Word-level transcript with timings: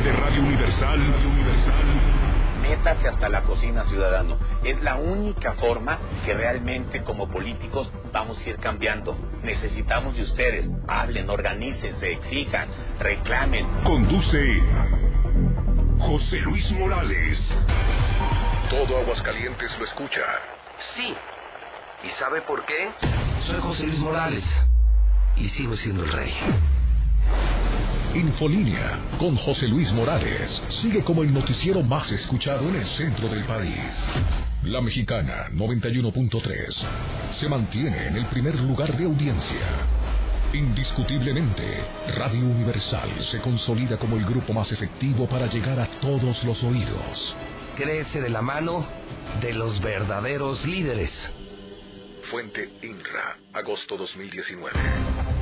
de 0.00 0.10
Radio 0.10 0.42
Universal. 0.42 0.98
Universal. 0.98 1.84
Métase 2.62 3.08
hasta 3.08 3.28
la 3.28 3.42
cocina, 3.42 3.84
ciudadano. 3.84 4.38
Es 4.64 4.82
la 4.82 4.96
única 4.96 5.52
forma 5.54 5.98
que 6.24 6.32
realmente 6.32 7.02
como 7.02 7.28
políticos 7.28 7.92
vamos 8.10 8.38
a 8.38 8.48
ir 8.48 8.56
cambiando. 8.56 9.14
Necesitamos 9.42 10.16
de 10.16 10.22
ustedes. 10.22 10.70
Hablen, 10.88 11.28
organícense, 11.28 12.10
exijan, 12.10 12.68
reclamen. 13.00 13.66
Conduce 13.84 14.62
José 15.98 16.38
Luis 16.38 16.72
Morales. 16.72 17.58
Todo 18.70 18.96
Aguascalientes 18.96 19.78
lo 19.78 19.84
escucha. 19.84 20.22
Sí. 20.96 21.14
¿Y 22.04 22.10
sabe 22.12 22.40
por 22.42 22.64
qué? 22.64 22.88
Soy 23.46 23.60
José 23.60 23.86
Luis 23.86 23.98
Morales. 23.98 24.44
Y 25.36 25.50
sigo 25.50 25.76
siendo 25.76 26.04
el 26.04 26.12
rey. 26.12 26.32
Infolínea 28.14 29.00
con 29.18 29.36
José 29.36 29.66
Luis 29.66 29.90
Morales 29.92 30.62
sigue 30.68 31.02
como 31.02 31.22
el 31.22 31.32
noticiero 31.32 31.82
más 31.82 32.10
escuchado 32.12 32.68
en 32.68 32.76
el 32.76 32.86
centro 32.88 33.26
del 33.28 33.44
país. 33.44 33.80
La 34.64 34.82
Mexicana 34.82 35.46
91.3 35.52 36.74
se 37.40 37.48
mantiene 37.48 38.08
en 38.08 38.16
el 38.16 38.26
primer 38.26 38.60
lugar 38.60 38.94
de 38.98 39.06
audiencia. 39.06 39.66
Indiscutiblemente, 40.52 41.84
Radio 42.18 42.40
Universal 42.40 43.08
se 43.30 43.40
consolida 43.40 43.96
como 43.96 44.16
el 44.16 44.26
grupo 44.26 44.52
más 44.52 44.70
efectivo 44.70 45.26
para 45.26 45.46
llegar 45.46 45.80
a 45.80 45.86
todos 46.02 46.44
los 46.44 46.62
oídos. 46.62 47.36
Crece 47.78 48.20
de 48.20 48.28
la 48.28 48.42
mano 48.42 48.86
de 49.40 49.54
los 49.54 49.80
verdaderos 49.80 50.66
líderes. 50.66 51.10
Fuente 52.30 52.74
INRA, 52.82 53.38
agosto 53.54 53.96
2019. 53.96 55.41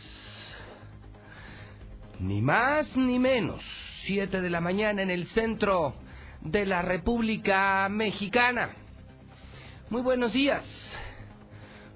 Ni 2.21 2.39
más 2.39 2.95
ni 2.95 3.17
menos. 3.17 3.61
7 4.05 4.41
de 4.41 4.49
la 4.51 4.61
mañana 4.61 5.01
en 5.01 5.09
el 5.09 5.25
centro 5.29 5.95
de 6.41 6.67
la 6.67 6.83
República 6.83 7.89
Mexicana. 7.89 8.75
Muy 9.89 10.03
buenos 10.03 10.31
días. 10.31 10.63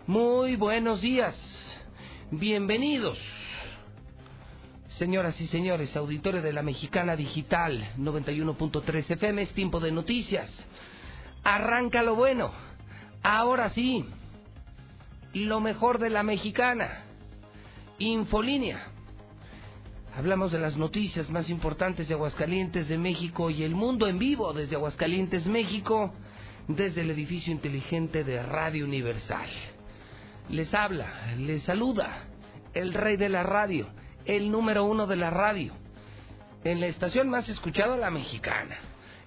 Muy 0.07 0.55
buenos 0.55 1.01
días. 1.01 1.35
Bienvenidos. 2.31 3.19
Señoras 4.97 5.39
y 5.39 5.47
señores, 5.47 5.95
auditores 5.95 6.41
de 6.41 6.53
la 6.53 6.63
Mexicana 6.63 7.15
Digital 7.15 7.91
91.3 7.99 9.11
FM, 9.11 9.43
es 9.43 9.51
tiempo 9.51 9.79
de 9.79 9.91
noticias. 9.91 10.49
Arranca 11.43 12.01
lo 12.01 12.15
bueno. 12.15 12.51
Ahora 13.21 13.69
sí. 13.69 14.03
Lo 15.33 15.59
mejor 15.59 15.99
de 15.99 16.09
la 16.09 16.23
Mexicana. 16.23 17.03
Infolínea. 17.99 18.94
Hablamos 20.17 20.53
de 20.53 20.59
las 20.59 20.77
noticias 20.77 21.29
más 21.29 21.49
importantes 21.49 22.07
de 22.07 22.13
Aguascalientes, 22.13 22.87
de 22.87 22.97
México 22.97 23.49
y 23.49 23.63
el 23.63 23.75
mundo 23.75 24.07
en 24.07 24.17
vivo 24.17 24.53
desde 24.53 24.77
Aguascalientes, 24.77 25.45
México, 25.45 26.13
desde 26.69 27.01
el 27.01 27.11
edificio 27.11 27.51
inteligente 27.51 28.23
de 28.23 28.41
Radio 28.41 28.85
Universal. 28.85 29.49
Les 30.49 30.73
habla, 30.73 31.35
les 31.37 31.63
saluda 31.63 32.27
el 32.73 32.93
rey 32.93 33.17
de 33.17 33.27
la 33.27 33.43
radio, 33.43 33.89
el 34.23 34.49
número 34.49 34.85
uno 34.85 35.05
de 35.05 35.17
la 35.17 35.31
radio, 35.31 35.73
en 36.63 36.79
la 36.79 36.87
estación 36.87 37.27
más 37.29 37.49
escuchada, 37.49 37.97
la 37.97 38.09
mexicana, 38.09 38.77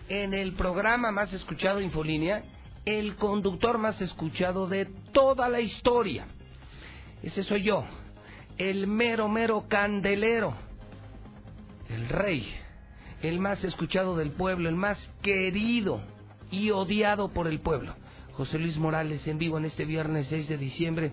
en 0.08 0.32
el 0.32 0.54
programa 0.54 1.12
más 1.12 1.30
escuchado, 1.34 1.82
Infolínea, 1.82 2.44
el 2.86 3.14
conductor 3.16 3.76
más 3.76 4.00
escuchado 4.00 4.66
de 4.66 4.86
toda 5.12 5.50
la 5.50 5.60
historia. 5.60 6.28
Ese 7.22 7.42
soy 7.42 7.64
yo, 7.64 7.84
el 8.56 8.86
mero, 8.86 9.28
mero 9.28 9.64
candelero 9.68 10.67
el 11.88 12.08
rey, 12.08 12.46
el 13.22 13.38
más 13.40 13.62
escuchado 13.64 14.16
del 14.16 14.32
pueblo, 14.32 14.68
el 14.68 14.76
más 14.76 14.98
querido 15.22 16.00
y 16.50 16.70
odiado 16.70 17.28
por 17.28 17.46
el 17.46 17.60
pueblo. 17.60 17.94
José 18.32 18.58
Luis 18.58 18.76
Morales 18.76 19.26
en 19.26 19.38
vivo 19.38 19.58
en 19.58 19.64
este 19.64 19.84
viernes 19.84 20.28
6 20.28 20.48
de 20.48 20.58
diciembre, 20.58 21.12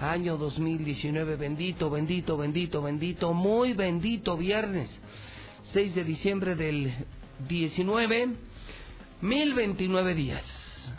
año 0.00 0.36
2019. 0.36 1.36
Bendito, 1.36 1.88
bendito, 1.88 2.36
bendito, 2.36 2.82
bendito, 2.82 3.32
muy 3.32 3.74
bendito 3.74 4.36
viernes 4.36 4.90
6 5.72 5.94
de 5.94 6.04
diciembre 6.04 6.56
del 6.56 6.92
19, 7.48 8.28
1029 9.20 10.14
días. 10.14 10.44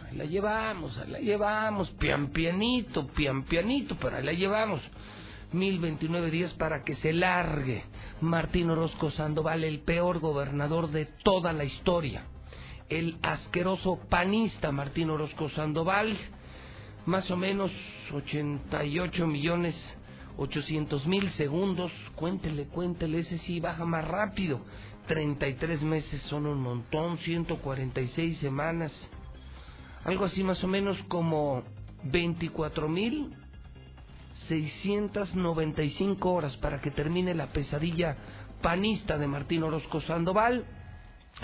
Ahí 0.07 0.17
la 0.17 0.25
llevamos, 0.25 0.97
ahí 0.97 1.11
la 1.11 1.19
llevamos, 1.19 1.89
pian 1.91 2.27
pianito, 2.27 3.07
pian 3.07 3.43
pianito, 3.43 3.97
pero 3.99 4.17
ahí 4.17 4.23
la 4.23 4.33
llevamos. 4.33 4.81
1029 5.51 6.31
días 6.31 6.53
para 6.53 6.83
que 6.83 6.95
se 6.95 7.11
largue 7.13 7.83
Martín 8.25 8.69
Orozco 8.69 9.11
Sandoval, 9.11 9.63
el 9.63 9.79
peor 9.79 10.19
gobernador 10.19 10.91
de 10.91 11.05
toda 11.05 11.53
la 11.53 11.63
historia. 11.63 12.25
El 12.89 13.17
asqueroso 13.21 13.99
panista 14.09 14.71
Martín 14.71 15.09
Orozco 15.09 15.49
Sandoval, 15.49 16.17
más 17.05 17.29
o 17.31 17.37
menos 17.37 17.71
88 18.13 19.27
millones 19.27 19.75
800 20.37 21.07
mil 21.07 21.31
segundos, 21.31 21.91
cuéntele, 22.15 22.65
cuéntele, 22.65 23.19
ese 23.19 23.37
sí 23.39 23.59
baja 23.59 23.85
más 23.85 24.05
rápido. 24.05 24.61
33 25.07 25.81
meses 25.81 26.21
son 26.23 26.45
un 26.45 26.59
montón, 26.59 27.17
146 27.19 28.39
semanas, 28.39 28.91
algo 30.03 30.25
así 30.25 30.43
más 30.43 30.63
o 30.63 30.67
menos 30.67 30.97
como 31.07 31.63
24 32.03 32.89
mil 32.89 33.35
695 34.47 36.31
horas 36.31 36.55
para 36.57 36.79
que 36.79 36.91
termine 36.91 37.33
la 37.33 37.47
pesadilla 37.47 38.15
panista 38.61 39.17
de 39.17 39.27
Martín 39.27 39.63
Orozco 39.63 40.01
Sandoval, 40.01 40.65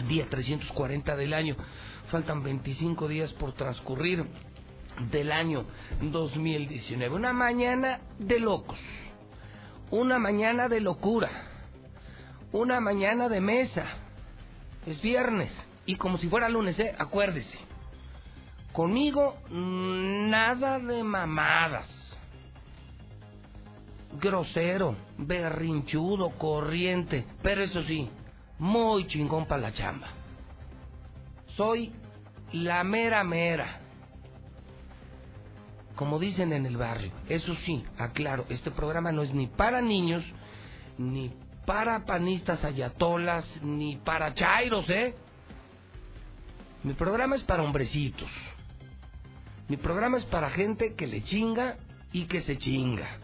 día 0.08 0.28
340 0.30 1.16
del 1.16 1.34
año. 1.34 1.56
Faltan 2.10 2.44
25 2.44 3.08
días 3.08 3.32
por 3.34 3.54
transcurrir 3.54 4.26
del 5.12 5.32
año 5.32 5.66
2019. 6.02 7.16
Una 7.16 7.34
mañana 7.34 8.02
de 8.20 8.40
locos, 8.40 8.80
una 9.90 10.20
mañana 10.20 10.68
de 10.68 10.82
locura, 10.82 11.30
una 12.52 12.80
mañana 12.80 13.30
de 13.30 13.42
mesa. 13.42 13.86
Es 14.86 15.02
viernes 15.02 15.52
y 15.86 15.96
como 15.96 16.18
si 16.18 16.28
fuera 16.28 16.50
lunes, 16.50 16.78
¿eh? 16.80 16.96
acuérdese. 16.98 17.58
Conmigo 18.74 19.38
nada 19.52 20.80
de 20.80 21.04
mamadas 21.04 22.01
grosero, 24.20 24.96
berrinchudo, 25.18 26.30
corriente, 26.32 27.26
pero 27.42 27.62
eso 27.62 27.84
sí, 27.84 28.10
muy 28.60 29.08
chingón 29.08 29.46
para 29.46 29.62
la 29.62 29.74
chamba. 29.74 30.08
Soy 31.56 31.92
la 32.54 32.84
mera 32.84 33.24
mera. 33.24 33.80
Como 35.96 36.18
dicen 36.18 36.52
en 36.54 36.66
el 36.66 36.78
barrio, 36.78 37.12
eso 37.30 37.56
sí, 37.66 37.84
aclaro, 37.98 38.46
este 38.50 38.72
programa 38.72 39.12
no 39.12 39.22
es 39.22 39.34
ni 39.34 39.48
para 39.48 39.82
niños, 39.82 40.24
ni 40.98 41.32
para 41.66 42.06
panistas 42.06 42.64
ayatolas, 42.64 43.46
ni 43.62 43.98
para 43.98 44.34
chairos, 44.34 44.90
¿eh? 44.90 45.14
Mi 46.84 46.94
programa 46.94 47.36
es 47.36 47.44
para 47.44 47.62
hombrecitos. 47.62 48.30
Mi 49.68 49.78
programa 49.78 50.18
es 50.18 50.26
para 50.26 50.50
gente 50.50 50.96
que 50.96 51.06
le 51.06 51.24
chinga 51.24 51.78
y 52.12 52.26
que 52.26 52.42
se 52.42 52.58
chinga 52.58 53.20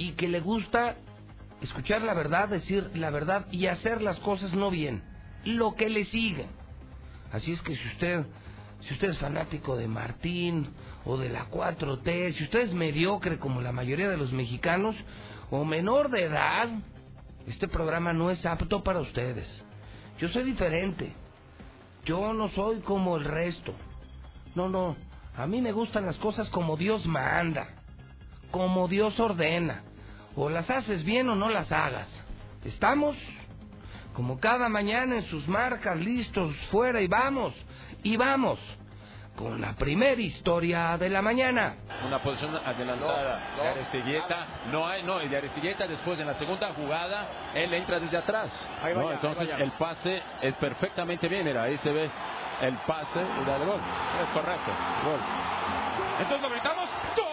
y 0.00 0.12
que 0.12 0.28
le 0.28 0.40
gusta 0.40 0.96
escuchar 1.60 2.00
la 2.00 2.14
verdad, 2.14 2.48
decir 2.48 2.90
la 2.94 3.10
verdad 3.10 3.46
y 3.52 3.66
hacer 3.66 4.00
las 4.00 4.18
cosas 4.20 4.54
no 4.54 4.70
bien, 4.70 5.02
lo 5.44 5.74
que 5.74 5.90
le 5.90 6.06
sigue. 6.06 6.46
Así 7.30 7.52
es 7.52 7.60
que 7.60 7.76
si 7.76 7.86
usted, 7.88 8.24
si 8.80 8.94
usted 8.94 9.10
es 9.10 9.18
fanático 9.18 9.76
de 9.76 9.88
Martín 9.88 10.70
o 11.04 11.18
de 11.18 11.28
la 11.28 11.50
4T, 11.50 12.32
si 12.32 12.44
usted 12.44 12.60
es 12.60 12.72
mediocre 12.72 13.38
como 13.38 13.60
la 13.60 13.72
mayoría 13.72 14.08
de 14.08 14.16
los 14.16 14.32
mexicanos 14.32 14.96
o 15.50 15.66
menor 15.66 16.08
de 16.08 16.24
edad, 16.24 16.70
este 17.46 17.68
programa 17.68 18.14
no 18.14 18.30
es 18.30 18.46
apto 18.46 18.82
para 18.82 19.00
ustedes. 19.00 19.46
Yo 20.18 20.30
soy 20.30 20.44
diferente. 20.44 21.12
Yo 22.06 22.32
no 22.32 22.48
soy 22.48 22.80
como 22.80 23.18
el 23.18 23.24
resto. 23.24 23.74
No, 24.54 24.70
no. 24.70 24.96
A 25.36 25.46
mí 25.46 25.60
me 25.60 25.72
gustan 25.72 26.06
las 26.06 26.16
cosas 26.16 26.48
como 26.48 26.78
Dios 26.78 27.04
manda, 27.04 27.68
como 28.50 28.88
Dios 28.88 29.20
ordena. 29.20 29.84
O 30.36 30.48
las 30.48 30.68
haces 30.70 31.04
bien 31.04 31.28
o 31.28 31.34
no 31.34 31.48
las 31.48 31.70
hagas. 31.72 32.08
¿Estamos? 32.64 33.16
Como 34.14 34.38
cada 34.38 34.68
mañana 34.68 35.16
en 35.16 35.24
sus 35.24 35.46
marcas, 35.48 35.96
listos, 35.96 36.54
fuera 36.70 37.00
y 37.00 37.06
vamos, 37.06 37.54
y 38.02 38.16
vamos, 38.16 38.58
con 39.36 39.60
la 39.60 39.72
primera 39.74 40.20
historia 40.20 40.96
de 40.98 41.08
la 41.08 41.22
mañana. 41.22 41.76
Una 42.06 42.22
posición 42.22 42.56
adelantada 42.56 43.40
de 43.56 43.68
Aristilleta, 43.68 44.46
no 44.70 44.86
hay, 44.86 45.02
no, 45.04 45.22
y 45.22 45.28
de 45.28 45.36
Aristilleta 45.36 45.86
después 45.86 46.18
en 46.18 46.26
la 46.26 46.34
segunda 46.34 46.72
jugada, 46.74 47.52
él 47.54 47.72
entra 47.72 48.00
desde 48.00 48.16
atrás. 48.16 48.50
¿no? 48.94 49.12
Entonces 49.12 49.48
el 49.58 49.72
pase 49.72 50.22
es 50.42 50.54
perfectamente 50.56 51.28
bien, 51.28 51.46
era 51.46 51.62
ahí 51.64 51.78
se 51.78 51.92
ve 51.92 52.10
el 52.60 52.76
pase 52.86 53.20
y 53.40 53.44
da 53.44 53.56
el 53.56 53.66
gol. 53.66 53.80
Es 54.22 54.28
correcto, 54.34 54.70
gol. 55.04 55.20
Entonces 56.20 56.42
lo 56.42 56.50
gritamos. 56.50 56.88
¡Gol! 57.16 57.26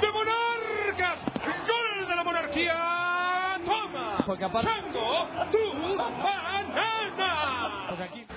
¡De 0.00 0.10
Monarcas! 0.10 1.18
¡Gol 1.66 2.08
de 2.08 2.16
la 2.16 2.24
monarquía! 2.24 2.74
¡Toma! 4.26 4.60
¡Chango! 4.60 5.28
¡Tu 5.52 5.96
banana! 5.96 6.96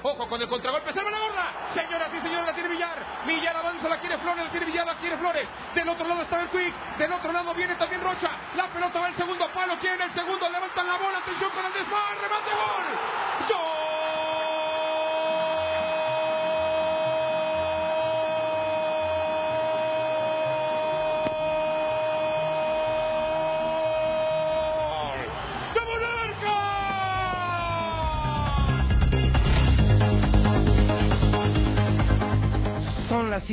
Ojo 0.01 0.29
con 0.29 0.41
el 0.41 0.47
contragolpe, 0.47 0.93
salva 0.93 1.09
la 1.09 1.19
gorda. 1.19 1.51
Señoras 1.73 2.09
y 2.13 2.21
señores, 2.21 2.45
la 2.45 2.53
tiene 2.53 2.69
Villar. 2.69 3.05
Villar 3.25 3.57
avanza, 3.57 3.89
la 3.89 3.97
quiere 3.97 4.17
Flores, 4.19 4.45
la 4.45 4.51
tiene 4.51 4.65
Villar, 4.67 4.85
la 4.85 4.95
quiere 4.97 5.17
Flores. 5.17 5.47
Del 5.73 5.89
otro 5.89 6.07
lado 6.07 6.21
está 6.21 6.41
el 6.41 6.49
Quick. 6.49 6.73
Del 6.97 7.11
otro 7.11 7.33
lado 7.33 7.53
viene 7.55 7.75
también 7.75 8.01
Rocha. 8.01 8.29
La 8.55 8.67
pelota 8.67 8.99
va 8.99 9.07
al 9.07 9.15
segundo 9.15 9.51
palo. 9.51 9.77
Quiere 9.79 10.03
el 10.03 10.13
segundo. 10.13 10.47
Levantan 10.49 10.87
la 10.87 10.95
bola. 10.95 11.17
Atención 11.17 11.49
con 11.49 11.65
el 11.65 11.73
desmar. 11.73 12.17
Remate. 12.21 12.51
¡Gol! 12.51 13.38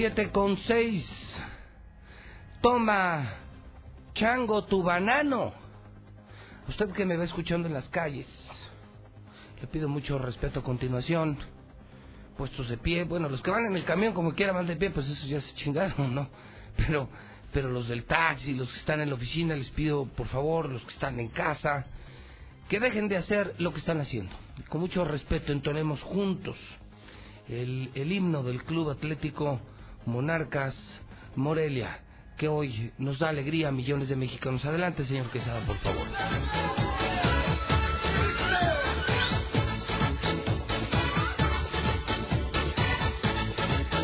Siete 0.07 0.31
con 0.31 0.57
seis. 0.59 1.05
Toma, 2.61 3.39
chango, 4.15 4.65
tu 4.65 4.81
banano. 4.81 5.53
Usted 6.69 6.91
que 6.93 7.05
me 7.05 7.17
va 7.17 7.25
escuchando 7.25 7.67
en 7.67 7.75
las 7.75 7.89
calles, 7.89 8.27
le 9.61 9.67
pido 9.67 9.89
mucho 9.89 10.17
respeto 10.17 10.61
a 10.61 10.63
continuación. 10.63 11.37
Puestos 12.39 12.69
de 12.69 12.77
pie, 12.77 13.03
bueno, 13.03 13.29
los 13.29 13.43
que 13.43 13.51
van 13.51 13.67
en 13.67 13.75
el 13.75 13.85
camión 13.85 14.15
como 14.15 14.33
quiera 14.33 14.53
van 14.53 14.69
de 14.69 14.77
pie, 14.77 14.91
pues 14.91 15.09
eso 15.09 15.27
ya 15.27 15.41
se 15.41 15.55
chingaron, 15.57 16.15
¿no? 16.15 16.29
Pero, 16.77 17.09
pero 17.53 17.69
los 17.69 17.89
del 17.89 18.05
taxi, 18.05 18.55
los 18.55 18.71
que 18.71 18.79
están 18.79 19.01
en 19.01 19.09
la 19.09 19.17
oficina, 19.17 19.57
les 19.57 19.71
pido 19.71 20.05
por 20.05 20.29
favor, 20.29 20.69
los 20.69 20.83
que 20.85 20.93
están 20.93 21.19
en 21.19 21.29
casa, 21.29 21.87
que 22.69 22.79
dejen 22.79 23.09
de 23.09 23.17
hacer 23.17 23.57
lo 23.59 23.73
que 23.73 23.81
están 23.81 24.01
haciendo. 24.01 24.33
Con 24.69 24.83
mucho 24.83 25.05
respeto 25.05 25.51
entonemos 25.51 26.01
juntos 26.03 26.57
el, 27.49 27.91
el 27.95 28.13
himno 28.13 28.45
del 28.45 28.63
Club 28.63 28.91
Atlético 28.91 29.61
Monarcas 30.07 30.75
Morelia, 31.35 31.99
que 32.39 32.49
hoy 32.49 32.93
nos 32.99 33.19
da 33.19 33.29
alegría 33.29 33.69
a 33.69 33.73
millones 33.73 34.09
de 34.09 34.17
mexicanos. 34.17 34.65
Adelante, 34.65 35.05
señor 35.05 35.29
Quesada, 35.31 35.61
por 35.67 35.77
favor. 35.79 36.07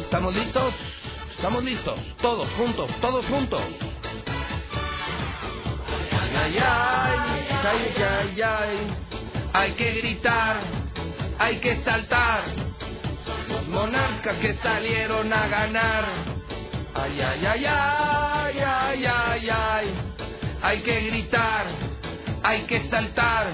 ¿Estamos 0.03 0.35
listos? 0.35 0.75
¿Estamos 1.37 1.65
listos? 1.65 1.99
Todos 2.21 2.49
juntos, 2.51 2.91
todos 3.01 3.25
juntos. 3.27 3.63
Ay, 6.35 6.57
ay, 6.59 7.19
ay, 7.65 8.03
ay, 8.03 8.43
ay. 8.43 8.97
Hay 9.55 9.73
que 9.73 9.93
gritar, 9.93 10.61
hay 11.39 11.59
que 11.59 11.77
saltar. 11.83 12.72
Monarcas 13.73 14.37
que 14.37 14.55
salieron 14.57 15.33
a 15.33 15.49
ganar. 15.49 16.05
Ay, 16.95 17.21
ay, 17.23 17.47
ay, 17.47 17.65
ay, 17.67 18.61
ay, 18.61 19.07
ay, 19.07 19.51
ay. 19.51 19.95
Hay 20.63 20.83
que 20.83 21.01
gritar, 21.01 21.65
hay 22.43 22.67
que 22.67 22.87
saltar. 22.91 23.47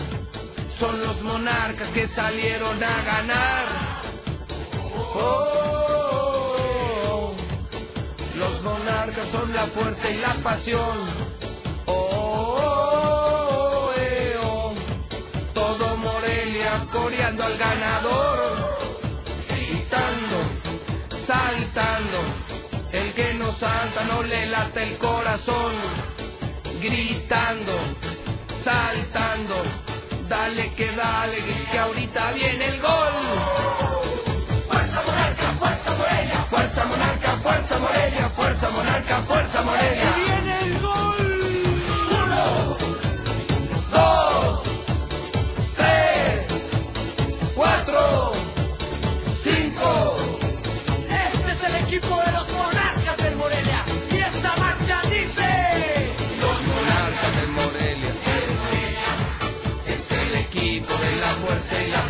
Son 0.80 1.00
los 1.00 1.22
monarcas 1.22 1.90
que 1.90 2.08
salieron 2.08 2.82
a 2.82 3.02
ganar. 3.02 3.66
Oh, 5.14 6.16
los 8.34 8.60
monarcas 8.62 9.28
son 9.28 9.54
la 9.54 9.68
fuerza 9.68 10.10
y 10.10 10.16
la 10.16 10.34
pasión. 10.42 10.98
Oh, 11.86 13.92
eh, 13.96 14.36
oh. 14.42 14.74
todo 15.54 15.96
Morelia 15.96 16.86
coreando 16.92 17.44
al 17.44 17.56
ganador, 17.56 18.37
El 22.90 23.14
que 23.14 23.34
no 23.34 23.52
salta 23.56 24.02
no 24.02 24.20
le 24.24 24.46
late 24.46 24.82
el 24.82 24.98
corazón, 24.98 25.74
gritando, 26.80 27.78
saltando. 28.64 29.62
Dale 30.28 30.74
que 30.74 30.90
dale, 30.90 31.38
que 31.70 31.78
ahorita 31.78 32.32
viene 32.32 32.66
el 32.66 32.80
gol. 32.80 33.12
Fuerza 34.66 35.02
monarca, 35.06 35.52
fuerza 35.60 35.90
Morelia, 35.96 36.46
fuerza 36.50 36.84
monarca, 36.84 37.36
fuerza 37.44 37.78
Morelia, 37.78 38.30
fuerza 38.30 38.70
monarca, 38.70 39.22
fuerza 39.22 39.62
Morelia. 39.62 40.37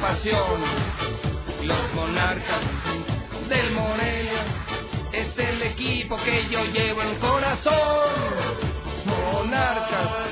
Los 0.09 1.95
monarcas 1.95 2.63
del 3.47 3.73
Morelia 3.73 4.43
es 5.13 5.39
el 5.39 5.63
equipo 5.63 6.17
que 6.25 6.49
yo 6.49 6.65
llevo 6.65 7.03
en 7.03 7.15
corazón. 7.21 8.09
Monarcas, 9.05 10.31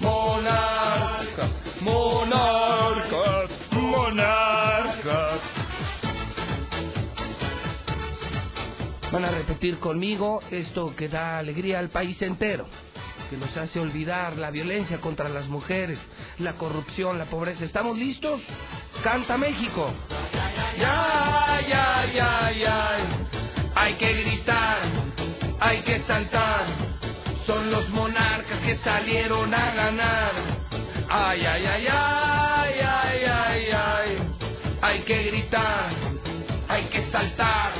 monarcas, 0.00 1.50
monarcas, 1.80 3.50
monarcas. 3.72 5.40
Van 9.10 9.24
a 9.24 9.30
repetir 9.32 9.78
conmigo 9.78 10.42
esto 10.52 10.94
que 10.94 11.08
da 11.08 11.38
alegría 11.38 11.80
al 11.80 11.88
país 11.90 12.22
entero, 12.22 12.68
que 13.28 13.36
nos 13.36 13.54
hace 13.56 13.78
olvidar 13.78 14.36
la 14.36 14.50
violencia 14.50 15.00
contra 15.00 15.28
las 15.28 15.46
mujeres, 15.48 15.98
la 16.38 16.54
corrupción, 16.54 17.18
la 17.18 17.26
pobreza. 17.26 17.64
¿Estamos 17.64 17.96
listos? 17.98 18.40
Canta 19.02 19.36
México. 19.36 19.92
Ya, 20.78 21.60
ya, 21.68 22.06
ya, 22.12 22.52
ya. 22.52 22.96
Hay 23.74 23.94
que 23.94 24.12
gritar, 24.12 24.78
hay 25.60 25.78
que 25.82 26.00
saltar. 26.00 26.66
Son 27.46 27.70
los 27.70 27.88
monarcas 27.90 28.60
que 28.60 28.76
salieron 28.78 29.52
a 29.54 29.74
ganar. 29.74 30.32
Ay, 31.08 31.44
ay, 31.44 31.66
ay, 31.66 31.86
ay, 31.88 32.80
ay, 32.80 33.24
ay, 33.24 33.64
ay. 33.72 34.18
Hay 34.80 35.00
que 35.00 35.22
gritar, 35.24 35.90
hay 36.68 36.84
que 36.84 37.10
saltar. 37.10 37.72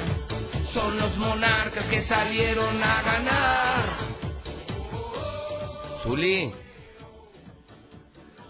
Son 0.73 0.99
los 0.99 1.17
monarcas 1.17 1.85
que 1.87 2.07
salieron 2.07 2.83
a 2.83 3.03
ganar. 3.03 4.08
Zuli. 6.09 6.55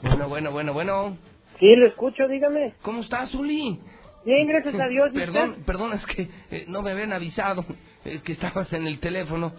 Bueno, 0.01 0.29
bueno, 0.29 0.53
bueno, 0.53 0.73
bueno. 0.73 1.19
Sí, 1.59 1.75
lo 1.75 1.87
escucho, 1.87 2.29
dígame. 2.29 2.75
¿Cómo 2.83 3.01
estás, 3.01 3.31
Zuli? 3.33 3.81
Bien, 4.25 4.47
gracias 4.47 4.79
a 4.79 4.87
Dios. 4.87 5.11
Perdón, 5.13 5.65
perdón, 5.67 5.93
es 5.95 6.07
que 6.07 6.29
eh, 6.53 6.67
no 6.69 6.83
me 6.83 6.93
habían 6.93 7.13
avisado 7.13 7.65
eh, 8.05 8.21
que 8.23 8.33
estabas 8.33 8.73
en 8.73 8.87
el 8.87 9.01
teléfono 9.01 9.53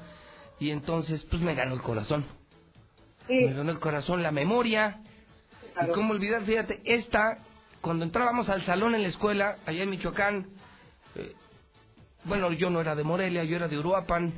y 0.60 0.70
entonces 0.70 1.26
pues 1.30 1.42
me 1.42 1.56
ganó 1.56 1.74
el 1.76 1.82
corazón. 1.82 2.26
Sí. 3.28 3.34
Me 3.34 3.54
ganó 3.54 3.72
el 3.72 3.80
corazón 3.80 4.24
la 4.24 4.32
memoria. 4.32 5.02
Claro. 5.74 5.92
Y 5.92 5.94
cómo 5.94 6.14
olvidar, 6.14 6.44
fíjate, 6.44 6.80
esta, 6.86 7.40
cuando 7.82 8.06
entrábamos 8.06 8.48
al 8.48 8.64
salón 8.66 8.96
en 8.96 9.02
la 9.02 9.10
escuela, 9.10 9.58
allá 9.66 9.84
en 9.84 9.90
Michoacán, 9.90 10.48
eh, 11.16 11.34
bueno, 12.24 12.54
yo 12.54 12.70
no 12.70 12.80
era 12.80 12.96
de 12.96 13.04
Morelia, 13.04 13.44
yo 13.44 13.58
era 13.58 13.68
de 13.68 13.78
Uruapan, 13.78 14.32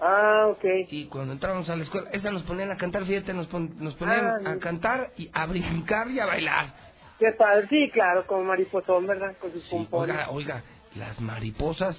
Ah, 0.00 0.46
ok. 0.48 0.64
y 0.90 1.06
cuando 1.06 1.32
entrábamos 1.34 1.68
a 1.68 1.76
la 1.76 1.84
escuela, 1.84 2.08
esa 2.12 2.30
nos 2.30 2.42
ponían 2.44 2.70
a 2.70 2.76
cantar, 2.76 3.04
fíjate, 3.04 3.34
nos, 3.34 3.46
pon- 3.48 3.74
nos 3.78 3.94
ponían 3.96 4.24
Ah, 4.46 4.52
a 4.52 4.58
cantar 4.58 5.10
y 5.16 5.28
a 5.32 5.44
brincar 5.46 6.10
y 6.10 6.18
a 6.20 6.26
bailar. 6.26 6.74
Qué 7.18 7.32
padre. 7.32 7.66
Sí, 7.68 7.90
claro, 7.92 8.26
como 8.26 8.44
mariposón, 8.44 9.06
¿verdad? 9.06 9.36
Con 9.38 9.52
sus 9.52 9.62
Sí, 9.64 9.86
oiga, 9.90 10.30
oiga, 10.30 10.62
las 10.96 11.20
mariposas 11.20 11.94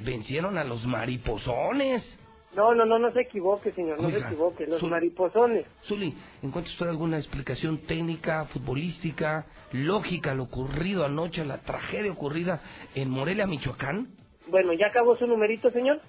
vencieron 0.00 0.58
a 0.58 0.64
los 0.64 0.84
mariposones. 0.86 2.18
No, 2.54 2.74
no, 2.74 2.84
no, 2.86 2.98
no 2.98 3.10
se 3.12 3.22
equivoque, 3.22 3.72
señor, 3.72 4.00
no 4.00 4.10
se 4.10 4.18
equivoque. 4.18 4.66
Los 4.66 4.80
su- 4.80 4.86
mariposones. 4.88 5.66
Zuli, 5.84 6.14
¿encuentra 6.42 6.72
usted 6.72 6.88
alguna 6.88 7.16
explicación 7.18 7.78
técnica, 7.86 8.44
futbolística, 8.46 9.46
lógica 9.72 10.32
a 10.32 10.34
lo 10.34 10.44
ocurrido 10.44 11.04
anoche, 11.04 11.40
a 11.40 11.44
la 11.44 11.58
tragedia 11.58 12.12
ocurrida 12.12 12.60
en 12.94 13.10
Morelia, 13.10 13.46
Michoacán? 13.46 14.08
Bueno, 14.48 14.72
¿ya 14.74 14.86
acabó 14.88 15.16
su 15.16 15.26
numerito, 15.26 15.70
señor? 15.70 16.00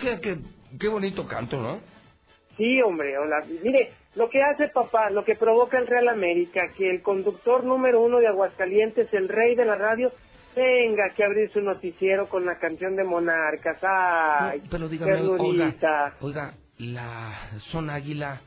Qué, 0.00 0.20
qué, 0.20 0.38
qué 0.78 0.88
bonito 0.88 1.26
canto, 1.26 1.60
¿no? 1.60 1.80
Sí, 2.56 2.80
hombre, 2.82 3.18
hola. 3.18 3.44
Mire, 3.62 3.92
lo 4.14 4.28
que 4.30 4.42
hace 4.42 4.68
papá, 4.68 5.10
lo 5.10 5.24
que 5.24 5.34
provoca 5.34 5.78
el 5.78 5.86
Real 5.86 6.08
América, 6.08 6.68
que 6.76 6.88
el 6.90 7.02
conductor 7.02 7.64
número 7.64 8.00
uno 8.00 8.18
de 8.18 8.28
Aguascalientes, 8.28 9.12
el 9.12 9.28
rey 9.28 9.56
de 9.56 9.64
la 9.64 9.74
radio, 9.74 10.12
tenga 10.54 11.10
que 11.16 11.24
abrir 11.24 11.50
su 11.50 11.60
noticiero 11.60 12.28
con 12.28 12.46
la 12.46 12.58
canción 12.58 12.94
de 12.94 13.02
Monarcas. 13.04 13.78
¡Ay! 13.82 14.60
No, 14.60 14.70
pero 14.70 14.88
dígame, 14.88 15.20
oiga, 15.22 16.14
oiga, 16.20 16.54
la 16.78 17.50
Zona 17.72 17.94
Águila, 17.94 18.40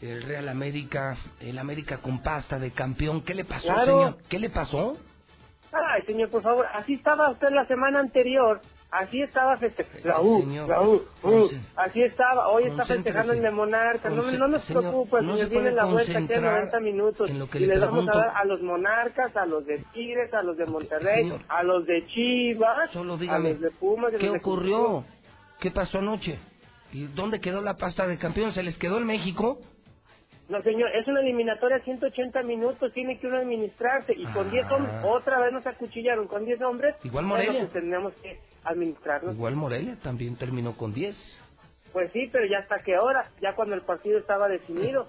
el 0.00 0.22
Real 0.22 0.48
América, 0.48 1.18
el 1.40 1.58
América 1.58 1.98
con 1.98 2.22
pasta 2.22 2.58
de 2.58 2.70
campeón, 2.70 3.22
¿qué 3.24 3.34
le 3.34 3.44
pasó, 3.44 3.66
Claro. 3.66 3.84
señor? 3.84 4.16
¿Qué 4.30 4.38
le 4.38 4.48
pasó? 4.48 4.96
Ay, 5.72 6.02
señor, 6.06 6.30
por 6.30 6.42
favor, 6.42 6.66
así 6.72 6.94
estaba 6.94 7.30
usted 7.30 7.50
la 7.50 7.66
semana 7.66 8.00
anterior. 8.00 8.60
Así 8.90 9.22
estaba 9.22 9.56
festejando. 9.58 10.08
La 10.08 10.20
U, 10.20 10.40
Señor, 10.40 10.68
la 10.68 10.82
U, 10.82 10.94
U. 10.94 11.02
concen- 11.22 11.60
Así 11.76 12.02
estaba. 12.02 12.48
Hoy 12.48 12.64
está 12.64 12.84
festejando 12.86 13.32
el 13.34 13.40
de 13.42 13.50
Monarcas. 13.52 14.12
No, 14.12 14.22
no 14.32 14.48
nos 14.48 14.62
Concé- 14.62 14.66
señor, 14.66 14.82
preocupe, 14.82 15.22
no 15.22 15.34
Viene 15.34 15.70
la 15.70 15.84
vuelta 15.84 16.00
aquí 16.02 16.10
a 16.12 16.14
concentrar 16.20 16.42
90 16.42 16.80
minutos. 16.80 17.30
que 17.50 17.58
y 17.58 17.60
le 17.60 17.66
les 17.68 17.80
vamos 17.80 18.08
a 18.08 18.10
pregunto. 18.10 18.18
dar 18.18 18.36
a 18.36 18.44
los 18.44 18.62
Monarcas, 18.62 19.36
a 19.36 19.46
los 19.46 19.64
de 19.66 19.78
Tigres, 19.92 20.34
a 20.34 20.42
los 20.42 20.56
de 20.56 20.66
Monterrey, 20.66 21.22
señor. 21.22 21.40
a 21.48 21.62
los 21.62 21.86
de 21.86 22.04
Chivas, 22.06 22.90
Solo 22.90 23.14
a 23.14 23.16
dígame, 23.18 23.50
los 23.50 23.60
de 23.60 23.70
Pumas. 23.70 24.12
a 24.14 24.18
¿qué 24.18 24.30
ocurrió? 24.30 25.04
¿Qué 25.60 25.70
pasó 25.70 25.98
anoche? 25.98 26.38
¿Y 26.92 27.04
dónde 27.06 27.40
quedó 27.40 27.62
la 27.62 27.76
pasta 27.76 28.08
de 28.08 28.18
campeón? 28.18 28.52
¿Se 28.52 28.62
les 28.64 28.76
quedó 28.76 28.98
en 28.98 29.06
México? 29.06 29.58
No, 30.48 30.60
señor, 30.62 30.90
es 30.96 31.06
una 31.06 31.20
eliminatoria 31.20 31.76
a 31.76 31.80
180 31.84 32.42
minutos, 32.42 32.92
tiene 32.92 33.20
que 33.20 33.28
uno 33.28 33.36
administrarse. 33.36 34.12
Y 34.16 34.24
con 34.32 34.50
10 34.50 34.66
Ah. 34.68 34.74
hombres, 34.74 34.94
otra 35.04 35.38
vez 35.38 35.52
nos 35.52 35.64
acuchillaron, 35.64 36.26
con 36.26 36.44
10 36.44 36.60
hombres. 36.60 36.96
Igual 37.04 37.24
bueno, 37.26 37.36
Morelia. 37.36 37.60
pues 37.60 37.72
tendríamos 37.72 38.12
que 38.14 38.40
administrarnos. 38.64 39.34
Igual 39.34 39.56
Morelia 39.56 39.96
también 40.02 40.36
terminó 40.36 40.76
con 40.76 40.92
10. 40.92 41.16
Pues 41.92 42.12
sí, 42.12 42.28
pero 42.32 42.46
ya 42.46 42.58
hasta 42.58 42.82
qué 42.84 42.98
hora, 42.98 43.30
ya 43.40 43.54
cuando 43.54 43.74
el 43.74 43.82
partido 43.82 44.18
estaba 44.18 44.48
definido. 44.48 45.08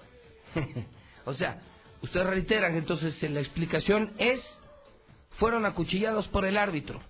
o 1.24 1.34
sea, 1.34 1.60
ustedes 2.02 2.26
reiteran 2.26 2.76
entonces 2.76 3.20
eh, 3.22 3.28
la 3.28 3.40
explicación 3.40 4.12
es 4.18 4.40
fueron 5.38 5.64
acuchillados 5.64 6.28
por 6.28 6.44
el 6.44 6.56
árbitro. 6.56 7.00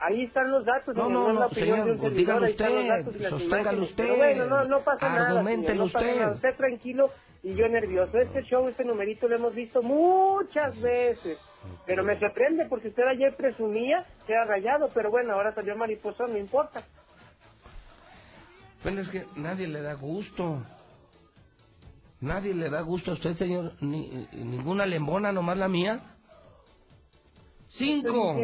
Ahí 0.00 0.24
están 0.24 0.50
los 0.50 0.64
datos, 0.64 0.96
No, 0.96 1.10
no, 1.10 1.30
no, 1.32 1.50
señor, 1.50 2.14
dígalo 2.14 2.46
usted, 2.48 3.28
sosténgalo 3.28 3.82
usted, 3.82 4.16
bueno, 4.16 4.46
no, 4.46 4.64
no 4.64 4.80
pasa 4.80 5.06
nada, 5.06 5.28
argumentelo 5.28 5.72
señor, 5.72 5.86
no 5.88 5.92
pasa 5.92 6.06
usted. 6.06 6.20
nada. 6.20 6.34
Usted 6.36 6.56
tranquilo 6.56 7.10
y 7.42 7.54
yo 7.54 7.68
nervioso. 7.68 8.18
Este 8.18 8.42
show, 8.44 8.68
este 8.68 8.84
numerito 8.84 9.28
lo 9.28 9.36
hemos 9.36 9.54
visto 9.54 9.82
muchas 9.82 10.78
veces. 10.80 11.38
Pero 11.86 12.04
me 12.04 12.18
sorprende 12.18 12.66
porque 12.66 12.88
usted 12.88 13.02
ayer 13.04 13.34
presumía 13.36 14.06
que 14.26 14.32
era 14.32 14.44
rayado, 14.44 14.90
pero 14.94 15.10
bueno, 15.10 15.34
ahora 15.34 15.54
salió 15.54 15.76
mariposón, 15.76 16.32
no 16.32 16.38
importa. 16.38 16.82
Bueno, 18.82 19.02
es 19.02 19.08
que 19.10 19.26
nadie 19.36 19.66
le 19.68 19.82
da 19.82 19.94
gusto. 19.94 20.62
Nadie 22.20 22.54
le 22.54 22.68
da 22.70 22.80
gusto 22.82 23.12
a 23.12 23.14
usted, 23.14 23.34
señor. 23.34 23.72
Ni, 23.80 24.28
ninguna 24.32 24.86
lembona, 24.86 25.32
nomás 25.32 25.56
la 25.56 25.68
mía. 25.68 26.00
Cinco. 27.70 28.38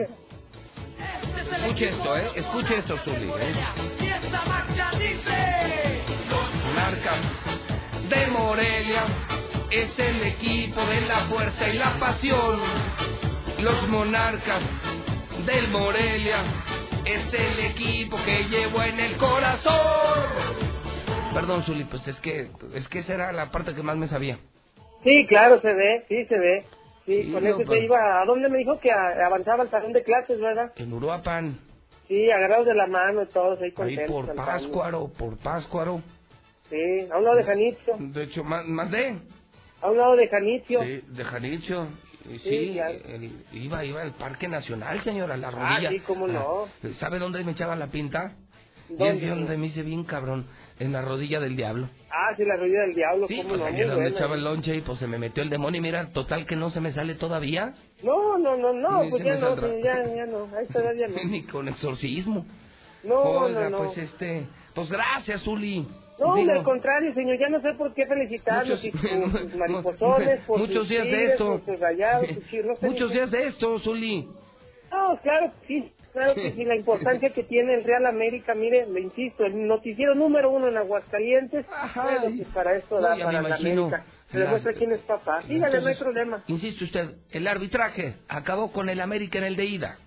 Escuche 1.53 1.89
esto, 1.89 2.17
¿eh? 2.17 2.31
Escuche 2.37 2.79
esto, 2.79 2.97
Zuli. 2.99 3.31
¿eh? 3.39 3.55
Monarcas 6.67 7.66
de 8.09 8.27
Morelia 8.29 9.05
es 9.71 9.99
el 9.99 10.23
equipo 10.23 10.81
de 10.87 11.01
la 11.03 11.25
fuerza 11.27 11.69
y 11.69 11.77
la 11.79 11.99
pasión. 11.99 12.61
Los 13.61 13.89
monarcas 13.89 14.61
del 15.45 15.69
Morelia 15.69 16.39
es 17.05 17.33
el 17.33 17.59
equipo 17.67 18.17
que 18.25 18.45
llevo 18.45 18.83
en 18.83 19.01
el 19.01 19.17
corazón. 19.17 20.21
Perdón, 21.35 21.63
Zuli, 21.65 21.85
pues 21.85 22.07
es 22.09 22.19
que, 22.21 22.49
es 22.75 22.89
que 22.89 23.01
esa 23.01 23.15
era 23.15 23.33
la 23.33 23.51
parte 23.51 23.75
que 23.75 23.83
más 23.83 23.97
me 23.97 24.09
sabía. 24.09 24.39
Sí, 25.05 25.27
claro, 25.27 25.61
se 25.61 25.73
ve, 25.73 26.05
sí, 26.09 26.25
se 26.27 26.39
ve. 26.39 26.65
Sí, 27.05 27.23
Sí, 27.25 27.33
con 27.33 27.45
no, 27.45 27.49
eso 27.51 27.59
pues- 27.65 27.79
se 27.79 27.85
iba. 27.85 28.21
¿A 28.21 28.25
dónde 28.25 28.49
me 28.49 28.59
dijo 28.59 28.81
que 28.81 28.91
avanzaba 28.91 29.63
el 29.65 29.71
salón 29.71 29.93
de 29.93 30.03
clases, 30.03 30.41
verdad? 30.41 30.73
En 30.77 30.93
Uruapan, 30.93 31.59
Sí, 32.09 32.31
agarrados 32.31 32.67
de 32.67 32.75
la 32.75 32.87
mano 32.87 33.23
y 33.23 33.27
todos 33.27 33.59
ahí 33.59 33.65
ahí 33.67 33.73
contentos. 33.73 34.07
por 34.13 34.27
cantando. 34.27 34.51
Páscuaro, 34.53 35.09
por 35.19 35.37
Páscuaro. 35.39 36.01
Sí, 36.71 37.09
a 37.13 37.19
un 37.19 37.25
lado 37.25 37.37
de 37.37 37.45
Janitzio. 37.45 37.95
De 37.99 38.23
hecho, 38.25 38.43
ma- 38.45 38.63
mandé. 38.65 39.19
A 39.83 39.91
un 39.91 39.97
lado 39.99 40.17
de 40.17 40.29
Janitzio. 40.29 40.83
Sí, 40.83 41.01
de 41.07 41.25
Janicho. 41.25 41.89
Y 42.29 42.39
Sí, 42.41 42.41
Sí, 42.73 42.79
el- 42.81 43.45
iba, 43.53 43.85
iba 43.85 44.03
al 44.03 44.15
Parque 44.15 44.49
Nacional, 44.49 45.01
señora, 45.05 45.37
la 45.37 45.49
Ah, 45.49 45.51
rodilla. 45.53 45.91
sí, 45.91 46.01
cómo 46.01 46.27
no. 46.27 46.65
Ah, 46.83 46.89
¿Sabe 46.99 47.21
dónde 47.21 47.45
me 47.45 47.53
echaba 47.53 47.77
la 47.77 47.87
pinta? 47.87 48.33
Y 48.89 48.95
¿Dónde? 48.97 49.23
es 49.25 49.29
donde 49.29 49.57
me 49.57 49.67
hice 49.67 49.83
bien 49.83 50.03
cabrón, 50.05 50.47
en 50.81 50.93
la 50.93 51.03
rodilla 51.03 51.39
del 51.41 51.55
diablo. 51.57 51.89
Ah, 52.11 52.35
sí, 52.37 52.45
la 52.45 52.57
rodilla 52.57 52.81
del 52.83 52.95
diablo, 52.95 53.27
Sí, 53.29 53.37
cómo 53.39 53.49
pues 53.51 53.61
no, 53.61 53.69
es 53.69 53.89
donde 53.89 54.09
echaba 54.11 54.35
el 54.35 54.43
lonche 54.45 54.75
y 54.77 54.81
pues 54.81 54.99
se 54.99 55.07
me 55.07 55.19
metió 55.19 55.43
el 55.43 55.51
demonio 55.51 55.79
y 55.79 55.83
mira, 55.83 56.13
total 56.13 56.47
que 56.47 56.57
no 56.57 56.71
se 56.71 56.81
me 56.81 56.93
sale 56.93 57.15
todavía. 57.15 57.75
No, 58.03 58.39
no, 58.39 58.57
no, 58.57 58.73
no, 58.73 59.05
Ni 59.05 59.11
pues 59.11 59.23
ya 59.25 59.37
no, 59.37 59.57
ya, 59.83 60.05
ya 60.15 60.27
no, 60.27 60.49
a 60.57 60.63
esta 60.63 60.81
edad 60.81 60.95
ya 60.95 61.07
no. 61.25 61.31
Ni 61.31 61.43
con 61.45 61.69
exorcismo. 61.69 62.45
No, 63.05 63.21
Oiga, 63.21 63.65
no, 63.65 63.71
no. 63.71 63.79
pues 63.79 63.99
este, 63.99 64.47
pues 64.75 64.89
gracias, 64.91 65.47
Uli. 65.47 65.87
No, 66.19 66.35
Digo, 66.35 66.53
al 66.53 66.63
contrario, 66.63 67.13
señor, 67.15 67.39
ya 67.39 67.49
no 67.51 67.61
sé 67.61 67.75
por 67.75 67.93
qué 67.93 68.07
felicitarlos 68.07 68.83
muchos, 68.83 69.03
y 69.03 69.39
sus 69.39 69.55
mariposones, 69.55 70.41
por 70.47 70.59
muchos 70.59 70.77
sus 70.77 70.89
días 70.89 71.05
de 71.05 71.25
esto. 71.27 71.61
sus 71.67 71.79
rayados, 71.81 72.27
sus 72.29 72.45
muchos 72.83 73.11
días 73.13 73.31
de 73.31 73.47
esto, 73.49 73.79
Zuli. 73.81 74.29
No, 74.91 75.19
claro 75.23 75.53
sí, 75.67 75.93
claro 76.13 76.35
que 76.35 76.53
sí, 76.53 76.65
la 76.65 76.77
importancia 76.77 77.31
que 77.31 77.43
tiene 77.43 77.75
el 77.75 77.85
Real 77.85 78.07
América, 78.07 78.55
mire, 78.55 78.87
le 78.87 79.01
insisto, 79.01 79.45
el 79.45 79.67
noticiero 79.67 80.15
número 80.15 80.51
uno 80.51 80.69
en 80.69 80.77
Aguascalientes, 80.79 81.67
Ajá. 81.71 82.03
bueno, 82.05 82.37
pues 82.37 82.49
para 82.49 82.77
esto 82.77 82.97
No, 83.01 83.03
da, 83.03 83.17
para 83.25 83.43
la 83.43 83.57
América. 83.57 84.05
Se 84.31 84.39
demuestra 84.39 84.73
quién 84.73 84.93
es 84.93 85.01
papá. 85.01 85.43
Dígale, 85.47 85.81
no 85.81 85.87
hay 85.87 85.95
problema. 85.97 86.43
Insiste 86.49 86.85
usted, 86.85 87.15
el 87.31 87.47
arbitraje 87.47 88.17
acabó 88.29 88.73
con 88.73 88.89
el 88.89 89.01
América 89.01 89.39
en 89.39 89.45
el 89.45 89.57
de 89.57 89.65
ida. 89.67 89.99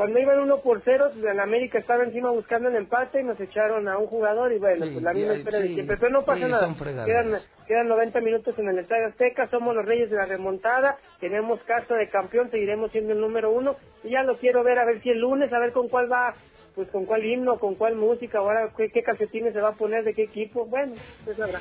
Cuando 0.00 0.18
iban 0.18 0.40
uno 0.40 0.62
por 0.62 0.80
cero, 0.82 1.10
el 1.14 1.40
América 1.40 1.78
estaba 1.78 2.04
encima 2.04 2.30
buscando 2.30 2.70
el 2.70 2.76
empate 2.76 3.20
y 3.20 3.22
nos 3.22 3.38
echaron 3.38 3.86
a 3.86 3.98
un 3.98 4.06
jugador 4.06 4.50
y 4.50 4.58
bueno, 4.58 4.86
Sí, 4.86 4.92
pues 4.92 5.04
la 5.04 5.12
misma 5.12 5.34
espera 5.34 5.60
de 5.60 5.74
siempre. 5.74 5.98
Pero 5.98 6.10
no 6.10 6.24
pasa 6.24 6.46
sí, 6.46 6.50
nada. 6.50 6.74
Quedan, 7.04 7.34
quedan 7.66 7.86
90 7.86 8.20
minutos 8.22 8.58
en 8.58 8.70
el 8.70 8.78
Estadio 8.78 9.08
Azteca, 9.08 9.48
somos 9.48 9.76
los 9.76 9.84
reyes 9.84 10.08
de 10.08 10.16
la 10.16 10.24
remontada, 10.24 10.96
tenemos 11.20 11.62
caso 11.64 11.92
de 11.92 12.08
campeón, 12.08 12.50
seguiremos 12.50 12.90
siendo 12.92 13.12
el 13.12 13.20
número 13.20 13.50
uno 13.52 13.76
y 14.02 14.08
ya 14.08 14.22
lo 14.22 14.38
quiero 14.38 14.64
ver 14.64 14.78
a 14.78 14.86
ver 14.86 15.02
si 15.02 15.10
el 15.10 15.18
lunes, 15.18 15.52
a 15.52 15.58
ver 15.58 15.72
con 15.72 15.90
cuál 15.90 16.10
va, 16.10 16.34
pues 16.74 16.88
con 16.88 17.04
cuál 17.04 17.22
himno, 17.22 17.58
con 17.58 17.74
cuál 17.74 17.94
música, 17.96 18.38
ahora 18.38 18.72
qué, 18.74 18.88
qué 18.88 19.02
calcetines 19.02 19.52
se 19.52 19.60
va 19.60 19.68
a 19.68 19.74
poner, 19.74 20.02
de 20.04 20.14
qué 20.14 20.22
equipo. 20.22 20.64
Bueno, 20.64 20.94
pues 21.26 21.38
habrá. 21.38 21.60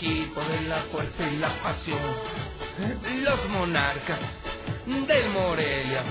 Equipo 0.00 0.40
de 0.40 0.62
la 0.62 0.78
fuerza 0.84 1.28
y 1.30 1.36
la 1.36 1.62
pasión. 1.62 2.00
Los 3.22 3.48
monarcas 3.50 4.18
del 4.86 5.28
Morelia. 5.30 6.02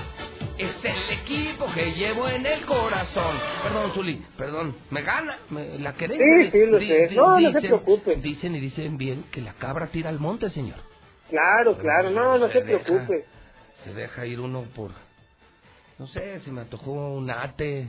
Es 0.57 0.75
el 0.83 1.09
equipo 1.19 1.65
que 1.73 1.93
llevo 1.93 2.27
en 2.27 2.45
el 2.45 2.65
corazón. 2.65 3.35
Perdón, 3.63 3.91
Zuli, 3.93 4.23
perdón. 4.37 4.75
Me 4.91 5.01
gana 5.01 5.37
me, 5.49 5.79
la 5.79 5.93
querencia. 5.93 6.51
Sí, 6.51 6.51
sí, 6.51 6.65
lo 6.69 6.79
sé. 6.79 7.09
No, 7.15 7.39
no 7.39 7.51
se 7.53 7.61
preocupe. 7.61 8.15
Dicen 8.17 8.55
y 8.55 8.59
dicen 8.59 8.97
bien 8.97 9.23
que 9.31 9.41
la 9.41 9.53
cabra 9.53 9.87
tira 9.87 10.09
al 10.09 10.19
monte, 10.19 10.49
señor. 10.49 10.77
Claro, 11.29 11.77
claro, 11.77 12.09
no, 12.11 12.37
no 12.37 12.47
se 12.49 12.61
deja- 12.61 12.83
preocupe. 12.83 13.25
se 13.83 13.93
deja 13.93 14.25
ir 14.25 14.39
uno 14.39 14.63
por... 14.75 14.91
No 15.97 16.07
sé, 16.07 16.39
se 16.41 16.51
me 16.51 16.61
antojó 16.61 16.91
un 16.91 17.31
ate. 17.31 17.87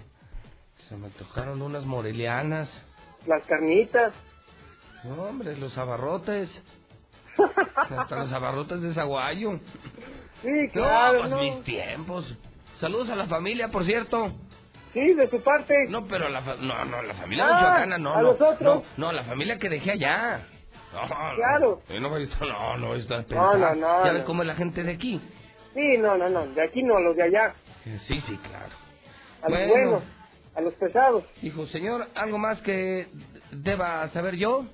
Se 0.88 0.96
me 0.96 1.06
antojaron 1.06 1.60
unas 1.60 1.84
morelianas. 1.84 2.70
Las 3.26 3.44
carnitas. 3.44 4.12
Hombre, 5.08 5.56
los 5.56 5.76
abarrotes. 5.78 6.50
Hasta 7.76 8.16
los 8.16 8.32
abarrotes 8.32 8.80
de 8.82 8.92
Zaguayo. 8.94 9.58
Sí, 10.42 10.68
claro. 10.72 11.24
No, 11.28 11.36
pues 11.38 11.54
mis 11.54 11.64
tiempos. 11.64 12.36
Saludos 12.78 13.10
a 13.10 13.16
la 13.16 13.26
familia, 13.26 13.68
por 13.68 13.84
cierto. 13.84 14.32
Sí, 14.92 15.14
de 15.14 15.28
su 15.30 15.40
parte. 15.42 15.74
No, 15.88 16.06
pero 16.06 16.28
la 16.28 16.40
no, 16.40 16.84
no, 16.84 17.02
la 17.02 17.14
familia 17.14 17.46
Ah, 17.48 17.54
michoacana 17.54 17.98
no, 17.98 18.12
a 18.14 18.16
no, 18.16 18.22
los 18.22 18.40
otros. 18.40 18.60
no, 18.60 18.82
no, 18.96 19.12
la 19.12 19.24
familia 19.24 19.58
que 19.58 19.68
dejé 19.68 19.92
allá. 19.92 20.46
No, 20.92 21.06
Claro. 21.36 21.82
No, 21.88 22.00
no, 22.00 22.08
no, 22.10 22.76
no 22.78 22.94
estar 22.96 23.24
No, 23.30 23.54
no, 23.56 23.74
no, 23.76 24.04
Ya 24.04 24.12
ves 24.12 24.22
no. 24.22 24.26
cómo 24.26 24.42
es 24.42 24.48
la 24.48 24.56
gente 24.56 24.82
de 24.82 24.92
aquí. 24.92 25.20
Sí, 25.74 25.98
no, 25.98 26.16
no, 26.18 26.28
no. 26.28 26.46
De 26.48 26.62
aquí 26.64 26.82
no, 26.82 26.98
los 26.98 27.16
de 27.16 27.22
allá. 27.22 27.54
Sí, 27.84 28.20
sí, 28.22 28.36
claro. 28.38 28.74
A 29.42 29.48
los 29.48 29.58
Bueno. 29.58 29.72
buenos. 29.72 30.02
A 30.56 30.60
los 30.62 30.74
pesados. 30.74 31.24
Dijo, 31.40 31.66
señor, 31.66 32.08
¿algo 32.16 32.38
más 32.38 32.60
que 32.62 33.06
deba 33.52 34.08
saber 34.08 34.34
yo? 34.36 34.66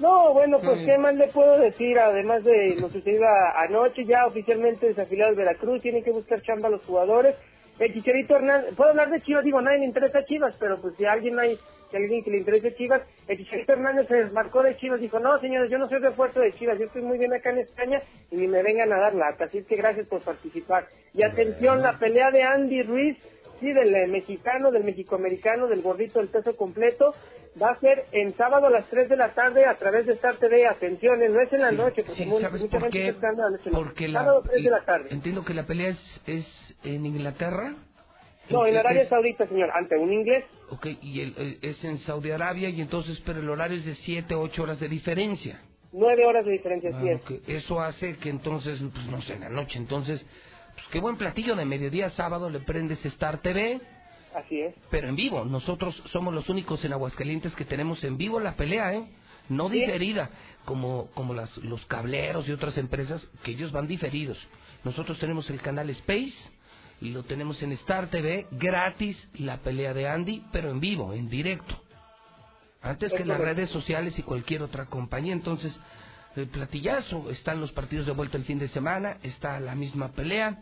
No, 0.00 0.32
bueno, 0.32 0.58
pues 0.60 0.78
Sí. 0.80 0.86
qué 0.86 0.98
más 0.98 1.14
le 1.14 1.28
puedo 1.28 1.58
decir, 1.58 1.98
además 1.98 2.42
de 2.42 2.74
lo 2.76 2.88
sucedido 2.88 3.26
anoche, 3.56 4.04
ya 4.06 4.26
oficialmente 4.26 4.86
desafiliados 4.88 5.36
de 5.36 5.44
Veracruz, 5.44 5.82
tienen 5.82 6.02
que 6.02 6.10
buscar 6.10 6.40
chamba 6.42 6.68
a 6.68 6.70
los 6.70 6.82
jugadores. 6.84 7.34
El 7.78 7.92
Chicharito 7.94 8.36
Hernández, 8.36 8.74
puedo 8.76 8.90
hablar 8.90 9.10
de 9.10 9.20
Chivas, 9.22 9.44
digo, 9.44 9.60
nadie 9.60 9.78
le 9.78 9.86
interesa 9.86 10.18
a 10.18 10.24
Chivas, 10.24 10.54
pero 10.58 10.80
pues 10.80 10.94
si 10.96 11.04
a 11.06 11.12
alguien 11.12 11.38
hay, 11.38 11.56
si 11.90 11.96
a 11.96 11.98
alguien 11.98 12.22
que 12.22 12.30
le 12.30 12.38
interese 12.38 12.74
Chivas, 12.74 13.02
el 13.28 13.38
Chicharito 13.38 13.72
Hernández 13.72 14.06
se 14.08 14.16
desmarcó 14.16 14.62
de 14.62 14.76
Chivas, 14.76 15.00
dijo, 15.00 15.18
no 15.18 15.38
señores, 15.38 15.70
yo 15.70 15.78
no 15.78 15.88
soy 15.88 15.98
refuerzo 15.98 16.40
de 16.40 16.52
Chivas, 16.54 16.78
yo 16.78 16.86
estoy 16.86 17.02
muy 17.02 17.18
bien 17.18 17.32
acá 17.32 17.50
en 17.50 17.58
España 17.58 18.02
y 18.30 18.36
ni 18.36 18.48
me 18.48 18.62
vengan 18.62 18.92
a 18.92 18.98
dar 19.00 19.14
lata, 19.14 19.44
así 19.44 19.62
que 19.64 19.76
gracias 19.76 20.06
por 20.06 20.20
participar. 20.22 20.86
Y 21.14 21.22
atención, 21.22 21.80
la 21.82 21.98
pelea 21.98 22.30
de 22.30 22.42
Andy 22.42 22.82
Ruiz, 22.82 23.16
sí, 23.60 23.72
del 23.72 23.94
eh, 23.94 24.06
mexicano, 24.06 24.70
del 24.70 24.84
mexicoamericano, 24.84 25.66
del 25.66 25.82
gordito 25.82 26.18
del 26.20 26.28
peso 26.28 26.56
completo, 26.56 27.14
va 27.60 27.70
a 27.70 27.80
ser 27.80 28.04
en 28.12 28.36
sábado 28.36 28.66
a 28.66 28.70
las 28.70 28.86
3 28.88 29.08
de 29.08 29.16
la 29.16 29.32
tarde 29.34 29.64
a 29.66 29.76
través 29.78 30.06
de 30.06 30.12
Star 30.14 30.36
TV. 30.36 30.66
Atención, 30.66 31.22
eh, 31.22 31.28
no 31.28 31.40
es 31.40 31.52
en 31.52 31.60
la 31.62 31.72
noche, 31.72 32.02
porque 32.04 32.24
Sí, 32.24 32.30
¿sabes 32.40 32.60
mucha 32.62 32.70
por 32.70 32.80
gente 32.82 32.90
qué? 32.98 33.08
está 33.08 33.16
esperando 33.16 33.42
la 33.44 33.50
noche. 33.50 33.70
no. 33.70 33.78
Porque 33.78 34.08
la, 34.08 34.20
Sábado 34.20 34.42
3 34.48 34.64
de 34.64 34.70
la 34.70 34.84
tarde. 34.84 35.08
entiendo 35.10 35.44
que 35.44 35.54
la 35.54 35.64
pelea 35.66 35.88
es, 35.88 36.20
es 36.26 36.76
en 36.84 37.06
Inglaterra. 37.06 37.74
No, 38.50 38.66
en 38.66 38.74
Es- 38.74 38.80
Arabia 38.80 39.02
es- 39.02 39.08
Saudita, 39.08 39.46
señor, 39.46 39.70
ante 39.72 39.96
un 39.96 40.12
inglés. 40.12 40.44
Ok, 40.70 40.86
y 41.02 41.20
el- 41.20 41.34
el- 41.36 41.58
es 41.62 41.82
en 41.84 41.98
Saudi 41.98 42.30
Arabia 42.32 42.68
y 42.68 42.80
entonces, 42.80 43.20
pero 43.24 43.40
el 43.40 43.48
horario 43.48 43.76
es 43.78 43.84
de 43.84 43.94
7, 43.96 44.34
8 44.34 44.62
horas 44.64 44.80
de 44.80 44.88
diferencia. 44.88 45.60
Nueve 45.92 46.24
horas 46.26 46.44
de 46.44 46.52
diferencia, 46.52 46.90
Ah, 46.94 47.02
es. 47.04 47.20
ok. 47.20 47.32
Eso 47.48 47.80
hace 47.80 48.16
que 48.16 48.28
entonces, 48.30 48.80
pues 48.92 49.06
no 49.06 49.20
sé, 49.22 49.34
en 49.34 49.40
la 49.40 49.48
noche, 49.48 49.76
entonces, 49.78 50.24
pues 50.74 50.86
qué 50.92 51.00
buen 51.00 51.16
platillo 51.16 51.56
de 51.56 51.64
mediodía 51.64 52.10
sábado 52.10 52.48
le 52.48 52.60
prendes 52.60 53.04
Star 53.06 53.38
TV, 53.42 53.80
Así 54.34 54.60
es. 54.60 54.74
pero 54.90 55.08
en 55.08 55.16
vivo. 55.16 55.44
Nosotros 55.44 56.00
somos 56.12 56.32
los 56.34 56.48
únicos 56.48 56.84
en 56.84 56.92
Aguascalientes 56.92 57.54
que 57.54 57.64
tenemos 57.64 58.02
en 58.04 58.16
vivo 58.16 58.38
la 58.40 58.54
pelea, 58.54 58.94
¿eh? 58.94 59.04
No 59.48 59.68
Sí. 59.68 59.80
diferida, 59.80 60.30
como, 60.64 61.08
como 61.14 61.34
las, 61.34 61.56
los 61.58 61.84
cableros 61.86 62.48
y 62.48 62.52
otras 62.52 62.78
empresas 62.78 63.26
que 63.42 63.50
ellos 63.52 63.72
van 63.72 63.88
diferidos. 63.88 64.38
Nosotros 64.84 65.18
tenemos 65.18 65.50
el 65.50 65.60
canal 65.60 65.90
Space 65.90 66.32
y 67.00 67.10
lo 67.10 67.24
tenemos 67.24 67.60
en 67.62 67.72
Star 67.72 68.06
TV, 68.08 68.46
gratis 68.52 69.16
la 69.34 69.56
pelea 69.58 69.92
de 69.94 70.08
Andy, 70.08 70.44
pero 70.52 70.70
en 70.70 70.78
vivo, 70.80 71.12
en 71.12 71.28
directo. 71.28 71.82
Antes 72.82 73.12
Es 73.12 73.18
que 73.18 73.24
las 73.24 73.38
correcto. 73.38 73.56
redes 73.56 73.70
sociales 73.70 74.18
y 74.18 74.22
cualquier 74.22 74.62
otra 74.62 74.86
compañía. 74.86 75.32
Entonces, 75.32 75.76
el 76.36 76.46
platillazo, 76.46 77.28
están 77.30 77.60
los 77.60 77.72
partidos 77.72 78.06
de 78.06 78.12
vuelta 78.12 78.36
el 78.38 78.44
fin 78.44 78.58
de 78.60 78.68
semana, 78.68 79.18
está 79.22 79.58
la 79.60 79.74
misma 79.74 80.12
pelea 80.12 80.58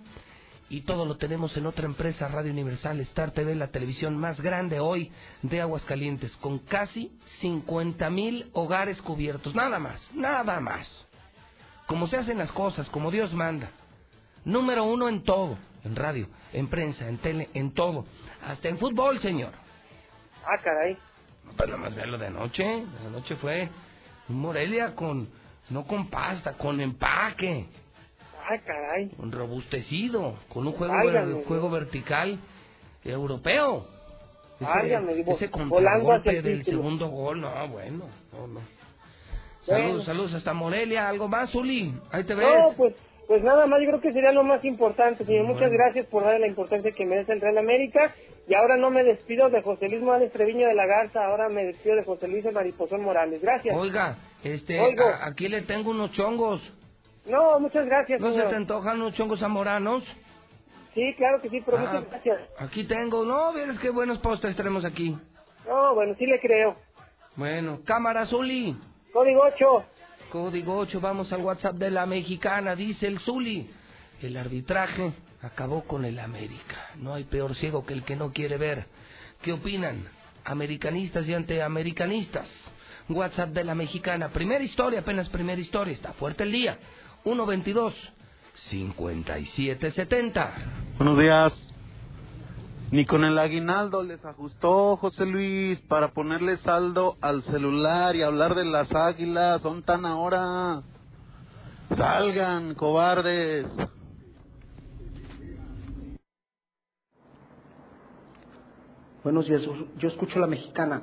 y 0.71 0.83
todo 0.83 1.07
lo 1.07 1.17
tenemos 1.17 1.57
en 1.57 1.67
otra 1.67 1.87
empresa, 1.87 2.29
Radio 2.29 2.53
Universal, 2.53 3.01
Star 3.01 3.31
TV, 3.31 3.55
la 3.55 3.69
televisión 3.69 4.17
más 4.17 4.41
grande 4.41 4.81
hoy 4.81 5.11
de 5.43 5.61
Aguascalientes, 5.61 6.37
con 6.37 6.59
casi 6.59 7.11
50 7.41 8.11
mil 8.11 8.51
hogares 8.53 9.01
cubiertos, 9.01 9.55
nada 9.55 9.79
más, 9.79 10.01
nada 10.15 10.61
más. 10.61 11.07
Como 11.87 12.07
se 12.07 12.19
hacen 12.19 12.37
las 12.37 12.53
cosas, 12.53 12.87
como 12.91 13.11
Dios 13.11 13.33
manda. 13.33 13.71
Número 14.45 14.85
uno 14.85 15.09
en 15.09 15.23
todo, 15.23 15.57
en 15.85 15.97
radio, 15.97 16.29
en 16.53 16.69
prensa, 16.69 17.09
en 17.09 17.19
tele, 17.19 17.49
en 17.55 17.73
todo. 17.73 18.05
Hasta 18.47 18.69
en 18.69 18.79
fútbol, 18.79 19.21
señor. 19.21 19.53
Ah, 20.45 20.59
caray. 20.63 20.99
Pues 21.57 21.69
nada 21.69 21.81
más 21.81 21.95
verlo 21.95 22.19
de 22.19 22.27
anoche. 22.27 22.65
De 22.65 23.07
anoche 23.07 23.37
fue 23.37 23.71
Morelia 24.29 24.95
con, 24.95 25.29
no 25.71 25.87
con 25.87 26.09
pasta, 26.09 26.53
con 26.55 26.79
empaque, 26.81 27.69
Ah, 28.51 28.59
caray. 28.65 29.11
robustecido, 29.31 30.37
con 30.49 30.67
un 30.67 30.73
juego, 30.73 30.95
ver- 31.05 31.45
juego 31.45 31.71
vertical 31.71 32.39
europeo. 33.05 33.87
Válgame, 34.61 35.13
Ese, 35.13 35.17
digo, 35.23 35.33
ese 35.35 35.51
contragolpe 35.51 36.43
del 36.43 36.65
segundo 36.65 37.09
gol, 37.09 37.41
no, 37.41 37.69
bueno, 37.69 38.05
no, 38.33 38.47
no. 38.47 38.55
Bueno. 38.55 38.61
Saludos, 39.63 40.05
saludos 40.07 40.35
hasta 40.35 40.55
Morelia. 40.55 41.09
¿Algo 41.09 41.29
más, 41.29 41.55
Uli? 41.55 41.95
Ahí 42.11 42.25
te 42.25 42.35
ves. 42.35 42.49
No, 42.49 42.73
pues, 42.77 42.95
pues 43.27 43.43
nada 43.45 43.67
más, 43.67 43.81
yo 43.83 43.89
creo 43.89 44.01
que 44.01 44.13
sería 44.13 44.33
lo 44.33 44.43
más 44.45 44.65
importante, 44.65 45.25
señor. 45.25 45.43
Bueno. 45.43 45.55
Muchas 45.55 45.71
gracias 45.71 46.07
por 46.07 46.25
darle 46.25 46.41
la 46.41 46.47
importancia 46.49 46.91
que 46.93 47.05
merece 47.05 47.33
el 47.35 47.41
Real 47.41 47.59
América. 47.59 48.15
Y 48.49 48.55
ahora 48.55 48.79
no 48.79 48.91
me 48.91 49.05
despido 49.05 49.51
de 49.51 49.61
José 49.63 49.89
Luis 49.91 50.01
Morales 50.01 50.33
Treviño 50.33 50.67
de 50.67 50.75
la 50.75 50.87
Garza, 50.87 51.23
ahora 51.25 51.51
me 51.51 51.65
despido 51.67 51.97
de 51.97 52.05
José 52.05 52.29
Luis 52.29 52.51
Mariposón 52.51 53.03
Morales. 53.03 53.43
Gracias. 53.43 53.77
Oiga, 53.77 54.17
este, 54.43 54.81
a- 54.81 55.27
aquí 55.27 55.49
le 55.49 55.63
tengo 55.63 55.91
unos 55.91 56.13
chongos. 56.13 56.63
No, 57.29 57.61
muchas 57.61 57.87
gracias, 57.87 58.21
¿No 58.21 58.35
se 58.35 58.43
te 58.43 58.57
antojan 58.57 59.01
unos 59.01 59.15
chongos 59.15 59.41
zamoranos? 59.41 60.03
Sí, 60.95 61.15
claro 61.17 61.41
que 61.41 61.51
sí, 61.51 61.63
pero 61.65 61.79
Ah, 61.79 61.81
muchas 61.81 62.11
gracias. 62.11 62.39
Aquí 62.59 62.85
tengo, 62.85 63.25
no, 63.25 63.53
vienes 63.53 63.79
qué 63.79 63.91
buenos 63.91 64.19
postres 64.19 64.57
tenemos 64.57 64.85
aquí. 64.85 65.17
No, 65.67 65.95
bueno, 65.95 66.15
sí 66.19 66.27
le 66.27 66.41
creo. 66.41 66.77
Bueno, 67.37 67.81
cámara 67.85 68.27
Zuli. 68.27 68.77
Código 69.13 69.43
8. 69.43 69.85
Código 70.33 70.77
8, 70.79 71.01
vamos 71.01 71.33
al 71.33 71.43
WhatsApp 71.43 71.77
de 71.77 71.91
la 71.91 72.07
mexicana, 72.07 72.75
dice 72.75 73.07
el 73.07 73.21
Zuli. 73.21 73.71
El 74.21 74.37
arbitraje 74.37 75.13
acabó 75.43 75.85
con 75.85 76.05
el 76.05 76.19
América. 76.19 76.91
No 76.97 77.15
hay 77.15 77.25
peor 77.25 77.55
ciego 77.55 77.87
que 77.87 77.95
el 77.95 78.03
que 78.05 78.17
no 78.17 78.33
quiere 78.33 78.57
ver. 78.57 78.87
¿Qué 79.43 79.53
opinan? 79.53 80.09
Americanistas 80.45 81.27
y 81.29 81.35
antiamericanistas. 81.35 82.49
WhatsApp 83.09 83.51
de 83.51 83.65
la 83.65 83.75
mexicana. 83.75 84.31
Primera 84.31 84.65
historia, 84.65 85.01
apenas 85.01 85.29
primera 85.29 85.61
historia. 85.61 85.95
Está 85.95 86.13
fuerte 86.15 86.43
el 86.43 86.53
día. 86.53 86.79
122 87.25 87.95
5770. 88.71 90.55
Buenos 90.99 91.19
días. 91.19 91.53
Ni 92.91 93.05
con 93.05 93.25
el 93.25 93.39
aguinaldo 93.39 94.03
les 94.03 94.25
ajustó 94.25 94.97
José 94.97 95.27
Luis 95.27 95.81
para 95.83 96.13
ponerle 96.13 96.57
saldo 96.59 97.17
al 97.21 97.43
celular 97.43 98.17
y 98.17 98.23
hablar 98.23 98.55
de 98.55 98.65
las 98.65 98.91
águilas. 98.93 99.61
Son 99.63 99.83
tan 99.83 100.07
ahora. 100.07 100.83
Salgan, 101.97 102.75
cobardes. 102.75 103.67
Buenos 109.23 109.47
días, 109.47 109.63
yo 109.99 110.09
escucho 110.09 110.39
la 110.39 110.47
mexicana. 110.47 111.03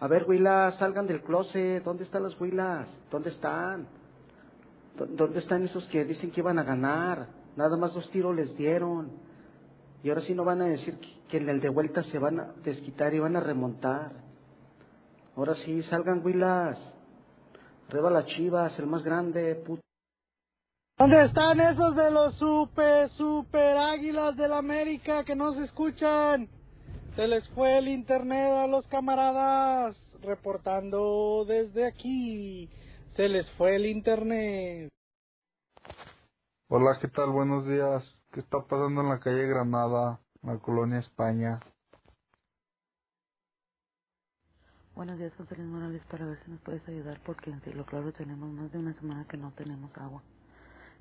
A 0.00 0.08
ver, 0.08 0.24
huilas, 0.28 0.76
salgan 0.78 1.06
del 1.06 1.22
closet. 1.22 1.84
¿Dónde 1.84 2.04
están 2.04 2.24
las 2.24 2.38
huilas? 2.40 2.88
¿Dónde 3.10 3.30
están? 3.30 3.86
¿Dó- 4.96 5.06
¿Dónde 5.06 5.40
están 5.40 5.64
esos 5.64 5.86
que 5.88 6.04
dicen 6.04 6.30
que 6.30 6.40
iban 6.40 6.58
a 6.58 6.64
ganar? 6.64 7.28
Nada 7.56 7.76
más 7.76 7.94
dos 7.94 8.10
tiros 8.10 8.34
les 8.34 8.56
dieron. 8.56 9.10
Y 10.02 10.08
ahora 10.10 10.22
sí 10.22 10.34
no 10.34 10.44
van 10.44 10.60
a 10.62 10.66
decir 10.66 10.98
que, 10.98 11.08
que 11.28 11.36
en 11.38 11.48
el 11.48 11.60
de 11.60 11.68
vuelta 11.68 12.02
se 12.04 12.18
van 12.18 12.38
a 12.40 12.52
desquitar 12.64 13.12
y 13.14 13.18
van 13.18 13.36
a 13.36 13.40
remontar. 13.40 14.12
Ahora 15.36 15.54
sí, 15.56 15.82
salgan 15.84 16.24
huilas. 16.24 16.78
Arriba 17.88 18.10
las 18.10 18.26
chivas, 18.26 18.78
el 18.78 18.86
más 18.86 19.02
grande, 19.02 19.54
puto. 19.66 19.80
¿Dónde 20.98 21.24
están 21.24 21.60
esos 21.60 21.94
de 21.94 22.10
los 22.10 22.34
super, 22.36 23.10
super 23.10 23.76
águilas 23.76 24.34
del 24.36 24.52
América 24.52 25.24
que 25.24 25.36
no 25.36 25.52
se 25.52 25.64
escuchan? 25.64 26.48
Se 27.16 27.26
les 27.26 27.46
fue 27.50 27.78
el 27.78 27.88
internet 27.88 28.52
a 28.52 28.66
los 28.66 28.86
camaradas. 28.86 29.96
Reportando 30.22 31.44
desde 31.46 31.86
aquí. 31.86 32.68
Se 33.16 33.30
les 33.30 33.50
fue 33.52 33.76
el 33.76 33.86
internet. 33.86 34.90
Hola, 36.68 36.98
¿qué 37.00 37.08
tal? 37.08 37.30
Buenos 37.30 37.66
días. 37.66 38.04
¿Qué 38.30 38.40
está 38.40 38.58
pasando 38.68 39.00
en 39.00 39.08
la 39.08 39.20
calle 39.20 39.46
Granada, 39.46 40.20
en 40.42 40.50
la 40.50 40.58
colonia 40.58 40.98
España? 40.98 41.60
Buenos 44.94 45.18
días, 45.18 45.32
José 45.38 45.56
Luis 45.56 45.68
Morales, 45.68 46.02
para 46.10 46.26
ver 46.26 46.38
si 46.44 46.50
nos 46.50 46.60
puedes 46.60 46.86
ayudar, 46.88 47.18
porque 47.24 47.50
en 47.50 47.62
Cielo 47.62 47.86
Claro 47.86 48.12
tenemos 48.12 48.50
más 48.50 48.70
de 48.70 48.78
una 48.78 48.92
semana 48.94 49.26
que 49.26 49.38
no 49.38 49.50
tenemos 49.52 49.90
agua. 49.96 50.22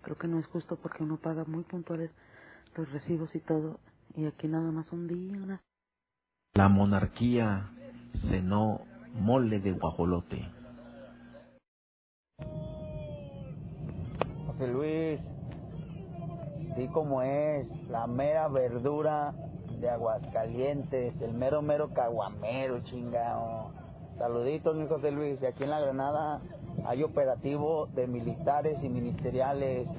Creo 0.04 0.18
que 0.18 0.30
no 0.30 0.40
es 0.40 0.48
justo 0.48 0.78
porque 0.78 1.04
uno 1.04 1.18
paga 1.18 1.44
muy 1.46 1.64
puntuales 1.64 2.12
los 2.78 2.90
recibos 2.94 3.36
y 3.36 3.42
todo, 3.42 3.80
y 4.16 4.26
aquí 4.26 4.48
nada 4.48 4.72
más 4.72 4.90
un 4.94 5.08
día, 5.08 5.34
una... 5.34 5.62
La 6.54 6.70
monarquía 6.70 7.72
cenó 8.30 8.86
mole 9.16 9.60
de 9.60 9.74
guajolote. 9.74 10.55
José 14.58 14.72
Luis, 14.72 15.20
sí 16.78 16.88
como 16.88 17.22
es, 17.22 17.68
la 17.90 18.08
mera 18.08 18.48
verdura 18.48 19.34
de 19.82 19.90
Aguascalientes, 19.90 21.14
el 21.22 21.34
mero 21.34 21.62
mero 21.62 21.90
caguamero, 21.94 22.80
chingao. 22.86 23.72
Saluditos, 24.18 24.78
mi 24.78 24.88
José 24.88 25.12
Luis. 25.12 25.42
Y 25.42 25.46
aquí 25.46 25.66
en 25.66 25.72
la 25.72 25.82
Granada 25.82 26.40
hay 26.86 27.04
operativo 27.04 27.88
de 27.96 28.08
militares 28.08 28.82
y 28.82 28.88
ministeriales. 28.88 29.90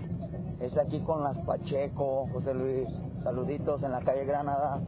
Es 0.58 0.78
aquí 0.78 1.00
con 1.00 1.22
las 1.22 1.36
Pacheco, 1.44 2.26
José 2.32 2.54
Luis. 2.54 2.88
Saluditos 3.24 3.82
en 3.82 3.92
la 3.92 4.00
calle 4.00 4.24
Granada. 4.24 4.80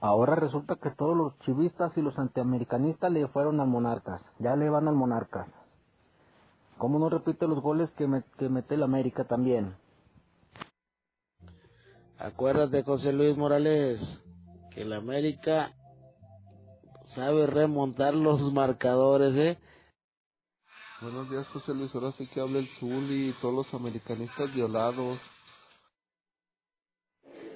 Ahora 0.00 0.34
resulta 0.34 0.76
que 0.76 0.90
todos 0.92 1.14
los 1.14 1.38
chivistas 1.40 1.94
y 1.98 2.00
los 2.00 2.18
antiamericanistas 2.18 3.12
le 3.12 3.28
fueron 3.28 3.60
al 3.60 3.68
Monarcas. 3.68 4.22
Ya 4.38 4.56
le 4.56 4.70
van 4.70 4.88
al 4.88 4.94
Monarcas. 4.94 5.46
¿Cómo 6.78 6.98
no 6.98 7.08
repite 7.08 7.46
los 7.46 7.60
goles 7.60 7.90
que, 7.92 8.06
me, 8.06 8.22
que 8.38 8.48
mete 8.48 8.74
el 8.74 8.82
América 8.82 9.24
también? 9.24 9.74
Acuérdate, 12.18 12.82
José 12.82 13.12
Luis 13.12 13.36
Morales, 13.36 14.00
que 14.72 14.82
el 14.82 14.92
América 14.92 15.74
sabe 17.14 17.46
remontar 17.46 18.14
los 18.14 18.40
marcadores, 18.54 19.34
¿eh? 19.36 19.58
Buenos 21.00 21.28
días, 21.30 21.46
José 21.48 21.74
Luis. 21.74 21.94
Ahora 21.94 22.12
sí 22.12 22.26
que 22.26 22.40
habla 22.40 22.58
el 22.58 22.68
Zuli 22.80 23.30
y 23.30 23.32
todos 23.40 23.54
los 23.54 23.74
americanistas 23.74 24.52
violados. 24.54 25.18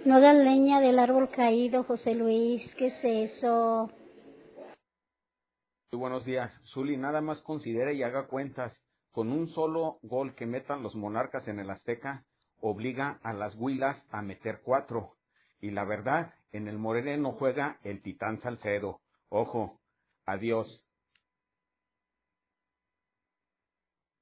No 0.05 0.21
da 0.21 0.33
leña 0.33 0.81
del 0.81 0.99
árbol 0.99 1.31
caído, 1.31 1.85
José 1.85 2.15
Luis. 2.15 2.75
¿Qué 2.77 2.87
es 2.87 3.05
eso? 3.05 3.91
Muy 5.93 6.01
buenos 6.01 6.25
días. 6.25 6.53
Zuli, 6.73 6.97
nada 6.97 7.21
más 7.21 7.41
considere 7.43 7.95
y 7.95 8.03
haga 8.03 8.27
cuentas. 8.27 8.79
Con 9.13 9.33
un 9.33 9.49
solo 9.49 9.99
gol 10.03 10.35
que 10.35 10.47
metan 10.47 10.83
los 10.83 10.95
monarcas 10.95 11.49
en 11.49 11.59
el 11.59 11.71
Azteca, 11.71 12.25
obliga 12.61 13.19
a 13.23 13.33
las 13.33 13.57
Huilas 13.57 14.05
a 14.11 14.23
meter 14.23 14.61
cuatro. 14.63 15.17
Y 15.61 15.71
la 15.71 15.85
verdad, 15.85 16.35
en 16.53 16.69
el 16.69 16.79
Moreno 16.79 17.33
juega 17.33 17.79
el 17.83 18.03
Titán 18.03 18.41
Salcedo. 18.41 19.01
Ojo, 19.29 19.81
adiós. 20.27 20.85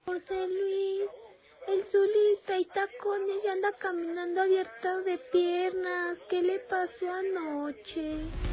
José 0.05 0.49
Luis, 0.49 1.11
el 1.69 1.85
Zulita 1.85 2.59
y 2.59 2.65
tacones 2.65 3.45
y 3.45 3.49
anda 3.49 3.73
caminando 3.79 4.41
abierto 4.41 5.03
de 5.03 5.19
piernas. 5.31 6.19
¿Qué 6.31 6.43
le 6.43 6.61
pasó 6.61 7.13
anoche? 7.13 8.48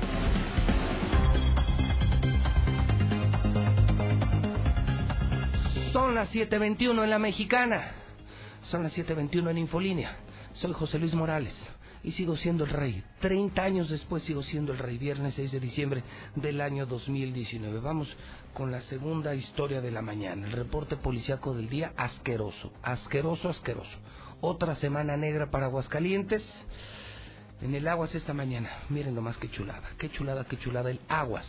Son 5.96 6.14
las 6.14 6.30
7.21 6.34 7.06
en 7.06 7.10
la 7.10 7.20
mexicana. 7.20 7.94
Son 8.64 8.84
las 8.84 8.94
7.21 8.98 9.52
en 9.52 9.58
Infolínea. 9.60 10.18
Soy 10.52 10.74
José 10.74 11.00
Luis 11.00 11.14
Morales 11.14 11.54
y 12.04 12.12
sigo 12.12 12.36
siendo 12.36 12.66
el 12.66 12.72
rey. 12.72 13.02
30 13.22 13.64
años 13.64 13.90
después 13.90 14.22
sigo 14.24 14.44
siendo 14.44 14.74
el 14.74 14.80
rey. 14.80 14.98
Viernes 14.98 15.36
6 15.36 15.54
de 15.54 15.60
diciembre 15.62 16.04
del 16.36 16.60
año 16.60 16.86
2019. 16.86 17.80
Vamos 17.80 18.14
con 18.54 18.74
la 18.74 18.82
segunda 18.82 19.36
historia 19.36 19.80
de 19.80 19.90
la 19.90 20.02
mañana. 20.02 20.48
El 20.48 20.52
reporte 20.52 20.98
policiaco 20.98 21.56
del 21.56 21.70
día 21.70 21.94
asqueroso. 21.96 22.74
Asqueroso, 22.84 23.48
asqueroso. 23.48 23.98
Otra 24.42 24.76
semana 24.76 25.16
negra 25.16 25.50
para 25.50 25.68
Aguascalientes. 25.68 26.44
En 27.62 27.74
el 27.74 27.88
Aguas 27.88 28.14
esta 28.16 28.34
mañana. 28.34 28.70
Miren 28.90 29.16
nomás 29.16 29.38
qué 29.38 29.50
chulada. 29.50 29.92
Qué 29.98 30.12
chulada, 30.12 30.44
qué 30.44 30.58
chulada. 30.60 30.92
El 30.92 31.00
Aguas. 31.08 31.48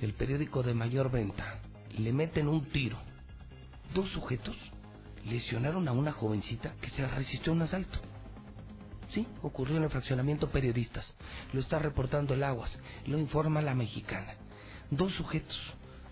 El 0.00 0.14
periódico 0.14 0.64
de 0.64 0.74
mayor 0.74 1.12
venta. 1.12 1.60
Le 1.96 2.12
meten 2.12 2.48
un 2.48 2.64
tiro 2.70 2.98
dos 3.94 4.10
sujetos 4.10 4.56
lesionaron 5.24 5.86
a 5.88 5.92
una 5.92 6.12
jovencita 6.12 6.74
que 6.80 6.90
se 6.90 7.06
resistió 7.06 7.52
a 7.52 7.56
un 7.56 7.62
asalto. 7.62 7.98
Sí, 9.12 9.26
ocurrió 9.42 9.76
en 9.76 9.84
el 9.84 9.90
fraccionamiento 9.90 10.50
Periodistas. 10.50 11.14
Lo 11.52 11.60
está 11.60 11.78
reportando 11.78 12.34
el 12.34 12.44
Aguas. 12.44 12.76
Lo 13.06 13.18
informa 13.18 13.60
la 13.60 13.74
mexicana. 13.74 14.34
Dos 14.90 15.12
sujetos. 15.14 15.58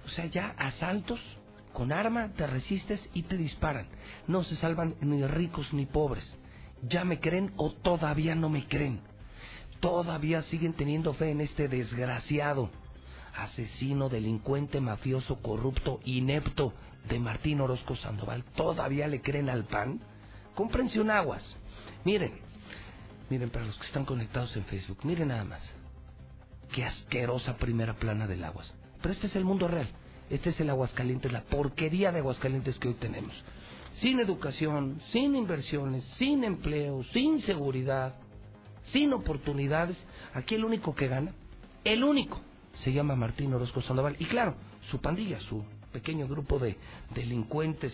O 0.04 0.08
sea, 0.08 0.26
ya 0.26 0.54
asaltos 0.58 1.20
con 1.72 1.92
arma, 1.92 2.32
te 2.32 2.46
resistes 2.46 3.08
y 3.14 3.22
te 3.22 3.36
disparan. 3.36 3.86
No 4.26 4.42
se 4.42 4.56
salvan 4.56 4.96
ni 5.00 5.24
ricos 5.26 5.72
ni 5.72 5.86
pobres. 5.86 6.36
¿Ya 6.82 7.04
me 7.04 7.20
creen 7.20 7.52
o 7.56 7.72
todavía 7.72 8.34
no 8.34 8.48
me 8.48 8.66
creen? 8.66 9.00
Todavía 9.80 10.42
siguen 10.42 10.72
teniendo 10.72 11.12
fe 11.14 11.30
en 11.30 11.40
este 11.40 11.68
desgraciado, 11.68 12.70
asesino, 13.36 14.08
delincuente, 14.08 14.80
mafioso, 14.80 15.40
corrupto, 15.40 16.00
inepto, 16.04 16.72
de 17.09 17.18
Martín 17.18 17.61
Orozco 17.61 17.97
Sandoval 17.97 18.44
todavía 18.57 19.09
le 19.09 19.21
creen 19.21 19.49
al 19.49 19.64
PAN, 19.64 20.01
cómprense 20.55 21.01
un 21.01 21.11
aguas. 21.11 21.42
Miren, 22.05 22.33
miren 23.31 23.51
para 23.51 23.66
los 23.66 23.77
que 23.79 23.87
están 23.87 24.05
conectados 24.05 24.57
en 24.57 24.64
Facebook, 24.64 24.99
miren 25.05 25.29
nada 25.29 25.44
más. 25.44 25.62
Qué 26.73 26.85
asquerosa 26.85 27.57
primera 27.57 27.94
plana 27.94 28.27
del 28.27 28.44
aguas. 28.44 28.75
Pero 29.01 29.12
este 29.12 29.27
es 29.29 29.37
el 29.37 29.44
mundo 29.44 29.68
real. 29.68 29.88
Este 30.31 30.51
es 30.51 30.61
el 30.61 30.68
Aguascalientes, 30.68 31.33
la 31.33 31.42
porquería 31.42 32.12
de 32.12 32.18
Aguascalientes 32.18 32.79
que 32.79 32.88
hoy 32.88 32.94
tenemos. 32.94 33.33
Sin 34.01 34.21
educación, 34.21 35.01
sin 35.11 35.35
inversiones, 35.35 36.05
sin 36.18 36.44
empleo, 36.44 37.03
sin 37.12 37.40
seguridad, 37.42 38.14
sin 38.92 39.12
oportunidades. 39.14 39.97
Aquí 40.35 40.55
el 40.55 40.64
único 40.64 40.94
que 40.94 41.09
gana, 41.09 41.33
el 41.85 42.05
único, 42.05 42.40
se 42.85 42.92
llama 42.92 43.16
Martín 43.16 43.55
Orozco 43.55 43.81
Sandoval. 43.81 44.16
Y 44.18 44.27
claro, 44.27 44.55
su 44.90 45.01
pandilla, 45.01 45.40
su 45.40 45.64
pequeño 45.92 46.29
grupo 46.29 46.59
de 46.59 46.77
delincuentes, 47.14 47.92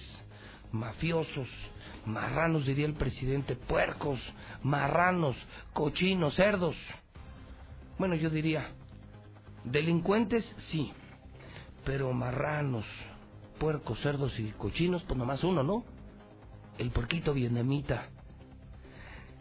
mafiosos, 0.73 1.49
marranos, 2.07 2.67
diría 2.67 2.87
el 2.87 2.95
presidente, 2.95 3.57
puercos, 3.57 4.21
marranos, 4.63 5.37
cochinos, 5.73 6.35
cerdos. 6.35 6.77
Bueno, 7.99 8.17
yo 8.17 8.31
diría, 8.31 8.69
delincuentes 9.65 10.45
sí, 10.71 10.93
pero 11.85 12.13
marranos, 12.13 12.85
puercos, 13.59 14.01
cerdos 14.01 14.39
y 14.39 14.51
cochinos, 14.53 15.03
pues 15.05 15.17
nomás 15.17 15.45
uno, 15.45 15.63
¿no? 15.63 15.85
El 16.79 16.91
puerquito 16.91 17.33
vietnamita. 17.33 18.09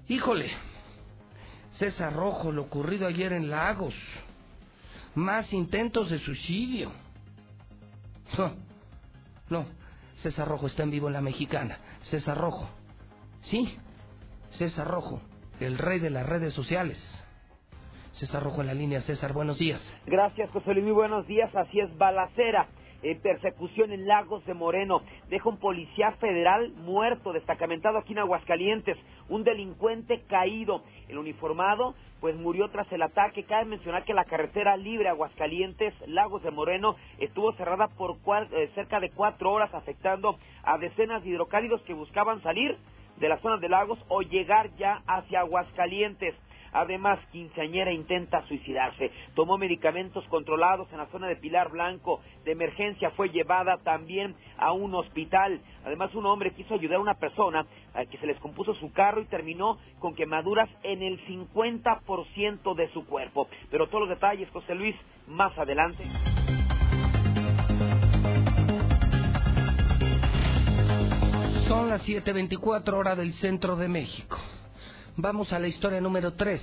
Híjole, 0.07 0.51
César 1.79 2.13
Rojo, 2.13 2.51
lo 2.51 2.63
ocurrido 2.63 3.07
ayer 3.07 3.33
en 3.33 3.49
Lagos. 3.49 3.95
Más 5.15 5.51
intentos 5.53 6.09
de 6.09 6.19
suicidio. 6.19 6.91
No, 8.37 8.53
no, 9.49 9.65
César 10.15 10.47
Rojo 10.47 10.67
está 10.67 10.83
en 10.83 10.91
vivo 10.91 11.07
en 11.07 11.13
la 11.13 11.21
mexicana. 11.21 11.77
César 12.03 12.37
Rojo. 12.37 12.67
Sí, 13.41 13.77
César 14.51 14.87
Rojo, 14.87 15.21
el 15.59 15.77
rey 15.77 15.99
de 15.99 16.09
las 16.09 16.25
redes 16.25 16.53
sociales. 16.53 16.97
César 18.13 18.43
Rojo 18.43 18.61
en 18.61 18.67
la 18.67 18.73
línea. 18.73 19.01
César, 19.01 19.33
buenos 19.33 19.57
días. 19.57 19.81
Gracias, 20.05 20.49
José 20.51 20.73
Luis. 20.73 20.85
Muy 20.85 20.93
buenos 20.93 21.25
días. 21.27 21.53
Así 21.55 21.79
es, 21.79 21.95
balacera. 21.97 22.67
En 23.01 23.19
persecución 23.19 23.91
en 23.91 24.07
Lagos 24.07 24.45
de 24.45 24.53
Moreno. 24.53 25.01
Deja 25.29 25.49
un 25.49 25.57
policía 25.57 26.11
federal 26.13 26.71
muerto, 26.71 27.33
destacamentado 27.33 27.97
aquí 27.97 28.13
en 28.13 28.19
Aguascalientes. 28.19 28.97
Un 29.29 29.43
delincuente 29.43 30.21
caído. 30.29 30.83
El 31.09 31.17
uniformado 31.17 31.95
pues 32.23 32.37
murió 32.37 32.69
tras 32.69 32.89
el 32.93 33.01
ataque. 33.01 33.43
Cabe 33.43 33.65
mencionar 33.65 34.05
que 34.05 34.13
la 34.13 34.23
carretera 34.23 34.77
libre 34.77 35.09
Aguascalientes, 35.09 35.93
Lagos 36.07 36.41
de 36.41 36.51
Moreno, 36.51 36.95
estuvo 37.19 37.51
cerrada 37.57 37.89
por 37.89 38.15
eh, 38.53 38.71
cerca 38.75 39.01
de 39.01 39.09
cuatro 39.09 39.51
horas, 39.51 39.73
afectando 39.73 40.37
a 40.63 40.77
decenas 40.77 41.21
de 41.21 41.31
hidrocálidos 41.31 41.81
que 41.81 41.93
buscaban 41.93 42.41
salir 42.41 42.77
de 43.17 43.27
la 43.27 43.39
zona 43.39 43.57
de 43.57 43.67
Lagos 43.67 43.99
o 44.07 44.21
llegar 44.21 44.73
ya 44.77 45.01
hacia 45.05 45.41
Aguascalientes. 45.41 46.33
Además, 46.73 47.19
quinceañera 47.31 47.91
intenta 47.91 48.45
suicidarse. 48.47 49.11
Tomó 49.35 49.57
medicamentos 49.57 50.25
controlados 50.27 50.91
en 50.91 50.97
la 50.97 51.07
zona 51.07 51.27
de 51.27 51.35
Pilar 51.35 51.69
Blanco. 51.69 52.21
De 52.43 52.51
emergencia 52.51 53.11
fue 53.11 53.29
llevada 53.29 53.77
también 53.77 54.35
a 54.57 54.71
un 54.71 54.93
hospital. 54.95 55.61
Además, 55.85 56.13
un 56.15 56.25
hombre 56.25 56.51
quiso 56.51 56.73
ayudar 56.73 56.97
a 56.97 57.01
una 57.01 57.15
persona 57.15 57.65
a 57.93 58.05
que 58.05 58.17
se 58.17 58.27
les 58.27 58.39
compuso 58.39 58.73
su 58.75 58.91
carro 58.91 59.21
y 59.21 59.25
terminó 59.25 59.77
con 59.99 60.15
quemaduras 60.15 60.69
en 60.83 61.01
el 61.01 61.23
50% 61.27 62.75
de 62.75 62.89
su 62.91 63.05
cuerpo. 63.05 63.47
Pero 63.69 63.87
todos 63.87 64.01
los 64.01 64.09
detalles, 64.09 64.49
José 64.51 64.75
Luis, 64.75 64.95
más 65.27 65.57
adelante. 65.57 66.03
Son 71.67 71.89
las 71.89 72.03
7:24 72.07 72.93
horas 72.97 73.17
del 73.17 73.33
centro 73.33 73.75
de 73.75 73.87
México. 73.87 74.37
Vamos 75.15 75.53
a 75.53 75.59
la 75.59 75.67
historia 75.67 76.01
número 76.01 76.33
3. 76.33 76.59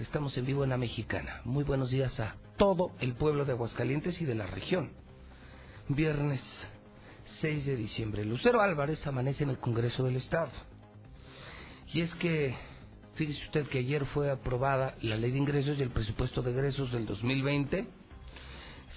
Estamos 0.00 0.36
en 0.36 0.44
vivo 0.44 0.62
en 0.62 0.68
la 0.68 0.76
Mexicana. 0.76 1.40
Muy 1.44 1.64
buenos 1.64 1.88
días 1.88 2.20
a 2.20 2.34
todo 2.58 2.92
el 3.00 3.14
pueblo 3.14 3.46
de 3.46 3.52
Aguascalientes 3.52 4.20
y 4.20 4.26
de 4.26 4.34
la 4.34 4.46
región. 4.46 4.90
Viernes 5.88 6.42
6 7.40 7.64
de 7.64 7.76
diciembre. 7.76 8.26
Lucero 8.26 8.60
Álvarez 8.60 9.06
amanece 9.06 9.44
en 9.44 9.50
el 9.50 9.58
Congreso 9.58 10.04
del 10.04 10.16
Estado. 10.16 10.50
Y 11.94 12.02
es 12.02 12.14
que, 12.16 12.54
fíjese 13.14 13.46
usted 13.46 13.66
que 13.68 13.78
ayer 13.78 14.04
fue 14.04 14.30
aprobada 14.30 14.94
la 15.00 15.16
ley 15.16 15.30
de 15.30 15.38
ingresos 15.38 15.78
y 15.78 15.82
el 15.82 15.90
presupuesto 15.90 16.42
de 16.42 16.50
egresos 16.50 16.92
del 16.92 17.06
2020. 17.06 17.86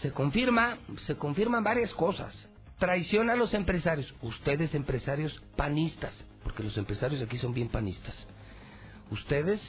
Se 0.01 0.11
confirma, 0.11 0.79
se 1.07 1.15
confirman 1.15 1.63
varias 1.63 1.93
cosas. 1.93 2.49
Traición 2.77 3.29
a 3.29 3.37
los 3.37 3.53
empresarios. 3.53 4.13
Ustedes 4.21 4.75
empresarios 4.75 5.41
panistas, 5.55 6.13
porque 6.43 6.61
los 6.61 6.75
empresarios 6.75 7.21
aquí 7.21 7.37
son 7.37 7.53
bien 7.53 7.69
panistas 7.69 8.27
ustedes 9.11 9.61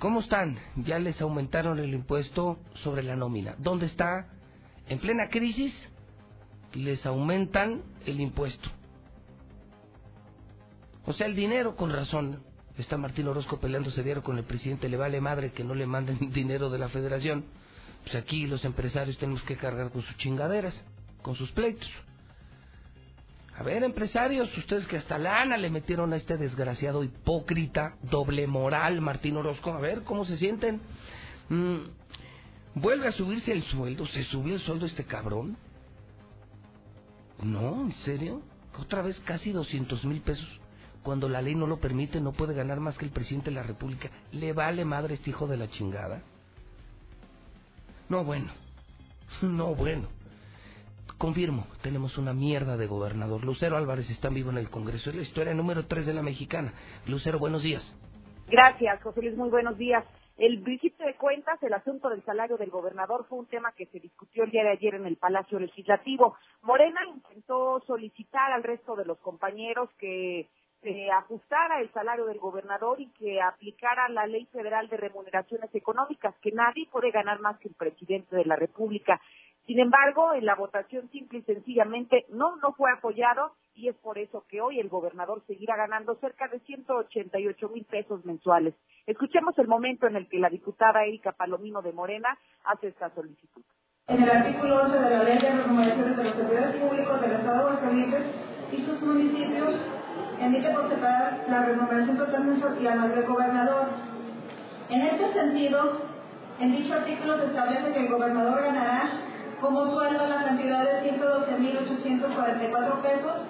¿Cómo 0.00 0.20
están? 0.20 0.58
Ya 0.76 0.98
les 0.98 1.20
aumentaron 1.20 1.78
el 1.78 1.92
impuesto 1.92 2.58
sobre 2.82 3.02
la 3.02 3.16
nómina. 3.16 3.54
¿Dónde 3.58 3.84
está? 3.84 4.28
En 4.88 4.98
plena 4.98 5.28
crisis 5.28 5.74
les 6.72 7.04
aumentan 7.04 7.82
el 8.06 8.18
impuesto. 8.18 8.70
O 11.04 11.12
sea, 11.12 11.26
el 11.26 11.36
dinero, 11.36 11.76
con 11.76 11.92
razón. 11.92 12.42
Está 12.78 12.96
Martín 12.96 13.28
Orozco 13.28 13.60
peleándose 13.60 14.02
diario 14.02 14.22
con 14.22 14.38
el 14.38 14.44
presidente. 14.44 14.88
Le 14.88 14.96
vale 14.96 15.20
madre 15.20 15.52
que 15.52 15.64
no 15.64 15.74
le 15.74 15.86
manden 15.86 16.18
dinero 16.32 16.70
de 16.70 16.78
la 16.78 16.88
federación. 16.88 17.44
Pues 18.04 18.14
aquí 18.14 18.46
los 18.46 18.64
empresarios 18.64 19.18
tenemos 19.18 19.42
que 19.42 19.56
cargar 19.56 19.90
con 19.90 20.00
sus 20.00 20.16
chingaderas, 20.16 20.74
con 21.20 21.34
sus 21.34 21.52
pleitos. 21.52 21.90
A 23.60 23.62
ver, 23.62 23.84
empresarios, 23.84 24.56
ustedes 24.56 24.86
que 24.86 24.96
hasta 24.96 25.18
lana 25.18 25.58
le 25.58 25.68
metieron 25.68 26.14
a 26.14 26.16
este 26.16 26.38
desgraciado 26.38 27.04
hipócrita, 27.04 27.98
doble 28.00 28.46
moral, 28.46 29.02
Martín 29.02 29.36
Orozco, 29.36 29.70
a 29.70 29.78
ver 29.78 30.02
cómo 30.02 30.24
se 30.24 30.38
sienten. 30.38 30.80
Mm, 31.50 31.76
¿Vuelve 32.76 33.08
a 33.08 33.12
subirse 33.12 33.52
el 33.52 33.62
sueldo? 33.64 34.06
¿Se 34.06 34.24
subió 34.24 34.54
el 34.54 34.62
sueldo 34.62 34.86
este 34.86 35.04
cabrón? 35.04 35.58
No, 37.42 37.82
¿en 37.82 37.92
serio? 37.96 38.40
Otra 38.78 39.02
vez 39.02 39.20
casi 39.26 39.52
200 39.52 40.06
mil 40.06 40.22
pesos. 40.22 40.48
Cuando 41.02 41.28
la 41.28 41.42
ley 41.42 41.54
no 41.54 41.66
lo 41.66 41.80
permite, 41.80 42.18
no 42.18 42.32
puede 42.32 42.54
ganar 42.54 42.80
más 42.80 42.96
que 42.96 43.04
el 43.04 43.10
presidente 43.10 43.50
de 43.50 43.56
la 43.56 43.62
República. 43.62 44.10
¿Le 44.32 44.54
vale 44.54 44.86
madre 44.86 45.16
este 45.16 45.28
hijo 45.28 45.46
de 45.46 45.58
la 45.58 45.68
chingada? 45.68 46.22
No, 48.08 48.24
bueno. 48.24 48.50
No, 49.42 49.74
bueno. 49.74 50.08
Confirmo, 51.20 51.66
tenemos 51.82 52.16
una 52.16 52.32
mierda 52.32 52.78
de 52.78 52.86
gobernador. 52.86 53.44
Lucero 53.44 53.76
Álvarez 53.76 54.08
está 54.08 54.30
vivo 54.30 54.48
en 54.48 54.56
el 54.56 54.70
Congreso. 54.70 55.10
Es 55.10 55.16
la 55.16 55.20
historia 55.20 55.52
número 55.52 55.86
3 55.86 56.06
de 56.06 56.14
la 56.14 56.22
mexicana. 56.22 56.72
Lucero, 57.06 57.38
buenos 57.38 57.62
días. 57.62 57.82
Gracias, 58.48 59.02
José 59.02 59.20
Luis. 59.20 59.36
Muy 59.36 59.50
buenos 59.50 59.76
días. 59.76 60.02
El 60.38 60.62
principio 60.62 61.04
de 61.04 61.16
cuentas, 61.16 61.62
el 61.62 61.74
asunto 61.74 62.08
del 62.08 62.24
salario 62.24 62.56
del 62.56 62.70
gobernador 62.70 63.26
fue 63.28 63.38
un 63.38 63.44
tema 63.44 63.72
que 63.72 63.84
se 63.84 64.00
discutió 64.00 64.44
el 64.44 64.50
día 64.50 64.62
de 64.62 64.70
ayer 64.70 64.94
en 64.94 65.04
el 65.04 65.18
Palacio 65.18 65.60
Legislativo. 65.60 66.36
Morena 66.62 67.02
intentó 67.14 67.82
solicitar 67.86 68.50
al 68.52 68.62
resto 68.62 68.96
de 68.96 69.04
los 69.04 69.18
compañeros 69.18 69.90
que 69.98 70.48
se 70.80 71.10
ajustara 71.10 71.82
el 71.82 71.92
salario 71.92 72.24
del 72.24 72.38
gobernador 72.38 72.98
y 72.98 73.10
que 73.10 73.42
aplicara 73.42 74.08
la 74.08 74.26
ley 74.26 74.46
federal 74.46 74.88
de 74.88 74.96
remuneraciones 74.96 75.74
económicas, 75.74 76.34
que 76.40 76.52
nadie 76.52 76.88
puede 76.90 77.10
ganar 77.10 77.40
más 77.40 77.58
que 77.58 77.68
el 77.68 77.74
presidente 77.74 78.34
de 78.34 78.46
la 78.46 78.56
República. 78.56 79.20
Sin 79.66 79.78
embargo, 79.78 80.34
en 80.34 80.46
la 80.46 80.54
votación 80.54 81.08
simple 81.10 81.38
y 81.38 81.42
sencillamente 81.42 82.26
no, 82.30 82.56
no 82.56 82.72
fue 82.72 82.90
apoyado 82.90 83.52
y 83.74 83.88
es 83.88 83.96
por 83.96 84.18
eso 84.18 84.44
que 84.48 84.60
hoy 84.60 84.80
el 84.80 84.88
gobernador 84.88 85.42
seguirá 85.46 85.76
ganando 85.76 86.16
cerca 86.16 86.48
de 86.48 86.58
188 86.60 87.68
mil 87.68 87.84
pesos 87.84 88.24
mensuales. 88.24 88.74
Escuchemos 89.06 89.56
el 89.58 89.68
momento 89.68 90.06
en 90.06 90.16
el 90.16 90.28
que 90.28 90.38
la 90.38 90.50
diputada 90.50 91.04
Erika 91.04 91.32
Palomino 91.32 91.82
de 91.82 91.92
Morena 91.92 92.36
hace 92.64 92.88
esta 92.88 93.10
solicitud. 93.14 93.62
En 94.08 94.22
el 94.22 94.30
artículo 94.30 94.82
11 94.82 94.98
de 94.98 95.10
la 95.10 95.22
Ley 95.22 95.38
de 95.38 95.50
Remuneraciones 95.50 96.16
de 96.16 96.24
los 96.24 96.34
Servidores 96.34 96.76
Públicos 96.76 97.20
del 97.20 97.32
Estado 97.32 97.56
de 97.56 97.62
Aguascalientes 97.62 98.22
y 98.72 98.82
sus 98.82 99.00
municipios, 99.02 99.86
emite 100.40 100.70
por 100.74 100.88
separar 100.88 101.44
la 101.48 101.64
remuneración 101.64 102.16
total 102.16 102.44
mensual 102.44 102.76
y 102.80 102.82
la 102.82 103.06
del 103.06 103.26
gobernador. 103.26 103.86
En 104.88 105.02
este 105.02 105.32
sentido, 105.32 106.02
en 106.58 106.72
dicho 106.72 106.94
artículo 106.94 107.38
se 107.38 107.46
establece 107.46 107.92
que 107.92 108.00
el 108.00 108.08
gobernador 108.08 108.62
ganará 108.62 109.29
como 109.60 109.92
sueldo 109.92 110.26
la 110.26 110.44
cantidad 110.44 110.84
de 110.84 111.12
112.844 111.18 113.02
pesos, 113.02 113.42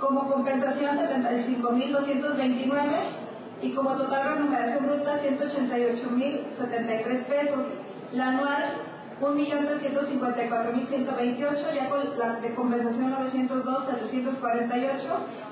como 0.00 0.28
compensación 0.30 0.98
75.229 0.98 3.26
y 3.62 3.72
como 3.72 3.96
total 3.96 4.34
remuneración 4.34 4.84
bruta 4.86 5.22
188.073 5.22 7.24
pesos. 7.24 7.64
La 8.12 8.28
anual 8.28 8.74
1.354.128, 9.20 11.74
ya 11.74 11.88
con 11.88 12.18
la 12.18 12.34
de 12.40 12.54
compensación 12.54 13.14
902.748 13.14 14.98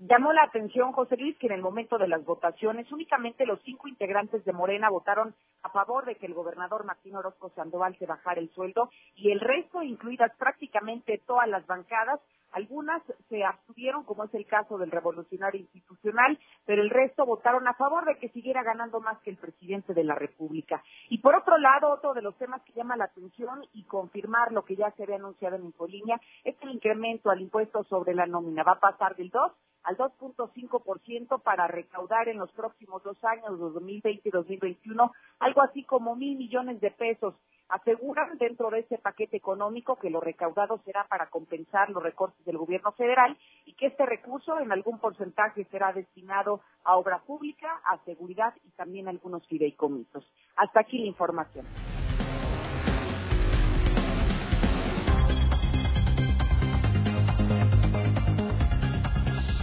Llamó 0.00 0.32
la 0.32 0.44
atención, 0.44 0.92
José 0.92 1.16
Luis, 1.16 1.36
que 1.38 1.48
en 1.48 1.54
el 1.54 1.60
momento 1.60 1.98
de 1.98 2.06
las 2.06 2.24
votaciones 2.24 2.90
únicamente 2.92 3.44
los 3.44 3.60
cinco 3.62 3.88
integrantes 3.88 4.44
de 4.44 4.52
Morena 4.52 4.90
votaron 4.90 5.34
a 5.64 5.70
favor 5.70 6.04
de 6.04 6.14
que 6.14 6.26
el 6.26 6.34
gobernador 6.34 6.84
Martín 6.84 7.16
Orozco 7.16 7.50
Sandoval 7.56 7.96
se 7.98 8.06
bajara 8.06 8.40
el 8.40 8.48
sueldo 8.50 8.90
y 9.16 9.32
el 9.32 9.40
resto, 9.40 9.82
incluidas 9.82 10.30
prácticamente 10.36 11.20
todas 11.26 11.48
las 11.48 11.66
bancadas, 11.66 12.20
algunas 12.58 13.02
se 13.28 13.44
abstuvieron, 13.44 14.04
como 14.04 14.24
es 14.24 14.34
el 14.34 14.46
caso 14.46 14.78
del 14.78 14.90
revolucionario 14.90 15.60
institucional, 15.60 16.38
pero 16.66 16.82
el 16.82 16.90
resto 16.90 17.24
votaron 17.24 17.66
a 17.66 17.74
favor 17.74 18.04
de 18.04 18.18
que 18.18 18.28
siguiera 18.30 18.62
ganando 18.62 19.00
más 19.00 19.18
que 19.20 19.30
el 19.30 19.36
presidente 19.36 19.94
de 19.94 20.04
la 20.04 20.14
República. 20.14 20.82
Y 21.08 21.18
por 21.18 21.34
otro 21.34 21.56
lado, 21.56 21.90
otro 21.90 22.14
de 22.14 22.22
los 22.22 22.36
temas 22.36 22.62
que 22.62 22.72
llama 22.72 22.96
la 22.96 23.04
atención 23.04 23.64
y 23.72 23.84
confirmar 23.84 24.52
lo 24.52 24.64
que 24.64 24.76
ya 24.76 24.90
se 24.92 25.04
había 25.04 25.16
anunciado 25.16 25.56
en 25.56 25.66
Infolínea 25.66 26.20
es 26.44 26.56
el 26.60 26.70
incremento 26.70 27.30
al 27.30 27.40
impuesto 27.40 27.84
sobre 27.84 28.14
la 28.14 28.26
nómina. 28.26 28.64
Va 28.64 28.72
a 28.72 28.80
pasar 28.80 29.16
del 29.16 29.30
2 29.30 29.52
al 29.84 29.96
2.5% 29.96 31.42
para 31.42 31.66
recaudar 31.66 32.28
en 32.28 32.38
los 32.38 32.52
próximos 32.52 33.02
dos 33.02 33.22
años, 33.24 33.58
2020 33.58 34.28
y 34.28 34.30
2021, 34.30 35.12
algo 35.38 35.62
así 35.62 35.84
como 35.84 36.16
mil 36.16 36.36
millones 36.36 36.80
de 36.80 36.90
pesos. 36.90 37.34
Aseguran 37.68 38.38
dentro 38.38 38.70
de 38.70 38.80
ese 38.80 38.96
paquete 38.96 39.36
económico 39.36 39.96
que 39.96 40.08
lo 40.08 40.20
recaudado 40.20 40.80
será 40.84 41.04
para 41.04 41.28
compensar 41.28 41.90
los 41.90 42.02
recortes 42.02 42.44
del 42.46 42.56
gobierno 42.56 42.92
federal 42.92 43.36
y 43.66 43.74
que 43.74 43.88
este 43.88 44.06
recurso 44.06 44.58
en 44.58 44.72
algún 44.72 44.98
porcentaje 44.98 45.64
será 45.70 45.92
destinado 45.92 46.62
a 46.84 46.96
obra 46.96 47.18
pública, 47.18 47.80
a 47.84 47.98
seguridad 48.04 48.54
y 48.64 48.70
también 48.70 49.06
a 49.06 49.10
algunos 49.10 49.46
fideicomisos. 49.48 50.24
Hasta 50.56 50.80
aquí 50.80 50.98
la 50.98 51.06
información. 51.08 51.66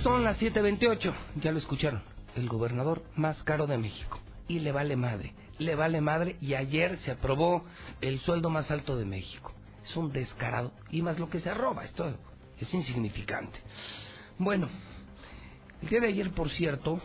Son 0.04 0.24
las 0.24 0.38
7:28, 0.38 1.16
ya 1.42 1.52
lo 1.52 1.58
escucharon. 1.58 2.04
El 2.36 2.48
gobernador 2.48 3.02
más 3.16 3.42
caro 3.42 3.66
de 3.66 3.80
México. 3.80 4.20
Y 4.48 4.60
le 4.60 4.72
vale 4.72 4.96
madre, 4.96 5.34
le 5.58 5.76
vale 5.76 6.02
madre. 6.02 6.38
Y 6.42 6.54
ayer 6.54 6.98
se 7.00 7.12
aprobó 7.12 7.64
el 8.02 8.20
sueldo 8.20 8.50
más 8.50 8.70
alto 8.72 8.98
de 8.98 9.06
México. 9.06 9.54
Es 9.84 9.96
un 9.96 10.12
descarado. 10.12 10.72
Y 10.92 11.02
más 11.02 11.20
lo 11.20 11.30
que 11.30 11.40
se 11.40 11.54
roba, 11.54 11.86
esto 11.86 12.16
es 12.60 12.74
insignificante. 12.74 13.60
Bueno, 14.38 14.68
el 15.82 15.90
día 15.90 16.00
de 16.00 16.08
ayer, 16.08 16.32
por 16.32 16.50
cierto, 16.50 17.00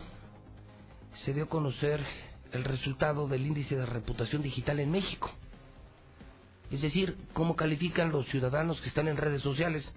se 1.25 1.33
dio 1.33 1.45
a 1.45 1.49
conocer 1.49 2.03
el 2.51 2.63
resultado 2.63 3.27
del 3.27 3.45
índice 3.45 3.75
de 3.75 3.85
reputación 3.85 4.41
digital 4.41 4.79
en 4.79 4.91
México. 4.91 5.31
Es 6.69 6.81
decir, 6.81 7.17
cómo 7.33 7.55
califican 7.55 8.11
los 8.11 8.25
ciudadanos 8.27 8.79
que 8.81 8.87
están 8.87 9.07
en 9.07 9.17
redes 9.17 9.41
sociales 9.41 9.93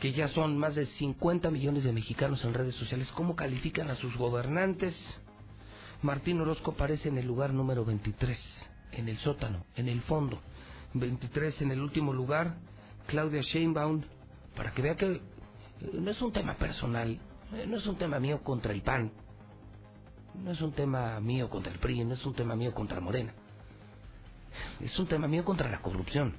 que 0.00 0.12
ya 0.12 0.28
son 0.28 0.58
más 0.58 0.74
de 0.74 0.86
50 0.86 1.50
millones 1.50 1.84
de 1.84 1.92
mexicanos 1.92 2.44
en 2.44 2.54
redes 2.54 2.74
sociales, 2.74 3.10
¿cómo 3.12 3.34
califican 3.34 3.90
a 3.90 3.96
sus 3.96 4.16
gobernantes? 4.16 4.94
Martín 6.02 6.40
Orozco 6.40 6.72
aparece 6.72 7.08
en 7.08 7.18
el 7.18 7.26
lugar 7.26 7.52
número 7.52 7.84
23, 7.84 8.38
en 8.92 9.08
el 9.08 9.18
sótano, 9.18 9.64
en 9.76 9.88
el 9.88 10.02
fondo. 10.02 10.40
23 10.94 11.62
en 11.62 11.70
el 11.72 11.80
último 11.80 12.12
lugar, 12.12 12.56
Claudia 13.06 13.42
Sheinbaum, 13.42 14.02
para 14.54 14.72
que 14.72 14.82
vea 14.82 14.96
que 14.96 15.12
eh, 15.12 15.20
no 15.92 16.10
es 16.10 16.20
un 16.20 16.32
tema 16.32 16.54
personal, 16.54 17.18
eh, 17.54 17.66
no 17.66 17.76
es 17.76 17.86
un 17.86 17.96
tema 17.96 18.18
mío 18.18 18.42
contra 18.42 18.72
el 18.72 18.82
PAN, 18.82 19.12
no 20.42 20.50
es 20.50 20.60
un 20.60 20.72
tema 20.72 21.18
mío 21.20 21.48
contra 21.48 21.72
el 21.72 21.78
PRI, 21.78 22.04
no 22.04 22.14
es 22.14 22.24
un 22.24 22.34
tema 22.34 22.56
mío 22.56 22.72
contra 22.74 23.00
Morena, 23.00 23.32
es 24.80 24.98
un 24.98 25.06
tema 25.06 25.28
mío 25.28 25.44
contra 25.44 25.70
la 25.70 25.80
corrupción. 25.80 26.36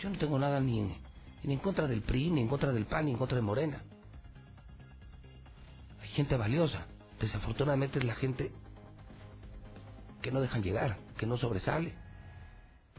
Yo 0.00 0.08
no 0.08 0.18
tengo 0.18 0.38
nada 0.38 0.60
ni 0.60 0.94
ni 1.42 1.54
en 1.54 1.58
contra 1.58 1.86
del 1.86 2.02
PRI, 2.02 2.30
ni 2.30 2.42
en 2.42 2.48
contra 2.48 2.72
del 2.72 2.86
PAN, 2.86 3.06
ni 3.06 3.12
en 3.12 3.18
contra 3.18 3.36
de 3.36 3.42
Morena. 3.42 3.82
Hay 6.02 6.08
gente 6.08 6.36
valiosa. 6.36 6.86
Desafortunadamente 7.18 7.98
es 7.98 8.04
la 8.04 8.14
gente 8.14 8.52
que 10.22 10.30
no 10.30 10.40
dejan 10.40 10.62
llegar, 10.62 10.98
que 11.16 11.26
no 11.26 11.36
sobresale, 11.36 11.94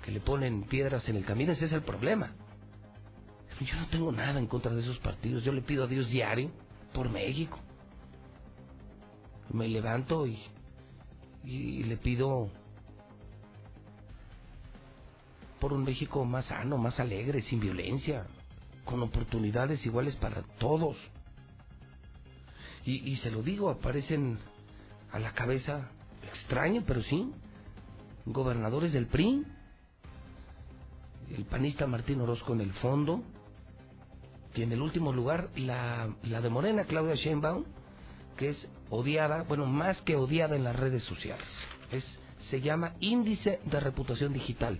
que 0.03 0.12
le 0.12 0.19
ponen 0.19 0.63
piedras 0.63 1.07
en 1.10 1.15
el 1.15 1.25
camino. 1.25 1.51
Ese 1.51 1.65
es 1.65 1.73
el 1.73 1.84
problema. 1.84 2.34
Yo 3.60 3.75
no 3.75 3.88
tengo 3.88 4.12
nada 4.12 4.39
en 4.39 4.47
contra 4.47 4.73
de 4.73 4.81
esos 4.81 4.97
partidos. 4.99 5.43
Yo 5.43 5.53
le 5.53 5.62
pido 5.62 5.84
a 5.84 5.88
Dios 5.88 6.10
diario 6.10 6.49
por 6.93 7.10
México. 7.10 7.60
Me 9.53 9.67
levanto 9.67 10.25
y, 10.25 10.39
y 11.43 11.84
le 11.84 11.97
pido 11.97 12.49
por 15.62 15.73
un 15.73 15.84
México 15.84 16.25
más 16.25 16.47
sano, 16.47 16.77
más 16.79 16.99
alegre, 16.99 17.43
sin 17.43 17.60
violencia, 17.60 18.25
con 18.84 19.03
oportunidades 19.03 19.86
iguales 19.86 20.15
para 20.15 20.41
todos. 20.57 20.97
Y, 22.84 23.15
se 23.17 23.29
lo 23.29 23.43
digo, 23.43 23.69
aparecen 23.69 24.39
a 25.12 25.19
la 25.19 25.34
cabeza, 25.34 25.91
extraño, 26.34 26.84
pero 26.86 27.02
sí, 27.04 27.32
gobernadores 28.26 28.94
del 28.94 29.08
PRI, 29.08 29.46
el 31.36 31.46
panista 31.46 31.88
Martín 31.88 32.22
Orozco 32.22 32.54
en 32.54 32.62
el 32.62 32.74
fondo, 32.74 33.24
y 34.54 34.63
en 34.63 34.72
el 34.72 34.82
último 34.82 35.13
lugar 35.13 35.50
la, 35.56 36.13
la 36.24 36.41
de 36.41 36.50
Morena, 36.50 36.84
Claudia 36.84 37.15
Sheinbaum, 37.15 37.63
que 38.38 38.50
es 38.50 38.67
odiada, 38.89 39.44
bueno, 39.44 39.65
más 39.65 40.02
que 40.02 40.15
odiada 40.15 40.56
en 40.56 40.63
las 40.63 40.76
redes 40.76 41.04
sociales. 41.04 41.48
Es, 41.91 42.06
se 42.50 42.62
llama 42.62 42.94
índice 43.00 43.60
de 43.63 43.80
reputación 43.80 44.34
digital. 44.34 44.80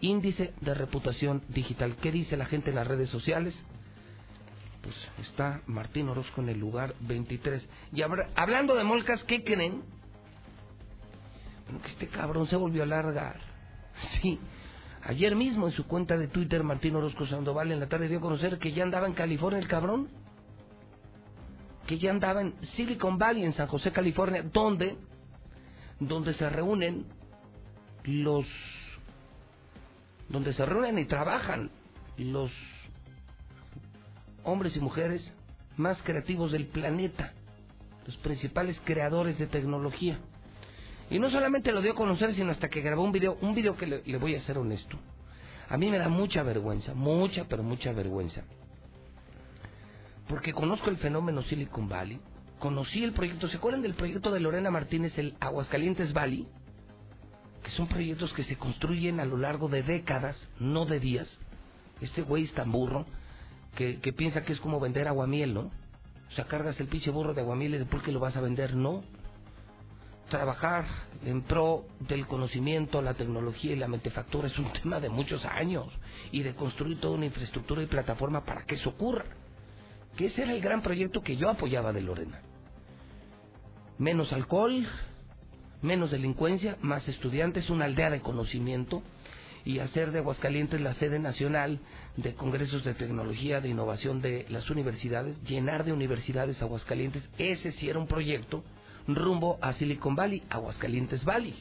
Índice 0.00 0.54
de 0.60 0.74
reputación 0.74 1.42
digital. 1.48 1.96
¿Qué 1.96 2.10
dice 2.10 2.36
la 2.36 2.46
gente 2.46 2.70
en 2.70 2.76
las 2.76 2.86
redes 2.86 3.10
sociales? 3.10 3.54
Pues 4.82 4.96
está 5.20 5.60
Martín 5.66 6.08
Orozco 6.08 6.40
en 6.40 6.48
el 6.48 6.58
lugar 6.58 6.94
23. 7.00 7.68
Y 7.92 8.00
hablando 8.02 8.74
de 8.74 8.84
molcas, 8.84 9.22
¿qué 9.24 9.44
creen? 9.44 9.82
Que 11.78 11.88
este 11.88 12.08
cabrón 12.08 12.46
se 12.46 12.56
volvió 12.56 12.82
a 12.82 12.86
largar. 12.86 13.38
Sí, 14.22 14.38
Ayer 15.02 15.34
mismo 15.34 15.66
en 15.66 15.72
su 15.72 15.86
cuenta 15.86 16.18
de 16.18 16.28
Twitter, 16.28 16.62
Martín 16.62 16.94
Orozco 16.94 17.26
Sandoval 17.26 17.72
en 17.72 17.80
la 17.80 17.88
tarde 17.88 18.08
dio 18.08 18.18
a 18.18 18.22
conocer 18.22 18.58
que 18.58 18.72
ya 18.72 18.82
andaba 18.82 19.06
en 19.06 19.14
California 19.14 19.58
el 19.58 19.68
cabrón. 19.68 20.08
Que 21.86 21.98
ya 21.98 22.10
andaba 22.10 22.42
en 22.42 22.54
Silicon 22.76 23.18
Valley, 23.18 23.44
en 23.44 23.54
San 23.54 23.66
José, 23.66 23.92
California, 23.92 24.42
donde, 24.42 24.96
donde 25.98 26.34
se 26.34 26.48
reúnen 26.50 27.06
los, 28.04 28.46
donde 30.28 30.52
se 30.52 30.66
reúnen 30.66 30.98
y 30.98 31.06
trabajan 31.06 31.70
los 32.18 32.52
hombres 34.44 34.76
y 34.76 34.80
mujeres 34.80 35.32
más 35.76 36.00
creativos 36.02 36.52
del 36.52 36.66
planeta, 36.66 37.32
los 38.06 38.16
principales 38.18 38.80
creadores 38.84 39.38
de 39.38 39.46
tecnología. 39.46 40.20
Y 41.10 41.18
no 41.18 41.28
solamente 41.28 41.72
lo 41.72 41.82
dio 41.82 41.92
a 41.92 41.96
conocer, 41.96 42.34
sino 42.34 42.52
hasta 42.52 42.68
que 42.68 42.80
grabó 42.80 43.02
un 43.02 43.10
video, 43.10 43.36
un 43.40 43.52
video 43.52 43.76
que 43.76 43.86
le, 43.86 44.16
voy 44.16 44.36
a 44.36 44.42
ser 44.42 44.58
honesto. 44.58 44.96
A 45.68 45.76
mí 45.76 45.90
me 45.90 45.98
da 45.98 46.08
mucha 46.08 46.44
vergüenza, 46.44 46.94
mucha, 46.94 47.46
pero 47.48 47.64
mucha 47.64 47.92
vergüenza. 47.92 48.44
Porque 50.28 50.52
conozco 50.52 50.88
el 50.88 50.98
fenómeno 50.98 51.42
Silicon 51.42 51.88
Valley, 51.88 52.20
conocí 52.60 53.02
el 53.02 53.12
proyecto, 53.12 53.48
¿se 53.48 53.56
acuerdan 53.56 53.82
del 53.82 53.94
proyecto 53.94 54.30
de 54.30 54.38
Lorena 54.38 54.70
Martínez, 54.70 55.18
el 55.18 55.34
Aguascalientes 55.40 56.12
Valley? 56.12 56.46
Que 57.64 57.70
son 57.72 57.88
proyectos 57.88 58.32
que 58.32 58.44
se 58.44 58.56
construyen 58.56 59.18
a 59.18 59.24
lo 59.24 59.36
largo 59.36 59.68
de 59.68 59.82
décadas, 59.82 60.48
no 60.60 60.86
de 60.86 61.00
días. 61.00 61.28
Este 62.00 62.22
güey 62.22 62.44
es 62.44 62.52
tan 62.52 62.70
burro 62.70 63.04
que, 63.74 63.98
que 64.00 64.12
piensa 64.12 64.44
que 64.44 64.52
es 64.52 64.60
como 64.60 64.78
vender 64.78 65.08
aguamiel, 65.08 65.54
¿no? 65.54 65.62
O 66.30 66.32
sea, 66.36 66.44
cargas 66.44 66.78
el 66.80 66.86
pinche 66.86 67.10
burro 67.10 67.34
de 67.34 67.40
aguamiel 67.40 67.74
y 67.74 67.78
después 67.78 68.04
que 68.04 68.12
lo 68.12 68.20
vas 68.20 68.36
a 68.36 68.40
vender, 68.40 68.76
no 68.76 69.02
trabajar 70.30 70.86
en 71.26 71.42
pro 71.42 71.84
del 72.00 72.26
conocimiento, 72.26 73.02
la 73.02 73.12
tecnología 73.12 73.72
y 73.72 73.76
la 73.76 73.88
mentefactura 73.88 74.48
es 74.48 74.58
un 74.58 74.72
tema 74.82 74.98
de 74.98 75.10
muchos 75.10 75.44
años 75.44 75.86
y 76.32 76.42
de 76.42 76.54
construir 76.54 76.98
toda 76.98 77.16
una 77.16 77.26
infraestructura 77.26 77.82
y 77.82 77.86
plataforma 77.86 78.44
para 78.44 78.64
que 78.64 78.76
eso 78.76 78.88
ocurra. 78.88 79.26
Que 80.16 80.26
ese 80.26 80.42
era 80.42 80.52
el 80.52 80.62
gran 80.62 80.82
proyecto 80.82 81.20
que 81.20 81.36
yo 81.36 81.50
apoyaba 81.50 81.92
de 81.92 82.00
Lorena. 82.00 82.40
Menos 83.98 84.32
alcohol, 84.32 84.88
menos 85.82 86.10
delincuencia, 86.10 86.78
más 86.80 87.06
estudiantes, 87.06 87.68
una 87.68 87.84
aldea 87.84 88.08
de 88.08 88.20
conocimiento 88.20 89.02
y 89.64 89.78
hacer 89.78 90.10
de 90.10 90.20
Aguascalientes 90.20 90.80
la 90.80 90.94
sede 90.94 91.18
nacional 91.18 91.80
de 92.16 92.34
congresos 92.34 92.82
de 92.82 92.94
tecnología, 92.94 93.60
de 93.60 93.68
innovación 93.68 94.22
de 94.22 94.46
las 94.48 94.70
universidades, 94.70 95.40
llenar 95.42 95.84
de 95.84 95.92
universidades 95.92 96.62
Aguascalientes, 96.62 97.28
ese 97.36 97.72
sí 97.72 97.90
era 97.90 97.98
un 97.98 98.06
proyecto 98.06 98.64
rumbo 99.06 99.58
a 99.60 99.72
Silicon 99.74 100.14
Valley, 100.14 100.42
Aguascalientes 100.50 101.24
Valley. 101.24 101.54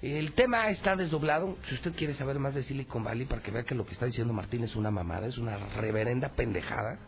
El 0.00 0.32
tema 0.34 0.70
está 0.70 0.94
desdoblado. 0.94 1.56
Si 1.68 1.74
usted 1.74 1.92
quiere 1.94 2.14
saber 2.14 2.38
más 2.38 2.54
de 2.54 2.62
Silicon 2.62 3.02
Valley, 3.02 3.26
para 3.26 3.42
que 3.42 3.50
vea 3.50 3.64
que 3.64 3.74
lo 3.74 3.84
que 3.84 3.94
está 3.94 4.06
diciendo 4.06 4.32
Martín 4.32 4.62
es 4.62 4.76
una 4.76 4.90
mamada, 4.90 5.26
es 5.26 5.38
una 5.38 5.56
reverenda 5.56 6.28
pendejada, 6.30 6.98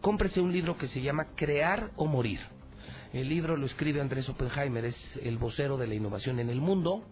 cómprese 0.00 0.40
un 0.40 0.52
libro 0.52 0.76
que 0.76 0.88
se 0.88 1.00
llama 1.00 1.28
Crear 1.36 1.90
o 1.96 2.06
Morir. 2.06 2.40
El 3.12 3.28
libro 3.28 3.56
lo 3.56 3.66
escribe 3.66 4.00
Andrés 4.00 4.28
Oppenheimer, 4.28 4.86
es 4.86 4.96
el 5.22 5.38
vocero 5.38 5.76
de 5.76 5.86
la 5.86 5.94
innovación 5.94 6.40
en 6.40 6.48
el 6.48 6.60
mundo, 6.60 7.04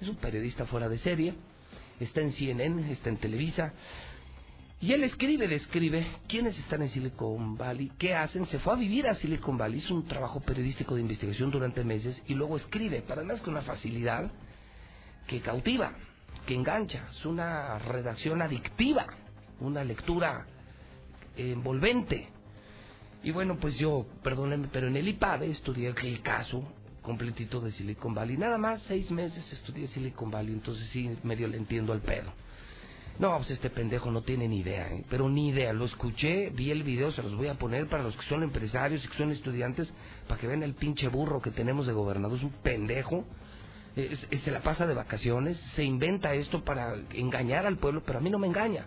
es 0.00 0.08
un 0.08 0.16
periodista 0.16 0.64
fuera 0.64 0.88
de 0.88 0.96
serie, 0.98 1.34
está 1.98 2.22
en 2.22 2.32
CNN, 2.32 2.90
está 2.90 3.10
en 3.10 3.18
Televisa, 3.18 3.74
y 4.82 4.92
él 4.94 5.04
escribe, 5.04 5.46
describe 5.46 6.06
quiénes 6.26 6.58
están 6.58 6.80
en 6.80 6.88
Silicon 6.88 7.58
Valley, 7.58 7.92
qué 7.98 8.14
hacen. 8.14 8.46
Se 8.46 8.58
fue 8.60 8.72
a 8.72 8.76
vivir 8.76 9.06
a 9.06 9.14
Silicon 9.14 9.58
Valley, 9.58 9.78
hizo 9.78 9.94
un 9.94 10.06
trabajo 10.06 10.40
periodístico 10.40 10.94
de 10.94 11.02
investigación 11.02 11.50
durante 11.50 11.84
meses 11.84 12.20
y 12.26 12.34
luego 12.34 12.56
escribe, 12.56 13.02
para 13.02 13.22
más 13.22 13.42
que 13.42 13.50
una 13.50 13.60
facilidad 13.60 14.30
que 15.26 15.40
cautiva, 15.42 15.92
que 16.46 16.54
engancha. 16.54 17.08
Es 17.10 17.26
una 17.26 17.78
redacción 17.78 18.40
adictiva, 18.40 19.06
una 19.60 19.84
lectura 19.84 20.46
envolvente. 21.36 22.28
Y 23.22 23.32
bueno, 23.32 23.58
pues 23.60 23.76
yo, 23.76 24.06
perdónenme, 24.22 24.68
pero 24.72 24.86
en 24.86 24.96
el 24.96 25.08
IPADE 25.08 25.50
estudié 25.50 25.92
el 26.02 26.22
caso 26.22 26.64
completito 27.02 27.60
de 27.60 27.72
Silicon 27.72 28.14
Valley. 28.14 28.38
Nada 28.38 28.56
más 28.56 28.80
seis 28.84 29.10
meses 29.10 29.44
estudié 29.52 29.88
Silicon 29.88 30.30
Valley, 30.30 30.54
entonces 30.54 30.88
sí 30.88 31.18
medio 31.22 31.48
le 31.48 31.58
entiendo 31.58 31.92
al 31.92 32.00
pedo. 32.00 32.32
No, 33.20 33.36
pues 33.36 33.50
este 33.50 33.68
pendejo 33.68 34.10
no 34.10 34.22
tiene 34.22 34.48
ni 34.48 34.60
idea, 34.60 34.88
¿eh? 34.88 35.04
pero 35.10 35.28
ni 35.28 35.50
idea. 35.50 35.74
Lo 35.74 35.84
escuché, 35.84 36.48
vi 36.48 36.70
el 36.70 36.82
video, 36.82 37.12
se 37.12 37.22
los 37.22 37.36
voy 37.36 37.48
a 37.48 37.54
poner 37.58 37.86
para 37.86 38.02
los 38.02 38.16
que 38.16 38.24
son 38.24 38.42
empresarios 38.42 39.04
y 39.04 39.08
que 39.08 39.16
son 39.18 39.30
estudiantes, 39.30 39.92
para 40.26 40.40
que 40.40 40.46
vean 40.46 40.62
el 40.62 40.72
pinche 40.72 41.06
burro 41.08 41.42
que 41.42 41.50
tenemos 41.50 41.86
de 41.86 41.92
gobernador. 41.92 42.38
Es 42.38 42.44
un 42.44 42.54
pendejo. 42.62 43.26
se 43.94 44.50
la 44.50 44.62
pasa 44.62 44.86
de 44.86 44.94
vacaciones, 44.94 45.58
se 45.74 45.84
inventa 45.84 46.32
esto 46.32 46.64
para 46.64 46.94
engañar 47.12 47.66
al 47.66 47.76
pueblo, 47.76 48.02
pero 48.06 48.20
a 48.20 48.22
mí 48.22 48.30
no 48.30 48.38
me 48.38 48.46
engaña. 48.46 48.86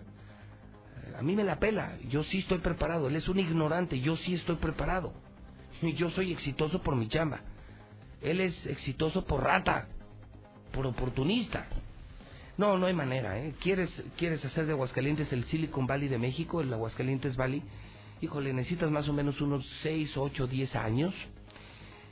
A 1.16 1.22
mí 1.22 1.36
me 1.36 1.44
la 1.44 1.60
pela, 1.60 1.96
yo 2.08 2.24
sí 2.24 2.38
estoy 2.38 2.58
preparado. 2.58 3.06
Él 3.06 3.14
es 3.14 3.28
un 3.28 3.38
ignorante, 3.38 4.00
yo 4.00 4.16
sí 4.16 4.34
estoy 4.34 4.56
preparado. 4.56 5.12
Yo 5.80 6.10
soy 6.10 6.32
exitoso 6.32 6.82
por 6.82 6.96
mi 6.96 7.06
chamba. 7.06 7.40
Él 8.20 8.40
es 8.40 8.66
exitoso 8.66 9.24
por 9.26 9.44
rata, 9.44 9.86
por 10.72 10.88
oportunista. 10.88 11.68
No, 12.56 12.78
no 12.78 12.86
hay 12.86 12.94
manera, 12.94 13.38
¿eh? 13.38 13.54
¿Quieres, 13.60 13.90
¿Quieres 14.16 14.44
hacer 14.44 14.66
de 14.66 14.72
Aguascalientes 14.72 15.32
el 15.32 15.44
Silicon 15.46 15.88
Valley 15.88 16.06
de 16.06 16.18
México, 16.18 16.60
el 16.60 16.72
Aguascalientes 16.72 17.36
Valley? 17.36 17.62
Híjole, 18.20 18.52
necesitas 18.52 18.92
más 18.92 19.08
o 19.08 19.12
menos 19.12 19.40
unos 19.40 19.66
6, 19.82 20.16
8, 20.16 20.46
10 20.46 20.76
años. 20.76 21.14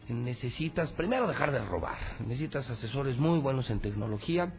Necesitas, 0.08 0.90
primero, 0.92 1.28
dejar 1.28 1.52
de 1.52 1.64
robar. 1.64 1.96
Necesitas 2.26 2.68
asesores 2.68 3.16
muy 3.18 3.38
buenos 3.38 3.70
en 3.70 3.78
tecnología. 3.78 4.52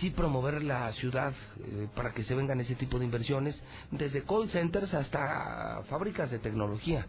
Sí 0.00 0.08
promover 0.08 0.62
la 0.62 0.90
ciudad 0.94 1.34
eh, 1.58 1.88
para 1.94 2.14
que 2.14 2.24
se 2.24 2.34
vengan 2.34 2.58
ese 2.60 2.74
tipo 2.76 2.98
de 2.98 3.04
inversiones, 3.04 3.62
desde 3.90 4.24
call 4.24 4.48
centers 4.50 4.92
hasta 4.94 5.82
fábricas 5.90 6.30
de 6.30 6.38
tecnología. 6.38 7.06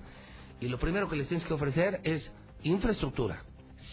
Y 0.59 0.67
lo 0.67 0.79
primero 0.79 1.07
que 1.07 1.15
les 1.15 1.29
tienes 1.29 1.47
que 1.47 1.53
ofrecer 1.53 2.01
es 2.03 2.29
infraestructura, 2.63 3.43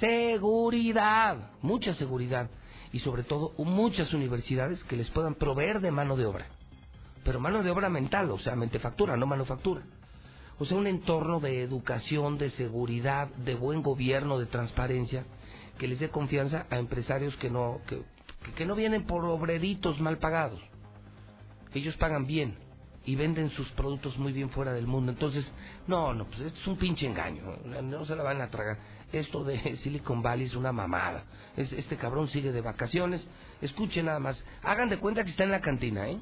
seguridad, 0.01 1.53
mucha 1.63 1.95
seguridad 1.95 2.49
y 2.95 3.01
sobre 3.01 3.25
todo 3.25 3.53
muchas 3.59 4.15
universidades 4.15 4.85
que 4.85 4.95
les 4.95 5.11
puedan 5.11 5.35
proveer 5.35 5.81
de 5.81 5.91
mano 5.91 6.17
de 6.17 6.27
obra. 6.27 6.47
Pero 7.25 7.41
mano 7.41 7.65
de 7.65 7.71
obra 7.71 7.89
mental, 7.89 8.31
o 8.31 8.39
sea, 8.39 8.55
mentefactura, 8.55 9.17
no 9.17 9.27
manufactura. 9.27 9.83
O 10.61 10.65
sea, 10.65 10.77
un 10.77 10.87
entorno 10.87 11.41
de 11.41 11.65
educación, 11.65 12.39
de 12.39 12.51
seguridad, 12.51 13.27
de 13.35 13.57
buen 13.57 13.83
gobierno, 13.83 14.39
de 14.39 14.47
transparencia, 14.47 15.25
que 15.77 15.89
les 15.89 15.99
dé 15.99 16.09
confianza 16.09 16.69
a 16.71 16.79
empresarios 16.79 17.35
que 17.39 17.51
no, 17.51 17.81
que, 17.89 18.01
que 18.55 18.65
no 18.65 18.77
vienen 18.77 19.07
por 19.07 19.25
obreritos 19.25 20.01
mal 20.01 20.19
pagados. 20.19 20.61
Ellos 21.73 21.97
pagan 21.97 22.27
bien 22.27 22.59
y 23.05 23.17
venden 23.17 23.51
sus 23.51 23.69
productos 23.71 24.17
muy 24.19 24.33
bien 24.33 24.51
fuera 24.51 24.73
del 24.73 24.87
mundo. 24.87 25.11
Entonces, 25.11 25.51
no, 25.89 26.15
no, 26.15 26.27
pues 26.27 26.43
es 26.43 26.67
un 26.69 26.77
pinche 26.77 27.07
engaño. 27.07 27.57
No 27.83 28.05
se 28.05 28.15
la 28.15 28.23
van 28.23 28.41
a 28.41 28.51
tragar 28.51 28.79
esto 29.19 29.45
de 29.45 29.77
Silicon 29.83 30.23
Valley 30.23 30.47
es 30.47 30.55
una 30.55 30.73
mamada. 30.73 31.25
Es, 31.57 31.73
este 31.73 31.97
cabrón 31.97 32.29
sigue 32.29 32.53
de 32.53 32.61
vacaciones. 32.61 33.27
Escuchen 33.61 34.07
nada 34.07 34.21
más. 34.21 34.43
Hagan 34.63 34.89
de 34.89 34.99
cuenta 34.99 35.25
que 35.25 35.31
está 35.31 35.45
en 35.45 35.51
la 35.51 35.61
cantina, 35.61 36.09
¿eh? 36.09 36.19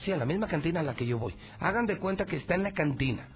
Sí, 0.00 0.12
a 0.12 0.16
la 0.16 0.24
misma 0.24 0.46
cantina 0.46 0.80
a 0.80 0.84
la 0.84 0.94
que 0.94 1.06
yo 1.06 1.18
voy. 1.18 1.34
Hagan 1.58 1.86
de 1.86 1.98
cuenta 1.98 2.24
que 2.24 2.36
está 2.36 2.54
en 2.54 2.62
la 2.62 2.72
cantina. 2.72 3.28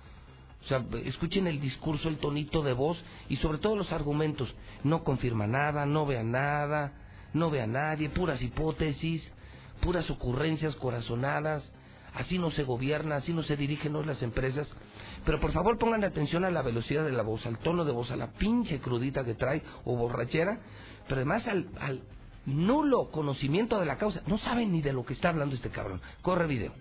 O 0.64 0.68
sea, 0.68 0.84
escuchen 1.04 1.48
el 1.48 1.60
discurso, 1.60 2.08
el 2.08 2.18
tonito 2.18 2.62
de 2.62 2.72
voz 2.72 3.02
y 3.28 3.36
sobre 3.36 3.58
todo 3.58 3.74
los 3.74 3.92
argumentos. 3.92 4.54
No 4.84 5.02
confirma 5.02 5.46
nada, 5.46 5.86
no 5.86 6.06
vea 6.06 6.22
nada, 6.22 6.92
no 7.34 7.50
vea 7.50 7.64
a 7.64 7.66
nadie, 7.66 8.10
puras 8.10 8.40
hipótesis, 8.40 9.28
puras 9.80 10.08
ocurrencias 10.08 10.76
corazonadas. 10.76 11.68
Así 12.14 12.38
no 12.38 12.50
se 12.50 12.62
gobierna, 12.62 13.16
así 13.16 13.32
no 13.32 13.42
se 13.42 13.56
dirigen 13.56 13.94
las 14.06 14.22
empresas. 14.22 14.70
Pero 15.24 15.40
por 15.40 15.52
favor 15.52 15.78
pongan 15.78 16.04
atención 16.04 16.44
a 16.44 16.50
la 16.50 16.62
velocidad 16.62 17.04
de 17.04 17.12
la 17.12 17.22
voz, 17.22 17.46
al 17.46 17.58
tono 17.58 17.84
de 17.84 17.92
voz, 17.92 18.10
a 18.10 18.16
la 18.16 18.32
pinche 18.32 18.80
crudita 18.80 19.24
que 19.24 19.34
trae 19.34 19.62
o 19.84 19.96
borrachera, 19.96 20.58
pero 21.04 21.16
además 21.16 21.46
al, 21.46 22.02
nulo 22.44 23.10
conocimiento 23.10 23.78
de 23.78 23.86
la 23.86 23.98
causa. 23.98 24.22
No 24.26 24.38
saben 24.38 24.72
ni 24.72 24.82
de 24.82 24.92
lo 24.92 25.04
que 25.04 25.12
está 25.12 25.28
hablando 25.28 25.54
este 25.54 25.70
cabrón. 25.70 26.00
Corre 26.22 26.46
video. 26.46 26.72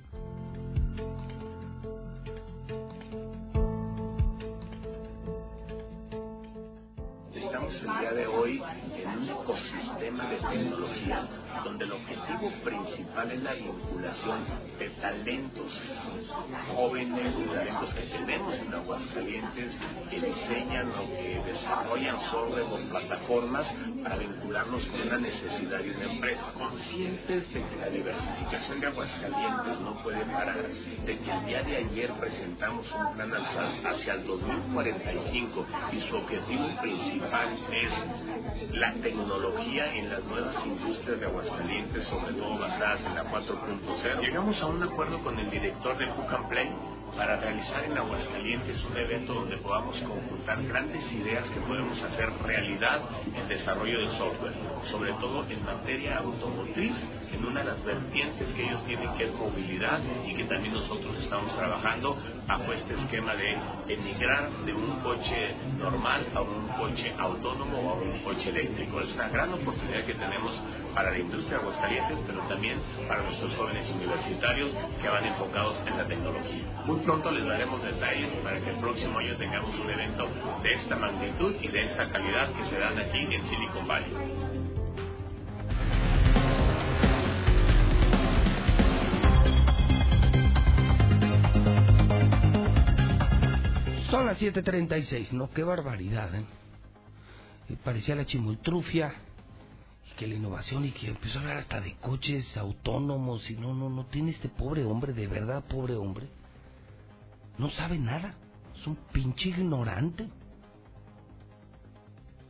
estamos 7.35 7.73
el 7.75 7.81
día 7.81 8.11
de 8.13 8.27
hoy 8.27 8.61
en 8.95 9.09
un 9.09 9.29
ecosistema 9.29 10.29
de 10.29 10.37
tecnología 10.37 11.27
donde 11.63 11.85
el 11.85 11.91
objetivo 11.91 12.51
principal 12.63 13.31
es 13.31 13.43
la 13.43 13.53
vinculación 13.53 14.45
de 14.79 14.89
talentos 15.01 15.71
jóvenes, 16.75 17.37
de 17.37 17.45
talentos 17.45 17.93
que 17.93 18.01
tenemos 18.01 18.55
en 18.55 18.73
Aguascalientes, 18.73 19.77
que 20.09 20.19
diseñan 20.19 20.89
o 20.91 21.07
que 21.15 21.41
desarrollan 21.45 22.19
software 22.31 22.63
o 22.63 22.89
plataformas 22.89 23.67
para 24.03 24.17
vincularnos 24.17 24.83
con 24.87 25.01
una 25.01 25.17
necesidad 25.17 25.79
de 25.79 25.91
una 25.91 26.13
empresa. 26.13 26.53
Conscientes 26.53 27.53
de 27.53 27.63
que 27.63 27.75
la 27.75 27.89
diversificación 27.89 28.79
de 28.79 28.87
Aguascalientes 28.87 29.79
no 29.81 30.01
puede 30.03 30.25
parar, 30.25 30.63
de 31.05 31.19
que 31.19 31.31
el 31.31 31.45
día 31.45 31.63
de 31.63 31.77
ayer 31.77 32.13
presentamos 32.19 32.85
un 32.91 33.13
plan 33.13 33.31
hacia 33.85 34.13
el 34.13 34.25
2045 34.25 35.65
y 35.91 36.01
su 36.09 36.15
objetivo 36.15 36.67
principal 36.81 37.57
es 37.71 38.75
la 38.75 38.93
tecnología 38.93 39.93
en 39.93 40.09
las 40.09 40.23
nuevas 40.23 40.55
industrias 40.65 41.19
de 41.19 41.25
Aguascalientes, 41.25 41.40
sobre 41.43 42.33
todo 42.33 42.59
basadas 42.59 42.99
en 43.05 43.15
la 43.15 43.23
4.0. 43.25 44.21
Llegamos 44.21 44.61
a 44.61 44.67
un 44.67 44.83
acuerdo 44.83 45.23
con 45.23 45.39
el 45.39 45.49
director 45.49 45.97
de 45.97 46.07
Cook 46.09 46.33
and 46.33 46.49
Play 46.49 46.69
para 47.15 47.35
realizar 47.37 47.83
en 47.83 47.97
Aguascalientes 47.97 48.81
un 48.89 48.97
evento 48.97 49.33
donde 49.33 49.57
podamos 49.57 49.97
conjuntar 49.97 50.63
grandes 50.63 51.11
ideas 51.11 51.43
que 51.49 51.59
podemos 51.61 52.01
hacer 52.01 52.29
realidad 52.43 53.01
en 53.35 53.47
desarrollo 53.47 53.99
de 53.99 54.17
software, 54.17 54.53
sobre 54.89 55.11
todo 55.13 55.45
en 55.49 55.65
materia 55.65 56.19
automotriz, 56.19 56.93
en 57.33 57.45
una 57.45 57.61
de 57.61 57.71
las 57.71 57.83
vertientes 57.83 58.47
que 58.53 58.63
ellos 58.63 58.85
tienen 58.85 59.13
que 59.15 59.25
es 59.25 59.33
movilidad 59.33 59.99
y 60.25 60.35
que 60.35 60.43
también 60.45 60.73
nosotros 60.73 61.15
estamos 61.21 61.55
trabajando 61.57 62.17
bajo 62.47 62.71
este 62.73 62.93
esquema 62.93 63.35
de 63.35 63.57
emigrar 63.93 64.49
de 64.65 64.73
un 64.73 64.99
coche 65.01 65.55
normal 65.77 66.27
a 66.33 66.41
un 66.41 66.67
coche 66.69 67.13
autónomo 67.17 67.77
o 67.79 67.89
a 67.91 67.93
un 67.95 68.19
coche 68.19 68.49
eléctrico. 68.49 69.01
Es 69.01 69.13
una 69.13 69.29
gran 69.29 69.53
oportunidad 69.53 70.05
que 70.05 70.13
tenemos 70.13 70.53
para 70.93 71.11
la 71.11 71.19
industria 71.19 71.57
de 71.57 71.63
Aguascalientes, 71.63 72.17
pero 72.27 72.41
también 72.47 72.79
para 73.07 73.23
nuestros 73.23 73.55
jóvenes 73.55 73.89
universitarios 73.89 74.71
que 75.01 75.07
van 75.07 75.25
enfocados 75.25 75.77
en 75.87 75.97
la 75.97 76.05
tecnología. 76.05 76.63
Muy 76.85 76.99
pronto 76.99 77.31
les 77.31 77.45
daremos 77.45 77.81
detalles 77.83 78.29
para 78.43 78.59
que 78.59 78.69
el 78.69 78.77
próximo 78.77 79.19
año 79.19 79.35
tengamos 79.37 79.77
un 79.79 79.89
evento 79.89 80.27
de 80.63 80.73
esta 80.73 80.95
magnitud 80.95 81.55
y 81.61 81.67
de 81.67 81.85
esta 81.85 82.09
calidad 82.09 82.51
que 82.53 82.65
se 82.65 82.79
dan 82.79 82.97
aquí 82.97 83.19
en 83.19 83.49
Silicon 83.49 83.87
Valley. 83.87 84.11
Son 94.09 94.25
las 94.25 94.41
7.36, 94.41 95.31
¿no? 95.31 95.49
Qué 95.49 95.63
barbaridad, 95.63 96.35
¿eh? 96.35 96.45
Parecía 97.81 98.15
la 98.15 98.25
chimultrufia 98.25 99.13
que 100.17 100.27
la 100.27 100.35
innovación 100.35 100.85
y 100.85 100.91
que 100.91 101.07
empezó 101.07 101.39
a 101.39 101.41
hablar 101.41 101.57
hasta 101.57 101.81
de 101.81 101.95
coches 101.95 102.55
autónomos 102.57 103.49
y 103.49 103.55
no, 103.55 103.73
no, 103.73 103.89
no 103.89 104.05
tiene 104.05 104.31
este 104.31 104.49
pobre 104.49 104.83
hombre, 104.83 105.13
de 105.13 105.27
verdad 105.27 105.63
pobre 105.65 105.95
hombre. 105.95 106.27
No 107.57 107.69
sabe 107.71 107.97
nada, 107.97 108.35
es 108.75 108.87
un 108.87 108.95
pinche 109.11 109.49
ignorante. 109.49 110.27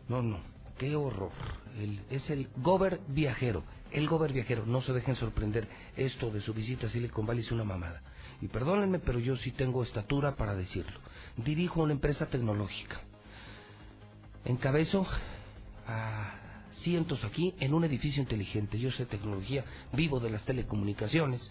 No, 0.07 0.22
no, 0.22 0.39
qué 0.78 0.95
horror. 0.95 1.32
es 2.09 2.30
el 2.30 2.49
Gober 2.57 2.99
viajero, 3.07 3.64
el 3.91 4.07
Gober 4.07 4.34
viajero, 4.34 4.66
no 4.66 4.82
se 4.82 4.93
dejen 4.93 5.16
sorprender. 5.16 5.68
Esto 5.95 6.32
de 6.32 6.41
su 6.41 6.53
visita 6.53 6.88
a 6.88 6.89
Silicon 6.89 7.26
Valley 7.26 7.43
es 7.43 7.51
una 7.51 7.64
mamada. 7.64 8.01
Y 8.41 8.47
perdónenme, 8.47 8.99
pero 8.99 9.20
yo 9.20 9.38
sí 9.38 9.51
tengo 9.51 9.84
estatura 9.84 10.36
para 10.36 10.55
decirlo. 10.55 10.99
Dirijo 11.38 11.82
una 11.82 11.93
empresa 11.93 12.26
tecnológica. 12.26 12.99
Encabezo 14.45 15.05
a 15.88 16.41
cientos 16.82 17.23
aquí 17.23 17.53
en 17.59 17.73
un 17.73 17.84
edificio 17.84 18.21
inteligente. 18.21 18.79
Yo 18.79 18.91
sé 18.91 19.05
tecnología, 19.05 19.65
vivo 19.93 20.19
de 20.19 20.29
las 20.29 20.43
telecomunicaciones 20.45 21.41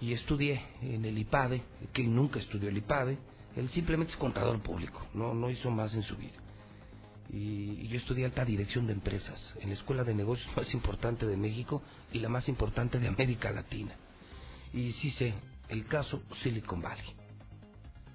y 0.00 0.12
estudié 0.12 0.62
en 0.82 1.04
el 1.04 1.18
IPADE, 1.18 1.62
que 1.92 2.04
nunca 2.04 2.38
estudió 2.38 2.68
el 2.68 2.76
IPADE, 2.76 3.18
él 3.56 3.68
simplemente 3.70 4.12
es 4.12 4.18
contador 4.18 4.60
público, 4.62 5.06
no, 5.14 5.34
no 5.34 5.50
hizo 5.50 5.70
más 5.70 5.94
en 5.94 6.02
su 6.02 6.16
vida. 6.16 6.36
Y, 7.30 7.80
y, 7.82 7.88
yo 7.88 7.98
estudié 7.98 8.24
alta 8.24 8.44
dirección 8.44 8.86
de 8.86 8.94
empresas 8.94 9.54
en 9.60 9.68
la 9.68 9.74
escuela 9.74 10.02
de 10.02 10.14
negocios 10.14 10.48
más 10.56 10.72
importante 10.72 11.26
de 11.26 11.36
México 11.36 11.82
y 12.12 12.20
la 12.20 12.28
más 12.28 12.48
importante 12.48 12.98
de 12.98 13.08
América 13.08 13.50
Latina. 13.50 13.94
Y 14.72 14.92
sí 14.92 15.10
sé 15.12 15.34
el 15.68 15.84
caso 15.86 16.22
Silicon 16.42 16.80
Valley. 16.80 17.04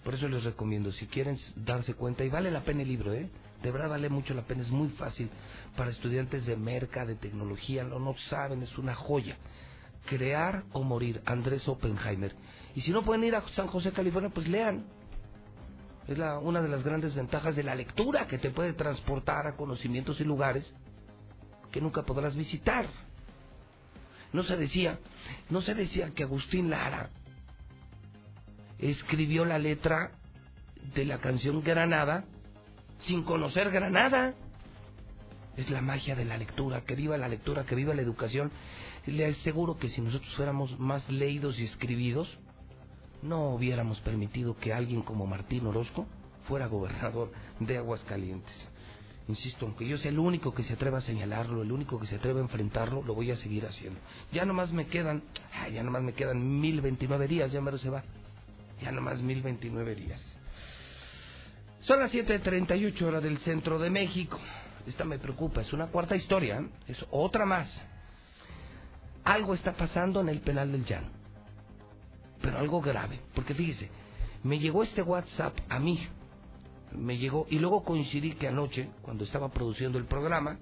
Por 0.04 0.16
eso 0.16 0.28
les 0.28 0.44
recomiendo, 0.44 0.92
si 0.92 1.06
quieren 1.08 1.38
darse 1.56 1.94
cuenta, 1.94 2.26
y 2.26 2.30
vale 2.30 2.52
la 2.52 2.62
pena 2.62 2.82
el 2.82 2.90
libro, 2.90 3.14
¿eh? 3.14 3.30
De 3.64 3.72
verdad 3.72 3.90
vale 3.90 4.10
mucho 4.10 4.34
la 4.34 4.42
pena, 4.42 4.62
es 4.62 4.70
muy 4.70 4.90
fácil 4.90 5.30
para 5.78 5.90
estudiantes 5.90 6.46
de 6.46 6.58
merca, 6.58 7.06
de 7.06 7.16
tecnología, 7.16 7.86
no, 7.86 7.98
no 7.98 8.14
saben, 8.30 8.62
es 8.62 8.78
una 8.78 8.94
joya. 8.94 9.38
Crear 10.06 10.66
o 10.74 10.84
morir, 10.84 11.22
Andrés 11.26 11.66
Oppenheimer. 11.70 12.36
Y 12.76 12.82
si 12.82 12.92
no 12.92 13.04
pueden 13.04 13.24
ir 13.24 13.36
a 13.36 13.48
San 13.56 13.68
José, 13.68 13.94
California, 13.94 14.30
pues 14.34 14.50
lean. 14.50 14.86
Es 16.10 16.18
la, 16.18 16.40
una 16.40 16.62
de 16.62 16.68
las 16.68 16.84
grandes 16.84 17.16
ventajas 17.16 17.56
de 17.56 17.64
la 17.64 17.74
lectura 17.74 18.28
que 18.28 18.38
te 18.38 18.50
puede 18.50 18.74
transportar 18.74 19.48
a 19.48 19.56
conocimientos 19.56 20.20
y 20.20 20.26
lugares 20.26 20.74
que 21.72 21.80
nunca 21.80 22.04
podrás 22.04 22.36
visitar. 22.36 22.88
No 24.34 24.44
se 24.44 24.58
decía, 24.58 25.00
no 25.50 25.62
se 25.62 25.74
decía 25.74 26.12
que 26.12 26.24
Agustín 26.24 26.70
Lara 26.70 27.12
escribió 28.78 29.46
la 29.46 29.58
letra 29.58 30.12
de 30.94 31.06
la 31.06 31.20
canción 31.20 31.64
Granada 31.64 32.26
sin 33.06 33.24
conocer 33.24 33.72
Granada. 33.72 34.34
Es 35.56 35.70
la 35.70 35.82
magia 35.82 36.16
de 36.16 36.26
la 36.26 36.38
lectura, 36.38 36.82
que 36.82 36.96
viva 36.96 37.18
la 37.18 37.28
lectura, 37.28 37.64
que 37.64 37.76
viva 37.76 37.94
la 37.94 38.02
educación. 38.02 38.52
Le 39.06 39.26
aseguro 39.26 39.78
que 39.78 39.90
si 39.90 40.02
nosotros 40.02 40.34
fuéramos 40.36 40.80
más 40.80 41.08
leídos 41.10 41.60
y 41.60 41.66
escribidos, 41.66 42.28
no 43.22 43.50
hubiéramos 43.50 44.00
permitido 44.02 44.58
que 44.58 44.74
alguien 44.74 45.04
como 45.04 45.28
Martín 45.28 45.68
Orozco 45.68 46.08
fuera 46.48 46.68
gobernador 46.68 47.32
de 47.60 47.78
Aguascalientes. 47.78 48.70
Insisto, 49.28 49.66
aunque 49.66 49.88
yo 49.88 49.98
sea 49.98 50.12
el 50.12 50.20
único 50.20 50.54
que 50.54 50.64
se 50.64 50.74
atreva 50.74 50.98
a 50.98 51.02
señalarlo, 51.02 51.62
el 51.62 51.72
único 51.72 52.00
que 52.00 52.08
se 52.08 52.16
atreva 52.16 52.40
a 52.40 52.44
enfrentarlo, 52.44 53.04
lo 53.04 53.14
voy 53.14 53.32
a 53.32 53.38
seguir 53.38 53.66
haciendo. 53.66 54.00
Ya 54.34 54.46
nomás 54.46 54.74
me 54.74 54.88
quedan, 54.88 55.24
ya 55.72 55.84
nomás 55.84 56.02
me 56.02 56.14
quedan 56.14 56.60
mil 56.60 56.82
veintinueve 56.82 57.28
días, 57.28 57.52
ya 57.52 57.62
mero 57.62 57.78
se 57.78 57.90
va. 57.90 58.04
Ya 58.82 58.92
nomás 58.92 59.22
mil 59.22 59.42
veintinueve 59.42 59.96
días. 59.96 60.20
Son 61.84 62.00
las 62.00 62.14
7.38 62.14 63.02
horas 63.02 63.22
del 63.22 63.40
centro 63.40 63.78
de 63.78 63.90
México. 63.90 64.40
Esta 64.88 65.04
me 65.04 65.20
preocupa, 65.20 65.62
es 65.62 65.74
una 65.74 65.88
cuarta 65.88 66.16
historia, 66.16 66.60
¿eh? 66.60 66.70
es 66.88 67.06
otra 67.12 67.46
más. 67.46 67.68
Algo 69.26 69.54
está 69.54 69.74
pasando 69.74 70.22
en 70.22 70.30
el 70.30 70.40
penal 70.40 70.72
del 70.72 70.86
llano. 70.86 71.10
Pero 72.42 72.58
algo 72.58 72.82
grave, 72.82 73.20
porque 73.36 73.54
fíjese, 73.54 73.90
me 74.44 74.60
llegó 74.60 74.84
este 74.84 75.02
WhatsApp 75.02 75.58
a 75.68 75.78
mí. 75.80 76.08
Me 76.94 77.18
llegó, 77.18 77.48
y 77.50 77.60
luego 77.60 77.84
coincidí 77.84 78.32
que 78.36 78.48
anoche, 78.48 78.90
cuando 79.02 79.26
estaba 79.26 79.50
produciendo 79.50 79.98
el 79.98 80.06
programa, 80.06 80.60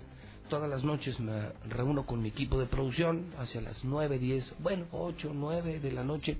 todas 0.50 0.70
las 0.70 0.84
noches 0.84 1.20
me 1.20 1.50
reúno 1.70 2.04
con 2.06 2.20
mi 2.20 2.30
equipo 2.30 2.60
de 2.60 2.66
producción, 2.66 3.32
hacia 3.38 3.62
las 3.62 3.84
9, 3.84 4.18
10, 4.18 4.56
bueno, 4.60 4.86
8, 4.92 5.32
9 5.36 5.82
de 5.82 5.92
la 5.92 6.04
noche, 6.04 6.38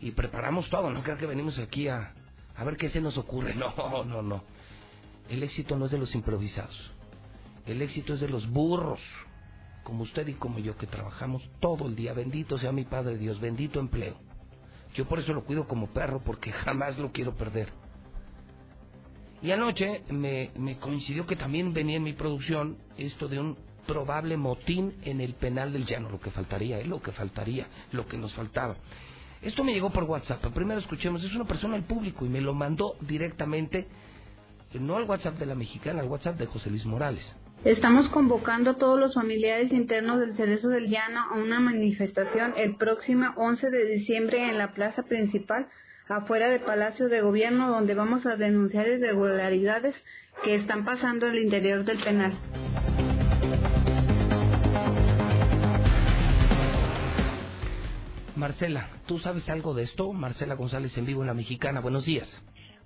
y 0.00 0.12
preparamos 0.12 0.68
todo, 0.70 0.90
no 0.90 1.02
creo 1.02 1.16
que 1.16 1.26
venimos 1.26 1.58
aquí 1.58 1.88
a, 1.88 2.12
a 2.56 2.64
ver 2.64 2.76
qué 2.76 2.88
se 2.90 3.00
nos 3.00 3.16
ocurre. 3.18 3.54
No, 3.76 4.04
no, 4.04 4.22
no. 4.22 4.42
El 5.28 5.42
éxito 5.42 5.76
no 5.76 5.86
es 5.86 5.90
de 5.90 5.98
los 5.98 6.14
improvisados. 6.14 6.92
El 7.66 7.82
éxito 7.82 8.14
es 8.14 8.20
de 8.20 8.28
los 8.28 8.48
burros, 8.48 9.00
como 9.82 10.04
usted 10.04 10.26
y 10.28 10.34
como 10.34 10.58
yo, 10.58 10.76
que 10.76 10.86
trabajamos 10.86 11.42
todo 11.60 11.86
el 11.86 11.96
día. 11.96 12.12
Bendito 12.12 12.58
sea 12.58 12.72
mi 12.72 12.84
Padre 12.84 13.18
Dios, 13.18 13.40
bendito 13.40 13.80
empleo. 13.80 14.16
Yo 14.94 15.06
por 15.06 15.18
eso 15.18 15.32
lo 15.32 15.44
cuido 15.44 15.66
como 15.66 15.88
perro, 15.88 16.22
porque 16.24 16.52
jamás 16.64 16.98
lo 16.98 17.12
quiero 17.12 17.34
perder. 17.34 17.68
Y 19.42 19.50
anoche 19.50 20.02
me, 20.08 20.50
me 20.56 20.78
coincidió 20.78 21.26
que 21.26 21.36
también 21.36 21.74
venía 21.74 21.96
en 21.96 22.02
mi 22.02 22.14
producción 22.14 22.78
esto 22.96 23.28
de 23.28 23.38
un 23.38 23.56
probable 23.86 24.36
motín 24.36 24.94
en 25.02 25.20
el 25.20 25.34
penal 25.34 25.72
del 25.72 25.86
llano, 25.86 26.10
lo 26.10 26.20
que 26.20 26.30
faltaría, 26.30 26.80
¿eh? 26.80 26.84
lo 26.84 27.00
que 27.00 27.12
faltaría, 27.12 27.66
lo 27.92 28.06
que 28.06 28.18
nos 28.18 28.34
faltaba. 28.34 28.76
Esto 29.42 29.64
me 29.64 29.72
llegó 29.72 29.90
por 29.90 30.04
WhatsApp. 30.04 30.44
Primero 30.54 30.80
escuchemos, 30.80 31.22
es 31.22 31.34
una 31.34 31.44
persona 31.44 31.76
al 31.76 31.84
público 31.84 32.24
y 32.24 32.28
me 32.28 32.40
lo 32.40 32.54
mandó 32.54 32.96
directamente, 33.00 33.86
no 34.80 34.96
al 34.96 35.04
WhatsApp 35.04 35.38
de 35.38 35.46
la 35.46 35.54
mexicana, 35.54 36.00
al 36.00 36.08
WhatsApp 36.08 36.36
de 36.36 36.46
José 36.46 36.70
Luis 36.70 36.84
Morales. 36.86 37.34
Estamos 37.64 38.08
convocando 38.10 38.70
a 38.70 38.74
todos 38.76 38.98
los 38.98 39.14
familiares 39.14 39.72
internos 39.72 40.20
del 40.20 40.36
Cerezo 40.36 40.68
del 40.68 40.88
Llano 40.88 41.20
a 41.30 41.34
una 41.34 41.58
manifestación 41.58 42.54
el 42.56 42.76
próximo 42.76 43.32
11 43.36 43.70
de 43.70 43.86
diciembre 43.86 44.48
en 44.48 44.58
la 44.58 44.72
plaza 44.72 45.02
principal, 45.02 45.66
afuera 46.08 46.48
del 46.48 46.60
Palacio 46.60 47.08
de 47.08 47.20
Gobierno, 47.20 47.70
donde 47.70 47.94
vamos 47.94 48.24
a 48.26 48.36
denunciar 48.36 48.86
irregularidades 48.86 49.96
que 50.44 50.54
están 50.54 50.84
pasando 50.84 51.26
el 51.26 51.38
interior 51.38 51.84
del 51.84 51.98
penal. 51.98 52.34
Marcela, 58.36 58.90
¿tú 59.08 59.18
sabes 59.18 59.48
algo 59.48 59.72
de 59.72 59.84
esto? 59.84 60.12
Marcela 60.12 60.54
González 60.54 60.96
en 60.98 61.06
vivo 61.06 61.22
en 61.22 61.28
La 61.28 61.34
Mexicana, 61.34 61.80
buenos 61.80 62.04
días. 62.04 62.28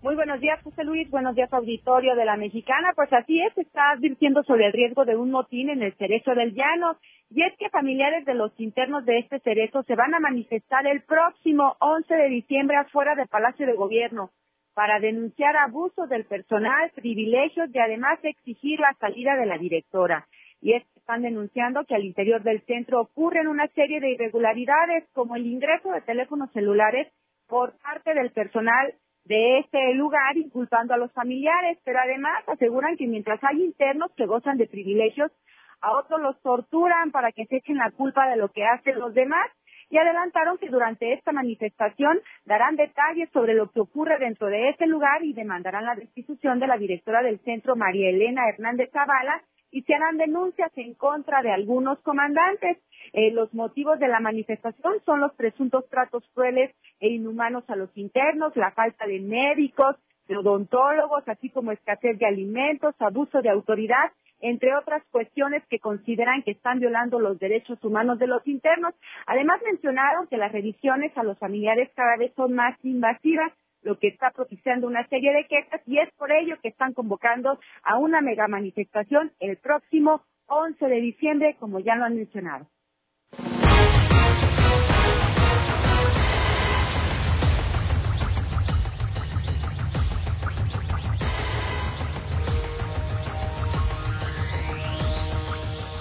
Muy 0.00 0.14
buenos 0.14 0.40
días, 0.40 0.62
José 0.62 0.84
Luis. 0.84 1.10
Buenos 1.10 1.34
días, 1.34 1.52
auditorio 1.52 2.14
de 2.14 2.24
la 2.24 2.36
Mexicana. 2.36 2.92
Pues 2.94 3.12
así 3.12 3.38
es, 3.42 3.58
está 3.58 3.90
advirtiendo 3.90 4.42
sobre 4.44 4.66
el 4.66 4.72
riesgo 4.72 5.04
de 5.04 5.16
un 5.16 5.30
motín 5.30 5.68
en 5.68 5.82
el 5.82 5.92
Cerezo 5.94 6.34
del 6.34 6.54
Llano. 6.54 6.96
Y 7.30 7.42
es 7.42 7.52
que 7.58 7.68
familiares 7.68 8.24
de 8.24 8.34
los 8.34 8.52
internos 8.58 9.04
de 9.04 9.18
este 9.18 9.40
cerezo 9.40 9.82
se 9.82 9.96
van 9.96 10.14
a 10.14 10.20
manifestar 10.20 10.86
el 10.86 11.02
próximo 11.02 11.76
11 11.80 12.14
de 12.14 12.28
diciembre 12.28 12.76
afuera 12.76 13.14
del 13.14 13.28
Palacio 13.28 13.66
de 13.66 13.74
Gobierno 13.74 14.30
para 14.72 15.00
denunciar 15.00 15.56
abuso 15.56 16.06
del 16.06 16.24
personal, 16.24 16.90
privilegios 16.94 17.68
y 17.74 17.78
además 17.78 18.18
exigir 18.22 18.80
la 18.80 18.94
salida 18.98 19.36
de 19.36 19.46
la 19.46 19.58
directora. 19.58 20.26
Y 20.62 20.72
es 20.72 20.84
están 21.10 21.22
denunciando 21.22 21.84
que 21.86 21.96
al 21.96 22.04
interior 22.04 22.40
del 22.44 22.60
centro 22.66 23.00
ocurren 23.00 23.48
una 23.48 23.66
serie 23.74 23.98
de 23.98 24.12
irregularidades 24.12 25.08
como 25.12 25.34
el 25.34 25.44
ingreso 25.44 25.90
de 25.90 26.02
teléfonos 26.02 26.52
celulares 26.52 27.08
por 27.48 27.72
parte 27.82 28.14
del 28.14 28.30
personal 28.30 28.94
de 29.24 29.58
este 29.58 29.92
lugar 29.94 30.36
inculpando 30.36 30.94
a 30.94 30.98
los 30.98 31.10
familiares, 31.12 31.78
pero 31.84 31.98
además 31.98 32.44
aseguran 32.46 32.96
que 32.96 33.08
mientras 33.08 33.42
hay 33.42 33.60
internos 33.60 34.12
que 34.16 34.26
gozan 34.26 34.56
de 34.56 34.68
privilegios, 34.68 35.32
a 35.80 35.98
otros 35.98 36.20
los 36.20 36.40
torturan 36.42 37.10
para 37.10 37.32
que 37.32 37.44
se 37.46 37.56
echen 37.56 37.78
la 37.78 37.90
culpa 37.90 38.28
de 38.28 38.36
lo 38.36 38.48
que 38.50 38.64
hacen 38.64 39.00
los 39.00 39.12
demás 39.12 39.50
y 39.88 39.98
adelantaron 39.98 40.58
que 40.58 40.68
durante 40.68 41.12
esta 41.12 41.32
manifestación 41.32 42.20
darán 42.44 42.76
detalles 42.76 43.28
sobre 43.32 43.54
lo 43.54 43.68
que 43.72 43.80
ocurre 43.80 44.16
dentro 44.20 44.46
de 44.46 44.68
este 44.68 44.86
lugar 44.86 45.24
y 45.24 45.32
demandarán 45.32 45.86
la 45.86 45.96
destitución 45.96 46.60
de 46.60 46.68
la 46.68 46.76
directora 46.76 47.20
del 47.20 47.40
centro, 47.40 47.74
María 47.74 48.10
Elena 48.10 48.48
Hernández 48.48 48.90
Zavala, 48.92 49.42
y 49.70 49.82
se 49.82 49.94
harán 49.94 50.16
denuncias 50.16 50.70
en 50.76 50.94
contra 50.94 51.42
de 51.42 51.52
algunos 51.52 51.98
comandantes. 52.00 52.78
Eh, 53.12 53.30
los 53.32 53.52
motivos 53.54 53.98
de 53.98 54.08
la 54.08 54.20
manifestación 54.20 54.94
son 55.04 55.20
los 55.20 55.32
presuntos 55.34 55.88
tratos 55.88 56.24
crueles 56.34 56.74
e 57.00 57.08
inhumanos 57.08 57.64
a 57.68 57.76
los 57.76 57.90
internos, 57.96 58.54
la 58.56 58.72
falta 58.72 59.06
de 59.06 59.20
médicos, 59.20 59.96
de 60.28 60.36
odontólogos, 60.36 61.26
así 61.26 61.50
como 61.50 61.72
escasez 61.72 62.18
de 62.18 62.26
alimentos, 62.26 62.94
abuso 63.00 63.42
de 63.42 63.50
autoridad, 63.50 64.12
entre 64.40 64.74
otras 64.74 65.02
cuestiones 65.10 65.62
que 65.68 65.80
consideran 65.80 66.42
que 66.42 66.52
están 66.52 66.78
violando 66.78 67.18
los 67.18 67.38
derechos 67.38 67.82
humanos 67.82 68.18
de 68.18 68.26
los 68.26 68.46
internos. 68.46 68.94
Además 69.26 69.60
mencionaron 69.64 70.28
que 70.28 70.36
las 70.36 70.52
revisiones 70.52 71.16
a 71.16 71.24
los 71.24 71.38
familiares 71.38 71.90
cada 71.94 72.16
vez 72.16 72.32
son 72.36 72.54
más 72.54 72.76
invasivas 72.84 73.52
lo 73.82 73.98
que 73.98 74.08
está 74.08 74.30
propiciando 74.30 74.86
una 74.86 75.06
serie 75.08 75.32
de 75.32 75.46
quejas 75.46 75.80
y 75.86 75.98
es 75.98 76.10
por 76.14 76.30
ello 76.32 76.56
que 76.62 76.68
están 76.68 76.92
convocando 76.92 77.58
a 77.82 77.98
una 77.98 78.20
mega 78.20 78.48
manifestación 78.48 79.32
el 79.40 79.56
próximo 79.56 80.22
11 80.46 80.84
de 80.86 81.00
diciembre, 81.00 81.56
como 81.58 81.80
ya 81.80 81.94
lo 81.96 82.04
han 82.04 82.16
mencionado. 82.16 82.66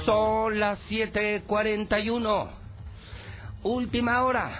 Son 0.06 0.60
las 0.60 0.80
7:41. 0.90 2.50
Última 3.62 4.24
hora. 4.24 4.60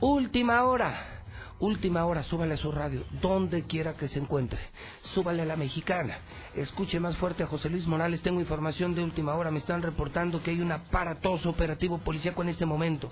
Última 0.00 0.64
hora. 0.64 1.17
Última 1.60 2.06
hora, 2.06 2.22
súbale 2.22 2.54
a 2.54 2.56
su 2.56 2.70
radio, 2.70 3.04
donde 3.20 3.64
quiera 3.64 3.94
que 3.94 4.06
se 4.06 4.20
encuentre. 4.20 4.60
Súbale 5.12 5.42
a 5.42 5.44
la 5.44 5.56
mexicana. 5.56 6.18
Escuche 6.54 7.00
más 7.00 7.16
fuerte 7.16 7.42
a 7.42 7.48
José 7.48 7.68
Luis 7.68 7.86
Morales. 7.86 8.22
Tengo 8.22 8.40
información 8.40 8.94
de 8.94 9.02
última 9.02 9.34
hora. 9.34 9.50
Me 9.50 9.58
están 9.58 9.82
reportando 9.82 10.40
que 10.40 10.52
hay 10.52 10.60
un 10.60 10.70
aparatoso 10.70 11.50
operativo 11.50 11.98
policíaco 11.98 12.42
en 12.42 12.50
este 12.50 12.64
momento. 12.64 13.10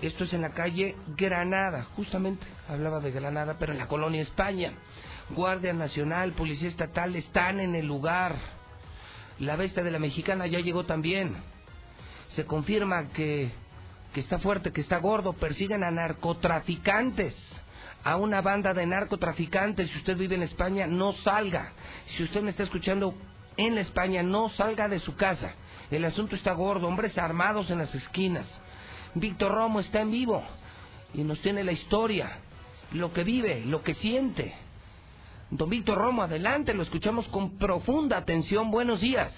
Esto 0.00 0.24
es 0.24 0.32
en 0.32 0.42
la 0.42 0.50
calle 0.50 0.96
Granada, 1.16 1.88
justamente 1.96 2.46
hablaba 2.68 3.00
de 3.00 3.10
Granada, 3.10 3.56
pero 3.58 3.72
en 3.72 3.78
la 3.78 3.88
colonia 3.88 4.22
España. 4.22 4.72
Guardia 5.30 5.72
Nacional, 5.72 6.32
Policía 6.32 6.68
Estatal 6.68 7.16
están 7.16 7.60
en 7.60 7.74
el 7.74 7.86
lugar. 7.86 8.36
La 9.40 9.56
bestia 9.56 9.82
de 9.82 9.90
la 9.90 9.98
mexicana 9.98 10.46
ya 10.46 10.60
llegó 10.60 10.84
también. 10.84 11.36
Se 12.30 12.46
confirma 12.46 13.08
que, 13.08 13.50
que 14.14 14.20
está 14.20 14.38
fuerte, 14.38 14.72
que 14.72 14.80
está 14.80 14.98
gordo. 14.98 15.34
Persiguen 15.34 15.82
a 15.82 15.90
narcotraficantes 15.90 17.34
a 18.08 18.16
una 18.16 18.40
banda 18.40 18.72
de 18.72 18.86
narcotraficantes. 18.86 19.90
Si 19.90 19.98
usted 19.98 20.16
vive 20.16 20.34
en 20.34 20.42
España, 20.42 20.86
no 20.86 21.12
salga. 21.12 21.72
Si 22.16 22.22
usted 22.22 22.40
me 22.40 22.50
está 22.50 22.62
escuchando 22.62 23.14
en 23.58 23.74
la 23.74 23.82
España, 23.82 24.22
no 24.22 24.48
salga 24.48 24.88
de 24.88 24.98
su 24.98 25.14
casa. 25.14 25.52
El 25.90 26.06
asunto 26.06 26.34
está 26.34 26.52
gordo, 26.52 26.88
hombres 26.88 27.18
armados 27.18 27.70
en 27.70 27.78
las 27.78 27.94
esquinas. 27.94 28.46
Víctor 29.14 29.52
Romo 29.52 29.80
está 29.80 30.00
en 30.00 30.10
vivo 30.10 30.42
y 31.12 31.22
nos 31.22 31.38
tiene 31.42 31.62
la 31.64 31.72
historia, 31.72 32.38
lo 32.92 33.12
que 33.12 33.24
vive, 33.24 33.62
lo 33.66 33.82
que 33.82 33.92
siente. 33.94 34.54
Don 35.50 35.68
Víctor 35.68 35.98
Romo, 35.98 36.22
adelante, 36.22 36.72
lo 36.72 36.84
escuchamos 36.84 37.28
con 37.28 37.58
profunda 37.58 38.16
atención. 38.16 38.70
Buenos 38.70 39.02
días. 39.02 39.32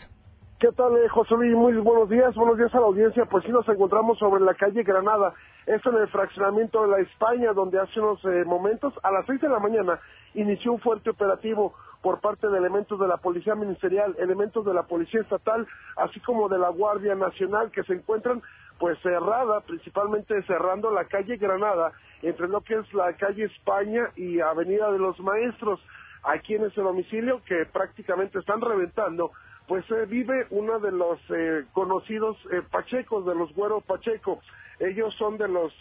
¿Qué 0.61 0.71
tal, 0.73 0.95
eh, 0.99 1.09
José 1.09 1.37
Luis? 1.37 1.55
Muy 1.55 1.73
buenos 1.79 2.11
días, 2.11 2.35
buenos 2.35 2.59
días 2.59 2.75
a 2.75 2.81
la 2.81 2.85
audiencia. 2.85 3.25
Pues 3.25 3.43
sí, 3.47 3.51
nos 3.51 3.67
encontramos 3.67 4.19
sobre 4.19 4.45
la 4.45 4.53
calle 4.53 4.83
Granada, 4.83 5.33
esto 5.65 5.89
en 5.89 6.03
el 6.03 6.09
fraccionamiento 6.09 6.83
de 6.83 6.89
la 6.89 6.99
España, 6.99 7.55
donde 7.55 7.81
hace 7.81 7.99
unos 7.99 8.23
eh, 8.27 8.45
momentos, 8.45 8.93
a 9.03 9.11
las 9.11 9.25
seis 9.25 9.41
de 9.41 9.49
la 9.49 9.59
mañana, 9.59 9.99
inició 10.35 10.73
un 10.73 10.81
fuerte 10.81 11.09
operativo 11.09 11.73
por 12.03 12.21
parte 12.21 12.47
de 12.47 12.59
elementos 12.59 13.01
de 13.01 13.09
la 13.09 13.17
Policía 13.17 13.55
Ministerial, 13.55 14.15
elementos 14.19 14.63
de 14.67 14.75
la 14.75 14.83
Policía 14.83 15.23
Estatal, 15.23 15.67
así 15.97 16.21
como 16.21 16.51
de 16.51 16.59
la 16.59 16.69
Guardia 16.69 17.15
Nacional, 17.15 17.71
que 17.71 17.83
se 17.85 17.95
encuentran 17.95 18.43
pues 18.79 18.99
cerrada, 19.01 19.63
principalmente 19.63 20.43
cerrando 20.43 20.91
la 20.91 21.07
calle 21.07 21.39
Granada, 21.39 21.93
entre 22.21 22.49
lo 22.49 22.61
que 22.61 22.75
es 22.75 22.93
la 22.93 23.15
calle 23.15 23.45
España 23.45 24.11
y 24.15 24.41
Avenida 24.41 24.93
de 24.93 24.99
los 24.99 25.19
Maestros, 25.21 25.81
aquí 26.23 26.55
en 26.55 26.65
ese 26.65 26.83
domicilio 26.83 27.41
que 27.47 27.65
prácticamente 27.65 28.39
están 28.39 28.61
reventando 28.61 29.31
pues 29.71 29.89
eh, 29.93 30.05
vive 30.09 30.49
uno 30.51 30.81
de 30.81 30.91
los 30.91 31.21
eh, 31.29 31.65
conocidos 31.73 32.37
eh, 32.51 32.61
pachecos, 32.73 33.25
de 33.25 33.37
los 33.37 33.55
güeros 33.55 33.85
pacheco. 33.85 34.41
Ellos 34.81 35.15
son 35.17 35.39
de 35.39 35.47
los 35.47 35.73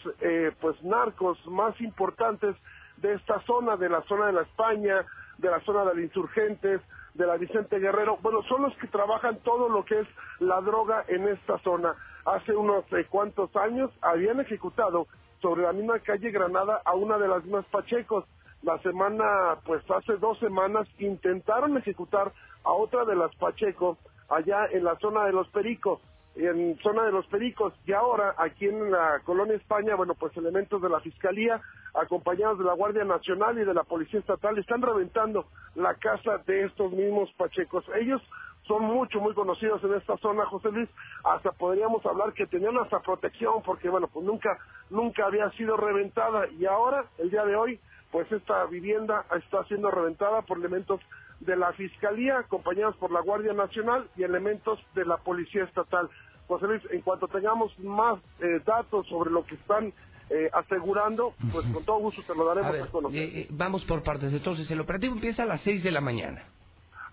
pues 0.60 0.80
narcos 0.84 1.44
más 1.46 1.74
importantes 1.80 2.54
de 2.98 3.14
esta 3.14 3.40
zona, 3.46 3.76
de 3.76 3.88
la 3.88 4.02
zona 4.02 4.26
de 4.26 4.32
la 4.34 4.42
España, 4.42 5.04
de 5.38 5.50
la 5.50 5.58
zona 5.62 5.80
de 5.86 5.94
los 5.94 6.04
insurgentes, 6.04 6.80
de 7.14 7.26
la 7.26 7.36
Vicente 7.36 7.80
Guerrero. 7.80 8.18
Bueno, 8.22 8.42
son 8.42 8.62
los 8.62 8.76
que 8.76 8.86
trabajan 8.86 9.38
todo 9.38 9.68
lo 9.68 9.84
que 9.84 9.98
es 10.00 10.06
la 10.38 10.60
droga 10.60 11.04
en 11.08 11.26
esta 11.26 11.58
zona. 11.58 11.96
Hace 12.26 12.54
unos 12.54 12.84
cuantos 13.08 13.56
años 13.56 13.90
habían 14.02 14.38
ejecutado 14.38 15.08
sobre 15.42 15.62
la 15.62 15.72
misma 15.72 15.98
calle 15.98 16.30
Granada 16.30 16.80
a 16.84 16.94
una 16.94 17.18
de 17.18 17.26
las 17.26 17.42
mismas 17.42 17.64
pachecos. 17.72 18.24
La 18.62 18.78
semana, 18.82 19.56
pues 19.64 19.82
hace 19.90 20.18
dos 20.18 20.38
semanas, 20.38 20.86
intentaron 20.98 21.78
ejecutar 21.78 22.32
a 22.64 22.72
otra 22.72 23.04
de 23.04 23.16
las 23.16 23.34
Pacheco, 23.36 23.98
allá 24.28 24.66
en 24.70 24.84
la 24.84 24.96
zona 24.96 25.24
de 25.24 25.32
los 25.32 25.48
Pericos, 25.48 26.00
en 26.36 26.78
zona 26.78 27.04
de 27.04 27.12
los 27.12 27.26
Pericos, 27.26 27.74
y 27.86 27.92
ahora 27.92 28.34
aquí 28.38 28.66
en 28.66 28.90
la 28.90 29.20
colonia 29.24 29.56
España, 29.56 29.96
bueno, 29.96 30.14
pues 30.14 30.36
elementos 30.36 30.80
de 30.80 30.88
la 30.88 31.00
Fiscalía, 31.00 31.60
acompañados 31.94 32.58
de 32.58 32.64
la 32.64 32.74
Guardia 32.74 33.04
Nacional 33.04 33.58
y 33.58 33.64
de 33.64 33.74
la 33.74 33.82
Policía 33.82 34.20
Estatal, 34.20 34.56
están 34.58 34.80
reventando 34.80 35.46
la 35.74 35.94
casa 35.94 36.38
de 36.46 36.64
estos 36.64 36.92
mismos 36.92 37.32
Pachecos. 37.36 37.84
Ellos 37.96 38.22
son 38.68 38.84
mucho, 38.84 39.18
muy 39.18 39.34
conocidos 39.34 39.82
en 39.82 39.94
esta 39.94 40.16
zona, 40.18 40.46
José 40.46 40.70
Luis, 40.70 40.88
hasta 41.24 41.50
podríamos 41.50 42.04
hablar 42.06 42.32
que 42.32 42.46
tenían 42.46 42.78
hasta 42.78 43.00
protección, 43.00 43.62
porque 43.64 43.88
bueno, 43.88 44.06
pues 44.06 44.24
nunca, 44.24 44.56
nunca 44.90 45.26
había 45.26 45.50
sido 45.52 45.76
reventada, 45.76 46.46
y 46.48 46.66
ahora, 46.66 47.06
el 47.18 47.30
día 47.30 47.44
de 47.44 47.56
hoy, 47.56 47.80
pues 48.12 48.30
esta 48.30 48.64
vivienda 48.66 49.24
está 49.36 49.64
siendo 49.64 49.90
reventada 49.90 50.42
por 50.42 50.58
elementos 50.58 51.00
de 51.40 51.56
la 51.56 51.72
Fiscalía, 51.72 52.38
acompañados 52.38 52.96
por 52.96 53.10
la 53.10 53.20
Guardia 53.20 53.52
Nacional 53.52 54.08
y 54.16 54.22
elementos 54.22 54.78
de 54.94 55.04
la 55.04 55.16
Policía 55.18 55.64
Estatal. 55.64 56.08
José 56.46 56.66
Luis, 56.66 56.82
en 56.90 57.00
cuanto 57.02 57.28
tengamos 57.28 57.76
más 57.78 58.18
eh, 58.40 58.60
datos 58.64 59.06
sobre 59.08 59.30
lo 59.30 59.44
que 59.44 59.54
están 59.54 59.92
eh, 60.30 60.50
asegurando, 60.52 61.34
pues 61.52 61.66
con 61.72 61.84
todo 61.84 61.98
gusto 61.98 62.22
te 62.22 62.34
lo 62.34 62.44
daremos 62.44 62.88
a, 62.88 62.90
conocer. 62.90 63.18
Eh, 63.20 63.46
vamos 63.50 63.84
por 63.84 64.02
partes. 64.02 64.32
Entonces, 64.32 64.70
el 64.70 64.80
operativo 64.80 65.14
empieza 65.14 65.44
a 65.44 65.46
las 65.46 65.60
6 65.62 65.82
de 65.82 65.90
la 65.90 66.00
mañana. 66.00 66.44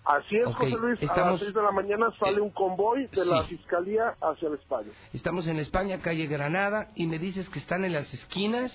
Así 0.04 0.38
es, 0.38 0.46
José 0.46 0.78
Luis. 0.78 1.00
A 1.10 1.32
las 1.32 1.40
6 1.40 1.54
de 1.54 1.62
la 1.62 1.72
mañana 1.72 2.08
sale 2.20 2.40
un 2.40 2.52
convoy 2.52 3.08
de 3.08 3.26
la 3.26 3.44
Fiscalía 3.44 4.16
hacia 4.22 4.48
el 4.48 4.56
España. 4.56 4.90
Estamos 5.14 5.48
en 5.48 5.60
España, 5.60 6.00
calle 6.02 6.28
Granada, 6.28 6.92
y 6.96 7.08
me 7.08 7.20
dices 7.20 7.50
que 7.50 7.60
están 7.60 7.84
en 7.86 7.94
las 7.94 8.12
esquinas. 8.14 8.72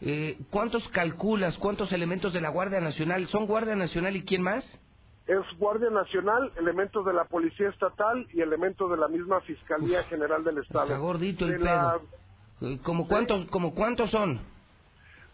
Eh, 0.00 0.38
¿Cuántos 0.50 0.86
calculas? 0.88 1.56
¿Cuántos 1.58 1.92
elementos 1.92 2.32
de 2.32 2.40
la 2.40 2.50
Guardia 2.50 2.80
Nacional? 2.80 3.26
¿Son 3.28 3.46
Guardia 3.46 3.76
Nacional 3.76 4.16
y 4.16 4.24
quién 4.24 4.42
más? 4.42 4.64
Es 5.26 5.58
Guardia 5.58 5.90
Nacional, 5.90 6.52
elementos 6.56 7.04
de 7.04 7.12
la 7.12 7.24
Policía 7.24 7.68
Estatal 7.68 8.26
y 8.32 8.42
elementos 8.42 8.90
de 8.90 8.96
la 8.96 9.08
misma 9.08 9.40
Fiscalía 9.40 10.04
General 10.04 10.44
del 10.44 10.58
Estado. 10.58 10.84
Está 10.84 10.98
gordito 10.98 11.46
el 11.46 11.58
pedo. 11.58 12.02
Eh, 12.60 12.78
¿Cómo 12.82 13.08
cuántos, 13.08 13.46
como 13.46 13.74
cuántos 13.74 14.10
son? 14.10 14.40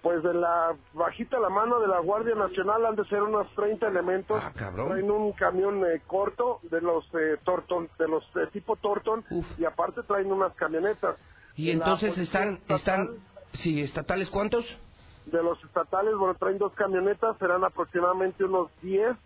Pues 0.00 0.22
de 0.22 0.34
la 0.34 0.74
bajita 0.94 1.38
la 1.38 1.50
mano 1.50 1.78
de 1.78 1.86
la 1.86 2.00
Guardia 2.00 2.34
Nacional 2.34 2.86
han 2.86 2.96
de 2.96 3.04
ser 3.04 3.22
unos 3.22 3.46
30 3.54 3.86
elementos. 3.86 4.40
Ah, 4.42 4.52
cabrón. 4.54 4.88
Traen 4.88 5.10
un 5.10 5.32
camión 5.32 5.84
eh, 5.84 6.00
corto 6.06 6.60
de 6.64 6.80
los 6.80 7.04
eh, 7.14 7.38
Torton, 7.44 7.88
de 7.98 8.08
los 8.08 8.24
tipo 8.52 8.76
Torton 8.76 9.24
y 9.58 9.64
aparte 9.64 10.02
traen 10.04 10.32
unas 10.32 10.54
camionetas. 10.54 11.16
Y 11.54 11.70
entonces 11.70 12.16
están, 12.18 12.58
están, 12.66 13.10
sí, 13.54 13.80
estatales 13.80 14.28
cuántos? 14.30 14.64
de 15.26 15.42
los 15.42 15.62
estatales, 15.64 16.14
bueno, 16.16 16.34
traen 16.34 16.58
dos 16.58 16.72
camionetas, 16.74 17.38
serán 17.38 17.64
aproximadamente 17.64 18.44
unos 18.44 18.70
10 18.82 19.10
eh, 19.10 19.16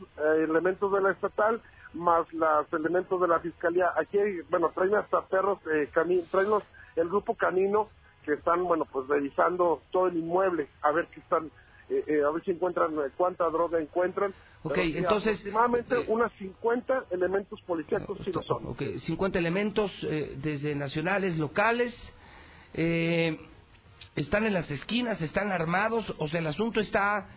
elementos 0.45 0.93
de 0.93 1.01
la 1.01 1.11
estatal, 1.12 1.61
más 1.95 2.31
los 2.33 2.72
elementos 2.72 3.20
de 3.20 3.29
la 3.29 3.41
fiscalía. 3.41 3.93
Aquí, 3.97 4.18
hay, 4.18 4.41
bueno, 4.51 4.70
traen 4.74 4.95
hasta 4.95 5.22
perros, 5.22 5.59
eh, 5.72 5.89
traen 5.93 6.51
los, 6.51 6.62
el 6.97 7.09
grupo 7.09 7.35
canino 7.35 7.89
que 8.24 8.35
están, 8.35 8.64
bueno, 8.64 8.87
pues 8.91 9.09
revisando 9.09 9.83
todo 9.91 10.09
el 10.09 10.16
inmueble, 10.18 10.68
a 10.83 10.93
ver 10.93 11.07
qué 11.07 11.20
están, 11.20 11.47
eh, 11.89 12.05
eh, 12.07 12.22
a 12.27 12.31
ver 12.31 12.45
si 12.45 12.51
encuentran, 12.51 12.93
cuánta 13.16 13.49
droga 13.49 13.81
encuentran. 13.81 14.35
Ok, 14.64 14.79
entonces... 14.79 15.39
Aproximadamente 15.39 15.95
unas 16.09 16.33
50 16.33 17.05
elementos 17.11 17.61
policíacos 17.62 18.18
sí 18.24 18.33
lo 18.33 18.43
son. 18.43 18.66
Ok, 18.66 18.83
50 18.99 19.39
elementos 19.39 19.93
desde 20.03 20.74
nacionales, 20.74 21.39
locales, 21.39 21.95
están 24.14 24.44
en 24.44 24.55
las 24.55 24.70
esquinas, 24.70 25.20
están 25.20 25.53
armados, 25.53 26.14
o 26.18 26.28
sea, 26.28 26.40
el 26.40 26.47
asunto 26.47 26.80
está 26.80 27.28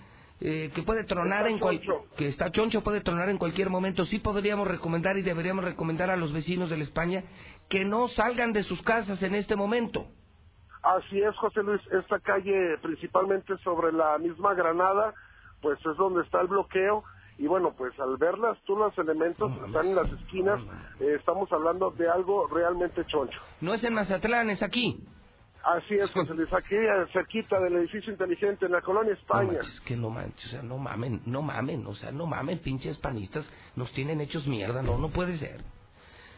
eh, 0.41 0.71
que 0.73 0.83
puede 0.83 1.03
tronar 1.03 1.47
en 1.47 1.59
cualquier 1.59 1.97
que 2.15 2.27
está 2.29 2.49
choncho 2.49 2.81
puede 2.81 3.01
tronar 3.01 3.27
en 3.27 3.37
cualquier 3.37 3.69
momento. 3.69 4.05
Sí 4.05 4.19
podríamos 4.19 4.67
recomendar 4.67 5.17
y 5.17 5.21
deberíamos 5.21 5.65
recomendar 5.65 6.09
a 6.09 6.15
los 6.15 6.31
vecinos 6.31 6.69
de 6.69 6.77
la 6.77 6.83
España 6.83 7.23
que 7.67 7.83
no 7.83 8.07
salgan 8.07 8.53
de 8.53 8.63
sus 8.63 8.81
casas 8.81 9.21
en 9.21 9.35
este 9.35 9.57
momento. 9.57 10.07
Así 10.81 11.21
es 11.21 11.35
José 11.35 11.61
Luis. 11.61 11.81
Esta 11.91 12.19
calle 12.19 12.77
principalmente 12.81 13.57
sobre 13.57 13.91
la 13.91 14.17
misma 14.17 14.53
Granada 14.53 15.13
pues 15.61 15.77
es 15.79 15.97
donde 15.97 16.23
está 16.23 16.39
el 16.39 16.47
bloqueo. 16.47 17.03
Y 17.37 17.47
bueno 17.47 17.73
pues 17.77 17.91
al 17.99 18.15
verlas 18.15 18.57
tú 18.65 18.77
los 18.77 18.97
elementos 18.97 19.51
están 19.67 19.87
en 19.87 19.95
las 19.95 20.09
esquinas 20.09 20.61
eh, 21.01 21.15
estamos 21.19 21.51
hablando 21.51 21.91
de 21.91 22.09
algo 22.09 22.47
realmente 22.47 23.05
choncho. 23.07 23.39
No 23.59 23.73
es 23.73 23.83
en 23.83 23.93
Mazatlán 23.93 24.49
es 24.49 24.63
aquí 24.63 25.03
Así 25.63 25.95
es, 25.95 26.09
José 26.11 26.33
Luis, 26.33 26.51
aquí 26.53 26.75
cerquita 27.11 27.59
del 27.59 27.75
edificio 27.75 28.11
inteligente 28.11 28.65
en 28.65 28.71
la 28.71 28.81
colonia 28.81 29.13
España. 29.13 29.53
No 29.53 29.59
es 29.59 29.81
que 29.81 29.95
no 29.95 30.09
manches, 30.09 30.47
o 30.47 30.49
sea, 30.49 30.61
no 30.61 30.77
mamen, 30.77 31.21
no 31.25 31.41
mamen, 31.41 31.85
o 31.85 31.93
sea, 31.95 32.11
no 32.11 32.25
mamen, 32.25 32.59
pinches 32.59 32.97
panistas, 32.97 33.45
nos 33.75 33.91
tienen 33.91 34.21
hechos 34.21 34.47
mierda, 34.47 34.81
no, 34.81 34.97
no 34.97 35.09
puede 35.09 35.37
ser. 35.37 35.61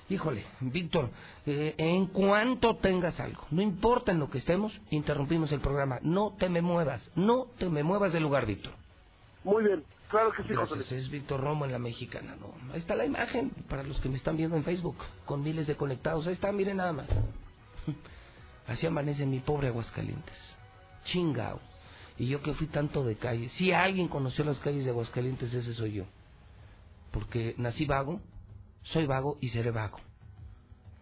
Híjole, 0.10 0.44
Víctor, 0.60 1.10
eh, 1.46 1.76
en 1.78 2.08
cuanto 2.08 2.76
tengas 2.78 3.20
algo, 3.20 3.46
no 3.52 3.62
importa 3.62 4.12
en 4.12 4.20
lo 4.20 4.30
que 4.30 4.40
estemos, 4.40 4.78
interrumpimos 4.90 5.52
el 5.52 5.62
programa. 5.62 6.00
No 6.02 6.36
te 6.38 6.50
me 6.50 6.62
muevas, 6.62 7.10
no 7.16 7.46
te 7.58 7.70
me 7.70 7.84
muevas 7.84 8.12
del 8.12 8.24
lugar, 8.24 8.46
Víctor. 8.46 8.74
Muy 9.44 9.64
bien, 9.64 9.84
claro 10.10 10.34
que 10.34 10.44
sí, 10.44 10.54
José 10.54 10.76
Luis. 10.76 10.92
Es 10.92 11.10
Víctor 11.10 11.40
Romo 11.42 11.66
en 11.66 11.72
la 11.72 11.80
mexicana, 11.80 12.36
¿no? 12.36 12.54
Ahí 12.74 12.80
está 12.80 12.96
la 12.96 13.06
imagen 13.06 13.52
para 13.70 13.84
los 13.84 14.02
que 14.02 14.10
me 14.10 14.18
están 14.18 14.36
viendo 14.36 14.58
en 14.58 14.64
Facebook, 14.64 14.98
con 15.26 15.44
miles 15.44 15.68
de 15.68 15.78
conectados. 15.78 16.28
Ahí 16.28 16.34
está, 16.34 16.52
miren 16.52 16.78
nada 16.78 16.92
más. 16.92 17.08
Así 18.68 18.86
amanece 18.86 19.26
mi 19.26 19.40
pobre 19.40 19.68
Aguascalientes. 19.68 20.38
Chingao. 21.06 21.60
Y 22.18 22.28
yo 22.28 22.42
que 22.42 22.54
fui 22.54 22.68
tanto 22.68 23.04
de 23.04 23.16
calle. 23.16 23.50
Si 23.58 23.72
alguien 23.72 24.08
conoció 24.08 24.44
las 24.44 24.60
calles 24.60 24.86
de 24.86 24.92
Aguascalientes, 24.92 25.54
ese 25.54 25.74
soy 25.74 25.94
yo. 25.94 26.06
Porque 27.12 27.56
nací 27.58 27.86
vago, 27.86 28.22
soy 28.84 29.06
vago 29.06 29.38
y 29.42 29.50
seré 29.50 29.72
vago. 29.72 30.00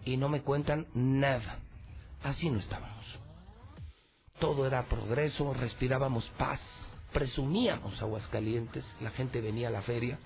Y 0.05 0.17
no 0.17 0.29
me 0.29 0.41
cuentan 0.41 0.87
nada. 0.93 1.59
Así 2.23 2.49
no 2.49 2.59
estábamos. 2.59 3.05
Todo 4.39 4.65
era 4.65 4.85
progreso, 4.85 5.53
respirábamos 5.53 6.25
paz, 6.37 6.61
presumíamos 7.11 8.01
Aguascalientes, 8.01 8.85
la 9.01 9.09
gente 9.11 9.41
venía 9.41 9.67
a 9.67 9.71
la 9.71 9.81
feria. 9.81 10.17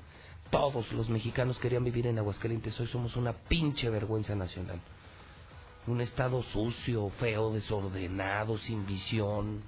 Todos 0.51 0.91
los 0.91 1.09
mexicanos 1.09 1.57
querían 1.57 1.83
vivir 1.83 2.05
en 2.05 2.19
Aguascalientes. 2.19 2.79
Hoy 2.79 2.87
somos 2.87 3.15
una 3.15 3.33
pinche 3.33 3.89
vergüenza 3.89 4.35
nacional 4.35 4.79
un 5.87 6.01
estado 6.01 6.43
sucio, 6.43 7.09
feo, 7.19 7.51
desordenado, 7.51 8.57
sin 8.59 8.85
visión, 8.85 9.61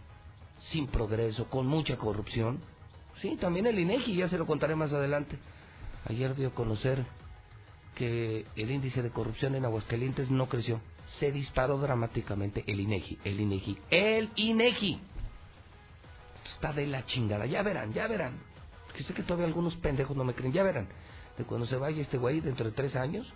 sin 0.72 0.88
progreso, 0.88 1.50
con 1.50 1.68
mucha 1.68 1.98
corrupción. 1.98 2.60
Sí, 3.22 3.38
también 3.38 3.66
el 3.66 3.80
INEGI, 3.80 4.16
ya 4.16 4.30
se 4.30 4.38
lo 4.38 4.46
contaré 4.46 4.76
más 4.76 4.94
adelante. 4.94 5.38
Ayer 6.06 6.36
dio 6.36 6.50
a 6.50 6.54
conocer 6.54 7.04
que 7.96 8.46
el 8.56 8.72
índice 8.72 9.02
de 9.02 9.10
corrupción 9.10 9.56
en 9.56 9.66
Aguascalientes 9.66 10.30
no 10.30 10.48
creció, 10.48 10.82
se 11.20 11.32
disparó 11.32 11.78
dramáticamente 11.78 12.64
el 12.68 12.80
INEGI, 12.80 13.20
el 13.24 13.40
INEGI, 13.40 13.78
el 13.90 14.30
INEGI. 14.36 15.00
Está 16.54 16.74
de 16.74 16.88
la 16.88 17.06
chingada, 17.06 17.46
ya 17.46 17.64
verán, 17.64 17.94
ya 17.94 18.08
verán. 18.08 18.40
Que 18.96 19.04
sé 19.04 19.14
que 19.14 19.24
todavía 19.24 19.48
algunos 19.48 19.76
pendejos 19.78 20.16
no 20.16 20.24
me 20.24 20.34
creen, 20.34 20.54
ya 20.54 20.64
verán. 20.64 20.88
De 21.38 21.44
cuando 21.44 21.66
se 21.66 21.76
vaya 21.76 22.02
este 22.02 22.18
güey 22.18 22.40
dentro 22.40 22.66
de 22.66 22.72
tres 22.72 22.96
años, 22.96 23.34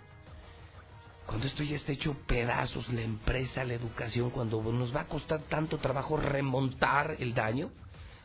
cuando 1.30 1.46
esto 1.46 1.62
ya 1.62 1.76
está 1.76 1.92
hecho 1.92 2.16
pedazos, 2.26 2.88
la 2.92 3.02
empresa, 3.02 3.62
la 3.62 3.74
educación, 3.74 4.30
cuando 4.30 4.60
nos 4.72 4.92
va 4.92 5.02
a 5.02 5.06
costar 5.06 5.42
tanto 5.42 5.78
trabajo 5.78 6.16
remontar 6.16 7.14
el 7.20 7.34
daño, 7.34 7.70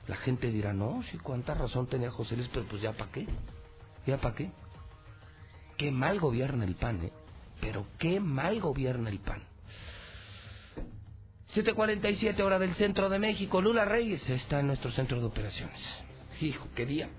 la 0.07 0.15
gente 0.15 0.49
dirá, 0.49 0.73
no, 0.73 1.03
sí, 1.11 1.19
cuánta 1.19 1.53
razón 1.53 1.85
tenía 1.85 2.09
José 2.09 2.35
Luis, 2.35 2.49
pero 2.51 2.65
pues 2.65 2.81
ya 2.81 2.93
para 2.93 3.11
qué, 3.11 3.27
ya 4.07 4.17
para 4.17 4.33
qué. 4.33 4.49
Qué 5.77 5.91
mal 5.91 6.19
gobierna 6.19 6.65
el 6.65 6.73
PAN, 6.73 7.03
¿eh? 7.03 7.11
Pero 7.61 7.85
qué 7.99 8.19
mal 8.19 8.59
gobierna 8.59 9.11
el 9.11 9.19
PAN. 9.19 9.43
7.47 11.53 12.41
hora 12.41 12.57
del 12.57 12.73
centro 12.73 13.07
de 13.07 13.19
México. 13.19 13.61
Lula 13.61 13.85
Reyes 13.85 14.27
está 14.27 14.61
en 14.61 14.67
nuestro 14.67 14.89
centro 14.89 15.19
de 15.19 15.25
operaciones. 15.27 15.79
Hijo, 16.41 16.67
qué 16.73 16.87
día. 16.87 17.09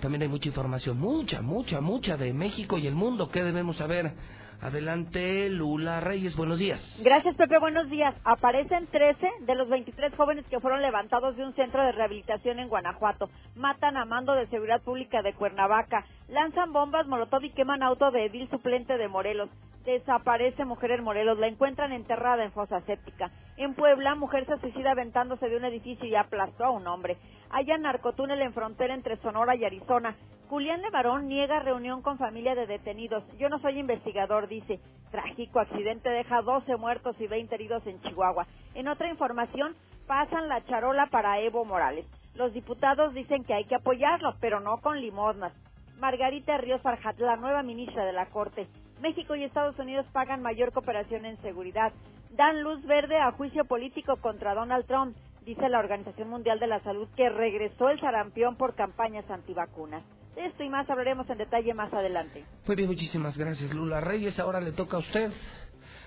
También 0.00 0.22
hay 0.22 0.28
mucha 0.28 0.46
información, 0.46 0.96
mucha, 0.96 1.42
mucha, 1.42 1.80
mucha 1.80 2.16
de 2.16 2.32
México 2.32 2.78
y 2.78 2.86
el 2.86 2.94
mundo. 2.94 3.28
¿Qué 3.30 3.42
debemos 3.42 3.78
saber 3.78 4.14
Adelante, 4.60 5.48
Lula 5.50 6.00
Reyes, 6.00 6.34
buenos 6.36 6.58
días. 6.58 6.80
Gracias, 7.00 7.36
Pepe, 7.36 7.58
buenos 7.60 7.88
días. 7.88 8.12
Aparecen 8.24 8.88
13 8.88 9.30
de 9.42 9.54
los 9.54 9.68
23 9.68 10.12
jóvenes 10.16 10.44
que 10.46 10.58
fueron 10.58 10.82
levantados 10.82 11.36
de 11.36 11.44
un 11.44 11.54
centro 11.54 11.80
de 11.80 11.92
rehabilitación 11.92 12.58
en 12.58 12.68
Guanajuato. 12.68 13.30
Matan 13.54 13.96
a 13.96 14.04
mando 14.04 14.32
de 14.32 14.48
seguridad 14.48 14.82
pública 14.82 15.22
de 15.22 15.32
Cuernavaca. 15.32 16.04
Lanzan 16.28 16.72
bombas 16.72 17.06
molotov 17.06 17.44
y 17.44 17.50
queman 17.50 17.84
auto 17.84 18.10
de 18.10 18.24
edil 18.24 18.50
suplente 18.50 18.98
de 18.98 19.06
Morelos. 19.06 19.48
Desaparece 19.84 20.64
mujer 20.64 20.90
en 20.90 21.04
Morelos. 21.04 21.38
La 21.38 21.46
encuentran 21.46 21.92
enterrada 21.92 22.42
en 22.42 22.50
fosa 22.50 22.80
séptica. 22.80 23.30
En 23.56 23.74
Puebla, 23.74 24.16
mujer 24.16 24.44
se 24.46 24.58
suicida 24.58 24.90
aventándose 24.90 25.48
de 25.48 25.56
un 25.56 25.64
edificio 25.66 26.06
y 26.06 26.16
aplastó 26.16 26.64
a 26.64 26.70
un 26.70 26.86
hombre. 26.88 27.16
Hay 27.50 27.66
narcotúnel 27.66 28.42
en 28.42 28.52
frontera 28.52 28.94
entre 28.94 29.16
Sonora 29.18 29.56
y 29.56 29.64
Arizona. 29.64 30.14
Julián 30.48 30.82
Levarón 30.82 31.28
niega 31.28 31.60
reunión 31.60 32.02
con 32.02 32.18
familia 32.18 32.54
de 32.54 32.66
detenidos. 32.66 33.24
Yo 33.38 33.48
no 33.48 33.58
soy 33.58 33.78
investigador, 33.78 34.48
dice. 34.48 34.80
Trágico 35.10 35.60
accidente 35.60 36.10
deja 36.10 36.42
12 36.42 36.76
muertos 36.76 37.16
y 37.20 37.26
20 37.26 37.54
heridos 37.54 37.86
en 37.86 38.00
Chihuahua. 38.02 38.46
En 38.74 38.88
otra 38.88 39.08
información, 39.08 39.74
pasan 40.06 40.48
la 40.48 40.64
charola 40.66 41.06
para 41.06 41.40
Evo 41.40 41.64
Morales. 41.64 42.06
Los 42.34 42.52
diputados 42.52 43.14
dicen 43.14 43.44
que 43.44 43.54
hay 43.54 43.64
que 43.64 43.74
apoyarlo, 43.74 44.34
pero 44.40 44.60
no 44.60 44.78
con 44.78 45.00
limosnas. 45.00 45.52
Margarita 45.98 46.56
Ríos 46.58 46.82
Farjat, 46.82 47.18
la 47.18 47.36
nueva 47.36 47.62
ministra 47.62 48.04
de 48.04 48.12
la 48.12 48.26
Corte. 48.26 48.68
México 49.00 49.34
y 49.34 49.44
Estados 49.44 49.78
Unidos 49.78 50.06
pagan 50.12 50.42
mayor 50.42 50.72
cooperación 50.72 51.24
en 51.24 51.40
seguridad. 51.42 51.92
Dan 52.30 52.62
luz 52.62 52.84
verde 52.84 53.16
a 53.16 53.32
juicio 53.32 53.64
político 53.64 54.16
contra 54.16 54.54
Donald 54.54 54.86
Trump, 54.86 55.16
dice 55.48 55.66
la 55.70 55.78
Organización 55.78 56.28
Mundial 56.28 56.60
de 56.60 56.66
la 56.66 56.80
Salud, 56.80 57.08
que 57.16 57.30
regresó 57.30 57.88
el 57.88 57.98
sarampión 58.00 58.56
por 58.56 58.74
campañas 58.74 59.24
antivacunas. 59.30 60.04
De 60.34 60.44
esto 60.44 60.62
y 60.62 60.68
más 60.68 60.88
hablaremos 60.90 61.28
en 61.30 61.38
detalle 61.38 61.72
más 61.72 61.90
adelante. 61.94 62.44
Muy 62.66 62.76
bien, 62.76 62.86
muchísimas 62.86 63.38
gracias, 63.38 63.72
Lula 63.72 64.02
Reyes. 64.02 64.38
Ahora 64.38 64.60
le 64.60 64.72
toca 64.72 64.98
a 64.98 65.00
usted. 65.00 65.32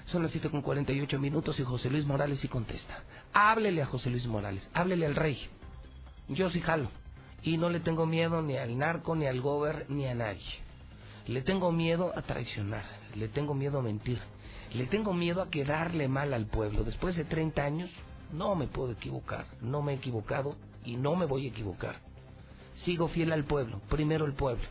Son 0.05 0.21
las 0.21 0.31
7 0.31 0.51
con 0.51 0.61
48 0.61 1.17
minutos 1.17 1.59
y 1.59 1.63
José 1.63 1.89
Luis 1.89 2.05
Morales 2.05 2.39
sí 2.39 2.47
contesta. 2.47 3.03
Háblele 3.33 3.81
a 3.81 3.87
José 3.87 4.11
Luis 4.11 4.27
Morales, 4.27 4.69
háblele 4.75 5.07
al 5.07 5.15
rey. 5.15 5.39
Yo 6.27 6.51
sí 6.51 6.61
jalo. 6.61 6.91
Y 7.41 7.57
no 7.57 7.71
le 7.71 7.79
tengo 7.79 8.05
miedo 8.05 8.43
ni 8.43 8.57
al 8.57 8.77
narco, 8.77 9.15
ni 9.15 9.25
al 9.25 9.41
gober, 9.41 9.87
ni 9.89 10.05
a 10.05 10.13
nadie. 10.13 10.53
Le 11.25 11.41
tengo 11.41 11.71
miedo 11.71 12.13
a 12.15 12.21
traicionar, 12.21 12.83
le 13.15 13.27
tengo 13.27 13.55
miedo 13.55 13.79
a 13.79 13.81
mentir, 13.81 14.19
le 14.75 14.85
tengo 14.85 15.13
miedo 15.13 15.41
a 15.41 15.49
quedarle 15.49 16.07
mal 16.07 16.31
al 16.35 16.45
pueblo. 16.45 16.83
Después 16.83 17.15
de 17.15 17.25
30 17.25 17.63
años, 17.63 17.89
no 18.32 18.55
me 18.55 18.67
puedo 18.67 18.91
equivocar, 18.91 19.45
no 19.61 19.82
me 19.82 19.93
he 19.93 19.95
equivocado 19.95 20.55
y 20.84 20.95
no 20.95 21.15
me 21.15 21.25
voy 21.25 21.45
a 21.45 21.49
equivocar. 21.49 21.99
Sigo 22.86 23.07
fiel 23.09 23.32
al 23.32 23.45
pueblo, 23.45 23.82
primero 23.89 24.25
el 24.25 24.34
pueblo. 24.34 24.63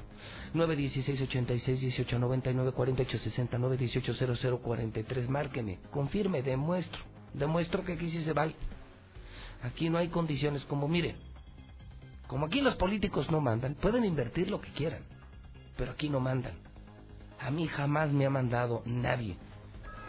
916 0.55 1.23
86 1.23 1.81
18 1.81 2.19
99 2.19 2.73
48 2.73 3.19
69 3.19 3.77
18 3.77 4.15
00 4.37 4.59
43 4.59 5.29
márqueme, 5.29 5.79
confirme, 5.91 6.43
demuestro, 6.43 7.01
demuestro 7.33 7.85
que 7.85 7.93
aquí 7.93 8.11
sí 8.11 8.25
se 8.25 8.33
vale. 8.33 8.55
Aquí 9.63 9.91
no 9.91 9.99
hay 9.99 10.09
condiciones 10.09 10.65
como 10.65 10.89
mire, 10.89 11.17
como 12.27 12.47
aquí 12.47 12.61
los 12.61 12.77
políticos 12.77 13.31
no 13.31 13.41
mandan, 13.41 13.75
pueden 13.75 14.05
invertir 14.05 14.51
lo 14.51 14.61
que 14.61 14.73
quieran, 14.73 15.03
pero 15.77 15.93
aquí 15.93 16.09
no 16.09 16.21
mandan. 16.21 16.55
A 17.39 17.51
mí 17.51 17.67
jamás 17.69 18.13
me 18.13 18.27
ha 18.27 18.31
mandado 18.31 18.83
nadie. 18.87 19.37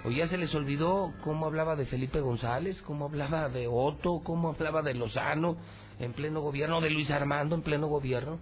O 0.03 0.09
ya 0.09 0.27
se 0.27 0.37
les 0.37 0.53
olvidó 0.55 1.13
cómo 1.21 1.45
hablaba 1.45 1.75
de 1.75 1.85
Felipe 1.85 2.21
González, 2.21 2.81
cómo 2.81 3.05
hablaba 3.05 3.49
de 3.49 3.67
Otto, 3.67 4.21
cómo 4.23 4.49
hablaba 4.49 4.81
de 4.81 4.95
Lozano, 4.95 5.57
en 5.99 6.13
pleno 6.13 6.41
gobierno, 6.41 6.81
de 6.81 6.89
Luis 6.89 7.11
Armando 7.11 7.55
en 7.55 7.61
pleno 7.61 7.87
gobierno. 7.87 8.39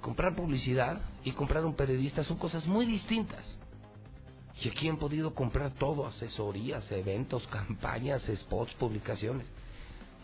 Comprar 0.00 0.34
publicidad 0.34 1.00
y 1.22 1.32
comprar 1.32 1.64
un 1.66 1.74
periodista 1.74 2.24
son 2.24 2.38
cosas 2.38 2.66
muy 2.66 2.86
distintas. 2.86 3.44
Y 4.62 4.68
aquí 4.68 4.88
han 4.88 4.98
podido 4.98 5.34
comprar 5.34 5.72
todo, 5.74 6.06
asesorías, 6.06 6.90
eventos, 6.92 7.46
campañas, 7.48 8.22
spots, 8.22 8.72
publicaciones. 8.74 9.46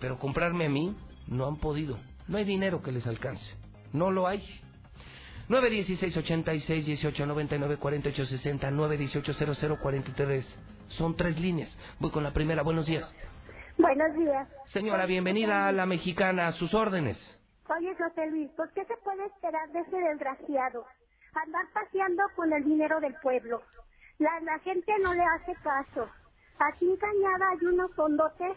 Pero 0.01 0.19
comprarme 0.19 0.67
a 0.67 0.71
mí 0.71 0.97
no 1.27 1.47
han 1.47 1.57
podido. 1.57 1.99
No 2.29 2.39
hay 2.39 2.45
dinero 2.45 2.83
que 2.83 2.93
les 2.93 3.07
alcance. 3.07 3.45
No 3.93 4.11
lo 4.11 4.27
hay. 4.27 4.43
916 5.49 6.15
86 6.15 6.85
18 6.85 7.27
99 7.27 7.79
48 7.79 8.27
60 8.27 8.71
918 8.71 9.33
00 9.33 9.79
43. 9.81 10.47
Son 10.89 11.17
tres 11.17 11.39
líneas. 11.41 11.75
Voy 11.99 12.11
con 12.11 12.23
la 12.23 12.33
primera. 12.33 12.63
Buenos 12.63 12.87
días. 12.87 13.11
Buenos 13.79 14.15
días. 14.15 14.49
Señora, 14.67 15.07
bienvenida 15.07 15.67
a 15.67 15.73
la 15.73 15.87
mexicana. 15.87 16.49
A 16.49 16.53
sus 16.53 16.75
órdenes. 16.75 17.17
Oye, 17.69 17.95
José 17.97 18.27
Luis, 18.31 18.51
¿por 18.53 18.71
qué 18.73 18.85
se 18.85 18.97
puede 18.99 19.25
esperar 19.27 19.71
de 19.73 19.81
ese 19.81 19.97
desgraciado? 19.97 20.85
Andar 21.35 21.67
paseando 21.73 22.23
con 22.37 22.53
el 22.53 22.65
dinero 22.65 23.01
del 23.01 23.15
pueblo. 23.23 23.63
La, 24.19 24.41
la 24.41 24.59
gente 24.61 24.93
no 25.03 25.15
le 25.15 25.23
hace 25.23 25.55
caso. 25.63 26.09
Aquí 26.59 26.91
en 26.91 26.97
Cañada 26.97 27.51
hay 27.51 27.67
unos 27.67 27.95
fondotes 27.95 28.57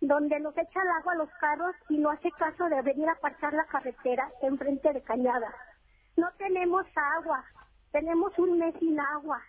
donde 0.00 0.40
nos 0.40 0.56
echa 0.56 0.82
el 0.82 0.88
agua 0.88 1.12
a 1.12 1.16
los 1.16 1.30
carros 1.40 1.74
y 1.88 1.98
no 1.98 2.10
hace 2.10 2.30
caso 2.32 2.68
de 2.68 2.82
venir 2.82 3.08
a 3.08 3.12
aparcar 3.12 3.52
la 3.52 3.64
carretera 3.64 4.28
enfrente 4.42 4.92
de 4.92 5.02
Cañada. 5.02 5.54
No 6.18 6.28
tenemos 6.36 6.84
agua. 7.16 7.44
Tenemos 7.92 8.36
un 8.38 8.58
mes 8.58 8.74
sin 8.80 8.98
agua. 8.98 9.40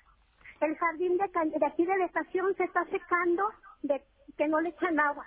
El 0.62 0.78
jardín 0.78 1.18
de, 1.18 1.28
de 1.58 1.66
aquí 1.66 1.84
de 1.84 1.98
la 1.98 2.06
estación 2.06 2.56
se 2.58 2.66
está 2.66 2.86
secando 2.86 3.50
de 3.82 4.04
que 4.38 4.48
no 4.48 4.62
le 4.62 4.70
echan 4.70 5.00
agua. 5.00 5.26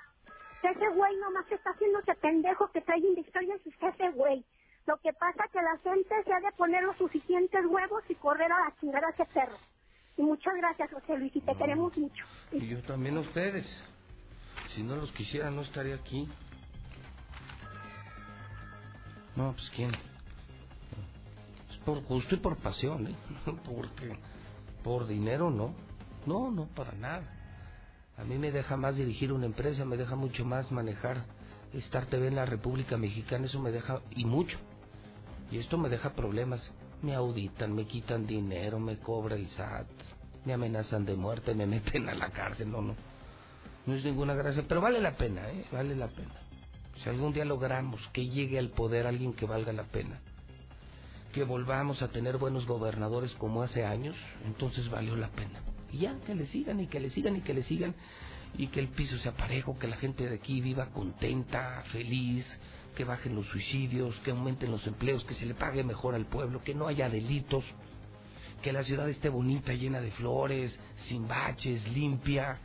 Ese 0.62 0.88
güey 0.90 1.16
nomás 1.16 1.50
está 1.50 1.70
haciendo 1.70 1.98
ese 1.98 2.14
pendejo 2.14 2.70
que 2.70 2.80
trae 2.82 3.00
indictorias 3.00 3.60
es 3.66 3.74
ese 3.74 4.10
güey. 4.10 4.44
Lo 4.86 4.96
que 4.98 5.12
pasa 5.14 5.48
que 5.52 5.60
la 5.60 5.76
gente 5.78 6.14
se 6.22 6.32
ha 6.32 6.38
de 6.38 6.52
poner 6.52 6.84
los 6.84 6.96
suficientes 6.96 7.66
huevos 7.66 8.04
y 8.08 8.14
correr 8.14 8.52
a 8.52 8.60
la 8.60 8.76
chingada 8.80 9.08
a 9.08 9.10
ese 9.10 9.24
perro. 9.34 9.58
Y 10.16 10.22
muchas 10.22 10.54
gracias, 10.54 10.92
José 10.92 11.18
Luis, 11.18 11.34
y 11.34 11.40
te 11.40 11.56
queremos 11.56 11.96
mucho. 11.98 12.24
Y 12.52 12.68
yo 12.68 12.80
también 12.82 13.16
a 13.16 13.20
ustedes. 13.20 13.66
Si 14.76 14.84
no 14.84 14.94
los 14.94 15.10
quisiera, 15.10 15.50
no 15.50 15.62
estaría 15.62 15.96
aquí. 15.96 16.28
No, 19.34 19.52
pues 19.54 19.68
quién. 19.74 20.11
Por 21.84 22.02
gusto 22.04 22.34
y 22.34 22.38
por 22.38 22.56
pasión, 22.58 23.08
¿eh? 23.08 23.14
Porque 23.64 24.16
por 24.82 25.06
dinero 25.06 25.50
no. 25.50 25.74
No, 26.26 26.50
no, 26.50 26.66
para 26.66 26.92
nada. 26.92 27.24
A 28.16 28.24
mí 28.24 28.38
me 28.38 28.52
deja 28.52 28.76
más 28.76 28.96
dirigir 28.96 29.32
una 29.32 29.46
empresa, 29.46 29.84
me 29.84 29.96
deja 29.96 30.14
mucho 30.14 30.44
más 30.44 30.70
manejar 30.70 31.24
Star 31.72 32.06
TV 32.06 32.28
en 32.28 32.36
la 32.36 32.44
República 32.44 32.96
Mexicana, 32.98 33.46
eso 33.46 33.58
me 33.58 33.70
deja, 33.70 34.00
y 34.10 34.24
mucho. 34.24 34.58
Y 35.50 35.58
esto 35.58 35.78
me 35.78 35.88
deja 35.88 36.10
problemas. 36.10 36.70
Me 37.02 37.14
auditan, 37.14 37.74
me 37.74 37.86
quitan 37.86 38.26
dinero, 38.26 38.78
me 38.78 38.98
cobra 38.98 39.34
el 39.34 39.48
SAT, 39.48 39.88
me 40.44 40.52
amenazan 40.52 41.04
de 41.04 41.16
muerte, 41.16 41.54
me 41.54 41.66
meten 41.66 42.08
a 42.08 42.14
la 42.14 42.30
cárcel, 42.30 42.70
no, 42.70 42.80
no. 42.80 42.94
No 43.86 43.94
es 43.94 44.04
ninguna 44.04 44.34
gracia, 44.34 44.64
pero 44.68 44.80
vale 44.80 45.00
la 45.00 45.16
pena, 45.16 45.50
¿eh? 45.50 45.64
Vale 45.72 45.96
la 45.96 46.06
pena. 46.06 46.34
Si 47.02 47.08
algún 47.08 47.32
día 47.32 47.44
logramos 47.44 48.00
que 48.12 48.28
llegue 48.28 48.58
al 48.58 48.68
poder 48.68 49.08
alguien 49.08 49.32
que 49.32 49.46
valga 49.46 49.72
la 49.72 49.84
pena, 49.84 50.20
que 51.32 51.44
volvamos 51.44 52.02
a 52.02 52.08
tener 52.08 52.36
buenos 52.36 52.66
gobernadores 52.66 53.32
como 53.32 53.62
hace 53.62 53.84
años, 53.84 54.16
entonces 54.44 54.88
valió 54.90 55.16
la 55.16 55.28
pena. 55.28 55.62
Y 55.90 55.98
ya, 55.98 56.14
que 56.26 56.34
le 56.34 56.46
sigan 56.46 56.80
y 56.80 56.86
que 56.86 57.00
le 57.00 57.10
sigan 57.10 57.36
y 57.36 57.40
que 57.40 57.54
le 57.54 57.62
sigan 57.62 57.94
y 58.56 58.68
que 58.68 58.80
el 58.80 58.88
piso 58.88 59.18
sea 59.18 59.32
parejo, 59.32 59.78
que 59.78 59.88
la 59.88 59.96
gente 59.96 60.28
de 60.28 60.36
aquí 60.36 60.60
viva 60.60 60.90
contenta, 60.90 61.82
feliz, 61.90 62.46
que 62.94 63.04
bajen 63.04 63.34
los 63.34 63.46
suicidios, 63.46 64.14
que 64.20 64.30
aumenten 64.30 64.70
los 64.70 64.86
empleos, 64.86 65.24
que 65.24 65.34
se 65.34 65.46
le 65.46 65.54
pague 65.54 65.82
mejor 65.82 66.14
al 66.14 66.26
pueblo, 66.26 66.62
que 66.62 66.74
no 66.74 66.86
haya 66.86 67.08
delitos, 67.08 67.64
que 68.62 68.72
la 68.72 68.84
ciudad 68.84 69.08
esté 69.08 69.30
bonita, 69.30 69.72
llena 69.72 70.00
de 70.00 70.10
flores, 70.12 70.78
sin 71.08 71.26
baches, 71.26 71.86
limpia. 71.88 72.58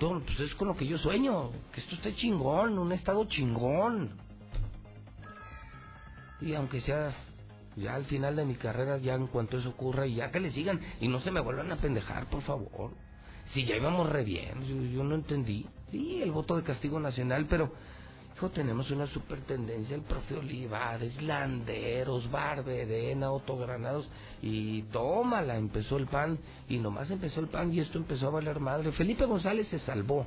Todo, 0.00 0.20
pues 0.20 0.40
es 0.40 0.54
con 0.54 0.68
lo 0.68 0.76
que 0.76 0.86
yo 0.86 0.98
sueño, 0.98 1.50
que 1.72 1.80
esto 1.80 1.94
esté 1.96 2.14
chingón, 2.14 2.78
un 2.78 2.92
estado 2.92 3.26
chingón. 3.26 4.16
Y 6.40 6.54
aunque 6.54 6.80
sea 6.80 7.14
ya 7.76 7.94
al 7.94 8.04
final 8.04 8.36
de 8.36 8.44
mi 8.44 8.54
carrera, 8.54 8.98
ya 8.98 9.14
en 9.14 9.26
cuanto 9.26 9.58
eso 9.58 9.70
ocurra, 9.70 10.06
y 10.06 10.16
ya 10.16 10.30
que 10.30 10.40
le 10.40 10.52
sigan 10.52 10.80
y 11.00 11.08
no 11.08 11.20
se 11.20 11.30
me 11.30 11.40
vuelvan 11.40 11.72
a 11.72 11.76
pendejar, 11.76 12.26
por 12.26 12.42
favor. 12.42 12.92
Si 13.52 13.64
ya 13.64 13.76
íbamos 13.76 14.08
re 14.08 14.24
bien, 14.24 14.92
yo, 14.92 15.04
no 15.04 15.14
entendí. 15.14 15.66
Sí, 15.90 16.22
el 16.22 16.32
voto 16.32 16.56
de 16.56 16.62
castigo 16.62 16.98
nacional, 16.98 17.46
pero 17.48 17.72
hijo, 18.34 18.50
tenemos 18.50 18.90
una 18.90 19.06
supertendencia, 19.06 19.94
el 19.94 20.02
profe 20.02 20.34
Olivares, 20.36 21.20
Landeros, 21.22 22.30
Barberena, 22.30 23.26
Autogranados, 23.26 24.08
y 24.42 24.82
tómala, 24.84 25.56
empezó 25.56 25.98
el 25.98 26.06
pan, 26.06 26.38
y 26.68 26.78
nomás 26.78 27.10
empezó 27.10 27.40
el 27.40 27.48
pan 27.48 27.72
y 27.72 27.80
esto 27.80 27.98
empezó 27.98 28.28
a 28.28 28.30
valer 28.30 28.60
madre. 28.60 28.92
Felipe 28.92 29.24
González 29.24 29.68
se 29.68 29.78
salvó. 29.80 30.26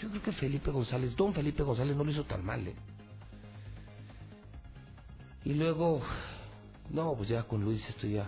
Yo 0.00 0.10
creo 0.10 0.22
que 0.22 0.32
Felipe 0.32 0.70
González, 0.70 1.16
don 1.16 1.32
Felipe 1.32 1.62
González 1.62 1.96
no 1.96 2.04
lo 2.04 2.10
hizo 2.10 2.24
tan 2.24 2.44
mal, 2.44 2.66
¿eh? 2.66 2.74
Y 5.44 5.54
luego, 5.54 6.02
no, 6.90 7.14
pues 7.14 7.28
ya 7.28 7.42
con 7.44 7.62
Luis 7.62 7.86
esto 7.88 8.06
ya 8.06 8.26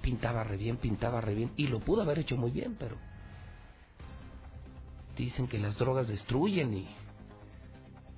pintaba 0.00 0.44
re 0.44 0.56
bien, 0.56 0.78
pintaba 0.78 1.20
re 1.20 1.34
bien, 1.34 1.52
y 1.56 1.68
lo 1.68 1.80
pudo 1.80 2.02
haber 2.02 2.18
hecho 2.18 2.36
muy 2.36 2.50
bien, 2.50 2.76
pero 2.78 2.96
dicen 5.16 5.46
que 5.46 5.58
las 5.58 5.76
drogas 5.76 6.08
destruyen 6.08 6.74
y, 6.74 6.88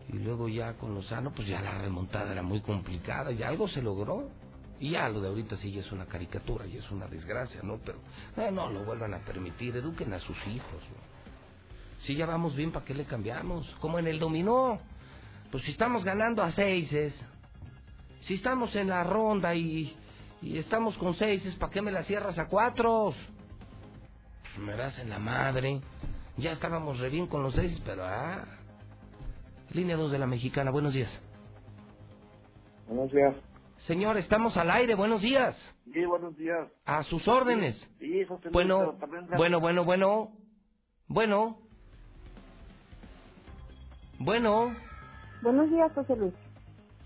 y 0.08 0.18
luego 0.18 0.48
ya 0.48 0.74
con 0.74 0.94
Lozano, 0.94 1.32
pues 1.32 1.48
ya 1.48 1.60
la 1.60 1.78
remontada 1.78 2.32
era 2.32 2.42
muy 2.42 2.60
complicada, 2.60 3.32
y 3.32 3.42
algo 3.42 3.68
se 3.68 3.82
logró. 3.82 4.28
Y 4.80 4.90
ya 4.90 5.08
lo 5.08 5.20
de 5.20 5.28
ahorita 5.28 5.56
sí 5.56 5.70
ya 5.70 5.80
es 5.80 5.92
una 5.92 6.04
caricatura 6.06 6.66
y 6.66 6.76
es 6.76 6.90
una 6.90 7.06
desgracia, 7.06 7.60
¿no? 7.62 7.78
Pero 7.78 8.00
eh, 8.36 8.50
no 8.50 8.68
lo 8.70 8.84
vuelvan 8.84 9.14
a 9.14 9.18
permitir, 9.20 9.76
eduquen 9.76 10.12
a 10.12 10.18
sus 10.18 10.36
hijos. 10.48 10.82
¿no? 10.90 11.14
Si 12.04 12.16
ya 12.16 12.26
vamos 12.26 12.56
bien, 12.56 12.72
¿para 12.72 12.84
qué 12.84 12.92
le 12.92 13.04
cambiamos? 13.04 13.66
Como 13.80 13.98
en 13.98 14.08
el 14.08 14.18
dominó. 14.18 14.80
Pues 15.50 15.62
si 15.64 15.70
estamos 15.70 16.04
ganando 16.04 16.42
a 16.42 16.50
seises, 16.52 17.14
si 18.26 18.34
estamos 18.34 18.74
en 18.76 18.88
la 18.88 19.04
ronda 19.04 19.54
y, 19.54 19.96
y 20.42 20.58
estamos 20.58 20.96
con 20.98 21.14
seises, 21.14 21.54
¿para 21.56 21.72
qué 21.72 21.82
me 21.82 21.92
la 21.92 22.04
cierras 22.04 22.38
a 22.38 22.46
cuatro? 22.48 23.14
Pues 24.42 24.58
me 24.58 24.76
das 24.76 24.98
en 24.98 25.10
la 25.10 25.18
madre. 25.18 25.80
Ya 26.36 26.52
estábamos 26.52 26.98
re 26.98 27.10
bien 27.10 27.26
con 27.26 27.42
los 27.42 27.54
seises, 27.54 27.80
pero 27.84 28.04
ah. 28.04 28.44
Línea 29.72 29.96
2 29.96 30.12
de 30.12 30.18
la 30.18 30.26
mexicana, 30.26 30.70
buenos 30.70 30.94
días. 30.94 31.10
Buenos 32.86 33.10
días. 33.12 33.34
Señor, 33.86 34.16
estamos 34.16 34.56
al 34.56 34.70
aire, 34.70 34.94
buenos 34.94 35.20
días. 35.20 35.56
Sí, 35.92 36.04
buenos 36.04 36.36
días. 36.36 36.68
A 36.86 37.02
sus 37.02 37.26
órdenes. 37.28 37.76
Sí, 37.98 38.24
José 38.24 38.44
Luis, 38.44 38.52
Bueno, 38.52 38.96
bueno, 39.36 39.60
bueno, 39.60 39.84
bueno. 39.84 40.32
Bueno. 41.08 41.58
Bueno. 44.18 44.76
Buenos 45.42 45.70
días, 45.70 45.92
José 45.92 46.16
Luis. 46.16 46.34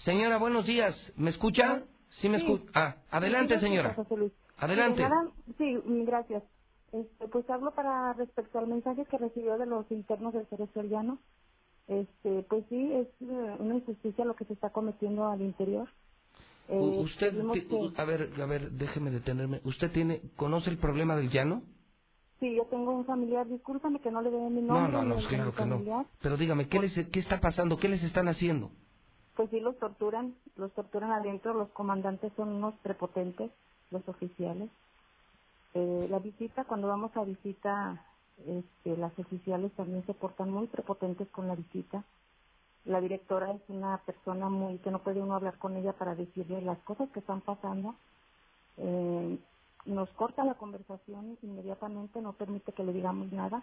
Señora, 0.04 0.38
buenos 0.38 0.66
días. 0.66 0.96
¿Me 1.16 1.30
escucha? 1.30 1.84
Sí, 2.20 2.28
me 2.28 2.38
Sí. 2.38 2.44
escucha. 2.44 2.72
Ah, 2.74 2.96
adelante, 3.10 3.54
Sí, 3.54 3.60
señora. 3.60 3.94
José. 3.94 4.32
Adelante. 4.58 5.02
Sí, 5.58 5.64
mm, 5.84 6.04
gracias. 6.04 6.44
Este, 6.92 7.28
pues 7.28 7.48
hablo 7.50 7.74
para 7.74 8.12
respecto 8.14 8.58
al 8.58 8.68
mensaje 8.68 9.06
que 9.06 9.18
recibió 9.18 9.58
de 9.58 9.66
los 9.66 9.90
internos 9.90 10.34
del 10.34 10.46
Cerezo 10.48 10.82
Llano. 10.84 11.20
Este, 11.88 12.44
pues 12.44 12.64
sí, 12.68 12.92
es 12.94 13.08
eh, 13.22 13.56
una 13.60 13.76
injusticia 13.76 14.24
lo 14.24 14.36
que 14.36 14.46
se 14.46 14.54
está 14.54 14.70
cometiendo 14.70 15.26
al 15.28 15.42
interior. 15.42 15.88
Eh, 16.68 16.78
Usted, 17.00 17.34
que- 17.52 17.92
a 17.96 18.04
ver, 18.04 18.30
a 18.40 18.46
ver, 18.46 18.72
déjeme 18.72 19.10
detenerme. 19.10 19.60
¿Usted 19.64 19.92
tiene, 19.92 20.22
conoce 20.36 20.70
el 20.70 20.78
problema 20.78 21.16
del 21.16 21.30
llano? 21.30 21.62
Sí, 22.40 22.54
yo 22.56 22.66
tengo 22.66 22.92
un 22.92 23.06
familiar, 23.06 23.48
discúlpame 23.48 24.00
que 24.00 24.10
no 24.12 24.22
le 24.22 24.30
dé 24.30 24.38
mi 24.50 24.62
No, 24.62 24.88
nombre. 24.88 24.92
no, 24.98 25.04
no, 25.04 25.16
de 25.16 25.28
claro 25.28 25.52
que 25.54 25.64
no. 25.66 25.78
Pero 26.22 26.36
dígame, 26.36 26.68
¿qué, 26.68 26.80
les, 26.80 26.94
¿qué 27.10 27.20
está 27.20 27.40
pasando? 27.40 27.78
¿Qué 27.78 27.88
les 27.88 28.02
están 28.04 28.28
haciendo? 28.28 28.72
Pues 29.38 29.50
sí, 29.50 29.60
los 29.60 29.78
torturan, 29.78 30.34
los 30.56 30.72
torturan 30.72 31.12
adentro, 31.12 31.54
los 31.54 31.68
comandantes 31.68 32.32
son 32.34 32.48
unos 32.48 32.74
prepotentes, 32.82 33.52
los 33.92 34.02
oficiales. 34.08 34.68
Eh, 35.74 36.08
la 36.10 36.18
visita, 36.18 36.64
cuando 36.64 36.88
vamos 36.88 37.16
a 37.16 37.22
visita, 37.22 38.04
este, 38.44 38.96
las 38.96 39.16
oficiales 39.16 39.70
también 39.74 40.04
se 40.06 40.14
portan 40.14 40.50
muy 40.50 40.66
prepotentes 40.66 41.28
con 41.28 41.46
la 41.46 41.54
visita. 41.54 42.02
La 42.84 43.00
directora 43.00 43.52
es 43.52 43.62
una 43.68 43.98
persona 43.98 44.48
muy 44.48 44.78
que 44.78 44.90
no 44.90 45.04
puede 45.04 45.22
uno 45.22 45.36
hablar 45.36 45.56
con 45.58 45.76
ella 45.76 45.92
para 45.92 46.16
decirle 46.16 46.60
las 46.60 46.80
cosas 46.80 47.08
que 47.10 47.20
están 47.20 47.40
pasando. 47.40 47.94
Eh, 48.76 49.38
nos 49.86 50.10
corta 50.14 50.42
la 50.42 50.54
conversación 50.54 51.38
inmediatamente, 51.42 52.20
no 52.20 52.32
permite 52.32 52.72
que 52.72 52.82
le 52.82 52.92
digamos 52.92 53.30
nada. 53.30 53.62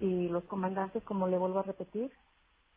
Y 0.00 0.26
los 0.30 0.42
comandantes, 0.46 1.04
como 1.04 1.28
le 1.28 1.38
vuelvo 1.38 1.60
a 1.60 1.62
repetir, 1.62 2.10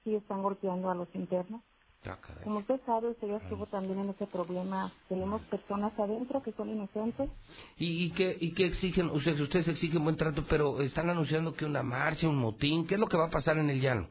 sí 0.04 0.14
están 0.14 0.44
golpeando 0.44 0.92
a 0.92 0.96
los 0.96 1.08
internos. 1.16 1.64
Ah, 2.10 2.18
caray. 2.22 2.44
Como 2.44 2.60
usted 2.60 2.80
sabe, 2.86 3.10
usted 3.10 3.28
ya 3.28 3.38
estuvo 3.38 3.66
también 3.68 4.00
en 4.00 4.10
ese 4.10 4.28
problema. 4.28 4.92
Tenemos 5.10 5.42
personas 5.44 5.98
adentro 6.00 6.42
que 6.42 6.54
son 6.54 6.70
inocentes. 6.70 7.30
¿Y, 7.78 8.06
y 8.06 8.12
qué, 8.12 8.38
y 8.40 8.54
qué 8.54 8.68
exigen? 8.68 9.10
Ustedes, 9.10 9.40
ustedes 9.40 9.68
exigen 9.68 10.04
buen 10.04 10.18
trato, 10.18 10.46
pero 10.50 10.82
están 10.82 11.10
anunciando 11.10 11.54
que 11.54 11.66
una 11.66 11.84
marcha, 11.84 12.28
un 12.30 12.38
motín. 12.38 12.88
¿Qué 12.88 12.96
es 12.96 13.00
lo 13.00 13.08
que 13.08 13.18
va 13.18 13.26
a 13.26 13.32
pasar 13.32 13.58
en 13.58 13.70
el 13.70 13.82
llano? 13.82 14.08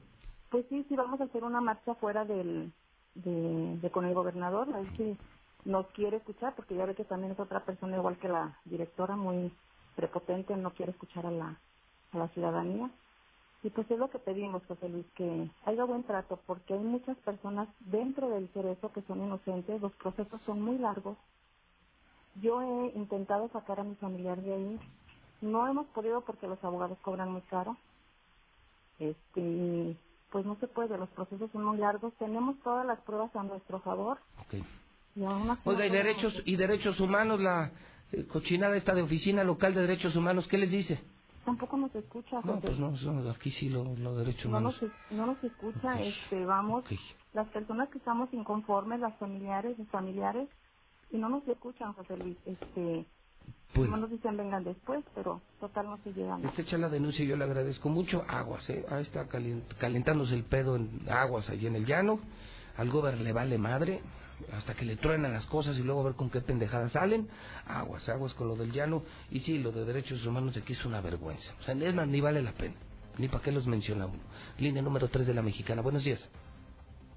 Pues 0.51 0.67
sí, 0.69 0.85
sí 0.89 0.97
vamos 0.97 1.21
a 1.21 1.25
hacer 1.25 1.43
una 1.45 1.61
marcha 1.61 1.95
fuera 1.97 2.25
del, 2.25 2.73
de, 3.15 3.79
de 3.81 3.91
con 3.91 4.05
el 4.05 4.15
gobernador, 4.15 4.69
a 4.73 4.81
ver 4.81 4.97
si 4.97 5.17
nos 5.65 5.87
quiere 5.89 6.19
escuchar, 6.19 6.55
porque 6.55 6.77
ya 6.77 6.87
ve 6.87 6.95
que 6.95 7.05
también 7.05 7.33
es 7.33 7.41
otra 7.41 7.65
persona 7.65 7.97
igual 7.97 8.19
que 8.19 8.29
la 8.29 8.59
directora, 8.65 9.17
muy 9.17 9.53
prepotente, 9.97 10.57
no 10.57 10.71
quiere 10.73 10.93
escuchar 10.93 11.27
a 11.27 11.31
la, 11.31 11.61
a 12.13 12.19
la 12.19 12.29
ciudadanía. 12.29 12.91
Y 13.67 13.71
pues 13.71 13.91
es 13.91 13.99
lo 13.99 14.09
que 14.09 14.21
pedimos, 14.21 14.63
José 14.69 14.89
Luis, 14.89 15.07
que 15.17 15.51
haya 15.65 15.83
buen 15.83 16.05
trato, 16.05 16.39
porque 16.47 16.75
hay 16.75 16.79
muchas 16.79 17.17
personas 17.19 17.67
dentro 17.81 18.29
del 18.29 18.49
cerezo 18.51 18.93
que 18.93 19.03
son 19.03 19.21
inocentes, 19.21 19.83
los 19.83 19.93
procesos 19.95 20.41
son 20.43 20.63
muy 20.63 20.79
largos. 20.79 21.17
Yo 22.41 22.63
he 22.63 22.97
intentado 22.97 23.49
sacar 23.49 23.81
a 23.81 23.83
mi 23.83 23.97
familiar 23.97 24.41
de 24.41 24.55
ahí, 24.55 24.81
no 25.41 25.67
hemos 25.67 25.89
podido 25.89 26.21
porque 26.21 26.47
los 26.47 26.63
abogados 26.63 26.97
cobran 27.03 27.33
muy 27.33 27.41
caro. 27.41 27.77
Este, 29.01 29.97
pues 30.31 30.47
no 30.47 30.55
se 30.61 30.69
puede, 30.69 30.97
los 30.97 31.09
procesos 31.09 31.51
son 31.51 31.65
muy 31.65 31.79
largos, 31.79 32.15
tenemos 32.21 32.55
todas 32.63 32.87
las 32.87 33.01
pruebas 33.01 33.35
a 33.35 33.43
nuestro 33.43 33.81
favor. 33.81 34.19
Y 34.53 35.25
así 35.25 35.45
no 35.45 35.59
Oiga, 35.65 35.87
y 35.87 35.91
derechos, 35.91 36.41
y 36.45 36.55
derechos 36.55 37.01
humanos, 37.01 37.41
la 37.41 37.73
eh, 38.13 38.29
cochinada 38.29 38.77
esta 38.77 38.95
de 38.95 39.03
Oficina 39.03 39.43
Local 39.43 39.75
de 39.75 39.81
Derechos 39.81 40.15
Humanos, 40.15 40.47
¿qué 40.47 40.57
les 40.57 40.71
dice? 40.71 41.16
Tampoco 41.47 41.77
nos 41.79 41.95
escucha, 41.95 42.37
No, 42.45 42.55
José. 42.57 42.67
pues 42.67 42.79
no, 42.79 43.31
aquí 43.31 43.51
sí 43.53 43.71
los 43.71 43.99
lo 44.01 44.17
derechos 44.17 44.45
no 44.51 44.59
humanos. 44.59 44.83
nos, 44.83 44.93
no 45.13 45.27
nos 45.27 45.43
escucha, 45.45 46.03
este, 46.03 46.45
vamos, 46.45 46.85
las 47.33 47.49
personas 47.49 47.89
que 47.89 47.99
estamos 47.99 48.29
inconformes, 48.35 49.01
las 49.01 49.17
familiares, 49.19 49.79
los 49.79 49.89
familiares, 49.89 50.49
y 51.11 51.17
no 51.19 51.29
nos 51.31 51.47
escuchan, 51.49 51.93
José 51.95 52.17
Luis, 52.19 52.37
este, 52.45 53.07
Pues- 53.75 53.89
no 53.89 53.97
nos 53.97 54.11
dicen 54.11 54.37
vengan 54.37 54.65
después, 54.65 55.05
pero 55.15 55.41
total 55.61 55.87
no 55.87 55.99
se 55.99 56.13
llegan. 56.13 56.45
Usted 56.45 56.65
echa 56.65 56.79
la 56.79 56.89
denuncia 56.89 57.25
y 57.25 57.29
yo 57.29 57.37
le 57.37 57.45
agradezco 57.45 57.89
mucho. 57.89 58.25
Aguas, 58.29 58.69
¿eh? 58.69 58.85
Ahí 58.91 59.03
está 59.03 59.29
calien- 59.29 59.63
calentándose 59.79 60.35
el 60.35 60.45
pedo 60.45 60.77
en 60.77 61.07
aguas 61.09 61.49
allí 61.49 61.67
en 61.69 61.77
el 61.77 61.87
llano. 61.87 62.19
Al 62.77 62.91
gober 62.91 63.19
le 63.21 63.33
vale 63.33 63.57
madre 63.57 64.01
hasta 64.53 64.75
que 64.75 64.85
le 64.85 64.97
truenan 64.97 65.33
las 65.33 65.47
cosas 65.47 65.77
y 65.79 65.83
luego 65.83 66.01
a 66.01 66.05
ver 66.05 66.15
con 66.15 66.31
qué 66.31 66.41
pendejadas 66.41 66.93
salen. 66.93 67.29
Aguas, 67.67 68.09
aguas 68.09 68.35
con 68.35 68.49
lo 68.49 68.57
del 68.57 68.73
llano. 68.73 69.03
Y 69.31 69.41
sí, 69.41 69.59
lo 69.59 69.73
de 69.73 69.85
derechos 69.85 70.25
humanos 70.27 70.57
aquí 70.57 70.73
es 70.75 70.85
una 70.85 71.01
vergüenza. 71.01 71.53
O 71.61 71.63
sea, 71.63 71.75
es 71.75 71.95
más, 71.95 72.09
ni 72.09 72.21
vale 72.21 72.43
la 72.43 72.53
pena. 72.53 72.75
Ni 73.19 73.29
para 73.29 73.43
qué 73.43 73.53
los 73.53 73.67
menciona 73.67 74.07
uno. 74.07 74.21
Línea 74.59 74.83
número 74.83 75.09
3 75.09 75.27
de 75.27 75.35
la 75.35 75.43
Mexicana. 75.43 75.83
Buenos 75.83 76.05
días. 76.05 76.21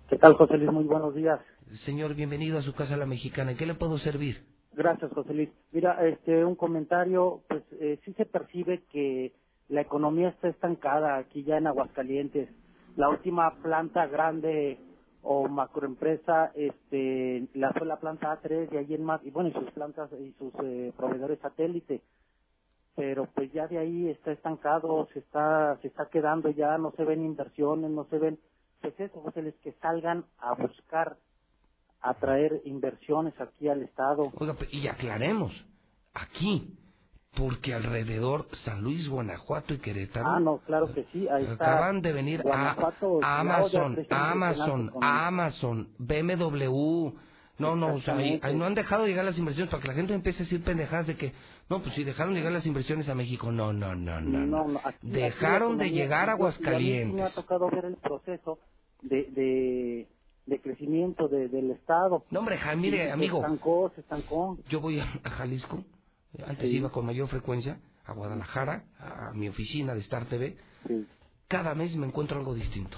¿Qué 0.10 0.18
tal, 0.18 0.34
José 0.36 0.58
Luis? 0.58 0.72
Muy 0.72 0.86
buenos 0.86 1.14
días. 1.14 1.40
Señor, 1.86 2.16
bienvenido 2.16 2.58
a 2.58 2.62
su 2.64 2.74
casa 2.74 2.98
La 2.98 3.06
Mexicana. 3.06 3.52
¿En 3.52 3.58
qué 3.58 3.66
le 3.66 3.76
puedo 3.76 4.00
servir? 4.00 4.44
Gracias, 4.74 5.12
José 5.12 5.34
Luis. 5.34 5.50
Mira, 5.72 6.08
este, 6.08 6.44
un 6.46 6.56
comentario, 6.56 7.42
pues 7.48 7.64
eh, 7.80 8.00
sí 8.06 8.14
se 8.14 8.26
percibe 8.26 8.84
que 8.92 9.34
la 9.68 9.82
economía 9.82 10.30
está 10.30 10.48
estancada 10.48 11.18
aquí 11.18 11.44
ya 11.44 11.58
en 11.58 11.68
Aguascalientes. 11.68 12.50
La 12.96 13.10
última 13.10 13.62
planta 13.62 14.08
grande 14.08 14.80
o 15.22 15.48
macroempresa, 15.48 16.52
este, 16.56 17.48
la 17.54 17.72
fue 17.74 17.86
la 17.86 18.00
planta 18.00 18.40
A3 18.42 18.70
y 18.72 18.78
allí 18.78 18.96
en 18.96 19.04
más, 19.04 19.24
y 19.24 19.32
bueno, 19.32 19.50
y 19.50 19.54
sus 19.54 19.72
plantas 19.72 20.10
y 20.14 20.34
sus 20.34 20.54
eh, 20.64 20.94
proveedores 20.96 21.40
satélite. 21.40 22.02
Pero 22.96 23.28
pues 23.34 23.52
ya 23.54 23.68
de 23.68 23.78
ahí 23.78 24.10
está 24.10 24.32
estancado, 24.32 25.08
se 25.14 25.20
está, 25.20 25.78
se 25.82 25.88
está 25.88 26.10
quedando 26.10 26.50
ya, 26.50 26.78
no 26.78 26.92
se 26.92 27.06
ven 27.06 27.24
inversiones, 27.24 27.92
no 27.92 28.06
se 28.06 28.18
ven, 28.18 28.40
pues 28.82 29.00
eso, 29.00 29.22
José 29.22 29.42
Luis, 29.42 29.56
que 29.64 29.74
salgan 29.74 30.26
a 30.40 30.54
buscar 30.56 31.18
atraer 32.02 32.62
inversiones 32.66 33.40
aquí 33.40 33.68
al 33.68 33.84
Estado. 33.84 34.32
Oiga, 34.38 34.56
y 34.72 34.88
aclaremos, 34.88 35.54
aquí, 36.14 36.78
porque 37.36 37.74
alrededor 37.74 38.48
San 38.66 38.82
Luis, 38.82 39.08
Guanajuato 39.08 39.74
y 39.74 39.78
Querétaro 39.80 40.28
Ah, 40.28 40.40
no, 40.40 40.58
claro 40.60 40.92
que 40.94 41.06
sí, 41.12 41.28
ahí 41.30 41.44
está. 41.46 41.74
acaban 41.74 42.02
de 42.02 42.12
venir 42.12 42.42
a, 42.52 42.72
a 43.22 43.40
Amazon, 43.40 43.98
Amazon, 44.10 44.92
Amazon, 45.02 45.90
BMW. 46.00 47.12
No, 47.60 47.76
no, 47.76 47.96
o 47.96 48.00
sea, 48.00 48.16
ahí- 48.16 48.36
Exactamente. 48.36 48.48
ahí 48.48 48.56
no 48.56 48.66
han 48.66 48.74
dejado 48.74 49.06
llegar 49.06 49.26
las 49.26 49.38
inversiones 49.38 49.70
para 49.70 49.82
que 49.82 49.90
la 49.90 49.94
gente 49.94 50.14
empiece 50.14 50.44
a 50.44 50.46
decir 50.46 50.64
pendejadas 50.64 51.08
de 51.08 51.18
que, 51.18 51.34
no, 51.70 51.82
pues 51.82 51.94
si 51.94 52.06
dejaron 52.06 52.34
llegar 52.34 52.54
las 52.54 52.66
inversiones 52.66 53.10
a 53.10 53.16
México, 53.16 53.52
no, 53.52 53.74
no, 53.74 53.96
no, 53.96 54.22
no. 54.22 54.40
no. 54.46 54.68
No, 54.70 54.80
aquí- 54.86 54.98
Dejaron 55.02 55.74
aquí 55.74 55.90
de 55.90 55.92
llegar 55.92 56.30
a 56.30 56.36
economía- 56.36 56.56
y- 56.58 56.64
y 56.64 56.68
a 56.68 56.80
mí 56.80 56.86
sí 57.10 57.14
me 57.16 57.22
ha 57.22 57.26
Aguascalientes. 57.26 57.36
tocado 57.36 57.70
ver 57.70 57.84
el 57.86 57.98
proceso 57.98 58.60
de, 59.02 59.24
de, 59.32 60.08
de 60.46 60.62
crecimiento 60.62 61.28
de- 61.28 61.50
del 61.50 61.72
Estado. 61.72 62.24
No, 62.32 62.40
hombre, 62.40 62.58
Ja, 62.58 62.76
mire, 62.78 63.08
se 63.08 63.12
amigo. 63.12 63.42
estancó, 63.42 63.92
se 63.94 64.02
estancó. 64.02 64.58
Yo 64.70 64.80
voy 64.80 65.02
a, 65.02 65.04
a 65.26 65.30
Jalisco, 65.30 65.84
antes 66.46 66.70
Sí. 66.70 66.78
iba 66.78 66.90
con 66.92 67.06
mayor 67.06 67.28
frecuencia, 67.28 67.80
a 68.06 68.14
Guadalajara, 68.14 68.86
a 69.00 69.32
mi 69.34 69.48
oficina 69.50 69.94
de 69.94 70.00
Star 70.02 70.26
TV. 70.26 70.56
Sí. 70.88 71.06
Cada 71.48 71.74
mes 71.76 71.96
me 71.96 72.08
encuentro 72.08 72.38
algo 72.40 72.54
distinto. 72.54 72.98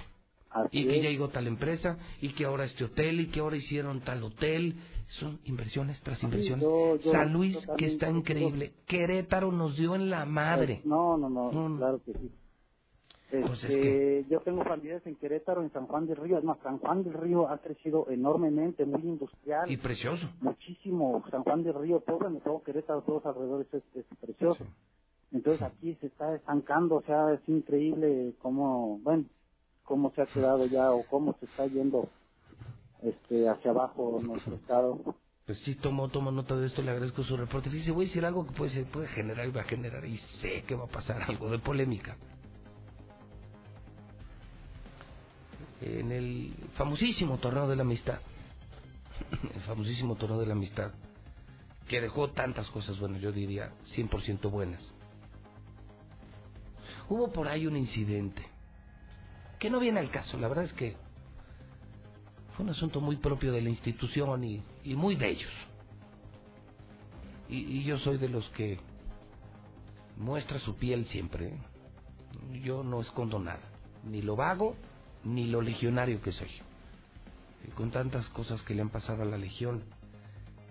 Así 0.50 0.80
y 0.80 0.86
que 0.86 0.98
es. 0.98 1.04
ya 1.04 1.10
llegó 1.10 1.30
tal 1.30 1.48
empresa, 1.48 1.98
y 2.22 2.30
que 2.34 2.44
ahora 2.44 2.66
este 2.66 2.84
hotel, 2.84 3.22
y 3.22 3.28
que 3.28 3.40
ahora 3.40 3.56
hicieron 3.56 4.02
tal 4.02 4.22
hotel. 4.24 4.76
Son 5.20 5.40
inversiones 5.46 6.00
tras 6.02 6.22
inversiones. 6.24 6.64
yo- 6.64 6.96
yo 6.98 7.12
San 7.12 7.32
Luis, 7.34 7.58
que 7.78 7.86
está 7.88 8.10
increíble. 8.10 8.74
Querétaro 8.86 9.52
nos 9.52 9.76
dio 9.78 9.96
en 9.96 10.10
la 10.10 10.26
madre. 10.26 10.82
No, 10.86 11.18
no, 11.18 11.30
no, 11.30 11.52
No, 11.52 11.70
no. 11.70 11.78
claro 11.78 12.02
que 12.06 12.14
sí. 12.14 12.32
Pues 13.32 13.64
Este, 13.64 14.26
Yo 14.30 14.42
tengo 14.42 14.64
familiares 14.64 15.06
en 15.08 15.16
Querétaro, 15.16 15.62
en 15.64 15.72
San 15.72 15.88
Juan 15.88 16.06
del 16.06 16.18
Río. 16.18 16.38
Es 16.38 16.44
más, 16.44 16.58
San 16.64 16.80
Juan 16.80 17.04
del 17.04 17.14
Río 17.14 17.48
ha 17.50 17.58
crecido 17.60 18.08
enormemente, 18.10 18.86
muy 18.86 19.02
industrial. 19.02 19.72
Y 19.72 19.78
precioso. 19.78 20.30
Muchísimo. 20.42 21.24
San 21.32 21.44
Juan 21.44 21.64
del 21.64 21.74
Río, 21.76 22.02
todo, 22.02 22.28
en 22.28 22.42
todo 22.42 22.62
Querétaro, 22.64 23.02
todos 23.04 23.26
alrededor 23.26 23.66
es, 23.72 23.84
es 23.96 24.06
precioso. 24.20 24.66
Entonces 25.32 25.62
aquí 25.62 25.96
se 26.02 26.08
está 26.08 26.36
estancando, 26.36 26.96
o 26.98 27.02
sea, 27.04 27.32
es 27.34 27.40
increíble 27.48 28.34
cómo, 28.42 29.00
bueno, 29.00 29.24
cómo 29.84 30.12
se 30.12 30.22
ha 30.24 30.26
quedado 30.26 30.66
ya 30.66 30.92
o 30.92 31.06
cómo 31.08 31.34
se 31.40 31.46
está 31.46 31.68
yendo 31.68 32.10
este 33.02 33.48
hacia 33.48 33.72
abajo 33.72 34.20
nuestro 34.22 34.56
estado. 34.56 35.00
Pues 35.46 35.58
sí, 35.60 35.76
tomo, 35.76 36.10
tomo 36.10 36.32
nota 36.32 36.56
de 36.58 36.68
esto, 36.68 36.82
le 36.82 36.92
agradezco 36.92 37.24
su 37.24 37.38
reporte. 37.38 37.70
Fíjese, 37.70 37.92
voy 37.92 38.06
a 38.06 38.08
decir 38.10 38.26
algo 38.26 38.46
que 38.46 38.52
puede, 38.54 38.72
ser- 38.72 38.86
puede 38.92 39.08
generar 39.08 39.48
y 39.48 39.52
va 39.52 39.62
a 39.62 39.66
generar, 39.66 40.06
y 40.06 40.18
sé 40.42 40.64
que 40.68 40.76
va 40.76 40.84
a 40.84 40.88
pasar 40.88 41.22
algo 41.30 41.50
de 41.50 41.60
polémica. 41.60 42.18
En 45.82 46.12
el 46.12 46.54
famosísimo 46.76 47.38
torneo 47.40 47.68
de 47.68 47.76
la 47.76 47.82
amistad, 47.82 48.20
el 49.56 49.62
famosísimo 49.62 50.16
torneo 50.16 50.40
de 50.40 50.46
la 50.46 50.54
amistad, 50.54 50.92
que 51.88 52.00
dejó 52.00 52.30
tantas 52.30 52.70
cosas, 52.70 53.00
bueno, 53.00 53.18
yo 53.18 53.32
diría 53.32 53.74
100% 53.96 54.50
buenas. 54.50 54.94
Hubo 57.10 57.32
por 57.32 57.48
ahí 57.48 57.68
un 57.68 57.76
incidente, 57.76 58.46
que 59.60 59.70
no 59.70 59.80
viene 59.80 60.00
al 60.00 60.12
caso, 60.12 60.38
la 60.38 60.48
verdad 60.48 60.66
es 60.66 60.74
que 60.74 60.96
fue 62.56 62.66
un 62.66 62.72
asunto 62.72 63.02
muy 63.02 63.18
propio 63.18 63.52
de 63.52 63.62
la 63.62 63.70
institución 63.70 64.44
y, 64.44 64.64
y 64.84 64.96
muy 64.96 65.16
de 65.16 65.30
ellos. 65.30 65.52
Y, 67.50 67.58
y 67.58 67.84
yo 67.84 67.98
soy 68.00 68.18
de 68.18 68.30
los 68.30 68.48
que 68.52 68.80
muestra 70.18 70.60
su 70.60 70.76
piel 70.76 71.06
siempre. 71.08 71.48
¿eh? 71.48 71.60
Yo 72.64 72.84
no 72.84 73.02
escondo 73.02 73.40
nada, 73.40 73.68
ni 74.06 74.22
lo 74.22 74.36
vago, 74.36 74.76
ni 75.24 75.48
lo 75.48 75.62
legionario 75.62 76.22
que 76.22 76.32
soy. 76.32 76.52
Y 77.68 77.72
con 77.72 77.92
tantas 77.92 78.28
cosas 78.30 78.62
que 78.64 78.74
le 78.74 78.82
han 78.82 78.90
pasado 78.90 79.22
a 79.22 79.26
la 79.26 79.38
legión, 79.38 79.84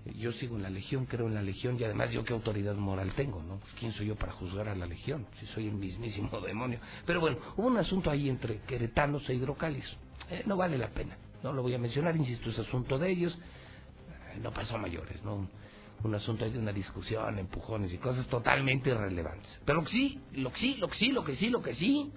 eh, 0.06 0.12
yo 0.16 0.32
sigo 0.32 0.56
en 0.56 0.62
la 0.62 0.70
legión, 0.70 1.06
creo 1.06 1.26
en 1.26 1.34
la 1.34 1.42
legión 1.42 1.78
y 1.78 1.84
además 1.84 2.10
yo 2.10 2.24
qué 2.24 2.32
autoridad 2.32 2.74
moral 2.74 3.12
tengo, 3.14 3.42
¿no? 3.42 3.58
Pues, 3.58 3.72
¿Quién 3.78 3.92
soy 3.92 4.06
yo 4.06 4.16
para 4.16 4.32
juzgar 4.32 4.68
a 4.68 4.74
la 4.74 4.86
legión? 4.86 5.26
Si 5.38 5.46
soy 5.46 5.68
el 5.68 5.74
mismísimo 5.74 6.40
demonio. 6.46 6.80
Pero 7.06 7.20
bueno, 7.20 7.38
hubo 7.56 7.66
un 7.66 7.78
asunto 7.78 8.10
ahí 8.10 8.28
entre 8.28 8.60
queretanos 8.62 9.28
e 9.28 9.34
hidrocálidos. 9.34 9.96
Eh, 10.30 10.42
no 10.46 10.56
vale 10.56 10.78
la 10.78 10.88
pena, 10.88 11.16
no 11.42 11.52
lo 11.52 11.62
voy 11.62 11.74
a 11.74 11.78
mencionar, 11.78 12.16
insisto, 12.16 12.50
es 12.50 12.58
asunto 12.58 12.98
de 12.98 13.10
ellos. 13.10 13.38
Eh, 14.34 14.38
no 14.42 14.52
pasó 14.52 14.76
a 14.76 14.78
mayores, 14.78 15.22
¿no? 15.22 15.48
Un 16.02 16.14
asunto 16.14 16.44
ahí 16.44 16.50
de 16.50 16.58
una 16.58 16.72
discusión, 16.72 17.38
empujones 17.38 17.92
y 17.92 17.98
cosas 17.98 18.26
totalmente 18.26 18.88
irrelevantes. 18.88 19.60
Pero 19.66 19.82
lo 19.82 19.86
sí, 19.86 20.18
lo 20.32 20.50
que 20.50 20.58
sí, 20.58 20.76
lo 20.78 20.88
que 20.88 20.96
sí, 20.96 21.12
lo 21.12 21.24
que 21.24 21.36
sí, 21.36 21.50
lo 21.50 21.62
que 21.62 21.74
sí, 21.74 22.10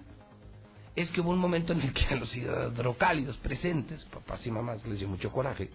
es 0.95 1.09
que 1.11 1.21
hubo 1.21 1.31
un 1.31 1.39
momento 1.39 1.73
en 1.73 1.81
el 1.81 1.93
que 1.93 2.05
a 2.05 2.15
los 2.15 2.35
hidrocálidos 2.35 3.37
presentes, 3.37 4.03
papás 4.05 4.45
y 4.45 4.51
mamás, 4.51 4.85
les 4.85 4.99
dio 4.99 5.07
mucho 5.07 5.31
coraje, 5.31 5.69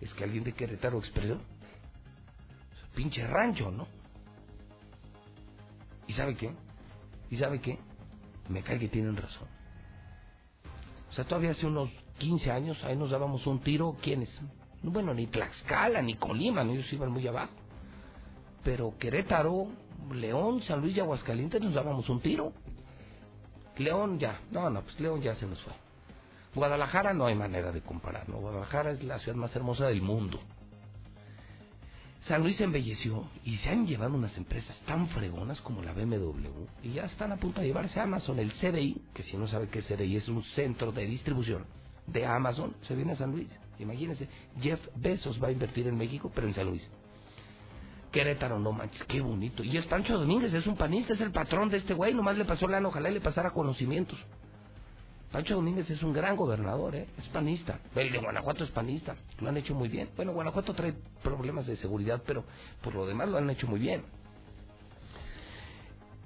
es 0.00 0.12
que 0.14 0.24
alguien 0.24 0.44
de 0.44 0.52
Querétaro 0.52 0.98
expresó, 0.98 1.38
pinche 2.94 3.26
rancho, 3.26 3.70
¿no? 3.70 3.86
¿Y 6.06 6.14
sabe 6.14 6.34
qué? 6.34 6.50
¿Y 7.30 7.36
sabe 7.36 7.60
qué? 7.60 7.78
Me 8.48 8.62
cae 8.62 8.78
que 8.78 8.88
tienen 8.88 9.16
razón. 9.16 9.46
O 11.10 11.12
sea, 11.12 11.24
todavía 11.24 11.50
hace 11.50 11.66
unos 11.66 11.90
15 12.18 12.50
años, 12.50 12.82
ahí 12.84 12.96
nos 12.96 13.10
dábamos 13.10 13.46
un 13.46 13.60
tiro, 13.60 13.96
¿quiénes? 14.02 14.40
Bueno, 14.82 15.12
ni 15.12 15.26
Tlaxcala, 15.26 16.00
ni 16.00 16.14
Colima, 16.14 16.62
ellos 16.62 16.90
iban 16.92 17.12
muy 17.12 17.26
abajo. 17.26 17.52
Pero 18.64 18.96
Querétaro, 18.98 19.68
León, 20.12 20.62
San 20.62 20.80
Luis 20.80 20.96
y 20.96 21.00
Aguascalientes 21.00 21.60
nos 21.60 21.74
dábamos 21.74 22.08
un 22.08 22.20
tiro. 22.20 22.52
León 23.78 24.18
ya, 24.18 24.40
no, 24.50 24.68
no, 24.70 24.82
pues 24.82 24.98
León 25.00 25.20
ya 25.22 25.34
se 25.34 25.46
nos 25.46 25.60
fue. 25.62 25.72
Guadalajara 26.54 27.14
no 27.14 27.26
hay 27.26 27.34
manera 27.34 27.70
de 27.70 27.80
comparar, 27.80 28.28
¿no? 28.28 28.38
Guadalajara 28.38 28.90
es 28.90 29.02
la 29.04 29.18
ciudad 29.20 29.36
más 29.36 29.54
hermosa 29.54 29.86
del 29.86 30.02
mundo. 30.02 30.40
San 32.26 32.42
Luis 32.42 32.56
se 32.56 32.64
embelleció 32.64 33.28
y 33.44 33.56
se 33.58 33.70
han 33.70 33.86
llevado 33.86 34.14
unas 34.14 34.36
empresas 34.36 34.78
tan 34.86 35.08
fregonas 35.08 35.60
como 35.62 35.82
la 35.82 35.92
BMW 35.92 36.66
y 36.82 36.92
ya 36.92 37.04
están 37.04 37.32
a 37.32 37.36
punto 37.38 37.60
de 37.60 37.68
llevarse 37.68 37.98
a 37.98 38.02
Amazon. 38.02 38.38
El 38.38 38.52
CDI, 38.52 39.00
que 39.14 39.22
si 39.22 39.36
no 39.36 39.48
sabe 39.48 39.68
qué 39.68 39.78
es 39.78 39.86
CDI, 39.86 40.16
es 40.16 40.28
un 40.28 40.42
centro 40.42 40.92
de 40.92 41.06
distribución 41.06 41.64
de 42.06 42.26
Amazon, 42.26 42.74
se 42.82 42.94
viene 42.94 43.12
a 43.12 43.16
San 43.16 43.32
Luis. 43.32 43.48
Imagínense, 43.78 44.28
Jeff 44.60 44.80
Bezos 44.96 45.42
va 45.42 45.48
a 45.48 45.52
invertir 45.52 45.86
en 45.86 45.96
México, 45.96 46.30
pero 46.34 46.46
en 46.46 46.54
San 46.54 46.66
Luis. 46.66 46.86
Querétaro, 48.10 48.58
no 48.58 48.72
manches, 48.72 49.04
qué 49.04 49.20
bonito. 49.20 49.62
Y 49.62 49.76
es 49.76 49.86
Pancho 49.86 50.18
Domínguez, 50.18 50.52
es 50.52 50.66
un 50.66 50.76
panista, 50.76 51.12
es 51.12 51.20
el 51.20 51.30
patrón 51.30 51.68
de 51.70 51.78
este 51.78 51.94
güey, 51.94 52.12
nomás 52.12 52.36
le 52.36 52.44
pasó 52.44 52.66
lana, 52.66 52.88
ojalá 52.88 53.10
y 53.10 53.14
le 53.14 53.20
pasara 53.20 53.50
conocimientos. 53.50 54.18
Pancho 55.30 55.54
Domínguez 55.54 55.88
es 55.88 56.02
un 56.02 56.12
gran 56.12 56.34
gobernador, 56.34 56.96
¿eh? 56.96 57.06
es 57.16 57.28
panista. 57.28 57.78
El 57.94 58.10
de 58.10 58.18
Guanajuato 58.18 58.64
es 58.64 58.70
panista, 58.70 59.14
lo 59.38 59.48
han 59.48 59.56
hecho 59.56 59.76
muy 59.76 59.88
bien. 59.88 60.08
Bueno, 60.16 60.32
Guanajuato 60.32 60.74
trae 60.74 60.94
problemas 61.22 61.66
de 61.66 61.76
seguridad, 61.76 62.20
pero 62.26 62.44
por 62.82 62.94
lo 62.94 63.06
demás 63.06 63.28
lo 63.28 63.38
han 63.38 63.48
hecho 63.48 63.68
muy 63.68 63.78
bien. 63.78 64.02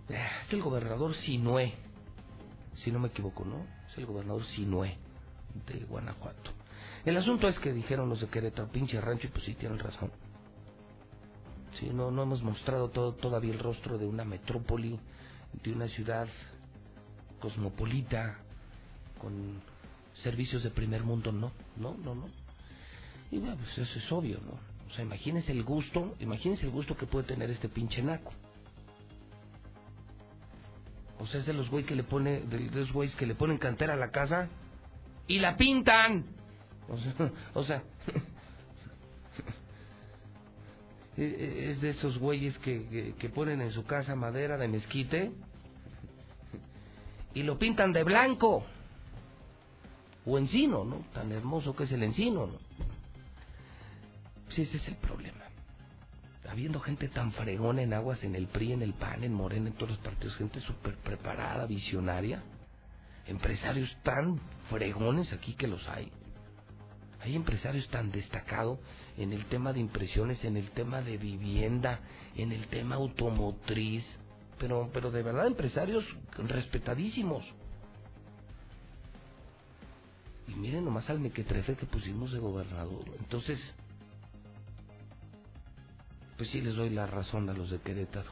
Es 0.09 0.53
el 0.53 0.63
gobernador 0.63 1.15
Sinué, 1.17 1.75
si 2.75 2.91
no 2.91 2.99
me 2.99 3.09
equivoco, 3.09 3.45
¿no? 3.45 3.67
Es 3.91 3.99
el 3.99 4.07
gobernador 4.07 4.45
Sinué 4.47 4.97
de 5.67 5.85
Guanajuato. 5.85 6.51
El 7.05 7.19
asunto 7.19 7.47
es 7.49 7.59
que 7.59 7.75
dijeron 7.75 8.09
los 8.09 8.23
de 8.23 8.29
Querétaro, 8.29 8.69
pinche 8.69 8.99
rancho, 9.01 9.27
y 9.27 9.31
pues 9.31 9.45
sí 9.45 9.55
tienen 9.55 9.79
razón. 9.79 10.11
Sí, 11.79 11.91
no, 11.93 12.11
no 12.11 12.23
hemos 12.23 12.43
mostrado 12.43 12.89
todo, 12.91 13.15
todavía 13.15 13.53
el 13.53 13.59
rostro 13.59 13.99
de 13.99 14.07
una 14.07 14.25
metrópoli, 14.25 14.99
de 15.63 15.73
una 15.73 15.89
ciudad 15.89 16.29
cosmopolita, 17.41 18.39
con 19.19 19.61
servicios 20.23 20.63
de 20.63 20.71
primer 20.71 21.03
mundo, 21.03 21.33
no, 21.33 21.53
no, 21.77 21.95
no, 21.95 22.15
no. 22.15 22.29
Y 23.31 23.39
bueno, 23.39 23.57
pues 23.57 23.79
eso 23.79 23.99
es 23.99 24.13
obvio, 24.13 24.41
¿no? 24.41 24.53
O 24.89 24.95
sea, 24.95 25.05
imagínense 25.05 25.51
el 25.51 25.65
gusto, 25.65 26.15
imagínense 26.21 26.67
el 26.67 26.71
gusto 26.71 26.97
que 26.97 27.07
puede 27.07 27.27
tener 27.27 27.51
este 27.51 27.69
pinche 27.69 28.03
naco. 28.03 28.33
O 31.19 31.27
sea, 31.27 31.41
es 31.41 31.47
de 31.47 31.55
los 31.55 31.71
güeyes 31.71 31.89
que 31.89 31.97
le 31.97 32.05
pone, 32.05 32.41
de 32.41 32.61
los 32.71 32.93
güeyes 32.93 33.17
que 33.17 33.27
le 33.27 33.35
ponen 33.35 33.59
cantera 33.59 33.95
a 33.95 33.97
la 33.97 34.11
casa 34.11 34.49
y 35.27 35.39
la 35.39 35.57
pintan. 35.57 36.27
O 36.87 36.99
sea, 36.99 37.33
o 37.55 37.65
sea 37.65 37.83
es 41.17 41.81
de 41.81 41.91
esos 41.91 42.19
güeyes 42.19 42.59
que, 42.59 43.15
que, 43.19 43.29
ponen 43.29 43.61
en 43.61 43.71
su 43.71 43.85
casa 43.85 44.17
madera 44.17 44.57
de 44.59 44.67
mezquite 44.67 45.33
y 47.35 47.43
lo 47.43 47.59
pintan 47.59 47.93
de 47.93 48.03
blanco. 48.03 48.65
O 50.27 50.39
encino, 50.39 50.85
¿no? 50.85 51.05
Tan 51.13 51.31
hermoso 51.33 51.77
que 51.77 51.85
es 51.85 51.93
el 51.93 52.03
encino, 52.03 52.47
¿no? 52.47 52.59
Ese 54.51 54.77
es 54.77 54.89
el 54.89 54.97
problema. 54.97 55.45
Habiendo 56.49 56.81
gente 56.81 57.09
tan 57.09 57.33
fregona 57.33 57.83
en 57.83 57.93
aguas, 57.93 58.23
en 58.23 58.35
el 58.35 58.47
PRI, 58.47 58.73
en 58.73 58.83
el 58.83 58.95
PAN, 58.95 59.25
en 59.25 59.33
Morena, 59.33 59.69
en 59.69 59.75
todos 59.75 59.91
los 59.91 59.99
partidos, 59.99 60.37
gente 60.37 60.61
súper 60.61 60.97
preparada, 60.99 61.67
visionaria, 61.67 62.43
empresarios 63.27 63.95
tan 64.03 64.41
fregones 64.71 65.33
aquí 65.33 65.55
que 65.55 65.67
los 65.67 65.87
hay. 65.89 66.11
Hay 67.25 67.35
empresarios 67.37 67.89
tan 67.89 68.13
destacados 68.13 68.79
en 69.17 69.33
el 69.33 69.47
tema 69.47 69.73
de 69.73 69.81
impresiones, 69.81 70.45
en 70.45 70.59
el 70.59 70.71
tema 70.73 71.01
de 71.01 71.17
vivienda, 71.17 72.01
en 72.37 72.53
el 72.53 72.67
tema 72.67 72.97
automotriz, 72.97 74.05
pero, 74.59 74.91
pero 74.93 75.11
de 75.11 75.23
verdad 75.23 75.47
empresarios 75.47 76.05
respetadísimos. 76.37 77.43
Y 80.49 80.55
miren 80.57 80.85
nomás 80.85 81.09
al 81.09 81.19
mequetrefe 81.19 81.77
que 81.77 81.87
pusimos 81.87 82.31
de 82.31 82.41
gobernador. 82.41 83.05
Entonces, 83.19 83.59
pues 86.37 86.51
sí 86.51 86.61
les 86.61 86.75
doy 86.75 86.91
la 86.91 87.07
razón 87.07 87.49
a 87.49 87.55
los 87.55 87.71
de 87.71 87.79
Querétaro. 87.79 88.31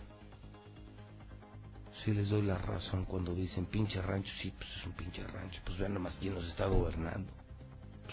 Sí 2.04 2.12
les 2.12 2.28
doy 2.28 2.42
la 2.42 2.58
razón 2.58 3.06
cuando 3.06 3.34
dicen 3.34 3.64
pinche 3.64 4.02
rancho, 4.02 4.30
sí, 4.42 4.52
pues 4.58 4.68
es 4.76 4.84
un 4.84 4.92
pinche 4.92 5.26
rancho. 5.26 5.62
Pues 5.64 5.78
vean 5.78 5.94
nomás 5.94 6.14
quién 6.20 6.34
nos 6.34 6.46
está 6.46 6.66
gobernando. 6.66 7.41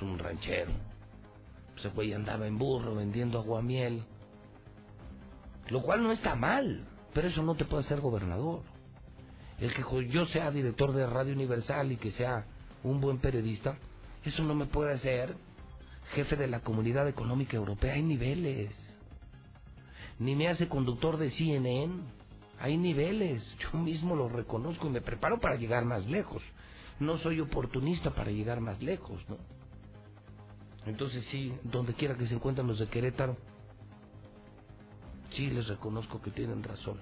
Un 0.01 0.17
ranchero. 0.17 0.71
Ese 1.77 1.89
güey 1.89 2.13
andaba 2.13 2.47
en 2.47 2.57
burro 2.57 2.95
vendiendo 2.95 3.39
aguamiel. 3.39 4.03
Lo 5.67 5.81
cual 5.81 6.03
no 6.03 6.11
está 6.11 6.35
mal, 6.35 6.85
pero 7.13 7.27
eso 7.27 7.43
no 7.43 7.55
te 7.55 7.65
puede 7.65 7.83
hacer 7.83 8.01
gobernador. 8.01 8.61
El 9.59 9.73
que 9.73 10.07
yo 10.09 10.25
sea 10.27 10.51
director 10.51 10.93
de 10.93 11.05
Radio 11.05 11.33
Universal 11.33 11.91
y 11.91 11.97
que 11.97 12.11
sea 12.11 12.45
un 12.83 13.01
buen 13.01 13.19
periodista, 13.19 13.77
eso 14.23 14.43
no 14.43 14.55
me 14.55 14.65
puede 14.65 14.93
hacer 14.93 15.35
jefe 16.13 16.35
de 16.35 16.47
la 16.47 16.61
Comunidad 16.61 17.07
Económica 17.07 17.57
Europea. 17.57 17.93
Hay 17.93 18.03
niveles. 18.03 18.73
Ni 20.17 20.35
me 20.35 20.47
hace 20.47 20.67
conductor 20.67 21.17
de 21.17 21.31
CNN. 21.31 21.93
Hay 22.59 22.77
niveles. 22.77 23.55
Yo 23.59 23.79
mismo 23.79 24.15
lo 24.15 24.27
reconozco 24.29 24.87
y 24.87 24.91
me 24.91 25.01
preparo 25.01 25.39
para 25.39 25.55
llegar 25.55 25.85
más 25.85 26.05
lejos. 26.07 26.41
No 26.99 27.17
soy 27.19 27.39
oportunista 27.39 28.11
para 28.11 28.31
llegar 28.31 28.59
más 28.59 28.81
lejos, 28.81 29.23
¿no? 29.29 29.37
Entonces 30.85 31.25
sí, 31.31 31.53
donde 31.63 31.93
quiera 31.93 32.15
que 32.15 32.27
se 32.27 32.35
encuentren 32.35 32.67
los 32.67 32.79
de 32.79 32.87
Querétaro, 32.87 33.37
sí 35.31 35.49
les 35.49 35.67
reconozco 35.67 36.21
que 36.21 36.31
tienen 36.31 36.63
razón. 36.63 36.99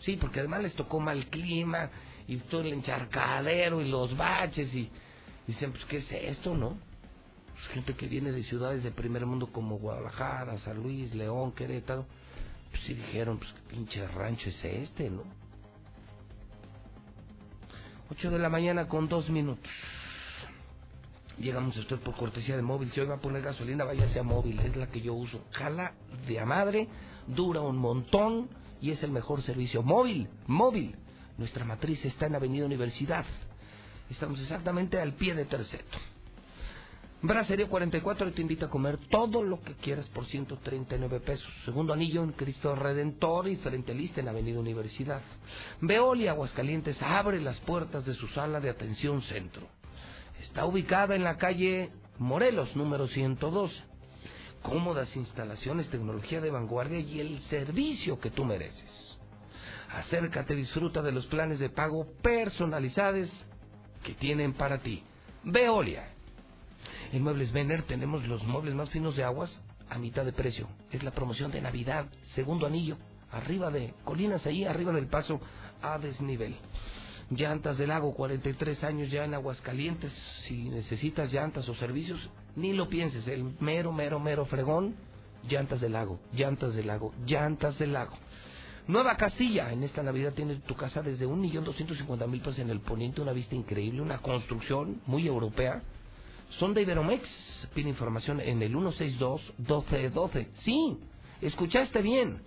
Sí, 0.00 0.16
porque 0.16 0.40
además 0.40 0.62
les 0.62 0.74
tocó 0.74 1.00
mal 1.00 1.26
clima 1.26 1.90
y 2.28 2.36
todo 2.36 2.62
el 2.62 2.72
encharcadero 2.72 3.80
y 3.80 3.88
los 3.88 4.16
baches 4.16 4.72
y 4.74 4.90
dicen, 5.46 5.72
pues, 5.72 5.84
¿qué 5.86 5.98
es 5.98 6.12
esto, 6.12 6.54
no? 6.56 6.76
Pues 7.54 7.68
gente 7.68 7.94
que 7.94 8.06
viene 8.06 8.32
de 8.32 8.42
ciudades 8.42 8.82
de 8.82 8.90
primer 8.90 9.24
mundo 9.24 9.46
como 9.50 9.78
Guadalajara, 9.78 10.58
San 10.58 10.82
Luis, 10.82 11.14
León, 11.14 11.52
Querétaro, 11.52 12.06
pues 12.70 12.82
sí 12.82 12.94
dijeron, 12.94 13.38
pues, 13.38 13.50
¿qué 13.52 13.60
pinche 13.74 14.06
rancho 14.08 14.50
es 14.50 14.64
este, 14.64 15.08
no? 15.08 15.22
Ocho 18.10 18.30
de 18.30 18.38
la 18.38 18.48
mañana 18.48 18.86
con 18.86 19.08
dos 19.08 19.30
minutos. 19.30 19.70
Llegamos 21.38 21.76
a 21.76 21.80
usted 21.80 21.98
por 21.98 22.16
cortesía 22.16 22.56
de 22.56 22.62
móvil. 22.62 22.90
Si 22.92 23.00
hoy 23.00 23.06
va 23.06 23.16
a 23.16 23.20
poner 23.20 23.42
gasolina, 23.42 23.84
váyase 23.84 24.18
a 24.18 24.22
móvil. 24.22 24.58
Es 24.60 24.74
la 24.76 24.86
que 24.88 25.00
yo 25.00 25.14
uso. 25.14 25.44
Jala 25.52 25.92
de 26.26 26.40
a 26.40 26.46
madre, 26.46 26.88
dura 27.26 27.60
un 27.60 27.76
montón 27.76 28.48
y 28.80 28.90
es 28.90 29.02
el 29.02 29.10
mejor 29.10 29.42
servicio. 29.42 29.82
Móvil, 29.82 30.28
móvil. 30.46 30.96
Nuestra 31.36 31.64
matriz 31.64 32.02
está 32.04 32.26
en 32.26 32.36
Avenida 32.36 32.64
Universidad. 32.64 33.26
Estamos 34.08 34.40
exactamente 34.40 34.98
al 34.98 35.12
pie 35.14 35.34
de 35.34 35.44
Terceto. 35.44 35.98
Bracería 37.22 37.66
44 37.66 38.32
te 38.32 38.42
invita 38.42 38.66
a 38.66 38.70
comer 38.70 38.98
todo 39.10 39.42
lo 39.42 39.60
que 39.60 39.74
quieras 39.74 40.06
por 40.10 40.26
139 40.26 41.20
pesos. 41.20 41.52
Segundo 41.64 41.92
anillo 41.92 42.22
en 42.22 42.32
Cristo 42.32 42.74
Redentor 42.74 43.48
y 43.48 43.56
frente 43.56 43.94
lista 43.94 44.20
en 44.20 44.28
Avenida 44.28 44.60
Universidad. 44.60 45.22
Veolia 45.80 46.32
Aguascalientes 46.32 47.00
abre 47.02 47.40
las 47.40 47.58
puertas 47.60 48.04
de 48.04 48.14
su 48.14 48.28
sala 48.28 48.60
de 48.60 48.70
atención 48.70 49.22
centro. 49.22 49.66
Está 50.42 50.64
ubicada 50.64 51.14
en 51.14 51.24
la 51.24 51.36
calle 51.36 51.90
Morelos, 52.18 52.74
número 52.76 53.08
112. 53.08 53.74
Cómodas 54.62 55.14
instalaciones, 55.16 55.88
tecnología 55.88 56.40
de 56.40 56.50
vanguardia 56.50 56.98
y 56.98 57.20
el 57.20 57.40
servicio 57.42 58.18
que 58.18 58.30
tú 58.30 58.44
mereces. 58.44 59.16
Acércate, 59.90 60.54
disfruta 60.54 61.02
de 61.02 61.12
los 61.12 61.26
planes 61.26 61.58
de 61.58 61.68
pago 61.68 62.06
personalizados 62.22 63.30
que 64.02 64.14
tienen 64.14 64.54
para 64.54 64.78
ti. 64.78 65.02
Veolia. 65.44 66.08
En 67.12 67.22
Muebles 67.22 67.52
Vener 67.52 67.82
tenemos 67.82 68.26
los 68.26 68.42
muebles 68.44 68.74
más 68.74 68.90
finos 68.90 69.14
de 69.14 69.22
aguas 69.22 69.60
a 69.88 69.98
mitad 69.98 70.24
de 70.24 70.32
precio. 70.32 70.68
Es 70.90 71.02
la 71.02 71.12
promoción 71.12 71.52
de 71.52 71.60
Navidad, 71.60 72.06
segundo 72.34 72.66
anillo, 72.66 72.96
arriba 73.30 73.70
de 73.70 73.94
Colinas, 74.04 74.44
ahí 74.46 74.64
arriba 74.64 74.92
del 74.92 75.06
paso 75.06 75.40
a 75.82 75.98
desnivel. 75.98 76.56
Llantas 77.30 77.76
del 77.76 77.88
Lago, 77.88 78.14
43 78.14 78.84
años 78.84 79.10
ya 79.10 79.24
en 79.24 79.34
Aguascalientes. 79.34 80.12
Si 80.46 80.68
necesitas 80.68 81.32
llantas 81.32 81.68
o 81.68 81.74
servicios, 81.74 82.20
ni 82.54 82.72
lo 82.72 82.88
pienses. 82.88 83.26
El 83.26 83.56
mero, 83.60 83.92
mero, 83.92 84.20
mero 84.20 84.46
fregón. 84.46 84.94
Llantas 85.48 85.80
del 85.80 85.92
Lago, 85.92 86.18
llantas 86.32 86.74
del 86.74 86.88
Lago, 86.88 87.12
llantas 87.24 87.78
del 87.78 87.92
Lago. 87.92 88.16
Nueva 88.88 89.16
Castilla, 89.16 89.72
en 89.72 89.82
esta 89.82 90.02
Navidad 90.02 90.32
tiene 90.32 90.56
tu 90.56 90.74
casa 90.74 91.02
desde 91.02 91.26
un 91.26 91.40
millón 91.40 91.64
doscientos 91.64 91.98
cincuenta 91.98 92.26
mil 92.26 92.40
pesos 92.40 92.60
en 92.60 92.70
el 92.70 92.80
poniente, 92.80 93.20
una 93.20 93.32
vista 93.32 93.54
increíble, 93.54 94.00
una 94.00 94.18
construcción 94.18 95.02
muy 95.06 95.26
europea. 95.26 95.82
Son 96.58 96.74
de 96.74 96.82
Iberomex. 96.82 97.22
Pide 97.74 97.88
información 97.88 98.40
en 98.40 98.62
el 98.62 98.74
162-1212. 98.74 100.48
Sí, 100.64 100.98
escuchaste 101.40 102.02
bien. 102.02 102.40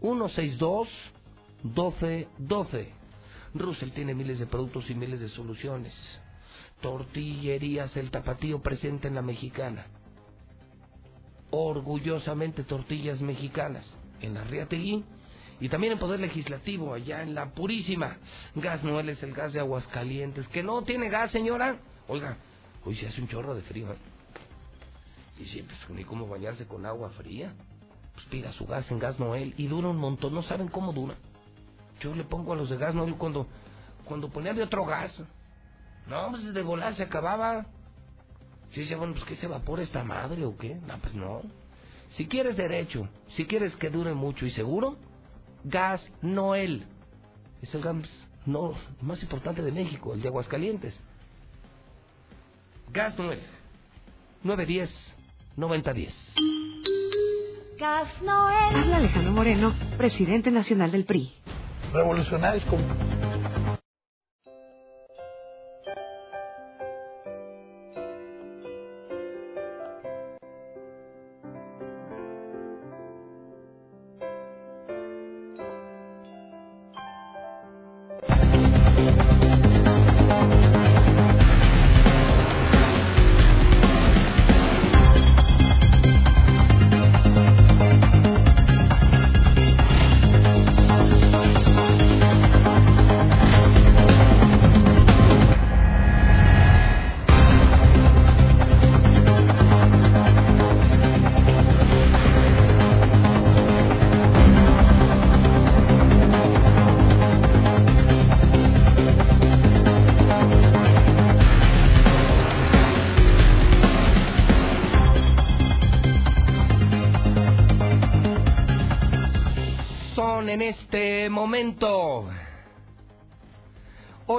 162-1212. 0.00 2.99
Russell 3.54 3.90
tiene 3.90 4.14
miles 4.14 4.38
de 4.38 4.46
productos 4.46 4.88
y 4.90 4.94
miles 4.94 5.20
de 5.20 5.28
soluciones. 5.28 5.94
Tortillerías 6.80 7.96
El 7.96 8.10
Tapatío 8.10 8.60
presente 8.60 9.08
en 9.08 9.14
la 9.14 9.22
mexicana. 9.22 9.86
Orgullosamente 11.50 12.64
tortillas 12.64 13.20
mexicanas. 13.20 13.86
En 14.20 14.34
la 14.34 14.44
Riategui 14.44 15.04
y 15.60 15.68
también 15.68 15.92
en 15.92 15.98
Poder 15.98 16.20
Legislativo, 16.20 16.94
allá 16.94 17.22
en 17.22 17.34
la 17.34 17.50
Purísima. 17.50 18.16
Gas 18.54 18.82
Noel 18.82 19.10
es 19.10 19.22
el 19.22 19.34
gas 19.34 19.52
de 19.52 19.60
Aguascalientes. 19.60 20.48
¿Que 20.48 20.62
no 20.62 20.82
tiene 20.82 21.10
gas, 21.10 21.30
señora? 21.30 21.76
Oiga, 22.08 22.38
hoy 22.84 22.96
se 22.96 23.06
hace 23.06 23.20
un 23.20 23.28
chorro 23.28 23.54
de 23.54 23.62
frío. 23.62 23.92
¿eh? 23.92 23.96
Y 25.38 25.44
sí, 25.46 25.62
pues 25.62 25.78
ni 25.90 26.04
cómo 26.04 26.26
bañarse 26.26 26.66
con 26.66 26.86
agua 26.86 27.10
fría. 27.10 27.52
Pues 28.14 28.26
pida 28.26 28.52
su 28.52 28.66
gas 28.66 28.90
en 28.90 28.98
Gas 28.98 29.18
Noel 29.20 29.54
y 29.58 29.66
dura 29.66 29.88
un 29.88 29.98
montón. 29.98 30.34
No 30.34 30.42
saben 30.42 30.68
cómo 30.68 30.92
dura. 30.92 31.16
Yo 32.00 32.14
le 32.14 32.24
pongo 32.24 32.52
a 32.52 32.56
los 32.56 32.70
de 32.70 32.76
Gas 32.76 32.94
Noel 32.94 33.14
cuando, 33.14 33.46
cuando 34.04 34.28
ponía 34.30 34.54
de 34.54 34.62
otro 34.62 34.84
gas. 34.84 35.22
No, 36.06 36.30
pues 36.30 36.52
de 36.52 36.62
volar 36.62 36.94
se 36.94 37.04
acababa. 37.04 37.66
Yo 38.72 38.82
decía, 38.82 38.96
bueno, 38.96 39.12
pues 39.12 39.24
que 39.24 39.36
se 39.36 39.46
evapora 39.46 39.82
esta 39.82 40.02
madre 40.02 40.44
o 40.44 40.56
qué. 40.56 40.76
No, 40.86 40.98
pues 40.98 41.14
no. 41.14 41.42
Si 42.10 42.26
quieres 42.26 42.56
derecho, 42.56 43.08
si 43.36 43.46
quieres 43.46 43.76
que 43.76 43.90
dure 43.90 44.14
mucho 44.14 44.46
y 44.46 44.50
seguro, 44.50 44.96
Gas 45.64 46.02
Noel. 46.22 46.86
Es 47.62 47.74
el 47.74 47.82
gas 47.82 47.96
no, 48.46 48.72
más 49.02 49.22
importante 49.22 49.62
de 49.62 49.70
México, 49.70 50.14
el 50.14 50.22
de 50.22 50.28
Aguascalientes. 50.28 50.98
Gas 52.92 53.16
Noel. 53.18 53.40
910 54.42 54.90
9010. 55.56 56.14
Gas 57.78 58.22
Noel. 58.22 58.76
Habla 58.76 58.96
Alejandro 58.96 59.32
Moreno, 59.32 59.74
presidente 59.96 60.50
nacional 60.50 60.90
del 60.90 61.04
PRI. 61.04 61.32
Revolucionarios 61.92 62.64
como 62.66 62.82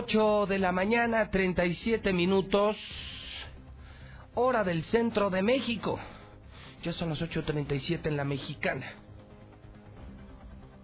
8 0.03 0.47
de 0.47 0.57
la 0.57 0.71
mañana, 0.71 1.29
37 1.29 2.11
minutos, 2.11 2.75
hora 4.33 4.63
del 4.63 4.83
centro 4.85 5.29
de 5.29 5.43
México. 5.43 5.99
Ya 6.83 6.91
son 6.93 7.09
las 7.09 7.21
8.37 7.21 8.07
en 8.07 8.17
la 8.17 8.23
mexicana. 8.23 8.93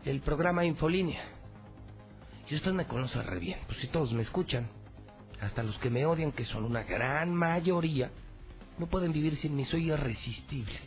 El 0.06 0.22
programa 0.22 0.66
Infolínea. 0.66 1.24
Y 2.48 2.56
usted 2.58 2.74
me 2.74 2.86
conoce 2.86 3.20
re 3.24 3.40
bien, 3.40 3.60
pues 3.66 3.80
si 3.80 3.88
todos 3.88 4.14
me 4.14 4.22
escuchan, 4.22 4.70
hasta 5.42 5.64
los 5.64 5.80
que 5.80 5.90
me 5.90 6.06
odian, 6.06 6.32
que 6.32 6.46
son 6.46 6.64
una 6.64 6.84
gran 6.84 7.34
mayoría, 7.34 8.12
no 8.78 8.86
pueden 8.86 9.12
vivir 9.14 9.36
sin 9.38 9.56
mí, 9.56 9.66
soy 9.66 9.92
irresistible 9.92 10.80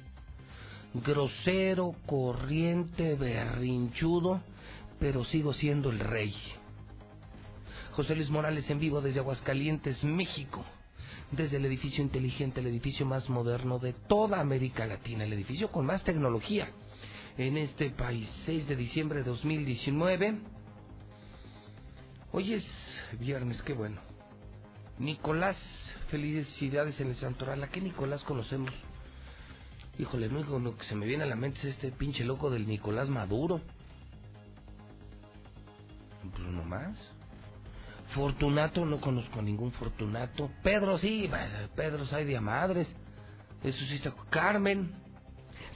grosero, 0.92 1.94
corriente, 2.06 3.14
berrinchudo, 3.14 4.40
pero 4.98 5.24
sigo 5.24 5.52
siendo 5.52 5.90
el 5.90 6.00
rey. 6.00 6.34
José 8.00 8.16
Luis 8.16 8.30
Morales 8.30 8.70
en 8.70 8.78
vivo 8.78 9.02
desde 9.02 9.20
Aguascalientes, 9.20 10.02
México, 10.04 10.64
desde 11.32 11.58
el 11.58 11.66
edificio 11.66 12.02
inteligente, 12.02 12.60
el 12.60 12.66
edificio 12.66 13.04
más 13.04 13.28
moderno 13.28 13.78
de 13.78 13.92
toda 13.92 14.40
América 14.40 14.86
Latina, 14.86 15.24
el 15.24 15.34
edificio 15.34 15.70
con 15.70 15.84
más 15.84 16.02
tecnología 16.02 16.70
en 17.36 17.58
este 17.58 17.90
país. 17.90 18.26
6 18.46 18.68
de 18.68 18.76
diciembre 18.76 19.18
de 19.18 19.24
2019. 19.26 20.38
Hoy 22.32 22.54
es 22.54 22.64
viernes, 23.18 23.60
qué 23.60 23.74
bueno. 23.74 24.00
Nicolás, 24.98 25.58
felicidades 26.08 26.98
en 27.02 27.08
el 27.08 27.16
Santoral. 27.16 27.62
¿A 27.62 27.68
qué 27.68 27.82
Nicolás 27.82 28.24
conocemos? 28.24 28.72
Híjole, 29.98 30.28
lo 30.28 30.40
único 30.40 30.78
que 30.78 30.86
se 30.86 30.94
me 30.94 31.04
viene 31.04 31.24
a 31.24 31.26
la 31.26 31.36
mente 31.36 31.58
es 31.58 31.64
este 31.66 31.92
pinche 31.92 32.24
loco 32.24 32.48
del 32.48 32.66
Nicolás 32.66 33.10
Maduro. 33.10 33.60
Pues 36.32 36.48
no 36.48 36.64
más. 36.64 37.19
Fortunato, 38.14 38.84
no 38.84 39.00
conozco 39.00 39.40
ningún 39.40 39.72
Fortunato. 39.72 40.50
Pedro 40.62 40.98
sí, 40.98 41.30
Pedro 41.74 42.04
hay 42.12 42.24
de 42.24 42.40
madres. 42.40 42.88
Eso 43.62 43.84
sí 43.86 43.96
está. 43.96 44.12
Carmen, 44.30 44.92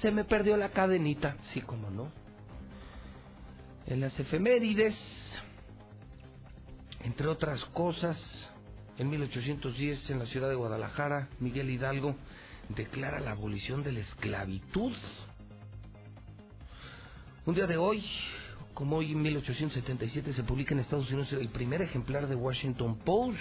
se 0.00 0.10
me 0.10 0.24
perdió 0.24 0.56
la 0.56 0.70
cadenita. 0.70 1.36
Sí, 1.52 1.60
como 1.60 1.90
no. 1.90 2.10
En 3.86 4.00
las 4.00 4.18
efemérides, 4.18 4.94
entre 7.02 7.26
otras 7.26 7.62
cosas, 7.66 8.18
en 8.96 9.10
1810 9.10 10.10
en 10.10 10.18
la 10.18 10.26
ciudad 10.26 10.48
de 10.48 10.54
Guadalajara, 10.54 11.28
Miguel 11.40 11.70
Hidalgo 11.70 12.16
declara 12.70 13.20
la 13.20 13.32
abolición 13.32 13.82
de 13.82 13.92
la 13.92 14.00
esclavitud. 14.00 14.92
Un 17.44 17.54
día 17.54 17.66
de 17.66 17.76
hoy, 17.76 18.02
como 18.74 18.96
hoy 18.96 19.12
en 19.12 19.22
1877 19.22 20.32
se 20.32 20.42
publica 20.42 20.74
en 20.74 20.80
Estados 20.80 21.10
Unidos 21.10 21.32
el 21.32 21.48
primer 21.48 21.80
ejemplar 21.82 22.28
de 22.28 22.34
Washington 22.34 22.98
Post. 22.98 23.38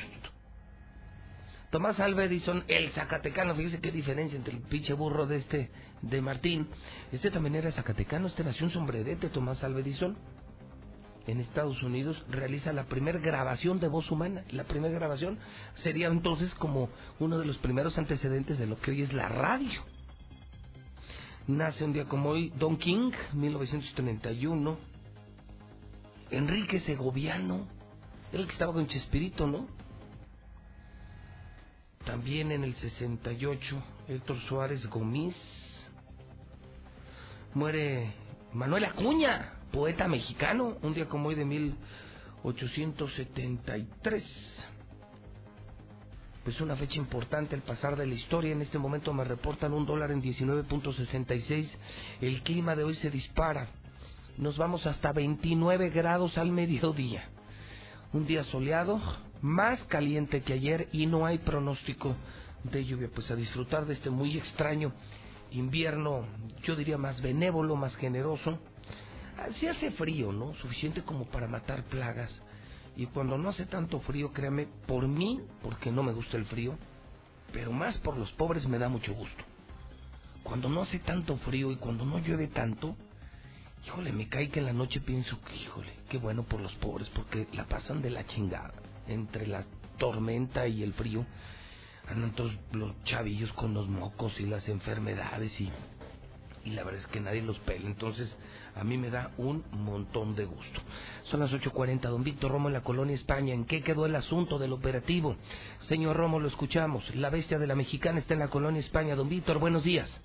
Tomás 1.71 1.99
Alva 1.99 2.25
Edison, 2.25 2.63
el 2.67 2.91
zacatecano, 2.91 3.55
fíjese 3.55 3.81
qué 3.81 3.91
diferencia 3.91 4.37
entre 4.37 4.53
el 4.53 4.61
pinche 4.61 4.93
burro 4.93 5.25
de 5.25 5.37
este, 5.37 5.71
de 6.03 6.21
Martín. 6.21 6.67
Este 7.11 7.31
también 7.31 7.55
era 7.55 7.71
zacatecano, 7.71 8.27
este 8.27 8.43
nació 8.43 8.67
un 8.67 8.71
sombrerete, 8.71 9.29
Tomás 9.29 9.63
Alva 9.63 9.79
Edison 9.79 10.15
en 11.25 11.39
Estados 11.39 11.81
Unidos 11.81 12.21
realiza 12.29 12.73
la 12.73 12.83
primera 12.85 13.17
grabación 13.17 13.79
de 13.79 13.87
voz 13.87 14.11
humana. 14.11 14.43
La 14.51 14.65
primera 14.65 14.93
grabación 14.93 15.39
sería 15.75 16.07
entonces 16.07 16.53
como 16.55 16.89
uno 17.19 17.39
de 17.39 17.45
los 17.45 17.57
primeros 17.57 17.97
antecedentes 17.97 18.59
de 18.59 18.67
lo 18.67 18.79
que 18.79 18.91
hoy 18.91 19.01
es 19.03 19.13
la 19.13 19.29
radio. 19.29 19.81
Nace 21.47 21.83
un 21.83 21.93
día 21.93 22.05
como 22.05 22.29
hoy 22.29 22.51
Don 22.57 22.77
King, 22.77 23.11
1931. 23.33 24.92
Enrique 26.33 26.79
Segoviano, 26.79 27.67
el 28.31 28.47
que 28.47 28.53
estaba 28.53 28.73
con 28.73 28.87
Chespirito, 28.87 29.45
¿no? 29.45 29.67
También 32.05 32.51
en 32.51 32.63
el 32.63 32.73
68, 32.75 33.83
Héctor 34.07 34.39
Suárez 34.47 34.87
Gómez. 34.87 35.35
Muere 37.53 38.15
Manuel 38.51 38.85
Acuña, 38.85 39.59
poeta 39.71 40.07
mexicano, 40.07 40.79
un 40.81 40.95
día 40.95 41.07
como 41.07 41.29
hoy 41.29 41.35
de 41.35 41.45
1873. 41.45 44.23
Pues 46.43 46.59
una 46.61 46.75
fecha 46.75 46.97
importante, 46.97 47.55
el 47.55 47.61
pasar 47.61 47.95
de 47.95 48.07
la 48.07 48.15
historia. 48.15 48.53
En 48.53 48.63
este 48.63 48.79
momento 48.79 49.13
me 49.13 49.23
reportan 49.23 49.71
un 49.71 49.85
dólar 49.85 50.09
en 50.09 50.23
19.66. 50.23 51.69
El 52.21 52.41
clima 52.41 52.75
de 52.75 52.83
hoy 52.83 52.95
se 52.95 53.11
dispara. 53.11 53.67
Nos 54.37 54.57
vamos 54.57 54.85
hasta 54.85 55.11
29 55.11 55.89
grados 55.89 56.37
al 56.37 56.51
mediodía. 56.51 57.29
Un 58.13 58.25
día 58.25 58.43
soleado, 58.45 59.01
más 59.41 59.83
caliente 59.85 60.41
que 60.41 60.53
ayer 60.53 60.89
y 60.91 61.05
no 61.05 61.25
hay 61.25 61.37
pronóstico 61.39 62.15
de 62.63 62.85
lluvia. 62.85 63.09
Pues 63.13 63.29
a 63.31 63.35
disfrutar 63.35 63.85
de 63.85 63.93
este 63.93 64.09
muy 64.09 64.37
extraño 64.37 64.93
invierno, 65.51 66.25
yo 66.63 66.75
diría 66.75 66.97
más 66.97 67.21
benévolo, 67.21 67.75
más 67.75 67.95
generoso 67.97 68.59
si 69.59 69.67
hace 69.67 69.91
frío, 69.91 70.31
¿no? 70.31 70.53
Suficiente 70.55 71.03
como 71.03 71.25
para 71.25 71.47
matar 71.47 71.83
plagas. 71.85 72.31
Y 72.95 73.07
cuando 73.07 73.37
no 73.37 73.49
hace 73.49 73.65
tanto 73.65 73.99
frío, 74.01 74.31
créame, 74.31 74.67
por 74.87 75.07
mí, 75.07 75.41
porque 75.61 75.91
no 75.91 76.03
me 76.03 76.13
gusta 76.13 76.37
el 76.37 76.45
frío, 76.45 76.77
pero 77.51 77.71
más 77.71 77.97
por 77.99 78.17
los 78.17 78.31
pobres 78.33 78.67
me 78.67 78.77
da 78.77 78.89
mucho 78.89 79.13
gusto. 79.13 79.43
Cuando 80.43 80.69
no 80.69 80.81
hace 80.81 80.99
tanto 80.99 81.37
frío 81.37 81.71
y 81.71 81.77
cuando 81.77 82.05
no 82.05 82.19
llueve 82.19 82.47
tanto, 82.47 82.95
híjole, 83.85 84.11
me 84.11 84.27
cae 84.27 84.49
que 84.49 84.59
en 84.59 84.65
la 84.65 84.73
noche 84.73 84.99
pienso 85.01 85.39
que, 85.41 85.55
híjole, 85.55 85.93
qué 86.09 86.17
bueno 86.17 86.43
por 86.43 86.59
los 86.59 86.73
pobres, 86.75 87.09
porque 87.09 87.47
la 87.53 87.65
pasan 87.65 88.01
de 88.01 88.09
la 88.09 88.25
chingada. 88.25 88.73
Entre 89.07 89.47
la 89.47 89.65
tormenta 89.97 90.67
y 90.67 90.83
el 90.83 90.93
frío, 90.93 91.25
andan 92.07 92.33
todos 92.33 92.53
los 92.71 93.03
chavillos 93.03 93.51
con 93.53 93.73
los 93.73 93.87
mocos 93.87 94.39
y 94.39 94.45
las 94.45 94.67
enfermedades 94.67 95.59
y 95.59 95.71
y 96.65 96.71
la 96.71 96.83
verdad 96.83 97.01
es 97.01 97.07
que 97.07 97.19
nadie 97.19 97.41
los 97.41 97.59
pela. 97.59 97.87
Entonces, 97.87 98.33
a 98.75 98.83
mí 98.83 98.97
me 98.97 99.09
da 99.09 99.31
un 99.37 99.63
montón 99.71 100.35
de 100.35 100.45
gusto. 100.45 100.81
Son 101.23 101.39
las 101.39 101.51
8.40, 101.51 102.01
don 102.01 102.23
Víctor 102.23 102.51
Romo 102.51 102.69
en 102.69 102.73
la 102.73 102.83
colonia 102.83 103.15
España. 103.15 103.53
¿En 103.53 103.65
qué 103.65 103.81
quedó 103.81 104.05
el 104.05 104.15
asunto 104.15 104.57
del 104.57 104.73
operativo? 104.73 105.35
Señor 105.87 106.15
Romo, 106.15 106.39
lo 106.39 106.47
escuchamos. 106.47 107.03
La 107.15 107.29
bestia 107.29 107.59
de 107.59 107.67
la 107.67 107.75
mexicana 107.75 108.19
está 108.19 108.33
en 108.33 108.39
la 108.39 108.49
colonia 108.49 108.79
España. 108.79 109.15
Don 109.15 109.29
Víctor, 109.29 109.59
buenos 109.59 109.83
días. 109.83 110.19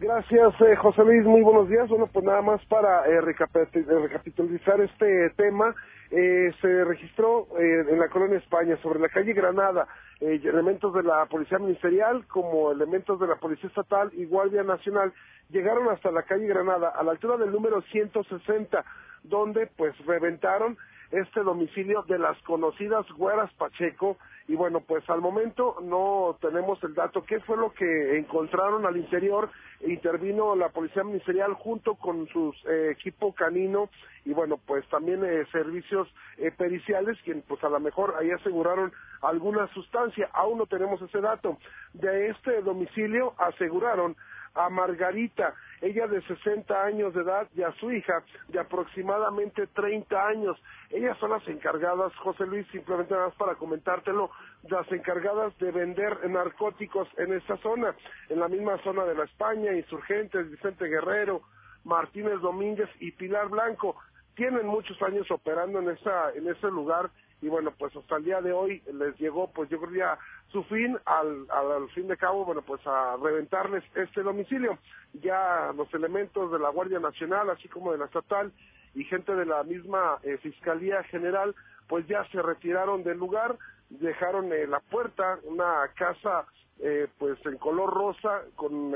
Gracias, 0.00 0.54
eh, 0.60 0.76
José 0.76 1.04
Luis. 1.04 1.24
Muy 1.24 1.42
buenos 1.42 1.68
días. 1.68 1.88
Bueno, 1.88 2.06
pues 2.06 2.24
nada 2.24 2.42
más 2.42 2.64
para 2.66 3.06
eh, 3.06 3.20
recapitulizar 3.20 4.80
este 4.80 5.30
tema. 5.36 5.74
eh, 6.10 6.52
se 6.60 6.84
registró 6.84 7.48
eh, 7.58 7.84
en 7.88 7.98
la 7.98 8.08
colonia 8.08 8.38
España, 8.38 8.76
sobre 8.82 9.00
la 9.00 9.08
calle 9.08 9.32
Granada, 9.32 9.88
eh, 10.20 10.40
elementos 10.44 10.92
de 10.94 11.02
la 11.02 11.24
Policía 11.26 11.58
Ministerial 11.58 12.26
como 12.26 12.70
elementos 12.70 13.18
de 13.18 13.26
la 13.26 13.36
Policía 13.36 13.68
Estatal 13.68 14.10
y 14.14 14.26
Guardia 14.26 14.62
Nacional 14.62 15.12
llegaron 15.50 15.88
hasta 15.88 16.10
la 16.10 16.22
calle 16.24 16.46
Granada, 16.46 16.90
a 16.90 17.02
la 17.02 17.12
altura 17.12 17.38
del 17.38 17.50
número 17.50 17.80
160, 17.82 18.84
donde 19.24 19.68
pues 19.76 19.96
reventaron 20.06 20.76
este 21.10 21.40
domicilio 21.42 22.02
de 22.02 22.18
las 22.18 22.38
conocidas 22.42 23.06
Güeras 23.16 23.52
Pacheco 23.54 24.18
y 24.48 24.54
bueno 24.54 24.80
pues 24.80 25.08
al 25.08 25.20
momento 25.20 25.76
no 25.82 26.36
tenemos 26.40 26.82
el 26.84 26.94
dato. 26.94 27.24
Qué 27.24 27.40
fue 27.40 27.56
lo 27.56 27.72
que 27.72 28.18
encontraron 28.18 28.86
al 28.86 28.96
interior 28.96 29.50
intervino 29.86 30.54
la 30.54 30.68
policía 30.68 31.04
ministerial 31.04 31.54
junto 31.54 31.94
con 31.96 32.26
su 32.28 32.54
equipo 32.90 33.32
canino 33.34 33.88
y 34.24 34.32
bueno 34.32 34.58
pues 34.64 34.88
también 34.88 35.24
eh, 35.24 35.44
servicios 35.50 36.08
eh, 36.38 36.50
periciales 36.50 37.18
quien 37.24 37.42
pues 37.42 37.62
a 37.64 37.68
lo 37.68 37.80
mejor 37.80 38.14
ahí 38.18 38.30
aseguraron 38.30 38.92
alguna 39.22 39.66
sustancia. 39.68 40.28
Aún 40.32 40.58
no 40.58 40.66
tenemos 40.66 41.00
ese 41.02 41.20
dato. 41.20 41.58
De 41.92 42.28
este 42.28 42.62
domicilio 42.62 43.34
aseguraron 43.38 44.16
a 44.54 44.68
Margarita, 44.68 45.54
ella 45.82 46.06
de 46.06 46.22
60 46.22 46.84
años 46.84 47.12
de 47.12 47.22
edad, 47.22 47.48
y 47.54 47.62
a 47.62 47.72
su 47.72 47.90
hija 47.90 48.22
de 48.48 48.60
aproximadamente 48.60 49.66
30 49.66 50.26
años. 50.28 50.56
Ellas 50.90 51.18
son 51.18 51.30
las 51.30 51.46
encargadas, 51.48 52.14
José 52.16 52.46
Luis, 52.46 52.66
simplemente 52.68 53.12
nada 53.12 53.26
más 53.26 53.36
para 53.36 53.56
comentártelo, 53.56 54.30
las 54.70 54.90
encargadas 54.92 55.56
de 55.58 55.72
vender 55.72 56.30
narcóticos 56.30 57.08
en 57.18 57.32
esa 57.34 57.56
zona, 57.58 57.94
en 58.28 58.38
la 58.38 58.48
misma 58.48 58.78
zona 58.84 59.04
de 59.04 59.16
la 59.16 59.24
España, 59.24 59.74
Insurgentes, 59.74 60.50
Vicente 60.50 60.86
Guerrero, 60.86 61.42
Martínez 61.84 62.40
Domínguez 62.40 62.88
y 63.00 63.10
Pilar 63.10 63.48
Blanco. 63.48 63.96
Tienen 64.36 64.66
muchos 64.66 65.00
años 65.02 65.30
operando 65.30 65.80
en 65.80 65.90
esa 65.90 66.30
en 66.34 66.48
ese 66.48 66.68
lugar 66.68 67.10
y 67.42 67.48
bueno, 67.48 67.72
pues 67.76 67.94
hasta 67.96 68.16
el 68.16 68.24
día 68.24 68.40
de 68.40 68.52
hoy 68.52 68.80
les 68.92 69.18
llegó, 69.18 69.50
pues 69.52 69.68
yo 69.68 69.80
creo 69.80 69.92
ya 69.92 70.18
su 70.52 70.62
fin, 70.64 70.98
al, 71.06 71.46
al, 71.50 71.88
fin 71.90 72.06
de 72.06 72.16
cabo, 72.16 72.44
bueno, 72.44 72.62
pues 72.62 72.80
a 72.86 73.16
reventarles 73.16 73.82
este 73.94 74.22
domicilio. 74.22 74.78
Ya 75.14 75.72
los 75.74 75.92
elementos 75.94 76.52
de 76.52 76.58
la 76.58 76.68
Guardia 76.68 77.00
Nacional, 77.00 77.50
así 77.50 77.68
como 77.68 77.92
de 77.92 77.98
la 77.98 78.04
estatal 78.04 78.52
y 78.94 79.04
gente 79.04 79.34
de 79.34 79.46
la 79.46 79.62
misma 79.64 80.18
eh, 80.22 80.36
Fiscalía 80.38 81.02
General, 81.04 81.54
pues 81.88 82.06
ya 82.06 82.24
se 82.30 82.42
retiraron 82.42 83.02
del 83.02 83.18
lugar, 83.18 83.56
dejaron 83.88 84.52
eh, 84.52 84.66
la 84.66 84.80
puerta, 84.80 85.38
una 85.44 85.88
casa 85.96 86.44
eh, 86.80 87.08
pues 87.18 87.38
en 87.46 87.56
color 87.56 87.92
rosa 87.92 88.42
con 88.56 88.94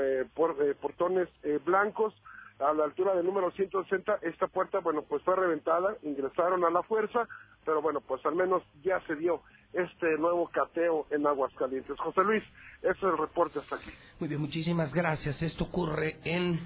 portones 0.79 1.29
blancos, 1.65 2.13
a 2.59 2.73
la 2.73 2.85
altura 2.85 3.15
del 3.15 3.25
número 3.25 3.51
160, 3.51 4.19
esta 4.23 4.47
puerta, 4.47 4.79
bueno, 4.79 5.03
pues 5.03 5.21
fue 5.23 5.35
reventada, 5.35 5.95
ingresaron 6.01 6.65
a 6.65 6.69
la 6.69 6.81
fuerza, 6.83 7.27
pero 7.65 7.81
bueno, 7.81 8.01
pues 8.01 8.25
al 8.25 8.35
menos 8.35 8.63
ya 8.83 8.99
se 9.01 9.15
dio 9.15 9.41
este 9.73 10.17
nuevo 10.17 10.47
cateo 10.47 11.07
en 11.11 11.25
Aguascalientes. 11.25 11.99
José 11.99 12.21
Luis, 12.23 12.43
ese 12.81 12.91
es 12.91 13.03
el 13.03 13.17
reporte 13.17 13.59
hasta 13.59 13.75
aquí. 13.75 13.89
Muy 14.19 14.29
bien, 14.29 14.41
muchísimas 14.41 14.93
gracias. 14.93 15.41
Esto 15.41 15.65
ocurre 15.65 16.19
en 16.23 16.59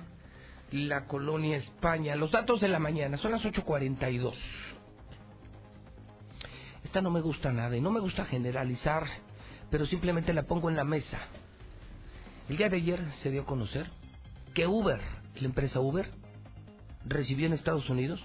la 0.71 1.05
colonia 1.05 1.57
España. 1.57 2.15
Los 2.15 2.31
datos 2.31 2.61
de 2.61 2.69
la 2.69 2.79
mañana 2.79 3.17
son 3.17 3.31
las 3.31 3.43
8.42. 3.43 4.33
Esta 6.83 7.01
no 7.01 7.11
me 7.11 7.21
gusta 7.21 7.51
nada 7.51 7.75
y 7.75 7.81
no 7.81 7.91
me 7.91 7.99
gusta 7.99 8.25
generalizar, 8.25 9.05
pero 9.69 9.85
simplemente 9.85 10.33
la 10.33 10.43
pongo 10.43 10.69
en 10.69 10.75
la 10.75 10.83
mesa. 10.83 11.19
El 12.49 12.57
día 12.57 12.69
de 12.69 12.77
ayer 12.77 12.99
se 13.21 13.31
dio 13.31 13.43
a 13.43 13.45
conocer 13.45 13.89
que 14.53 14.67
Uber, 14.67 14.99
la 15.35 15.45
empresa 15.45 15.79
Uber, 15.79 16.09
recibió 17.05 17.47
en 17.47 17.53
Estados 17.53 17.89
Unidos 17.89 18.21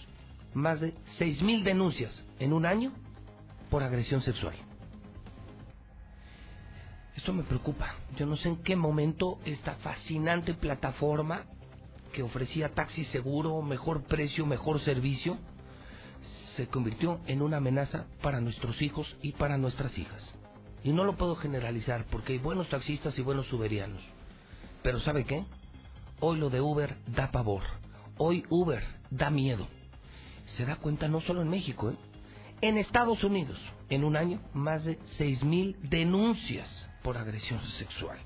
más 0.54 0.80
de 0.80 0.94
6.000 1.18 1.62
denuncias 1.62 2.24
en 2.38 2.52
un 2.52 2.66
año 2.66 2.92
por 3.70 3.82
agresión 3.82 4.22
sexual. 4.22 4.56
Esto 7.16 7.32
me 7.32 7.42
preocupa. 7.42 7.94
Yo 8.16 8.26
no 8.26 8.36
sé 8.36 8.50
en 8.50 8.56
qué 8.62 8.76
momento 8.76 9.38
esta 9.46 9.76
fascinante 9.76 10.52
plataforma 10.54 11.46
que 12.12 12.22
ofrecía 12.22 12.74
taxi 12.74 13.04
seguro, 13.06 13.62
mejor 13.62 14.04
precio, 14.04 14.46
mejor 14.46 14.80
servicio, 14.80 15.38
se 16.56 16.68
convirtió 16.68 17.20
en 17.26 17.42
una 17.42 17.56
amenaza 17.56 18.06
para 18.22 18.40
nuestros 18.40 18.80
hijos 18.82 19.16
y 19.22 19.32
para 19.32 19.58
nuestras 19.58 19.96
hijas. 19.98 20.34
Y 20.84 20.92
no 20.92 21.04
lo 21.04 21.16
puedo 21.16 21.36
generalizar 21.36 22.04
porque 22.10 22.34
hay 22.34 22.38
buenos 22.38 22.68
taxistas 22.68 23.18
y 23.18 23.22
buenos 23.22 23.50
uberianos. 23.52 24.02
Pero 24.82 25.00
¿sabe 25.00 25.24
qué? 25.24 25.44
Hoy 26.20 26.38
lo 26.38 26.50
de 26.50 26.60
Uber 26.60 26.96
da 27.06 27.30
pavor. 27.30 27.62
Hoy 28.18 28.44
Uber 28.50 28.82
da 29.10 29.30
miedo. 29.30 29.66
Se 30.56 30.64
da 30.64 30.76
cuenta 30.76 31.08
no 31.08 31.20
solo 31.22 31.42
en 31.42 31.48
México, 31.48 31.90
¿eh? 31.90 31.96
En 32.62 32.78
Estados 32.78 33.22
Unidos, 33.22 33.58
en 33.90 34.04
un 34.04 34.16
año, 34.16 34.40
más 34.54 34.84
de 34.84 34.98
6.000 35.18 35.76
denuncias 35.90 36.88
por 37.06 37.18
agresión 37.18 37.60
sexual. 37.78 38.18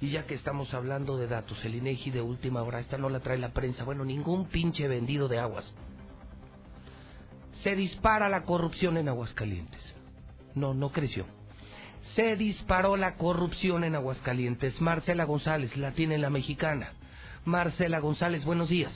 Y 0.00 0.10
ya 0.10 0.26
que 0.26 0.34
estamos 0.34 0.74
hablando 0.74 1.16
de 1.16 1.28
datos, 1.28 1.64
el 1.64 1.76
INEGI 1.76 2.10
de 2.10 2.20
última 2.20 2.64
hora, 2.64 2.80
esta 2.80 2.98
no 2.98 3.08
la 3.08 3.20
trae 3.20 3.38
la 3.38 3.50
prensa, 3.50 3.84
bueno, 3.84 4.04
ningún 4.04 4.48
pinche 4.48 4.88
vendido 4.88 5.28
de 5.28 5.38
aguas. 5.38 5.72
Se 7.62 7.76
dispara 7.76 8.28
la 8.28 8.42
corrupción 8.42 8.96
en 8.96 9.08
Aguascalientes. 9.08 9.80
No, 10.56 10.74
no 10.74 10.90
creció. 10.90 11.26
Se 12.16 12.34
disparó 12.34 12.96
la 12.96 13.14
corrupción 13.14 13.84
en 13.84 13.94
Aguascalientes. 13.94 14.80
Marcela 14.80 15.22
González, 15.26 15.76
la 15.76 15.92
tiene 15.92 16.18
la 16.18 16.28
mexicana. 16.28 16.88
Marcela 17.44 18.00
González, 18.00 18.44
buenos 18.44 18.68
días. 18.68 18.92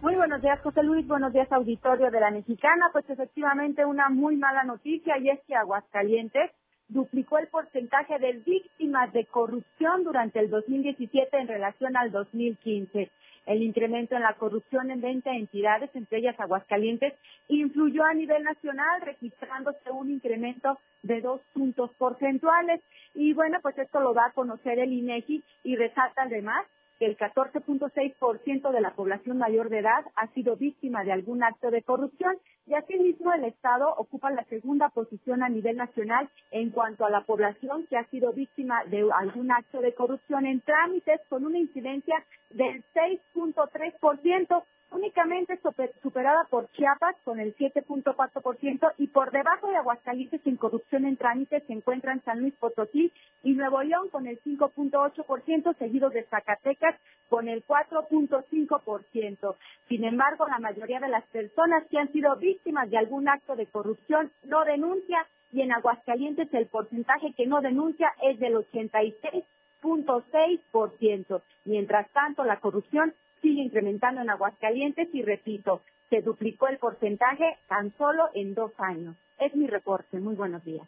Muy 0.00 0.14
buenos 0.16 0.40
días, 0.40 0.58
José 0.62 0.82
Luis. 0.82 1.06
Buenos 1.06 1.34
días, 1.34 1.52
auditorio 1.52 2.10
de 2.10 2.20
la 2.20 2.30
Mexicana. 2.30 2.86
Pues 2.92 3.04
efectivamente 3.10 3.84
una 3.84 4.08
muy 4.08 4.36
mala 4.36 4.64
noticia 4.64 5.18
y 5.18 5.28
es 5.28 5.40
que 5.46 5.54
Aguascalientes 5.54 6.52
duplicó 6.88 7.38
el 7.38 7.48
porcentaje 7.48 8.18
de 8.18 8.32
víctimas 8.44 9.12
de 9.12 9.26
corrupción 9.26 10.04
durante 10.04 10.40
el 10.40 10.50
2017 10.50 11.36
en 11.36 11.48
relación 11.48 11.96
al 11.96 12.10
2015. 12.10 13.10
El 13.46 13.62
incremento 13.62 14.14
en 14.14 14.22
la 14.22 14.34
corrupción 14.34 14.90
en 14.90 15.00
20 15.00 15.30
entidades, 15.30 15.90
entre 15.94 16.18
ellas 16.18 16.38
Aguascalientes, 16.38 17.14
influyó 17.48 18.04
a 18.04 18.12
nivel 18.12 18.42
nacional, 18.42 19.00
registrándose 19.00 19.90
un 19.90 20.10
incremento 20.10 20.78
de 21.02 21.22
dos 21.22 21.40
puntos 21.54 21.90
porcentuales. 21.96 22.82
Y 23.14 23.32
bueno, 23.32 23.58
pues 23.62 23.78
esto 23.78 24.00
lo 24.00 24.12
va 24.12 24.26
a 24.26 24.32
conocer 24.32 24.78
el 24.78 24.92
INEGI 24.92 25.42
y 25.64 25.76
resalta 25.76 26.24
además 26.24 26.66
que 26.98 27.06
el 27.06 27.16
14.6% 27.16 28.70
de 28.70 28.80
la 28.80 28.90
población 28.90 29.38
mayor 29.38 29.70
de 29.70 29.78
edad 29.78 30.04
ha 30.16 30.26
sido 30.34 30.56
víctima 30.56 31.04
de 31.04 31.12
algún 31.12 31.42
acto 31.42 31.70
de 31.70 31.82
corrupción 31.82 32.36
y 32.68 32.74
asimismo 32.74 33.32
el 33.32 33.44
Estado 33.44 33.94
ocupa 33.96 34.30
la 34.30 34.44
segunda 34.44 34.90
posición 34.90 35.42
a 35.42 35.48
nivel 35.48 35.76
nacional 35.76 36.28
en 36.50 36.70
cuanto 36.70 37.06
a 37.06 37.10
la 37.10 37.22
población 37.22 37.86
que 37.88 37.96
ha 37.96 38.04
sido 38.10 38.32
víctima 38.32 38.84
de 38.84 39.08
algún 39.18 39.50
acto 39.50 39.80
de 39.80 39.94
corrupción 39.94 40.44
en 40.46 40.60
trámites 40.60 41.20
con 41.28 41.46
una 41.46 41.58
incidencia 41.58 42.22
del 42.50 42.84
6.3%, 42.94 44.62
únicamente 44.90 45.58
superada 46.02 46.46
por 46.50 46.70
Chiapas 46.72 47.16
con 47.24 47.40
el 47.40 47.54
7.4% 47.56 48.92
y 48.98 49.06
por 49.08 49.30
debajo 49.30 49.68
de 49.68 49.76
Aguascalientes 49.76 50.40
en 50.46 50.56
corrupción 50.56 51.04
en 51.06 51.16
trámites 51.16 51.62
se 51.66 51.72
encuentran 51.72 52.22
San 52.24 52.40
Luis 52.40 52.54
Potosí 52.54 53.12
y 53.42 53.52
Nuevo 53.52 53.82
León 53.82 54.08
con 54.10 54.26
el 54.26 54.40
5.8%, 54.42 55.76
seguidos 55.76 56.12
de 56.12 56.24
Zacatecas 56.24 56.96
con 57.28 57.48
el 57.48 57.64
4.5%. 57.66 59.56
Sin 59.88 60.04
embargo, 60.04 60.46
la 60.48 60.58
mayoría 60.58 61.00
de 61.00 61.08
las 61.08 61.24
personas 61.26 61.84
que 61.90 61.98
han 61.98 62.10
sido 62.12 62.34
víctimas 62.36 62.57
de 62.64 62.98
algún 62.98 63.28
acto 63.28 63.54
de 63.56 63.66
corrupción 63.66 64.30
no 64.44 64.64
denuncia 64.64 65.26
y 65.52 65.62
en 65.62 65.72
Aguascalientes 65.72 66.48
el 66.52 66.66
porcentaje 66.66 67.32
que 67.34 67.46
no 67.46 67.60
denuncia 67.60 68.12
es 68.22 68.38
del 68.38 68.54
86.6%. 68.54 71.42
Mientras 71.64 72.08
tanto, 72.10 72.44
la 72.44 72.60
corrupción 72.60 73.12
sigue 73.40 73.62
incrementando 73.62 74.20
en 74.20 74.30
Aguascalientes 74.30 75.08
y 75.12 75.22
repito, 75.22 75.82
se 76.10 76.22
duplicó 76.22 76.68
el 76.68 76.78
porcentaje 76.78 77.58
tan 77.68 77.92
solo 77.96 78.28
en 78.34 78.54
dos 78.54 78.72
años. 78.78 79.16
Es 79.38 79.54
mi 79.54 79.66
reporte. 79.66 80.18
Muy 80.18 80.34
buenos 80.34 80.64
días. 80.64 80.86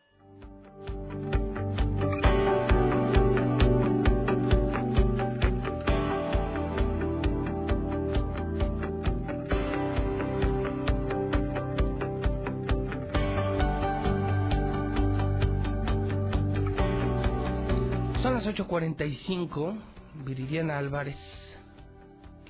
8.45. 18.55 19.79
Viridiana 20.25 20.77
Álvarez 20.79 21.17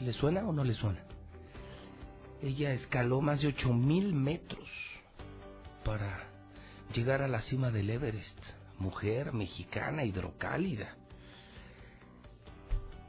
¿Le 0.00 0.14
suena 0.14 0.46
o 0.48 0.52
no 0.52 0.64
le 0.64 0.72
suena? 0.72 1.00
Ella 2.42 2.72
escaló 2.72 3.20
más 3.20 3.42
de 3.42 3.48
8000 3.48 4.14
metros 4.14 4.68
para 5.84 6.26
llegar 6.94 7.22
a 7.22 7.28
la 7.28 7.42
cima 7.42 7.70
del 7.70 7.90
Everest. 7.90 8.38
Mujer 8.78 9.34
mexicana, 9.34 10.04
hidrocálida. 10.04 10.96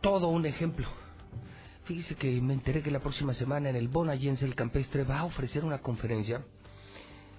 Todo 0.02 0.28
un 0.28 0.46
ejemplo. 0.46 0.88
Fíjese 1.86 2.16
que 2.16 2.42
me 2.42 2.54
enteré 2.54 2.84
que 2.84 2.92
la 2.92 3.00
próxima 3.00 3.34
semana 3.34 3.70
en 3.70 3.78
el 3.78 3.88
Bonayense 3.88 4.44
el 4.44 4.56
Campestre 4.56 5.06
va 5.06 5.20
a 5.20 5.26
ofrecer 5.26 5.64
una 5.64 5.80
conferencia 5.80 6.44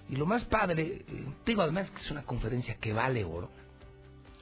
Y 0.09 0.15
lo 0.15 0.25
más 0.25 0.43
padre, 0.45 1.05
eh, 1.07 1.25
digo 1.45 1.61
además 1.61 1.89
que 1.91 2.01
es 2.01 2.11
una 2.11 2.23
conferencia 2.23 2.75
que 2.77 2.91
vale 2.91 3.23
oro. 3.23 3.51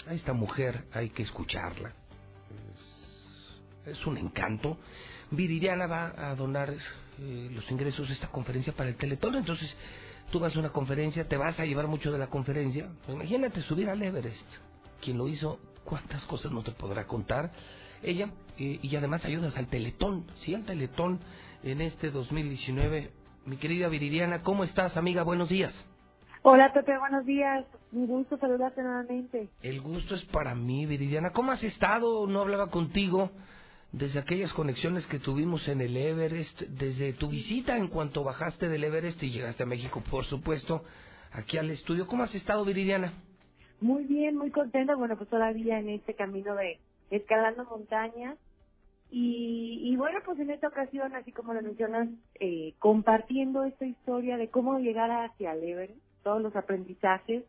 A 0.07 0.14
esta 0.14 0.34
mujer 0.34 0.86
hay 0.94 1.10
que 1.10 1.23
escucharla. 1.23 1.94
Es, 3.86 3.98
es 3.98 4.06
un 4.06 4.18
encanto. 4.18 4.78
Viridiana 5.32 5.88
va 5.88 6.14
a 6.30 6.36
donar 6.36 6.73
eh, 7.19 7.49
los 7.52 7.69
ingresos 7.69 8.07
de 8.07 8.14
esta 8.14 8.28
conferencia 8.28 8.73
para 8.73 8.90
el 8.90 8.95
Teletón. 8.95 9.36
Entonces, 9.36 9.73
tú 10.32 10.40
vas 10.40 10.56
a 10.56 10.60
una 10.60 10.69
conferencia, 10.69 11.28
te 11.28 11.38
vas 11.38 11.60
a 11.60 11.65
llevar 11.65 11.88
mucho 11.88 12.11
de 12.11 12.18
la 12.18 12.28
conferencia. 12.28 12.90
Imagínate 13.07 13.61
subir 13.61 13.90
al 13.90 14.02
Everest. 14.02 14.48
Quien 15.02 15.18
lo 15.18 15.28
hizo, 15.28 15.60
cuántas 15.84 16.23
cosas 16.26 16.52
no 16.52 16.64
te 16.64 16.72
podrá 16.72 17.06
contar. 17.06 17.52
Ella, 18.03 18.32
eh, 18.57 18.80
y 18.82 18.95
además 18.95 19.23
ayudas 19.26 19.56
al 19.56 19.68
Teletón. 19.68 20.26
Sí, 20.44 20.56
al 20.56 20.65
Teletón 20.65 21.19
en 21.64 21.82
este 21.82 22.11
2019. 22.11 23.11
Mi 23.45 23.57
querida 23.57 23.88
Viridiana, 23.88 24.41
¿cómo 24.41 24.64
estás, 24.64 24.98
amiga? 24.98 25.23
Buenos 25.23 25.49
días. 25.49 25.73
Hola, 26.43 26.73
Pepe, 26.73 26.97
buenos 26.97 27.23
días. 27.23 27.63
Un 27.91 28.07
gusto 28.07 28.35
saludarte 28.38 28.81
nuevamente. 28.81 29.47
El 29.61 29.80
gusto 29.80 30.15
es 30.15 30.26
para 30.26 30.55
mí, 30.55 30.88
Viridiana. 30.88 31.30
¿Cómo 31.30 31.51
has 31.51 31.63
estado? 31.63 32.26
No 32.26 32.41
hablaba 32.41 32.72
contigo 32.72 33.30
desde 33.91 34.18
aquellas 34.18 34.51
conexiones 34.53 35.05
que 35.05 35.19
tuvimos 35.19 35.68
en 35.68 35.81
el 35.81 35.95
Everest, 35.95 36.61
desde 36.61 37.13
tu 37.13 37.30
visita 37.30 37.77
en 37.77 37.89
cuanto 37.89 38.23
bajaste 38.23 38.69
del 38.69 38.84
Everest 38.84 39.22
y 39.22 39.30
llegaste 39.30 39.61
a 39.61 39.68
México, 39.68 40.01
por 40.09 40.26
supuesto, 40.26 40.84
aquí 41.31 41.59
al 41.59 41.69
estudio. 41.69 42.07
¿Cómo 42.07 42.23
has 42.23 42.34
estado, 42.34 42.65
Viridiana? 42.65 43.13
Muy 43.80 44.05
bien, 44.05 44.35
muy 44.35 44.49
contenta. 44.49 44.95
Bueno, 44.95 45.18
pues 45.18 45.30
todavía 45.30 45.77
en 45.77 45.89
este 45.89 46.15
camino 46.15 46.55
de 46.55 46.80
escalando 47.11 47.65
montañas. 47.65 48.39
Y, 49.11 49.80
y 49.84 49.95
bueno, 49.95 50.18
pues 50.26 50.39
en 50.39 50.49
esta 50.49 50.69
ocasión, 50.69 51.13
así 51.13 51.31
como 51.31 51.53
lo 51.53 51.61
mencionas, 51.61 52.09
eh, 52.39 52.73
compartiendo 52.80 53.63
esta 53.63 53.85
historia 53.85 54.38
de 54.38 54.49
cómo 54.49 54.80
llegar 54.80 55.11
hacia 55.11 55.53
el 55.53 55.63
Everest, 55.65 56.10
todos 56.23 56.41
los 56.41 56.56
aprendizajes. 56.56 57.43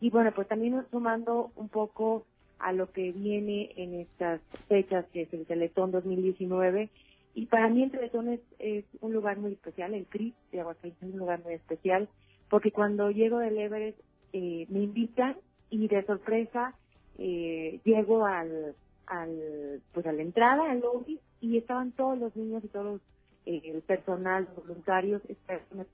Y 0.00 0.10
bueno, 0.10 0.32
pues 0.32 0.48
también 0.48 0.84
sumando 0.90 1.50
un 1.56 1.68
poco 1.68 2.24
a 2.58 2.72
lo 2.72 2.90
que 2.92 3.12
viene 3.12 3.72
en 3.76 3.94
estas 3.94 4.40
fechas, 4.68 5.06
que 5.12 5.22
es 5.22 5.32
el 5.32 5.46
Teletón 5.46 5.90
2019. 5.90 6.90
Y 7.34 7.46
para 7.46 7.68
mí 7.68 7.82
el 7.82 7.90
Teletón 7.90 8.28
es, 8.58 8.84
un 9.00 9.12
lugar 9.12 9.38
muy 9.38 9.52
especial, 9.52 9.94
el 9.94 10.06
CRIS 10.06 10.34
de 10.52 10.60
Aguascalientes 10.60 11.08
es 11.08 11.14
un 11.14 11.18
lugar 11.18 11.42
muy 11.42 11.54
especial, 11.54 12.08
porque 12.48 12.72
cuando 12.72 13.10
llego 13.10 13.38
del 13.38 13.58
Everest 13.58 13.98
eh, 14.32 14.66
me 14.68 14.80
invitan 14.80 15.36
y 15.70 15.88
de 15.88 16.04
sorpresa 16.04 16.74
eh, 17.18 17.80
llego 17.84 18.26
al, 18.26 18.74
al, 19.06 19.82
pues 19.92 20.06
a 20.06 20.12
la 20.12 20.22
entrada, 20.22 20.70
al 20.70 20.80
lobby, 20.80 21.20
y 21.40 21.56
estaban 21.56 21.92
todos 21.92 22.18
los 22.18 22.34
niños 22.36 22.64
y 22.64 22.68
todos 22.68 23.00
eh, 23.46 23.62
el 23.64 23.82
personal, 23.82 24.44
los 24.44 24.66
voluntarios, 24.66 25.22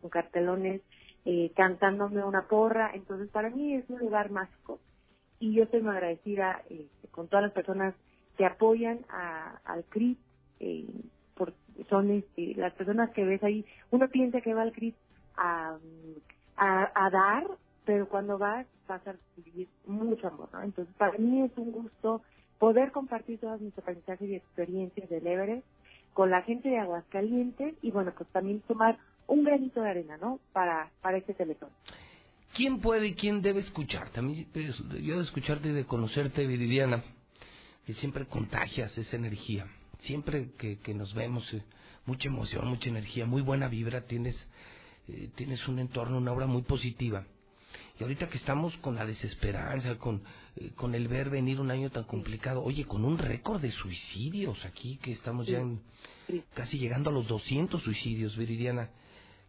con 0.00 0.10
cartelones, 0.10 0.82
eh, 1.26 1.50
cantándome 1.56 2.24
una 2.24 2.46
porra. 2.46 2.92
Entonces, 2.94 3.28
para 3.30 3.50
mí 3.50 3.74
es 3.74 3.90
un 3.90 3.98
lugar 3.98 4.30
mágico 4.30 4.78
y 5.40 5.52
yo 5.54 5.64
estoy 5.64 5.82
muy 5.82 5.90
agradecida 5.90 6.62
eh, 6.70 6.86
con 7.10 7.26
todas 7.26 7.42
las 7.42 7.52
personas 7.52 7.94
que 8.38 8.46
apoyan 8.46 9.00
a, 9.08 9.60
al 9.64 9.84
CRIS. 9.86 10.16
Eh, 10.60 10.86
por, 11.34 11.52
son 11.90 12.12
este, 12.12 12.54
las 12.54 12.72
personas 12.74 13.10
que 13.10 13.24
ves 13.24 13.42
ahí. 13.42 13.66
Uno 13.90 14.08
piensa 14.08 14.40
que 14.40 14.54
va 14.54 14.62
al 14.62 14.72
CRIS 14.72 14.94
a, 15.36 15.78
dar, 16.56 17.44
pero 17.84 18.08
cuando 18.08 18.38
vas 18.38 18.66
vas 18.86 19.04
a 19.08 19.12
recibir 19.12 19.68
mucho 19.84 20.28
amor. 20.28 20.48
¿no? 20.52 20.62
Entonces, 20.62 20.94
para 20.96 21.18
mí 21.18 21.42
es 21.42 21.50
un 21.58 21.72
gusto 21.72 22.22
poder 22.60 22.92
compartir 22.92 23.40
todas 23.40 23.60
mis 23.60 23.76
aprendizajes 23.76 24.28
y 24.30 24.36
experiencias 24.36 25.10
del 25.10 25.26
Everest 25.26 25.66
con 26.14 26.30
la 26.30 26.42
gente 26.42 26.68
de 26.68 26.78
Aguascalientes 26.78 27.74
y, 27.82 27.90
bueno, 27.90 28.12
pues 28.16 28.28
también 28.30 28.60
tomar 28.60 28.96
un 29.26 29.44
granito 29.44 29.80
de 29.80 29.90
arena, 29.90 30.16
¿no? 30.16 30.40
Para, 30.52 30.90
para 31.00 31.18
este 31.18 31.34
teletón. 31.34 31.70
¿Quién 32.54 32.80
puede 32.80 33.08
y 33.08 33.14
quién 33.14 33.42
debe 33.42 33.60
escucharte? 33.60 34.20
A 34.20 34.22
mí, 34.22 34.46
pues, 34.52 34.76
yo 35.02 35.18
de 35.18 35.24
escucharte 35.24 35.68
y 35.68 35.72
de 35.72 35.84
conocerte, 35.84 36.46
Viridiana, 36.46 37.04
que 37.84 37.94
siempre 37.94 38.26
contagias 38.26 38.96
esa 38.96 39.16
energía. 39.16 39.66
Siempre 40.00 40.52
que, 40.58 40.78
que 40.78 40.94
nos 40.94 41.12
vemos, 41.14 41.52
eh, 41.52 41.62
mucha 42.06 42.28
emoción, 42.28 42.66
mucha 42.68 42.88
energía, 42.88 43.26
muy 43.26 43.42
buena 43.42 43.68
vibra, 43.68 44.06
tienes, 44.06 44.36
eh, 45.08 45.30
tienes 45.34 45.66
un 45.68 45.78
entorno, 45.78 46.18
una 46.18 46.32
obra 46.32 46.46
muy 46.46 46.62
positiva. 46.62 47.26
Y 47.98 48.02
ahorita 48.02 48.28
que 48.28 48.38
estamos 48.38 48.76
con 48.78 48.94
la 48.94 49.06
desesperanza, 49.06 49.96
con, 49.96 50.22
eh, 50.56 50.70
con 50.74 50.94
el 50.94 51.08
ver 51.08 51.30
venir 51.30 51.60
un 51.60 51.70
año 51.70 51.90
tan 51.90 52.04
complicado, 52.04 52.62
oye, 52.62 52.84
con 52.84 53.04
un 53.04 53.18
récord 53.18 53.60
de 53.60 53.70
suicidios 53.70 54.64
aquí, 54.64 54.98
que 55.02 55.12
estamos 55.12 55.46
ya 55.46 55.60
en, 55.60 55.80
casi 56.54 56.78
llegando 56.78 57.10
a 57.10 57.12
los 57.12 57.26
200 57.26 57.82
suicidios, 57.82 58.36
Viridiana. 58.36 58.90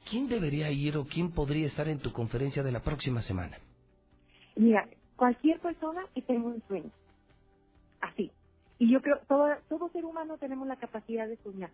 ¿Quién 0.09 0.29
debería 0.29 0.71
ir 0.71 0.97
o 0.97 1.05
quién 1.05 1.31
podría 1.31 1.67
estar 1.67 1.87
en 1.87 1.99
tu 1.99 2.11
conferencia 2.13 2.63
de 2.63 2.71
la 2.71 2.81
próxima 2.81 3.21
semana? 3.21 3.57
Mira, 4.55 4.87
cualquier 5.15 5.59
persona 5.59 6.05
que 6.15 6.21
tenga 6.21 6.47
un 6.47 6.61
sueño. 6.67 6.91
Así. 8.01 8.31
Y 8.79 8.91
yo 8.91 9.01
creo, 9.01 9.19
todo, 9.27 9.47
todo 9.69 9.89
ser 9.89 10.05
humano 10.05 10.37
tenemos 10.37 10.67
la 10.67 10.77
capacidad 10.77 11.27
de 11.27 11.37
soñar. 11.37 11.71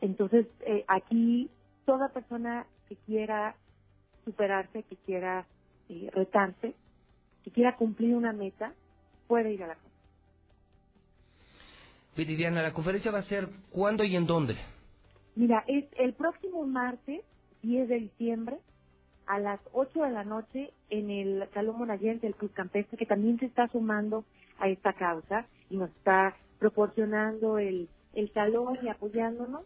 Entonces, 0.00 0.46
eh, 0.60 0.84
aquí, 0.88 1.50
toda 1.84 2.08
persona 2.08 2.66
que 2.88 2.96
quiera 2.96 3.56
superarse, 4.24 4.82
que 4.84 4.96
quiera 4.96 5.46
eh, 5.88 6.10
retarse, 6.12 6.74
que 7.44 7.50
quiera 7.50 7.76
cumplir 7.76 8.14
una 8.14 8.32
meta, 8.32 8.72
puede 9.26 9.52
ir 9.52 9.62
a 9.62 9.68
la 9.68 9.74
conferencia. 9.74 9.96
Viridiana, 12.16 12.62
¿la 12.62 12.72
conferencia 12.72 13.10
va 13.10 13.18
a 13.18 13.22
ser 13.22 13.48
cuándo 13.70 14.04
y 14.04 14.16
en 14.16 14.26
dónde? 14.26 14.56
Mira, 15.36 15.64
es 15.66 15.84
el 15.98 16.14
próximo 16.14 16.66
martes, 16.66 17.20
10 17.62 17.88
de 17.88 17.96
diciembre, 17.96 18.58
a 19.26 19.38
las 19.38 19.60
8 19.72 20.02
de 20.02 20.10
la 20.10 20.24
noche, 20.24 20.72
en 20.88 21.10
el 21.10 21.46
Salón 21.52 21.78
Monayense 21.78 22.26
del 22.26 22.34
Club 22.34 22.52
Campestre, 22.54 22.96
que 22.96 23.04
también 23.04 23.38
se 23.38 23.46
está 23.46 23.68
sumando 23.68 24.24
a 24.58 24.68
esta 24.68 24.94
causa 24.94 25.46
y 25.68 25.76
nos 25.76 25.90
está 25.90 26.34
proporcionando 26.58 27.58
el, 27.58 27.88
el 28.14 28.32
salón 28.32 28.78
y 28.82 28.88
apoyándonos. 28.88 29.62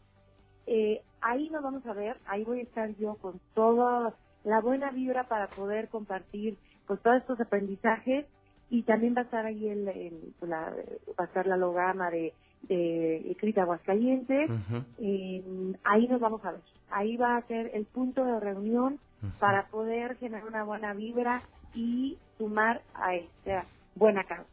Eh, 0.67 1.03
ahí 1.21 1.49
nos 1.51 1.63
vamos 1.63 1.87
a 1.87 1.93
ver, 1.93 2.17
ahí 2.27 2.43
voy 2.43 2.61
a 2.61 2.65
estar 2.65 2.95
yo 2.97 3.15
con 3.15 3.41
toda 3.55 4.15
la 4.43 4.61
buena 4.61 4.91
vibra 4.91 5.29
para 5.29 5.49
poder 5.49 5.89
compartir 5.89 6.57
pues 6.87 7.01
todos 7.03 7.19
estos 7.19 7.41
aprendizajes 7.41 8.27
y 8.71 8.83
también 8.83 9.15
va 9.17 9.21
a 9.21 9.25
estar 9.25 9.47
ahí 9.47 9.69
el, 9.69 9.87
el 9.87 10.35
la, 10.41 10.75
va 11.19 11.25
a 11.25 11.27
estar 11.27 11.47
la 11.47 11.57
logama 11.57 12.11
de 12.11 12.35
de 12.63 13.31
Escrita 13.33 13.63
Aguascalientes. 13.63 14.51
eh, 14.99 15.43
ahí 15.85 16.07
nos 16.09 16.21
vamos 16.21 16.45
a 16.45 16.53
ver. 16.53 16.61
Ahí 16.91 17.17
va 17.17 17.37
a 17.37 17.43
ser 17.47 17.71
el 17.75 17.87
punto 17.87 18.25
de 18.25 18.41
reunión 18.41 18.99
para 19.39 19.69
poder 19.69 20.17
generar 20.17 20.47
una 20.47 20.65
buena 20.65 20.95
vibra 20.95 21.43
y 21.75 22.17
sumar 22.39 22.83
a 22.95 23.15
esta 23.15 23.65
buena 23.95 24.25
causa. 24.25 24.49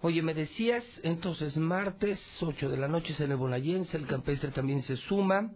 Oye, 0.00 0.22
me 0.22 0.32
decías, 0.34 0.84
entonces 1.02 1.56
martes, 1.56 2.18
8 2.40 2.68
de 2.70 2.76
la 2.76 2.88
noche 2.88 3.12
es 3.12 3.20
en 3.20 3.32
el 3.32 3.36
Bonayense, 3.36 3.96
el 3.96 4.06
campestre 4.06 4.50
también 4.52 4.80
se 4.82 4.96
suma. 4.96 5.50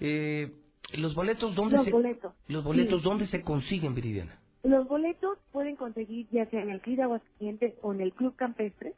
Eh, 0.00 0.52
¿Los 0.94 1.14
boletos 1.14 1.54
dónde 1.54 1.76
Los 1.76 1.84
se 1.86 1.90
boletos. 1.92 2.34
los 2.48 2.62
boletos 2.64 3.00
Sí. 3.02 3.08
dónde 3.08 3.26
se 3.26 3.42
consiguen, 3.42 3.94
Viridiana? 3.94 4.38
Los 4.62 4.86
boletos 4.86 5.38
pueden 5.52 5.76
conseguir 5.76 6.26
ya 6.30 6.46
sea 6.46 6.62
en 6.62 6.70
el 6.70 6.80
CRID 6.80 7.00
Aguascalientes 7.00 7.74
o 7.82 7.92
en 7.92 8.00
el 8.00 8.12
Club 8.12 8.34
Campestre, 8.36 8.94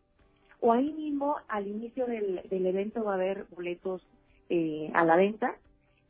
o 0.67 0.73
ahí 0.73 0.93
mismo 0.93 1.37
al 1.47 1.69
inicio 1.69 2.07
del, 2.07 2.41
del 2.51 2.67
evento 2.67 3.05
va 3.05 3.13
a 3.13 3.15
haber 3.15 3.47
boletos 3.55 4.05
eh, 4.49 4.91
a 4.95 5.05
la 5.05 5.15
venta. 5.15 5.55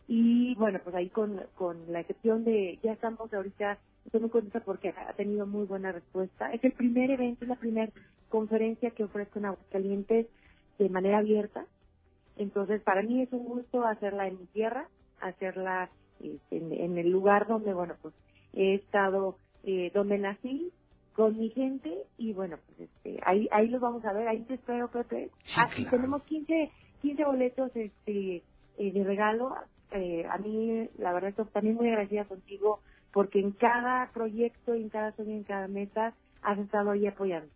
Y 0.09 0.55
bueno, 0.55 0.81
pues 0.83 0.97
ahí 0.97 1.11
con, 1.11 1.43
con 1.57 1.93
la 1.93 2.01
excepción 2.01 2.43
de, 2.43 2.79
ya 2.83 2.93
estamos 2.93 3.31
ahorita, 3.35 3.79
estoy 4.07 4.21
muy 4.23 4.31
contenta 4.31 4.61
porque 4.61 4.95
ha 4.97 5.13
tenido 5.13 5.47
muy 5.47 5.67
buena 5.67 5.93
respuesta. 5.93 6.51
Es 6.55 6.65
el 6.65 6.73
primer 6.73 7.11
evento, 7.11 7.45
es 7.45 7.51
la 7.51 7.57
primera 7.57 7.93
conferencia 8.31 8.93
que 8.93 9.05
ofrezco 9.05 9.41
en 9.41 9.45
Aguascalientes 9.45 10.27
de 10.79 10.89
manera 10.89 11.19
abierta. 11.19 11.67
Entonces, 12.39 12.81
para 12.81 13.03
mí 13.03 13.21
es 13.21 13.33
un 13.33 13.45
gusto 13.45 13.85
hacerla 13.85 14.27
en 14.27 14.39
mi 14.39 14.47
tierra, 14.47 14.89
hacerla 15.21 15.91
este, 16.21 16.57
en, 16.57 16.73
en 16.73 16.97
el 16.97 17.11
lugar 17.11 17.47
donde, 17.47 17.75
bueno, 17.75 17.95
pues 18.01 18.15
he 18.55 18.77
estado, 18.77 19.37
eh, 19.65 19.91
donde 19.93 20.17
nací, 20.17 20.73
con 21.17 21.39
mi 21.39 21.49
gente 21.51 21.93
y 22.19 22.35
bueno, 22.35 22.59
pues 22.67 22.91
este, 22.91 23.19
ahí 23.25 23.49
ahí 23.51 23.69
los 23.69 23.81
vamos 23.81 24.05
a 24.05 24.13
ver, 24.13 24.29
ahí 24.29 24.43
te 24.43 24.55
espero, 24.55 24.91
Pepe. 24.91 25.31
Ah, 25.57 25.69
y 25.77 25.87
tenemos 25.87 26.23
15, 26.25 26.71
15 27.01 27.25
boletos 27.25 27.75
este 27.75 28.43
eh, 28.79 28.93
de 28.93 29.05
regalo. 29.05 29.55
Eh, 29.93 30.27
a 30.31 30.37
mí, 30.37 30.89
la 30.99 31.15
verdad, 31.15 31.31
estoy 31.31 31.47
también 31.47 31.77
muy 31.77 31.89
agradecida 31.89 32.27
contigo 32.27 32.81
porque 33.13 33.41
en 33.41 33.53
cada 33.53 34.11
proyecto, 34.13 34.75
en 34.75 34.91
cada 34.91 35.13
sueño, 35.13 35.33
en 35.33 35.45
cada 35.45 35.69
meta, 35.69 36.13
has 36.43 36.59
estado 36.59 36.91
ahí 36.91 37.07
apoyando. 37.07 37.49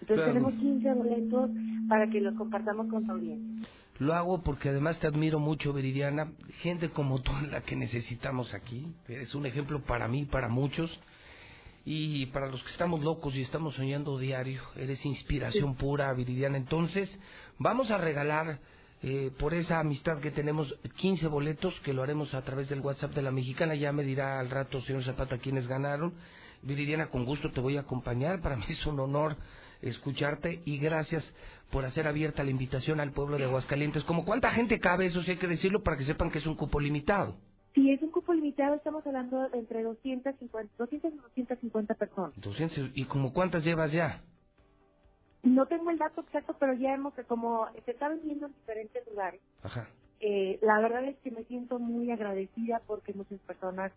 Entonces 0.00 0.24
Claro. 0.26 0.32
tenemos 0.32 0.54
15 0.54 0.94
boletos 0.94 1.50
para 1.88 2.10
que 2.10 2.20
los 2.20 2.34
compartamos 2.34 2.88
con 2.88 3.06
tu 3.06 3.12
audiencia. 3.12 3.68
Lo 4.00 4.14
hago 4.14 4.42
porque 4.42 4.70
además 4.70 4.98
te 5.00 5.06
admiro 5.06 5.38
mucho, 5.38 5.72
Viridiana. 5.72 6.32
Gente 6.60 6.90
como 6.90 7.22
tú 7.22 7.32
la 7.50 7.60
que 7.62 7.76
necesitamos 7.76 8.52
aquí. 8.52 8.92
Eres 9.08 9.34
un 9.34 9.46
ejemplo 9.46 9.80
para 9.84 10.08
mí, 10.08 10.24
para 10.26 10.48
muchos. 10.48 10.90
Y 11.88 12.26
para 12.26 12.48
los 12.48 12.60
que 12.64 12.72
estamos 12.72 13.04
locos 13.04 13.36
y 13.36 13.42
estamos 13.42 13.76
soñando 13.76 14.18
diario, 14.18 14.60
eres 14.74 15.06
inspiración 15.06 15.76
pura, 15.76 16.12
Viridiana. 16.12 16.56
Entonces, 16.56 17.08
vamos 17.58 17.92
a 17.92 17.96
regalar 17.96 18.58
eh, 19.04 19.30
por 19.38 19.54
esa 19.54 19.78
amistad 19.78 20.18
que 20.18 20.32
tenemos 20.32 20.74
15 20.96 21.28
boletos, 21.28 21.78
que 21.84 21.92
lo 21.92 22.02
haremos 22.02 22.34
a 22.34 22.42
través 22.42 22.68
del 22.68 22.80
WhatsApp 22.80 23.14
de 23.14 23.22
la 23.22 23.30
mexicana. 23.30 23.76
Ya 23.76 23.92
me 23.92 24.02
dirá 24.02 24.40
al 24.40 24.50
rato, 24.50 24.80
señor 24.80 25.04
Zapata, 25.04 25.38
quiénes 25.38 25.68
ganaron. 25.68 26.12
Viridiana, 26.62 27.06
con 27.06 27.24
gusto 27.24 27.52
te 27.52 27.60
voy 27.60 27.76
a 27.76 27.82
acompañar. 27.82 28.40
Para 28.40 28.56
mí 28.56 28.64
es 28.68 28.84
un 28.84 28.98
honor 28.98 29.36
escucharte 29.80 30.62
y 30.64 30.78
gracias 30.78 31.24
por 31.70 31.84
hacer 31.84 32.08
abierta 32.08 32.42
la 32.42 32.50
invitación 32.50 32.98
al 32.98 33.12
pueblo 33.12 33.38
de 33.38 33.44
Aguascalientes. 33.44 34.02
¿Como 34.02 34.24
cuánta 34.24 34.50
gente 34.50 34.80
cabe? 34.80 35.06
Eso 35.06 35.22
sí 35.22 35.30
hay 35.30 35.36
que 35.36 35.46
decirlo 35.46 35.84
para 35.84 35.96
que 35.96 36.04
sepan 36.04 36.32
que 36.32 36.38
es 36.38 36.46
un 36.46 36.56
cupo 36.56 36.80
limitado. 36.80 37.36
Sí, 37.76 37.92
es 37.92 38.00
un 38.00 38.10
cupo 38.10 38.32
limitado, 38.32 38.74
estamos 38.74 39.06
hablando 39.06 39.50
de 39.50 39.58
entre 39.58 39.82
250, 39.82 40.72
200 40.78 41.12
y 41.12 41.16
250 41.18 41.94
personas. 41.94 42.32
200, 42.40 42.92
¿y 42.94 43.04
como 43.04 43.34
cuántas 43.34 43.64
llevas 43.64 43.92
ya? 43.92 44.24
No 45.42 45.66
tengo 45.66 45.90
el 45.90 45.98
dato 45.98 46.22
exacto, 46.22 46.56
pero 46.58 46.72
ya 46.72 46.94
hemos, 46.94 47.12
como 47.28 47.68
se 47.84 47.90
está 47.90 48.08
vendiendo 48.08 48.46
en 48.46 48.54
diferentes 48.54 49.06
lugares. 49.06 49.42
Ajá. 49.62 49.90
Eh, 50.20 50.58
la 50.62 50.80
verdad 50.80 51.04
es 51.04 51.18
que 51.18 51.30
me 51.30 51.44
siento 51.44 51.78
muy 51.78 52.10
agradecida 52.10 52.80
porque 52.86 53.12
muchas 53.12 53.40
personas 53.40 53.92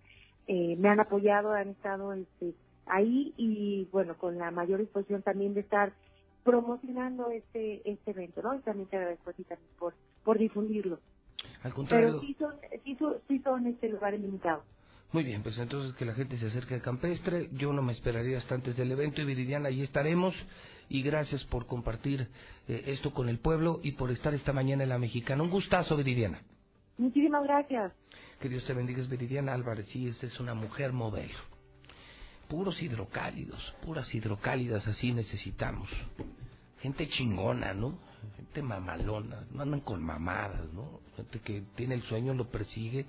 eh, 0.47 0.75
me 0.77 0.89
han 0.89 0.99
apoyado, 0.99 1.53
han 1.53 1.69
estado 1.69 2.11
este, 2.11 2.55
ahí 2.85 3.33
y 3.37 3.87
bueno, 3.93 4.17
con 4.17 4.37
la 4.37 4.51
mayor 4.51 4.81
disposición 4.81 5.21
también 5.21 5.53
de 5.53 5.61
estar 5.61 5.93
promocionando 6.43 7.29
este 7.29 7.89
este 7.89 8.11
evento, 8.11 8.41
¿no? 8.41 8.55
Y 8.55 8.59
también 8.59 8.89
te 8.89 8.97
agradezco 8.97 9.29
a 9.29 9.33
ti 9.33 9.45
también 9.45 9.71
por, 9.79 9.93
por 10.25 10.37
difundirlo. 10.37 10.99
Al 11.63 11.73
contrario. 11.73 12.07
Pero 12.07 12.21
sí 12.21 12.35
son, 12.37 12.55
sí 12.83 12.95
son, 12.95 13.15
sí 13.27 13.39
son 13.39 13.67
este 13.67 13.89
lugares 13.89 14.19
limitados. 14.19 14.63
Muy 15.11 15.23
bien, 15.23 15.41
pues 15.41 15.57
entonces 15.57 15.95
que 15.95 16.05
la 16.05 16.13
gente 16.13 16.37
se 16.37 16.45
acerque 16.45 16.75
al 16.75 16.83
campestre. 16.83 17.49
Yo 17.53 17.73
no 17.73 17.81
me 17.81 17.93
esperaría 17.93 18.37
hasta 18.37 18.53
antes 18.53 18.77
del 18.77 18.91
evento 18.91 19.21
y 19.21 19.25
Viridiana, 19.25 19.69
ahí 19.69 19.81
estaremos. 19.81 20.35
Y 20.87 21.01
gracias 21.01 21.43
por 21.45 21.65
compartir 21.65 22.27
eh, 22.67 22.83
esto 22.87 23.11
con 23.13 23.27
el 23.27 23.39
pueblo 23.39 23.79
y 23.81 23.93
por 23.93 24.11
estar 24.11 24.33
esta 24.35 24.53
mañana 24.53 24.83
en 24.83 24.89
la 24.89 24.99
mexicana. 24.99 25.41
Un 25.41 25.49
gustazo, 25.49 25.97
Viridiana. 25.97 26.41
Muchísimas 26.97 27.43
gracias. 27.43 27.91
Que 28.39 28.49
Dios 28.49 28.63
te 28.65 28.73
bendiga, 28.73 29.03
Viridiana 29.03 29.53
Álvarez. 29.53 29.87
Sí, 29.87 30.07
esta 30.07 30.27
es 30.27 30.39
una 30.39 30.53
mujer 30.53 30.93
modelo. 30.93 31.39
Puros 32.47 32.81
hidrocálidos, 32.81 33.75
puras 33.85 34.13
hidrocálidas 34.13 34.87
así 34.87 35.11
necesitamos. 35.11 35.89
Gente 36.81 37.07
chingona, 37.07 37.73
¿no? 37.73 37.97
Gente 38.35 38.61
mamalona, 38.61 39.45
no 39.51 39.61
andan 39.61 39.81
con 39.81 40.03
mamadas, 40.03 40.71
¿no? 40.73 40.99
Gente 41.15 41.39
que 41.39 41.63
tiene 41.75 41.95
el 41.95 42.03
sueño, 42.03 42.33
lo 42.33 42.49
persigue 42.49 43.05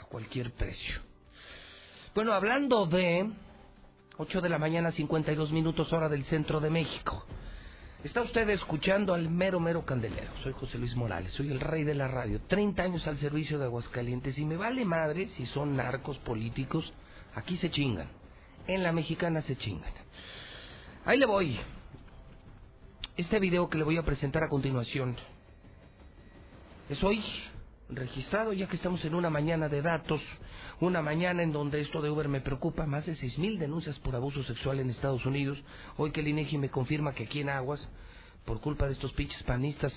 a 0.00 0.04
cualquier 0.04 0.52
precio. 0.52 1.00
Bueno, 2.14 2.32
hablando 2.32 2.86
de 2.86 3.30
8 4.18 4.40
de 4.40 4.48
la 4.48 4.58
mañana, 4.58 4.92
52 4.92 5.52
minutos 5.52 5.92
hora 5.92 6.08
del 6.08 6.24
centro 6.24 6.60
de 6.60 6.70
México. 6.70 7.24
Está 8.04 8.22
usted 8.22 8.48
escuchando 8.50 9.14
al 9.14 9.30
mero, 9.30 9.60
mero 9.60 9.86
candelero. 9.86 10.32
Soy 10.42 10.52
José 10.52 10.76
Luis 10.76 10.96
Morales, 10.96 11.32
soy 11.32 11.50
el 11.52 11.60
rey 11.60 11.84
de 11.84 11.94
la 11.94 12.08
radio. 12.08 12.40
30 12.48 12.82
años 12.82 13.06
al 13.06 13.16
servicio 13.18 13.58
de 13.58 13.66
Aguascalientes 13.66 14.36
y 14.38 14.44
me 14.44 14.56
vale 14.56 14.84
madre 14.84 15.28
si 15.36 15.46
son 15.46 15.76
narcos 15.76 16.18
políticos. 16.18 16.92
Aquí 17.34 17.56
se 17.58 17.70
chingan. 17.70 18.08
En 18.66 18.82
la 18.82 18.90
mexicana 18.90 19.40
se 19.42 19.56
chingan. 19.56 19.92
Ahí 21.04 21.16
le 21.16 21.26
voy. 21.26 21.58
Este 23.14 23.38
video 23.38 23.68
que 23.68 23.76
le 23.76 23.84
voy 23.84 23.98
a 23.98 24.04
presentar 24.04 24.42
a 24.42 24.48
continuación 24.48 25.16
es 26.88 27.04
hoy 27.04 27.22
registrado 27.90 28.54
ya 28.54 28.66
que 28.68 28.76
estamos 28.76 29.04
en 29.04 29.14
una 29.14 29.28
mañana 29.28 29.68
de 29.68 29.82
datos, 29.82 30.22
una 30.80 31.02
mañana 31.02 31.42
en 31.42 31.52
donde 31.52 31.82
esto 31.82 32.00
de 32.00 32.08
Uber 32.08 32.28
me 32.28 32.40
preocupa, 32.40 32.86
más 32.86 33.04
de 33.04 33.14
seis 33.16 33.36
mil 33.36 33.58
denuncias 33.58 33.98
por 33.98 34.16
abuso 34.16 34.42
sexual 34.44 34.80
en 34.80 34.88
Estados 34.88 35.26
Unidos, 35.26 35.62
hoy 35.98 36.10
que 36.10 36.20
el 36.20 36.28
INEGI 36.28 36.56
me 36.56 36.70
confirma 36.70 37.12
que 37.12 37.24
aquí 37.24 37.40
en 37.40 37.50
Aguas, 37.50 37.86
por 38.46 38.62
culpa 38.62 38.86
de 38.86 38.94
estos 38.94 39.12
pinches 39.12 39.42
panistas, 39.42 39.92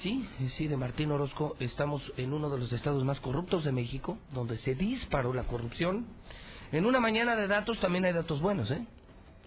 sí, 0.00 0.26
sí, 0.56 0.66
de 0.66 0.78
Martín 0.78 1.12
Orozco, 1.12 1.56
estamos 1.60 2.02
en 2.16 2.32
uno 2.32 2.48
de 2.48 2.58
los 2.58 2.72
estados 2.72 3.04
más 3.04 3.20
corruptos 3.20 3.64
de 3.64 3.72
México, 3.72 4.16
donde 4.32 4.56
se 4.58 4.74
disparó 4.74 5.34
la 5.34 5.44
corrupción. 5.44 6.06
En 6.72 6.86
una 6.86 7.00
mañana 7.00 7.36
de 7.36 7.48
datos 7.48 7.78
también 7.80 8.06
hay 8.06 8.14
datos 8.14 8.40
buenos, 8.40 8.70
¿eh? 8.70 8.86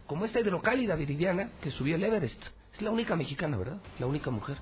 Como 0.05 0.25
esta 0.25 0.39
hidrocálida 0.39 0.95
viridiana 0.95 1.49
que 1.59 1.71
subió 1.71 1.95
el 1.95 2.03
Everest. 2.03 2.39
Es 2.73 2.81
la 2.81 2.91
única 2.91 3.15
mexicana, 3.15 3.57
¿verdad? 3.57 3.77
La 3.99 4.07
única 4.07 4.31
mujer. 4.31 4.57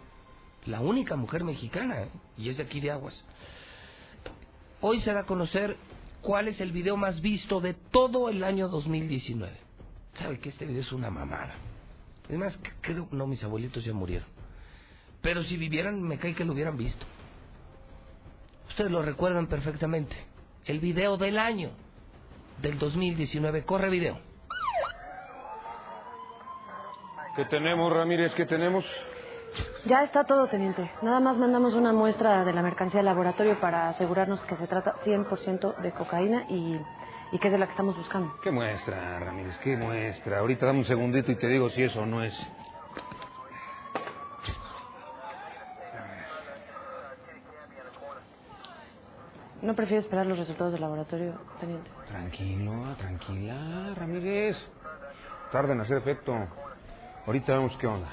La 0.66 0.82
única 0.82 1.16
mujer 1.16 1.44
mexicana, 1.44 2.04
¿eh? 2.04 2.10
y 2.38 2.50
es 2.50 2.58
de 2.58 2.64
aquí 2.64 2.80
de 2.80 2.92
Aguas. 2.92 3.24
Hoy 4.82 5.02
se 5.02 5.14
da 5.14 5.22
a 5.22 5.26
conocer 5.26 5.78
cuál 6.22 6.48
es 6.48 6.60
el 6.60 6.72
video 6.72 6.98
más 6.98 7.22
visto 7.22 7.62
de 7.62 7.74
todo 7.74 8.30
el 8.30 8.44
año 8.44 8.68
2019. 8.68 9.52
¿Sabe 10.20 10.40
que 10.40 10.50
este 10.50 10.66
video 10.66 10.82
es 10.82 10.92
una 10.92 11.10
mamada? 11.10 11.56
Es 12.28 12.38
más, 12.38 12.58
creo, 12.82 13.08
no, 13.12 13.28
mis 13.28 13.44
abuelitos 13.44 13.84
ya 13.84 13.94
murieron. 13.94 14.28
Pero 15.22 15.44
si 15.44 15.58
vivieran, 15.58 16.02
me 16.02 16.18
cae 16.18 16.36
que 16.36 16.46
lo 16.46 16.54
hubieran 16.54 16.78
visto. 16.78 17.06
Ustedes 18.70 18.92
lo 18.92 19.02
recuerdan 19.02 19.48
perfectamente. 19.48 20.16
El 20.66 20.80
video 20.80 21.18
del 21.18 21.40
año 21.40 21.72
del 22.62 22.78
2019. 22.78 23.64
Corre 23.64 23.90
video. 23.90 24.31
¿Qué 27.36 27.46
tenemos, 27.46 27.94
Ramírez? 27.94 28.34
¿Qué 28.34 28.46
tenemos? 28.46 28.86
Ya 29.86 30.04
está 30.04 30.26
todo, 30.26 30.48
teniente. 30.48 30.90
Nada 31.02 31.20
más 31.20 31.38
mandamos 31.38 31.74
una 31.74 31.94
muestra 31.94 32.44
de 32.44 32.54
la 32.54 32.62
mercancía 32.62 33.00
al 33.00 33.06
laboratorio 33.06 33.60
para 33.60 33.90
asegurarnos 33.90 34.40
que 34.42 34.56
se 34.56 34.68
trata 34.68 34.96
100% 35.06 35.78
de 35.78 35.92
cocaína 35.92 36.46
y, 36.50 36.80
y 37.32 37.40
que 37.40 37.48
es 37.48 37.52
de 37.52 37.58
la 37.58 37.66
que 37.66 37.72
estamos 37.72 37.96
buscando. 37.98 38.34
¿Qué 38.42 38.52
muestra, 38.52 39.20
Ramírez? 39.20 39.58
¿Qué 39.64 39.76
muestra? 39.78 40.40
Ahorita 40.40 40.66
dame 40.66 40.80
un 40.80 40.86
segundito 40.86 41.32
y 41.32 41.36
te 41.36 41.48
digo 41.48 41.70
si 41.70 41.84
eso 41.84 42.02
o 42.02 42.06
no 42.06 42.24
es. 42.24 42.34
¿No 49.62 49.76
prefiere 49.76 50.02
esperar 50.02 50.26
los 50.26 50.40
resultados 50.40 50.74
del 50.74 50.82
laboratorio, 50.82 51.34
teniente? 51.60 51.90
Tranquilo, 52.08 52.96
tranquila, 52.98 53.94
Ramírez. 53.96 54.58
Tarda 55.52 55.74
en 55.74 55.82
hacer 55.82 55.98
efecto. 55.98 56.34
Ahorita 57.26 57.54
vemos 57.54 57.78
qué 57.78 57.88
onda. 57.88 58.10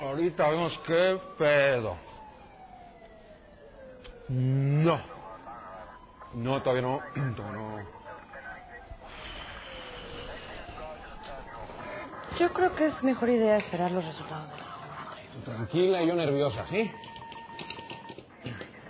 Ahorita 0.00 0.48
vemos 0.48 0.80
qué 0.86 1.20
pedo. 1.38 1.96
No. 4.28 5.00
No, 6.34 6.62
todavía 6.62 6.82
no. 6.82 7.00
Todavía 7.36 7.60
no. 7.60 8.02
Yo 12.38 12.52
creo 12.52 12.74
que 12.74 12.86
es 12.86 13.02
mejor 13.04 13.28
idea 13.28 13.58
esperar 13.58 13.90
los 13.90 14.04
resultados 14.04 14.50
del 14.50 15.44
Tranquila 15.44 16.02
y 16.02 16.08
yo 16.08 16.14
nerviosa, 16.14 16.66
¿sí? 16.68 16.90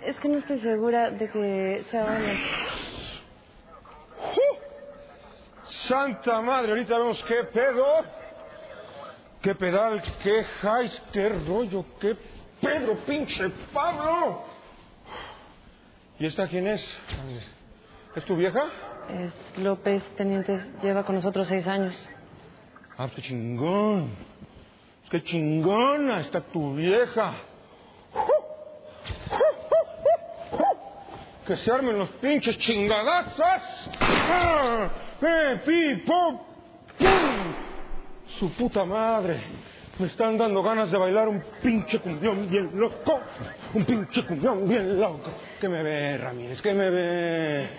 Es 0.01 0.19
que 0.19 0.29
no 0.29 0.39
estoy 0.39 0.59
segura 0.61 1.11
de 1.11 1.29
que 1.29 1.85
sea 1.91 2.03
bueno. 2.05 2.62
Santa 5.87 6.41
madre, 6.41 6.71
ahorita 6.71 6.97
vemos 6.97 7.23
qué 7.23 7.43
pedo. 7.45 7.85
Qué 9.41 9.55
pedal, 9.55 10.01
qué 10.23 10.45
highs, 10.61 11.03
qué 11.11 11.29
rollo, 11.29 11.85
qué 11.99 12.15
Pedro, 12.61 12.95
pinche 13.05 13.49
Pablo. 13.73 14.43
¿Y 16.17 16.25
esta 16.25 16.47
quién 16.47 16.67
es? 16.67 16.81
¿Es 18.15 18.23
tu 18.23 18.37
vieja? 18.37 18.63
Es 19.09 19.59
López, 19.59 20.01
teniente. 20.15 20.65
Lleva 20.81 21.03
con 21.03 21.15
nosotros 21.15 21.45
seis 21.49 21.67
años. 21.67 21.93
Ah, 22.97 23.09
qué 23.13 23.21
chingón. 23.21 24.15
Qué 25.09 25.23
chingona 25.23 26.21
está 26.21 26.39
tu 26.39 26.75
vieja. 26.75 27.33
Que 31.45 31.57
se 31.57 31.69
armen 31.69 31.99
los 31.99 32.09
pinches 32.09 32.57
chingadazos. 32.59 33.89
¡Eh, 35.25 35.61
pi, 35.65 35.95
pum! 36.05 36.37
¡Pum! 36.97 37.53
Su 38.39 38.51
puta 38.53 38.83
madre. 38.83 39.39
Me 39.99 40.07
están 40.07 40.37
dando 40.37 40.63
ganas 40.63 40.89
de 40.91 40.97
bailar 40.97 41.27
un 41.27 41.41
pinche 41.61 41.99
cumbión 41.99 42.49
bien 42.49 42.71
loco. 42.73 43.21
Un 43.73 43.85
pinche 43.85 44.25
cumbión 44.25 44.67
bien 44.67 44.99
loco. 44.99 45.29
¿Qué 45.61 45.69
me 45.69 45.83
ve, 45.83 46.17
Ramírez? 46.17 46.61
¿Qué 46.61 46.73
me 46.73 46.89
ve? 46.89 47.69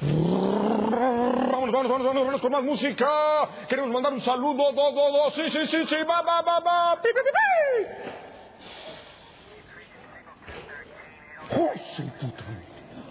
Vámonos, 0.00 1.72
vámonos, 1.72 1.90
vámonos, 1.90 2.14
vámonos 2.14 2.40
con 2.40 2.52
más 2.52 2.62
música. 2.62 3.06
Queremos 3.68 3.90
mandar 3.92 4.12
un 4.14 4.20
saludo. 4.22 4.72
Do, 4.72 4.92
do, 4.92 5.12
do. 5.12 5.30
Sí, 5.30 5.50
sí, 5.50 5.66
sí, 5.66 5.84
sí. 5.84 5.96
Va, 6.08 6.22
va, 6.22 6.40
va, 6.40 6.60
va. 6.60 7.02
Pi, 7.02 7.08
pi, 7.08 7.20
pi, 7.20 7.30
pi. 7.36 8.12
¡Oh, 11.60 11.70
su 11.94 12.02
puta! 12.12 12.44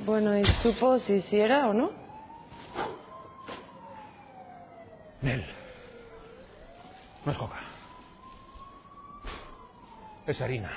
Bueno, 0.04 0.36
¿y 0.36 0.46
supo 0.46 0.98
si 0.98 1.22
sí 1.22 1.40
era 1.40 1.68
o 1.68 1.74
no? 1.74 2.01
Nel. 5.22 5.46
No 7.26 7.32
es 7.32 7.38
coca. 7.38 7.60
Es 10.26 10.42
harina. 10.42 10.72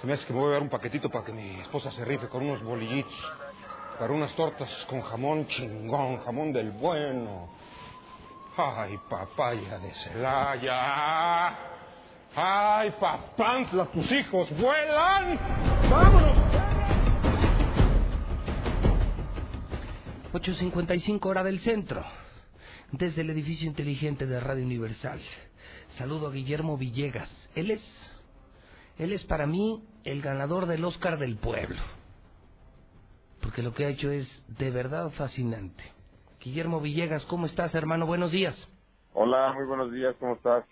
Se 0.00 0.06
me 0.06 0.14
hace 0.14 0.24
que 0.26 0.32
me 0.32 0.40
voy 0.40 0.50
a 0.50 0.52
dar 0.54 0.62
un 0.62 0.68
paquetito 0.68 1.10
para 1.10 1.24
que 1.24 1.32
mi 1.32 1.60
esposa 1.60 1.90
se 1.92 2.04
rife 2.04 2.28
con 2.28 2.42
unos 2.42 2.62
bolillitos. 2.62 3.32
Para 3.98 4.12
unas 4.12 4.34
tortas 4.34 4.68
con 4.88 5.02
jamón 5.02 5.46
chingón, 5.48 6.24
jamón 6.24 6.52
del 6.52 6.70
bueno. 6.70 7.48
Ay, 8.56 8.98
papaya 9.08 9.78
de 9.78 9.92
Celaya. 9.92 11.56
Ay, 12.34 12.90
papantla, 12.98 13.86
tus 13.86 14.10
hijos 14.10 14.50
vuelan. 14.58 15.38
¡Vámonos! 15.90 16.36
8.55 20.32 21.26
hora 21.26 21.42
del 21.42 21.60
centro, 21.60 22.04
desde 22.92 23.22
el 23.22 23.30
edificio 23.30 23.68
inteligente 23.68 24.26
de 24.26 24.40
Radio 24.40 24.64
Universal. 24.64 25.20
Saludo 25.96 26.28
a 26.28 26.32
Guillermo 26.32 26.76
Villegas. 26.76 27.28
Él 27.54 27.70
es, 27.70 27.82
él 28.98 29.12
es 29.12 29.22
para 29.24 29.46
mí 29.46 29.84
el 30.04 30.22
ganador 30.22 30.66
del 30.66 30.84
Oscar 30.84 31.18
del 31.18 31.36
Pueblo. 31.36 31.80
Porque 33.40 33.62
lo 33.62 33.72
que 33.72 33.86
ha 33.86 33.88
hecho 33.88 34.10
es 34.10 34.28
de 34.58 34.70
verdad 34.70 35.10
fascinante. 35.12 35.82
Guillermo 36.42 36.80
Villegas, 36.80 37.24
¿cómo 37.26 37.46
estás, 37.46 37.74
hermano? 37.74 38.06
Buenos 38.06 38.32
días. 38.32 38.56
Hola, 39.12 39.52
muy 39.54 39.66
buenos 39.66 39.92
días, 39.92 40.14
¿cómo 40.18 40.34
estás? 40.34 40.64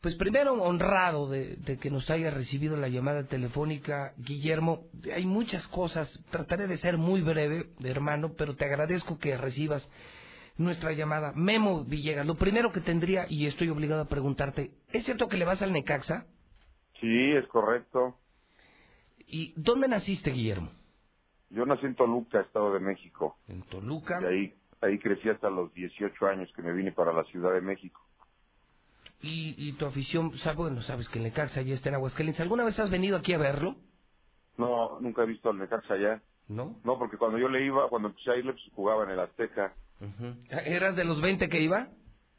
Pues 0.00 0.16
primero 0.16 0.52
honrado 0.54 1.30
de, 1.30 1.56
de, 1.56 1.78
que 1.78 1.90
nos 1.90 2.08
haya 2.10 2.30
recibido 2.30 2.76
la 2.76 2.88
llamada 2.88 3.24
telefónica, 3.24 4.12
Guillermo. 4.18 4.84
Hay 5.14 5.24
muchas 5.24 5.66
cosas, 5.68 6.10
trataré 6.30 6.66
de 6.66 6.76
ser 6.78 6.98
muy 6.98 7.22
breve, 7.22 7.70
hermano, 7.82 8.32
pero 8.36 8.54
te 8.54 8.66
agradezco 8.66 9.18
que 9.18 9.36
recibas 9.36 9.86
nuestra 10.56 10.92
llamada. 10.92 11.32
Memo 11.34 11.84
Villegas, 11.84 12.26
lo 12.26 12.36
primero 12.36 12.70
que 12.72 12.80
tendría, 12.80 13.26
y 13.28 13.46
estoy 13.46 13.68
obligado 13.68 14.02
a 14.02 14.08
preguntarte, 14.08 14.72
¿es 14.92 15.04
cierto 15.04 15.28
que 15.28 15.36
le 15.36 15.44
vas 15.44 15.62
al 15.62 15.72
Necaxa? 15.72 16.26
Sí, 17.00 17.32
es 17.32 17.46
correcto. 17.48 18.16
¿Y 19.26 19.52
dónde 19.56 19.88
naciste, 19.88 20.30
Guillermo? 20.30 20.70
Yo 21.50 21.66
nací 21.66 21.86
en 21.86 21.94
Toluca, 21.94 22.40
Estado 22.40 22.72
de 22.74 22.80
México. 22.80 23.36
¿En 23.48 23.62
Toluca? 23.62 24.18
Y 24.22 24.24
ahí, 24.24 24.54
ahí 24.80 24.98
crecí 24.98 25.28
hasta 25.28 25.50
los 25.50 25.72
18 25.74 26.26
años 26.26 26.50
que 26.54 26.62
me 26.62 26.72
vine 26.72 26.92
para 26.92 27.12
la 27.12 27.24
Ciudad 27.24 27.52
de 27.52 27.60
México. 27.60 28.00
Y, 29.22 29.54
y 29.56 29.72
tu 29.72 29.86
afición, 29.86 30.36
sabes, 30.38 30.56
bueno, 30.58 30.82
sabes 30.82 31.08
que 31.08 31.18
el 31.18 31.24
Necaxa 31.24 31.62
ya 31.62 31.74
está 31.74 31.88
en 31.88 31.94
Aguascalientes. 31.96 32.40
¿Alguna 32.40 32.64
vez 32.64 32.78
has 32.78 32.90
venido 32.90 33.16
aquí 33.16 33.32
a 33.32 33.38
verlo? 33.38 33.76
No, 34.58 35.00
nunca 35.00 35.22
he 35.22 35.26
visto 35.26 35.50
al 35.50 35.58
Necaxa 35.58 35.94
allá. 35.94 36.22
¿No? 36.48 36.78
No, 36.84 36.98
porque 36.98 37.16
cuando 37.16 37.38
yo 37.38 37.48
le 37.48 37.64
iba, 37.64 37.88
cuando 37.88 38.08
empecé 38.08 38.32
a 38.32 38.36
irle, 38.36 38.52
pues 38.52 38.64
jugaba 38.74 39.04
en 39.04 39.10
el 39.10 39.20
Azteca. 39.20 39.74
Uh 40.00 40.34
¿Eras 40.50 40.96
de 40.96 41.04
los 41.04 41.20
20 41.20 41.48
que 41.48 41.60
iba? 41.60 41.88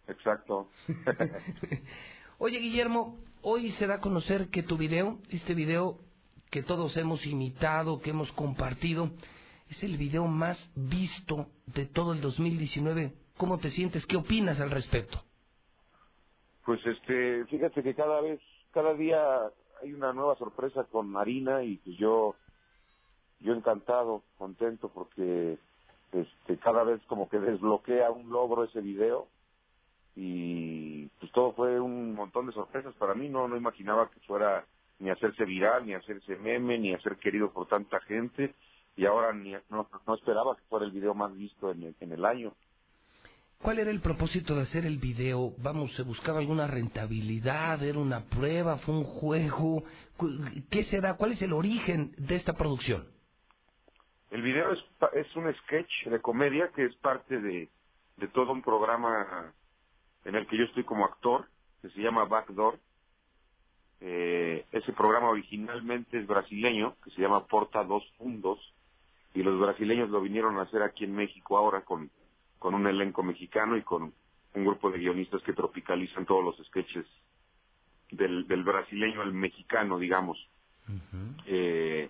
Exacto. 0.08 0.70
Oye, 2.38 2.60
Guillermo, 2.60 3.18
hoy 3.42 3.72
se 3.74 3.88
da 3.88 3.96
a 3.96 4.02
conocer 4.02 4.50
que 4.50 4.64
tu 4.64 4.78
video, 4.78 5.20
este 5.30 5.54
video 5.54 6.00
que 6.52 6.64
todos 6.64 6.96
hemos 6.98 7.26
imitado, 7.26 8.00
que 8.02 8.12
hemos 8.12 8.32
compartido, 8.34 9.12
es 9.70 9.82
el 9.84 9.98
video 9.98 10.26
más 10.28 10.58
visto 10.76 11.48
de 11.66 11.86
todo 11.86 12.14
el 12.14 12.22
2019. 12.22 13.14
¿Cómo 13.38 13.58
te 13.58 13.72
sientes? 13.72 14.06
¿Qué 14.06 14.18
opinas 14.18 14.60
al 14.60 14.72
respecto? 14.72 15.22
Pues 16.66 16.80
este, 16.86 17.46
fíjate 17.46 17.84
que 17.84 17.94
cada 17.94 18.22
vez, 18.22 18.40
cada 18.72 18.94
día 18.94 19.20
hay 19.82 19.94
una 19.94 20.14
nueva 20.14 20.36
sorpresa 20.36 20.84
con 20.86 21.10
Marina 21.10 21.64
y 21.64 21.78
pues 21.78 21.98
yo, 21.98 22.36
yo 23.40 23.54
encantado, 23.54 24.24
contento 24.38 24.90
porque 24.90 25.58
este, 26.12 26.58
cada 26.58 26.84
vez 26.84 27.02
como 27.08 27.30
que 27.30 27.40
desbloquea 27.40 28.12
un 28.12 28.30
logro 28.30 28.64
ese 28.64 28.82
video 28.82 29.28
y 30.16 31.08
pues 31.20 31.32
todo 31.34 31.54
fue 31.54 31.80
un 31.80 32.14
montón 32.14 32.48
de 32.48 32.54
sorpresas 32.54 32.94
para 32.96 33.14
mí, 33.14 33.28
no, 33.28 33.48
no 33.48 33.58
imaginaba 33.58 34.10
que 34.10 34.20
fuera 34.22 34.66
ni 35.00 35.10
hacerse 35.10 35.44
viral, 35.44 35.86
ni 35.86 35.94
hacerse 35.94 36.38
meme, 36.38 36.78
ni 36.78 36.94
hacer 36.94 37.18
querido 37.18 37.52
por 37.52 37.68
tanta 37.68 38.00
gente 38.02 38.56
y 38.96 39.06
ahora 39.06 39.34
ni, 39.34 39.54
no, 39.70 39.90
no 40.08 40.16
esperaba 40.16 40.56
que 40.56 40.64
fuera 40.70 40.86
el 40.86 40.92
video 40.92 41.14
más 41.14 41.36
visto 41.36 41.72
en 41.72 41.84
el, 41.84 41.96
en 42.00 42.12
el 42.14 42.26
año. 42.26 42.54
¿Cuál 43.62 43.80
era 43.80 43.90
el 43.90 44.02
propósito 44.02 44.56
de 44.56 44.62
hacer 44.62 44.86
el 44.86 45.00
video? 45.00 45.54
Vamos, 45.58 45.94
¿se 45.96 46.04
buscaba 46.04 46.40
alguna 46.40 46.68
rentabilidad? 46.68 47.82
¿Era 47.84 47.98
una 47.98 48.26
prueba? 48.26 48.78
¿Fue 48.78 48.94
un 48.94 49.04
juego? 49.04 49.84
¿Qué 50.70 50.84
se 50.84 51.02
da? 51.02 51.16
¿Cuál 51.16 51.32
es 51.32 51.42
el 51.42 51.54
origen 51.54 52.14
de 52.18 52.36
esta 52.36 52.54
producción? 52.54 53.15
El 54.32 54.42
video 54.42 54.72
es, 54.74 54.80
es 55.14 55.36
un 55.36 55.54
sketch 55.54 56.06
de 56.08 56.22
comedia 56.22 56.70
que 56.76 56.86
es 56.86 56.96
parte 56.98 57.40
de, 57.40 57.70
de 58.18 58.28
todo 58.30 58.52
un 58.52 58.62
programa 58.62 59.54
en 60.26 60.36
el 60.36 60.48
que 60.48 60.58
yo 60.58 60.66
estoy 60.66 60.84
como 60.84 61.06
actor, 61.06 61.48
que 61.82 61.90
se 61.90 62.02
llama 62.02 62.26
Backdoor. 62.26 62.80
Eh, 64.02 64.66
ese 64.72 64.92
programa 64.94 65.30
originalmente 65.30 66.20
es 66.20 66.28
brasileño, 66.28 66.96
que 67.04 67.12
se 67.12 67.22
llama 67.22 67.46
Porta 67.46 67.84
dos 67.84 68.04
Fundos, 68.18 68.60
y 69.34 69.44
los 69.44 69.60
brasileños 69.60 70.10
lo 70.10 70.22
vinieron 70.22 70.58
a 70.58 70.64
hacer 70.64 70.82
aquí 70.82 71.04
en 71.06 71.16
México 71.16 71.58
ahora 71.58 71.82
con 71.82 72.10
con 72.58 72.74
un 72.74 72.88
elenco 72.88 73.22
mexicano 73.22 73.78
y 73.78 73.84
con 73.84 74.12
un 74.56 74.66
grupo 74.66 74.90
de 74.90 74.98
guionistas 74.98 75.44
que 75.44 75.54
tropicalizan 75.54 76.26
todos 76.26 76.44
los 76.44 76.68
sketches 76.68 77.06
del, 78.10 78.48
del 78.48 78.64
brasileño 78.64 79.22
al 79.22 79.34
mexicano, 79.34 80.00
digamos. 80.00 80.38
Uh 80.88 80.94
-huh. 80.94 81.44
eh, 81.46 82.10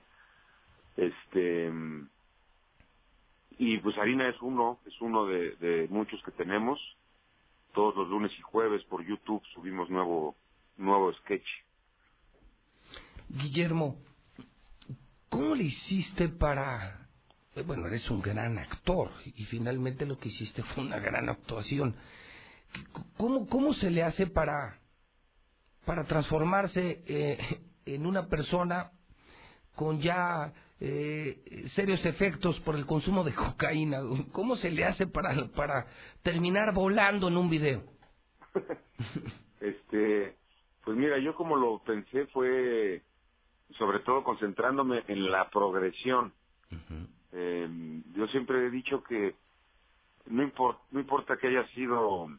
este 0.95 1.71
y 3.57 3.77
pues 3.79 3.97
Harina 3.97 4.27
es 4.29 4.41
uno, 4.41 4.79
es 4.85 4.99
uno 4.99 5.25
de, 5.27 5.87
muchos 5.89 6.21
que 6.23 6.31
tenemos. 6.31 6.79
Todos 7.73 7.95
los 7.95 8.09
lunes 8.09 8.31
y 8.37 8.41
jueves 8.41 8.83
por 8.85 9.05
YouTube 9.05 9.41
subimos 9.53 9.89
nuevo 9.89 10.35
nuevo 10.77 11.13
sketch. 11.13 11.47
Guillermo, 13.29 13.97
¿cómo 15.29 15.55
le 15.55 15.63
hiciste 15.63 16.29
para 16.29 17.05
bueno, 17.63 17.87
eres 17.87 18.09
un 18.09 18.21
gran 18.21 18.57
actor 18.57 19.11
y 19.23 19.45
finalmente 19.45 20.05
lo 20.05 20.17
que 20.17 20.27
hiciste 20.27 20.61
fue 20.63 20.83
una 20.83 20.99
gran 20.99 21.29
actuación. 21.29 21.95
¿Cómo, 23.15 23.47
cómo 23.47 23.73
se 23.73 23.89
le 23.89 24.03
hace 24.03 24.27
para, 24.27 24.77
para 25.85 26.03
transformarse 26.03 27.01
eh, 27.05 27.61
en 27.85 28.05
una 28.05 28.27
persona 28.27 28.91
con 29.73 30.01
ya 30.01 30.51
eh, 30.79 31.67
serios 31.75 32.05
efectos 32.05 32.59
por 32.61 32.75
el 32.75 32.85
consumo 32.85 33.23
de 33.23 33.33
cocaína? 33.35 33.97
¿Cómo 34.31 34.55
se 34.55 34.71
le 34.71 34.85
hace 34.85 35.07
para, 35.07 35.47
para 35.55 35.87
terminar 36.21 36.73
volando 36.73 37.27
en 37.27 37.37
un 37.37 37.49
video? 37.49 37.83
este, 39.59 40.35
pues 40.83 40.97
mira, 40.97 41.17
yo 41.19 41.35
como 41.35 41.55
lo 41.55 41.79
pensé 41.79 42.27
fue 42.27 43.01
sobre 43.77 43.99
todo 43.99 44.23
concentrándome 44.23 45.03
en 45.07 45.31
la 45.31 45.49
progresión. 45.49 46.33
Uh 46.71 46.75
-huh. 46.75 47.07
Eh, 47.31 48.01
yo 48.15 48.27
siempre 48.27 48.65
he 48.65 48.69
dicho 48.69 49.03
que 49.03 49.35
no, 50.27 50.43
import, 50.43 50.79
no 50.91 50.99
importa 50.99 51.37
que 51.37 51.47
haya 51.47 51.67
sido, 51.69 52.29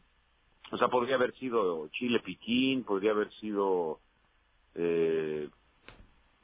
o 0.71 0.77
sea, 0.77 0.87
podría 0.87 1.15
haber 1.15 1.33
sido 1.35 1.87
Chile 1.89 2.19
Piquín, 2.19 2.83
podría 2.83 3.11
haber 3.11 3.31
sido 3.35 3.99
eh, 4.75 5.49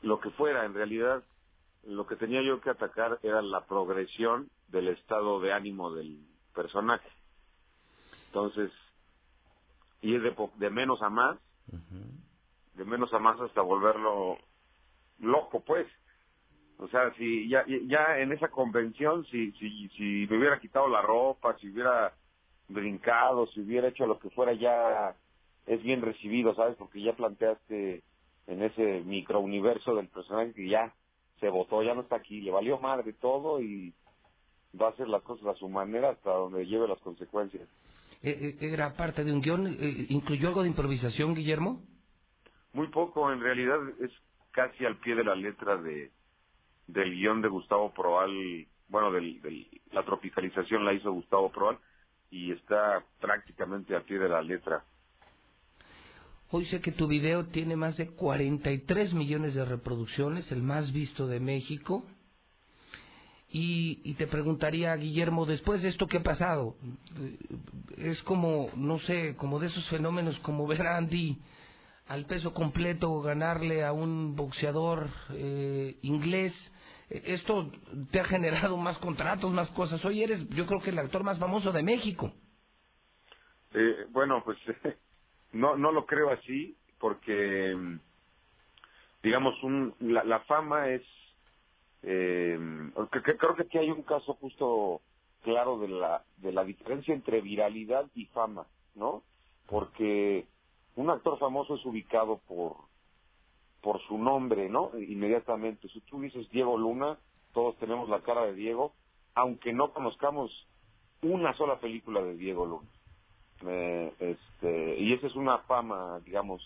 lo 0.01 0.19
que 0.19 0.29
fuera, 0.31 0.65
en 0.65 0.73
realidad 0.73 1.23
lo 1.85 2.05
que 2.07 2.15
tenía 2.15 2.41
yo 2.41 2.61
que 2.61 2.69
atacar 2.69 3.19
era 3.23 3.41
la 3.41 3.65
progresión 3.65 4.49
del 4.69 4.87
estado 4.89 5.39
de 5.39 5.53
ánimo 5.53 5.93
del 5.93 6.19
personaje. 6.53 7.07
Entonces, 8.27 8.71
ir 10.01 10.21
de, 10.21 10.35
de 10.55 10.69
menos 10.69 11.01
a 11.01 11.09
más, 11.09 11.37
uh 11.71 11.75
-huh. 11.75 12.75
de 12.75 12.85
menos 12.85 13.13
a 13.13 13.19
más 13.19 13.39
hasta 13.39 13.61
volverlo 13.61 14.37
loco, 15.19 15.61
pues. 15.61 15.87
O 16.77 16.87
sea, 16.87 17.13
si 17.13 17.47
ya, 17.47 17.63
ya 17.67 18.19
en 18.19 18.31
esa 18.31 18.49
convención, 18.49 19.25
si, 19.25 19.51
si, 19.53 19.87
si 19.89 20.27
me 20.29 20.37
hubiera 20.37 20.59
quitado 20.59 20.87
la 20.87 21.01
ropa, 21.01 21.55
si 21.59 21.69
hubiera 21.69 22.13
brincado, 22.67 23.47
si 23.47 23.61
hubiera 23.61 23.89
hecho 23.89 24.05
lo 24.05 24.19
que 24.19 24.29
fuera, 24.31 24.53
ya 24.53 25.15
es 25.65 25.81
bien 25.83 26.01
recibido, 26.01 26.55
¿sabes? 26.55 26.75
Porque 26.75 27.01
ya 27.01 27.13
planteaste 27.13 28.03
en 28.47 28.63
ese 28.63 29.01
microuniverso 29.05 29.95
del 29.95 30.09
personaje 30.09 30.53
que 30.53 30.67
ya 30.67 30.93
se 31.43 31.49
votó, 31.49 31.83
ya 31.83 31.93
no 31.93 32.01
está 32.01 32.15
aquí, 32.15 32.39
le 32.39 32.51
valió 32.51 32.79
madre 32.79 33.11
todo 33.11 33.59
y 33.59 33.93
va 34.79 34.87
a 34.87 34.89
hacer 34.91 35.09
las 35.09 35.21
cosas 35.23 35.45
a 35.47 35.55
su 35.55 35.67
manera 35.67 36.11
hasta 36.11 36.31
donde 36.31 36.65
lleve 36.65 36.87
las 36.87 37.01
consecuencias. 37.01 37.67
¿Era 38.21 38.95
parte 38.95 39.25
de 39.25 39.33
un 39.33 39.41
guion? 39.41 39.67
¿Incluyó 40.07 40.47
algo 40.47 40.63
de 40.63 40.69
improvisación, 40.69 41.35
Guillermo? 41.35 41.81
Muy 42.71 42.87
poco, 42.87 43.29
en 43.29 43.41
realidad 43.41 43.77
es 43.99 44.11
casi 44.51 44.85
al 44.85 44.95
pie 44.99 45.15
de 45.15 45.25
la 45.25 45.35
letra 45.35 45.75
de 45.75 46.11
del 46.87 47.11
guion 47.11 47.41
de 47.41 47.49
Gustavo 47.49 47.93
Proal, 47.93 48.31
bueno, 48.87 49.11
del, 49.11 49.41
del, 49.41 49.67
la 49.91 50.03
tropicalización 50.03 50.85
la 50.85 50.93
hizo 50.93 51.11
Gustavo 51.11 51.51
Proal 51.51 51.77
y 52.31 52.53
está 52.53 53.03
prácticamente 53.19 53.95
al 53.95 54.03
pie 54.03 54.17
de 54.17 54.29
la 54.29 54.41
letra. 54.41 54.85
Hoy 56.55 56.65
sé 56.65 56.81
que 56.81 56.91
tu 56.91 57.07
video 57.07 57.47
tiene 57.47 57.75
más 57.75 57.97
de 57.97 58.11
43 58.11 59.11
millones 59.15 59.55
de 59.55 59.65
reproducciones, 59.65 60.51
el 60.51 60.61
más 60.61 60.93
visto 60.93 61.25
de 61.25 61.39
México. 61.39 62.05
Y, 63.49 64.01
y, 64.03 64.13
te 64.13 64.27
preguntaría, 64.27 64.95
Guillermo, 64.95 65.47
después 65.47 65.81
de 65.81 65.89
esto, 65.89 66.05
¿qué 66.05 66.17
ha 66.17 66.21
pasado? 66.21 66.75
Es 67.97 68.21
como, 68.21 68.69
no 68.75 68.99
sé, 68.99 69.35
como 69.35 69.59
de 69.59 69.65
esos 69.65 69.89
fenómenos 69.89 70.37
como 70.41 70.67
ver 70.67 70.83
a 70.83 70.97
Andy 70.97 71.39
al 72.07 72.27
peso 72.27 72.53
completo 72.53 73.19
ganarle 73.21 73.83
a 73.83 73.91
un 73.91 74.35
boxeador 74.35 75.09
eh, 75.31 75.97
inglés. 76.03 76.53
Esto 77.09 77.71
te 78.11 78.19
ha 78.19 78.25
generado 78.25 78.77
más 78.77 78.99
contratos, 78.99 79.51
más 79.51 79.71
cosas. 79.71 80.05
Hoy 80.05 80.21
eres, 80.21 80.47
yo 80.49 80.67
creo 80.67 80.81
que 80.81 80.91
el 80.91 80.99
actor 80.99 81.23
más 81.23 81.39
famoso 81.39 81.71
de 81.71 81.81
México. 81.81 82.31
Eh, 83.73 84.05
bueno, 84.11 84.43
pues 84.45 84.59
no, 85.53 85.77
no 85.77 85.91
lo 85.91 86.05
creo 86.05 86.31
así, 86.31 86.75
porque, 86.99 87.75
digamos, 89.21 89.61
un, 89.63 89.93
la, 89.99 90.23
la 90.23 90.39
fama 90.41 90.89
es... 90.89 91.03
Eh, 92.01 92.59
creo 93.11 93.55
que 93.55 93.63
aquí 93.63 93.77
hay 93.77 93.89
un 93.89 94.03
caso 94.03 94.33
justo 94.33 95.01
claro 95.43 95.79
de 95.79 95.87
la, 95.87 96.23
de 96.37 96.51
la 96.51 96.63
diferencia 96.63 97.13
entre 97.13 97.41
viralidad 97.41 98.05
y 98.15 98.25
fama, 98.25 98.65
¿no? 98.95 99.23
Porque 99.67 100.45
un 100.95 101.09
actor 101.09 101.39
famoso 101.39 101.75
es 101.75 101.85
ubicado 101.85 102.41
por, 102.47 102.75
por 103.81 104.01
su 104.07 104.17
nombre, 104.17 104.69
¿no? 104.69 104.91
Inmediatamente. 104.97 105.87
Si 105.89 106.01
tú 106.01 106.21
dices 106.21 106.49
Diego 106.49 106.77
Luna, 106.77 107.17
todos 107.53 107.77
tenemos 107.77 108.09
la 108.09 108.21
cara 108.21 108.45
de 108.45 108.53
Diego, 108.53 108.93
aunque 109.35 109.71
no 109.73 109.93
conozcamos 109.93 110.51
una 111.21 111.53
sola 111.53 111.79
película 111.79 112.21
de 112.21 112.35
Diego 112.35 112.65
Luna. 112.65 112.89
Eh, 113.65 114.13
este, 114.19 114.99
y 114.99 115.13
esa 115.13 115.27
es 115.27 115.35
una 115.35 115.59
fama, 115.59 116.19
digamos, 116.25 116.61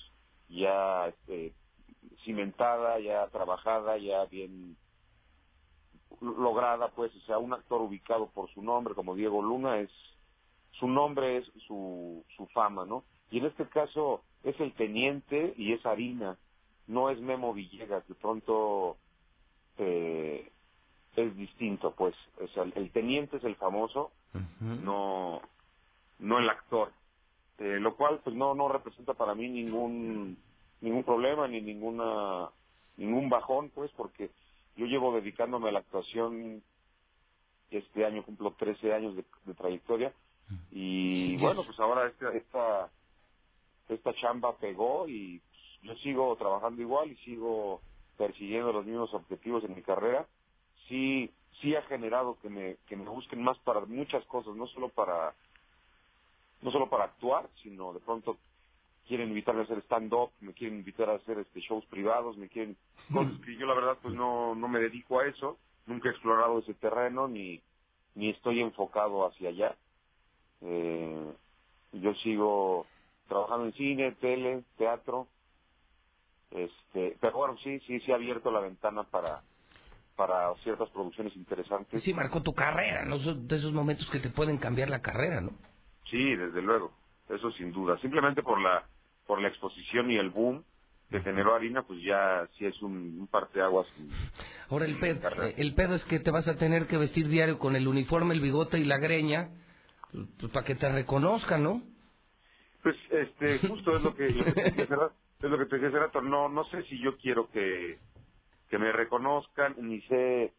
ya 0.49 1.07
este, 1.07 1.53
cimentada, 2.23 2.99
ya 2.99 3.27
trabajada, 3.27 3.97
ya 3.97 4.25
bien 4.25 4.75
lograda, 6.21 6.89
pues, 6.89 7.15
o 7.15 7.19
sea, 7.21 7.37
un 7.37 7.53
actor 7.53 7.81
ubicado 7.81 8.27
por 8.27 8.49
su 8.53 8.61
nombre, 8.61 8.95
como 8.95 9.15
Diego 9.15 9.41
Luna, 9.41 9.79
es 9.79 9.91
su 10.71 10.87
nombre 10.87 11.37
es 11.37 11.45
su, 11.67 12.23
su 12.35 12.45
fama, 12.47 12.85
¿no? 12.85 13.03
Y 13.31 13.39
en 13.39 13.45
este 13.45 13.67
caso 13.67 14.21
es 14.43 14.59
el 14.59 14.73
teniente 14.73 15.53
y 15.57 15.73
es 15.73 15.85
Harina, 15.85 16.37
no 16.87 17.09
es 17.09 17.19
Memo 17.19 17.53
Villegas, 17.53 18.07
de 18.07 18.15
pronto 18.15 18.97
eh, 19.77 20.51
es 21.15 21.35
distinto, 21.35 21.91
pues, 21.91 22.15
o 22.41 22.47
sea, 22.49 22.63
el, 22.63 22.73
el 22.75 22.91
teniente 22.91 23.37
es 23.37 23.43
el 23.43 23.55
famoso, 23.55 24.11
no, 24.59 25.41
no 26.19 26.39
el 26.39 26.49
actor, 26.49 26.93
Eh, 27.59 27.79
lo 27.79 27.95
cual, 27.95 28.21
pues, 28.23 28.35
no, 28.35 28.55
no 28.55 28.69
representa 28.69 29.13
para 29.15 29.35
mí 29.35 29.49
ningún, 29.49 30.37
ningún 30.81 31.03
problema 31.03 31.47
ni 31.47 31.61
ninguna, 31.61 32.49
ningún 32.97 33.29
bajón, 33.29 33.71
pues, 33.71 33.91
porque 33.97 34.31
yo 34.77 34.85
llevo 34.87 35.13
dedicándome 35.13 35.69
a 35.69 35.73
la 35.73 35.79
actuación 35.79 36.63
este 37.71 38.05
año 38.05 38.23
cumplo 38.25 38.53
13 38.53 38.93
años 38.93 39.15
de, 39.15 39.25
de 39.45 39.53
trayectoria 39.55 40.13
y 40.71 41.37
bueno 41.37 41.63
pues 41.65 41.79
ahora 41.79 42.07
esta 42.07 42.31
esta 42.33 42.91
esta 43.89 44.13
chamba 44.15 44.57
pegó 44.57 45.07
y 45.07 45.39
pues, 45.39 45.61
yo 45.83 45.95
sigo 46.03 46.35
trabajando 46.37 46.81
igual 46.81 47.11
y 47.11 47.17
sigo 47.17 47.81
persiguiendo 48.17 48.73
los 48.73 48.85
mismos 48.85 49.13
objetivos 49.13 49.63
en 49.65 49.75
mi 49.75 49.83
carrera. 49.83 50.27
Sí 50.89 51.31
sí 51.61 51.75
ha 51.75 51.83
generado 51.83 52.37
que 52.41 52.49
me 52.49 52.77
que 52.87 52.95
me 52.95 53.09
busquen 53.09 53.43
más 53.43 53.57
para 53.59 53.81
muchas 53.81 54.25
cosas 54.27 54.55
no 54.55 54.67
solo 54.67 54.89
para 54.89 55.35
no 56.61 56.71
solo 56.71 56.89
para 56.89 57.05
actuar 57.05 57.49
sino 57.63 57.93
de 57.93 57.99
pronto 57.99 58.37
quieren 59.07 59.29
invitarme 59.29 59.61
a 59.61 59.63
hacer 59.65 59.79
stand 59.83 60.13
up 60.13 60.31
me 60.41 60.53
quieren 60.53 60.79
invitar 60.79 61.09
a 61.09 61.15
hacer 61.15 61.39
este 61.39 61.59
shows 61.61 61.85
privados 61.87 62.37
me 62.37 62.49
quieren 62.49 62.77
cosas 63.11 63.39
que 63.45 63.55
yo 63.57 63.65
la 63.65 63.75
verdad 63.75 63.97
pues 64.01 64.15
no 64.15 64.55
no 64.55 64.67
me 64.67 64.79
dedico 64.79 65.19
a 65.19 65.27
eso 65.27 65.59
nunca 65.85 66.09
he 66.09 66.11
explorado 66.11 66.59
ese 66.59 66.73
terreno 66.75 67.27
ni 67.27 67.61
ni 68.15 68.29
estoy 68.31 68.61
enfocado 68.61 69.27
hacia 69.27 69.49
allá 69.49 69.77
eh, 70.61 71.33
yo 71.93 72.13
sigo 72.15 72.87
trabajando 73.27 73.65
en 73.67 73.73
cine 73.73 74.11
tele 74.13 74.63
teatro 74.77 75.27
este 76.51 77.17
pero 77.21 77.37
bueno 77.37 77.57
sí 77.63 77.79
sí 77.81 77.99
sí 78.01 78.11
ha 78.11 78.15
abierto 78.15 78.51
la 78.51 78.61
ventana 78.61 79.03
para 79.03 79.43
para 80.15 80.53
ciertas 80.63 80.89
producciones 80.89 81.35
interesantes 81.35 82.03
Sí, 82.03 82.13
marcó 82.13 82.41
tu 82.41 82.53
carrera, 82.53 83.05
¿no? 83.05 83.19
De 83.19 83.55
esos 83.55 83.73
momentos 83.73 84.09
que 84.09 84.19
te 84.19 84.29
pueden 84.31 84.57
cambiar 84.57 84.89
la 84.89 85.01
carrera, 85.01 85.41
¿no? 85.41 85.51
Sí, 86.09 86.35
desde 86.37 86.61
luego, 86.61 86.97
eso 87.29 87.51
sin 87.53 87.71
duda. 87.71 87.97
Simplemente 87.99 88.43
por 88.43 88.61
la 88.61 88.89
por 89.27 89.41
la 89.41 89.49
exposición 89.49 90.11
y 90.11 90.17
el 90.17 90.31
boom 90.31 90.65
que 91.11 91.21
generó 91.21 91.55
Harina, 91.55 91.83
pues 91.83 92.01
ya 92.03 92.47
sí 92.57 92.65
es 92.65 92.81
un, 92.81 93.19
un 93.21 93.27
parteaguas. 93.27 93.87
Ahora 94.69 94.85
el 94.85 94.99
pedo, 94.99 95.21
el 95.57 95.75
pedo 95.75 95.95
es 95.95 96.05
que 96.05 96.19
te 96.19 96.31
vas 96.31 96.47
a 96.47 96.57
tener 96.57 96.87
que 96.87 96.97
vestir 96.97 97.27
diario 97.29 97.59
con 97.59 97.75
el 97.75 97.87
uniforme, 97.87 98.35
el 98.35 98.41
bigote 98.41 98.79
y 98.79 98.85
la 98.85 98.99
greña, 98.99 99.51
pues, 100.39 100.51
para 100.53 100.65
que 100.65 100.75
te 100.75 100.89
reconozcan, 100.89 101.63
¿no? 101.63 101.83
Pues 102.83 102.95
este, 103.11 103.59
justo 103.61 103.97
es 103.97 104.03
lo 104.03 104.15
que, 104.15 104.31
lo 104.31 104.47
que 104.47 104.55
te 104.55 104.65
decía 104.65 104.85
hace 104.85 104.95
rato- 104.95 105.15
es 105.41 105.49
lo 105.51 105.57
que 105.59 105.65
te 105.67 105.75
decía 105.77 105.89
hace 105.89 105.99
rato. 105.99 106.21
No, 106.21 106.49
no 106.49 106.65
sé 106.65 106.83
si 106.85 107.01
yo 107.03 107.17
quiero 107.17 107.49
que, 107.51 108.01
que 108.69 108.79
me 108.79 108.91
reconozcan, 108.91 109.75
ni 109.79 110.01
sé 110.03 110.53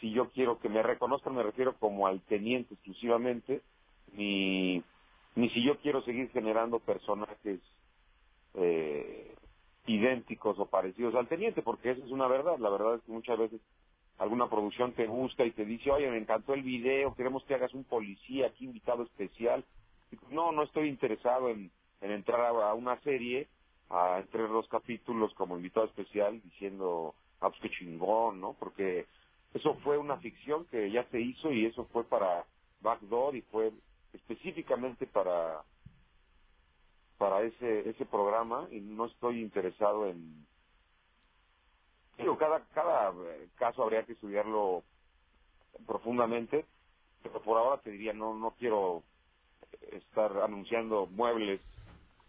si 0.00 0.12
yo 0.12 0.30
quiero 0.32 0.58
que 0.60 0.68
me 0.70 0.82
reconozcan, 0.82 1.34
me 1.34 1.42
refiero 1.44 1.78
como 1.78 2.06
al 2.08 2.22
teniente 2.24 2.74
exclusivamente, 2.74 3.62
ni, 4.12 4.82
ni 5.34 5.50
si 5.50 5.62
yo 5.64 5.78
quiero 5.78 6.02
seguir 6.02 6.30
generando 6.30 6.78
personajes 6.80 7.60
eh, 8.54 9.34
idénticos 9.86 10.58
o 10.58 10.66
parecidos 10.66 11.14
al 11.14 11.28
teniente, 11.28 11.62
porque 11.62 11.90
eso 11.90 12.04
es 12.04 12.10
una 12.10 12.28
verdad. 12.28 12.58
La 12.58 12.70
verdad 12.70 12.96
es 12.96 13.02
que 13.02 13.12
muchas 13.12 13.38
veces 13.38 13.60
alguna 14.18 14.48
producción 14.48 14.92
te 14.92 15.06
gusta 15.06 15.44
y 15.44 15.50
te 15.50 15.64
dice, 15.64 15.90
oye, 15.90 16.10
me 16.10 16.18
encantó 16.18 16.54
el 16.54 16.62
video, 16.62 17.14
queremos 17.14 17.44
que 17.44 17.54
hagas 17.54 17.74
un 17.74 17.84
policía 17.84 18.46
aquí 18.46 18.64
invitado 18.64 19.02
especial. 19.02 19.64
Y 20.12 20.16
pues, 20.16 20.32
no, 20.32 20.52
no 20.52 20.62
estoy 20.62 20.88
interesado 20.88 21.48
en, 21.50 21.70
en 22.00 22.10
entrar 22.10 22.40
a, 22.40 22.70
a 22.70 22.74
una 22.74 23.00
serie, 23.00 23.48
a 23.90 24.20
entre 24.20 24.42
dos 24.42 24.68
capítulos 24.68 25.34
como 25.34 25.56
invitado 25.56 25.86
especial 25.86 26.40
diciendo, 26.42 27.14
ah, 27.40 27.50
pues 27.50 27.60
qué 27.62 27.70
chingón, 27.70 28.40
¿no? 28.40 28.54
Porque 28.58 29.06
eso 29.52 29.74
fue 29.84 29.98
una 29.98 30.16
ficción 30.18 30.66
que 30.66 30.90
ya 30.90 31.04
se 31.10 31.20
hizo 31.20 31.52
y 31.52 31.66
eso 31.66 31.84
fue 31.92 32.04
para 32.04 32.44
Backdoor 32.80 33.36
y 33.36 33.42
fue 33.42 33.72
específicamente 34.14 35.06
para 35.08 35.64
para 37.18 37.42
ese 37.42 37.90
ese 37.90 38.06
programa 38.06 38.68
y 38.70 38.80
no 38.80 39.06
estoy 39.06 39.42
interesado 39.42 40.08
en 40.08 40.46
digo 42.18 42.38
cada 42.38 42.66
cada 42.68 43.10
eh, 43.10 43.50
caso 43.56 43.82
habría 43.82 44.04
que 44.04 44.14
estudiarlo 44.14 44.84
profundamente 45.86 46.66
pero 47.22 47.42
por 47.42 47.58
ahora 47.58 47.82
te 47.82 47.90
diría 47.90 48.12
no 48.12 48.34
no 48.34 48.52
quiero 48.56 49.04
estar 49.92 50.32
anunciando 50.42 51.06
muebles 51.06 51.60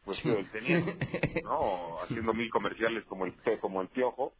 pues 0.05 0.23
del 0.23 0.51
teniente 0.51 1.41
no 1.43 2.01
haciendo 2.03 2.33
mil 2.33 2.49
comerciales 2.51 3.05
como 3.05 3.25
el 3.25 3.35
como 3.61 3.81
el 3.81 3.89
piojo 3.89 4.33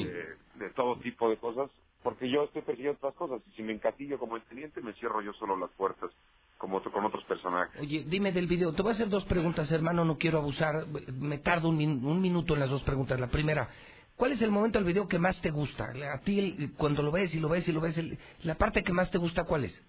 de, 0.00 0.36
de 0.54 0.70
todo 0.76 0.98
tipo 1.00 1.28
de 1.30 1.38
cosas 1.38 1.70
porque 2.02 2.30
yo 2.30 2.44
estoy 2.44 2.62
persiguiendo 2.62 2.98
otras 2.98 3.14
cosas 3.16 3.42
y 3.48 3.52
si 3.52 3.62
me 3.62 3.74
encasillo 3.74 4.18
como 4.18 4.36
el 4.36 4.44
teniente 4.46 4.80
me 4.82 4.94
cierro 4.94 5.22
yo 5.22 5.32
solo 5.34 5.56
las 5.56 5.72
puertas 5.72 6.12
como 6.58 6.82
con 6.82 7.04
otros 7.04 7.24
personajes 7.24 7.80
Oye, 7.80 8.04
dime 8.08 8.32
del 8.32 8.46
video. 8.46 8.72
Te 8.72 8.82
voy 8.82 8.92
a 8.92 8.94
hacer 8.94 9.08
dos 9.08 9.24
preguntas, 9.26 9.70
hermano. 9.70 10.04
No 10.04 10.16
quiero 10.18 10.38
abusar. 10.38 10.86
Me 11.14 11.38
tardo 11.38 11.68
un, 11.68 11.76
min- 11.76 12.04
un 12.04 12.20
minuto 12.20 12.54
en 12.54 12.60
las 12.60 12.70
dos 12.70 12.82
preguntas. 12.82 13.20
La 13.20 13.28
primera, 13.28 13.68
¿cuál 14.16 14.32
es 14.32 14.42
el 14.42 14.50
momento 14.50 14.78
del 14.78 14.86
video 14.86 15.08
que 15.08 15.18
más 15.18 15.40
te 15.42 15.50
gusta? 15.50 15.84
A 16.14 16.20
ti, 16.20 16.38
el- 16.38 16.74
cuando 16.74 17.02
lo 17.02 17.12
ves 17.12 17.34
y 17.34 17.40
lo 17.40 17.48
ves 17.48 17.68
y 17.68 17.72
lo 17.72 17.80
ves, 17.80 17.96
el- 17.98 18.18
la 18.44 18.56
parte 18.56 18.82
que 18.82 18.92
más 18.92 19.10
te 19.10 19.18
gusta, 19.18 19.44
¿cuál 19.44 19.64
es? 19.64 19.84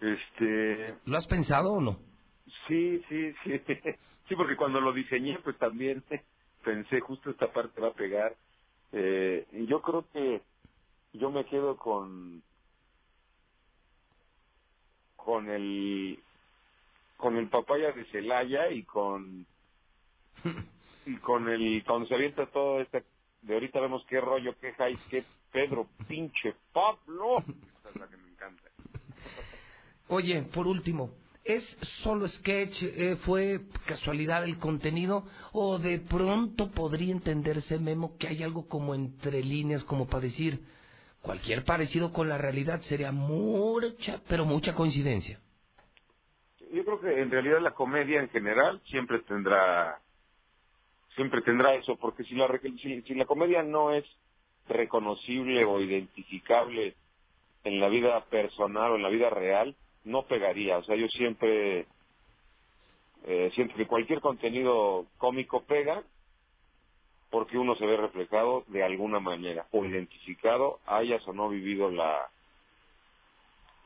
este 0.00 0.94
¿Lo 1.06 1.18
has 1.18 1.26
pensado 1.26 1.72
o 1.72 1.80
no? 1.80 1.98
Sí, 2.68 3.02
sí, 3.08 3.32
sí. 3.44 3.60
Sí, 4.28 4.36
porque 4.36 4.56
cuando 4.56 4.80
lo 4.80 4.92
diseñé, 4.92 5.38
pues 5.44 5.58
también 5.58 6.04
pensé, 6.64 7.00
justo 7.00 7.30
esta 7.30 7.52
parte 7.52 7.80
va 7.80 7.88
a 7.88 7.94
pegar. 7.94 8.36
Eh, 8.92 9.46
yo 9.68 9.82
creo 9.82 10.08
que 10.12 10.42
yo 11.14 11.30
me 11.30 11.44
quedo 11.46 11.76
con 11.76 12.42
con 15.24 15.48
el 15.50 16.18
con 17.16 17.36
el 17.36 17.48
papaya 17.48 17.92
de 17.92 18.04
Celaya 18.06 18.70
y 18.70 18.82
con 18.84 19.46
y 21.06 21.16
con 21.16 21.48
el 21.48 21.84
cuando 21.84 22.06
se 22.08 22.14
avienta 22.14 22.46
todo 22.46 22.80
este 22.80 23.04
de 23.42 23.54
ahorita 23.54 23.80
vemos 23.80 24.04
qué 24.08 24.20
rollo, 24.20 24.54
qué 24.60 24.72
high, 24.74 24.96
qué 25.10 25.24
Pedro, 25.50 25.88
pinche 26.08 26.54
Pablo. 26.72 27.38
Esa 27.80 27.90
es 27.90 27.96
la 27.96 28.08
que 28.08 28.16
me 28.16 28.30
encanta. 28.30 28.62
Oye, 30.08 30.42
por 30.42 30.66
último, 30.66 31.10
¿es 31.44 31.64
solo 32.02 32.28
sketch? 32.28 32.82
eh, 32.82 33.16
¿Fue 33.24 33.60
casualidad 33.86 34.44
el 34.44 34.58
contenido? 34.58 35.24
¿O 35.52 35.78
de 35.78 35.98
pronto 35.98 36.70
podría 36.70 37.12
entenderse, 37.12 37.78
Memo, 37.78 38.16
que 38.16 38.28
hay 38.28 38.42
algo 38.42 38.68
como 38.68 38.94
entre 38.94 39.42
líneas, 39.42 39.84
como 39.84 40.06
para 40.06 40.22
decir, 40.22 40.60
cualquier 41.22 41.64
parecido 41.64 42.12
con 42.12 42.28
la 42.28 42.36
realidad 42.36 42.80
sería 42.82 43.12
mucha, 43.12 44.20
pero 44.28 44.44
mucha 44.44 44.74
coincidencia? 44.74 45.40
Yo 46.72 46.84
creo 46.84 47.00
que 47.00 47.20
en 47.20 47.30
realidad 47.30 47.60
la 47.60 47.72
comedia 47.72 48.20
en 48.20 48.28
general 48.30 48.80
siempre 48.86 49.20
tendrá 49.20 49.98
siempre 51.14 51.42
tendrá 51.42 51.74
eso, 51.74 51.96
porque 51.96 52.24
si 52.24 52.34
la 52.34 52.48
si, 52.80 53.02
si 53.02 53.14
la 53.14 53.26
comedia 53.26 53.62
no 53.62 53.92
es 53.92 54.04
reconocible 54.68 55.64
o 55.64 55.80
identificable 55.80 56.94
en 57.64 57.80
la 57.80 57.88
vida 57.88 58.24
personal 58.26 58.92
o 58.92 58.96
en 58.96 59.02
la 59.02 59.08
vida 59.08 59.30
real, 59.30 59.76
no 60.04 60.22
pegaría. 60.22 60.78
O 60.78 60.84
sea, 60.84 60.96
yo 60.96 61.06
siempre 61.08 61.86
eh, 63.24 63.50
siento 63.54 63.74
que 63.76 63.86
cualquier 63.86 64.20
contenido 64.20 65.06
cómico 65.18 65.62
pega 65.62 66.02
porque 67.32 67.58
uno 67.58 67.74
se 67.76 67.86
ve 67.86 67.96
reflejado 67.96 68.62
de 68.68 68.84
alguna 68.84 69.18
manera 69.18 69.66
o 69.72 69.84
identificado, 69.84 70.78
hayas 70.86 71.26
o 71.26 71.32
no 71.32 71.48
vivido 71.48 71.90
la 71.90 72.28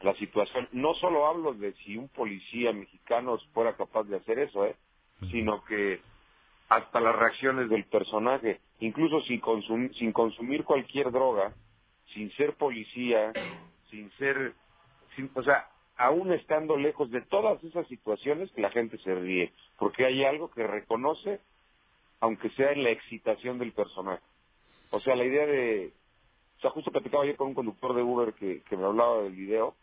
la 0.03 0.15
situación. 0.17 0.69
No 0.73 0.95
solo 0.95 1.27
hablo 1.27 1.55
de 1.55 1.73
si 1.85 1.97
un 1.97 2.09
policía 2.09 2.73
mexicano 2.73 3.39
fuera 3.55 3.77
capaz 3.77 4.03
de 4.05 4.17
hacer 4.17 4.41
eso, 4.41 4.67
¿eh? 4.67 4.77
sino 5.31 5.65
que 5.65 6.01
hasta 6.69 7.01
las 7.01 7.17
reacciones 7.17 7.71
del 7.71 7.85
personaje, 7.85 8.61
incluso 8.81 9.21
sin, 9.23 9.41
consum 9.41 9.91
sin 9.95 10.13
consumir 10.13 10.65
cualquier 10.65 11.11
droga, 11.11 11.55
sin 12.13 12.31
ser 12.33 12.55
policía, 12.55 13.33
sin 13.91 14.11
ser, 14.19 14.55
sin, 15.15 15.31
o 15.35 15.43
sea, 15.43 15.69
aún 15.97 16.33
estando 16.33 16.77
lejos 16.77 17.11
de 17.11 17.23
todas 17.23 17.63
esas 17.65 17.87
situaciones, 17.87 18.51
la 18.57 18.71
gente 18.71 18.99
se 18.99 19.15
ríe, 19.15 19.53
porque 19.79 20.05
hay 20.05 20.25
algo 20.25 20.51
que 20.51 20.67
reconoce, 20.67 21.41
aunque 22.21 22.51
sea 22.51 22.73
en 22.73 22.83
la 22.83 22.91
excitación 22.91 23.59
del 23.59 23.73
personaje. 23.73 24.23
O 24.91 25.01
sea, 25.01 25.17
la 25.17 25.25
idea 25.25 25.47
de, 25.47 25.93
o 26.59 26.61
sea, 26.61 26.71
justo 26.71 26.91
platicaba 26.91 27.25
ayer 27.25 27.37
con 27.37 27.49
un 27.49 27.55
conductor 27.55 27.95
de 27.95 28.03
Uber 28.03 28.35
que, 28.35 28.63
que 28.63 28.77
me 28.77 28.85
hablaba 28.85 29.23
del 29.23 29.35
video, 29.35 29.75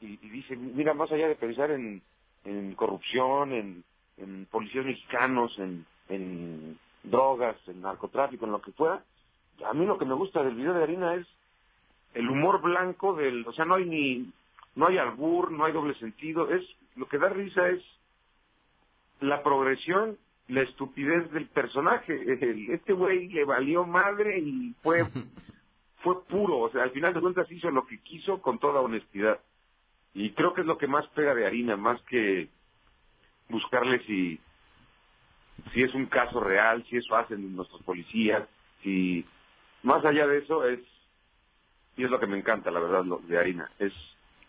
y, 0.00 0.18
y 0.22 0.28
dice, 0.30 0.56
mira, 0.56 0.94
más 0.94 1.10
allá 1.10 1.28
de 1.28 1.36
pensar 1.36 1.70
en, 1.70 2.02
en 2.44 2.74
corrupción, 2.74 3.52
en, 3.52 3.84
en 4.18 4.46
policías 4.46 4.84
mexicanos, 4.84 5.58
en, 5.58 5.86
en 6.08 6.78
drogas, 7.02 7.56
en 7.66 7.80
narcotráfico, 7.80 8.44
en 8.44 8.52
lo 8.52 8.62
que 8.62 8.72
fuera, 8.72 9.02
a 9.64 9.72
mí 9.72 9.86
lo 9.86 9.98
que 9.98 10.04
me 10.04 10.14
gusta 10.14 10.42
del 10.42 10.54
video 10.54 10.74
de 10.74 10.82
Harina 10.82 11.14
es 11.14 11.26
el 12.14 12.28
humor 12.28 12.60
blanco 12.60 13.14
del, 13.14 13.46
o 13.46 13.52
sea, 13.52 13.64
no 13.64 13.74
hay 13.74 13.84
ni, 13.84 14.32
no 14.74 14.86
hay 14.86 14.98
albur, 14.98 15.50
no 15.50 15.64
hay 15.64 15.72
doble 15.72 15.94
sentido, 15.94 16.50
es, 16.50 16.64
lo 16.96 17.08
que 17.08 17.18
da 17.18 17.28
risa 17.28 17.68
es 17.68 17.82
la 19.20 19.42
progresión, 19.42 20.18
la 20.48 20.62
estupidez 20.62 21.30
del 21.32 21.46
personaje, 21.48 22.20
este 22.72 22.92
güey 22.92 23.28
le 23.28 23.44
valió 23.44 23.84
madre 23.84 24.38
y 24.38 24.74
fue, 24.82 25.04
fue 26.02 26.24
puro, 26.24 26.58
o 26.58 26.70
sea, 26.70 26.82
al 26.82 26.90
final 26.90 27.14
de 27.14 27.20
cuentas 27.20 27.50
hizo 27.50 27.70
lo 27.70 27.86
que 27.86 27.98
quiso 28.00 28.40
con 28.42 28.58
toda 28.58 28.80
honestidad. 28.80 29.40
Y 30.12 30.30
creo 30.30 30.54
que 30.54 30.60
es 30.60 30.66
lo 30.66 30.78
que 30.78 30.86
más 30.86 31.06
pega 31.08 31.34
de 31.34 31.46
harina, 31.46 31.76
más 31.76 32.00
que 32.02 32.48
buscarle 33.48 33.98
si, 34.06 34.38
si 35.72 35.82
es 35.82 35.94
un 35.94 36.06
caso 36.06 36.40
real, 36.40 36.84
si 36.88 36.98
eso 36.98 37.16
hacen 37.16 37.56
nuestros 37.56 37.82
policías, 37.82 38.46
si 38.82 39.24
más 39.82 40.04
allá 40.04 40.26
de 40.26 40.38
eso 40.38 40.66
es, 40.66 40.80
y 41.96 42.04
es 42.04 42.10
lo 42.10 42.20
que 42.20 42.26
me 42.26 42.38
encanta, 42.38 42.70
la 42.70 42.80
verdad, 42.80 43.04
lo 43.04 43.18
de 43.18 43.38
harina, 43.38 43.70
es 43.78 43.92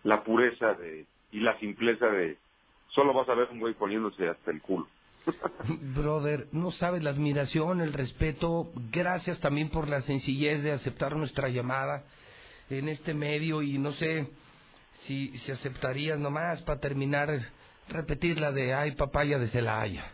la 0.04 0.24
pureza 0.24 0.74
de, 0.74 1.06
y 1.32 1.40
la 1.40 1.58
simpleza 1.60 2.08
de, 2.08 2.38
solo 2.90 3.14
vas 3.14 3.28
a 3.30 3.34
ver 3.34 3.50
un 3.52 3.60
güey 3.60 3.74
poniéndose 3.74 4.28
hasta 4.28 4.52
el 4.52 4.62
culo. 4.62 4.88
Brother, 5.96 6.48
no 6.52 6.72
sabes 6.72 7.04
la 7.04 7.10
admiración, 7.12 7.82
el 7.82 7.94
respeto. 7.94 8.72
Gracias 8.92 9.40
también 9.40 9.70
por 9.70 9.88
la 9.88 10.02
sencillez 10.02 10.64
de 10.64 10.72
aceptar 10.72 11.16
nuestra 11.16 11.50
llamada 11.50 12.04
en 12.70 12.90
este 12.90 13.14
medio 13.14 13.62
y 13.62 13.78
no 13.78 13.92
sé 13.94 14.28
si, 15.06 15.38
si 15.40 15.52
aceptarías 15.52 16.20
nomás 16.20 16.62
para 16.64 16.80
terminar 16.80 17.30
repetir 17.90 18.40
la 18.40 18.52
de 18.52 18.74
ay 18.74 18.92
papaya 18.92 19.38
de 19.38 19.48
Celaya. 19.50 20.12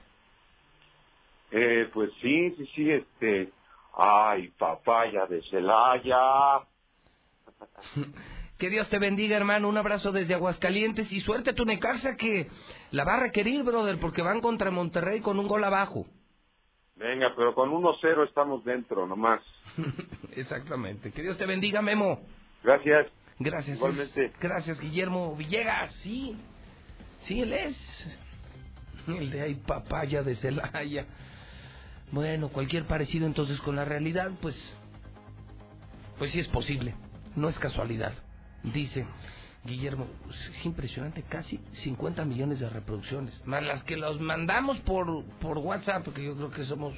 Eh, 1.52 1.90
pues 1.94 2.10
sí, 2.22 2.52
sí, 2.58 2.66
sí, 2.76 2.92
este, 2.92 3.52
ay, 3.98 4.48
papaya 4.58 5.26
de 5.26 5.42
Celaya. 5.44 6.66
Que 8.62 8.70
Dios 8.70 8.88
te 8.90 9.00
bendiga, 9.00 9.36
hermano. 9.36 9.68
Un 9.68 9.78
abrazo 9.78 10.12
desde 10.12 10.36
Aguascalientes 10.36 11.12
y 11.12 11.20
suerte 11.22 11.50
a 11.50 11.56
tu 11.56 11.66
Necaxa 11.66 12.16
que 12.16 12.48
la 12.92 13.04
va 13.04 13.16
a 13.16 13.22
requerir, 13.22 13.64
brother, 13.64 13.98
porque 14.00 14.22
van 14.22 14.40
contra 14.40 14.70
Monterrey 14.70 15.20
con 15.20 15.40
un 15.40 15.48
gol 15.48 15.64
abajo. 15.64 16.06
Venga, 16.96 17.34
pero 17.36 17.56
con 17.56 17.72
1-0 17.72 18.28
estamos 18.28 18.64
dentro, 18.64 19.08
nomás. 19.08 19.42
Exactamente. 20.36 21.12
Que 21.12 21.24
Dios 21.24 21.40
te 21.40 21.48
bendiga, 21.48 21.82
Memo. 21.82 22.22
Gracias. 22.64 23.08
Gracias. 23.40 23.78
Igualmente. 23.78 24.32
Gracias, 24.40 24.80
Guillermo 24.80 25.36
Villegas. 25.36 25.92
Sí, 26.04 26.38
sí, 27.22 27.42
él 27.42 27.54
es. 27.54 28.18
El 29.08 29.32
de 29.32 29.42
ahí, 29.42 29.56
papaya 29.56 30.22
de 30.22 30.36
Celaya. 30.36 31.08
Bueno, 32.12 32.50
cualquier 32.50 32.86
parecido 32.86 33.26
entonces 33.26 33.60
con 33.62 33.76
la 33.76 33.86
realidad, 33.86 34.30
pues. 34.40 34.56
Pues 36.20 36.32
sí 36.32 36.40
es 36.40 36.48
posible. 36.50 36.94
No 37.36 37.50
es 37.50 37.58
casualidad. 37.58 38.14
Dice 38.64 39.06
Guillermo, 39.64 40.08
es 40.30 40.66
impresionante, 40.66 41.24
casi 41.24 41.60
50 41.84 42.26
millones 42.26 42.60
de 42.60 42.70
reproducciones. 42.70 43.40
Más 43.46 43.64
las 43.64 43.84
que 43.84 43.96
los 43.96 44.20
mandamos 44.20 44.80
por, 44.80 45.24
por 45.40 45.58
WhatsApp, 45.60 46.04
porque 46.04 46.24
yo 46.24 46.36
creo 46.36 46.52
que 46.52 46.66
somos. 46.66 46.96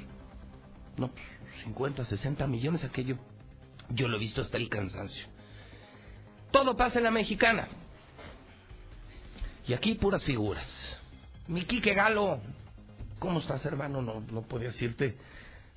No, 0.98 1.12
50, 1.64 2.06
60 2.06 2.48
millones, 2.48 2.84
aquello. 2.84 3.18
Yo 3.90 4.08
lo 4.08 4.18
he 4.18 4.20
visto 4.20 4.42
hasta 4.42 4.58
el 4.58 4.70
cansancio. 4.70 5.26
Todo 6.52 6.78
pasa 6.78 7.00
en 7.00 7.06
la 7.06 7.12
mexicana. 7.12 7.68
Y 9.68 9.74
aquí 9.74 9.96
puras 9.96 10.24
figuras. 10.24 10.68
Mi 11.48 11.66
Quique 11.66 11.94
Galo, 11.94 12.40
¿cómo 13.20 13.40
estás, 13.40 13.66
hermano? 13.66 14.02
No, 14.02 14.22
no 14.22 14.42
podía 14.44 14.70
decirte 14.70 15.18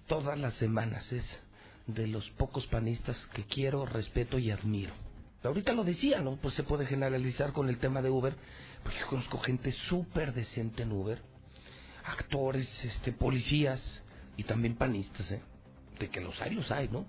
todas 0.06 0.38
las 0.38 0.54
semanas. 0.54 1.10
Es 1.12 1.24
de 1.86 2.06
los 2.06 2.28
pocos 2.32 2.66
panistas 2.66 3.16
que 3.28 3.44
quiero, 3.44 3.86
respeto 3.86 4.38
y 4.38 4.50
admiro. 4.50 4.92
Ahorita 5.48 5.72
lo 5.72 5.84
decía, 5.84 6.20
¿no? 6.20 6.36
Pues 6.36 6.54
se 6.54 6.62
puede 6.62 6.86
generalizar 6.86 7.52
con 7.52 7.68
el 7.68 7.78
tema 7.78 8.02
de 8.02 8.10
Uber, 8.10 8.34
porque 8.82 8.98
yo 9.00 9.06
conozco 9.06 9.38
gente 9.38 9.72
súper 9.72 10.32
decente 10.32 10.82
en 10.82 10.92
Uber, 10.92 11.20
actores, 12.04 12.84
este, 12.84 13.12
policías 13.12 14.02
y 14.36 14.44
también 14.44 14.76
panistas, 14.76 15.30
¿eh? 15.30 15.42
De 15.98 16.08
que 16.08 16.20
los 16.20 16.40
hay, 16.40 16.54
los 16.54 16.70
hay, 16.70 16.88
¿no? 16.88 17.06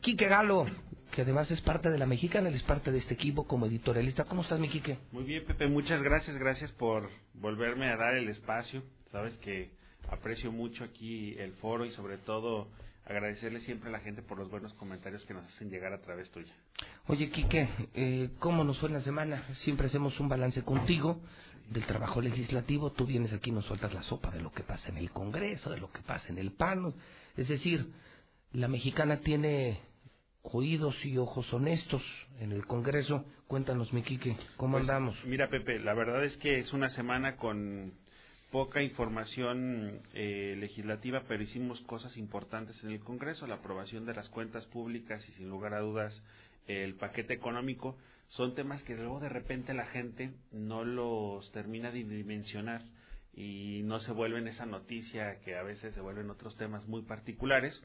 Quique 0.00 0.28
Galo, 0.28 0.66
que 1.10 1.22
además 1.22 1.50
es 1.50 1.60
parte 1.60 1.90
de 1.90 1.98
la 1.98 2.06
mexicana, 2.06 2.48
él 2.48 2.54
es 2.54 2.62
parte 2.62 2.90
de 2.90 2.98
este 2.98 3.14
equipo 3.14 3.46
como 3.46 3.66
editorialista. 3.66 4.24
¿Cómo 4.24 4.42
estás, 4.42 4.58
mi 4.58 4.68
Quique? 4.68 4.98
Muy 5.12 5.24
bien, 5.24 5.44
Pepe, 5.44 5.66
muchas 5.66 6.02
gracias, 6.02 6.38
gracias 6.38 6.72
por 6.72 7.10
volverme 7.34 7.90
a 7.90 7.96
dar 7.96 8.14
el 8.14 8.28
espacio. 8.28 8.82
Sabes 9.12 9.36
que 9.38 9.70
aprecio 10.08 10.52
mucho 10.52 10.84
aquí 10.84 11.36
el 11.38 11.52
foro 11.54 11.84
y 11.84 11.92
sobre 11.92 12.18
todo 12.18 12.68
agradecerle 13.04 13.60
siempre 13.60 13.88
a 13.88 13.92
la 13.92 14.00
gente 14.00 14.22
por 14.22 14.38
los 14.38 14.50
buenos 14.50 14.72
comentarios 14.74 15.24
que 15.26 15.34
nos 15.34 15.44
hacen 15.46 15.70
llegar 15.70 15.92
a 15.92 16.00
través 16.00 16.30
tuya. 16.30 16.52
Oye, 17.06 17.30
Quique, 17.30 17.68
eh, 17.94 18.30
¿cómo 18.38 18.62
nos 18.64 18.78
fue 18.78 18.88
en 18.88 18.94
la 18.94 19.00
semana? 19.00 19.42
Siempre 19.64 19.86
hacemos 19.86 20.18
un 20.20 20.28
balance 20.28 20.62
contigo 20.62 21.20
del 21.70 21.84
trabajo 21.86 22.20
legislativo. 22.20 22.92
Tú 22.92 23.06
vienes 23.06 23.32
aquí 23.32 23.50
y 23.50 23.52
nos 23.52 23.64
sueltas 23.64 23.92
la 23.94 24.02
sopa 24.02 24.30
de 24.30 24.40
lo 24.40 24.52
que 24.52 24.62
pasa 24.62 24.88
en 24.90 24.96
el 24.98 25.10
Congreso, 25.10 25.70
de 25.70 25.78
lo 25.78 25.90
que 25.90 26.02
pasa 26.02 26.28
en 26.28 26.38
el 26.38 26.52
PAN. 26.52 26.94
Es 27.36 27.48
decir, 27.48 27.90
la 28.52 28.68
mexicana 28.68 29.20
tiene 29.20 29.80
oídos 30.42 31.04
y 31.04 31.18
ojos 31.18 31.52
honestos 31.52 32.02
en 32.38 32.52
el 32.52 32.66
Congreso. 32.66 33.24
Cuéntanos, 33.46 33.92
mi 33.92 34.02
Quique, 34.02 34.36
¿cómo 34.56 34.78
Pues, 34.78 34.88
andamos? 34.88 35.16
Mira, 35.24 35.48
Pepe, 35.48 35.80
la 35.80 35.94
verdad 35.94 36.24
es 36.24 36.36
que 36.38 36.58
es 36.60 36.72
una 36.72 36.88
semana 36.90 37.36
con 37.36 37.92
poca 38.50 38.82
información 38.82 40.00
eh, 40.12 40.56
legislativa, 40.58 41.22
pero 41.28 41.42
hicimos 41.42 41.80
cosas 41.82 42.16
importantes 42.16 42.82
en 42.82 42.90
el 42.90 43.00
Congreso, 43.00 43.46
la 43.46 43.56
aprobación 43.56 44.06
de 44.06 44.14
las 44.14 44.28
cuentas 44.28 44.66
públicas 44.66 45.26
y 45.28 45.32
sin 45.32 45.48
lugar 45.48 45.74
a 45.74 45.80
dudas 45.80 46.22
el 46.66 46.94
paquete 46.94 47.34
económico, 47.34 47.96
son 48.28 48.54
temas 48.54 48.82
que 48.84 48.94
luego 48.94 49.20
de 49.20 49.28
repente 49.28 49.74
la 49.74 49.86
gente 49.86 50.32
no 50.52 50.84
los 50.84 51.50
termina 51.52 51.90
de 51.90 52.04
dimensionar 52.04 52.82
y 53.32 53.82
no 53.84 54.00
se 54.00 54.12
vuelven 54.12 54.48
esa 54.48 54.66
noticia 54.66 55.40
que 55.40 55.56
a 55.56 55.62
veces 55.62 55.94
se 55.94 56.00
vuelven 56.00 56.30
otros 56.30 56.56
temas 56.56 56.86
muy 56.86 57.02
particulares, 57.02 57.80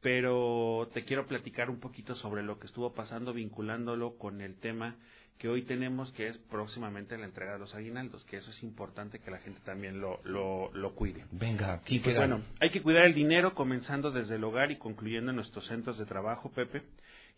pero 0.00 0.88
te 0.94 1.04
quiero 1.04 1.26
platicar 1.26 1.70
un 1.70 1.80
poquito 1.80 2.14
sobre 2.16 2.42
lo 2.42 2.58
que 2.58 2.66
estuvo 2.66 2.94
pasando 2.94 3.32
vinculándolo 3.32 4.16
con 4.16 4.40
el 4.40 4.56
tema 4.56 4.96
que 5.38 5.48
hoy 5.48 5.62
tenemos 5.62 6.12
que 6.12 6.28
es 6.28 6.38
próximamente 6.50 7.18
la 7.18 7.26
entrega 7.26 7.54
de 7.54 7.58
los 7.58 7.74
aguinaldos, 7.74 8.24
que 8.24 8.36
eso 8.36 8.50
es 8.50 8.62
importante 8.62 9.18
que 9.18 9.30
la 9.30 9.38
gente 9.38 9.60
también 9.64 10.00
lo, 10.00 10.20
lo, 10.24 10.72
lo 10.72 10.94
cuide. 10.94 11.24
Venga, 11.32 11.80
Y 11.84 11.88
Quique 11.98 12.04
pues, 12.04 12.16
bueno, 12.16 12.42
hay 12.60 12.70
que 12.70 12.82
cuidar 12.82 13.04
el 13.04 13.14
dinero 13.14 13.54
comenzando 13.54 14.10
desde 14.10 14.36
el 14.36 14.44
hogar 14.44 14.70
y 14.70 14.78
concluyendo 14.78 15.30
en 15.30 15.36
nuestros 15.36 15.66
centros 15.66 15.98
de 15.98 16.06
trabajo, 16.06 16.50
Pepe. 16.52 16.82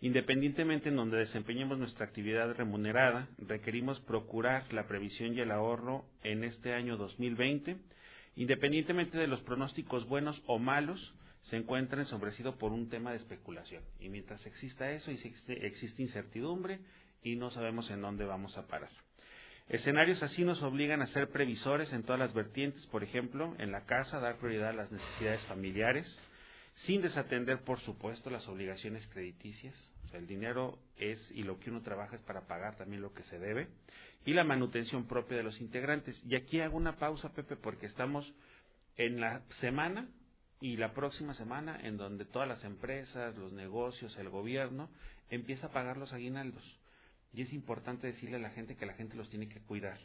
Independientemente 0.02 0.90
en 0.90 0.96
donde 0.96 1.16
desempeñemos 1.16 1.78
nuestra 1.78 2.04
actividad 2.04 2.54
remunerada, 2.54 3.28
requerimos 3.38 3.98
procurar 4.00 4.70
la 4.72 4.86
previsión 4.86 5.34
y 5.34 5.40
el 5.40 5.50
ahorro 5.50 6.04
en 6.22 6.44
este 6.44 6.74
año 6.74 6.98
2020, 6.98 7.78
independientemente 8.36 9.16
de 9.16 9.26
los 9.26 9.40
pronósticos 9.40 10.06
buenos 10.06 10.42
o 10.46 10.58
malos, 10.58 11.14
se 11.44 11.56
encuentra 11.56 12.00
ensombrecido 12.00 12.56
por 12.56 12.72
un 12.72 12.90
tema 12.90 13.12
de 13.12 13.18
especulación. 13.18 13.82
Y 13.98 14.10
mientras 14.10 14.44
exista 14.44 14.90
eso, 14.90 15.10
existe, 15.10 15.66
existe 15.66 16.02
incertidumbre 16.02 16.80
y 17.22 17.36
no 17.36 17.50
sabemos 17.50 17.90
en 17.90 18.02
dónde 18.02 18.24
vamos 18.24 18.56
a 18.56 18.66
parar. 18.66 18.90
Escenarios 19.68 20.22
así 20.22 20.44
nos 20.44 20.62
obligan 20.62 21.02
a 21.02 21.08
ser 21.08 21.30
previsores 21.30 21.92
en 21.92 22.04
todas 22.04 22.20
las 22.20 22.32
vertientes, 22.32 22.86
por 22.86 23.02
ejemplo, 23.02 23.56
en 23.58 23.72
la 23.72 23.84
casa, 23.84 24.20
dar 24.20 24.36
prioridad 24.36 24.70
a 24.70 24.74
las 24.74 24.92
necesidades 24.92 25.42
familiares, 25.46 26.06
sin 26.84 27.02
desatender, 27.02 27.64
por 27.64 27.80
supuesto, 27.80 28.30
las 28.30 28.46
obligaciones 28.46 29.06
crediticias. 29.08 29.74
O 30.04 30.08
sea, 30.08 30.20
el 30.20 30.28
dinero 30.28 30.78
es 30.98 31.18
y 31.32 31.42
lo 31.42 31.58
que 31.58 31.70
uno 31.70 31.82
trabaja 31.82 32.14
es 32.14 32.22
para 32.22 32.46
pagar 32.46 32.76
también 32.76 33.02
lo 33.02 33.12
que 33.12 33.24
se 33.24 33.40
debe, 33.40 33.66
y 34.24 34.34
la 34.34 34.44
manutención 34.44 35.08
propia 35.08 35.36
de 35.36 35.42
los 35.42 35.60
integrantes. 35.60 36.20
Y 36.24 36.36
aquí 36.36 36.60
hago 36.60 36.76
una 36.76 36.96
pausa, 36.96 37.32
Pepe, 37.32 37.56
porque 37.56 37.86
estamos 37.86 38.32
en 38.96 39.20
la 39.20 39.42
semana 39.60 40.08
y 40.60 40.76
la 40.76 40.92
próxima 40.94 41.34
semana 41.34 41.78
en 41.82 41.96
donde 41.96 42.24
todas 42.24 42.48
las 42.48 42.62
empresas, 42.64 43.36
los 43.36 43.52
negocios, 43.52 44.16
el 44.16 44.30
gobierno 44.30 44.90
empieza 45.28 45.66
a 45.66 45.72
pagar 45.72 45.96
los 45.96 46.12
aguinaldos. 46.12 46.64
Y 47.36 47.42
es 47.42 47.52
importante 47.52 48.06
decirle 48.06 48.36
a 48.36 48.40
la 48.40 48.50
gente 48.50 48.76
que 48.76 48.86
la 48.86 48.94
gente 48.94 49.14
los 49.14 49.28
tiene 49.28 49.46
que 49.46 49.60
cuidar. 49.60 49.98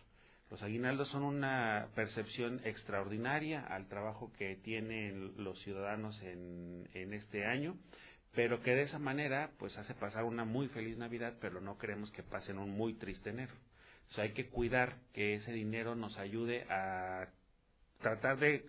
Los 0.49 0.61
aguinaldos 0.63 1.07
son 1.07 1.23
una 1.23 1.87
percepción 1.95 2.59
extraordinaria 2.65 3.65
al 3.65 3.87
trabajo 3.87 4.33
que 4.37 4.57
tienen 4.57 5.41
los 5.41 5.57
ciudadanos 5.61 6.21
en, 6.23 7.13
este 7.13 7.45
año, 7.45 7.77
pero 8.35 8.61
que 8.61 8.75
de 8.75 8.81
esa 8.81 8.99
manera 8.99 9.51
pues 9.57 9.77
hace 9.77 9.93
pasar 9.93 10.25
una 10.25 10.43
muy 10.43 10.67
feliz 10.67 10.97
Navidad, 10.97 11.37
pero 11.39 11.61
no 11.61 11.77
queremos 11.77 12.11
que 12.11 12.21
pasen 12.21 12.57
un 12.57 12.71
muy 12.71 12.95
triste 12.95 13.29
enero. 13.29 13.53
Hay 14.17 14.33
que 14.33 14.49
cuidar 14.49 14.97
que 15.13 15.35
ese 15.35 15.53
dinero 15.53 15.95
nos 15.95 16.17
ayude 16.17 16.63
a 16.69 17.29
tratar 18.01 18.39
de 18.39 18.65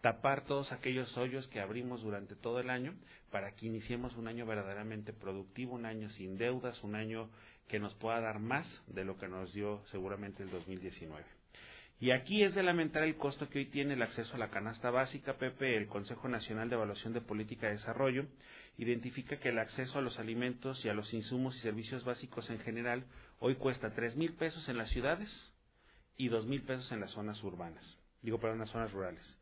tapar 0.00 0.44
todos 0.44 0.72
aquellos 0.72 1.16
hoyos 1.16 1.48
que 1.48 1.60
abrimos 1.60 2.02
durante 2.02 2.36
todo 2.36 2.60
el 2.60 2.70
año 2.70 2.94
para 3.30 3.52
que 3.52 3.66
iniciemos 3.66 4.16
un 4.16 4.28
año 4.28 4.46
verdaderamente 4.46 5.12
productivo, 5.12 5.74
un 5.74 5.86
año 5.86 6.08
sin 6.10 6.38
deudas, 6.38 6.82
un 6.84 6.94
año 6.94 7.30
que 7.66 7.78
nos 7.78 7.94
pueda 7.94 8.20
dar 8.20 8.38
más 8.38 8.66
de 8.86 9.04
lo 9.04 9.18
que 9.18 9.28
nos 9.28 9.52
dio 9.52 9.82
seguramente 9.90 10.42
el 10.42 10.50
2019. 10.50 11.24
Y 12.00 12.12
aquí 12.12 12.44
es 12.44 12.54
de 12.54 12.62
lamentar 12.62 13.02
el 13.02 13.16
costo 13.16 13.48
que 13.48 13.58
hoy 13.58 13.66
tiene 13.66 13.94
el 13.94 14.02
acceso 14.02 14.36
a 14.36 14.38
la 14.38 14.50
canasta 14.50 14.90
básica, 14.90 15.36
Pepe. 15.36 15.76
El 15.76 15.88
Consejo 15.88 16.28
Nacional 16.28 16.68
de 16.68 16.76
Evaluación 16.76 17.12
de 17.12 17.20
Política 17.20 17.66
de 17.66 17.72
Desarrollo 17.72 18.26
identifica 18.76 19.40
que 19.40 19.48
el 19.48 19.58
acceso 19.58 19.98
a 19.98 20.02
los 20.02 20.20
alimentos 20.20 20.84
y 20.84 20.88
a 20.88 20.94
los 20.94 21.12
insumos 21.12 21.56
y 21.56 21.60
servicios 21.60 22.04
básicos 22.04 22.48
en 22.50 22.60
general 22.60 23.04
hoy 23.40 23.56
cuesta 23.56 23.90
tres 23.90 24.14
mil 24.14 24.34
pesos 24.34 24.68
en 24.68 24.78
las 24.78 24.90
ciudades 24.90 25.28
y 26.16 26.28
dos 26.28 26.46
mil 26.46 26.62
pesos 26.62 26.92
en 26.92 27.00
las 27.00 27.10
zonas 27.10 27.42
urbanas. 27.42 27.84
Digo, 28.22 28.38
en 28.44 28.60
las 28.60 28.70
zonas 28.70 28.92
rurales. 28.92 29.36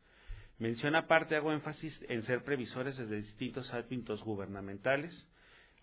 Menciona 0.59 0.99
aparte, 0.99 1.35
hago 1.35 1.51
énfasis 1.51 1.99
en 2.09 2.23
ser 2.23 2.43
previsores 2.43 2.97
desde 2.97 3.21
distintos 3.21 3.71
ámbitos 3.73 4.23
gubernamentales. 4.23 5.27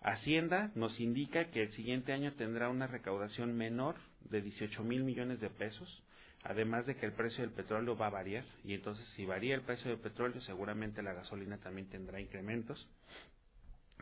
Hacienda 0.01 0.71
nos 0.75 0.99
indica 0.99 1.49
que 1.49 1.63
el 1.63 1.71
siguiente 1.71 2.11
año 2.11 2.33
tendrá 2.33 2.69
una 2.69 2.85
recaudación 2.85 3.55
menor 3.55 3.95
de 4.29 4.41
18 4.41 4.83
mil 4.83 5.03
millones 5.03 5.39
de 5.39 5.49
pesos, 5.49 6.03
además 6.43 6.85
de 6.85 6.95
que 6.97 7.05
el 7.05 7.13
precio 7.13 7.45
del 7.45 7.53
petróleo 7.53 7.95
va 7.95 8.07
a 8.07 8.11
variar, 8.11 8.43
y 8.65 8.73
entonces 8.73 9.07
si 9.15 9.25
varía 9.25 9.55
el 9.55 9.61
precio 9.61 9.89
del 9.89 9.99
petróleo, 9.99 10.41
seguramente 10.41 11.01
la 11.01 11.13
gasolina 11.13 11.57
también 11.57 11.87
tendrá 11.89 12.19
incrementos. 12.19 12.85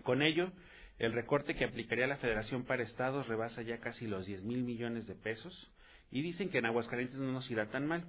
Con 0.02 0.24
ello, 0.24 0.52
el 0.98 1.14
recorte 1.14 1.56
que 1.56 1.66
aplicaría 1.66 2.08
la 2.08 2.18
Federación 2.18 2.66
para 2.66 2.84
Estados 2.84 3.28
rebasa 3.28 3.62
ya 3.62 3.78
casi 3.78 4.08
los 4.08 4.26
10 4.26 4.44
mil 4.44 4.64
millones 4.64 5.06
de 5.06 5.14
pesos, 5.14 5.72
y 6.10 6.24
dicen 6.24 6.50
que 6.50 6.58
en 6.58 6.66
Aguascalientes 6.66 7.20
no 7.20 7.32
nos 7.32 7.50
irá 7.52 7.70
tan 7.70 7.86
mal 7.86 8.06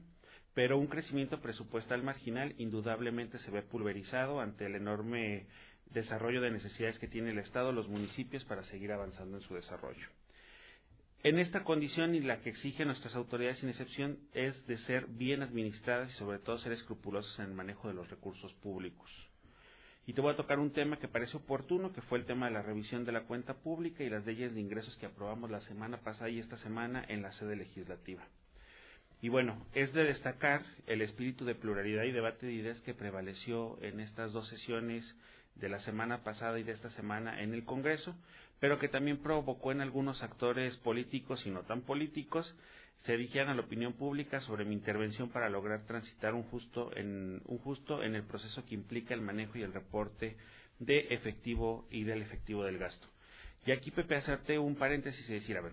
pero 0.55 0.79
un 0.79 0.87
crecimiento 0.87 1.41
presupuestal 1.41 2.03
marginal 2.03 2.55
indudablemente 2.59 3.39
se 3.41 3.51
ve 3.51 3.63
pulverizado 3.63 4.41
ante 4.41 4.67
el 4.67 4.77
enorme 4.77 5.47
desarrollo 5.87 6.41
de 6.41 6.53
necesidades 6.53 6.99
que 6.99 7.09
tiene 7.09 7.31
el 7.31 7.39
Estado, 7.39 7.73
los 7.73 7.89
municipios 7.89 8.45
para 8.45 8.65
seguir 8.65 8.93
avanzando 8.93 9.37
en 9.37 9.43
su 9.43 9.55
desarrollo. 9.55 10.09
En 11.25 11.39
esta 11.39 11.65
condición 11.65 12.15
y 12.15 12.21
la 12.21 12.41
que 12.41 12.51
exigen 12.51 12.89
nuestras 12.89 13.17
autoridades 13.17 13.59
sin 13.59 13.71
excepción 13.71 14.19
es 14.35 14.67
de 14.67 14.79
ser 14.79 15.07
bien 15.07 15.43
administradas 15.43 16.11
y 16.11 16.15
sobre 16.15 16.39
todo 16.39 16.59
ser 16.59 16.73
escrupulosas 16.73 17.39
en 17.39 17.47
el 17.47 17.55
manejo 17.55 17.89
de 17.89 17.95
los 17.95 18.11
recursos 18.11 18.53
públicos. 18.55 19.11
Y 20.07 20.13
te 20.13 20.21
voy 20.21 20.35
a 20.35 20.37
tocar 20.37 20.59
un 20.59 20.73
tema 20.73 20.99
que 20.99 21.09
parece 21.09 21.39
oportuno, 21.39 21.95
que 21.95 22.03
fue 22.03 22.19
el 22.19 22.27
tema 22.27 22.47
de 22.47 22.53
la 22.53 22.63
revisión 22.63 23.07
de 23.07 23.13
la 23.13 23.23
cuenta 23.23 23.55
pública 23.55 24.05
y 24.05 24.11
las 24.11 24.27
leyes 24.27 24.55
de 24.55 24.61
ingresos 24.61 24.99
que 24.99 25.07
aprobamos 25.07 25.51
la 25.51 25.63
semana 25.63 26.03
pasada 26.03 26.29
y 26.29 26.39
esta 26.39 26.59
semana 26.59 27.03
en 27.09 27.23
la 27.23 27.33
sede 27.33 27.57
legislativa. 27.57 28.29
Y 29.25 29.31
bueno, 29.31 29.57
es 29.73 29.91
de 29.95 30.05
destacar 30.05 30.67
el 30.87 31.01
espíritu 31.01 31.47
de 31.47 31.55
pluralidad 31.55 32.03
y 32.03 32.13
debate 32.13 32.45
de 32.45 32.53
ideas 32.53 32.79
que 32.83 32.93
prevaleció 32.93 33.83
en 33.83 34.01
estas 34.01 34.33
dos 34.33 34.47
sesiones 34.49 35.03
de 35.55 35.71
la 35.71 35.81
semana 35.81 36.23
pasada 36.23 36.59
y 36.59 36.63
de 36.63 36.73
esta 36.73 36.91
semana 36.91 37.41
en 37.41 37.55
el 37.55 37.65
Congreso, 37.65 38.15
pero 38.61 38.79
que 38.79 38.91
también 38.91 39.23
provocó 39.23 39.73
en 39.73 39.81
algunos 39.81 40.23
actores 40.23 40.77
políticos 40.77 41.47
y 41.47 41.51
no 41.51 41.63
tan 41.63 41.81
políticos 41.81 42.55
se 43.05 43.13
dirigían 43.13 43.49
a 43.49 43.55
la 43.55 43.63
opinión 43.63 43.95
pública 43.95 44.41
sobre 44.41 44.67
mi 44.67 44.75
intervención 44.75 45.31
para 45.31 45.49
lograr 45.49 45.87
transitar 45.87 46.35
un 46.35 46.43
justo 46.43 46.95
en 46.95 47.41
un 47.47 47.59
justo 47.61 48.03
en 48.03 48.17
el 48.17 48.25
proceso 48.25 48.67
que 48.67 48.75
implica 48.75 49.15
el 49.15 49.23
manejo 49.23 49.57
y 49.57 49.63
el 49.63 49.73
reporte 49.73 50.37
de 50.81 50.99
efectivo 51.15 51.89
y 51.91 52.05
del 52.05 52.21
efectivo 52.21 52.63
del 52.65 52.77
gasto. 52.77 53.09
Y 53.65 53.73
aquí 53.73 53.91
Pepe 53.91 54.17
hacerte 54.17 54.59
un 54.59 54.77
paréntesis 54.77 55.27
y 55.31 55.33
decir, 55.33 55.57
a 55.57 55.63
ver, 55.63 55.73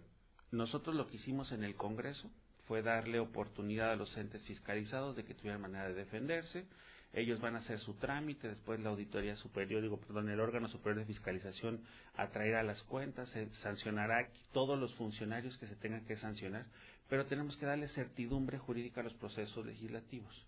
nosotros 0.51 0.95
lo 0.95 1.09
que 1.09 1.17
hicimos 1.17 1.51
en 1.51 1.65
el 1.65 1.75
Congreso 1.75 2.31
fue 2.71 2.83
darle 2.83 3.19
oportunidad 3.19 3.91
a 3.91 3.95
los 3.97 4.15
entes 4.15 4.41
fiscalizados 4.43 5.17
de 5.17 5.25
que 5.25 5.33
tuvieran 5.33 5.59
manera 5.59 5.89
de 5.89 5.93
defenderse. 5.93 6.63
Ellos 7.11 7.41
van 7.41 7.57
a 7.57 7.59
hacer 7.59 7.79
su 7.79 7.95
trámite, 7.95 8.47
después 8.47 8.79
la 8.79 8.91
auditoría 8.91 9.35
superior, 9.35 9.81
digo, 9.81 9.99
perdón, 9.99 10.29
el 10.29 10.39
órgano 10.39 10.69
superior 10.69 10.99
de 10.99 11.05
fiscalización 11.05 11.81
atraerá 12.15 12.63
las 12.63 12.81
cuentas, 12.83 13.27
se 13.31 13.53
sancionará 13.55 14.25
todos 14.53 14.79
los 14.79 14.95
funcionarios 14.95 15.57
que 15.57 15.67
se 15.67 15.75
tengan 15.75 16.05
que 16.05 16.15
sancionar, 16.15 16.65
pero 17.09 17.25
tenemos 17.25 17.57
que 17.57 17.65
darle 17.65 17.89
certidumbre 17.89 18.57
jurídica 18.57 19.01
a 19.01 19.03
los 19.03 19.15
procesos 19.15 19.65
legislativos. 19.65 20.47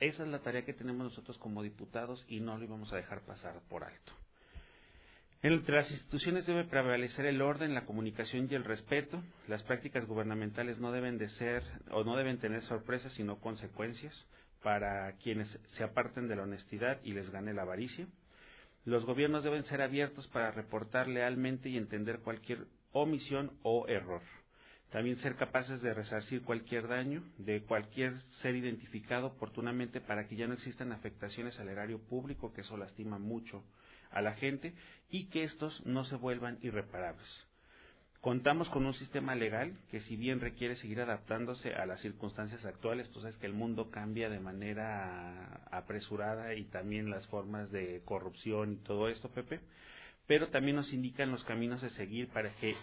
Esa 0.00 0.22
es 0.22 0.28
la 0.30 0.38
tarea 0.38 0.64
que 0.64 0.72
tenemos 0.72 1.04
nosotros 1.04 1.36
como 1.36 1.62
diputados 1.62 2.24
y 2.30 2.40
no 2.40 2.56
lo 2.56 2.64
íbamos 2.64 2.90
a 2.94 2.96
dejar 2.96 3.20
pasar 3.26 3.60
por 3.68 3.84
alto. 3.84 4.14
Entre 5.40 5.76
las 5.76 5.88
instituciones 5.88 6.46
debe 6.46 6.64
prevalecer 6.64 7.24
el 7.24 7.40
orden, 7.42 7.72
la 7.72 7.84
comunicación 7.84 8.48
y 8.50 8.56
el 8.56 8.64
respeto. 8.64 9.22
Las 9.46 9.62
prácticas 9.62 10.04
gubernamentales 10.04 10.80
no 10.80 10.90
deben 10.90 11.16
de 11.16 11.28
ser 11.30 11.62
o 11.92 12.02
no 12.02 12.16
deben 12.16 12.38
tener 12.38 12.62
sorpresas, 12.62 13.12
sino 13.12 13.38
consecuencias 13.38 14.26
para 14.64 15.12
quienes 15.22 15.48
se 15.76 15.84
aparten 15.84 16.26
de 16.26 16.34
la 16.34 16.42
honestidad 16.42 16.98
y 17.04 17.12
les 17.12 17.30
gane 17.30 17.54
la 17.54 17.62
avaricia. 17.62 18.08
Los 18.84 19.04
gobiernos 19.04 19.44
deben 19.44 19.62
ser 19.64 19.80
abiertos 19.80 20.26
para 20.26 20.50
reportar 20.50 21.06
lealmente 21.06 21.68
y 21.68 21.76
entender 21.76 22.18
cualquier 22.18 22.66
omisión 22.90 23.52
o 23.62 23.86
error. 23.86 24.22
También 24.90 25.18
ser 25.18 25.36
capaces 25.36 25.82
de 25.82 25.94
resarcir 25.94 26.42
cualquier 26.42 26.88
daño 26.88 27.22
de 27.36 27.62
cualquier 27.62 28.18
ser 28.42 28.56
identificado 28.56 29.28
oportunamente 29.28 30.00
para 30.00 30.26
que 30.26 30.34
ya 30.34 30.48
no 30.48 30.54
existan 30.54 30.90
afectaciones 30.90 31.60
al 31.60 31.68
erario 31.68 32.00
público, 32.00 32.52
que 32.52 32.62
eso 32.62 32.76
lastima 32.76 33.20
mucho 33.20 33.62
a 34.10 34.22
la 34.22 34.34
gente 34.34 34.74
y 35.10 35.26
que 35.26 35.44
estos 35.44 35.84
no 35.86 36.04
se 36.04 36.16
vuelvan 36.16 36.58
irreparables. 36.62 37.48
Contamos 38.20 38.68
con 38.70 38.84
un 38.84 38.94
sistema 38.94 39.36
legal 39.36 39.78
que 39.92 40.00
si 40.00 40.16
bien 40.16 40.40
requiere 40.40 40.74
seguir 40.74 41.00
adaptándose 41.00 41.74
a 41.74 41.86
las 41.86 42.00
circunstancias 42.00 42.64
actuales, 42.64 43.08
tú 43.10 43.20
sabes 43.20 43.36
que 43.36 43.46
el 43.46 43.52
mundo 43.52 43.90
cambia 43.92 44.28
de 44.28 44.40
manera 44.40 45.62
apresurada 45.70 46.54
y 46.54 46.64
también 46.64 47.10
las 47.10 47.28
formas 47.28 47.70
de 47.70 48.02
corrupción 48.04 48.72
y 48.72 48.76
todo 48.78 49.08
esto, 49.08 49.30
Pepe, 49.30 49.60
pero 50.26 50.48
también 50.48 50.76
nos 50.76 50.92
indican 50.92 51.30
los 51.30 51.44
caminos 51.44 51.80
de 51.80 51.90
seguir 51.90 52.28
para 52.28 52.50
que 52.56 52.74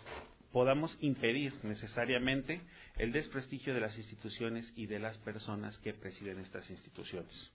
podamos 0.53 0.97
impedir 1.01 1.53
necesariamente 1.63 2.61
el 2.97 3.11
desprestigio 3.11 3.73
de 3.73 3.81
las 3.81 3.97
instituciones 3.97 4.71
y 4.77 4.85
de 4.85 4.99
las 4.99 5.17
personas 5.17 5.77
que 5.79 5.93
presiden 5.93 6.39
estas 6.39 6.69
instituciones. 6.69 7.51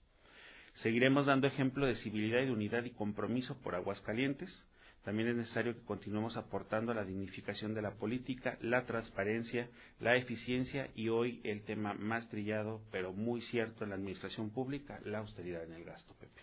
Seguiremos 0.75 1.25
dando 1.25 1.47
ejemplo 1.47 1.85
de 1.85 1.95
civilidad 1.95 2.41
y 2.41 2.45
de 2.45 2.51
unidad 2.51 2.83
y 2.85 2.91
compromiso 2.91 3.57
por 3.61 3.75
Aguascalientes. 3.75 4.63
También 5.03 5.29
es 5.29 5.35
necesario 5.35 5.73
que 5.73 5.83
continuemos 5.83 6.37
aportando 6.37 6.91
a 6.91 6.95
la 6.95 7.03
dignificación 7.03 7.73
de 7.73 7.81
la 7.81 7.91
política, 7.91 8.57
la 8.61 8.85
transparencia, 8.85 9.67
la 9.99 10.15
eficiencia 10.15 10.89
y 10.95 11.09
hoy 11.09 11.41
el 11.43 11.63
tema 11.63 11.93
más 11.93 12.29
trillado, 12.29 12.81
pero 12.91 13.11
muy 13.11 13.41
cierto 13.41 13.83
en 13.83 13.89
la 13.89 13.95
administración 13.95 14.51
pública, 14.51 14.99
la 15.05 15.19
austeridad 15.19 15.63
en 15.63 15.73
el 15.73 15.83
gasto, 15.83 16.13
Pepe. 16.19 16.41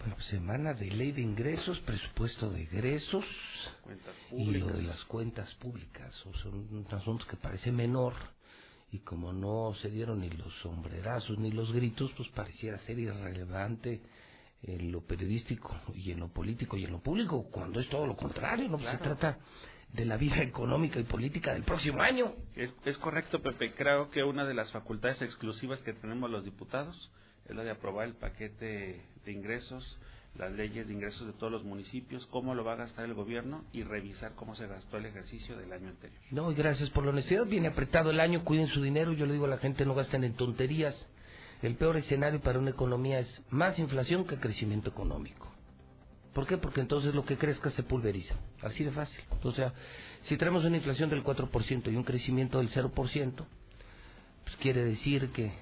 Bueno, 0.00 0.20
semana 0.22 0.74
de 0.74 0.90
ley 0.90 1.12
de 1.12 1.20
ingresos, 1.20 1.78
presupuesto 1.80 2.50
de 2.50 2.62
egresos 2.62 3.24
y 4.32 4.46
lo 4.46 4.66
de 4.68 4.82
las 4.82 5.04
cuentas 5.04 5.54
públicas. 5.56 6.12
son 6.42 6.86
asuntos 6.90 7.26
que 7.28 7.36
parece 7.36 7.70
menor, 7.70 8.14
y 8.92 8.98
como 8.98 9.32
no 9.32 9.74
se 9.80 9.90
dieron 9.90 10.20
ni 10.20 10.28
los 10.28 10.52
sombrerazos 10.60 11.38
ni 11.38 11.50
los 11.50 11.72
gritos, 11.72 12.12
pues 12.14 12.28
pareciera 12.28 12.78
ser 12.80 12.98
irrelevante 12.98 14.02
en 14.62 14.92
lo 14.92 15.00
periodístico 15.00 15.74
y 15.94 16.12
en 16.12 16.20
lo 16.20 16.28
político 16.28 16.76
y 16.76 16.84
en 16.84 16.92
lo 16.92 17.00
público, 17.00 17.48
cuando 17.50 17.80
es 17.80 17.88
todo 17.88 18.06
lo 18.06 18.14
contrario, 18.14 18.68
¿no? 18.68 18.76
Pues 18.76 18.90
se 18.90 18.98
trata 18.98 19.38
de 19.92 20.04
la 20.04 20.18
vida 20.18 20.42
económica 20.42 21.00
y 21.00 21.04
política 21.04 21.54
del 21.54 21.64
próximo 21.64 22.02
año. 22.02 22.34
Es, 22.54 22.72
es 22.84 22.98
correcto, 22.98 23.42
Pepe. 23.42 23.74
Creo 23.74 24.10
que 24.10 24.22
una 24.24 24.44
de 24.44 24.54
las 24.54 24.70
facultades 24.72 25.22
exclusivas 25.22 25.80
que 25.80 25.94
tenemos 25.94 26.30
los 26.30 26.44
diputados 26.44 27.10
es 27.46 27.56
la 27.56 27.64
de 27.64 27.70
aprobar 27.70 28.06
el 28.06 28.14
paquete 28.14 29.02
de 29.24 29.32
ingresos 29.32 29.98
las 30.36 30.52
leyes 30.52 30.88
de 30.88 30.94
ingresos 30.94 31.26
de 31.26 31.32
todos 31.34 31.52
los 31.52 31.64
municipios, 31.64 32.26
cómo 32.26 32.54
lo 32.54 32.64
va 32.64 32.72
a 32.72 32.76
gastar 32.76 33.04
el 33.04 33.14
gobierno 33.14 33.64
y 33.72 33.82
revisar 33.82 34.34
cómo 34.34 34.54
se 34.56 34.66
gastó 34.66 34.96
el 34.96 35.06
ejercicio 35.06 35.56
del 35.56 35.72
año 35.72 35.88
anterior. 35.88 36.18
No, 36.30 36.50
y 36.50 36.54
gracias 36.54 36.90
por 36.90 37.04
la 37.04 37.10
honestidad. 37.10 37.46
Viene 37.46 37.68
apretado 37.68 38.10
el 38.10 38.20
año, 38.20 38.44
cuiden 38.44 38.68
su 38.68 38.82
dinero. 38.82 39.12
Yo 39.12 39.26
le 39.26 39.34
digo 39.34 39.44
a 39.44 39.48
la 39.48 39.58
gente, 39.58 39.84
no 39.84 39.94
gasten 39.94 40.24
en 40.24 40.34
tonterías. 40.34 41.06
El 41.60 41.76
peor 41.76 41.96
escenario 41.96 42.40
para 42.40 42.58
una 42.58 42.70
economía 42.70 43.20
es 43.20 43.42
más 43.50 43.78
inflación 43.78 44.26
que 44.26 44.38
crecimiento 44.38 44.90
económico. 44.90 45.52
¿Por 46.32 46.46
qué? 46.46 46.56
Porque 46.56 46.80
entonces 46.80 47.14
lo 47.14 47.24
que 47.24 47.36
crezca 47.36 47.70
se 47.70 47.82
pulveriza. 47.82 48.34
Así 48.62 48.84
de 48.84 48.90
fácil. 48.90 49.22
O 49.42 49.52
sea, 49.52 49.74
si 50.22 50.36
tenemos 50.38 50.64
una 50.64 50.76
inflación 50.76 51.10
del 51.10 51.22
4% 51.22 51.92
y 51.92 51.96
un 51.96 52.04
crecimiento 52.04 52.58
del 52.58 52.70
0%, 52.70 53.46
pues 54.44 54.56
quiere 54.56 54.82
decir 54.82 55.30
que 55.30 55.52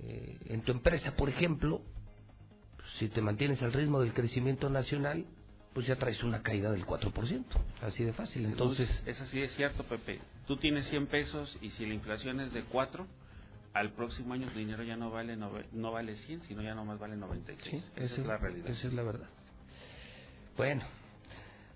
eh, 0.00 0.38
en 0.46 0.62
tu 0.62 0.72
empresa, 0.72 1.14
por 1.14 1.28
ejemplo, 1.28 1.82
si 2.98 3.08
te 3.08 3.20
mantienes 3.20 3.62
al 3.62 3.72
ritmo 3.72 4.00
del 4.00 4.12
crecimiento 4.12 4.70
nacional, 4.70 5.24
pues 5.72 5.86
ya 5.86 5.96
traes 5.96 6.22
una 6.22 6.42
caída 6.42 6.70
del 6.70 6.86
4%. 6.86 7.44
Así 7.82 8.04
de 8.04 8.12
fácil. 8.12 8.44
Entonces, 8.44 8.88
Eso 9.06 9.24
sí 9.26 9.42
es 9.42 9.52
cierto, 9.56 9.82
Pepe. 9.84 10.20
Tú 10.46 10.56
tienes 10.56 10.86
100 10.88 11.06
pesos 11.08 11.56
y 11.60 11.70
si 11.70 11.84
la 11.86 11.94
inflación 11.94 12.38
es 12.40 12.52
de 12.52 12.62
4, 12.64 13.06
al 13.72 13.90
próximo 13.92 14.34
año 14.34 14.48
tu 14.52 14.58
dinero 14.58 14.84
ya 14.84 14.96
no 14.96 15.10
vale 15.10 15.36
nove- 15.36 15.66
no 15.72 15.90
vale 15.90 16.16
100, 16.16 16.42
sino 16.44 16.62
ya 16.62 16.74
nomás 16.76 17.00
vale 17.00 17.16
96. 17.16 17.82
Sí, 17.82 17.90
esa 17.96 18.20
es 18.20 18.26
la 18.26 18.36
realidad. 18.38 18.68
Esa 18.70 18.86
es 18.86 18.94
la 18.94 19.02
verdad. 19.02 19.28
Bueno, 20.56 20.84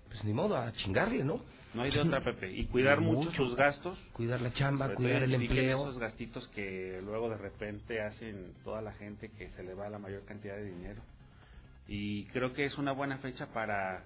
pues 0.07 0.23
ni 0.23 0.31
modo, 0.33 0.55
a 0.55 0.71
chingarle, 0.71 1.25
¿no? 1.25 1.43
No 1.73 1.83
hay 1.83 1.91
de 1.91 1.99
otra, 1.99 2.23
Pepe. 2.23 2.51
Y 2.51 2.65
cuidar 2.65 2.99
mucho, 2.99 3.29
tus 3.31 3.55
gastos. 3.55 3.99
Cuidar 4.13 4.41
la 4.41 4.51
chamba, 4.53 4.93
cuidar 4.95 5.23
el 5.23 5.35
empleo. 5.35 5.77
esos 5.81 5.99
gastitos 5.99 6.47
que 6.49 6.99
luego 7.03 7.29
de 7.29 7.37
repente 7.37 8.01
hacen 8.01 8.53
toda 8.63 8.81
la 8.81 8.91
gente 8.93 9.29
que 9.29 9.49
se 9.51 9.63
le 9.63 9.73
va 9.75 9.89
la 9.89 9.99
mayor 9.99 10.25
cantidad 10.25 10.55
de 10.55 10.65
dinero. 10.65 11.01
Y 11.87 12.25
creo 12.25 12.53
que 12.53 12.65
es 12.65 12.77
una 12.77 12.91
buena 12.91 13.17
fecha 13.19 13.47
para 13.53 14.03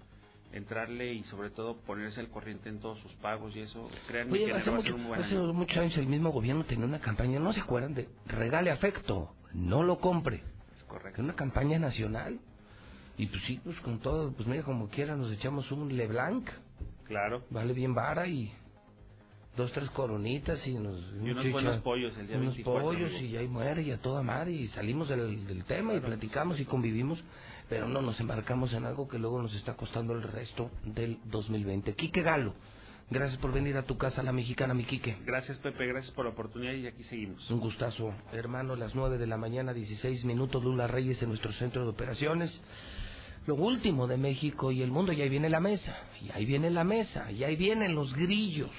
entrarle 0.52 1.14
y 1.14 1.24
sobre 1.24 1.50
todo 1.50 1.78
ponerse 1.78 2.20
al 2.20 2.30
corriente 2.30 2.70
en 2.70 2.80
todos 2.80 3.00
sus 3.00 3.12
pagos 3.16 3.56
y 3.56 3.62
eso. 3.62 3.90
Créanme 4.08 4.34
Oye, 4.34 4.46
que 4.46 4.52
hace, 4.52 4.70
enero 4.70 4.74
va 4.74 4.78
a 4.80 4.82
ser 4.84 4.92
mucho- 4.92 4.96
un 5.04 5.08
buen 5.08 5.22
hace 5.22 5.36
año. 5.36 5.54
muchos 5.54 5.78
años 5.78 5.98
el 5.98 6.08
mismo 6.08 6.30
gobierno 6.32 6.64
tenía 6.66 6.86
una 6.86 7.00
campaña, 7.00 7.40
¿no 7.40 7.54
se 7.54 7.62
acuerdan? 7.62 7.94
De 7.96 8.08
regale 8.28 8.72
afecto, 8.72 9.34
no 9.54 9.84
lo 9.84 10.00
compre. 10.00 10.44
Es 10.78 10.84
correcto. 10.84 11.22
Una 11.22 11.34
campaña 11.36 11.80
nacional. 11.80 12.40
Y 13.18 13.28
pues 13.28 13.42
sí, 13.44 13.60
pues 13.64 13.80
con 13.80 14.00
todo, 14.00 14.32
pues 14.34 14.48
mira, 14.48 14.64
como 14.64 14.90
quiera, 14.90 15.16
nos 15.16 15.32
echamos 15.32 15.72
un 15.72 15.96
Leblanc. 15.96 16.50
Claro. 17.14 17.44
Vale 17.52 17.74
bien 17.74 17.94
vara 17.94 18.28
y 18.28 18.52
dos, 19.56 19.72
tres 19.72 19.88
coronitas 19.92 20.66
y 20.66 20.74
nos... 20.74 21.00
Y 21.14 21.30
unos 21.30 21.44
chicha- 21.44 21.52
buenos 21.52 21.78
pollos 21.82 22.18
el 22.18 22.28
día 22.28 22.38
Unos 22.38 22.56
24, 22.56 22.82
pollos 22.84 23.10
amigo. 23.12 23.26
y 23.26 23.38
ahí 23.38 23.48
muere 23.48 23.84
y 23.84 23.92
a 23.92 24.00
toda 24.02 24.24
madre 24.24 24.52
y 24.52 24.68
salimos 24.70 25.10
del, 25.10 25.46
del 25.46 25.64
tema 25.66 25.94
y 25.94 26.00
platicamos 26.00 26.60
y 26.60 26.66
convivimos, 26.66 27.24
pero 27.70 27.88
no 27.88 28.02
nos 28.02 28.20
embarcamos 28.20 28.74
en 28.74 28.86
algo 28.86 29.08
que 29.08 29.20
luego 29.20 29.40
nos 29.44 29.54
está 29.54 29.76
costando 29.76 30.14
el 30.14 30.24
resto 30.24 30.72
del 30.86 31.20
2020. 31.26 31.94
Quique 31.94 32.24
Galo, 32.24 32.56
gracias 33.12 33.40
por 33.40 33.54
venir 33.54 33.78
a 33.78 33.84
tu 33.84 33.96
casa, 33.96 34.24
la 34.24 34.32
mexicana, 34.32 34.74
mi 34.74 34.86
Quique. 34.86 35.16
Gracias, 35.24 35.60
Pepe. 35.60 35.86
Gracias 35.86 36.12
por 36.16 36.26
la 36.26 36.32
oportunidad 36.32 36.74
y 36.74 36.88
aquí 36.88 37.04
seguimos. 37.04 37.48
Un 37.52 37.60
gustazo, 37.60 38.12
hermano, 38.32 38.76
las 38.76 38.96
9 38.96 39.20
de 39.20 39.28
la 39.28 39.38
mañana, 39.38 39.72
16 39.72 40.26
minutos, 40.26 40.64
Lula 40.64 40.88
Reyes 40.88 41.22
en 41.22 41.30
nuestro 41.30 41.54
centro 41.54 41.84
de 41.84 41.90
operaciones. 41.90 42.60
Lo 43.46 43.56
último 43.56 44.08
de 44.08 44.16
México 44.16 44.72
y 44.72 44.82
el 44.82 44.90
mundo, 44.90 45.12
y 45.12 45.22
ahí 45.22 45.28
viene 45.28 45.50
la 45.50 45.60
mesa, 45.60 45.98
y 46.22 46.32
ahí 46.32 46.46
viene 46.46 46.70
la 46.70 46.86
mesa, 46.86 47.30
y 47.30 47.44
ahí 47.44 47.58
vienen 47.58 47.94
los 47.94 48.16
grillos. 48.16 48.72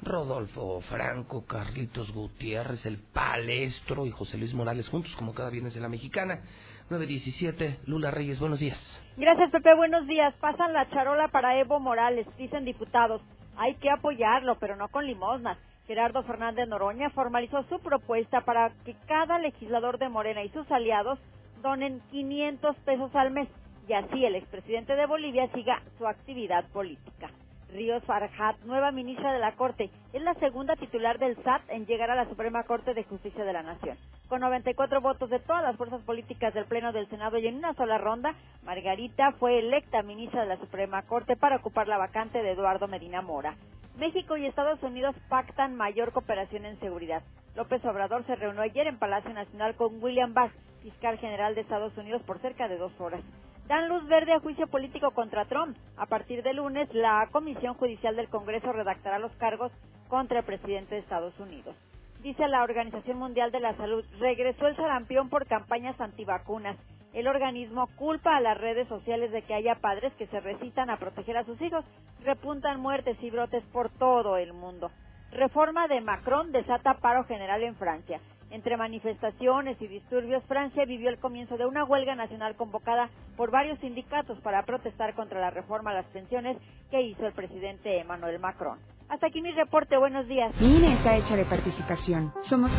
Rodolfo 0.00 0.80
Franco, 0.82 1.44
Carlitos 1.44 2.12
Gutiérrez, 2.12 2.86
el 2.86 2.98
Palestro 2.98 4.06
y 4.06 4.12
José 4.12 4.38
Luis 4.38 4.54
Morales 4.54 4.88
juntos 4.88 5.12
como 5.16 5.34
cada 5.34 5.50
viernes 5.50 5.74
en 5.74 5.82
la 5.82 5.88
mexicana. 5.88 6.40
917, 6.88 7.80
Lula 7.86 8.12
Reyes, 8.12 8.38
buenos 8.38 8.60
días. 8.60 8.78
Gracias, 9.16 9.50
Pepe. 9.50 9.74
Buenos 9.74 10.06
días. 10.06 10.34
Pasan 10.34 10.72
la 10.72 10.88
charola 10.90 11.28
para 11.28 11.58
Evo 11.58 11.80
Morales, 11.80 12.28
dicen 12.36 12.64
diputados. 12.64 13.22
Hay 13.56 13.74
que 13.76 13.90
apoyarlo, 13.90 14.56
pero 14.60 14.76
no 14.76 14.86
con 14.88 15.04
limosnas. 15.04 15.58
Gerardo 15.88 16.22
Fernández 16.22 16.68
Noroña 16.68 17.10
formalizó 17.10 17.64
su 17.64 17.80
propuesta 17.80 18.42
para 18.42 18.70
que 18.84 18.94
cada 19.08 19.40
legislador 19.40 19.98
de 19.98 20.08
Morena 20.08 20.44
y 20.44 20.50
sus 20.50 20.70
aliados 20.70 21.18
donen 21.62 22.00
500 22.10 22.76
pesos 22.84 23.14
al 23.16 23.32
mes 23.32 23.48
y 23.88 23.92
así 23.92 24.24
el 24.24 24.36
expresidente 24.36 24.96
de 24.96 25.06
Bolivia 25.06 25.48
siga 25.52 25.82
su 25.98 26.06
actividad 26.06 26.64
política. 26.70 27.30
Ríos 27.74 28.04
Farhat, 28.04 28.56
nueva 28.64 28.92
ministra 28.92 29.32
de 29.32 29.40
la 29.40 29.56
Corte, 29.56 29.90
es 30.12 30.22
la 30.22 30.34
segunda 30.34 30.76
titular 30.76 31.18
del 31.18 31.36
SAT 31.42 31.62
en 31.70 31.86
llegar 31.86 32.08
a 32.08 32.14
la 32.14 32.28
Suprema 32.28 32.62
Corte 32.62 32.94
de 32.94 33.02
Justicia 33.02 33.44
de 33.44 33.52
la 33.52 33.64
Nación. 33.64 33.98
Con 34.28 34.42
94 34.42 35.00
votos 35.00 35.28
de 35.28 35.40
todas 35.40 35.64
las 35.64 35.76
fuerzas 35.76 36.00
políticas 36.02 36.54
del 36.54 36.66
Pleno 36.66 36.92
del 36.92 37.08
Senado 37.08 37.36
y 37.36 37.48
en 37.48 37.56
una 37.56 37.74
sola 37.74 37.98
ronda, 37.98 38.36
Margarita 38.62 39.32
fue 39.32 39.58
electa 39.58 40.02
ministra 40.02 40.42
de 40.42 40.48
la 40.48 40.56
Suprema 40.58 41.02
Corte 41.02 41.36
para 41.36 41.56
ocupar 41.56 41.88
la 41.88 41.98
vacante 41.98 42.42
de 42.42 42.52
Eduardo 42.52 42.86
Medina 42.86 43.22
Mora. 43.22 43.56
México 43.98 44.36
y 44.36 44.46
Estados 44.46 44.80
Unidos 44.82 45.16
pactan 45.28 45.74
mayor 45.74 46.12
cooperación 46.12 46.66
en 46.66 46.78
seguridad. 46.78 47.22
López 47.56 47.84
Obrador 47.84 48.24
se 48.26 48.36
reunió 48.36 48.62
ayer 48.62 48.86
en 48.86 48.98
Palacio 48.98 49.32
Nacional 49.32 49.74
con 49.74 50.02
William 50.02 50.32
Barr, 50.32 50.52
fiscal 50.82 51.18
general 51.18 51.56
de 51.56 51.62
Estados 51.62 51.96
Unidos, 51.96 52.22
por 52.22 52.38
cerca 52.38 52.68
de 52.68 52.78
dos 52.78 52.92
horas. 53.00 53.22
Dan 53.66 53.88
luz 53.88 54.06
verde 54.08 54.32
a 54.32 54.40
juicio 54.40 54.66
político 54.66 55.10
contra 55.12 55.46
Trump. 55.46 55.76
A 55.96 56.06
partir 56.06 56.42
de 56.42 56.52
lunes, 56.52 56.92
la 56.92 57.28
Comisión 57.32 57.74
Judicial 57.74 58.14
del 58.14 58.28
Congreso 58.28 58.72
redactará 58.72 59.18
los 59.18 59.32
cargos 59.36 59.72
contra 60.08 60.40
el 60.40 60.44
presidente 60.44 60.94
de 60.94 61.00
Estados 61.00 61.38
Unidos. 61.38 61.74
Dice 62.22 62.46
la 62.48 62.62
Organización 62.62 63.18
Mundial 63.18 63.50
de 63.52 63.60
la 63.60 63.74
Salud, 63.76 64.04
regresó 64.18 64.66
el 64.66 64.76
sarampión 64.76 65.30
por 65.30 65.46
campañas 65.46 65.98
antivacunas. 66.00 66.76
El 67.14 67.28
organismo 67.28 67.86
culpa 67.96 68.36
a 68.36 68.40
las 68.40 68.58
redes 68.58 68.88
sociales 68.88 69.30
de 69.30 69.42
que 69.42 69.54
haya 69.54 69.76
padres 69.76 70.12
que 70.14 70.26
se 70.26 70.40
resistan 70.40 70.90
a 70.90 70.98
proteger 70.98 71.36
a 71.36 71.44
sus 71.44 71.60
hijos. 71.62 71.84
Repuntan 72.22 72.80
muertes 72.80 73.16
y 73.22 73.30
brotes 73.30 73.62
por 73.72 73.88
todo 73.90 74.36
el 74.36 74.52
mundo. 74.52 74.90
Reforma 75.32 75.88
de 75.88 76.00
Macron 76.00 76.52
desata 76.52 76.94
paro 76.94 77.24
general 77.24 77.62
en 77.62 77.76
Francia. 77.76 78.20
Entre 78.54 78.76
manifestaciones 78.76 79.82
y 79.82 79.88
disturbios, 79.88 80.40
Francia 80.44 80.84
vivió 80.84 81.10
el 81.10 81.18
comienzo 81.18 81.56
de 81.56 81.66
una 81.66 81.82
huelga 81.82 82.14
nacional 82.14 82.54
convocada 82.54 83.10
por 83.36 83.50
varios 83.50 83.80
sindicatos 83.80 84.38
para 84.42 84.62
protestar 84.62 85.12
contra 85.16 85.40
la 85.40 85.50
reforma 85.50 85.90
a 85.90 85.94
las 85.94 86.06
pensiones 86.06 86.56
que 86.88 87.02
hizo 87.02 87.26
el 87.26 87.32
presidente 87.32 87.98
Emmanuel 87.98 88.38
Macron. 88.38 88.78
Hasta 89.08 89.26
aquí 89.26 89.42
mi 89.42 89.50
reporte. 89.50 89.96
Buenos 89.96 90.28
días. 90.28 90.54
INE 90.60 90.94
está 90.94 91.16
hecha 91.16 91.34
de 91.34 91.44
participación. 91.46 92.32
Somos. 92.44 92.70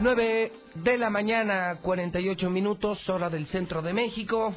Nueve 0.00 0.50
de 0.74 0.98
la 0.98 1.08
mañana, 1.08 1.78
48 1.80 2.50
minutos, 2.50 3.08
hora 3.08 3.30
del 3.30 3.46
centro 3.46 3.80
de 3.80 3.92
México. 3.92 4.54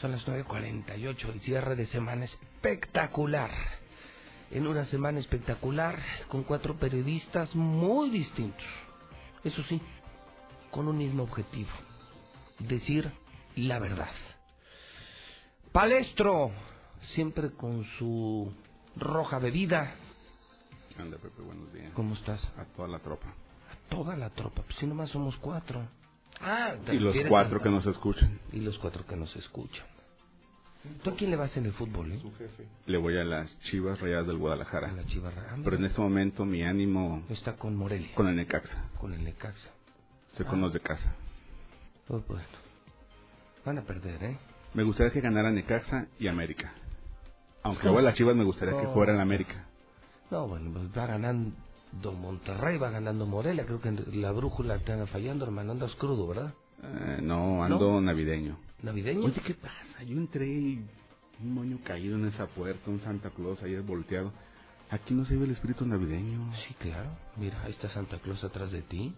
Son 0.00 0.12
las 0.12 0.26
9.48, 0.26 1.32
el 1.32 1.40
cierre 1.40 1.76
de 1.76 1.86
semana 1.86 2.24
espectacular. 2.24 3.50
En 4.50 4.66
una 4.66 4.84
semana 4.84 5.18
espectacular, 5.18 5.98
con 6.28 6.44
cuatro 6.44 6.76
periodistas 6.76 7.54
muy 7.54 8.10
distintos. 8.10 8.66
Eso 9.42 9.62
sí, 9.64 9.80
con 10.70 10.88
un 10.88 10.98
mismo 10.98 11.22
objetivo. 11.22 11.70
Decir 12.58 13.10
la 13.56 13.78
verdad. 13.78 14.12
Palestro, 15.72 16.52
siempre 17.14 17.52
con 17.52 17.84
su 17.98 18.52
roja 18.96 19.38
bebida. 19.38 19.94
Anda, 20.98 21.16
Pepe, 21.16 21.42
buenos 21.42 21.72
días. 21.72 21.92
¿Cómo 21.94 22.14
estás? 22.14 22.44
A 22.58 22.64
toda 22.76 22.88
la 22.88 22.98
tropa. 23.00 23.34
Toda 23.88 24.16
la 24.16 24.30
tropa, 24.30 24.62
pues 24.62 24.76
si 24.78 24.86
nomás 24.86 25.10
somos 25.10 25.36
cuatro. 25.36 25.86
Ah, 26.40 26.74
¿te 26.84 26.94
Y 26.94 26.98
los 26.98 27.16
cuatro 27.28 27.58
a- 27.58 27.62
que 27.62 27.70
nos 27.70 27.86
escuchan. 27.86 28.38
Y 28.52 28.60
los 28.60 28.78
cuatro 28.78 29.06
que 29.06 29.16
nos 29.16 29.34
escuchan. 29.36 29.84
¿Tú 31.02 31.10
a 31.10 31.14
quién 31.14 31.30
le 31.30 31.36
vas 31.36 31.56
en 31.56 31.64
el 31.64 31.72
fútbol, 31.72 32.12
eh? 32.12 32.20
Le 32.86 32.98
voy 32.98 33.16
a 33.16 33.24
las 33.24 33.58
Chivas 33.60 33.98
Rayadas 34.00 34.26
del 34.26 34.36
Guadalajara. 34.36 34.92
Chivas. 35.06 35.32
Pero 35.62 35.76
en 35.76 35.84
este 35.86 36.00
momento 36.00 36.44
mi 36.44 36.62
ánimo... 36.62 37.22
Está 37.30 37.54
con 37.56 37.74
Morelia. 37.74 38.14
Con 38.14 38.28
el 38.28 38.36
Necaxa. 38.36 38.90
Con 38.98 39.14
el 39.14 39.24
Necaxa. 39.24 39.70
Estoy 40.32 40.44
con 40.46 40.58
Ah. 40.58 40.62
los 40.62 40.72
de 40.74 40.80
casa. 40.80 41.14
Oh, 42.08 42.20
bueno. 42.28 42.44
Van 43.64 43.78
a 43.78 43.82
perder, 43.82 44.22
¿eh? 44.24 44.36
Me 44.74 44.82
gustaría 44.82 45.10
que 45.10 45.22
ganara 45.22 45.50
Necaxa 45.50 46.06
y 46.18 46.26
América. 46.26 46.74
Aunque 47.62 47.84
luego 47.84 48.00
a 48.00 48.02
las 48.02 48.14
Chivas 48.14 48.36
me 48.36 48.44
gustaría 48.44 48.78
que 48.78 48.86
Oh. 48.86 48.92
fuera 48.92 49.14
en 49.14 49.20
América. 49.20 49.64
No, 50.30 50.48
bueno, 50.48 50.70
pues 50.70 50.86
va 50.98 51.06
ganando 51.06 51.54
Monterrey, 52.02 52.76
va 52.78 52.90
ganando 52.90 53.26
Morelia. 53.26 53.64
Creo 53.66 53.80
que 53.80 53.90
la 54.12 54.32
brújula 54.32 54.78
te 54.78 54.92
anda 54.92 55.06
fallando, 55.06 55.44
hermano. 55.44 55.72
Andas 55.72 55.94
crudo, 55.96 56.26
¿verdad? 56.26 56.54
Eh, 56.82 57.20
no, 57.22 57.62
ando 57.64 58.00
navideño. 58.00 58.58
¿Navideño? 58.82 59.24
Oye, 59.26 59.40
¿qué 59.44 59.54
pasa? 59.54 60.02
Yo 60.04 60.16
entré 60.18 60.46
y 60.46 60.84
un 61.42 61.54
moño 61.54 61.78
caído 61.84 62.16
en 62.16 62.26
esa 62.26 62.46
puerta, 62.46 62.90
un 62.90 63.00
Santa 63.00 63.30
Claus 63.30 63.62
ahí 63.62 63.74
volteado. 63.80 64.32
Aquí 64.90 65.14
no 65.14 65.24
se 65.24 65.36
ve 65.36 65.44
el 65.46 65.52
espíritu 65.52 65.86
navideño. 65.86 66.52
Sí, 66.68 66.74
claro. 66.74 67.10
Mira, 67.36 67.62
ahí 67.64 67.70
está 67.70 67.88
Santa 67.88 68.18
Claus 68.18 68.44
atrás 68.44 68.70
de 68.70 68.82
ti. 68.82 69.14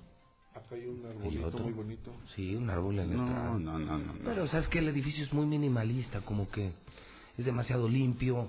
Acá 0.54 0.74
hay 0.76 0.86
un 0.86 1.02
Y 1.02 1.06
arbolito 1.06 1.46
otro. 1.48 1.64
muy 1.64 1.72
bonito. 1.72 2.12
Sí, 2.34 2.54
un 2.54 2.70
árbol 2.70 2.98
en 3.00 3.10
la 3.10 3.16
No, 3.16 3.58
no, 3.58 3.78
no, 3.78 3.78
no, 3.78 3.98
no. 3.98 4.12
Pero 4.24 4.46
sabes 4.48 4.68
que 4.68 4.78
el 4.78 4.88
edificio 4.88 5.24
es 5.24 5.32
muy 5.32 5.44
minimalista, 5.46 6.20
como 6.20 6.48
que 6.50 6.72
es 7.36 7.44
demasiado 7.44 7.88
limpio. 7.88 8.48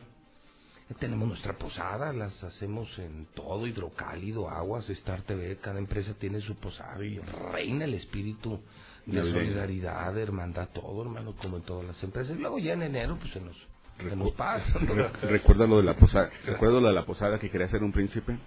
Tenemos 1.00 1.28
nuestra 1.28 1.54
posada, 1.58 2.14
las 2.14 2.42
hacemos 2.44 2.98
en 2.98 3.28
todo, 3.36 3.68
hidrocálido, 3.68 4.50
aguas, 4.50 4.90
Star 4.90 5.22
TV, 5.24 5.58
cada 5.58 5.80
empresa 5.80 6.14
tiene 6.18 6.40
su 6.40 6.56
posada 6.56 7.04
y 7.04 7.20
reina 7.20 7.84
el 7.86 7.94
espíritu 7.94 8.62
de 9.06 9.22
solidaridad, 9.34 10.14
de 10.14 10.24
hermandad, 10.24 10.70
todo, 10.74 11.02
hermano, 11.02 11.34
como 11.42 11.58
en 11.58 11.64
todas 11.64 11.86
las 11.86 12.02
empresas. 12.04 12.38
Luego 12.38 12.58
ya 12.58 12.74
en 12.74 12.84
enero, 12.84 13.18
pues 13.20 13.34
se 13.34 13.42
nos, 13.42 13.58
se 13.98 14.16
nos 14.16 14.32
pasa. 14.32 14.66
Re- 14.80 15.10
¿Recuerda 15.30 15.68
lo 15.68 15.78
de 15.78 15.84
la 15.84 15.94
posada? 15.96 16.30
¿Recuerda 16.46 16.80
lo 16.80 16.88
de 16.88 16.94
la 16.94 17.06
posada 17.06 17.38
que 17.38 17.52
quería 17.52 17.68
ser 17.68 17.84
un 17.84 17.92
príncipe? 17.92 18.38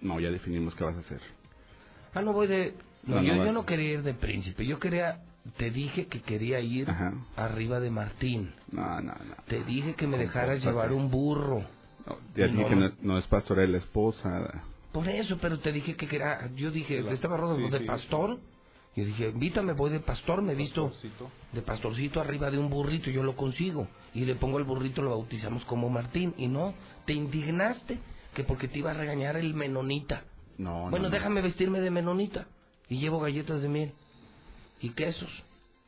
No, 0.00 0.18
ya 0.18 0.30
definimos 0.30 0.74
qué 0.74 0.82
vas 0.82 0.96
a 0.96 1.00
hacer. 1.00 1.20
Ah, 2.12 2.22
no 2.22 2.32
voy 2.32 2.48
de... 2.48 2.74
No, 3.04 3.16
No, 3.16 3.22
no 3.22 3.28
yo, 3.28 3.36
vas. 3.38 3.46
yo 3.46 3.52
no 3.52 3.64
quería 3.64 3.92
ir 3.94 4.02
de 4.02 4.14
príncipe, 4.14 4.66
yo 4.66 4.80
quería 4.80 5.20
Te 5.56 5.70
dije 5.70 6.06
que 6.06 6.20
quería 6.20 6.60
ir 6.60 6.90
Ajá. 6.90 7.14
arriba 7.36 7.80
de 7.80 7.90
Martín. 7.90 8.52
No, 8.70 9.00
no, 9.00 9.12
no. 9.12 9.34
Te 9.46 9.62
dije 9.64 9.94
que 9.94 10.06
me 10.06 10.18
dejaras 10.18 10.62
llevar 10.62 10.92
un 10.92 11.10
burro. 11.10 11.64
Ya 12.36 12.46
Y 12.46 12.50
dije 12.50 12.62
no, 12.62 12.68
que 12.68 12.76
no. 12.76 12.88
no, 12.88 12.94
no 13.02 13.18
es 13.18 13.26
pastora 13.26 13.62
de 13.62 13.68
la 13.68 13.78
esposa. 13.78 14.62
Por 14.92 15.08
eso, 15.08 15.38
pero 15.40 15.58
te 15.60 15.72
dije 15.72 15.96
que 15.96 16.06
quería... 16.06 16.50
Yo 16.56 16.70
dije, 16.70 16.98
estaba 17.12 17.36
rodando 17.36 17.66
Sí, 17.66 17.72
de 17.72 17.78
sí. 17.80 17.84
pastor. 17.84 18.38
Yo 18.96 19.04
dije, 19.04 19.28
invítame, 19.28 19.74
voy 19.74 19.90
de 19.90 20.00
pastor, 20.00 20.42
me 20.42 20.54
he 20.54 20.56
visto 20.56 20.90
de 21.52 21.62
pastorcito 21.62 22.20
arriba 22.20 22.50
de 22.50 22.58
un 22.58 22.68
burrito, 22.68 23.10
yo 23.10 23.22
lo 23.22 23.36
consigo. 23.36 23.86
Y 24.14 24.24
le 24.24 24.34
pongo 24.34 24.58
el 24.58 24.64
burrito, 24.64 25.02
lo 25.02 25.10
bautizamos 25.10 25.64
como 25.66 25.88
Martín. 25.88 26.34
Y 26.36 26.48
no, 26.48 26.74
te 27.06 27.12
indignaste 27.12 27.98
que 28.34 28.42
porque 28.44 28.66
te 28.66 28.78
iba 28.80 28.90
a 28.90 28.94
regañar 28.94 29.36
el 29.36 29.54
menonita. 29.54 30.24
No, 30.56 30.84
no, 30.86 30.90
Bueno, 30.90 31.06
no. 31.06 31.10
déjame 31.10 31.42
vestirme 31.42 31.80
de 31.80 31.90
menonita. 31.90 32.46
Y 32.88 32.98
llevo 32.98 33.20
galletas 33.20 33.62
de 33.62 33.68
miel. 33.68 33.92
Y 34.80 34.90
quesos. 34.90 35.30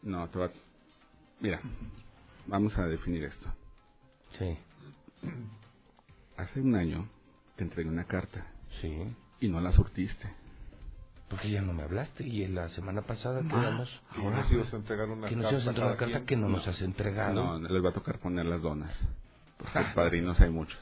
No, 0.03 0.29
te 0.29 0.39
va... 0.39 0.51
Mira, 1.41 1.61
vamos 2.47 2.77
a 2.79 2.87
definir 2.87 3.25
esto. 3.25 3.49
Sí. 4.39 4.57
Hace 6.37 6.61
un 6.61 6.75
año 6.75 7.09
te 7.57 7.65
entregué 7.65 7.89
una 7.89 8.05
carta. 8.05 8.47
Sí. 8.81 9.15
Y 9.41 9.49
no 9.49 9.61
la 9.61 9.73
surtiste. 9.73 10.29
Porque 11.29 11.51
ya 11.51 11.63
no 11.63 11.73
me 11.73 11.85
hablaste. 11.85 12.27
Y 12.27 12.43
en 12.43 12.57
la 12.57 12.69
semana 12.71 13.03
pasada 13.03 13.43
quedamos... 13.43 13.89
ahora 14.17 14.39
nos 14.39 14.53
ibas 14.53 14.73
a 14.75 14.77
entregar 14.77 15.09
una 15.09 15.29
que 15.29 15.37
nos 15.37 15.45
carta 15.45 15.57
ibas 15.57 15.67
a 15.67 15.71
entregar 15.71 15.75
cada 15.75 15.87
una 15.87 15.97
carta 15.99 16.27
quien. 16.27 16.27
que 16.27 16.37
no, 16.37 16.49
nos 16.49 16.67
has 16.67 16.83
entregado. 16.83 17.59
No, 17.59 17.69
les 17.69 17.85
va 17.85 17.91
a 17.91 17.93
tocar 17.93 18.19
poner 18.19 18.47
las 18.47 18.63
donas. 18.63 18.93
Porque 19.57 19.81
padrinos 19.95 20.41
hay 20.41 20.51
muchos. 20.51 20.81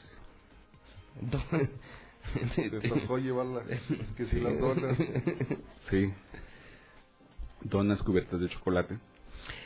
Te 2.55 2.89
tocó 2.89 3.17
llevarla, 3.17 3.63
que 4.15 4.25
si 4.27 4.39
las 4.39 4.59
donas. 4.59 4.97
Sí. 5.89 6.13
Donas 7.63 8.01
cubiertas 8.03 8.39
de 8.39 8.49
chocolate. 8.49 8.97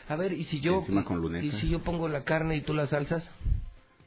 A 0.08 0.16
ver, 0.16 0.34
¿y 0.34 0.44
si 0.46 0.60
yo... 0.60 0.80
Encima 0.80 1.06
con 1.06 1.44
y 1.44 1.52
si 1.54 1.70
yo 1.70 1.84
pongo 1.84 2.08
la 2.08 2.24
carne 2.24 2.56
y 2.58 2.62
tú 2.62 2.74
las 2.74 2.90
salsas? 2.90 3.28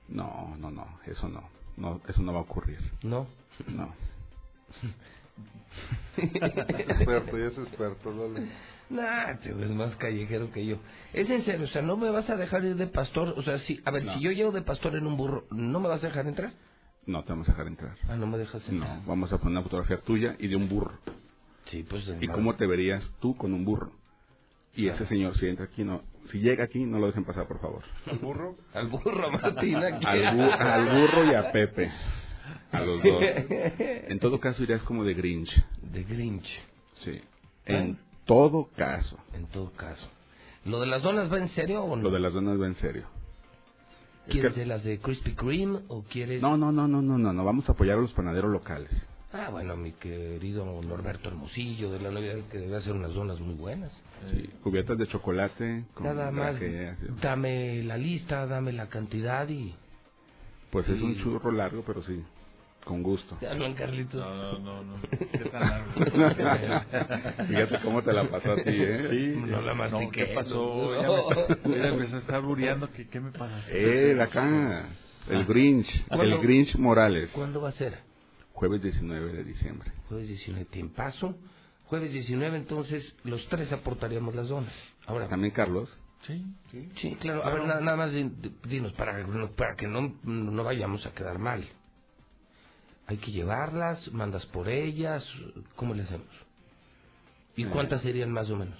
No, 0.08 0.56
no, 0.58 0.70
no, 0.70 0.86
eso 1.06 1.28
no. 1.28 1.48
no 1.76 2.00
eso 2.06 2.22
no 2.22 2.32
va 2.32 2.40
a 2.40 2.42
ocurrir. 2.42 2.78
No. 3.02 3.26
No. 3.68 3.94
experto, 6.16 7.38
ya 7.38 7.46
es 7.46 7.58
experto, 7.58 8.14
dale. 8.14 8.48
Nah, 8.88 9.36
te 9.42 9.52
ves 9.52 9.70
más 9.70 9.96
callejero 9.96 10.52
que 10.52 10.64
yo. 10.64 10.78
Es 11.12 11.28
en 11.28 11.42
serio, 11.44 11.64
o 11.64 11.68
sea, 11.68 11.82
¿no 11.82 11.96
me 11.96 12.10
vas 12.10 12.30
a 12.30 12.36
dejar 12.36 12.64
ir 12.64 12.76
de 12.76 12.86
pastor? 12.86 13.34
O 13.36 13.42
sea, 13.42 13.58
si, 13.60 13.80
a 13.84 13.90
ver, 13.90 14.04
No. 14.04 14.14
si 14.14 14.20
yo 14.20 14.30
llevo 14.30 14.52
de 14.52 14.62
pastor 14.62 14.94
en 14.96 15.06
un 15.06 15.16
burro, 15.16 15.44
¿no 15.50 15.80
me 15.80 15.88
vas 15.88 16.04
a 16.04 16.06
dejar 16.08 16.26
entrar? 16.26 16.52
No 17.06 17.24
te 17.24 17.32
vamos 17.32 17.48
a 17.48 17.52
dejar 17.52 17.66
entrar. 17.66 17.96
Ah, 18.08 18.16
no 18.16 18.26
me 18.26 18.38
dejas 18.38 18.66
entrar. 18.68 18.98
No, 18.98 19.02
vamos 19.06 19.32
a 19.32 19.38
poner 19.38 19.52
una 19.52 19.62
fotografía 19.62 20.00
tuya 20.00 20.36
y 20.38 20.48
de 20.48 20.56
un 20.56 20.68
burro. 20.68 20.98
Sí, 21.70 21.84
pues... 21.88 22.10
¿Y 22.20 22.28
cómo 22.28 22.54
te 22.56 22.66
verías 22.66 23.02
tú 23.20 23.36
con 23.36 23.52
un 23.54 23.64
burro? 23.64 23.92
Y 24.74 24.88
ese 24.88 25.06
señor, 25.06 25.36
si 25.38 25.46
entra 25.48 25.64
aquí, 25.64 25.84
no, 25.84 26.02
si 26.30 26.38
llega 26.40 26.64
aquí, 26.64 26.84
no 26.84 26.98
lo 26.98 27.06
dejen 27.06 27.24
pasar, 27.24 27.48
por 27.48 27.60
favor. 27.60 27.82
¿Al 28.10 28.18
burro? 28.18 28.56
Al 28.74 28.88
burro, 28.88 29.30
Martina. 29.30 29.86
Al, 30.04 30.36
bu- 30.36 30.52
al 30.58 31.00
burro 31.00 31.24
y 31.24 31.34
a 31.34 31.50
Pepe. 31.50 31.90
A 32.72 32.80
los 32.80 33.02
dos. 33.02 33.22
En 34.08 34.18
todo 34.20 34.38
caso, 34.38 34.62
irías 34.62 34.82
como 34.82 35.02
de 35.04 35.14
Grinch. 35.14 35.50
De 35.82 36.04
Grinch. 36.04 36.46
Sí. 37.04 37.20
En 37.64 37.98
todo 38.26 38.68
caso. 38.76 39.18
En 39.32 39.46
todo 39.46 39.72
caso. 39.72 40.06
¿Lo 40.66 40.80
de 40.80 40.86
las 40.86 41.02
donas 41.02 41.32
va 41.32 41.38
en 41.38 41.48
serio 41.50 41.82
o 41.84 41.96
no? 41.96 42.02
Lo 42.02 42.10
de 42.10 42.20
las 42.20 42.32
donas 42.34 42.60
va 42.60 42.66
en 42.66 42.74
serio. 42.76 43.06
Es 44.26 44.32
¿Quieres 44.32 44.52
que- 44.52 44.60
de 44.60 44.66
las 44.66 44.84
de 44.84 44.98
Krispy 44.98 45.32
Kreme 45.34 45.80
o 45.88 46.02
quieres...? 46.02 46.42
No, 46.42 46.56
no, 46.56 46.70
no, 46.70 46.86
no, 46.86 47.00
no, 47.00 47.16
no, 47.18 47.32
no. 47.32 47.44
Vamos 47.44 47.68
a 47.68 47.72
apoyar 47.72 47.96
a 47.96 48.00
los 48.02 48.12
panaderos 48.12 48.50
locales. 48.52 48.90
Ah, 49.32 49.48
bueno, 49.50 49.76
mi 49.76 49.92
querido 49.92 50.64
Norberto 50.82 51.28
Hermosillo 51.28 51.90
de 51.90 52.00
la 52.00 52.10
Navidad 52.10 52.36
que 52.50 52.58
debe 52.58 52.76
hacer 52.76 52.92
unas 52.92 53.12
donas 53.12 53.40
muy 53.40 53.54
buenas. 53.54 53.92
Sí, 54.30 54.48
cubiertas 54.62 54.96
de 54.98 55.06
chocolate. 55.08 55.84
Con 55.94 56.04
Nada 56.06 56.30
más, 56.30 56.56
dame 57.20 57.82
la 57.82 57.98
lista, 57.98 58.46
dame 58.46 58.72
la 58.72 58.88
cantidad 58.88 59.48
y... 59.48 59.74
Pues 60.70 60.88
es 60.88 61.00
un 61.00 61.16
churro 61.18 61.50
largo, 61.50 61.82
pero 61.86 62.02
sí, 62.02 62.22
con 62.84 63.02
gusto. 63.02 63.36
Ya 63.40 63.54
no, 63.54 63.74
Carlitos. 63.74 64.14
No, 64.20 64.58
no, 64.58 64.82
no, 64.82 64.84
no. 64.84 65.02
¿Qué 65.32 65.44
tan 65.50 65.60
largo? 65.60 67.44
Fíjate 67.48 67.78
cómo 67.82 68.02
te 68.02 68.12
la 68.12 68.28
pasó 68.28 68.52
a 68.52 68.56
ti, 68.56 68.70
¿eh? 68.70 69.08
Sí, 69.10 69.40
No 69.40 69.60
la 69.60 69.74
no, 69.74 69.74
mastiqué. 69.74 70.26
¿qué 70.26 70.34
pasó? 70.34 70.92
No. 71.02 71.74
Ya 71.76 71.92
me, 71.92 72.06
me 72.06 72.18
estar 72.18 72.42
bureando. 72.42 72.90
¿Qué, 72.92 73.08
¿Qué 73.08 73.20
me 73.20 73.32
pasa? 73.32 73.60
Él 73.70 74.20
acá, 74.20 74.88
el 75.28 75.44
Grinch, 75.46 76.06
¿Cuándo? 76.08 76.24
el 76.36 76.38
Grinch 76.40 76.76
Morales. 76.76 77.30
¿Cuándo 77.32 77.60
va 77.60 77.70
a 77.70 77.72
ser? 77.72 78.05
Jueves 78.56 78.82
19 78.82 79.32
de 79.34 79.44
diciembre. 79.44 79.92
Jueves 80.08 80.28
19, 80.28 80.64
tiempazo. 80.66 81.36
Jueves 81.84 82.10
19, 82.12 82.56
entonces 82.56 83.14
los 83.22 83.46
tres 83.48 83.70
aportaríamos 83.70 84.34
las 84.34 84.48
donas. 84.48 84.72
Ahora, 85.06 85.28
También 85.28 85.52
Carlos. 85.52 85.88
Sí, 86.22 86.42
sí. 86.70 86.90
sí, 86.96 87.14
claro. 87.20 87.44
A 87.44 87.50
ver, 87.50 87.64
na- 87.66 87.80
nada 87.80 87.96
más 87.98 88.12
di- 88.12 88.24
di- 88.24 88.56
dinos, 88.66 88.92
para, 88.94 89.24
para 89.56 89.76
que 89.76 89.86
no, 89.86 90.14
no 90.24 90.64
vayamos 90.64 91.04
a 91.06 91.12
quedar 91.12 91.38
mal. 91.38 91.64
Hay 93.06 93.18
que 93.18 93.30
llevarlas, 93.30 94.10
mandas 94.12 94.46
por 94.46 94.68
ellas, 94.68 95.24
¿cómo 95.76 95.92
le 95.94 96.02
hacemos? 96.04 96.26
¿Y 97.56 97.64
Eh. 97.64 97.68
cuántas 97.70 98.00
serían 98.02 98.32
más 98.32 98.48
o 98.50 98.56
menos? 98.56 98.78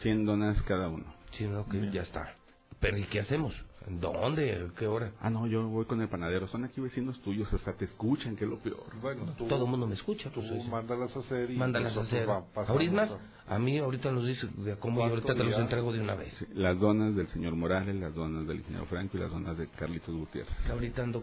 100 0.00 0.26
donas 0.26 0.62
cada 0.64 0.88
uno. 0.88 1.06
Sí, 1.32 1.44
no, 1.46 1.66
que 1.66 1.90
ya 1.90 2.02
está. 2.02 2.34
Pero 2.80 2.98
¿y 2.98 3.04
qué 3.04 3.20
hacemos? 3.20 3.54
¿En 3.86 4.00
¿Dónde? 4.00 4.68
¿Qué 4.76 4.86
hora? 4.88 5.12
Ah, 5.20 5.30
no, 5.30 5.46
yo 5.46 5.68
voy 5.68 5.84
con 5.84 6.00
el 6.00 6.08
panadero. 6.08 6.48
Son 6.48 6.64
aquí 6.64 6.80
vecinos 6.80 7.20
tuyos, 7.20 7.52
hasta 7.52 7.72
te 7.74 7.84
escuchan, 7.84 8.34
que 8.34 8.42
es 8.44 8.50
lo 8.50 8.58
peor. 8.58 8.84
Bueno, 9.00 9.32
tú, 9.38 9.46
Todo 9.46 9.64
el 9.64 9.70
mundo 9.70 9.86
me 9.86 9.94
escucha. 9.94 10.28
tú 10.30 10.40
Pues, 10.40 10.50
es- 10.64 10.66
mándalas 10.68 11.14
a 11.16 11.20
hacer 11.20 11.50
y 11.52 11.56
Mándalas 11.56 11.96
a 11.96 12.00
hacer. 12.00 12.28
Ahorita 12.28 13.08
a- 13.48 13.54
a 13.54 13.58
mí 13.60 13.78
ahorita 13.78 14.10
nos 14.10 14.26
dice 14.26 14.48
de 14.56 14.76
cómo 14.76 14.96
y 14.96 15.08
¿Cuánto 15.08 15.14
ahorita 15.28 15.34
te 15.34 15.44
los 15.50 15.58
entrego 15.60 15.92
de 15.92 16.00
una 16.00 16.16
vez. 16.16 16.34
Sí, 16.34 16.46
las 16.54 16.78
donas 16.80 17.14
del 17.14 17.28
señor 17.28 17.54
Morales, 17.54 17.94
las 17.94 18.12
donas 18.12 18.44
del 18.48 18.56
ingeniero 18.58 18.86
Franco 18.86 19.16
y 19.18 19.20
las 19.20 19.30
donas 19.30 19.56
de 19.56 19.68
Carlitos 19.68 20.12
Gutiérrez. 20.16 20.68
Ahorita 20.68 21.02
ando 21.04 21.22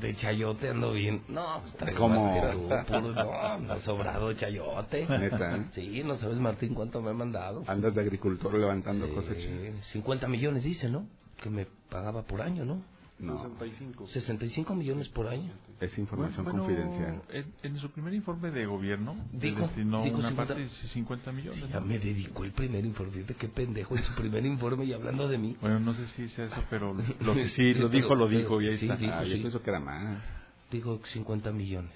de 0.00 0.14
chayote, 0.14 0.68
ando 0.68 0.92
bien. 0.92 1.22
No, 1.28 1.60
traigo 1.76 1.98
¿Cómo? 1.98 2.32
tú, 2.52 2.68
puro- 2.86 3.12
no, 3.14 3.58
no, 3.58 3.80
sobrado 3.80 4.32
chayote. 4.34 5.06
Neta. 5.08 5.70
Sí, 5.74 6.02
no 6.04 6.16
sabes, 6.18 6.38
Martín, 6.38 6.72
cuánto 6.72 7.02
me 7.02 7.10
ha 7.10 7.14
mandado. 7.14 7.64
Andas 7.66 7.96
de 7.96 8.00
agricultor 8.02 8.54
levantando 8.54 9.12
cosechas. 9.12 9.42
Sí, 9.42 9.90
50 9.92 10.28
millones 10.28 10.62
dice, 10.62 10.88
¿no? 10.88 11.08
Que 11.42 11.50
me 11.50 11.66
pagaba 11.90 12.22
por 12.22 12.40
año, 12.42 12.64
¿no? 12.64 12.82
No, 13.18 13.38
65. 13.38 14.06
65 14.08 14.74
millones 14.74 15.08
por 15.08 15.26
año. 15.26 15.50
es 15.80 15.96
información 15.96 16.44
Bueno, 16.44 16.64
confidencial. 16.66 17.22
En, 17.30 17.54
en 17.62 17.78
su 17.78 17.90
primer 17.90 18.12
informe 18.12 18.50
de 18.50 18.66
gobierno, 18.66 19.16
Dijo- 19.32 19.60
destinó 19.60 20.02
dijo 20.04 20.18
una 20.18 20.28
50 20.28 20.36
parte 20.54 20.62
de 20.64 20.68
50 20.68 21.32
millones. 21.32 21.60
Ya 21.70 21.80
¿no? 21.80 21.86
me 21.86 21.98
dedicó 21.98 22.44
el 22.44 22.52
primer 22.52 22.84
informe. 22.84 23.12
Fíjate 23.14 23.34
qué 23.36 23.48
pendejo 23.48 23.96
en 23.96 24.02
su 24.02 24.14
primer 24.16 24.44
informe 24.44 24.84
y 24.84 24.92
hablando 24.92 25.28
de 25.28 25.38
mí. 25.38 25.56
Bueno, 25.62 25.80
no 25.80 25.94
sé 25.94 26.06
si 26.08 26.28
sea 26.28 26.44
eso, 26.44 26.62
pero 26.68 26.94
lo 27.20 27.34
que 27.34 27.48
sí 27.50 27.72
lo 27.72 27.88
dijo, 27.88 28.14
lo 28.14 28.28
dijo 28.28 28.60
y 28.60 28.68
ahí 28.68 28.78
Sí, 28.78 28.84
está. 28.86 28.96
dijo, 28.98 29.12
Ah, 29.14 29.24
yo 29.24 29.34
sí. 29.34 29.40
pienso 29.40 29.62
que 29.62 29.70
era 29.70 29.80
más. 29.80 30.22
Dijo 30.70 31.00
50 31.12 31.52
millones. 31.52 31.94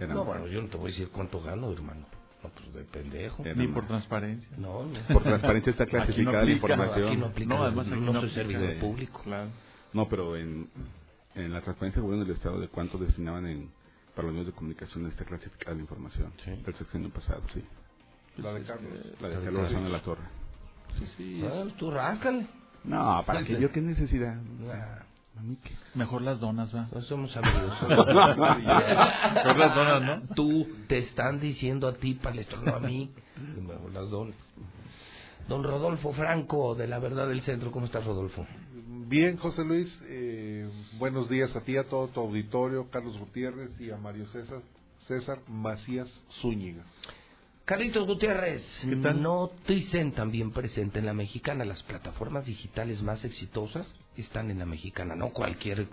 Era 0.00 0.14
No, 0.14 0.24
más. 0.24 0.26
bueno, 0.26 0.46
yo 0.48 0.62
no 0.62 0.68
te 0.68 0.76
voy 0.78 0.86
a 0.90 0.92
decir 0.92 1.10
cuánto 1.10 1.40
gano, 1.40 1.70
hermano. 1.72 2.06
No, 2.42 2.50
pues 2.50 2.74
de 2.74 2.84
pendejo. 2.84 3.44
Ni 3.54 3.68
por 3.68 3.86
transparencia. 3.86 4.48
No, 4.56 4.84
no. 4.84 4.98
Por 5.12 5.22
transparencia 5.22 5.70
está 5.70 5.84
Aquí 5.84 5.96
no 5.96 5.98
clasificada 6.04 6.44
la 6.44 6.50
información. 6.50 7.08
Aquí 7.08 7.16
no 7.16 7.26
aplica. 7.26 7.54
No, 7.54 7.62
además 7.62 7.86
aquí 7.88 8.00
no, 8.00 8.12
no 8.12 8.20
soy 8.20 8.30
servidor 8.30 8.78
público. 8.78 9.22
Claro. 9.22 9.50
No, 9.92 10.08
pero 10.08 10.36
en, 10.36 10.70
en 11.34 11.52
la 11.52 11.60
transparencia 11.60 12.00
del 12.00 12.06
gobierno 12.06 12.24
del 12.24 12.36
Estado 12.36 12.60
de 12.60 12.68
cuánto 12.68 12.96
destinaban 12.98 13.46
en, 13.46 13.70
para 14.14 14.26
los 14.26 14.32
medios 14.32 14.46
de 14.46 14.52
comunicación 14.52 15.06
está 15.06 15.24
clasificada 15.24 15.74
la 15.74 15.82
información. 15.82 16.32
Sí. 16.44 16.50
El 16.66 16.74
sexenio 16.74 17.10
pasado, 17.10 17.42
sí. 17.52 17.62
La 18.38 18.54
de 18.54 18.62
Carlos. 18.62 18.92
La 19.20 19.28
de 19.28 19.34
La 19.34 19.40
de 19.40 19.44
Carlos 19.46 19.84
de 19.84 19.88
la 19.90 20.02
Torre. 20.02 20.22
Sí, 20.98 21.06
sí. 21.16 21.42
Ah, 21.44 21.64
tú 21.76 21.90
ráscale. 21.90 22.46
No, 22.84 23.22
¿para 23.26 23.44
qué? 23.44 23.60
¿Yo 23.60 23.70
qué 23.70 23.80
necesidad? 23.80 24.40
Ah, 24.66 25.04
A 25.40 25.42
mí 25.42 25.56
qué. 25.64 25.72
Mejor 25.94 26.20
las 26.20 26.38
donas, 26.38 26.74
va. 26.74 26.86
no 26.92 27.00
somos 27.00 27.34
amigos. 27.34 27.72
Mejor 27.88 29.56
las 29.56 29.74
donas, 29.74 30.02
¿no? 30.02 30.34
Tú 30.34 30.68
te 30.86 30.98
están 30.98 31.40
diciendo 31.40 31.88
a 31.88 31.94
ti, 31.94 32.12
palestro, 32.12 32.60
no 32.60 32.76
a 32.76 32.78
mí. 32.78 33.10
Mejor 33.58 33.90
las 33.90 34.10
dones. 34.10 34.36
Don 35.48 35.64
Rodolfo 35.64 36.12
Franco, 36.12 36.74
de 36.74 36.86
La 36.86 36.98
Verdad 36.98 37.26
del 37.26 37.40
Centro. 37.40 37.70
¿Cómo 37.70 37.86
estás, 37.86 38.04
Rodolfo? 38.04 38.46
Bien, 39.08 39.38
José 39.38 39.64
Luis, 39.64 39.88
eh, 40.08 40.68
buenos 40.98 41.30
días 41.30 41.56
a 41.56 41.62
ti, 41.62 41.78
a 41.78 41.84
todo 41.84 42.08
tu 42.08 42.20
auditorio, 42.20 42.90
Carlos 42.90 43.18
Gutiérrez 43.18 43.70
y 43.80 43.90
a 43.90 43.96
Mario 43.96 44.26
César, 44.26 44.60
César 45.08 45.38
Macías 45.48 46.08
Zúñiga. 46.42 46.84
Carlitos 47.70 48.04
Gutiérrez, 48.04 48.64
¿Qué 48.82 48.96
tal? 48.96 49.22
Noticen 49.22 50.10
también 50.10 50.50
presente 50.50 50.98
en 50.98 51.06
la 51.06 51.14
mexicana. 51.14 51.64
Las 51.64 51.80
plataformas 51.84 52.44
digitales 52.44 53.00
más 53.00 53.24
exitosas 53.24 53.94
están 54.16 54.50
en 54.50 54.58
la 54.58 54.66
mexicana. 54.66 55.14
No 55.14 55.28
cualquier, 55.28 55.86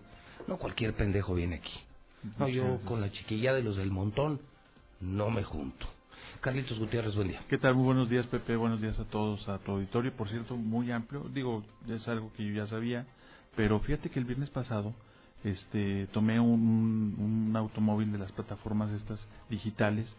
no 0.48 0.58
cualquier 0.58 0.96
pendejo 0.96 1.36
viene 1.36 1.58
aquí. 1.58 1.80
No, 2.40 2.48
yo 2.48 2.80
con 2.86 3.00
la 3.00 3.12
chiquilla 3.12 3.54
de 3.54 3.62
los 3.62 3.78
del 3.78 3.92
montón 3.92 4.42
no 5.02 5.30
me 5.30 5.44
junto. 5.44 5.86
Carlitos 6.42 6.80
Gutiérrez, 6.80 7.14
buen 7.14 7.28
día. 7.28 7.44
¿Qué 7.48 7.60
tal? 7.60 7.76
Muy 7.76 7.86
buenos 7.86 8.10
días, 8.10 8.26
Pepe. 8.26 8.56
Buenos 8.56 8.82
días 8.82 8.98
a 8.98 9.04
todos, 9.04 9.48
a 9.48 9.60
tu 9.60 9.74
auditorio. 9.74 10.12
Por 10.14 10.30
cierto, 10.30 10.56
muy 10.56 10.92
amplio. 10.92 11.30
Digo, 11.32 11.64
es 11.88 12.08
algo 12.08 12.34
que 12.34 12.44
yo 12.44 12.56
ya 12.56 12.66
sabía. 12.66 13.06
Pero 13.56 13.80
fíjate 13.82 14.10
que 14.10 14.18
el 14.18 14.26
viernes 14.26 14.50
pasado 14.50 14.96
este, 15.44 16.08
tomé 16.08 16.40
un, 16.40 17.18
un 17.20 17.56
automóvil 17.56 18.12
de 18.12 18.18
las 18.18 18.32
plataformas 18.32 18.92
estas 18.94 19.24
digitales 19.48 20.12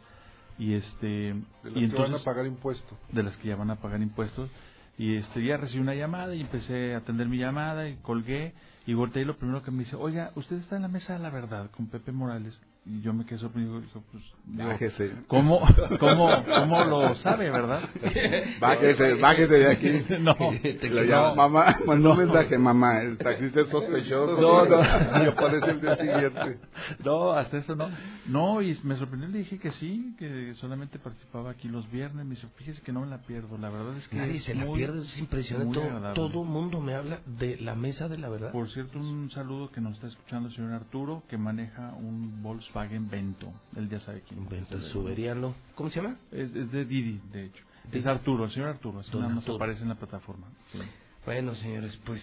y 0.59 0.75
este 0.75 1.35
De 1.63 1.71
las 1.71 1.83
y 1.83 1.89
que 1.89 1.97
van 1.97 2.13
a 2.15 2.19
entonces 2.19 2.23
pagar 2.23 2.47
impuesto. 2.47 2.99
de 3.13 3.23
las 3.23 3.37
que 3.37 3.49
ya 3.49 3.57
van 3.57 3.71
a 3.71 3.77
pagar 3.77 4.01
impuestos 4.03 4.51
Y 4.99 5.17
este, 5.17 5.45
ya 5.45 5.57
recibí 5.57 5.81
una 5.81 5.95
llamada 5.95 6.35
y 6.35 6.41
empecé 6.41 6.95
a 6.95 6.99
atender 6.99 7.29
mi 7.29 7.39
llamada 7.39 7.89
y 7.89 7.97
colgué. 7.97 8.55
Y 8.87 8.95
volteé 8.95 9.23
y 9.23 9.25
lo 9.25 9.37
primero 9.39 9.63
que 9.63 9.71
me 9.71 9.85
dice, 9.85 9.97
oiga, 9.97 10.33
usted 10.35 10.57
está 10.57 10.77
en 10.77 10.83
la 10.83 10.89
mesa 10.89 11.13
de 11.13 11.19
la 11.21 11.31
verdad 11.31 11.71
con 11.71 11.87
Pepe 11.89 12.11
Morales. 12.11 12.61
Y 12.87 13.03
yo 13.03 13.13
me 13.13 13.27
quedé 13.27 13.39
sorprendido. 13.39 13.81
Digo, 13.81 14.03
pues, 14.11 14.25
digo, 14.47 14.69
Bájese. 14.69 15.13
¿cómo, 15.27 15.61
cómo, 16.01 16.31
¿Cómo 16.59 16.85
lo 16.85 17.15
sabe, 17.17 17.51
verdad? 17.51 17.83
Bájese, 18.61 19.15
bájese 19.15 19.55
de 19.55 19.71
aquí. 19.71 19.89
No. 20.21 20.35
Le 20.63 21.07
llama, 21.07 21.35
mamá, 21.49 21.77
mandó 21.87 22.13
un 22.13 22.19
mensaje, 22.19 22.57
mamá, 22.59 23.03
el 23.03 23.19
taxista 23.19 23.61
es 23.61 23.69
sospechoso. 23.69 24.41
No, 24.41 24.65
no. 24.65 24.79
Y 25.25 25.27
aparece 25.29 25.71
el 25.73 25.81
día 25.83 25.97
siguiente. 25.97 26.61
No, 27.05 27.33
hasta 27.33 27.59
eso 27.59 27.77
no. 27.77 27.91
No, 28.27 28.63
y 28.63 28.79
me 28.83 28.97
sorprendió, 28.97 29.29
le 29.29 29.39
dije 29.39 29.59
que 29.59 29.71
sí, 29.73 30.15
que 30.19 30.55
solamente 30.55 30.99
participaba 30.99 31.51
aquí 31.51 31.69
los 31.69 31.91
viernes. 31.91 32.25
Me 32.25 32.35
dice, 32.37 32.47
fíjese 32.57 32.81
que 32.83 32.93
no 32.93 33.01
me 33.03 33.07
la 33.09 33.19
pierdo. 33.19 33.59
La 33.59 33.69
verdad 33.69 33.97
es 33.99 34.09
que 34.09 34.17
Nadie 34.17 34.37
es 34.37 34.45
se 34.45 34.55
la 34.55 34.65
muy- 34.65 34.79
pierde, 34.79 35.03
es 35.03 35.19
impresionante. 35.19 35.79
Todo, 35.79 36.15
todo 36.15 36.45
mundo 36.45 36.81
me 36.81 36.95
habla 36.95 37.21
de 37.27 37.59
la 37.61 37.75
mesa 37.75 38.09
de 38.09 38.17
la 38.19 38.29
verdad. 38.31 38.51
Por 38.53 38.71
cierto, 38.71 38.99
un 38.99 39.31
saludo 39.31 39.71
que 39.71 39.81
nos 39.83 39.95
está 39.95 40.07
escuchando 40.07 40.49
el 40.49 40.55
señor 40.55 40.73
Arturo, 40.73 41.23
que 41.29 41.37
maneja 41.37 41.93
un 41.99 42.43
Volkswagen 42.73 43.09
Vento. 43.09 43.53
Él 43.77 43.89
ya 43.89 44.01
sabe 44.01 44.23
quién 44.29 44.43
es. 44.45 44.51
Vento, 44.51 44.77
el 44.77 44.83
suberiano. 44.85 45.55
¿Cómo 45.75 45.91
se 45.91 46.01
llama? 46.01 46.17
Es, 46.31 46.55
es 46.55 46.71
de 46.71 46.85
Didi, 46.85 47.21
de 47.33 47.45
hecho. 47.47 47.63
Didi. 47.85 47.99
Es 47.99 48.07
Arturo, 48.07 48.45
el 48.45 48.51
señor 48.51 48.69
Arturo. 48.71 49.01
Así 49.01 49.11
Don 49.11 49.23
nada 49.23 49.35
más 49.35 49.43
Arturo. 49.45 49.57
aparece 49.57 49.83
en 49.83 49.89
la 49.89 49.95
plataforma. 49.95 50.47
Sí. 50.73 50.79
Bueno, 51.25 51.55
señores, 51.57 51.99
pues. 52.05 52.23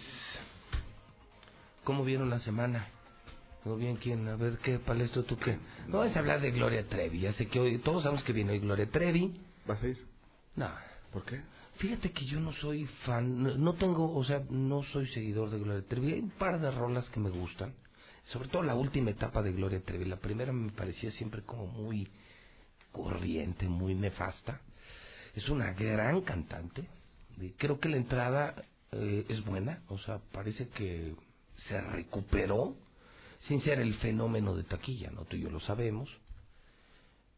¿Cómo 1.84 2.04
vieron 2.04 2.30
la 2.30 2.38
semana? 2.40 2.86
¿Todo 3.64 3.76
bien 3.76 3.96
quién? 3.96 4.26
A 4.28 4.36
ver, 4.36 4.58
¿qué 4.58 4.78
palestro 4.78 5.24
tú 5.24 5.36
qué? 5.36 5.58
No 5.88 5.98
vas 5.98 6.14
a 6.16 6.18
hablar 6.20 6.40
de 6.40 6.50
Gloria 6.52 6.86
Trevi. 6.88 7.20
Ya 7.20 7.32
sé 7.32 7.46
que 7.48 7.58
hoy. 7.60 7.78
Todos 7.78 8.02
sabemos 8.04 8.24
que 8.24 8.32
viene 8.32 8.52
hoy 8.52 8.60
Gloria 8.60 8.86
Trevi. 8.90 9.34
¿Vas 9.66 9.82
a 9.82 9.88
ir? 9.88 10.04
No. 10.54 10.68
¿Por 11.12 11.24
qué? 11.24 11.40
Fíjate 11.76 12.10
que 12.10 12.24
yo 12.24 12.40
no 12.40 12.52
soy 12.52 12.86
fan, 13.04 13.42
no- 13.42 13.54
no 13.56 13.74
tengo, 13.74 14.14
o 14.14 14.24
sea, 14.24 14.42
no 14.48 14.82
soy 14.84 15.06
seguidor 15.08 15.50
de 15.50 15.58
Gloria 15.58 15.86
Trevi. 15.86 16.12
Hay 16.14 16.20
un 16.20 16.30
par 16.30 16.58
de 16.60 16.70
rolas 16.70 17.08
que 17.10 17.20
me 17.20 17.28
gustan, 17.28 17.74
sobre 18.26 18.48
todo 18.48 18.62
la 18.62 18.74
última 18.74 19.10
etapa 19.10 19.42
de 19.42 19.52
Gloria 19.52 19.82
Trevi. 19.82 20.04
La 20.04 20.16
primera 20.16 20.52
me 20.52 20.72
parecía 20.72 21.10
siempre 21.12 21.42
como 21.42 21.66
muy 21.66 22.08
corriente, 22.92 23.68
muy 23.68 23.94
nefasta. 23.94 24.60
Es 25.34 25.48
una 25.48 25.72
gran 25.72 26.22
cantante. 26.22 26.88
Creo 27.58 27.78
que 27.78 27.88
la 27.88 27.98
entrada 27.98 28.54
eh, 28.92 29.26
es 29.28 29.44
buena, 29.44 29.82
o 29.88 29.98
sea, 29.98 30.18
parece 30.32 30.68
que 30.68 31.14
se 31.68 31.80
recuperó 31.80 32.76
sin 33.40 33.60
ser 33.60 33.78
el 33.78 33.94
fenómeno 33.96 34.56
de 34.56 34.64
taquilla, 34.64 35.10
¿no? 35.10 35.24
Tú 35.24 35.36
y 35.36 35.42
yo 35.42 35.50
lo 35.50 35.60
sabemos. 35.60 36.08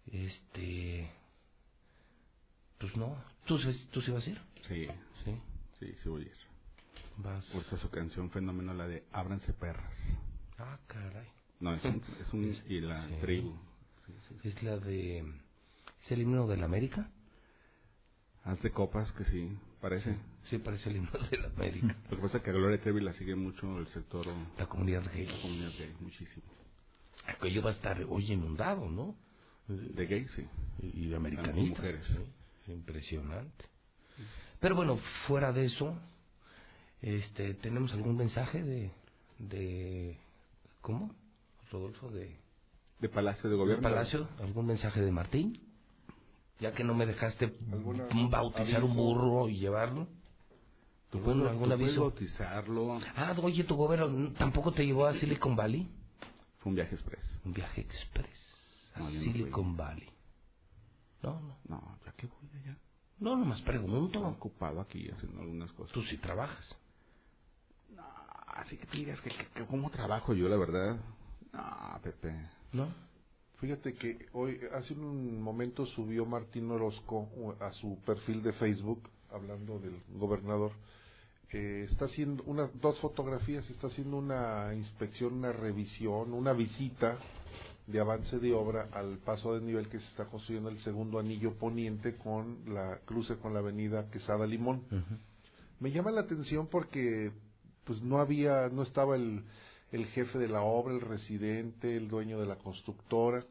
Este. 0.07 1.11
Pues 2.79 2.97
no. 2.97 3.23
¿Tú, 3.45 3.59
tú 3.91 4.01
sí 4.01 4.11
vas 4.11 4.27
a 4.27 4.31
ir? 4.31 4.41
Sí. 4.69 4.87
Sí. 5.25 5.37
Sí, 5.81 5.95
sí 6.03 6.09
voy 6.09 6.23
a 6.23 6.27
ir. 6.27 6.37
Vas. 7.17 7.45
Su 7.81 7.91
canción 7.91 8.31
fenómeno, 8.31 8.73
la 8.73 8.87
de 8.87 9.05
Ábranse 9.13 9.53
perras. 9.53 9.95
Ah, 10.59 10.79
caray. 10.87 11.27
No, 11.61 11.75
es 11.75 11.85
un, 11.85 12.03
es 12.21 12.33
un 12.33 12.57
y 12.69 12.81
la 12.81 13.07
Sí. 13.09 13.15
tribu. 13.21 13.55
Es 14.45 14.63
la 14.63 14.79
de. 14.79 15.25
¿Es 16.05 16.11
el 16.13 16.23
himno 16.23 16.47
de 16.47 16.57
la 16.57 16.65
América? 16.67 17.11
Haz 18.45 18.61
de 18.63 18.71
copas 18.71 19.13
que 19.13 19.25
sí, 19.25 19.57
parece. 19.81 20.17
Sí, 20.49 20.59
parece 20.59 20.89
el 20.91 20.97
himno 20.97 21.11
de 21.31 21.37
la 21.39 21.49
América. 21.49 21.95
Lo 22.11 22.17
que 22.17 22.23
pasa 22.23 22.39
es 22.39 22.43
que 22.43 22.51
a 22.51 22.53
Gloria 22.55 22.81
Trevi 22.81 23.01
la 23.01 23.13
sigue 23.15 23.35
mucho 23.37 23.79
el 23.79 23.87
sector... 23.89 24.27
La 24.57 24.67
comunidad 24.67 25.05
gay. 25.13 25.27
La 25.27 25.41
comunidad 25.43 25.71
gay, 25.79 25.95
muchísimo. 26.01 26.47
Aquello 27.27 27.63
va 27.63 27.71
a 27.71 27.75
estar 27.75 28.03
hoy 28.09 28.33
inundado, 28.33 28.89
¿no? 28.89 29.15
De 29.67 30.07
gay, 30.07 30.27
sí. 30.35 30.47
Y 30.81 31.09
de 31.09 31.17
americanistas. 31.17 31.79
mujeres. 31.79 32.07
sí. 32.07 32.73
Impresionante. 32.73 33.65
Pero 34.61 34.75
bueno, 34.75 34.99
fuera 35.27 35.53
de 35.53 35.67
eso, 35.67 35.99
este, 37.03 37.55
¿tenemos 37.55 37.93
algún 37.93 38.17
mensaje 38.17 38.63
de. 38.63 38.91
de 39.39 40.19
¿Cómo? 40.81 41.15
Rodolfo, 41.71 42.11
de. 42.11 42.39
De 43.01 43.09
Palacio 43.09 43.45
de 43.45 43.51
¿De 43.51 43.57
Gobierno. 43.57 43.83
Palacio? 43.89 44.29
¿Algún 44.41 44.67
mensaje 44.67 45.01
de 45.01 45.11
Martín? 45.13 45.61
Ya 46.61 46.73
que 46.73 46.83
no 46.83 46.95
me 46.95 47.07
dejaste 47.07 47.57
¿Alguna 47.71 48.09
bautizar 48.29 48.83
un 48.83 48.91
aviso? 48.91 48.95
burro 49.03 49.49
y 49.49 49.59
llevarlo. 49.59 50.09
¿Tú 51.11 51.19
Bueno, 51.21 51.43
puedes, 51.43 51.53
algún 51.53 51.73
aviso? 51.73 52.01
bautizarlo. 52.03 52.99
Ah, 53.17 53.35
oye, 53.41 53.65
tu 53.65 53.77
gobierno 53.77 54.33
tampoco 54.33 54.73
te 54.73 54.85
llevó 54.85 55.07
a 55.07 55.15
Silicon 55.15 55.55
Valley. 55.55 55.89
Fue 56.59 56.71
un 56.71 56.75
viaje 56.75 56.95
express. 56.97 57.25
Un 57.45 57.53
viaje 57.53 57.81
express 57.83 58.91
a 58.95 59.01
No, 59.01 59.11
Silicon 59.11 59.77
Valley. 59.77 60.09
No, 61.23 61.41
no. 61.41 61.57
No, 61.69 61.99
¿ya 62.05 62.13
qué 62.13 62.27
voy 62.27 62.51
allá? 62.63 62.77
No, 63.21 63.37
nomás 63.37 63.61
pregunto. 63.63 64.07
Estoy 64.19 64.23
ocupado 64.33 64.81
aquí 64.81 65.09
haciendo 65.11 65.41
algunas 65.43 65.73
cosas. 65.73 65.93
Tú 65.93 66.03
sí 66.03 66.17
trabajas. 66.19 66.77
Así 68.59 68.77
que 68.77 68.87
digas 68.97 69.21
que, 69.21 69.31
que- 69.31 69.47
que 69.55 69.67
cómo 69.67 69.91
trabajo 69.91 70.35
yo, 70.35 70.49
la 70.49 70.57
verdad. 70.57 70.97
No, 71.53 72.01
Pepe. 72.03 72.35
¿No? 72.73 72.89
Fíjate 73.61 73.95
que 73.95 74.27
hoy, 74.35 74.61
hace 74.75 74.95
un 74.95 75.41
momento 75.43 75.85
subió 75.87 76.25
Martín 76.27 76.71
Orozco 76.71 77.29
a 77.61 77.73
su 77.73 77.99
perfil 78.05 78.43
de 78.43 78.53
Facebook, 78.53 79.09
hablando 79.33 79.79
del 79.81 80.01
gobernador, 80.17 80.73
eh, 81.51 81.87
está 81.91 82.05
haciendo 82.05 82.43
una, 82.45 82.69
dos 82.81 82.99
fotografías, 83.01 83.69
está 83.71 83.87
haciendo 83.89 84.19
una 84.19 84.73
inspección, 84.75 85.35
una 85.35 85.53
revisión, 85.53 86.33
una 86.35 86.53
visita 86.53 87.19
de 87.87 87.99
avance 88.01 88.39
de 88.39 88.53
obra 88.53 88.89
al 88.93 89.19
paso 89.19 89.55
de 89.55 89.63
nivel 89.65 89.89
que 89.89 89.99
se 89.99 90.07
está 90.09 90.27
construyendo 90.27 90.69
el 90.69 90.79
segundo 90.81 91.19
anillo 91.19 91.55
poniente 91.55 92.17
con 92.17 92.59
la 92.75 92.99
cruce 93.07 93.39
con 93.39 93.55
la 93.55 93.61
avenida 93.61 94.11
Quesada 94.11 94.47
Limón. 94.47 94.83
Me 95.81 95.91
llama 95.91 96.11
la 96.11 96.21
atención 96.21 96.67
porque 96.69 97.33
pues 97.89 98.03
no 98.03 98.19
había, 98.21 98.69
no 98.69 98.83
estaba 98.83 99.17
el, 99.17 99.43
el 99.93 100.07
jefe 100.09 100.39
de 100.39 100.47
la 100.49 100.61
obra, 100.61 100.95
el 100.95 101.01
residente, 101.01 101.97
el 101.97 102.07
dueño 102.07 102.39
de 102.39 102.47
la 102.47 102.57
constructora, 102.57 103.45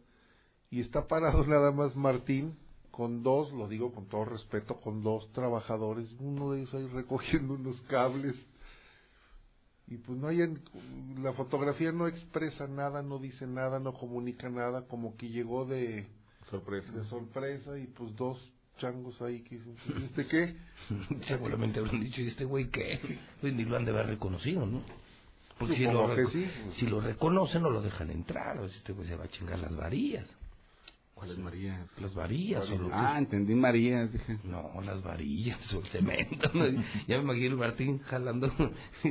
y 0.70 0.80
está 0.80 1.08
parado 1.08 1.44
nada 1.48 1.72
más 1.72 1.96
Martín 1.96 2.56
con 2.92 3.24
dos, 3.24 3.52
lo 3.52 3.68
digo 3.68 3.92
con 3.92 4.06
todo 4.08 4.26
respeto, 4.26 4.80
con 4.80 5.02
dos 5.04 5.28
trabajadores, 5.34 6.08
uno 6.20 6.52
de 6.52 6.60
ellos 6.62 6.74
ahí 6.76 6.86
recogiendo 6.88 7.56
unos 7.56 7.82
cables, 7.90 8.36
y 9.88 9.98
pues 9.98 10.20
no 10.20 10.28
hay, 10.28 10.42
en- 10.42 10.62
la 11.24 11.34
fotografía 11.34 11.92
no 11.92 12.08
expresa 12.08 12.68
nada, 12.68 13.02
no 13.02 13.18
dice 13.18 13.48
nada, 13.48 13.80
no 13.80 13.94
comunica 13.94 14.50
nada, 14.50 14.84
como 14.88 15.18
que 15.18 15.30
llegó 15.30 15.66
de 15.66 16.06
sorpresa, 16.52 16.92
de 16.92 17.06
sorpresa 17.06 17.78
y 17.80 17.88
pues 17.88 18.16
dos 18.16 18.38
changos 18.78 19.22
ahí 19.22 19.42
que 19.42 19.56
dicen, 19.58 19.76
"¿Y 20.00 20.04
¿este 20.06 20.28
qué? 20.28 20.56
Seguramente 21.28 21.80
habrán 21.80 22.00
dicho, 22.02 22.22
¿y 22.22 22.28
este 22.28 22.46
güey 22.46 22.70
qué? 22.70 23.00
Pues 23.42 23.54
ni 23.54 23.66
lo 23.66 23.76
han 23.78 23.86
de 23.86 23.92
haber 23.92 24.08
reconocido, 24.08 24.66
¿no? 24.66 24.82
Porque 25.60 25.76
si 25.76 25.84
lo, 25.86 26.16
sí. 26.30 26.48
si 26.74 26.86
lo 26.86 27.02
reconocen, 27.02 27.64
no 27.64 27.70
lo 27.72 27.82
dejan 27.82 28.12
entrar. 28.12 28.60
O 28.60 28.68
sea, 28.68 28.78
este 28.78 28.94
güey 28.94 29.08
se 29.08 29.16
va 29.16 29.26
a 29.26 29.30
chingar 29.30 29.58
las 29.60 29.76
varillas. 29.76 30.28
¿Cuáles 31.16 31.40
Marías? 31.40 31.90
Las 32.00 32.14
varillas. 32.14 32.70
lo- 32.70 32.92
Ah, 32.94 33.18
entendí 33.18 33.56
Marías, 33.56 34.14
dije. 34.14 34.38
No, 34.44 34.80
las 34.86 35.02
varillas 35.02 35.58
o 35.74 35.80
el 35.80 35.88
cemento. 35.88 36.52
¿no? 36.54 36.66
Ya 37.08 37.18
me 37.18 37.24
imagino 37.24 37.54
el 37.54 37.58
Martín 37.58 37.98
jalando 38.04 38.54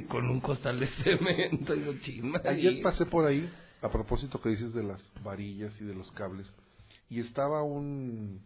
con 0.06 0.30
un 0.30 0.38
costal 0.40 0.78
de 0.78 0.86
cemento. 1.02 1.74
Digo, 1.74 1.94
chima. 2.02 2.40
Ayer 2.44 2.80
pasé 2.80 3.06
por 3.06 3.26
ahí, 3.26 3.51
a 3.82 3.90
propósito 3.90 4.40
que 4.40 4.51
dices 4.51 4.72
de 4.72 4.84
las 4.84 5.02
varillas 5.24 5.76
y 5.80 5.84
de 5.84 5.94
los 5.94 6.12
cables, 6.12 6.47
y 7.10 7.18
estaba 7.18 7.64
un 7.64 8.40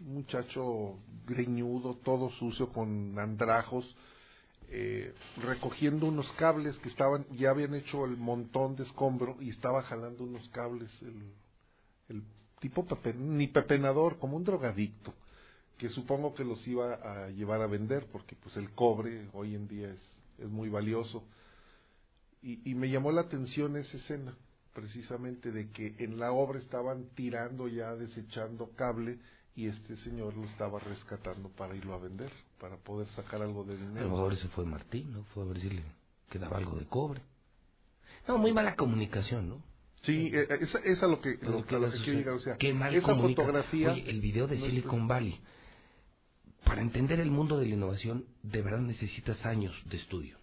muchacho 0.00 0.98
greñudo, 1.26 1.96
todo 2.04 2.30
sucio, 2.32 2.68
con 2.72 3.18
andrajos, 3.18 3.84
eh, 4.68 5.14
recogiendo 5.42 6.06
unos 6.06 6.30
cables 6.32 6.76
que 6.78 6.88
estaban, 6.88 7.26
ya 7.36 7.50
habían 7.50 7.74
hecho 7.74 8.04
el 8.04 8.16
montón 8.16 8.76
de 8.76 8.84
escombro 8.84 9.36
y 9.40 9.50
estaba 9.50 9.82
jalando 9.82 10.24
unos 10.24 10.48
cables, 10.50 10.90
el, 11.02 11.32
el 12.08 12.22
tipo 12.60 12.84
pepe- 12.86 13.14
ni 13.14 13.46
pepenador, 13.48 14.18
como 14.18 14.36
un 14.36 14.44
drogadicto, 14.44 15.14
que 15.78 15.88
supongo 15.90 16.34
que 16.34 16.44
los 16.44 16.66
iba 16.66 16.94
a 16.94 17.28
llevar 17.30 17.60
a 17.62 17.66
vender, 17.66 18.06
porque 18.10 18.34
pues 18.36 18.56
el 18.56 18.70
cobre 18.70 19.28
hoy 19.32 19.54
en 19.54 19.68
día 19.68 19.88
es, 19.88 20.18
es 20.38 20.48
muy 20.48 20.68
valioso. 20.68 21.22
Y, 22.42 22.70
y 22.70 22.74
me 22.74 22.88
llamó 22.88 23.12
la 23.12 23.22
atención 23.22 23.76
esa 23.76 23.96
escena, 23.96 24.34
precisamente 24.72 25.52
de 25.52 25.70
que 25.70 25.94
en 25.98 26.18
la 26.18 26.32
obra 26.32 26.58
estaban 26.58 27.06
tirando 27.14 27.68
ya, 27.68 27.94
desechando 27.94 28.70
cable, 28.76 29.18
y 29.56 29.66
este 29.68 29.96
señor 29.96 30.36
lo 30.36 30.44
estaba 30.44 30.78
rescatando 30.78 31.48
para 31.50 31.74
irlo 31.74 31.94
a 31.94 31.98
vender, 31.98 32.30
para 32.60 32.76
poder 32.76 33.08
sacar 33.08 33.40
algo 33.42 33.64
de 33.64 33.74
A 33.74 33.78
lo 33.78 33.86
dinero. 33.88 34.10
mejor 34.10 34.32
ese 34.34 34.48
fue 34.48 34.64
Martín, 34.66 35.12
¿no? 35.12 35.24
Fue 35.34 35.44
a 35.44 35.46
ver 35.46 35.60
si 35.60 35.70
le 35.70 35.82
quedaba 36.30 36.58
algo 36.58 36.76
de 36.76 36.84
cobre. 36.86 37.22
No, 38.28 38.38
muy 38.38 38.52
mala 38.52 38.76
comunicación, 38.76 39.48
¿no? 39.48 39.62
Sí, 40.02 40.30
eh, 40.32 40.46
eh, 40.48 40.58
esa 40.60 40.78
es 40.80 41.02
a 41.02 41.06
lo 41.06 41.20
que, 41.20 41.38
lo, 41.40 41.64
¿qué 41.64 41.76
a 41.76 41.78
lo 41.78 41.90
que 41.90 41.98
quiero 41.98 42.18
llegar. 42.18 42.34
O 42.34 42.38
sea, 42.38 42.56
Qué 42.58 42.72
mal 42.74 42.94
esa 42.94 43.06
comunica. 43.06 43.42
fotografía. 43.42 43.92
Oye, 43.92 44.08
el 44.10 44.20
video 44.20 44.46
de 44.46 44.56
no 44.56 44.64
es- 44.64 44.70
Silicon 44.70 45.08
Valley. 45.08 45.40
Para 46.64 46.82
entender 46.82 47.18
el 47.20 47.30
mundo 47.30 47.58
de 47.58 47.66
la 47.66 47.74
innovación, 47.74 48.26
de 48.42 48.60
verdad 48.62 48.80
necesitas 48.80 49.44
años 49.46 49.74
de 49.86 49.96
estudio. 49.96 50.36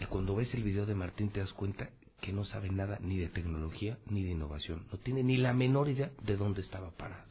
Y 0.00 0.06
cuando 0.06 0.34
ves 0.34 0.52
el 0.54 0.62
video 0.62 0.86
de 0.86 0.94
Martín 0.94 1.30
te 1.30 1.40
das 1.40 1.52
cuenta 1.52 1.90
que 2.22 2.32
no 2.32 2.44
sabe 2.44 2.70
nada 2.70 2.98
ni 3.02 3.18
de 3.18 3.28
tecnología 3.28 3.98
ni 4.06 4.22
de 4.24 4.30
innovación. 4.30 4.86
No 4.92 4.98
tiene 4.98 5.22
ni 5.22 5.36
la 5.36 5.52
menor 5.52 5.88
idea 5.88 6.10
de 6.22 6.36
dónde 6.36 6.62
estaba 6.62 6.90
parado. 6.92 7.28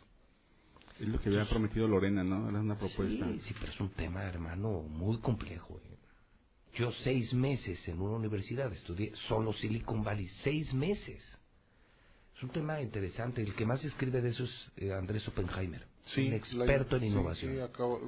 Es 0.99 1.07
lo 1.07 1.19
que 1.21 1.29
había 1.29 1.45
prometido 1.47 1.87
Lorena, 1.87 2.23
¿no? 2.23 2.49
Era 2.49 2.59
una 2.59 2.77
propuesta. 2.77 3.25
Sí, 3.33 3.41
sí, 3.47 3.55
pero 3.59 3.71
es 3.71 3.79
un 3.79 3.89
tema, 3.91 4.23
hermano, 4.23 4.81
muy 4.81 5.17
complejo. 5.19 5.79
¿eh? 5.85 5.97
Yo 6.75 6.91
seis 7.03 7.33
meses 7.33 7.87
en 7.87 8.01
una 8.01 8.17
universidad 8.17 8.71
estudié 8.73 9.13
solo 9.27 9.53
Silicon 9.53 10.03
Valley, 10.03 10.27
seis 10.43 10.73
meses. 10.73 11.23
Es 12.35 12.43
un 12.43 12.49
tema 12.49 12.81
interesante. 12.81 13.41
El 13.41 13.53
que 13.55 13.65
más 13.65 13.83
escribe 13.83 14.21
de 14.21 14.29
eso 14.29 14.43
es 14.43 14.71
eh, 14.77 14.93
Andrés 14.93 15.27
Oppenheimer, 15.27 15.85
Sí, 16.05 16.27
un 16.27 16.33
experto 16.33 16.97
la- 16.97 17.03
en 17.05 17.11
innovación. 17.11 17.53
sí, 17.53 17.59
acabo- 17.59 18.01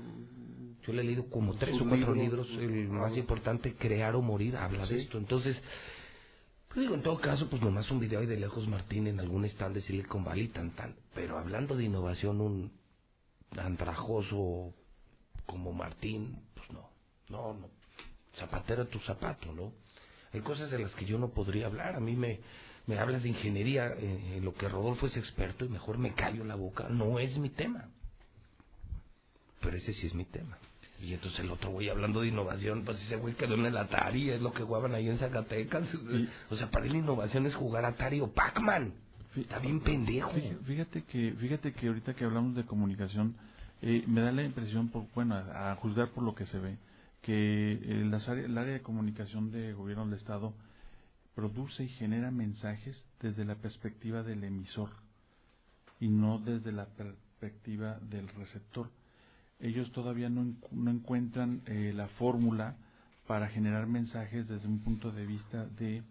Yo 0.86 0.94
le 0.94 1.02
he 1.02 1.06
leído 1.06 1.30
como 1.30 1.56
tres 1.56 1.76
o 1.76 1.86
cuatro 1.88 2.14
libro, 2.16 2.44
libros. 2.44 2.50
El 2.60 2.88
más 2.90 3.16
importante, 3.18 3.74
Crear 3.76 4.16
o 4.16 4.22
Morir, 4.22 4.56
habla 4.58 4.86
de 4.86 5.02
esto. 5.02 5.18
Entonces, 5.18 5.56
pues 6.70 6.82
digo, 6.82 6.96
en 6.96 7.04
todo 7.04 7.20
caso, 7.20 7.50
pues 7.50 7.62
nomás 7.62 7.90
un 7.92 8.00
video 8.00 8.20
ahí 8.22 8.26
de 8.26 8.38
Lejos 8.38 8.68
Martín 8.68 9.08
en 9.08 9.20
algún 9.20 9.46
stand 9.46 9.76
de 9.76 9.82
Silicon 9.82 10.24
Valley, 10.24 10.48
tan, 10.48 10.72
tan. 10.72 10.96
Pero 11.14 11.38
hablando 11.38 11.76
de 11.76 11.84
innovación, 11.86 12.40
un 12.42 12.72
andrajoso 13.58 14.74
como 15.46 15.74
Martín, 15.74 16.42
pues 16.56 16.72
no, 16.72 16.90
no, 17.30 17.54
no. 17.54 17.70
Zapatero 18.36 18.88
tu 18.88 19.00
zapato, 19.00 19.52
¿no? 19.52 19.74
Hay 20.34 20.42
cosas 20.42 20.72
de 20.72 20.80
las 20.80 20.94
que 20.96 21.06
yo 21.06 21.18
no 21.18 21.30
podría 21.30 21.66
hablar. 21.66 21.96
A 21.96 22.00
mí 22.00 22.16
me, 22.16 22.40
me 22.88 22.98
hablas 22.98 23.24
de 23.24 23.30
ingeniería, 23.30 23.88
eh, 23.88 24.38
en 24.38 24.46
lo 24.46 24.54
que 24.54 24.70
Rodolfo 24.70 25.08
es 25.08 25.18
experto, 25.18 25.66
y 25.66 25.70
mejor 25.70 25.98
me 25.98 26.14
callo 26.14 26.46
la 26.46 26.56
boca. 26.56 26.88
No 26.90 27.20
es 27.20 27.38
mi 27.38 27.50
tema. 27.50 27.90
Pero 29.60 29.78
ese 29.78 29.94
sí 29.94 30.08
es 30.08 30.14
mi 30.14 30.26
tema. 30.26 30.58
Y 31.02 31.14
entonces 31.14 31.40
el 31.40 31.50
otro 31.50 31.72
güey 31.72 31.90
hablando 31.90 32.22
de 32.22 32.28
innovación, 32.28 32.84
pues 32.86 33.02
ese 33.02 33.16
güey 33.16 33.34
quedó 33.34 33.56
en 33.56 33.66
el 33.66 33.76
Atari, 33.76 34.30
es 34.30 34.42
lo 34.42 34.54
que 34.54 34.64
jugaban 34.64 34.94
ahí 34.94 35.10
en 35.10 35.18
Zacatecas. 35.18 35.88
O 36.50 36.56
sea, 36.56 36.70
para 36.70 36.86
él 36.86 36.96
innovación 36.96 37.46
es 37.48 37.56
jugar 37.56 37.86
Atari 37.86 38.22
o 38.22 38.32
Pac-Man. 38.32 38.94
Está 39.36 39.60
bien 39.60 39.80
pendejo. 39.82 40.32
Fí- 40.32 40.58
Fíjate 40.66 41.04
que, 41.06 41.34
fíjate 41.40 41.74
que 41.74 41.88
ahorita 41.88 42.14
que 42.16 42.26
hablamos 42.26 42.56
de 42.56 42.66
comunicación, 42.66 43.36
eh, 43.82 44.04
me 44.08 44.22
da 44.22 44.32
la 44.32 44.44
impresión, 44.44 44.90
por, 44.90 45.06
bueno, 45.16 45.36
a, 45.36 45.72
a 45.72 45.76
juzgar 45.78 46.10
por 46.12 46.24
lo 46.24 46.36
que 46.36 46.46
se 46.48 46.60
ve, 46.60 46.78
que 47.22 47.74
eh, 47.74 48.06
las 48.10 48.28
área- 48.30 48.46
el 48.46 48.58
área 48.58 48.74
de 48.74 48.82
comunicación 48.82 49.52
de 49.52 49.74
gobierno 49.74 50.06
del 50.06 50.16
Estado 50.20 50.54
produce 51.36 51.84
y 51.86 51.90
genera 51.90 52.32
mensajes 52.32 53.04
desde 53.22 53.46
la 53.46 53.56
perspectiva 53.56 54.24
del 54.24 54.44
emisor 54.44 54.90
y 56.00 56.10
no 56.10 56.40
desde 56.40 56.72
la 56.72 56.88
perspectiva 56.88 58.00
del 58.02 58.28
receptor. 58.30 58.90
Ellos 59.60 59.92
todavía 59.92 60.30
no, 60.30 60.56
no 60.72 60.92
encuentran 60.92 61.62
eh, 61.68 61.94
la 61.96 62.08
fórmula 62.10 62.76
para 63.28 63.48
generar 63.50 63.88
mensajes 63.88 64.48
desde 64.48 64.68
un 64.68 64.80
punto 64.80 65.12
de 65.12 65.26
vista 65.26 65.66
de 65.68 66.04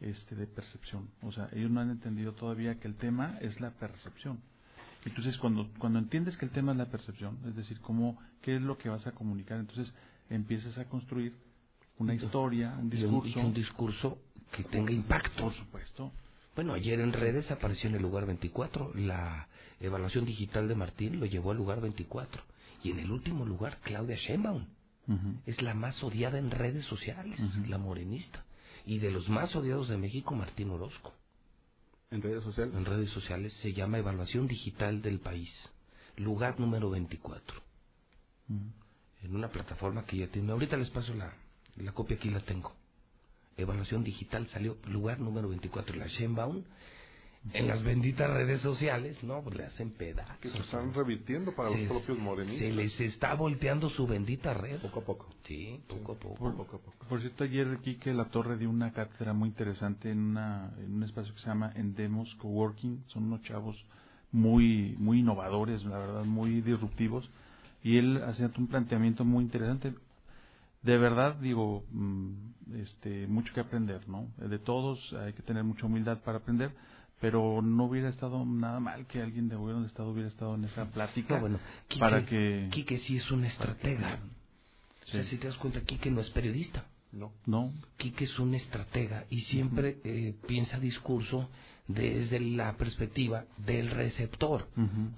este 0.00 0.34
de 0.34 0.46
percepción. 0.46 1.08
O 1.22 1.32
sea, 1.32 1.48
ellos 1.52 1.70
no 1.70 1.80
han 1.80 1.90
entendido 1.90 2.32
todavía 2.32 2.78
que 2.78 2.88
el 2.88 2.94
tema 2.96 3.38
es 3.40 3.60
la 3.60 3.70
percepción. 3.70 4.40
Entonces, 5.04 5.36
cuando 5.38 5.68
cuando 5.78 5.98
entiendes 5.98 6.36
que 6.36 6.44
el 6.46 6.50
tema 6.50 6.72
es 6.72 6.78
la 6.78 6.86
percepción, 6.90 7.38
es 7.46 7.54
decir, 7.56 7.80
cómo 7.80 8.18
qué 8.42 8.56
es 8.56 8.62
lo 8.62 8.76
que 8.76 8.88
vas 8.88 9.06
a 9.06 9.12
comunicar, 9.12 9.58
entonces 9.60 9.92
empiezas 10.30 10.76
a 10.78 10.84
construir 10.86 11.34
una 11.98 12.14
historia, 12.14 12.74
un 12.78 12.86
Y 12.86 12.86
un- 12.86 12.88
y 12.88 12.90
discurso, 13.22 13.40
un 13.46 13.54
discurso 13.54 14.18
que 14.52 14.64
tenga 14.64 14.92
impacto. 14.92 15.42
Por 15.44 15.54
supuesto. 15.54 16.12
Bueno, 16.54 16.74
ayer 16.74 17.00
en 17.00 17.12
redes 17.12 17.50
apareció 17.50 17.88
en 17.88 17.96
el 17.96 18.02
lugar 18.02 18.26
24. 18.26 18.92
La 18.94 19.48
evaluación 19.80 20.24
digital 20.24 20.68
de 20.68 20.74
Martín 20.74 21.20
lo 21.20 21.26
llevó 21.26 21.50
al 21.52 21.56
lugar 21.58 21.80
24. 21.80 22.42
Y 22.82 22.90
en 22.90 22.98
el 22.98 23.10
último 23.10 23.44
lugar, 23.46 23.78
Claudia 23.82 24.16
Sheinbaum. 24.16 24.66
Es 25.46 25.62
la 25.62 25.74
más 25.74 26.02
odiada 26.02 26.38
en 26.38 26.50
redes 26.50 26.84
sociales, 26.86 27.38
la 27.68 27.78
morenista. 27.78 28.44
Y 28.86 28.98
de 28.98 29.10
los 29.10 29.28
más 29.28 29.54
odiados 29.56 29.88
de 29.88 29.98
México, 29.98 30.34
Martín 30.34 30.70
Orozco. 30.70 31.12
¿En 32.10 32.22
redes 32.22 32.44
sociales? 32.44 32.74
En 32.74 32.84
redes 32.84 33.10
sociales 33.10 33.52
se 33.60 33.72
llama 33.72 33.98
Evaluación 33.98 34.46
Digital 34.46 35.02
del 35.02 35.18
País. 35.18 35.50
Lugar 36.16 36.58
número 36.60 36.88
24. 36.90 37.60
En 38.48 39.34
una 39.34 39.48
plataforma 39.48 40.06
que 40.06 40.18
ya 40.18 40.28
tiene. 40.28 40.52
Ahorita 40.52 40.76
les 40.76 40.88
paso 40.90 41.12
la, 41.14 41.34
la 41.76 41.92
copia, 41.92 42.16
aquí 42.16 42.30
la 42.30 42.40
tengo. 42.40 42.72
Evaluación 43.56 44.04
Digital 44.04 44.46
salió 44.48 44.76
lugar 44.84 45.18
número 45.18 45.48
24. 45.48 45.96
La 45.96 46.06
Sheinbaum 46.06 46.62
en 47.52 47.68
las 47.68 47.82
benditas 47.82 48.30
redes 48.30 48.60
sociales, 48.60 49.22
¿no? 49.22 49.42
Pues 49.42 49.56
le 49.56 49.64
hacen 49.64 49.90
pedazos. 49.92 50.36
que 50.38 50.48
se 50.50 50.58
están 50.58 50.92
revirtiendo 50.94 51.54
para 51.54 51.70
Se- 51.70 51.78
los 51.78 51.88
propios 51.88 52.18
morenistas. 52.18 52.58
Se 52.60 52.72
les 52.72 53.00
está 53.00 53.34
volteando 53.34 53.88
su 53.90 54.06
bendita 54.06 54.52
red. 54.54 54.80
Poco 54.80 55.00
a 55.00 55.04
poco. 55.04 55.28
Sí, 55.44 55.80
poco 55.88 56.12
a 56.12 56.18
poco. 56.18 56.34
Por, 56.36 57.08
por 57.08 57.20
cierto, 57.20 57.44
ayer 57.44 57.68
aquí 57.78 57.96
que 57.96 58.12
La 58.12 58.26
Torre 58.26 58.56
dio 58.58 58.68
una 58.70 58.92
cátedra 58.92 59.32
muy 59.32 59.48
interesante 59.48 60.10
en, 60.10 60.18
una, 60.18 60.72
en 60.78 60.94
un 60.94 61.02
espacio 61.02 61.32
que 61.34 61.40
se 61.40 61.46
llama 61.46 61.72
Endemos 61.76 62.34
Coworking. 62.36 63.04
Son 63.08 63.24
unos 63.24 63.42
chavos 63.42 63.76
muy, 64.32 64.96
muy 64.98 65.20
innovadores, 65.20 65.84
la 65.84 65.98
verdad, 65.98 66.24
muy 66.24 66.60
disruptivos. 66.62 67.30
Y 67.82 67.98
él 67.98 68.22
hacía 68.24 68.50
un 68.58 68.66
planteamiento 68.66 69.24
muy 69.24 69.44
interesante. 69.44 69.94
De 70.82 70.98
verdad, 70.98 71.36
digo, 71.36 71.84
mm, 71.90 72.32
este, 72.76 73.26
mucho 73.26 73.52
que 73.54 73.60
aprender, 73.60 74.08
¿no? 74.08 74.28
De 74.36 74.58
todos 74.58 75.12
hay 75.14 75.32
que 75.32 75.42
tener 75.42 75.64
mucha 75.64 75.86
humildad 75.86 76.18
para 76.24 76.38
aprender. 76.38 76.70
Pero 77.20 77.62
no 77.62 77.84
hubiera 77.84 78.08
estado 78.08 78.44
nada 78.44 78.78
mal 78.78 79.06
que 79.06 79.22
alguien 79.22 79.48
de 79.48 79.56
gobierno 79.56 79.82
de 79.82 79.88
Estado 79.88 80.10
hubiera 80.10 80.28
estado 80.28 80.54
en 80.54 80.64
esa 80.64 80.84
plática 80.90 81.34
No, 81.34 81.40
bueno, 81.40 81.58
Quique, 81.88 82.00
para 82.00 82.26
que... 82.26 82.68
Quique 82.70 82.98
sí 82.98 83.16
es 83.16 83.30
un 83.30 83.44
estratega. 83.44 84.20
O 85.06 85.08
sea, 85.08 85.24
si 85.24 85.38
te 85.38 85.46
das 85.46 85.56
cuenta, 85.56 85.80
Quique 85.80 86.10
no 86.10 86.20
es 86.20 86.28
periodista. 86.30 86.84
No. 87.12 87.32
No. 87.46 87.72
Quique 87.96 88.24
es 88.24 88.38
un 88.38 88.54
estratega 88.54 89.24
y 89.30 89.40
siempre 89.42 89.98
eh, 90.04 90.34
piensa 90.46 90.78
discurso 90.78 91.48
desde 91.88 92.40
la 92.40 92.76
perspectiva 92.76 93.44
del 93.58 93.90
receptor, 93.90 94.68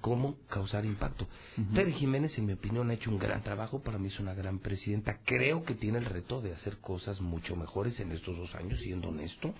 cómo 0.01 0.37
causar 0.49 0.85
impacto. 0.85 1.27
Tere 1.73 1.91
Jiménez, 1.93 2.37
en 2.37 2.45
mi 2.45 2.53
opinión, 2.53 2.89
ha 2.89 2.93
hecho 2.93 3.09
un 3.09 3.17
gran 3.17 3.41
trabajo, 3.43 3.81
para 3.81 3.97
mí 3.97 4.07
es 4.07 4.19
una 4.19 4.33
gran 4.33 4.59
presidenta. 4.59 5.19
Creo 5.25 5.63
que 5.63 5.73
tiene 5.73 5.97
el 5.97 6.05
reto 6.05 6.41
de 6.41 6.53
hacer 6.53 6.77
cosas 6.77 7.21
mucho 7.21 7.55
mejores 7.55 7.99
en 7.99 8.11
estos 8.11 8.37
dos 8.37 8.53
años, 8.55 8.79
siendo 8.81 9.09
honesto, 9.09 9.53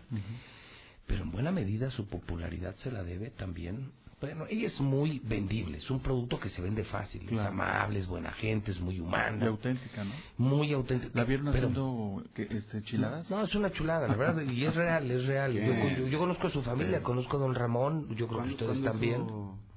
pero 1.09 1.23
en 1.23 1.31
buena 1.31 1.51
medida 1.51 1.89
su 1.89 2.07
popularidad 2.07 2.75
se 2.77 2.91
la 2.91 3.03
debe 3.03 3.31
también. 3.31 3.91
Bueno, 4.21 4.45
ella 4.49 4.67
es 4.67 4.79
muy 4.81 5.19
vendible, 5.23 5.77
es 5.77 5.89
un 5.89 6.01
producto 6.01 6.39
que 6.39 6.49
se 6.49 6.61
vende 6.61 6.83
fácil, 6.83 7.21
es 7.23 7.29
Claro. 7.29 7.49
amable, 7.49 7.99
es 7.99 8.05
buena 8.07 8.31
gente, 8.33 8.69
es 8.71 8.79
muy 8.79 8.99
humana. 8.99 9.43
Y 9.45 9.47
auténtica, 9.47 10.03
¿no? 10.03 10.11
Muy 10.37 10.71
auténtica. 10.73 11.11
¿La 11.15 11.23
vieron 11.23 11.47
haciendo 11.47 12.21
este, 12.35 12.83
chiladas? 12.83 13.29
no, 13.29 13.41
es 13.43 13.55
una 13.55 13.71
chulada, 13.71 14.07
la 14.07 14.15
verdad, 14.15 14.43
y 14.43 14.65
es 14.65 14.75
real, 14.75 15.09
es 15.09 15.25
real. 15.25 15.53
Yo, 15.53 15.61
yo- 15.97 16.07
yo 16.07 16.19
conozco 16.19 16.47
a 16.47 16.51
su 16.51 16.61
familia, 16.61 16.97
Sí. 16.99 17.03
conozco 17.03 17.37
a 17.37 17.39
don 17.39 17.55
Ramón, 17.55 18.13
yo 18.15 18.27
creo 18.27 18.43
que 18.43 18.49
ustedes 18.51 18.83
también. 18.83 19.25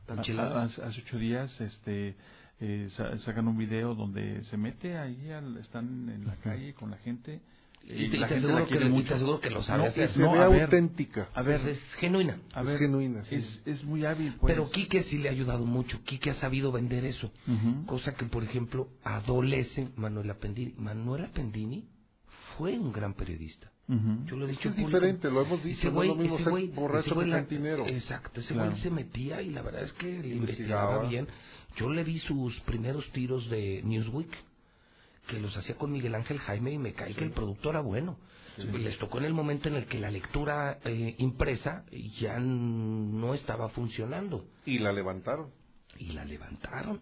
A- 0.09 0.63
Hace 0.65 1.01
ocho 1.01 1.19
días 1.19 1.59
este, 1.61 2.17
eh, 2.61 2.89
sa- 2.91 3.17
sacan 3.19 3.47
un 3.49 3.57
video 3.57 3.95
donde 3.95 4.45
se 4.45 4.57
mete 4.59 4.99
ahí, 4.99 5.31
al- 5.31 5.57
están 5.59 6.09
en 6.11 6.27
la 6.27 6.35
calle 6.37 6.75
con 6.75 6.91
la 6.91 6.99
gente. 6.99 7.41
Y 7.85 8.09
te- 8.11 8.17
y 8.17 8.21
la 8.21 8.29
te 8.29 8.35
gente 8.35 8.47
aseguro 8.53 8.67
que 8.69 8.85
y 8.87 8.89
mucho. 8.89 9.09
te 9.09 9.15
aseguro 9.15 9.41
que 9.41 9.51
lo 9.51 9.63
sabe 9.63 9.83
No, 9.83 9.89
hacer. 9.89 10.05
es- 10.05 10.11
Se 10.13 10.21
no, 10.21 10.33
ve 10.33 10.39
a 10.39 10.49
ver, 10.49 10.63
auténtica. 10.63 11.29
A 11.35 11.43
ver, 11.43 11.61
Es 11.69 11.79
genuina. 11.99 12.39
a 12.55 12.61
Es 12.61 12.67
ver, 12.67 12.79
genuina, 12.79 13.25
sí. 13.25 13.35
Es, 13.35 13.63
es 13.67 13.85
muy 13.85 14.05
hábil, 14.05 14.35
pues. 14.41 14.53
Pero 14.55 14.71
Quique 14.71 15.03
sí 15.05 15.19
le 15.19 15.29
ha 15.29 15.33
ayudado 15.33 15.65
mucho. 15.67 16.01
Quique 16.05 16.31
ha 16.31 16.35
sabido 16.35 16.71
vender 16.73 17.05
eso. 17.05 17.31
Ujú. 17.49 17.87
Cosa 17.87 18.15
que, 18.15 18.25
por 18.27 18.45
ejemplo, 18.45 18.89
adolece 19.03 19.89
Manuela 19.97 20.35
Pendini. 20.35 20.75
Manuela 20.79 21.29
Pendini 21.33 21.85
fue 22.57 22.79
un 22.79 22.93
gran 22.93 23.15
periodista. 23.15 23.71
Ujú. 23.89 24.27
Yo 24.27 24.37
lo 24.37 24.47
he 24.47 24.51
Es 24.53 24.57
dicho 24.59 24.69
es 24.69 24.75
público. 24.77 24.91
diferente, 25.01 25.31
lo 25.31 25.43
hemos 25.43 25.63
dicho, 25.65 25.79
Ese 25.81 25.87
no 25.87 25.91
es 25.91 25.95
güey, 25.97 26.09
lo 26.09 26.15
mismo 26.15 26.35
ese 26.37 26.45
ser 26.45 26.51
güey, 26.53 26.69
borracho 26.69 27.07
ese 27.07 27.15
güey 27.15 27.27
que 27.27 27.31
la- 27.33 27.37
cantinero. 27.39 27.87
Exacto, 27.89 28.41
ese 28.41 28.55
Claro. 28.55 28.71
güey 28.71 28.83
se 28.83 28.91
metía 28.91 29.43
y 29.43 29.51
la 29.51 29.63
verdad 29.63 29.83
es 29.83 29.93
que 29.95 30.07
le 30.07 30.29
investigaba 30.29 31.03
Investigaba. 31.03 31.09
bien. 31.09 31.27
Yo 31.77 31.91
le 31.91 32.05
vi 32.05 32.19
sus 32.21 32.59
primeros 32.61 33.11
tiros 33.13 33.51
de 33.51 33.83
Newsweek, 33.85 34.31
que 35.27 35.39
los 35.39 35.57
hacía 35.57 35.77
con 35.77 35.93
Miguel 35.93 36.15
Ángel 36.15 36.39
Jaime 36.39 36.73
y 36.73 36.79
me 36.79 36.95
cae 36.95 37.15
que 37.15 37.25
el 37.25 37.33
producto 37.33 37.71
era 37.71 37.81
bueno. 37.81 38.19
Les 38.57 38.99
tocó 38.99 39.19
en 39.19 39.25
el 39.25 39.33
momento 39.33 39.69
en 39.69 39.77
el 39.77 39.87
que 39.87 39.99
la 39.99 40.11
lectura 40.11 40.79
eh, 40.85 41.15
impresa 41.19 41.85
ya 42.19 42.39
no 42.39 43.33
estaba 43.33 43.71
funcionando 43.71 44.45
Y 44.67 44.79
la 44.79 44.93
levantaron. 44.93 45.51
Y 46.09 46.13
la 46.13 46.25
levantaron. 46.25 47.01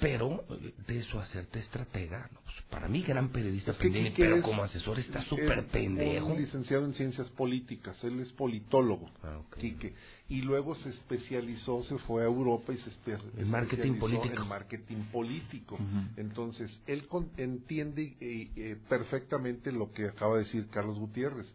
Pero 0.00 0.44
de 0.86 0.98
eso 1.00 1.20
hacerte 1.20 1.58
estratega, 1.60 2.28
no, 2.32 2.40
pues, 2.42 2.56
para 2.70 2.88
mí 2.88 3.02
gran 3.02 3.28
periodista 3.30 3.72
Es 3.72 3.78
Quique 3.78 4.12
pero 4.16 4.36
es- 4.36 4.42
como 4.42 4.62
asesor 4.62 4.98
está 4.98 5.20
es 5.20 5.26
súper 5.26 5.66
pendejo. 5.66 6.26
Un 6.28 6.40
licenciado 6.40 6.84
en 6.86 6.94
ciencias 6.94 7.28
políticas, 7.30 8.02
él 8.04 8.20
es 8.20 8.32
politólogo, 8.32 9.10
Ah, 9.22 9.40
Quique. 9.58 9.94
Y 10.28 10.42
luego 10.42 10.76
se 10.76 10.90
especializó, 10.90 11.82
se 11.82 11.98
fue 11.98 12.22
a 12.22 12.26
Europa 12.26 12.72
y 12.72 12.78
se 12.78 12.90
espe- 12.90 13.20
En 13.36 13.50
marketing 13.50 13.94
especializó 13.94 14.00
político. 14.00 14.42
En 14.42 14.48
marketing 14.48 15.02
político. 15.12 15.78
Entonces, 16.16 16.80
él 16.86 17.06
con- 17.08 17.30
entiende 17.36 18.16
eh, 18.20 18.50
eh, 18.56 18.76
perfectamente 18.88 19.72
lo 19.72 19.92
que 19.92 20.06
acaba 20.06 20.36
de 20.38 20.44
decir 20.44 20.68
Carlos 20.68 20.98
Gutiérrez. 20.98 21.52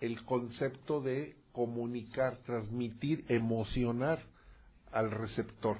El 0.00 0.22
concepto 0.24 1.00
de 1.00 1.36
comunicar, 1.52 2.38
transmitir, 2.46 3.24
emocionar 3.28 4.20
al 4.92 5.10
receptor. 5.10 5.78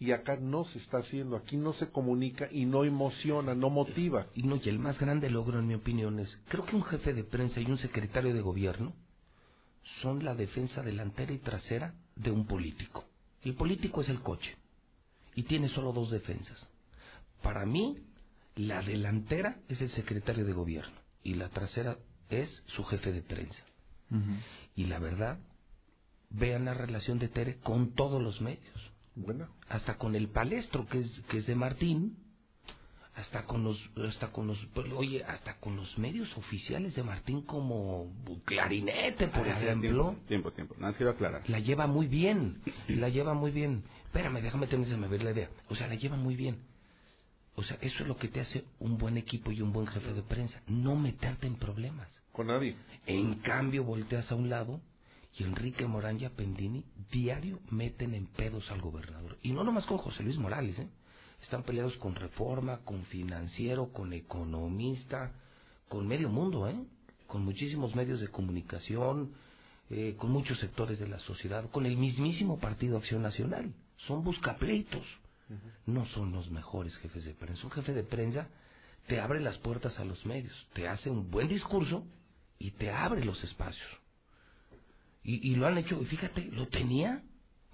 Y 0.00 0.12
acá 0.12 0.36
no 0.36 0.64
se 0.64 0.78
está 0.78 0.98
haciendo, 0.98 1.36
aquí 1.36 1.56
no 1.58 1.74
se 1.74 1.90
comunica 1.90 2.48
y 2.50 2.64
no 2.64 2.84
emociona, 2.84 3.54
no 3.54 3.68
motiva. 3.70 4.26
Y 4.34 4.44
no, 4.44 4.56
y 4.56 4.68
el 4.68 4.78
más 4.78 4.98
grande 4.98 5.28
logro, 5.30 5.58
en 5.58 5.66
mi 5.66 5.74
opinión, 5.74 6.18
es, 6.20 6.38
creo 6.48 6.64
que 6.64 6.74
un 6.76 6.84
jefe 6.84 7.12
de 7.12 7.24
prensa 7.24 7.60
y 7.60 7.66
un 7.66 7.78
secretario 7.78 8.32
de 8.32 8.40
gobierno 8.40 8.94
son 10.00 10.24
la 10.24 10.34
defensa 10.34 10.82
delantera 10.82 11.32
y 11.32 11.38
trasera 11.38 11.94
de 12.16 12.30
un 12.30 12.46
político. 12.46 13.04
El 13.42 13.54
político 13.54 14.00
es 14.00 14.08
el 14.08 14.20
coche. 14.20 14.56
y 15.34 15.44
tiene 15.44 15.68
solo 15.68 15.92
dos 15.92 16.10
defensas. 16.10 16.68
Para 17.42 17.64
mí, 17.66 17.96
la 18.56 18.82
delantera 18.82 19.56
es 19.68 19.80
el 19.80 19.90
secretario 19.90 20.44
de 20.44 20.52
gobierno 20.52 20.96
y 21.22 21.34
la 21.34 21.48
trasera 21.48 21.98
es 22.28 22.62
su 22.66 22.84
jefe 22.84 23.12
de 23.12 23.22
prensa. 23.22 23.62
Y 24.76 24.86
la 24.86 24.98
verdad, 24.98 25.38
vean 26.30 26.66
la 26.66 26.74
relación 26.74 27.18
de 27.18 27.28
Tere 27.28 27.58
con 27.60 27.94
todos 27.94 28.22
los 28.22 28.40
medios. 28.42 28.91
Buena. 29.14 29.48
Hasta 29.68 29.98
con 29.98 30.14
el 30.16 30.28
palestro 30.28 30.86
que 30.86 31.00
es, 31.00 31.10
que 31.28 31.38
es 31.38 31.46
de 31.46 31.54
Martín, 31.54 32.16
hasta 33.14 33.42
con 33.44 33.62
los 33.62 33.78
hasta 34.08 34.32
con 34.32 34.46
los 34.46 34.58
oye 34.96 35.22
hasta 35.24 35.58
con 35.58 35.76
los 35.76 35.98
medios 35.98 36.34
oficiales 36.38 36.94
de 36.94 37.02
Martín 37.02 37.42
como 37.42 38.10
Clarinete 38.46 39.28
por 39.28 39.46
Ah, 39.46 39.58
ejemplo 39.60 40.04
Tiempo, 40.26 40.26
tiempo, 40.28 40.50
tiempo. 40.52 40.74
Nada 40.76 40.88
más 40.88 40.96
quiero 40.96 41.12
aclarar. 41.12 41.48
la 41.50 41.58
lleva 41.58 41.86
muy 41.86 42.06
bien 42.06 42.62
la 42.88 43.10
lleva 43.10 43.34
muy 43.34 43.50
bien 43.50 43.84
espérame 44.06 44.40
déjame 44.40 44.66
terminar 44.66 45.10
ver 45.10 45.22
la 45.22 45.32
idea 45.32 45.50
o 45.68 45.76
sea 45.76 45.88
la 45.88 45.94
lleva 45.96 46.16
muy 46.16 46.36
bien 46.36 46.56
o 47.54 47.62
sea 47.62 47.76
eso 47.82 48.02
es 48.02 48.08
lo 48.08 48.16
que 48.16 48.28
te 48.28 48.40
hace 48.40 48.64
un 48.78 48.96
buen 48.96 49.18
equipo 49.18 49.52
y 49.52 49.60
un 49.60 49.74
buen 49.74 49.86
jefe 49.88 50.14
de 50.14 50.22
prensa 50.22 50.62
no 50.66 50.96
meterte 50.96 51.46
en 51.46 51.56
problemas 51.56 52.08
Con 52.32 52.46
nadie. 52.46 52.76
en 53.04 53.34
cambio 53.40 53.84
volteas 53.84 54.32
a 54.32 54.36
un 54.36 54.48
lado 54.48 54.80
y 55.34 55.44
Enrique 55.44 55.86
Morán 55.86 56.20
y 56.20 56.24
Appendini 56.24 56.84
diario 57.10 57.60
meten 57.70 58.14
en 58.14 58.26
pedos 58.26 58.70
al 58.70 58.80
gobernador 58.80 59.38
y 59.42 59.52
no 59.52 59.64
nomás 59.64 59.86
con 59.86 59.98
José 59.98 60.22
Luis 60.22 60.38
Morales 60.38 60.78
¿eh? 60.78 60.88
están 61.42 61.64
peleados 61.64 61.96
con 61.96 62.14
Reforma, 62.14 62.78
con 62.84 63.04
Financiero, 63.06 63.92
con 63.92 64.12
Economista, 64.12 65.32
con 65.88 66.06
medio 66.06 66.28
mundo, 66.28 66.68
¿eh? 66.68 66.76
Con 67.26 67.44
muchísimos 67.44 67.94
medios 67.94 68.20
de 68.20 68.28
comunicación, 68.28 69.32
eh, 69.90 70.14
con 70.16 70.30
muchos 70.30 70.58
sectores 70.58 70.98
de 70.98 71.08
la 71.08 71.18
sociedad, 71.18 71.68
con 71.70 71.86
el 71.86 71.96
mismísimo 71.96 72.58
Partido 72.58 72.96
Acción 72.96 73.22
Nacional. 73.22 73.74
Son 74.06 74.22
buscapleitos. 74.22 75.06
No 75.84 76.06
son 76.06 76.32
los 76.32 76.50
mejores 76.50 76.96
jefes 76.96 77.24
de 77.24 77.34
prensa. 77.34 77.64
Un 77.64 77.72
jefe 77.72 77.92
de 77.92 78.04
prensa 78.04 78.48
te 79.06 79.20
abre 79.20 79.40
las 79.40 79.58
puertas 79.58 79.98
a 79.98 80.04
los 80.04 80.24
medios, 80.24 80.54
te 80.72 80.88
hace 80.88 81.10
un 81.10 81.30
buen 81.30 81.48
discurso 81.48 82.06
y 82.58 82.70
te 82.70 82.90
abre 82.90 83.22
los 83.24 83.42
espacios. 83.44 84.01
Y, 85.24 85.50
y 85.50 85.54
lo 85.54 85.66
han 85.66 85.78
hecho, 85.78 86.00
y 86.00 86.06
fíjate, 86.06 86.46
lo 86.52 86.68
tenía. 86.68 87.22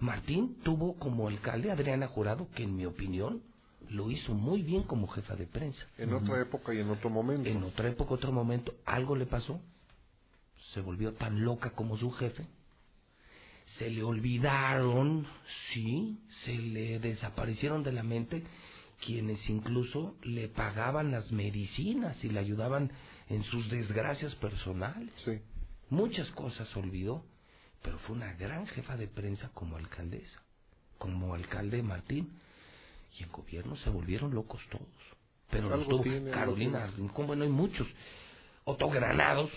Martín 0.01 0.59
tuvo 0.63 0.97
como 0.99 1.29
alcalde 1.29 1.73
Adriana 1.73 2.07
Jurado, 2.07 2.49
que 2.55 2.63
en 2.63 2.77
mi 2.77 2.87
opinión 2.87 3.43
lo 3.91 4.11
hizo 4.11 4.35
muy 4.35 4.63
bien 4.63 4.83
como 4.83 5.09
jefa 5.09 5.35
de 5.35 5.47
prensa. 5.47 5.87
En 5.97 6.13
otra 6.13 6.41
época 6.41 6.75
y 6.75 6.79
en 6.79 6.91
otro 6.91 7.11
momento. 7.11 7.49
En 7.49 7.63
otra 7.63 7.89
época, 7.89 8.15
otro 8.15 8.33
momento, 8.33 8.75
algo 8.85 9.17
le 9.17 9.27
pasó. 9.27 9.61
Se 10.75 10.81
volvió 10.81 11.15
tan 11.15 11.45
loca 11.45 11.71
como 11.71 11.97
su 11.97 12.11
jefe. 12.11 12.47
Se 13.79 13.91
le 13.91 14.03
olvidaron, 14.03 15.27
sí, 15.73 16.19
se 16.45 16.55
le 16.55 16.99
desaparecieron 16.99 17.83
de 17.83 17.93
la 17.93 18.03
mente 18.03 18.43
quienes 19.05 19.49
incluso 19.49 20.17
le 20.23 20.49
pagaban 20.49 21.13
las 21.13 21.31
medicinas 21.31 22.23
y 22.25 22.31
le 22.31 22.41
ayudaban 22.41 22.91
en 23.29 23.45
sus 23.45 23.71
desgracias 23.71 24.35
personales. 24.37 25.13
Sí. 25.25 25.39
Muchas 25.91 26.31
cosas 26.33 26.75
olvidó, 26.77 27.25
pero 27.89 27.99
fue 28.01 28.17
una 28.17 28.35
gran 28.35 28.67
jefa 28.67 28.99
de 28.99 29.09
prensa 29.09 29.51
como 29.55 29.79
alcaldesa, 29.79 30.43
como 30.99 31.33
alcalde 31.33 31.83
Martín, 31.83 32.39
y 33.19 33.23
en 33.23 33.33
gobierno 33.33 33.77
se 33.77 33.89
volvieron 33.89 34.35
locos 34.35 34.61
todos. 34.69 34.87
Pero 35.49 35.71
los 35.71 35.89
tuvo 35.89 36.03
tiene, 36.03 36.31
Carolina. 36.31 36.87
Rincón, 36.89 37.27
bueno, 37.27 37.45
hay 37.45 37.49
muchos. 37.49 37.89
Otto 38.65 38.91
Granados 38.91 39.51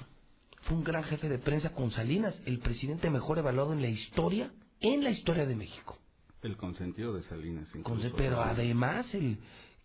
fue 0.62 0.78
un 0.78 0.86
gran 0.86 1.04
jefe 1.04 1.28
de 1.28 1.40
prensa 1.40 1.74
con 1.74 1.92
Salinas, 1.92 2.42
el 2.46 2.60
presidente 2.60 3.10
mejor 3.10 3.38
evaluado 3.38 3.74
en 3.74 3.82
la 3.82 3.90
historia, 3.90 4.50
en 4.80 5.04
la 5.04 5.10
historia 5.10 5.46
de 5.46 5.58
México. 5.58 5.98
El 6.42 6.56
consentido 6.56 7.14
de 7.14 7.24
Salinas. 7.24 7.68
Incluso. 7.76 8.16
pero 8.16 8.42
además 8.42 9.14
el, 9.14 9.40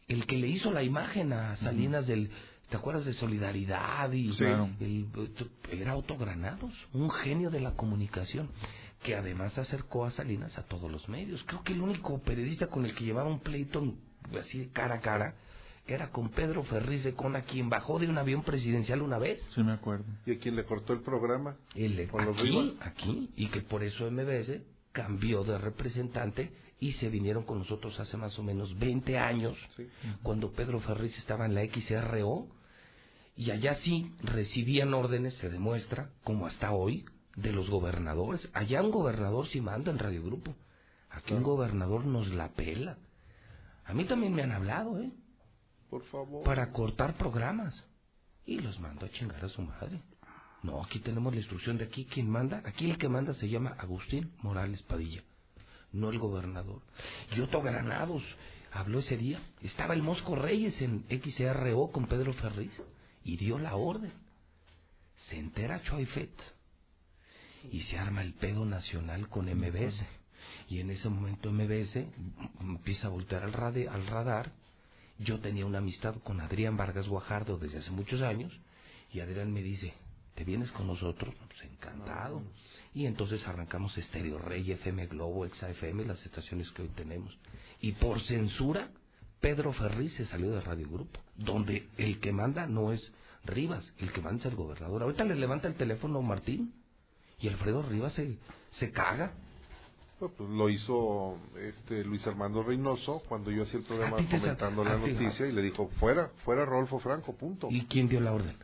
el 0.07 0.25
que 0.25 0.37
le 0.37 0.47
hizo 0.47 0.71
la 0.71 0.85
imagen 0.85 1.33
a 1.33 1.57
Salinas 1.57 2.07
del, 2.07 2.31
¿te 2.71 2.77
acuerdas 2.77 3.05
de 3.05 3.13
Solidaridad? 3.15 4.11
Y 4.13 4.33
Sí. 4.33 4.39
Claro. 4.39 4.69
el- 4.81 5.07
era 5.73 5.97
Otto 5.97 6.17
Granados, 6.17 6.73
un 6.93 7.11
genio 7.11 7.51
de 7.51 7.61
la 7.61 7.73
comunicación, 7.75 8.49
que 9.03 9.15
además 9.15 9.57
acercó 9.59 10.05
a 10.07 10.11
Salinas 10.11 10.57
a 10.59 10.63
todos 10.65 10.91
los 10.91 11.09
medios. 11.09 11.43
Creo 11.47 11.63
que 11.63 11.73
el 11.75 11.83
único 11.83 12.19
periodista 12.23 12.67
con 12.69 12.85
el 12.85 12.95
que 12.95 13.05
llevaba 13.05 13.29
un 13.29 13.41
pleito 13.41 13.95
así 14.39 14.59
de 14.59 14.69
cara 14.71 14.97
a 14.97 15.01
cara 15.01 15.35
era 15.87 16.11
con 16.11 16.31
Pedro 16.31 16.65
Ferriz 16.65 17.05
de 17.05 17.15
Cona, 17.15 17.43
quien 17.43 17.69
bajó 17.69 18.01
de 18.01 18.09
un 18.09 18.19
avión 18.19 18.43
presidencial 18.43 19.03
una 19.03 19.19
vez. 19.19 19.41
Sí, 19.55 19.63
me 19.63 19.73
acuerdo. 19.73 20.05
¿Y 20.27 20.33
a 20.33 20.39
quién 20.39 20.57
le 20.57 20.65
cortó 20.65 20.93
el 20.93 21.01
programa? 21.03 21.55
El- 21.77 22.09
Con 22.09 22.25
los 22.27 22.37
aquí, 22.37 22.77
aquí, 22.81 23.31
y 23.37 23.47
que 23.49 23.61
por 23.61 23.85
eso 23.85 24.11
MBS 24.11 24.63
cambió 24.91 25.45
de 25.45 25.59
representante 25.59 26.51
y 26.79 26.93
se 26.93 27.09
vinieron 27.09 27.45
con 27.45 27.59
nosotros 27.59 27.99
hace 27.99 28.17
más 28.17 28.39
o 28.39 28.43
menos 28.43 28.79
20 28.79 29.19
años, 29.19 29.57
cuando 30.23 30.53
Pedro 30.53 30.81
Ferriz 30.81 31.17
estaba 31.19 31.47
en 31.47 31.55
la 31.55 31.65
XRO, 31.65 32.49
y 33.37 33.51
allá 33.51 33.77
sí 33.77 34.15
recibían 34.23 34.95
órdenes, 34.95 35.35
se 35.35 35.51
demuestra, 35.51 36.11
como 36.25 36.47
hasta 36.47 36.73
hoy, 36.73 37.05
de 37.37 37.53
los 37.53 37.69
gobernadores. 37.69 38.49
Allá 38.55 38.83
un 38.83 38.91
gobernador 38.91 39.47
sí 39.49 39.61
manda 39.61 39.91
en 39.91 39.99
Radio 39.99 40.23
Grupo. 40.23 40.55
Aquí 41.11 41.35
un 41.35 41.43
gobernador 41.43 42.07
nos 42.07 42.29
la 42.29 42.49
pela. 42.55 42.99
A 43.85 43.95
mí 43.95 44.05
también 44.07 44.35
me 44.35 44.43
han 44.43 44.53
hablado, 44.53 44.99
¿eh? 45.01 45.13
Por 45.91 46.05
favor. 46.07 46.45
Para 46.45 46.73
cortar 46.73 47.15
programas. 47.15 47.85
Y 48.45 48.59
los 48.61 48.81
mando 48.81 49.07
a 49.07 49.11
chingar 49.11 49.45
a 49.45 49.49
su 49.49 49.63
madre. 49.63 50.01
No, 50.63 50.83
aquí 50.83 50.99
tenemos 51.01 51.33
la 51.33 51.41
instrucción 51.41 51.79
de 51.79 51.85
aquí. 51.85 52.07
¿Quién 52.07 52.29
manda? 52.29 52.63
Aquí 52.65 52.91
el 52.91 52.99
que 52.99 53.09
manda 53.09 53.35
se 53.35 53.49
llama 53.49 53.77
Agustín 53.79 54.33
Morales 54.39 54.83
Padilla, 54.83 55.23
no 55.97 56.11
el 56.11 56.19
gobernador. 56.19 56.83
Y 57.35 57.41
Otto 57.41 57.63
Granados 57.63 58.23
habló 58.73 59.01
ese 59.01 59.17
día. 59.17 59.41
Estaba 59.63 59.95
el 59.95 60.03
Mosco 60.03 60.37
Reyes 60.37 60.81
en 60.81 61.05
XRO 61.09 61.91
con 61.91 62.07
Pedro 62.07 62.33
Ferriz 62.35 62.73
y 63.25 63.37
dio 63.37 63.59
la 63.59 63.75
orden. 63.75 64.13
Se 65.29 65.39
entera 65.39 65.83
Choifet 65.83 66.31
y 67.73 67.81
se 67.83 67.99
arma 67.99 68.23
el 68.23 68.35
pedo 68.35 68.65
nacional 68.65 69.29
con 69.29 69.47
MBS. 69.47 70.05
Y 70.69 70.81
en 70.81 70.91
ese 70.91 71.09
momento 71.09 71.51
MBS 71.51 71.97
empieza 72.61 73.09
a 73.09 73.11
voltear 73.11 73.43
al, 73.43 73.55
al 73.89 74.07
radar. 74.07 74.53
Yo 75.19 75.41
tenía 75.41 75.67
una 75.67 75.79
amistad 75.79 76.17
con 76.23 76.41
Adrián 76.41 76.77
Vargas 76.77 77.09
Guajardo 77.09 77.59
desde 77.59 77.79
hace 77.79 77.91
muchos 77.91 78.21
años 78.21 78.53
y 79.13 79.21
Adrián 79.21 79.53
me 79.53 79.63
dice, 79.63 79.95
¿te 80.35 80.45
vienes 80.45 80.71
con 80.73 80.87
nosotros? 80.87 81.35
Pues 81.49 81.63
encantado. 81.73 82.43
Y 82.97 83.05
entonces 83.05 83.47
arrancamos 83.47 83.97
Estéreo 83.99 84.39
Rey, 84.39 84.73
FM 84.73 85.07
Globo, 85.09 85.45
Exa 85.45 85.69
FM, 85.69 86.07
las 86.07 86.25
estaciones 86.25 86.71
que 86.71 86.81
hoy 86.81 86.89
tenemos. 86.97 87.37
Y 87.79 87.93
por 87.93 88.23
censura, 88.23 88.89
Pedro 89.39 89.75
Ferriz 89.75 90.15
se 90.15 90.25
salió 90.25 90.51
de 90.51 90.63
Radio 90.63 90.89
Grupo, 90.89 91.21
donde 91.37 91.87
el 91.99 92.21
que 92.21 92.33
manda 92.33 92.67
no 92.67 92.93
es 92.95 93.13
Rivas, 93.45 93.93
el 93.99 94.13
que 94.13 94.23
manda 94.23 94.41
es 94.41 94.47
el 94.47 94.57
gobernador. 94.57 95.03
Ahorita 95.03 95.25
le 95.25 95.37
levanta 95.37 95.69
el 95.69 95.75
teléfono 95.75 96.23
Martín 96.23 96.73
y 97.39 97.49
Alfredo 97.49 97.83
Rivas 97.83 98.15
se, 98.15 98.39
se 98.71 98.91
caga. 98.93 99.35
Pues, 100.19 100.33
lo 100.41 100.71
hizo 100.71 101.37
este 101.61 102.03
Luis 102.03 102.27
Armando 102.27 102.63
Reynoso 102.63 103.23
cuando 103.29 103.51
yo 103.51 103.65
hacía 103.65 103.81
el 103.81 103.85
programa 103.85 104.17
A 104.17 104.27
comentando 104.27 104.81
a 104.81 104.85
la 104.87 105.05
ti- 105.05 105.13
noticia 105.13 105.47
y 105.47 105.53
le 105.53 105.61
dijo 105.61 105.89
fuera, 106.01 106.31
fuera 106.47 106.65
Rodolfo 106.65 106.99
Franco, 107.01 107.37
punto. 107.37 107.69
¿Y 107.71 107.85
quién 107.85 108.09
dio 108.09 108.23
la 108.23 108.33
orden? 108.33 108.57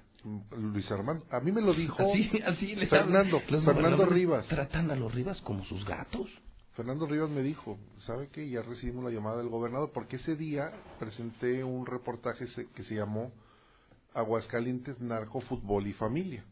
Luis 0.57 0.91
Armando, 0.91 1.27
a 1.31 1.41
mí 1.41 1.51
me 1.53 1.61
lo 1.61 1.75
dijo 1.75 1.97
Así, 2.01 2.31
así 2.47 2.77
les 2.77 2.89
Fernando. 2.89 3.43
Los 3.49 3.65
Fernando 3.65 4.07
Rivas. 4.07 4.47
Tratan 4.47 4.91
a 4.91 4.97
los 4.97 5.13
Rivas 5.13 5.41
como 5.43 5.65
sus 5.65 5.85
gatos. 5.85 6.31
Fernando 6.75 7.07
Rivas 7.07 7.29
me 7.29 7.43
dijo, 7.43 7.79
¿sabe 8.07 8.29
qué? 8.33 8.49
Ya 8.49 8.63
recibimos 8.63 9.05
la 9.05 9.11
llamada 9.11 9.39
del 9.39 9.49
gobernador 9.49 9.91
porque 9.93 10.17
ese 10.17 10.37
día 10.37 10.73
presenté 10.99 11.63
un 11.65 11.85
reportaje 11.85 12.47
que 12.75 12.85
se 12.85 12.95
llamó 12.95 13.33
Aguascalientes, 14.15 14.99
Narco, 15.01 15.41
Fútbol 15.43 15.87
y 15.87 15.93
Familia. 15.93 16.45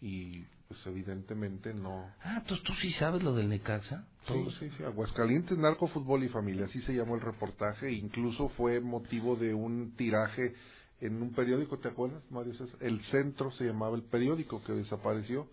Y 0.00 0.44
pues 0.68 0.86
evidentemente 0.86 1.74
no. 1.74 2.10
Ah, 2.22 2.38
entonces 2.38 2.64
tú 2.64 2.72
sí 2.74 2.92
sabes 2.92 3.22
lo 3.22 3.34
del 3.34 3.48
Necaxa. 3.48 4.06
Sí, 4.26 4.34
sí, 4.58 4.70
sí, 4.76 4.84
Aguascalientes, 4.84 5.58
Narco, 5.58 5.88
Fútbol 5.88 6.24
y 6.24 6.28
Familia, 6.28 6.66
así 6.66 6.80
se 6.82 6.94
llamó 6.94 7.16
el 7.16 7.20
reportaje, 7.20 7.92
incluso 7.92 8.48
fue 8.50 8.80
motivo 8.80 9.36
de 9.36 9.52
un 9.52 9.96
tiraje 9.96 10.54
en 11.02 11.20
un 11.20 11.32
periódico, 11.32 11.78
¿te 11.78 11.88
acuerdas, 11.88 12.22
Mario 12.30 12.54
César? 12.54 12.76
El 12.80 13.02
Centro 13.06 13.50
se 13.50 13.64
llamaba 13.64 13.96
el 13.96 14.02
periódico 14.04 14.62
que 14.64 14.72
desapareció, 14.72 15.48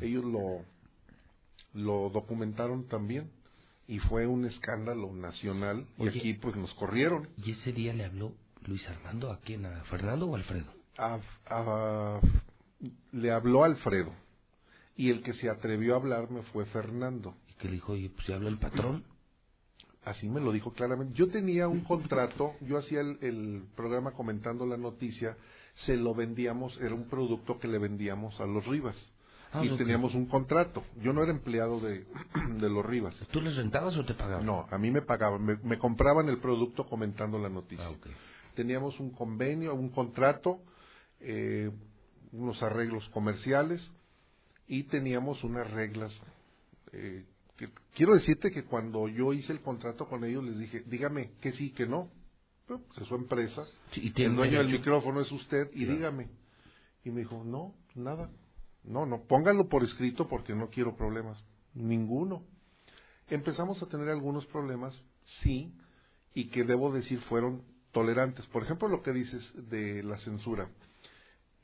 ellos 0.00 0.24
lo, 0.24 0.62
lo 1.74 2.10
documentaron 2.10 2.86
también, 2.86 3.30
y 3.88 3.98
fue 3.98 4.26
un 4.26 4.44
escándalo 4.44 5.12
nacional, 5.12 5.86
y 5.98 6.08
aquí 6.08 6.34
pues 6.34 6.54
nos 6.56 6.72
corrieron. 6.74 7.28
Y 7.42 7.52
ese 7.52 7.72
día 7.72 7.92
le 7.94 8.04
habló 8.04 8.32
Luis 8.66 8.86
Armando 8.88 9.32
a 9.32 9.40
quién, 9.40 9.64
a 9.66 9.82
Fernando 9.84 10.26
o 10.26 10.36
Alfredo. 10.36 10.66
A- 10.98 11.18
a- 11.46 12.20
le 13.12 13.30
habló 13.30 13.64
Alfredo, 13.64 14.12
y 14.96 15.10
el 15.10 15.22
que 15.22 15.32
se 15.32 15.48
atrevió 15.48 15.94
a 15.94 15.96
hablarme 15.96 16.42
fue 16.52 16.66
Fernando. 16.66 17.34
Y 17.48 17.54
que 17.54 17.68
le 17.68 17.74
dijo, 17.74 17.92
oye, 17.92 18.10
pues 18.10 18.26
ya 18.26 18.34
habló 18.36 18.48
el 18.48 18.58
patrón. 18.58 19.04
Así 20.04 20.28
me 20.28 20.40
lo 20.40 20.50
dijo 20.52 20.72
claramente. 20.72 21.14
Yo 21.14 21.28
tenía 21.28 21.68
un 21.68 21.80
contrato, 21.80 22.54
yo 22.62 22.78
hacía 22.78 23.00
el, 23.00 23.18
el 23.20 23.64
programa 23.76 24.12
comentando 24.12 24.64
la 24.66 24.76
noticia, 24.78 25.36
se 25.86 25.96
lo 25.96 26.14
vendíamos, 26.14 26.78
era 26.80 26.94
un 26.94 27.08
producto 27.08 27.58
que 27.58 27.68
le 27.68 27.78
vendíamos 27.78 28.40
a 28.40 28.46
los 28.46 28.66
Rivas. 28.66 28.96
Ah, 29.52 29.64
y 29.64 29.76
teníamos 29.76 30.14
un 30.14 30.26
contrato. 30.26 30.84
Yo 31.02 31.12
no 31.12 31.22
era 31.22 31.32
empleado 31.32 31.80
de, 31.80 32.06
de 32.60 32.70
los 32.70 32.86
Rivas. 32.86 33.14
¿Tú 33.32 33.40
les 33.40 33.56
rentabas 33.56 33.96
o 33.96 34.04
te 34.04 34.14
pagaban? 34.14 34.46
No, 34.46 34.66
a 34.70 34.78
mí 34.78 34.90
me 34.90 35.02
pagaban, 35.02 35.44
me, 35.44 35.56
me 35.56 35.76
compraban 35.78 36.28
el 36.28 36.38
producto 36.38 36.86
comentando 36.86 37.38
la 37.38 37.48
noticia. 37.48 37.88
Ah, 37.88 37.94
Teníamos 38.54 38.98
un 39.00 39.10
convenio, 39.10 39.74
un 39.74 39.90
contrato, 39.90 40.60
eh, 41.20 41.70
unos 42.32 42.62
arreglos 42.62 43.08
comerciales 43.10 43.80
y 44.66 44.84
teníamos 44.84 45.42
unas 45.44 45.68
reglas. 45.70 46.12
eh, 46.92 47.24
quiero 47.94 48.14
decirte 48.14 48.50
que 48.50 48.64
cuando 48.64 49.08
yo 49.08 49.32
hice 49.32 49.52
el 49.52 49.60
contrato 49.60 50.08
con 50.08 50.24
ellos 50.24 50.44
les 50.44 50.58
dije, 50.58 50.82
dígame 50.86 51.32
que 51.40 51.52
sí, 51.52 51.70
que 51.70 51.86
no. 51.86 52.10
Pues 52.66 52.80
es 52.98 53.08
su 53.08 53.16
empresa, 53.16 53.64
Sí, 53.92 54.00
y 54.06 54.10
tiene 54.12 54.30
el 54.30 54.36
dueño 54.36 54.58
del 54.58 54.68
micrófono 54.68 55.20
es 55.20 55.32
usted 55.32 55.70
y 55.74 55.84
Claro. 55.84 55.92
dígame. 55.96 56.28
Y 57.04 57.10
me 57.10 57.20
dijo, 57.20 57.42
no, 57.44 57.74
nada. 57.94 58.30
No, 58.84 59.06
no, 59.06 59.24
pónganlo 59.24 59.68
por 59.68 59.82
escrito 59.82 60.28
porque 60.28 60.54
no 60.54 60.68
quiero 60.70 60.96
problemas. 60.96 61.44
Ninguno. 61.74 62.44
Empezamos 63.28 63.82
a 63.82 63.86
tener 63.86 64.08
algunos 64.08 64.46
problemas, 64.46 65.02
sí, 65.42 65.72
y 66.34 66.48
que 66.48 66.64
debo 66.64 66.92
decir 66.92 67.20
fueron 67.22 67.62
tolerantes. 67.92 68.46
Por 68.46 68.62
ejemplo, 68.62 68.88
lo 68.88 69.02
que 69.02 69.12
dices 69.12 69.52
de 69.68 70.02
la 70.02 70.18
censura. 70.18 70.70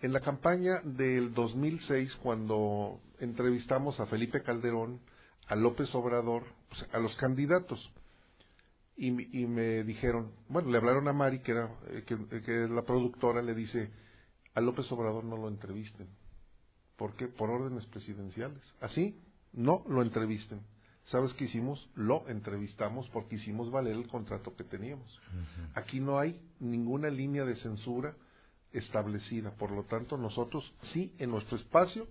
En 0.01 0.12
la 0.12 0.20
campaña 0.20 0.81
del 0.85 1.32
2006, 1.35 2.16
cuando 2.16 3.01
entrevistamos 3.20 3.98
a 4.01 4.06
Felipe 4.06 4.43
Calderón, 4.43 5.01
a 5.47 5.56
López 5.56 5.94
Obrador, 5.94 6.44
sea, 6.73 6.89
a 6.93 6.98
los 6.98 7.14
candidatos, 7.16 7.93
y, 8.97 9.10
me- 9.10 9.28
y 9.31 9.47
me 9.47 9.85
dijeron, 9.85 10.32
bueno, 10.48 10.70
le 10.70 10.78
hablaron 10.78 11.06
a 11.09 11.12
Mari, 11.12 11.40
que 11.40 11.52
era 11.52 11.70
eh, 11.89 12.05
que, 12.06 12.16
que 12.43 12.64
es 12.64 12.70
la 12.70 12.82
productora, 12.82 13.43
le 13.43 13.55
dice, 13.55 13.90
a 14.55 14.60
López 14.60 14.90
Obrador 14.93 15.24
no 15.24 15.36
lo 15.36 15.48
entrevisten. 15.48 16.09
¿Por 16.97 17.14
qué? 17.14 17.28
Por 17.28 17.51
órdenes 17.51 17.85
presidenciales. 17.86 18.62
Así, 18.81 19.20
no 19.52 19.85
lo 19.89 20.01
entrevisten. 20.02 20.60
¿Sabes 21.05 21.35
qué 21.35 21.44
hicimos? 21.44 21.89
Lo 21.94 22.27
entrevistamos 22.28 23.09
porque 23.10 23.36
hicimos 23.36 23.70
valer 23.70 23.94
el 23.97 24.09
contrato 24.09 24.56
que 24.56 24.64
teníamos. 24.64 25.20
Aquí 25.74 26.01
no 26.01 26.18
hay 26.18 26.40
ninguna 26.59 27.10
línea 27.10 27.44
de 27.44 27.55
censura 27.56 28.16
establecida. 28.73 29.52
Por 29.56 29.70
lo 29.73 29.85
tanto, 29.85 30.16
nosotros 30.16 30.73
sí, 30.94 31.14
en 31.18 31.31
nuestro 31.31 31.56
espacio, 31.59 32.09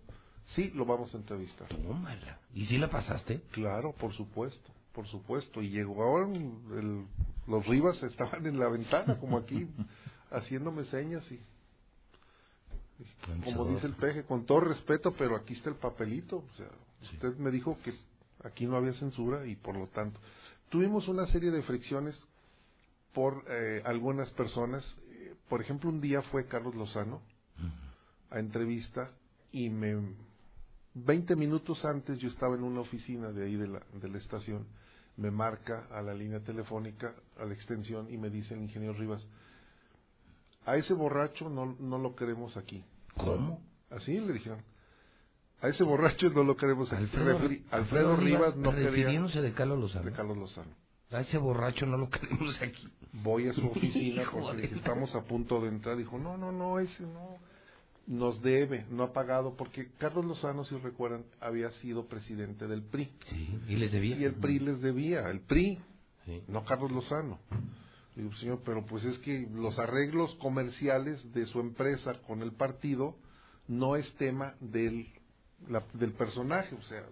sí 0.53 0.71
lo 0.75 0.85
vamos 0.85 1.13
a 1.13 1.17
entrevistar. 1.17 1.67
Tómala. 1.69 2.39
¿Y 2.53 2.65
si 2.65 2.77
la 2.77 2.89
pasaste? 2.89 3.41
Claro, 3.51 3.93
por 3.93 4.13
supuesto, 4.13 4.71
por 4.93 5.07
supuesto. 5.07 5.61
Y 5.61 5.69
llegó 5.69 6.03
ahora 6.03 6.27
el- 6.31 7.05
los 7.47 7.65
Rivas 7.67 8.01
estaban 8.03 8.45
en 8.45 8.59
la 8.59 8.69
ventana, 8.69 9.17
como 9.19 9.37
aquí, 9.37 9.67
haciéndome 10.31 10.85
señas 10.85 11.23
y 11.31 11.39
como 13.43 13.65
dice 13.75 13.87
el 13.87 13.93
peje, 13.95 14.23
con 14.23 14.45
todo 14.45 14.61
respeto, 14.61 15.13
pero 15.17 15.35
aquí 15.35 15.53
está 15.53 15.69
el 15.69 15.75
papelito. 15.75 16.37
O 16.37 16.53
sea, 16.55 16.67
usted 17.13 17.35
me 17.37 17.51
dijo 17.51 17.77
que 17.83 17.93
aquí 18.43 18.65
no 18.65 18.77
había 18.77 18.93
censura 18.93 19.45
y 19.45 19.55
por 19.55 19.75
lo 19.75 19.87
tanto 19.87 20.19
tuvimos 20.69 21.07
una 21.07 21.27
serie 21.27 21.51
de 21.51 21.61
fricciones 21.63 22.15
por 23.13 23.43
eh, 23.49 23.81
algunas 23.85 24.31
personas. 24.31 24.83
Eh, 25.11 25.35
Por 25.49 25.61
ejemplo, 25.61 25.89
un 25.89 25.99
día 26.01 26.21
fue 26.23 26.47
Carlos 26.47 26.73
Lozano 26.75 27.21
a 28.31 28.39
entrevista 28.39 29.11
y 29.51 29.69
me 29.69 29.95
20 30.95 31.35
minutos 31.35 31.83
antes 31.85 32.17
yo 32.19 32.29
estaba 32.29 32.55
en 32.55 32.63
una 32.63 32.79
oficina 32.81 33.31
de 33.31 33.45
ahí 33.45 33.55
de 33.55 33.67
la, 33.67 33.81
de 33.93 34.09
la 34.09 34.17
estación, 34.17 34.65
me 35.17 35.29
marca 35.31 35.87
a 35.91 36.01
la 36.01 36.13
línea 36.13 36.39
telefónica, 36.39 37.13
a 37.37 37.45
la 37.45 37.53
extensión 37.53 38.11
y 38.13 38.17
me 38.17 38.29
dice 38.29 38.53
el 38.53 38.61
ingeniero 38.61 38.93
Rivas, 38.93 39.25
a 40.65 40.77
ese 40.77 40.93
borracho 40.93 41.49
no, 41.49 41.75
no 41.79 41.97
lo 41.97 42.15
queremos 42.15 42.57
aquí. 42.57 42.83
¿Cómo? 43.17 43.61
Así 43.89 44.19
le 44.19 44.33
dijeron. 44.33 44.61
A 45.61 45.67
ese 45.69 45.83
borracho 45.83 46.29
no 46.31 46.43
lo 46.43 46.57
queremos 46.57 46.91
aquí. 46.91 47.03
Alfredo, 47.03 47.39
Referi- 47.39 47.63
Alfredo 47.71 48.15
Rivas 48.17 48.55
no 48.55 48.71
quería... 48.71 48.89
refiriéndose 48.89 49.41
de 49.41 49.53
Carlos 49.53 49.79
Lozano. 49.79 50.05
De 50.05 50.11
Carlos 50.11 50.37
Lozano. 50.37 50.71
A 51.11 51.21
ese 51.21 51.37
borracho 51.37 51.85
no 51.85 51.97
lo 51.97 52.09
queremos 52.09 52.59
aquí. 52.61 52.87
Voy 53.13 53.47
a 53.47 53.53
su 53.53 53.65
oficina 53.67 54.23
porque 54.31 54.63
dije, 54.63 54.75
estamos 54.75 55.13
a 55.15 55.23
punto 55.23 55.61
de 55.61 55.69
entrar. 55.69 55.95
Dijo, 55.97 56.17
no, 56.17 56.35
no, 56.37 56.51
no, 56.51 56.79
ese 56.79 57.03
no. 57.03 57.37
Nos 58.07 58.41
debe, 58.43 58.85
no 58.91 59.03
ha 59.03 59.13
pagado, 59.13 59.55
porque 59.57 59.89
Carlos 59.97 60.25
Lozano, 60.25 60.63
si 60.65 60.77
recuerdan, 60.77 61.25
había 61.39 61.71
sido 61.81 62.05
presidente 62.07 62.67
del 62.67 62.83
PRI. 62.83 63.09
Sí, 63.29 63.59
y 63.67 63.75
les 63.77 63.91
debía. 63.91 64.15
Y 64.17 64.25
el 64.25 64.35
PRI 64.35 64.59
les 64.59 64.79
debía, 64.81 65.29
el 65.29 65.39
PRI, 65.41 65.79
Sí. 66.25 66.43
no 66.47 66.63
Carlos 66.65 66.91
Lozano. 66.91 67.39
Digo, 68.15 68.31
señor, 68.35 68.61
pero 68.63 68.85
pues 68.85 69.03
es 69.05 69.17
que 69.19 69.47
los 69.53 69.77
arreglos 69.79 70.33
comerciales 70.35 71.33
de 71.33 71.45
su 71.47 71.59
empresa 71.59 72.13
con 72.27 72.41
el 72.43 72.51
partido 72.53 73.15
no 73.67 73.95
es 73.95 74.09
tema 74.15 74.53
del, 74.61 75.07
la- 75.67 75.83
del 75.93 76.13
personaje, 76.13 76.75
o 76.75 76.81
sea, 76.83 77.03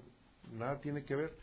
nada 0.57 0.79
tiene 0.79 1.03
que 1.03 1.15
ver. 1.15 1.33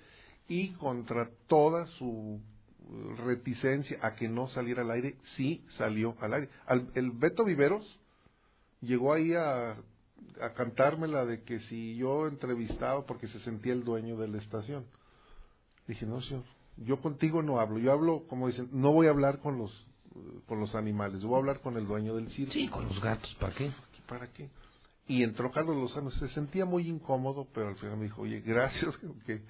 Y 0.48 0.70
contra 0.74 1.28
toda 1.48 1.86
su 1.98 2.40
eh, 2.88 3.14
reticencia 3.24 3.98
a 4.02 4.14
que 4.14 4.28
no 4.28 4.48
saliera 4.48 4.82
al 4.82 4.90
aire, 4.92 5.16
sí 5.36 5.64
salió 5.76 6.16
al 6.20 6.34
aire. 6.34 6.48
Al- 6.66 6.90
el 6.94 7.10
Beto 7.10 7.44
Viveros 7.44 7.99
llegó 8.80 9.12
ahí 9.12 9.34
a, 9.34 9.72
a 9.72 10.54
cantármela 10.54 11.24
de 11.24 11.42
que 11.42 11.60
si 11.60 11.96
yo 11.96 12.26
entrevistaba 12.26 13.04
porque 13.06 13.28
se 13.28 13.40
sentía 13.40 13.72
el 13.72 13.84
dueño 13.84 14.16
de 14.16 14.28
la 14.28 14.38
estación. 14.38 14.86
Dije, 15.86 16.06
no, 16.06 16.20
señor, 16.20 16.44
yo 16.76 17.00
contigo 17.00 17.42
no 17.42 17.60
hablo, 17.60 17.78
yo 17.78 17.92
hablo, 17.92 18.26
como 18.28 18.48
dicen, 18.48 18.68
no 18.72 18.92
voy 18.92 19.06
a 19.06 19.10
hablar 19.10 19.40
con 19.40 19.58
los 19.58 19.86
con 20.46 20.58
los 20.58 20.74
animales, 20.74 21.22
voy 21.22 21.36
a 21.36 21.38
hablar 21.38 21.60
con 21.60 21.76
el 21.76 21.86
dueño 21.86 22.16
del 22.16 22.30
circo. 22.32 22.52
Sí, 22.52 22.68
con 22.68 22.86
los 22.86 23.00
gatos, 23.00 23.32
¿para 23.38 23.54
qué? 23.54 23.70
¿Para 24.08 24.26
qué? 24.32 24.50
Y 25.06 25.22
entró 25.22 25.50
Carlos 25.50 25.76
Lozano, 25.76 26.10
se 26.10 26.28
sentía 26.28 26.64
muy 26.64 26.88
incómodo, 26.88 27.46
pero 27.54 27.68
al 27.68 27.76
final 27.76 27.96
me 27.96 28.04
dijo, 28.04 28.22
oye, 28.22 28.40
gracias 28.40 28.96
que 29.26 29.42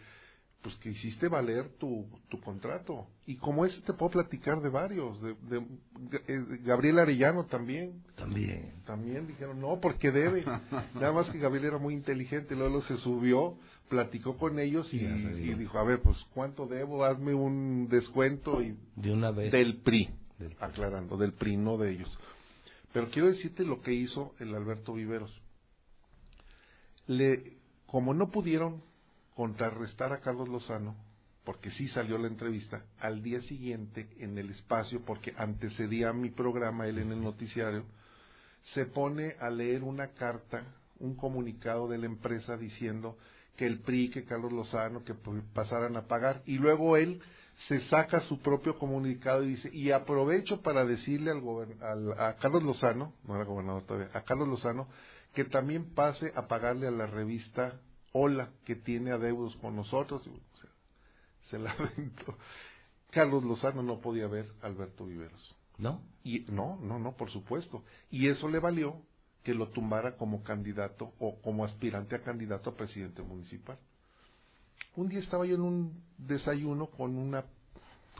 pues 0.63 0.75
que 0.77 0.91
hiciste 0.91 1.29
valer 1.29 1.71
tu, 1.79 2.07
tu 2.29 2.39
contrato. 2.41 3.07
Y 3.27 3.37
como 3.37 3.65
ese 3.65 3.81
te 3.81 3.95
puedo 3.95 4.11
platicar 4.11 4.61
de 4.61 4.69
varios, 4.69 5.21
de, 5.23 5.35
de 5.49 5.59
eh, 6.29 6.45
Gabriel 6.65 6.99
Arellano 6.99 7.47
también. 7.47 8.03
También. 8.17 8.75
También 8.85 9.27
dijeron, 9.27 9.61
no, 9.61 9.81
porque 9.81 10.11
debe. 10.11 10.45
Nada 10.95 11.13
más 11.13 11.31
que 11.31 11.39
Gabriel 11.39 11.67
era 11.67 11.79
muy 11.79 11.95
inteligente, 11.95 12.55
luego 12.55 12.83
se 12.83 12.99
subió, 12.99 13.57
platicó 13.89 14.37
con 14.37 14.59
ellos 14.59 14.93
y, 14.93 14.99
dijo, 14.99 15.79
a 15.79 15.85
ver, 15.85 16.03
pues 16.03 16.17
¿cuánto 16.35 16.67
debo? 16.67 17.05
Hazme 17.05 17.33
un 17.33 17.89
descuento 17.89 18.63
y 18.63 18.77
De 18.97 19.13
una 19.13 19.31
vez. 19.31 19.51
del 19.53 19.79
PRI, 19.79 20.11
aclarando, 20.61 21.17
del 21.17 21.33
PRI, 21.33 21.57
no 21.57 21.79
de 21.79 21.93
ellos. 21.93 22.19
Pero 22.93 23.09
quiero 23.09 23.29
decirte 23.29 23.65
lo 23.65 23.81
que 23.81 23.95
hizo 23.95 24.35
el 24.41 24.55
Alberto 24.55 24.93
Viveros. 24.93 25.41
Le, 27.07 27.57
como 27.87 28.13
no 28.13 28.31
pudieron 28.31 28.83
contrarrestar 29.41 30.13
a 30.13 30.21
Carlos 30.21 30.51
Lozano, 30.51 30.95
porque 31.47 31.71
sí 31.71 31.89
salió 31.89 32.19
la 32.19 32.27
entrevista, 32.27 32.85
al 32.99 33.23
día 33.23 33.41
siguiente 33.41 34.07
en 34.19 34.37
el 34.37 34.51
espacio, 34.51 35.01
porque 35.07 35.33
antecedía 35.39 36.11
a 36.11 36.13
mi 36.13 36.29
programa, 36.29 36.87
él 36.87 36.99
en 36.99 37.11
el 37.11 37.23
noticiario, 37.23 37.85
se 38.75 38.85
pone 38.85 39.37
a 39.41 39.49
leer 39.49 39.83
una 39.83 40.09
carta, 40.09 40.63
un 40.99 41.15
comunicado 41.17 41.89
de 41.89 41.97
la 41.97 42.05
empresa 42.05 42.59
diciendo 42.59 43.17
que 43.57 43.65
el 43.67 43.79
PRI, 43.81 44.11
que 44.11 44.27
Carlos 44.27 44.53
Lozano, 44.53 45.05
que 45.05 45.15
pasaran 45.55 45.97
a 45.97 46.03
pagar, 46.07 46.43
y 46.45 46.59
luego 46.59 46.99
él 46.99 47.23
se 47.67 47.81
saca 47.89 48.21
su 48.29 48.43
propio 48.43 48.79
comunicado 48.79 49.43
y 49.43 49.55
dice, 49.55 49.71
y 49.75 49.91
aprovecho 49.91 50.61
para 50.61 50.85
decirle 50.85 51.31
al, 51.31 51.43
al- 51.83 52.13
a 52.21 52.37
Carlos 52.37 52.63
Lozano, 52.63 53.15
no 53.27 53.37
era 53.37 53.45
gobernador 53.47 53.85
todavía, 53.85 54.11
a 54.13 54.21
Carlos 54.21 54.49
Lozano, 54.49 54.87
que 55.33 55.47
también 55.47 55.95
pase 55.95 56.31
a 56.37 56.47
pagarle 56.47 56.89
a 56.89 56.91
la 56.91 57.07
revista 57.07 57.81
Hola, 58.13 58.51
que 58.65 58.75
tiene 58.77 59.13
adeudos 59.13 59.57
con 59.57 59.77
nosotros. 59.77 60.27
Y, 60.27 60.31
o 60.31 60.57
sea, 60.59 60.71
se 61.51 61.59
la 61.59 61.71
aventó. 61.79 62.37
Carlos 63.11 63.45
Lozano 63.45 63.83
no 63.83 64.01
podía 64.01 64.27
ver 64.27 64.47
a 64.63 64.67
Alberto 64.67 65.07
Viveros. 65.07 65.55
¿No? 65.79 66.03
Y 66.23 66.41
no, 66.51 66.79
no, 66.83 66.99
no, 66.99 67.17
por 67.17 67.31
supuesto. 67.31 67.83
Y 68.11 68.29
eso 68.29 68.49
le 68.49 68.59
valió 68.59 68.97
que 69.43 69.55
lo 69.55 69.69
tumbara 69.71 70.17
como 70.17 70.43
candidato 70.43 71.15
o 71.19 71.41
como 71.41 71.65
aspirante 71.65 72.15
a 72.15 72.23
candidato 72.23 72.71
a 72.71 72.77
presidente 72.77 73.23
municipal. 73.23 73.79
Un 74.97 75.09
día 75.09 75.21
estaba 75.21 75.47
yo 75.47 75.55
en 75.55 75.63
un 75.63 76.03
desayuno 76.19 76.87
con 76.87 77.17
una 77.17 77.45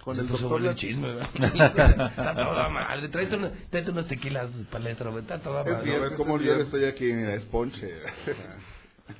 con 0.05 0.19
el 0.19 0.29
doctor 0.29 0.65
el 0.65 0.75
chisme, 0.77 1.15
¿verdad? 1.15 1.29
Está 2.09 2.35
toda 2.35 2.69
madre. 2.71 3.09
Tráete, 3.11 3.37
unos- 3.37 3.53
tráete 3.69 3.91
unos 3.91 4.07
tequilas 4.09 4.51
para 4.71 4.85
el 4.85 4.91
intro, 4.93 5.19
está 5.19 5.41
toda 5.43 5.61
Es 5.63 5.73
madre. 5.73 5.85
viernes, 5.91 6.13
¿Cómo 6.17 6.37
es 6.37 6.41
yo 6.43 6.45
viernes. 6.47 6.67
estoy 6.67 6.85
aquí 6.87 7.11
en 7.11 7.27
la 7.27 7.35
esponche? 7.35 7.93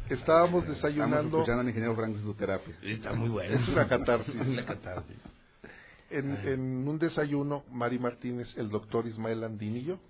Estábamos 0.09 0.67
desayunando. 0.67 1.39
escuchando 1.39 1.61
al 1.63 1.69
ingeniero 1.69 1.95
Franco 1.97 2.19
en 2.19 2.25
su 2.25 2.35
terapia. 2.35 2.75
Está 2.83 3.13
muy 3.13 3.29
bueno. 3.29 3.57
Es 3.59 3.69
una 3.69 3.89
catarsis. 3.89 4.35
Una 4.35 4.65
catarsis. 4.65 5.17
En, 6.11 6.33
en 6.47 6.89
un 6.89 6.99
desayuno, 6.99 7.65
Mari 7.71 7.99
Martínez, 7.99 8.49
el 8.57 8.69
doctor 8.69 9.07
Ismael 9.07 9.45
Andín 9.45 9.77
y 9.77 9.85
yo, 9.85 10.01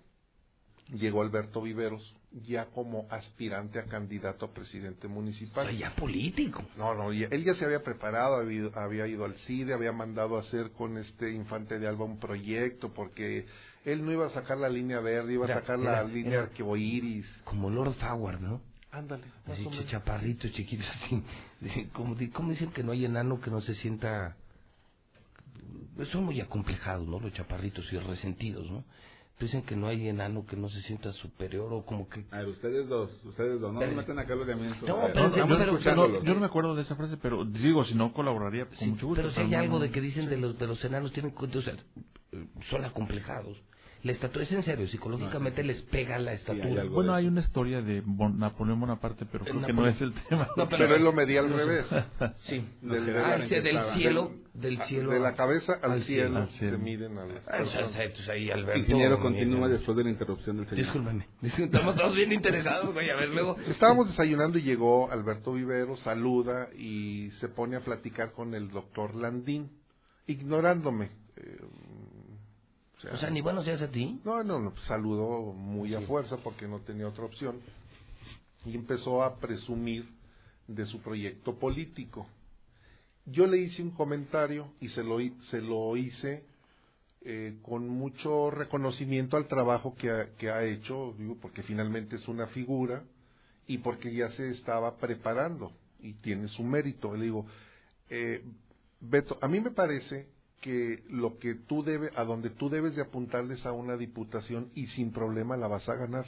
llegó 0.94 1.20
Alberto 1.22 1.60
Viveros, 1.60 2.14
ya 2.32 2.66
como 2.66 3.06
aspirante 3.10 3.78
a 3.78 3.84
candidato 3.84 4.46
a 4.46 4.54
presidente 4.54 5.08
municipal. 5.08 5.76
Ya 5.76 5.94
político. 5.94 6.64
No, 6.78 6.94
no, 6.94 7.12
ya- 7.12 7.28
él 7.30 7.44
ya 7.44 7.54
se 7.54 7.64
había 7.66 7.82
preparado, 7.82 8.36
había, 8.36 8.56
ido- 8.60 8.72
había 8.78 9.06
ido 9.08 9.24
al 9.26 9.34
CIDE, 9.40 9.74
había 9.74 9.92
mandado 9.92 10.36
a 10.36 10.40
hacer 10.40 10.70
con 10.72 10.96
este 10.96 11.32
Infante 11.32 11.78
de 11.78 11.86
Alba 11.86 12.06
un 12.06 12.18
proyecto, 12.18 12.94
porque 12.94 13.46
él 13.84 14.02
no 14.04 14.10
iba 14.12 14.26
a 14.26 14.30
sacar 14.30 14.56
la 14.58 14.68
línea 14.70 15.00
verde, 15.00 15.34
iba 15.34 15.44
a 15.46 15.50
Era- 15.50 15.60
sacar 15.60 15.78
la 15.80 15.98
era- 16.00 16.04
línea 16.04 16.32
era- 16.34 16.42
arqueboiris. 16.44 17.26
Como 17.44 17.68
Lord 17.68 17.96
Howard, 18.02 18.40
¿no? 18.40 18.62
Ándale, 18.92 19.24
más 19.46 19.56
Así, 19.58 19.66
o 19.66 19.70
menos. 19.70 19.86
chaparritos, 19.86 20.52
chiquitos, 20.52 20.86
así. 21.04 21.22
Como, 21.92 22.16
como 22.32 22.50
dicen 22.50 22.72
que 22.72 22.82
no 22.82 22.92
hay 22.92 23.04
enano 23.04 23.40
que 23.40 23.50
no 23.50 23.60
se 23.60 23.74
sienta... 23.76 24.36
Son 26.10 26.24
muy 26.24 26.40
acomplejados, 26.40 27.06
¿no? 27.06 27.20
Los 27.20 27.32
chaparritos 27.34 27.92
y 27.92 27.98
resentidos, 27.98 28.70
¿no? 28.70 28.84
Dicen 29.38 29.62
que 29.62 29.74
no 29.74 29.86
hay 29.88 30.08
enano 30.08 30.44
que 30.44 30.56
no 30.56 30.68
se 30.68 30.82
sienta 30.82 31.12
superior 31.14 31.72
o 31.72 31.84
como 31.86 32.08
que... 32.08 32.24
A 32.30 32.38
ver, 32.38 32.48
ustedes 32.48 32.88
dos, 32.88 33.10
ustedes 33.24 33.58
dos, 33.60 33.72
no 33.72 33.78
Pero- 33.80 33.92
me 33.92 33.98
metan 33.98 34.18
a 34.18 34.26
Carlos 34.26 34.46
de 34.46 34.54
No, 34.54 35.08
pero-. 35.14 35.46
No, 35.46 36.22
yo 36.22 36.34
no 36.34 36.40
me 36.40 36.46
acuerdo 36.46 36.74
de 36.74 36.82
esa 36.82 36.94
frase, 36.94 37.16
pero 37.16 37.44
digo, 37.46 37.84
si 37.84 37.94
no 37.94 38.12
colaboraría 38.12 38.66
con 38.66 38.90
mucho 38.90 39.06
gusto. 39.06 39.22
Pero 39.22 39.34
si 39.34 39.40
hay 39.40 39.54
algo 39.54 39.78
de 39.78 39.90
que 39.90 40.00
dicen 40.00 40.28
de 40.28 40.36
los 40.36 40.58
de 40.58 40.66
los 40.66 40.84
enanos 40.84 41.12
tienen 41.12 41.34
o 41.36 41.62
sea, 41.62 41.74
son 42.68 42.84
acomplejados. 42.84 43.56
La 44.02 44.12
estatura 44.12 44.44
es 44.44 44.52
en 44.52 44.62
serio, 44.62 44.88
psicológicamente 44.88 45.62
les 45.62 45.82
pega 45.82 46.18
la 46.18 46.32
estatura. 46.32 46.84
Bueno, 46.84 47.12
hay 47.14 47.26
una 47.26 47.40
historia 47.40 47.82
de 47.82 48.00
Bon- 48.04 48.38
Napoleón 48.38 48.80
Bonaparte, 48.80 49.26
pero 49.30 49.44
creo 49.44 49.56
que 49.56 49.60
no 49.60 49.82
Napoleón. 49.82 49.94
es 49.94 50.00
el 50.00 50.12
tema. 50.28 50.48
No, 50.56 50.68
Pero 50.70 50.94
él 50.96 51.04
lo 51.04 51.12
medía 51.12 51.40
al 51.40 51.52
revés. 51.52 51.86
Sí. 52.46 52.64
Del, 52.80 53.02
Ah, 53.02 53.04
de 53.04 53.12
la- 53.12 53.44
ese 53.44 53.60
del 53.60 53.78
cielo, 53.94 54.32
del 54.54 54.78
cielo 54.84 55.10
de 55.10 55.20
la 55.20 55.34
cabeza 55.34 55.74
al, 55.82 55.92
al 55.92 56.02
cielo, 56.04 56.24
cielo. 56.28 56.38
Al 56.38 56.50
se 56.50 56.58
cielo. 56.58 56.78
miden 56.78 57.18
a 57.18 57.26
las 57.26 57.46
Ah, 57.48 57.58
entonces, 57.58 57.96
entonces 57.96 58.28
ahí 58.30 58.50
Alberto... 58.50 58.80
Ingeniero, 58.80 59.20
continúa 59.20 59.68
después 59.68 59.96
de 59.98 60.04
la 60.04 60.10
interrupción 60.10 60.56
del 60.56 60.66
señor. 60.68 60.84
Discúlpame. 60.86 61.26
Estamos 61.42 61.94
todos 61.96 62.14
bien 62.16 62.32
interesados, 62.32 62.94
güey. 62.94 63.10
A 63.10 63.16
ver, 63.16 63.28
luego... 63.28 63.56
Estábamos 63.68 64.08
desayunando 64.08 64.56
y 64.58 64.62
llegó 64.62 65.10
Alberto 65.10 65.52
Vivero, 65.52 65.96
saluda 65.98 66.68
y 66.76 67.30
se 67.32 67.48
pone 67.48 67.76
a 67.76 67.80
platicar 67.80 68.32
con 68.32 68.54
el 68.54 68.70
doctor 68.70 69.14
Landín, 69.14 69.70
ignorándome. 70.26 71.10
Eh, 71.36 71.58
O 73.08 73.16
sea, 73.16 73.30
ni 73.30 73.40
buenos 73.40 73.64
días 73.64 73.80
a 73.80 73.88
ti. 73.88 74.20
No, 74.24 74.44
no, 74.44 74.60
no, 74.60 74.74
saludó 74.86 75.52
muy 75.54 75.94
a 75.94 76.02
fuerza 76.02 76.36
porque 76.38 76.68
no 76.68 76.80
tenía 76.80 77.08
otra 77.08 77.24
opción 77.24 77.60
y 78.64 78.74
empezó 78.74 79.22
a 79.22 79.38
presumir 79.38 80.06
de 80.66 80.84
su 80.84 81.00
proyecto 81.00 81.58
político. 81.58 82.26
Yo 83.24 83.46
le 83.46 83.58
hice 83.58 83.82
un 83.82 83.92
comentario 83.92 84.72
y 84.80 84.88
se 84.90 85.02
lo, 85.02 85.18
se 85.50 85.62
lo 85.62 85.96
hice 85.96 86.44
eh, 87.22 87.58
con 87.62 87.88
mucho 87.88 88.50
reconocimiento 88.50 89.36
al 89.36 89.48
trabajo 89.48 89.94
que 89.94 90.10
ha, 90.10 90.34
que 90.36 90.50
ha 90.50 90.62
hecho, 90.64 91.14
digo, 91.18 91.36
porque 91.40 91.62
finalmente 91.62 92.16
es 92.16 92.28
una 92.28 92.48
figura 92.48 93.04
y 93.66 93.78
porque 93.78 94.12
ya 94.14 94.30
se 94.32 94.50
estaba 94.50 94.96
preparando 94.98 95.72
y 96.00 96.14
tiene 96.14 96.48
su 96.48 96.62
mérito. 96.62 97.14
Le 97.16 97.24
digo, 97.24 97.46
eh, 98.10 98.44
Beto, 99.00 99.38
a 99.40 99.48
mí 99.48 99.60
me 99.60 99.70
parece 99.70 100.28
que 100.60 101.02
lo 101.08 101.38
que 101.38 101.54
tú 101.54 101.82
debes, 101.82 102.12
a 102.16 102.24
donde 102.24 102.50
tú 102.50 102.68
debes 102.68 102.94
de 102.96 103.02
apuntarles 103.02 103.64
a 103.66 103.72
una 103.72 103.96
diputación 103.96 104.70
y 104.74 104.86
sin 104.88 105.12
problema 105.12 105.56
la 105.56 105.68
vas 105.68 105.88
a 105.88 105.94
ganar. 105.94 106.26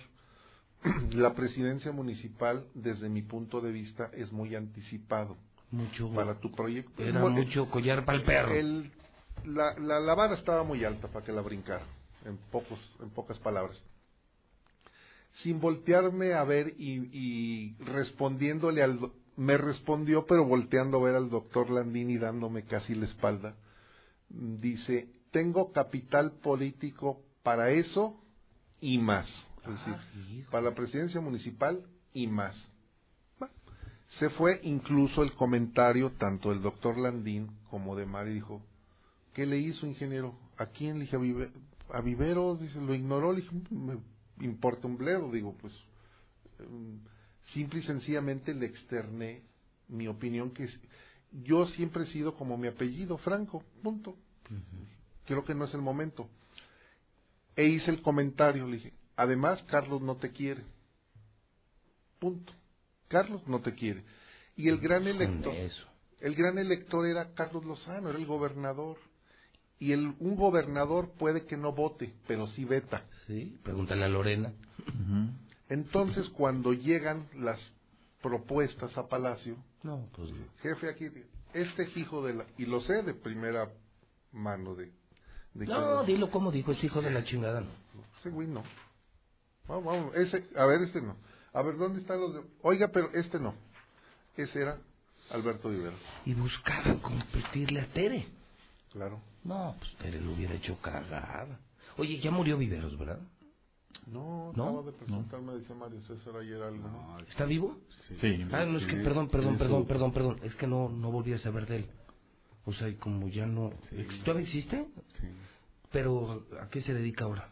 la 1.13 1.35
presidencia 1.35 1.93
municipal, 1.93 2.67
desde 2.75 3.09
mi 3.09 3.23
punto 3.23 3.61
de 3.61 3.73
vista, 3.73 4.11
es 4.15 4.33
muy 4.33 4.55
anticipado 4.55 5.37
Mucho... 5.71 6.11
para 6.15 6.41
tu 6.41 6.51
proyecto. 6.53 7.03
Era 7.03 7.21
Bueno, 7.21 7.37
mucho 7.37 7.69
collar 7.71 8.05
para 8.05 8.19
el 8.19 8.25
perro. 8.25 8.53
el- 8.55 8.91
la, 9.45 9.77
la, 9.79 9.99
la 10.01 10.15
vara 10.15 10.35
estaba 10.35 10.63
muy 10.63 10.85
alta 10.85 11.09
para 11.09 11.25
que 11.25 11.33
la 11.33 11.41
brincara, 11.43 11.85
en, 12.25 12.37
pocos, 12.51 12.79
en 13.01 13.11
pocas 13.11 13.39
palabras. 13.41 13.83
Sin 15.43 15.61
voltearme 15.61 16.35
a 16.35 16.45
ver 16.45 16.75
y, 16.79 17.09
y 17.13 17.77
respondiéndole 17.85 18.83
al... 18.83 18.99
Me 19.37 19.57
respondió, 19.57 20.27
pero 20.27 20.45
volteando 20.45 20.99
a 20.99 21.03
ver 21.05 21.17
al 21.17 21.31
doctor 21.31 21.71
Landini 21.71 22.19
dándome 22.19 22.65
casi 22.65 22.95
la 22.95 23.07
espalda. 23.07 23.57
Dice, 24.35 25.09
tengo 25.31 25.73
capital 25.73 26.33
político 26.43 27.21
para 27.43 27.71
eso 27.71 28.19
y 28.81 28.99
más. 28.99 29.29
Es 29.65 29.69
decir, 29.71 30.47
para 30.51 30.71
la 30.71 30.75
presidencia 30.75 31.21
municipal 31.21 31.85
y 32.15 32.27
más. 32.27 32.57
Bueno, 33.39 33.55
se 34.19 34.31
fue 34.31 34.61
incluso 34.65 35.23
el 35.23 35.35
comentario 35.35 36.13
tanto 36.13 36.51
del 36.51 36.63
doctor 36.63 36.99
Landín 36.99 37.49
como 37.71 37.95
de 37.95 38.07
Mari 38.07 38.35
dijo, 38.35 38.63
¿qué 39.35 39.47
le 39.47 39.59
hizo 39.59 39.87
ingeniero? 39.87 40.35
¿A 40.57 40.67
quién? 40.67 40.95
Le 40.99 41.05
dije, 41.05 41.17
a, 41.17 41.21
Vive- 41.21 41.53
a 41.91 42.01
Viveros, 42.01 42.61
dice, 42.61 42.81
lo 42.81 42.95
ignoró, 42.95 43.33
le 43.33 43.43
dije, 43.43 43.55
me 43.71 43.99
importa 44.45 44.87
un 44.87 44.97
bledo, 44.97 45.31
digo, 45.31 45.55
pues, 45.61 45.73
em, 46.59 46.99
simple 47.53 47.81
y 47.81 47.83
sencillamente 47.85 48.55
le 48.55 48.67
externé 48.67 49.43
mi 49.89 50.09
opinión 50.09 50.51
que 50.51 50.69
yo 51.33 51.67
siempre 51.67 52.05
he 52.05 52.07
sido 52.07 52.35
como 52.35 52.57
mi 52.57 52.69
apellido, 52.69 53.19
Franco, 53.19 53.65
punto. 53.83 54.17
Creo 55.25 55.45
que 55.45 55.55
no 55.55 55.65
es 55.65 55.75
el 55.75 55.81
momento. 55.81 56.29
E 57.57 57.65
hice 57.65 57.91
el 57.91 58.03
comentario, 58.03 58.67
le 58.67 58.77
dije, 58.77 58.93
además 59.17 59.63
Carlos 59.65 60.03
no 60.03 60.17
te 60.17 60.31
quiere. 60.31 60.63
Punto. 62.19 62.53
Carlos 63.09 63.47
no 63.47 63.61
te 63.61 63.75
quiere. 63.75 64.05
Y 64.57 64.69
el 64.69 64.79
gran 64.79 65.07
elector, 65.07 65.55
eso. 65.55 65.87
el 66.21 66.35
gran 66.35 66.59
elector 66.59 67.07
era 67.07 67.33
Carlos 67.35 67.65
Lozano, 67.65 68.11
era 68.11 68.19
el 68.19 68.27
gobernador. 68.27 68.99
Y 69.79 69.93
el, 69.93 70.15
un 70.21 70.37
gobernador 70.37 71.13
puede 71.19 71.47
que 71.47 71.57
no 71.57 71.73
vote, 71.73 72.15
pero 72.29 72.47
sí 72.49 72.65
veta. 72.65 73.05
Sí, 73.27 73.59
pregúntale 73.65 74.05
a 74.05 74.09
Lorena. 74.09 74.53
Entonces, 75.69 76.29
cuando 76.29 76.73
llegan 76.73 77.29
las 77.35 77.59
propuestas 78.21 78.97
a 78.97 79.09
Palacio, 79.09 79.57
No, 79.83 80.09
pues... 80.15 80.31
jefe, 80.61 80.91
aquí, 80.91 81.09
este 81.55 81.91
hijo 81.97 82.25
de 82.25 82.35
la... 82.35 82.47
Y 82.59 82.67
lo 82.67 82.81
sé 82.81 83.03
de 83.03 83.15
primera 83.15 83.69
mano 84.33 84.75
de... 84.75 84.93
de 85.55 85.67
No, 85.67 86.05
dilo 86.05 86.31
como 86.31 86.51
dijo, 86.53 86.73
es 86.73 86.83
hijo 86.85 87.03
de 87.03 87.11
la 87.11 87.25
chingada. 87.25 87.61
no. 87.61 87.69
Ese 88.21 88.31
güey 88.31 88.49
no. 88.49 88.63
Vamos, 89.67 89.85
vamos, 89.85 90.15
ese, 90.17 90.49
a 90.57 90.67
ver, 90.67 90.83
este 90.83 91.01
no. 91.01 91.17
A 91.53 91.63
ver, 91.63 91.77
¿dónde 91.77 92.01
están 92.01 92.21
los 92.21 92.35
de... 92.35 92.43
Oiga, 92.63 92.89
pero 92.93 93.11
este 93.13 93.39
no. 93.39 93.55
Ese 94.37 94.63
era 94.63 94.79
Alberto 95.31 95.69
Viveros. 95.69 96.01
Y 96.25 96.35
buscaba 96.35 97.01
competirle 97.01 97.81
a 97.81 97.87
Tere. 97.93 98.27
Claro. 98.93 99.21
No, 99.45 99.75
pues 99.79 99.95
Tere 99.97 100.21
lo 100.21 100.33
hubiera 100.33 100.55
hecho 100.55 100.79
cagar. 100.81 101.59
Oye, 101.97 102.19
ya 102.21 102.31
murió 102.31 102.57
Viveros, 102.57 102.97
¿verdad? 102.99 103.21
No, 104.07 104.53
¿No? 104.55 104.69
acaba 104.69 104.83
de 104.83 104.93
presentarme, 104.93 105.57
dice 105.59 105.75
Mario 105.75 106.01
César 106.03 106.37
ayer 106.37 106.61
algo. 106.63 106.89
¿no? 106.89 107.19
¿Está 107.21 107.45
vivo? 107.45 107.79
Sí. 108.21 108.45
Ah, 108.53 108.65
no, 108.65 108.79
es 108.79 108.87
que, 108.87 108.97
Sí, 108.97 109.03
perdón, 109.03 109.29
perdón, 109.29 109.57
perdón, 109.59 109.83
su- 109.83 109.89
perdón, 109.89 110.13
perdón. 110.13 110.41
Es 110.43 110.55
que 110.57 110.67
no, 110.67 110.89
no 110.89 111.11
volví 111.11 111.33
a 111.33 111.39
saber 111.39 111.67
de 111.67 111.77
él. 111.77 111.87
O 112.65 112.73
sea, 112.73 112.89
y 112.89 112.95
como 112.95 113.29
ya 113.29 113.47
no... 113.47 113.73
¿Todavía 114.25 114.45
existe? 114.45 114.87
Sí. 115.21 115.29
Pero, 115.91 116.47
¿a 116.61 116.69
qué 116.69 116.81
se 116.83 116.95
dedica 116.95 117.25
ahora? 117.25 117.49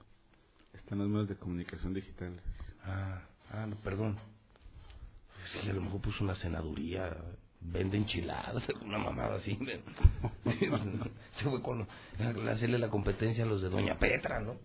Están 0.73 0.99
los 0.99 1.09
medios 1.09 1.29
de 1.29 1.37
comunicación 1.37 1.93
digitales. 1.95 2.41
Ah, 2.85 3.23
ah, 3.53 3.67
no, 3.67 3.77
perdón. 3.77 4.17
Sí, 5.63 5.69
a 5.69 5.73
lo 5.73 5.81
mejor 5.83 6.01
puso 6.01 6.23
una 6.25 6.35
senaduría, 6.37 7.17
vende 7.61 7.97
enchiladas, 7.97 8.63
una 8.83 8.99
mamada 8.99 9.37
así. 9.37 9.59
Se 11.33 11.45
fue 11.45 11.63
con 11.63 11.87
hacerle 12.49 12.79
la 12.79 12.89
competencia 12.89 13.45
a 13.45 13.47
los 13.47 13.63
de 13.63 13.69
Doña 13.69 13.99
Petra, 13.99 14.41
¿no? 14.41 14.57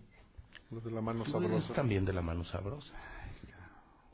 Los 0.70 0.82
de 0.84 0.90
la 0.90 1.00
mano 1.00 1.24
Tú 1.24 1.32
sabrosa. 1.32 1.74
también 1.74 2.04
de 2.04 2.12
la 2.12 2.22
mano 2.22 2.44
sabrosa. 2.44 2.92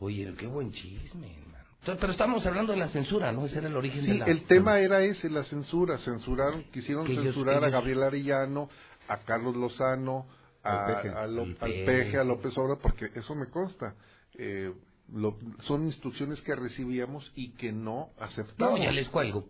Oye, 0.00 0.32
qué 0.38 0.46
buen 0.46 0.72
chisme, 0.72 1.32
hermano. 1.38 1.64
Pero 1.84 2.12
estamos 2.12 2.44
hablando 2.46 2.72
de 2.72 2.78
la 2.78 2.88
censura, 2.90 3.32
¿no? 3.32 3.46
Ese 3.46 3.58
era 3.58 3.68
el 3.68 3.76
origen 3.76 4.04
de 4.04 4.12
Sí, 4.12 4.18
la... 4.18 4.26
el 4.26 4.44
tema 4.44 4.78
era 4.78 5.00
ese, 5.02 5.28
la 5.30 5.44
censura. 5.44 5.98
Censuraron, 5.98 6.64
quisieron 6.72 7.04
Que 7.06 7.12
ellos- 7.12 7.24
censurar 7.26 7.64
a 7.64 7.70
Gabriel 7.70 8.02
Arellano, 8.02 8.68
a 9.08 9.18
Carlos 9.18 9.56
Lozano, 9.56 10.26
a, 10.62 10.86
Al 10.86 10.94
Peje. 10.94 11.08
a 11.16 11.26
Lo- 11.26 11.42
Al. 11.42 11.54
Peje, 11.56 12.18
a 12.18 12.24
López 12.24 12.56
Obrador, 12.58 12.78
porque 12.80 13.10
eso 13.14 13.34
me 13.34 13.46
consta. 13.48 13.96
Eh, 14.34 14.72
lo- 15.12 15.38
son 15.62 15.86
instrucciones 15.86 16.40
que 16.42 16.54
recibíamos 16.54 17.32
y 17.34 17.50
que 17.52 17.72
no 17.72 18.10
aceptamos. 18.18 18.78
No, 18.78 18.84
ya 18.84 18.92
les 18.92 19.08
cuelgo. 19.08 19.48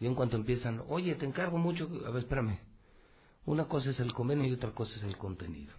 Y 0.00 0.06
en 0.06 0.14
cuanto 0.14 0.36
empiezan, 0.36 0.82
oye, 0.88 1.14
te 1.16 1.26
encargo 1.26 1.58
mucho... 1.58 1.88
A 2.06 2.10
ver, 2.10 2.22
espérame. 2.22 2.58
Una 3.44 3.66
cosa 3.66 3.90
es 3.90 4.00
el 4.00 4.12
convenio 4.12 4.46
y 4.46 4.52
otra 4.52 4.70
cosa 4.72 4.94
es 4.96 5.02
el 5.04 5.16
contenido. 5.16 5.72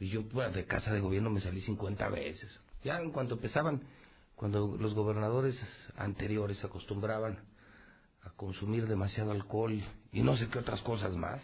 Y 0.00 0.08
yo 0.08 0.22
de 0.22 0.64
casa 0.64 0.92
de 0.92 1.00
gobierno 1.00 1.30
me 1.30 1.40
salí 1.40 1.60
50 1.60 2.08
veces. 2.08 2.50
Ya 2.82 2.98
en 2.98 3.12
cuanto 3.12 3.34
empezaban, 3.34 3.82
cuando 4.34 4.76
los 4.78 4.94
gobernadores 4.94 5.60
anteriores 5.96 6.64
acostumbraban 6.64 7.38
a 8.22 8.30
consumir 8.30 8.88
demasiado 8.88 9.30
alcohol 9.30 9.82
y 10.12 10.22
no 10.22 10.36
sé 10.38 10.48
qué 10.48 10.58
otras 10.58 10.80
cosas 10.80 11.14
más, 11.14 11.42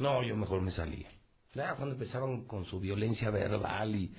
no, 0.00 0.22
yo 0.24 0.36
mejor 0.36 0.60
me 0.60 0.72
salía. 0.72 1.08
Ya 1.54 1.76
cuando 1.76 1.94
empezaban 1.94 2.44
con 2.46 2.64
su 2.64 2.80
violencia 2.80 3.30
verbal 3.30 3.94
y 3.94 4.12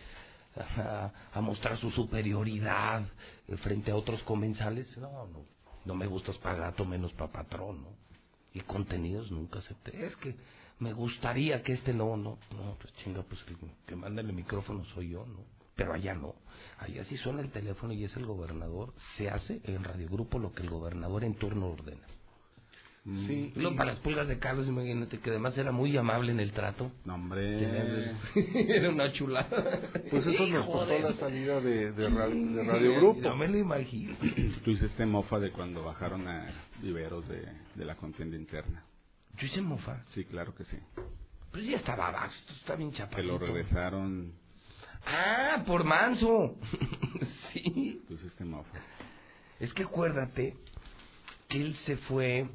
a, 0.55 1.11
a 1.33 1.41
mostrar 1.41 1.77
su 1.77 1.91
superioridad 1.91 3.05
eh, 3.47 3.57
frente 3.57 3.91
a 3.91 3.95
otros 3.97 4.23
comensales, 4.23 4.95
no, 4.97 5.27
no, 5.27 5.45
no 5.83 5.95
me 5.95 6.07
gustas 6.07 6.37
para 6.37 6.71
menos 6.85 7.11
para 7.13 7.31
patrón, 7.31 7.83
¿no? 7.83 7.89
Y 8.53 8.61
contenidos 8.61 9.29
nunca 9.31 9.59
acepté. 9.59 10.05
Es 10.05 10.15
que 10.15 10.33
me 10.79 10.93
gustaría 10.93 11.61
que 11.63 11.73
este 11.73 11.93
no, 11.93 12.17
no, 12.17 12.37
no, 12.51 12.75
pues 12.79 12.93
chinga, 13.03 13.23
pues 13.23 13.41
el 13.47 13.55
que 13.85 13.95
manda 13.95 14.21
el 14.21 14.33
micrófono 14.33 14.83
soy 14.93 15.09
yo, 15.09 15.25
¿no? 15.25 15.39
Pero 15.75 15.93
allá 15.93 16.13
no. 16.13 16.35
Allá 16.79 17.03
sí 17.05 17.17
suena 17.17 17.41
el 17.41 17.51
teléfono 17.51 17.91
y 17.93 18.03
es 18.05 18.15
el 18.15 18.25
gobernador. 18.25 18.93
Se 19.17 19.29
hace 19.29 19.59
en 19.65 19.83
Radio 19.83 20.07
Grupo 20.09 20.39
lo 20.39 20.53
que 20.53 20.63
el 20.63 20.69
gobernador 20.69 21.23
en 21.25 21.35
turno 21.35 21.67
ordena. 21.67 22.05
Sí. 23.27 23.51
Luego 23.55 23.75
para 23.75 23.91
las 23.91 23.99
pulgas 23.99 24.27
de 24.27 24.39
Carlos, 24.39 24.67
imagínate 24.67 25.19
que 25.19 25.29
además 25.29 25.55
era 25.59 25.71
muy 25.71 25.95
amable 25.95 26.31
en 26.31 26.39
el 26.39 26.51
trato. 26.53 26.91
No, 27.03 27.13
hombre. 27.15 28.15
era 28.67 28.89
una 28.89 29.11
chulada. 29.13 29.81
Pues 30.09 30.25
eso 30.25 30.47
nos 30.47 30.65
costó 30.65 30.97
la 30.97 31.13
salida 31.13 31.61
de, 31.61 31.91
de, 31.91 32.09
ra- 32.09 32.27
de 32.29 32.63
Radio 32.63 32.95
Grupo. 32.95 33.21
No 33.21 33.35
me 33.35 33.47
lo 33.47 33.57
imagino. 33.59 34.15
Tú 34.63 34.71
hiciste 34.71 35.05
mofa 35.05 35.37
de 35.39 35.51
cuando 35.51 35.83
bajaron 35.83 36.27
a 36.27 36.47
viveros 36.81 37.27
de, 37.29 37.45
de 37.75 37.85
la 37.85 37.93
contienda 37.95 38.37
interna. 38.37 38.83
Yo 39.37 39.47
hice 39.47 39.61
mofa. 39.61 40.03
Sí, 40.11 40.25
claro 40.25 40.53
que 40.55 40.63
sí. 40.65 40.77
Pues 41.51 41.65
ya 41.65 41.77
estaba 41.77 42.07
abajo, 42.07 42.33
está 42.59 42.75
bien 42.75 42.91
Que 42.91 42.97
chaparrito. 42.97 43.33
lo 43.33 43.39
regresaron. 43.39 44.33
Ah, 45.05 45.63
por 45.65 45.83
manso. 45.83 46.55
sí. 47.53 48.03
Tú 48.07 48.13
hiciste 48.15 48.43
mofa. 48.45 48.77
Es 49.59 49.73
que 49.73 49.83
acuérdate 49.83 50.55
que 51.47 51.61
él 51.61 51.75
se 51.85 51.97
fue, 51.97 52.49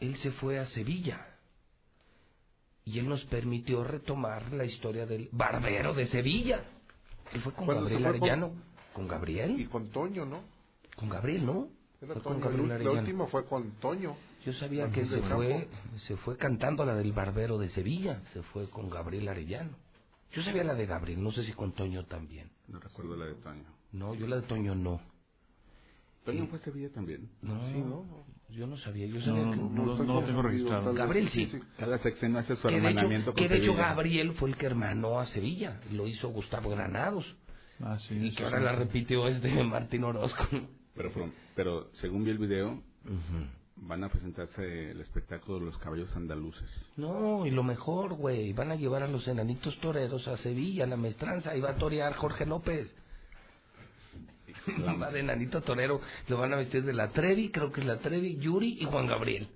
él 0.00 0.16
se 0.18 0.30
fue 0.32 0.58
a 0.58 0.66
Sevilla. 0.66 1.24
Y 2.84 2.98
él 2.98 3.08
nos 3.08 3.22
permitió 3.26 3.84
retomar 3.84 4.50
la 4.52 4.64
historia 4.64 5.04
del 5.04 5.28
barbero 5.32 5.92
de 5.92 6.06
Sevilla. 6.08 6.64
Él 7.34 7.42
fue 7.42 7.52
con 7.52 7.66
Gabriel 7.68 8.00
fue 8.00 8.08
Arellano. 8.08 8.52
¿Con 8.94 9.06
Gabriel? 9.06 9.60
Y 9.60 9.66
con 9.66 9.90
Toño, 9.90 10.24
¿no? 10.24 10.40
Con 10.96 11.10
Gabriel, 11.10 11.44
¿no? 11.44 11.68
Era 12.00 12.14
Fue 12.14 12.22
con. 12.22 12.40
Gabriel 12.40 12.68
La 12.68 12.74
Arellano. 12.76 13.00
última 13.00 13.26
fue 13.26 13.44
con 13.44 13.72
Toño. 13.72 14.16
Yo 14.48 14.54
sabía 14.54 14.90
que 14.90 15.04
se 15.04 15.20
fue, 15.20 15.68
Campo. 15.68 15.98
se 16.06 16.16
fue 16.16 16.38
cantando 16.38 16.86
la 16.86 16.94
del 16.94 17.12
barbero 17.12 17.58
de 17.58 17.68
Sevilla. 17.68 18.22
Se 18.32 18.42
fue 18.44 18.70
con 18.70 18.88
Gabriel 18.88 19.28
Arellano. 19.28 19.72
Yo 20.32 20.42
sabía 20.42 20.64
la 20.64 20.74
de 20.74 20.86
Gabriel, 20.86 21.22
no 21.22 21.32
sé 21.32 21.44
si 21.44 21.52
con 21.52 21.72
Toño 21.72 22.06
también. 22.06 22.48
No 22.66 22.80
recuerdo 22.80 23.14
la 23.14 23.26
de 23.26 23.34
Toño. 23.34 23.64
No, 23.92 24.14
yo 24.14 24.26
la 24.26 24.36
de 24.36 24.42
Toño 24.42 24.74
no. 24.74 25.02
¿Toño 26.24 26.46
fue 26.46 26.58
a 26.58 26.62
Sevilla 26.62 26.88
también? 26.94 27.28
No, 27.42 27.62
Sí, 27.68 27.74
¿no? 27.78 28.06
yo 28.48 28.66
no 28.66 28.78
sabía, 28.78 29.06
yo 29.06 29.20
sabía 29.20 29.44
no, 29.44 29.50
que... 29.50 29.56
no, 29.58 29.68
no, 29.68 30.04
no 30.04 30.20
lo 30.20 30.26
tengo 30.26 30.40
registrado. 30.40 30.94
Gabriel 30.94 31.28
sí. 31.28 31.50
Cada 31.78 31.98
sexenio 31.98 32.38
hace 32.38 32.56
su 32.56 32.62
Que 32.62 32.68
de, 32.68 32.78
hecho, 32.78 32.88
hermanamiento 32.88 33.34
que 33.34 33.48
de 33.48 33.56
hecho. 33.58 33.74
Gabriel 33.74 34.32
fue 34.32 34.48
el 34.48 34.56
que 34.56 34.64
hermanó 34.64 35.20
a 35.20 35.26
Sevilla, 35.26 35.78
lo 35.92 36.06
hizo 36.06 36.30
Gustavo 36.30 36.70
Granados, 36.70 37.36
Ah, 37.80 37.98
sí, 38.08 38.14
y 38.14 38.34
que 38.34 38.44
ahora 38.44 38.60
la 38.60 38.72
repitió 38.72 39.28
este 39.28 39.50
Martín 39.64 40.04
Orozco. 40.04 40.42
Pero, 40.94 41.12
pero 41.54 41.90
según 42.00 42.24
vi 42.24 42.30
el 42.30 42.38
video, 42.38 42.82
van 43.82 44.04
a 44.04 44.08
presentarse 44.08 44.90
el 44.90 45.00
espectáculo 45.00 45.60
de 45.60 45.66
los 45.66 45.78
caballos 45.78 46.14
andaluces. 46.16 46.68
No, 46.96 47.46
y 47.46 47.50
lo 47.50 47.62
mejor, 47.62 48.14
güey, 48.14 48.52
van 48.52 48.72
a 48.72 48.76
llevar 48.76 49.02
a 49.02 49.08
los 49.08 49.26
enanitos 49.28 49.78
toreros 49.80 50.26
a 50.28 50.36
Sevilla, 50.38 50.84
a 50.84 50.86
la 50.88 50.96
maestranza, 50.96 51.56
y 51.56 51.60
va 51.60 51.70
a 51.70 51.76
torear 51.76 52.14
Jorge 52.14 52.46
López. 52.46 52.94
Va 55.00 55.10
de 55.10 55.20
enanito 55.20 55.62
torero, 55.62 56.00
lo 56.26 56.38
van 56.38 56.52
a 56.52 56.56
vestir 56.56 56.84
de 56.84 56.92
la 56.92 57.10
Trevi, 57.10 57.50
creo 57.50 57.72
que 57.72 57.80
es 57.80 57.86
la 57.86 57.98
Trevi, 57.98 58.36
Yuri 58.38 58.78
y 58.80 58.84
Juan 58.84 59.06
Gabriel, 59.06 59.48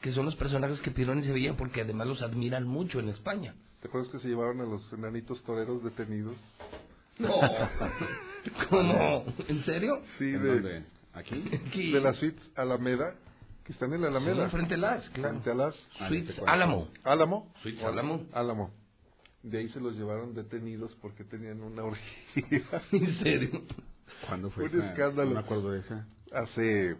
que 0.00 0.12
son 0.12 0.24
los 0.24 0.36
personajes 0.36 0.80
que 0.80 0.90
pidieron 0.90 1.18
en 1.18 1.24
Sevilla 1.24 1.54
porque 1.56 1.82
además 1.82 2.08
los 2.08 2.22
admiran 2.22 2.66
mucho 2.66 2.98
en 2.98 3.08
España. 3.08 3.54
¿Te 3.80 3.88
acuerdas 3.88 4.10
que 4.12 4.18
se 4.20 4.28
llevaron 4.28 4.60
a 4.60 4.64
los 4.64 4.92
enanitos 4.92 5.42
toreros 5.42 5.82
detenidos? 5.82 6.36
No, 7.18 7.28
¿cómo? 8.70 9.24
¿En 9.48 9.64
serio? 9.64 10.02
Sí, 10.18 10.34
¿En 10.34 10.42
de, 10.42 10.48
dónde? 10.48 10.84
¿Aquí? 11.14 11.44
Aquí. 11.66 11.92
de 11.92 12.00
las 12.00 12.16
suites 12.16 12.50
Alameda, 12.56 13.14
que 13.64 13.72
están 13.72 13.92
en 13.92 14.02
la 14.02 14.08
Alameda. 14.08 14.46
Sí, 14.46 14.50
frente 14.56 14.74
a 14.74 14.78
las, 14.78 15.10
claro. 15.10 15.28
Frente 15.40 15.50
a 15.50 15.54
las 15.54 15.74
Suites 16.08 16.40
Álamo. 16.46 16.88
Álamo. 17.04 17.52
Suites 17.62 17.84
Álamo. 17.84 18.26
Álamo. 18.32 18.70
De 19.42 19.58
ahí 19.58 19.68
se 19.70 19.80
los 19.80 19.96
llevaron 19.96 20.34
detenidos 20.34 20.94
porque 21.02 21.24
tenían 21.24 21.62
una 21.62 21.82
orgía. 21.84 22.02
¿En 22.92 23.18
serio? 23.22 23.62
¿Cuándo 24.26 24.50
fue 24.50 24.64
Un 24.64 24.70
esa? 24.78 24.90
escándalo. 24.92 25.30
No 25.30 25.34
me 25.34 25.40
acuerdo 25.40 25.70
de 25.72 25.80
esa. 25.80 26.06
Hace 26.32 26.96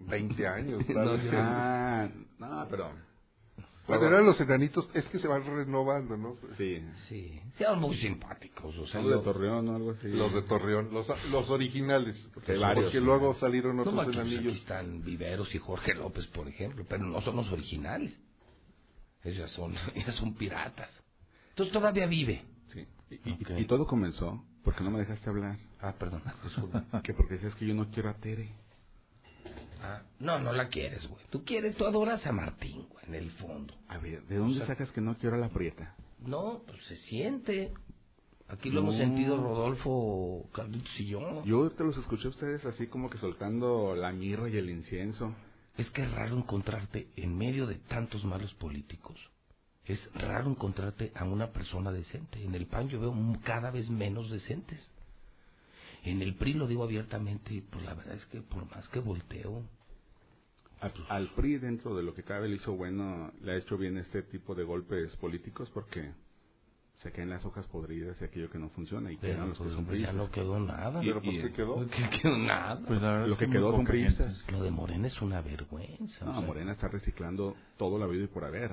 20 0.00 0.46
años. 0.48 0.82
No, 0.88 1.16
Ah, 1.32 2.08
no, 2.38 2.66
pero... 2.70 2.90
Bueno, 3.88 4.06
eran 4.08 4.26
los 4.26 4.40
enanitos, 4.40 4.88
es 4.94 5.04
que 5.08 5.18
se 5.18 5.28
van 5.28 5.44
renovando, 5.44 6.16
¿no? 6.16 6.34
Sí. 6.58 6.82
Sí, 7.08 7.40
sean 7.56 7.78
muy 7.80 7.96
simpáticos, 7.96 8.76
o 8.78 8.86
sea, 8.86 9.00
Algo 9.00 9.18
de 9.18 9.22
Torreón 9.22 9.68
o 9.68 9.76
algo 9.76 9.90
así. 9.92 10.08
Los 10.08 10.34
de 10.34 10.42
Torreón, 10.42 10.92
los, 10.92 11.06
los 11.30 11.50
originales. 11.50 12.16
Porque 12.34 12.56
varios. 12.58 12.86
Porque 12.86 13.00
luego 13.00 13.34
salieron 13.36 13.76
No, 13.76 13.82
otros 13.82 13.94
aquí, 14.00 14.04
pues, 14.06 14.18
aquí 14.18 14.30
enanillos. 14.34 14.56
están 14.58 15.02
Viveros 15.04 15.54
y 15.54 15.58
Jorge 15.58 15.94
López, 15.94 16.26
por 16.28 16.48
ejemplo, 16.48 16.84
pero 16.88 17.04
no 17.04 17.20
son 17.20 17.36
los 17.36 17.50
originales. 17.52 18.12
Ellos 19.22 19.38
ya 19.38 19.48
son, 19.48 19.74
ya 20.06 20.12
son 20.12 20.34
piratas. 20.34 20.90
Entonces 21.50 21.72
todavía 21.72 22.06
vive. 22.06 22.44
Sí. 22.72 22.86
Y, 23.10 23.14
y- 23.30 23.32
Ok. 23.34 23.50
y 23.58 23.64
todo 23.66 23.86
comenzó 23.86 24.44
porque 24.64 24.82
no 24.82 24.90
me 24.90 24.98
dejaste 24.98 25.30
hablar. 25.30 25.56
Ah, 25.80 25.94
perdón, 25.98 26.22
disculpa. 26.42 26.84
Que 27.04 27.14
porque 27.14 27.34
decías 27.34 27.54
que 27.54 27.66
yo 27.66 27.74
no 27.74 27.88
quiero 27.90 28.08
a 28.10 28.14
Tere. 28.14 28.48
Ah, 29.88 30.02
no, 30.18 30.38
no 30.40 30.52
la 30.52 30.68
quieres, 30.68 31.06
güey. 31.06 31.24
Tú 31.30 31.44
quieres, 31.44 31.76
tú 31.76 31.84
adoras 31.86 32.26
a 32.26 32.32
Martín, 32.32 32.86
güey, 32.90 33.04
en 33.06 33.14
el 33.14 33.30
fondo. 33.32 33.72
A 33.88 33.98
ver, 33.98 34.22
¿de 34.26 34.36
dónde 34.36 34.54
O 34.54 34.58
sea- 34.58 34.66
sacas 34.68 34.90
que 34.92 35.00
no 35.00 35.16
quiero 35.16 35.36
a 35.36 35.38
la 35.38 35.48
prieta? 35.50 35.94
No, 36.20 36.62
pues 36.66 36.84
se 36.86 36.96
siente. 36.96 37.72
Aquí 38.48 38.70
lo 38.70 38.80
No. 38.80 38.88
hemos 38.88 38.96
sentido 39.00 39.36
Rodolfo, 39.36 40.48
Carlitos 40.52 41.00
y 41.00 41.06
yo. 41.06 41.44
Yo 41.44 41.70
te 41.70 41.84
los 41.84 41.96
escuché 41.98 42.26
a 42.26 42.30
ustedes 42.30 42.64
así 42.64 42.86
como 42.86 43.10
que 43.10 43.18
soltando 43.18 43.94
la 43.96 44.12
mirra 44.12 44.48
y 44.48 44.56
el 44.56 44.70
incienso. 44.70 45.34
Es 45.76 45.90
que 45.90 46.02
es 46.02 46.10
raro 46.12 46.36
encontrarte 46.36 47.08
en 47.16 47.36
medio 47.36 47.66
de 47.66 47.74
tantos 47.74 48.24
malos 48.24 48.54
políticos. 48.54 49.18
Es 49.84 50.00
raro 50.14 50.48
encontrarte 50.50 51.12
a 51.14 51.24
una 51.24 51.52
persona 51.52 51.92
decente. 51.92 52.42
En 52.42 52.54
el 52.54 52.66
PAN 52.66 52.88
yo 52.88 52.98
veo 53.00 53.14
cada 53.44 53.70
vez 53.70 53.88
menos 53.90 54.30
decentes. 54.30 54.90
En 56.04 56.22
el 56.22 56.34
PRI 56.36 56.54
lo 56.54 56.66
digo 56.68 56.84
abiertamente, 56.84 57.62
pues 57.70 57.84
la 57.84 57.94
verdad 57.94 58.14
es 58.14 58.24
que 58.26 58.40
por 58.40 58.64
más 58.70 58.88
que 58.88 59.00
volteo, 59.00 59.62
Al, 60.80 60.92
al 61.08 61.28
PRI, 61.34 61.58
dentro 61.58 61.96
de 61.96 62.02
lo 62.02 62.14
que 62.14 62.22
cabe, 62.22 62.48
le 62.48 62.56
hizo 62.56 62.74
bueno, 62.74 63.32
le 63.42 63.52
ha 63.52 63.56
hecho 63.56 63.78
bien 63.78 63.96
este 63.98 64.22
tipo 64.22 64.54
de 64.54 64.64
golpes 64.64 65.14
políticos 65.16 65.70
porque 65.72 66.12
se 67.02 67.12
caen 67.12 67.30
las 67.30 67.44
hojas 67.44 67.66
podridas 67.66 68.20
y 68.20 68.24
aquello 68.24 68.50
que 68.50 68.58
no 68.58 68.68
funciona 68.70 69.10
y 69.12 69.16
pero 69.16 69.34
quedan 69.34 69.48
los 69.50 69.58
pues, 69.58 69.70
que 69.70 69.74
son 69.76 69.84
pues, 69.86 70.00
ya 70.00 70.08
priistas. 70.10 70.28
no 70.28 70.32
quedó 70.34 70.60
nada. 70.60 71.02
Y- 71.02 71.06
Pero 71.08 71.22
¿por 71.22 71.32
y- 71.32 71.40
qué 71.42 71.52
quedó? 71.52 71.86
¿Qué 71.88 72.10
quedó 72.22 72.38
nada? 72.38 72.80
Pues 72.86 73.00
Lo 73.02 73.26
es 73.32 73.38
que 73.38 73.46
muy 73.46 73.56
quedó 73.56 73.72
son 73.72 73.84
priistas. 73.84 74.44
Lo 74.50 74.62
de 74.62 74.70
Morena 74.70 75.06
es 75.06 75.20
una 75.22 75.40
vergüenza. 75.42 76.24
o 76.24 76.28
No, 76.28 76.38
sea, 76.38 76.46
Morena 76.46 76.72
está 76.72 76.88
reciclando 76.88 77.54
todo 77.78 77.98
la 77.98 78.06
vida 78.06 78.24
y 78.24 78.28
por 78.28 78.44
haber. 78.44 78.72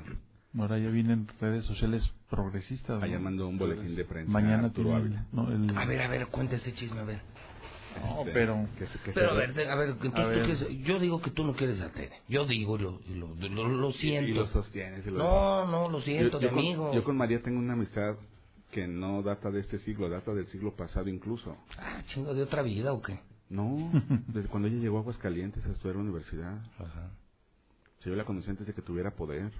Ahora 0.57 0.77
ya 0.77 0.89
vienen 0.89 1.27
redes 1.41 1.65
sociales 1.65 2.03
progresistas. 2.29 2.99
¿no? 2.99 3.03
Ayer 3.05 3.19
mandó 3.19 3.47
un 3.47 3.57
boletín 3.57 3.95
de 3.95 4.05
prensa 4.05 4.31
Mañana 4.31 4.65
Arturo 4.67 4.89
tiene- 4.89 5.01
Ávila. 5.01 5.25
no, 5.31 5.51
el- 5.51 5.77
A 5.77 5.85
ver, 5.85 6.01
a 6.01 6.07
ver, 6.09 6.27
cuenta 6.27 6.55
ese 6.57 6.73
chisme, 6.73 6.99
a 6.99 7.03
ver. 7.05 7.21
No, 8.01 8.19
Este, 8.19 8.31
pero... 8.33 8.67
que 8.77 8.87
se- 8.87 8.99
que 8.99 9.11
Pero 9.13 9.31
a 9.31 9.33
ver, 9.33 9.53
de- 9.53 9.69
a 9.69 9.75
ver, 9.75 9.89
entonces 9.89 10.13
A 10.19 10.23
tú 10.23 10.29
ver. 10.29 10.45
quieres- 10.45 10.83
yo 10.85 10.99
digo 10.99 11.21
que 11.21 11.31
tú 11.31 11.43
no 11.45 11.53
quieres 11.55 11.79
a 11.81 11.91
Tere. 11.91 12.21
Yo 12.27 12.45
digo, 12.45 12.77
lo, 12.77 12.99
lo, 13.09 13.35
lo, 13.35 13.67
lo 13.67 13.91
siento. 13.93 14.29
Y 14.31 14.33
lo 14.33 14.47
sostienes. 14.47 15.05
y 15.05 15.11
lo- 15.11 15.17
No, 15.19 15.65
no, 15.67 15.89
lo 15.89 16.01
siento, 16.01 16.39
de 16.39 16.49
con- 16.49 16.59
amigo. 16.59 16.93
yo 16.93 17.03
con 17.03 17.17
María 17.17 17.41
tengo 17.41 17.59
una 17.59 17.73
amistad 17.73 18.15
que 18.71 18.87
no 18.87 19.21
data 19.21 19.51
de 19.51 19.59
este 19.59 19.79
siglo, 19.79 20.09
data 20.09 20.33
del 20.33 20.47
siglo 20.47 20.75
pasado 20.75 21.07
incluso. 21.09 21.55
Ah, 21.77 22.01
chingo, 22.07 22.33
¿de 22.33 22.41
otra 22.43 22.61
vida 22.63 22.91
o 22.93 23.01
qué? 23.01 23.19
No, 23.49 23.91
desde 24.27 24.47
cuando 24.49 24.67
ella 24.67 24.77
llegó 24.77 24.97
a 24.97 25.01
Aguascalientes 25.01 25.65
a 25.65 25.71
estudiar 25.71 25.95
a 25.95 25.97
la 25.99 26.03
universidad. 26.05 26.57
Ajá. 26.79 27.11
Yo 28.03 28.15
la 28.15 28.25
conocí 28.25 28.49
antes 28.49 28.65
de 28.67 28.73
que 28.73 28.81
tuviera 28.81 29.11
poder. 29.11 29.51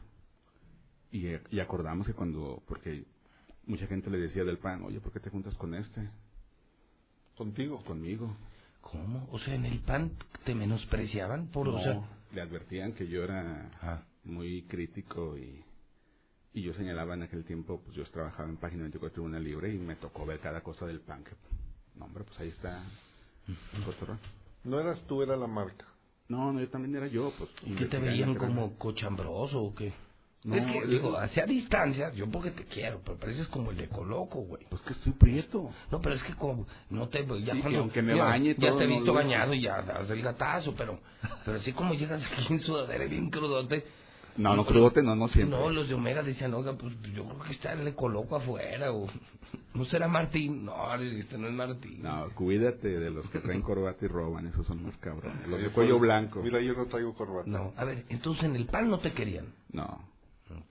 Y, 1.12 1.28
y 1.52 1.60
acordamos 1.60 2.08
que 2.08 2.14
cuando, 2.14 2.64
porque 2.68 3.06
mucha 3.68 3.86
gente 3.88 4.10
le 4.10 4.18
decía 4.18 4.44
del 4.44 4.58
PAN, 4.58 4.84
oye, 4.84 5.00
¿por 5.00 5.12
qué 5.14 5.20
te 5.20 5.30
juntas 5.30 5.54
con 5.56 5.76
este? 5.76 6.10
Contigo. 7.38 7.84
Conmigo. 7.84 8.36
¿Cómo? 8.82 9.28
O 9.32 9.40
sea, 9.40 9.56
en 9.56 9.66
el 9.66 9.80
PAN 9.80 10.12
te 10.46 10.54
menospreciaban 10.54 11.48
por, 11.48 11.68
No, 11.68 11.76
o 11.76 11.82
sea, 11.82 12.02
le 12.34 12.42
advertían 12.42 12.94
que 12.94 13.08
yo 13.08 13.24
era 13.24 13.70
Ah. 13.82 14.02
muy 14.26 14.64
crítico 14.64 15.38
y, 15.38 15.64
y 16.54 16.62
yo 16.62 16.74
señalaba 16.74 17.14
en 17.14 17.24
aquel 17.24 17.46
tiempo, 17.46 17.82
pues 17.84 17.96
yo 17.96 18.04
trabajaba 18.12 18.50
en 18.50 18.58
Página 18.58 18.82
24 18.84 19.14
Tribuna 19.14 19.40
Libre 19.40 19.74
y 19.74 19.78
me 19.78 19.96
tocó 19.96 20.26
ver 20.26 20.40
cada 20.40 20.62
cosa 20.62 20.86
del 20.86 21.00
PAN. 21.02 21.24
Que, 21.24 21.32
no, 21.96 22.06
hombre, 22.06 22.24
pues 22.26 22.40
ahí 22.40 22.50
está 22.50 22.84
el. 23.48 24.20
No 24.64 24.80
eras 24.80 25.02
tú, 25.08 25.22
era 25.22 25.36
la 25.36 25.48
marca. 25.48 25.86
No, 26.30 26.52
no, 26.54 26.60
yo 26.60 26.70
también 26.70 26.96
era 26.96 27.08
yo, 27.08 27.34
pues. 27.38 27.50
¿y 27.66 27.76
qué 27.76 27.86
te 27.86 28.00
veían 28.00 28.36
como 28.36 28.78
cochambroso 28.78 29.62
o 29.62 29.76
qué? 29.76 29.94
No, 30.46 30.56
es 30.56 30.66
que, 30.66 30.82
yo- 30.82 30.88
digo, 30.88 31.18
hacia 31.18 31.46
distancia, 31.46 32.12
yo 32.14 32.30
porque 32.30 32.52
te 32.52 32.66
quiero, 32.66 33.02
pero 33.06 33.18
pareces 33.18 33.48
como 33.48 33.72
el 33.72 33.78
de 33.78 33.88
Coloco, 33.88 34.40
güey. 34.42 34.66
Pues 34.70 34.82
que 34.82 34.94
estoy 34.94 35.14
prieto. 35.14 35.70
No, 35.92 36.02
pero 36.02 36.16
es 36.16 36.24
que 36.24 36.36
como, 36.36 36.66
no 36.90 37.08
te, 37.08 37.26
ya 37.44 37.56
y 37.56 37.62
cuando, 37.62 37.80
aunque 37.80 38.02
me 38.02 38.16
ya- 38.16 38.26
bañe 38.26 38.50
y 38.52 38.56
ya 38.56 38.70
todo, 38.70 38.78
te 38.80 38.84
he 38.84 38.88
visto 38.88 39.14
bañado 39.14 39.54
y 39.54 39.62
ya 39.62 39.82
das 39.82 40.10
el 40.10 40.22
gatazo, 40.22 40.74
pero, 40.76 41.00
pero 41.46 41.58
así 41.58 41.72
como 41.72 41.94
llegas 41.94 42.22
aquí 42.32 42.54
en 42.54 42.60
sudadera 42.60 43.06
bien 43.06 43.30
crudote. 43.30 43.86
No, 44.36 44.56
no, 44.56 44.66
crudote 44.66 45.04
no, 45.04 45.16
no 45.16 45.28
siempre. 45.28 45.58
No, 45.58 45.70
los 45.70 45.88
de 45.88 45.94
Omega 45.94 46.24
decían, 46.24 46.54
oiga, 46.56 46.74
pues 46.74 46.92
yo 47.14 47.24
creo 47.26 47.40
que 47.44 47.52
está 47.54 47.74
el 47.74 47.86
de 47.86 47.94
Coloco 47.94 48.36
afuera, 48.36 48.92
o 48.92 49.08
no 49.76 49.86
será 49.86 50.08
Martín. 50.08 50.66
No, 50.66 50.94
este 50.96 51.38
no 51.38 51.48
es 51.48 51.54
Martín. 51.54 52.02
No, 52.02 52.28
cuídate 52.34 52.88
de 53.00 53.12
los 53.12 53.30
que 53.30 53.40
traen 53.40 53.62
corbata 53.62 54.04
y 54.04 54.08
roban, 54.08 54.48
esos 54.48 54.66
son 54.66 54.84
más 54.84 54.98
cabrones. 54.98 55.48
Los 55.48 55.62
de 55.62 55.70
cuello 55.70 55.94
pues, 56.00 56.02
blanco. 56.02 56.42
Mira, 56.42 56.60
yo 56.62 56.74
no 56.74 56.88
traigo 56.88 57.14
corbata. 57.14 57.48
No, 57.50 57.74
a 57.78 57.86
ver, 57.86 58.06
entonces 58.10 58.44
en 58.46 58.56
el 58.56 58.66
PAN 58.66 58.90
no 58.90 58.98
te 59.00 59.14
querían. 59.14 59.54
No. 59.72 60.12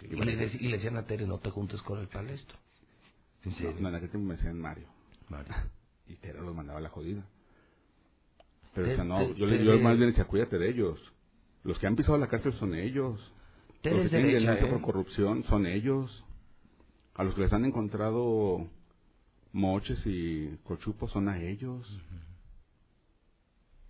Y, 0.03 0.17
le, 0.17 0.37
dec- 0.39 0.61
y 0.61 0.69
le 0.69 0.77
decían 0.77 0.97
a 0.97 1.07
Tere, 1.07 1.27
no 1.27 1.39
te 1.39 1.51
juntes 1.51 1.81
con 1.83 1.99
el 1.99 2.09
palesto. 2.09 2.55
¿En 3.45 3.51
No, 3.53 3.57
serio? 3.57 3.77
no, 3.81 3.89
en 3.89 3.95
aquel 3.97 4.11
tiempo 4.11 4.29
me 4.29 4.37
decían 4.37 4.59
Mario. 4.59 4.87
Mario. 5.29 5.55
Y 6.07 6.17
Tere 6.17 6.41
los 6.41 6.55
mandaba 6.55 6.79
a 6.79 6.83
la 6.83 6.89
jodida. 6.91 7.25
Pero 8.75 8.87
Te- 8.89 8.93
o 8.93 8.97
sea, 8.97 9.05
no, 9.05 9.19
te- 9.19 9.35
yo, 9.37 9.47
le, 9.47 9.59
te- 9.59 9.65
yo 9.65 9.79
más 9.79 9.97
bien 9.97 10.11
decía, 10.11 10.25
cuídate 10.25 10.59
de 10.59 10.69
ellos. 10.69 11.01
Los 11.65 11.79
que 11.79 11.87
han 11.87 11.97
pisado 11.97 12.19
la 12.19 12.29
cárcel 12.29 12.53
son 12.55 12.75
ellos. 12.75 13.21
Tú 13.83 13.91
los 13.91 14.03
que 14.03 14.09
tienen 14.11 14.27
derecha, 14.29 14.41
denuncia 14.53 14.67
¿eh? 14.67 14.71
por 14.71 14.83
corrupción 14.83 15.45
son 15.45 15.65
ellos. 15.67 16.25
A 17.15 17.25
los 17.25 17.35
que 17.35 17.43
les 17.43 17.53
han 17.53 17.65
encontrado 17.65 18.69
moches 19.53 20.01
y 20.07 20.57
cochupos 20.65 21.13
son 21.13 21.29
a 21.29 21.41
ellos. 21.41 21.87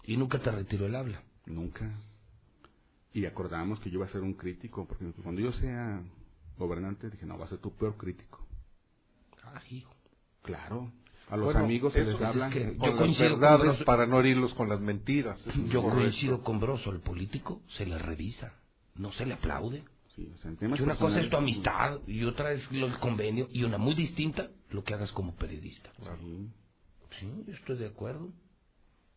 Y 0.04 0.16
nunca 0.16 0.38
te 0.40 0.50
retiró 0.50 0.86
el 0.86 0.94
habla. 0.96 1.22
Nunca. 1.46 1.90
Y 3.14 3.26
acordamos 3.26 3.78
que 3.80 3.90
yo 3.90 3.96
iba 3.98 4.06
a 4.06 4.10
ser 4.10 4.22
un 4.22 4.34
crítico, 4.34 4.86
porque 4.86 5.04
cuando 5.22 5.40
yo 5.40 5.52
sea 5.52 6.02
gobernante 6.56 7.10
dije, 7.10 7.26
no, 7.26 7.38
va 7.38 7.44
a 7.44 7.48
ser 7.48 7.58
tu 7.58 7.74
peor 7.76 7.96
crítico. 7.96 8.46
Ah, 9.44 9.60
hijo. 9.70 9.92
Claro. 10.42 10.92
A 11.28 11.36
los 11.36 11.46
Bueno, 11.46 11.60
amigos 11.60 11.92
se 11.92 12.04
les 12.04 12.14
es 12.14 12.20
habla. 12.22 12.50
que 12.50 12.74
Yo 12.74 12.78
con 12.78 12.96
coincido 12.96 13.24
las 13.24 13.32
con 13.32 13.40
verdades 13.40 13.66
Broso. 13.68 13.84
para 13.84 14.06
no 14.06 14.20
herirlos 14.20 14.54
con 14.54 14.68
las 14.68 14.80
mentiras. 14.80 15.38
eso 15.40 15.50
es 15.50 15.68
Yo 15.70 15.82
coincido 15.82 16.42
con 16.42 16.60
Broso, 16.60 16.90
el 16.90 17.00
político 17.00 17.62
se 17.76 17.86
le 17.86 17.98
revisa, 17.98 18.52
no 18.96 19.12
se 19.12 19.24
le 19.26 19.34
aplaude. 19.34 19.84
Sí, 20.14 20.30
o 20.34 20.38
sea, 20.38 20.50
en 20.50 20.56
temas 20.58 20.76
Que 20.78 20.84
una 20.84 20.96
cosa 20.96 21.20
es 21.20 21.30
tu 21.30 21.36
amistad 21.36 22.00
y 22.06 22.24
otra 22.24 22.52
es 22.52 22.62
el 22.70 22.98
convenio 22.98 23.48
y 23.50 23.64
una 23.64 23.78
muy 23.78 23.94
distinta 23.94 24.50
lo 24.70 24.84
que 24.84 24.92
hagas 24.94 25.10
como 25.12 25.34
periodista. 25.36 25.90
Sí. 26.20 26.50
Sí, 27.20 27.44
estoy 27.48 27.78
de 27.78 27.86
acuerdo. 27.86 28.30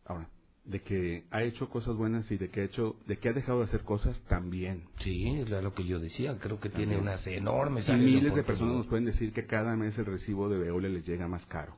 Ahora, 0.06 0.28
de 0.66 0.82
que 0.82 1.24
ha 1.30 1.42
hecho 1.42 1.68
cosas 1.68 1.96
buenas 1.96 2.30
y 2.30 2.36
de 2.36 2.50
que 2.50 2.60
ha 2.60 2.64
hecho, 2.64 2.96
de 3.06 3.18
que 3.18 3.28
ha 3.28 3.32
dejado 3.32 3.60
de 3.60 3.66
hacer 3.66 3.82
cosas 3.82 4.20
también. 4.28 4.84
Sí, 5.02 5.28
era 5.28 5.62
lo 5.62 5.74
que 5.74 5.84
yo 5.84 6.00
decía, 6.00 6.38
creo 6.38 6.58
que 6.58 6.68
tiene 6.68 6.98
unas 6.98 7.26
enormes 7.26 7.88
Y 7.88 7.92
miles 7.92 8.34
de 8.34 8.42
personas 8.42 8.76
nos 8.76 8.86
pueden 8.86 9.04
decir 9.04 9.32
que 9.32 9.46
cada 9.46 9.76
mes 9.76 9.96
el 9.98 10.06
recibo 10.06 10.48
de 10.48 10.58
Veolia 10.58 10.88
les 10.88 11.06
llega 11.06 11.28
más 11.28 11.46
caro. 11.46 11.76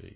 Sí. 0.00 0.12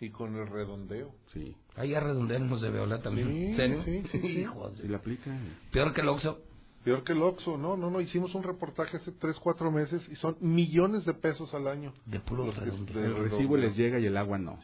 Y 0.00 0.10
con 0.10 0.34
el 0.34 0.46
redondeo. 0.48 1.14
Sí. 1.32 1.56
Ahí 1.76 1.94
a 1.94 2.00
redondear 2.00 2.40
nos 2.40 2.60
de 2.60 2.70
Veola 2.70 3.00
también. 3.00 3.54
Sí, 3.56 3.82
sí, 3.84 4.02
sí, 4.10 4.20
sí. 4.20 4.26
Hijo 4.40 4.72
la 4.82 4.96
aplican. 4.96 5.38
Peor 5.72 5.94
que 5.94 6.00
el 6.00 6.08
Oxxo. 6.08 6.40
Peor 6.82 7.02
que 7.02 7.12
el 7.12 7.22
Oxxo, 7.22 7.56
no, 7.56 7.76
no, 7.78 7.88
no, 7.88 8.00
hicimos 8.00 8.34
un 8.34 8.42
reportaje 8.42 8.98
hace 8.98 9.12
tres, 9.12 9.38
cuatro 9.38 9.70
meses 9.70 10.06
y 10.10 10.16
son 10.16 10.36
millones 10.40 11.06
de 11.06 11.14
pesos 11.14 11.54
al 11.54 11.68
año. 11.68 11.94
De 12.04 12.20
puro 12.20 12.50
redondeo. 12.50 13.00
de 13.00 13.06
El 13.06 13.16
recibo 13.16 13.56
les 13.56 13.76
llega 13.76 13.98
y 13.98 14.06
el 14.06 14.16
agua 14.16 14.38
no. 14.38 14.58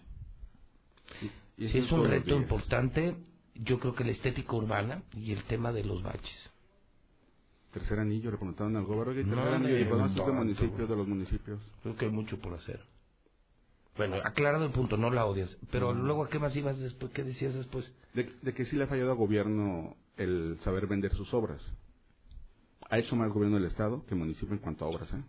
Y- 1.61 1.67
eso 1.67 1.79
es 1.79 1.93
un 1.93 2.05
reto 2.07 2.25
días. 2.31 2.43
importante, 2.43 3.17
yo 3.55 3.79
creo 3.79 3.95
que 3.95 4.05
la 4.05 4.11
estética 4.13 4.57
urbana 4.57 5.03
y 5.15 5.33
el 5.33 5.45
tema 5.45 5.73
de 5.73 5.85
los 5.85 6.03
baches. 6.03 6.51
Tercer 7.73 8.01
anillo, 8.01 8.31
le 8.33 8.39
preguntaron 8.39 8.75
al 8.77 8.85
gobernador, 8.85 9.13
oye, 9.15 9.25
No, 9.25 9.37
tercer 9.37 9.55
anillo, 9.55 9.77
y 9.77 9.85
de 9.85 9.91
tanto, 9.91 10.33
municipios, 10.33 10.89
de 10.89 10.97
los 10.97 11.07
municipios. 11.07 11.61
Creo 11.83 11.97
que 11.97 12.07
hay 12.07 12.11
mucho 12.11 12.41
por 12.41 12.55
hacer. 12.55 12.81
Bueno, 13.97 14.17
aclarado 14.25 14.65
el 14.65 14.73
punto, 14.73 14.97
no 14.97 15.11
la 15.11 15.27
odias. 15.27 15.55
Pero 15.71 15.93
luego, 15.93 16.25
¿a 16.25 16.29
qué 16.31 16.39
más 16.39 16.57
ibas 16.57 16.79
después? 16.79 17.13
¿Qué 17.13 17.23
decías 17.23 17.55
después? 17.55 17.93
De, 18.15 18.33
de 18.43 18.55
que 18.55 18.65
sí 18.65 18.77
le 18.77 18.85
ha 18.85 18.87
fallado 18.87 19.11
al 19.13 19.19
gobierno 19.19 19.97
el 20.17 20.59
saber 20.65 20.87
vender 20.87 21.13
sus 21.15 21.33
obras. 21.35 21.61
Ha 22.89 22.99
hecho 22.99 23.15
más 23.15 23.31
gobierno 23.31 23.59
del 23.59 23.67
Estado 23.67 24.05
que 24.07 24.15
municipio 24.15 24.55
en 24.55 24.61
cuanto 24.61 24.85
a 24.85 24.89
obras, 24.89 25.13
¿eh? 25.13 25.23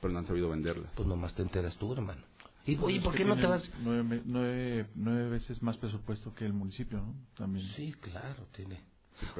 Pero 0.00 0.12
no 0.12 0.20
han 0.20 0.26
sabido 0.26 0.48
venderlas. 0.48 0.92
Pues 0.94 1.08
nomás 1.08 1.34
te 1.34 1.42
enteras 1.42 1.76
tú, 1.76 1.92
hermano. 1.92 2.22
Y, 2.66 2.76
Pues 2.76 2.84
oye, 2.86 2.96
es 2.98 3.04
¿por 3.04 3.14
qué 3.14 3.24
no 3.24 3.36
te 3.36 3.46
vas? 3.46 3.68
Nueve, 3.82 4.22
nueve, 4.24 4.86
nueve 4.94 5.28
veces 5.30 5.62
más 5.62 5.76
presupuesto 5.78 6.34
que 6.34 6.44
el 6.44 6.52
municipio, 6.52 6.98
¿no? 6.98 7.14
También. 7.36 7.66
Sí, 7.74 7.92
claro, 7.94 8.46
tiene. 8.52 8.80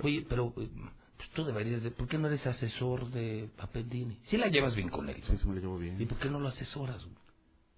Oye, 0.03 0.25
pero 0.29 0.55
eh, 0.57 0.69
pues 1.17 1.29
tú 1.35 1.45
deberías 1.45 1.83
de... 1.83 1.91
¿Por 1.91 2.09
qué 2.09 2.17
no 2.19 2.29
eres 2.29 2.47
asesor 2.47 3.11
de 3.11 3.51
Appendini? 3.59 4.19
Sí 4.25 4.37
la 4.39 4.49
llevas 4.49 4.75
bien 4.75 4.89
con 4.89 5.09
él. 5.09 5.23
Sí, 5.27 5.37
sí 5.37 5.47
me 5.47 5.55
lo 5.57 5.61
llevo 5.61 5.79
bien. 5.79 6.01
¿Y 6.01 6.07
por 6.07 6.19
qué 6.19 6.31
no 6.31 6.41
lo 6.41 6.49
asesoras? 6.49 7.07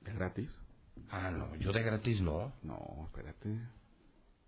¿De 0.00 0.12
gratis? 0.12 0.48
Ah, 1.10 1.30
no, 1.30 1.54
yo 1.56 1.72
de 1.72 1.82
gratis 1.82 2.20
no. 2.20 2.52
No, 2.62 3.04
espérate. 3.06 3.48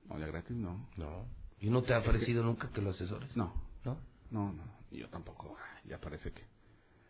No, 0.08 0.18
de 0.18 0.26
gratis 0.26 0.56
no. 0.56 0.88
No. 0.96 1.26
¿Y 1.60 1.70
no 1.70 1.82
te 1.82 1.92
ha 1.92 1.98
Es 1.98 2.04
que- 2.04 2.10
ofrecido 2.10 2.44
nunca 2.44 2.70
que 2.70 2.80
lo 2.82 2.90
asesores? 2.90 3.36
No. 3.36 3.52
¿No? 3.84 3.98
No, 4.30 4.52
no. 4.52 4.62
Y 4.90 4.98
yo 4.98 5.08
tampoco. 5.08 5.56
Ya 5.86 5.98
parece 6.00 6.32
que... 6.32 6.42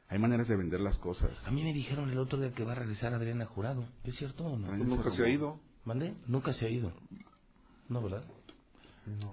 Hay 0.08 0.18
maneras 0.18 0.46
de 0.48 0.56
vender 0.56 0.80
las 0.80 0.96
cosas. 0.98 1.30
A 1.46 1.50
mí 1.50 1.62
me 1.64 1.72
dijeron 1.72 2.10
el 2.10 2.18
otro 2.18 2.38
día 2.38 2.52
que 2.52 2.64
va 2.64 2.72
a 2.72 2.76
regresar 2.76 3.14
Adriana 3.14 3.46
Jurado. 3.46 3.86
¿Es 4.04 4.16
cierto 4.16 4.44
o 4.44 4.58
no? 4.58 4.66
Pues 4.68 4.78
nunca 4.84 5.10
se 5.10 5.24
ha 5.24 5.28
ido. 5.28 5.58
¿Mandé? 5.84 6.14
Nunca 6.26 6.52
se 6.52 6.66
ha 6.66 6.68
ido. 6.70 6.92
No, 7.88 8.02
¿verdad? 8.02 8.24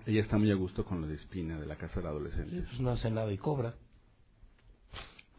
Ella 0.06 0.22
está 0.22 0.38
muy 0.38 0.52
a 0.52 0.56
gusto 0.56 0.84
con 0.86 1.02
lo 1.02 1.08
de 1.08 1.16
Espina, 1.16 1.60
de 1.60 1.66
la 1.66 1.78
casa 1.78 2.00
del 2.00 2.08
adolescente. 2.08 2.56
Sí, 2.56 2.62
pues 2.68 2.80
no 2.82 2.92
hace 2.92 3.10
nada 3.10 3.32
y 3.32 3.38
cobra. 3.38 3.76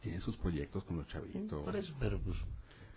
Tiene 0.00 0.20
sus 0.20 0.36
proyectos 0.36 0.84
con 0.84 0.96
los 0.98 1.06
chavitos. 1.08 1.62
Por 1.64 1.76
eso, 1.76 1.94
pero 1.98 2.18
pues... 2.20 2.36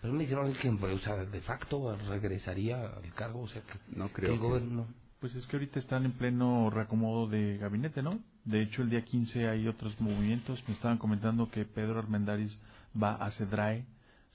Pero 0.02 0.12
me 0.12 0.20
dijeron 0.20 0.52
que 0.54 0.68
o 0.68 0.98
sea, 0.98 1.16
de 1.24 1.40
facto 1.40 1.96
regresaría 2.08 2.86
al 2.86 3.12
cargo, 3.14 3.42
o 3.42 3.48
sea 3.48 3.62
que, 3.62 3.72
No 3.96 4.08
que 4.08 4.14
creo 4.14 4.34
el 4.34 4.40
que- 4.40 4.46
gobierno... 4.46 4.86
Pues 5.20 5.34
es 5.34 5.46
que 5.46 5.56
ahorita 5.56 5.78
están 5.78 6.04
en 6.04 6.12
pleno 6.12 6.68
reacomodo 6.70 7.26
de 7.26 7.56
gabinete, 7.56 8.02
¿no? 8.02 8.20
De 8.46 8.62
hecho, 8.62 8.82
el 8.82 8.90
día 8.90 9.04
15 9.04 9.48
hay 9.48 9.66
otros 9.66 10.00
movimientos. 10.00 10.62
Me 10.68 10.74
estaban 10.74 10.98
comentando 10.98 11.50
que 11.50 11.64
Pedro 11.64 11.98
Armendáriz 11.98 12.56
va 13.00 13.16
a 13.16 13.32
CEDRAE. 13.32 13.84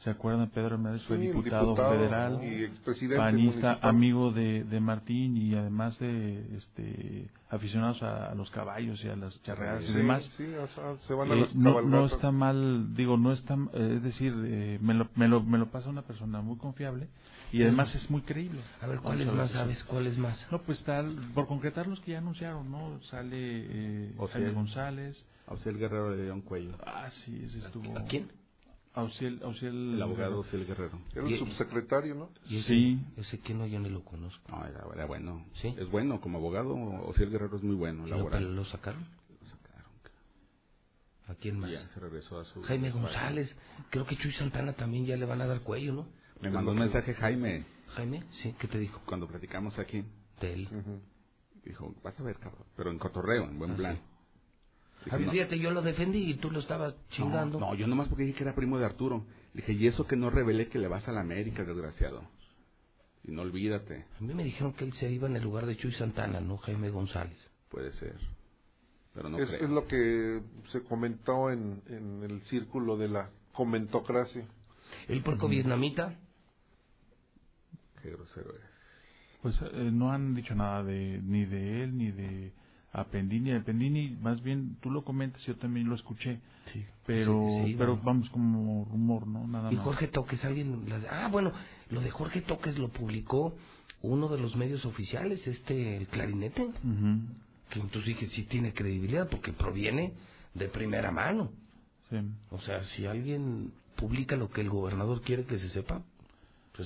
¿Se 0.03 0.09
acuerdan? 0.09 0.49
Pedro 0.49 0.75
Armendáriz 0.75 1.03
fue 1.03 1.17
Sí, 1.17 1.27
diputado, 1.27 1.65
diputado 1.67 1.91
federal, 1.95 2.39
y 2.43 2.63
expresidente 2.63 3.17
panista, 3.17 3.67
municipal. 3.67 3.89
amigo 3.89 4.31
de, 4.31 4.63
de 4.63 4.79
Martín 4.79 5.37
y 5.37 5.53
además 5.53 5.97
de 5.99 6.57
este, 6.57 7.29
aficionados 7.51 8.01
a, 8.01 8.31
a 8.31 8.35
los 8.35 8.49
caballos 8.49 9.03
y 9.03 9.09
a 9.09 9.15
las 9.15 9.39
charreadas 9.43 9.83
y 9.83 9.87
Sí, 9.87 9.93
demás. 9.93 10.23
sí, 10.37 10.45
o 10.55 10.67
sea, 10.69 10.97
se 11.01 11.13
van 11.13 11.31
a 11.31 11.35
Eh, 11.35 11.39
las 11.41 11.55
no, 11.55 11.81
no 11.83 12.05
está 12.07 12.31
mal, 12.31 12.95
digo, 12.95 13.15
no 13.17 13.31
está, 13.31 13.53
eh, 13.73 13.93
es 13.97 14.03
decir, 14.03 14.33
eh, 14.43 14.79
me, 14.81 14.95
lo, 14.95 15.07
me, 15.15 15.27
lo, 15.27 15.43
me 15.43 15.59
lo 15.59 15.69
pasa 15.69 15.89
una 15.89 16.01
persona 16.01 16.41
muy 16.41 16.57
confiable 16.57 17.07
y 17.51 17.61
además 17.61 17.93
es 17.93 18.09
muy 18.09 18.21
creíble. 18.23 18.61
A 18.81 18.87
ver, 18.87 18.99
¿cuáles 19.01 19.31
más 19.31 19.51
sabes? 19.51 19.83
¿Cuáles 19.83 20.17
más? 20.17 20.47
No, 20.51 20.63
pues 20.63 20.81
tal, 20.83 21.15
por 21.35 21.45
concretar 21.47 21.85
los 21.85 21.99
que 22.01 22.13
ya 22.13 22.17
anunciaron, 22.17 22.71
¿no? 22.71 22.99
Sale 23.03 23.37
eh. 23.37 24.13
Jaime 24.33 24.51
González. 24.51 25.23
Auxiel 25.47 25.77
Guerrero 25.77 26.11
de 26.15 26.23
León 26.23 26.41
Cuello. 26.41 26.75
Ah, 26.85 27.09
sí, 27.23 27.39
ese 27.45 27.59
estuvo. 27.59 27.97
¿A 27.97 28.03
quién? 28.05 28.31
Auxiel, 28.93 29.39
Auxiel 29.43 29.93
El 29.95 30.01
abogado 30.01 30.35
Auxiel 30.37 30.65
Guerrero. 30.65 30.99
Era 31.13 31.25
el 31.27 31.39
subsecretario, 31.39 32.13
¿no? 32.15 32.29
¿Y 32.45 32.57
ese- 32.57 32.67
Sí. 32.67 32.99
Ese 33.17 33.39
que 33.39 33.53
no, 33.53 33.65
yo 33.65 33.79
ni 33.79 33.89
lo 33.89 34.03
conozco. 34.03 34.51
No, 34.51 34.65
era, 34.65 34.83
era 34.93 35.05
bueno. 35.05 35.45
¿Sí? 35.61 35.73
Es 35.77 35.89
bueno, 35.89 36.19
como 36.19 36.37
abogado, 36.39 36.75
Auxiel 37.05 37.29
Guerrero 37.31 37.55
es 37.57 37.63
muy 37.63 37.75
bueno, 37.75 38.05
¿Y 38.05 38.09
lo, 38.09 38.17
laboral. 38.17 38.53
lo 38.55 38.65
sacaron? 38.65 39.01
Lo 39.41 39.47
sacaron. 39.49 39.91
¿A 41.27 41.35
quién 41.35 41.57
más? 41.59 41.71
Ya 41.71 41.87
se 41.87 41.99
regresó 42.01 42.39
a 42.39 42.45
su... 42.45 42.61
Jaime 42.63 42.91
González. 42.91 43.55
Creo 43.91 44.05
que 44.05 44.17
Chuy 44.17 44.33
Santana 44.33 44.73
también 44.73 45.05
ya 45.05 45.15
le 45.15 45.25
van 45.25 45.39
a 45.41 45.47
dar 45.47 45.61
cuello, 45.61 45.93
¿no? 45.93 46.07
Me 46.41 46.49
mandó 46.49 46.71
un 46.71 46.79
mensaje 46.79 47.13
Jaime 47.13 47.65
Jaime, 47.95 48.23
sí, 48.31 48.55
¿qué 48.59 48.67
te 48.67 48.79
dijo? 48.79 48.99
cuando 49.05 49.27
platicamos 49.27 49.77
aquí. 49.79 50.03
De 50.41 50.53
él. 50.53 50.69
Dijo, 51.63 51.93
vas 52.03 52.19
a 52.19 52.23
ver, 52.23 52.37
cabrón. 52.39 52.65
Pero 52.75 52.89
en 52.89 52.97
cotorreo, 52.97 53.43
en 53.45 53.59
buen 53.59 53.71
Ah, 53.71 53.75
plan. 53.75 53.95
sí. 53.95 54.01
A 55.09 55.17
mí, 55.17 55.25
no, 55.25 55.31
fíjate, 55.31 55.57
yo 55.57 55.71
lo 55.71 55.81
defendí 55.81 56.29
y 56.29 56.33
tú 56.35 56.51
lo 56.51 56.59
estabas 56.59 56.93
chingando. 57.09 57.59
No, 57.59 57.71
no, 57.71 57.75
yo 57.75 57.87
nomás 57.87 58.07
porque 58.07 58.23
dije 58.23 58.37
que 58.37 58.43
era 58.43 58.53
primo 58.53 58.77
de 58.77 58.85
Arturo. 58.85 59.25
Le 59.53 59.61
dije, 59.61 59.73
y 59.73 59.87
eso 59.87 60.05
que 60.05 60.15
no 60.15 60.29
revelé 60.29 60.67
que 60.67 60.79
le 60.79 60.87
vas 60.87 61.07
a 61.07 61.11
la 61.11 61.21
América, 61.21 61.63
desgraciado. 61.63 62.21
Si 63.23 63.31
no, 63.31 63.41
olvídate. 63.41 64.05
A 64.19 64.23
mí 64.23 64.33
me 64.33 64.43
dijeron 64.43 64.73
que 64.73 64.85
él 64.85 64.93
se 64.93 65.09
iba 65.11 65.27
en 65.27 65.35
el 65.35 65.43
lugar 65.43 65.65
de 65.65 65.77
Chuy 65.77 65.91
Santana, 65.93 66.39
no 66.39 66.57
Jaime 66.57 66.89
González. 66.89 67.37
Puede 67.69 67.91
ser. 67.93 68.15
Pero 69.13 69.29
no 69.29 69.39
es, 69.39 69.49
creo. 69.49 69.63
es 69.63 69.69
lo 69.69 69.87
que 69.87 70.41
se 70.71 70.83
comentó 70.83 71.49
en, 71.49 71.81
en 71.87 72.23
el 72.23 72.41
círculo 72.43 72.95
de 72.97 73.09
la 73.09 73.29
comentocracia. 73.53 74.45
El 75.07 75.23
puerco 75.23 75.47
vietnamita, 75.47 76.17
Qué 78.01 78.09
grosero 78.09 78.51
es. 78.51 78.61
Pues 79.41 79.61
eh, 79.61 79.89
no 79.91 80.11
han 80.11 80.33
dicho 80.35 80.55
nada 80.55 80.83
de 80.83 81.19
ni 81.23 81.45
de 81.45 81.83
él 81.83 81.97
ni 81.97 82.11
de 82.11 82.53
Appendini. 82.93 83.51
Appendini, 83.53 84.17
más 84.21 84.41
bien 84.43 84.77
tú 84.81 84.89
lo 84.91 85.03
comentas, 85.03 85.41
yo 85.45 85.55
también 85.55 85.87
lo 85.87 85.95
escuché. 85.95 86.39
Sí, 86.73 86.83
Pero, 87.05 87.45
se 87.63 87.69
iba, 87.69 87.79
pero 87.79 87.95
¿no? 87.95 88.01
vamos 88.03 88.29
como 88.29 88.85
rumor, 88.85 89.27
¿no? 89.27 89.47
Nada 89.47 89.71
y 89.71 89.75
más. 89.75 89.83
Jorge 89.85 90.07
Toques, 90.07 90.43
alguien... 90.45 90.87
las- 90.89 91.05
Ah, 91.09 91.29
bueno, 91.31 91.51
lo 91.89 92.01
de 92.01 92.11
Jorge 92.11 92.41
Toques 92.41 92.77
lo 92.77 92.89
publicó 92.89 93.55
uno 94.01 94.27
de 94.29 94.39
los 94.39 94.55
medios 94.55 94.85
oficiales, 94.85 95.45
este, 95.47 95.97
el 95.97 96.07
Clarinete. 96.07 96.67
Que 97.69 97.79
entonces 97.79 98.05
dije, 98.05 98.27
sí 98.27 98.43
tiene 98.43 98.73
credibilidad 98.73 99.29
porque 99.29 99.53
proviene 99.53 100.13
de 100.53 100.67
primera 100.67 101.11
mano. 101.11 101.51
Sí. 102.09 102.17
O 102.49 102.59
sea, 102.59 102.83
si 102.83 103.05
alguien 103.05 103.71
publica 103.95 104.35
lo 104.35 104.49
que 104.49 104.61
el 104.61 104.69
gobernador 104.69 105.21
quiere 105.21 105.45
que 105.45 105.57
se 105.59 105.69
sepa, 105.69 106.03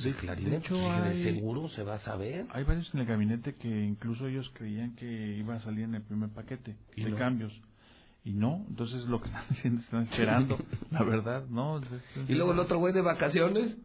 pues 0.04 0.50
De- 0.52 0.58
hecho, 0.58 0.76
de 0.76 0.86
hay- 0.90 1.24
seguro 1.24 1.70
se 1.70 1.84
va 1.84 1.96
a 1.96 2.00
saber. 2.00 2.46
Hay 2.52 2.64
varios 2.64 2.94
en 2.94 3.02
el 3.02 3.06
gabinete 3.06 3.56
que 3.56 3.68
incluso 3.68 4.28
ellos 4.28 4.50
creían 4.54 4.96
que 4.96 5.36
iba 5.38 5.56
a 5.56 5.60
salir 5.60 5.86
en 5.86 5.96
el 5.96 6.02
primer 6.02 6.30
paquete 6.30 6.76
Y 6.96 7.04
de 7.04 7.12
no. 7.12 7.18
cambios. 7.18 7.54
Y 8.24 8.32
no, 8.32 8.66
entonces 8.70 9.06
lo 9.06 9.20
que 9.22 9.28
están 9.28 9.44
haciendo, 9.52 9.82
están 9.82 10.04
esperando, 10.04 10.58
la 10.92 11.04
verdad, 11.04 11.46
¿no? 11.50 11.80
Y 12.28 12.34
luego 12.34 12.54
el 12.54 12.60
otro 12.60 12.80
güey 12.80 12.94
de 12.94 13.02
vacaciones, 13.02 13.76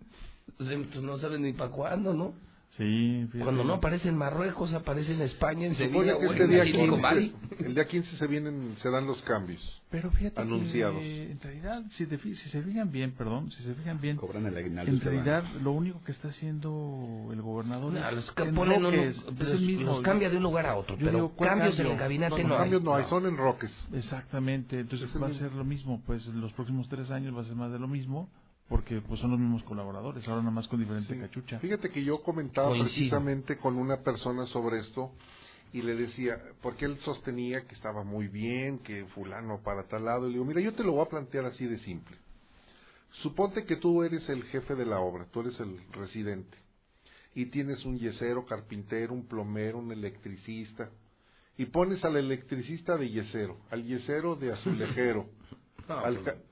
pues, 0.56 1.02
no 1.02 1.18
sabe 1.18 1.38
ni 1.38 1.52
para 1.52 1.70
cuándo, 1.70 2.14
¿no? 2.14 2.32
Sí, 2.76 3.26
fíjate. 3.32 3.44
Cuando 3.44 3.64
no 3.64 3.74
aparece 3.74 4.08
en 4.08 4.16
Marruecos, 4.16 4.72
aparece 4.72 5.12
en 5.12 5.22
España, 5.22 5.66
en 5.66 5.74
Sevilla 5.74 6.16
que 6.16 6.26
o 6.26 6.30
este 6.32 6.44
en 6.44 6.50
día 6.50 6.62
Silicon 6.64 7.02
Valley. 7.02 7.30
15, 7.50 7.66
el 7.66 7.74
día 7.74 7.88
15 7.88 8.16
se 8.16 8.26
vienen, 8.28 8.76
se 8.80 8.90
dan 8.90 9.06
los 9.06 9.20
cambios. 9.22 9.82
Pero 9.90 10.10
fíjate 10.12 10.40
anunciados. 10.40 11.00
que 11.00 11.32
en 11.32 11.40
realidad, 11.40 11.82
si, 11.90 12.06
te 12.06 12.16
fi- 12.16 12.36
si 12.36 12.48
se 12.48 12.62
fijan 12.62 12.92
bien, 12.92 13.10
perdón, 13.12 13.50
si 13.50 13.64
se 13.64 13.74
fijan 13.74 14.00
bien, 14.00 14.16
Cobran 14.16 14.46
el 14.46 14.56
en 14.56 15.00
realidad 15.00 15.42
lo 15.60 15.72
único 15.72 16.00
que 16.04 16.12
está 16.12 16.28
haciendo 16.28 17.28
el 17.32 17.42
gobernador 17.42 17.92
No, 17.92 18.08
es 18.08 18.14
los 18.14 18.30
que 18.32 18.42
uno- 18.44 18.78
los- 18.78 19.40
es 19.40 19.50
el 19.52 19.60
mismo. 19.66 19.86
los 19.86 20.02
cambia 20.02 20.30
de 20.30 20.36
un 20.36 20.44
lugar 20.44 20.66
a 20.66 20.76
otro, 20.76 20.96
Yo 20.96 21.06
pero 21.06 21.18
digo, 21.18 21.28
¿cuál 21.34 21.50
cambios 21.50 21.78
en 21.80 21.86
el 21.88 21.96
gabinete 21.98 22.42
No, 22.44 22.48
no, 22.50 22.54
hay. 22.54 22.60
cambios 22.60 22.82
no 22.84 22.94
hay, 22.94 23.04
son 23.06 23.26
en 23.26 23.36
roques. 23.36 23.72
Exactamente, 23.92 24.78
entonces 24.78 25.12
Es 25.12 25.20
va 25.20 25.26
a 25.26 25.32
ser 25.32 25.52
lo 25.52 25.64
mismo, 25.64 26.00
pues 26.06 26.24
en 26.28 26.40
los 26.40 26.52
próximos 26.52 26.88
tres 26.88 27.10
años 27.10 27.36
va 27.36 27.40
a 27.40 27.44
ser 27.44 27.56
más 27.56 27.72
de 27.72 27.80
lo 27.80 27.88
mismo, 27.88 28.28
porque 28.70 29.00
pues 29.02 29.20
son 29.20 29.32
los 29.32 29.38
mismos 29.40 29.62
colaboradores, 29.64 30.26
ahora 30.28 30.40
nada 30.40 30.52
más 30.54 30.66
con 30.68 30.80
diferente 30.80 31.12
Sí. 31.12 31.20
cachucha. 31.20 31.58
Fíjate 31.58 31.90
que 31.90 32.02
yo 32.04 32.22
comentaba 32.22 32.68
Coincido. 32.68 32.94
precisamente 32.94 33.58
con 33.58 33.76
una 33.76 33.98
persona 34.02 34.46
sobre 34.46 34.78
esto 34.80 35.12
y 35.72 35.82
le 35.82 35.94
decía, 35.96 36.40
porque 36.62 36.84
él 36.86 36.96
sostenía 37.00 37.66
que 37.66 37.74
estaba 37.74 38.02
muy 38.04 38.28
bien, 38.28 38.78
que 38.78 39.04
fulano 39.06 39.60
para 39.62 39.88
tal 39.88 40.04
lado, 40.06 40.24
y 40.26 40.28
le 40.28 40.32
digo, 40.34 40.44
mira, 40.46 40.60
yo 40.62 40.72
te 40.72 40.82
lo 40.84 40.92
voy 40.92 41.04
a 41.04 41.08
plantear 41.10 41.44
así 41.46 41.66
de 41.66 41.78
simple. 41.80 42.16
Suponte 43.22 43.64
que 43.64 43.76
tú 43.76 44.02
eres 44.04 44.28
el 44.28 44.44
jefe 44.44 44.74
de 44.76 44.86
la 44.86 45.00
obra, 45.00 45.26
tú 45.32 45.40
eres 45.40 45.58
el 45.60 45.80
residente, 45.92 46.56
y 47.34 47.46
tienes 47.46 47.84
un 47.84 47.98
yesero, 47.98 48.46
carpintero, 48.46 49.12
un 49.12 49.26
plomero, 49.26 49.78
un 49.78 49.90
electricista, 49.92 50.90
y 51.56 51.66
pones 51.66 52.04
al 52.04 52.16
electricista 52.16 52.96
de 52.96 53.10
yesero, 53.10 53.58
al 53.70 53.84
yesero 53.84 54.36
de 54.36 54.52
azulejero, 54.52 55.26
No, 55.88 55.98
al 56.04 56.14
pues- 56.18 56.34
ca- 56.36 56.42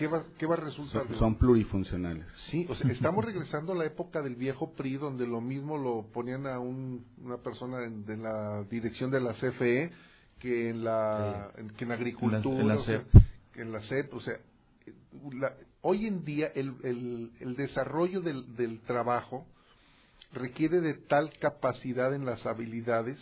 ¿qué, 0.00 0.06
va, 0.08 0.24
¿qué 0.38 0.46
va 0.46 0.54
a 0.54 0.58
resultar? 0.58 1.06
Son, 1.08 1.16
son 1.18 1.34
plurifuncionales. 1.36 2.24
Sí, 2.50 2.66
o 2.68 2.74
sea, 2.74 2.90
estamos 2.90 3.24
regresando 3.24 3.72
a 3.72 3.76
la 3.76 3.84
época 3.84 4.22
del 4.22 4.34
viejo 4.34 4.72
PRI, 4.72 4.96
donde 4.96 5.26
lo 5.26 5.40
mismo 5.40 5.76
lo 5.78 6.06
ponían 6.10 6.46
a 6.46 6.58
un- 6.58 7.04
una 7.22 7.36
persona 7.36 7.84
en, 7.84 8.04
de 8.06 8.16
la 8.16 8.64
dirección 8.64 9.10
de 9.10 9.20
la 9.20 9.34
CFE 9.34 9.92
que 10.38 10.70
en 10.70 10.82
la, 10.84 11.52
en- 11.56 11.68
que 11.70 11.84
en 11.84 11.92
agricultura, 11.92 12.60
En 12.62 12.68
la 12.68 12.74
o 12.76 12.82
sea, 12.82 12.98
SEP. 13.00 13.22
que 13.52 13.60
en 13.62 13.72
la 13.72 13.80
CEP, 13.82 14.14
o 14.14 14.20
sea, 14.20 14.34
la- 15.32 15.54
hoy 15.82 16.06
en 16.06 16.24
día 16.24 16.46
el, 16.54 16.74
el, 16.82 17.30
el 17.40 17.56
desarrollo 17.56 18.22
del, 18.22 18.56
del 18.56 18.80
trabajo 18.80 19.46
requiere 20.32 20.80
de 20.80 20.94
tal 20.94 21.30
capacidad 21.40 22.14
en 22.14 22.24
las 22.24 22.46
habilidades 22.46 23.18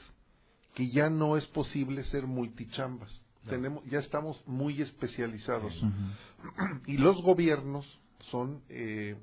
que 0.75 0.91
ya 0.91 1.11
no 1.11 1.37
es 1.37 1.47
posible 1.49 2.05
ser 2.05 2.27
multichambas. 2.27 3.11
Tenemos, 3.49 3.85
ya 3.87 3.99
estamos 3.99 4.43
muy 4.47 4.81
especializados. 4.81 5.73
Y 6.87 6.97
los 6.97 7.21
gobiernos 7.23 7.85
son 8.31 8.63
eh, 8.69 9.17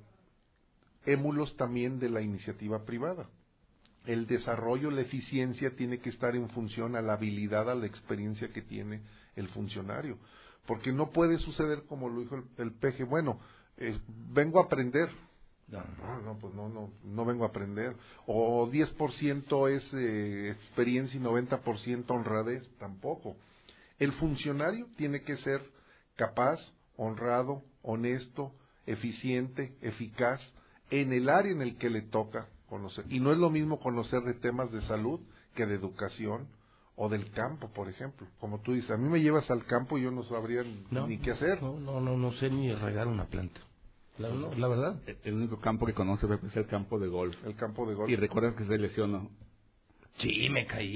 émulos 1.05 1.55
también 1.57 1.99
de 1.99 2.09
la 2.09 2.21
iniciativa 2.21 2.83
privada. 2.85 3.29
El 4.05 4.27
desarrollo, 4.27 4.91
la 4.91 5.01
eficiencia 5.01 5.75
tiene 5.75 5.99
que 5.99 6.09
estar 6.09 6.35
en 6.35 6.49
función 6.49 6.95
a 6.95 7.01
la 7.01 7.13
habilidad, 7.13 7.69
a 7.69 7.75
la 7.75 7.87
experiencia 7.87 8.51
que 8.51 8.61
tiene 8.61 9.01
el 9.35 9.47
funcionario. 9.49 10.17
Porque 10.67 10.91
no 10.91 11.11
puede 11.11 11.39
suceder 11.39 11.83
como 11.87 12.09
lo 12.09 12.21
dijo 12.21 12.35
el, 12.35 12.43
el 12.57 12.71
peje, 12.73 13.03
bueno, 13.03 13.39
eh, 13.77 13.99
vengo 14.07 14.59
a 14.59 14.65
aprender. 14.65 15.09
No, 15.67 16.21
no, 16.21 16.37
pues 16.37 16.53
no, 16.53 16.69
no, 16.69 16.91
no 17.03 17.25
vengo 17.25 17.43
a 17.43 17.47
aprender. 17.47 17.95
O 18.27 18.69
10% 18.69 19.69
es 19.69 19.93
eh, 19.93 20.51
experiencia 20.51 21.19
y 21.19 21.23
90% 21.23 22.05
honradez, 22.09 22.67
tampoco. 22.77 23.35
El 23.99 24.11
funcionario 24.13 24.87
tiene 24.97 25.21
que 25.21 25.37
ser 25.37 25.61
capaz, 26.15 26.59
honrado, 26.97 27.61
honesto, 27.81 28.51
eficiente, 28.85 29.75
eficaz 29.81 30.41
en 30.91 31.13
el 31.13 31.29
área 31.29 31.51
en 31.51 31.61
el 31.61 31.77
que 31.77 31.89
le 31.89 32.01
toca 32.01 32.49
conocer. 32.67 33.05
Y 33.09 33.19
no 33.19 33.31
es 33.31 33.37
lo 33.37 33.49
mismo 33.49 33.79
conocer 33.79 34.21
de 34.21 34.33
temas 34.33 34.71
de 34.71 34.81
salud 34.81 35.19
que 35.53 35.65
de 35.65 35.75
educación 35.75 36.47
o 36.95 37.09
del 37.09 37.31
campo, 37.31 37.69
por 37.73 37.89
ejemplo. 37.89 38.27
Como 38.39 38.61
tú 38.61 38.73
dices, 38.73 38.91
a 38.91 38.97
mí 38.97 39.09
me 39.09 39.21
llevas 39.21 39.49
al 39.51 39.65
campo 39.65 39.97
y 39.97 40.03
yo 40.03 40.11
no 40.11 40.23
sabría 40.23 40.63
No, 40.91 41.07
ni 41.07 41.17
qué 41.17 41.31
hacer. 41.31 41.61
No, 41.61 41.79
no, 41.79 41.99
no, 41.99 42.17
no 42.17 42.31
sé 42.33 42.49
ni 42.49 42.73
regar 42.73 43.07
una 43.07 43.25
planta. 43.25 43.61
La, 44.17 44.29
no, 44.29 44.53
la 44.55 44.67
verdad. 44.67 44.95
El 45.23 45.33
único 45.33 45.59
campo 45.59 45.85
que 45.85 45.93
conoce 45.93 46.25
es 46.45 46.55
el 46.55 46.67
campo 46.67 46.99
de 46.99 47.07
golf. 47.07 47.35
El 47.45 47.55
campo 47.55 47.85
de 47.87 47.95
golf. 47.95 48.09
Y 48.09 48.15
recuerdas 48.15 48.55
que 48.55 48.65
se 48.65 48.77
lesionó. 48.77 49.29
Sí, 50.19 50.47
me 50.49 50.65
caí. 50.65 50.95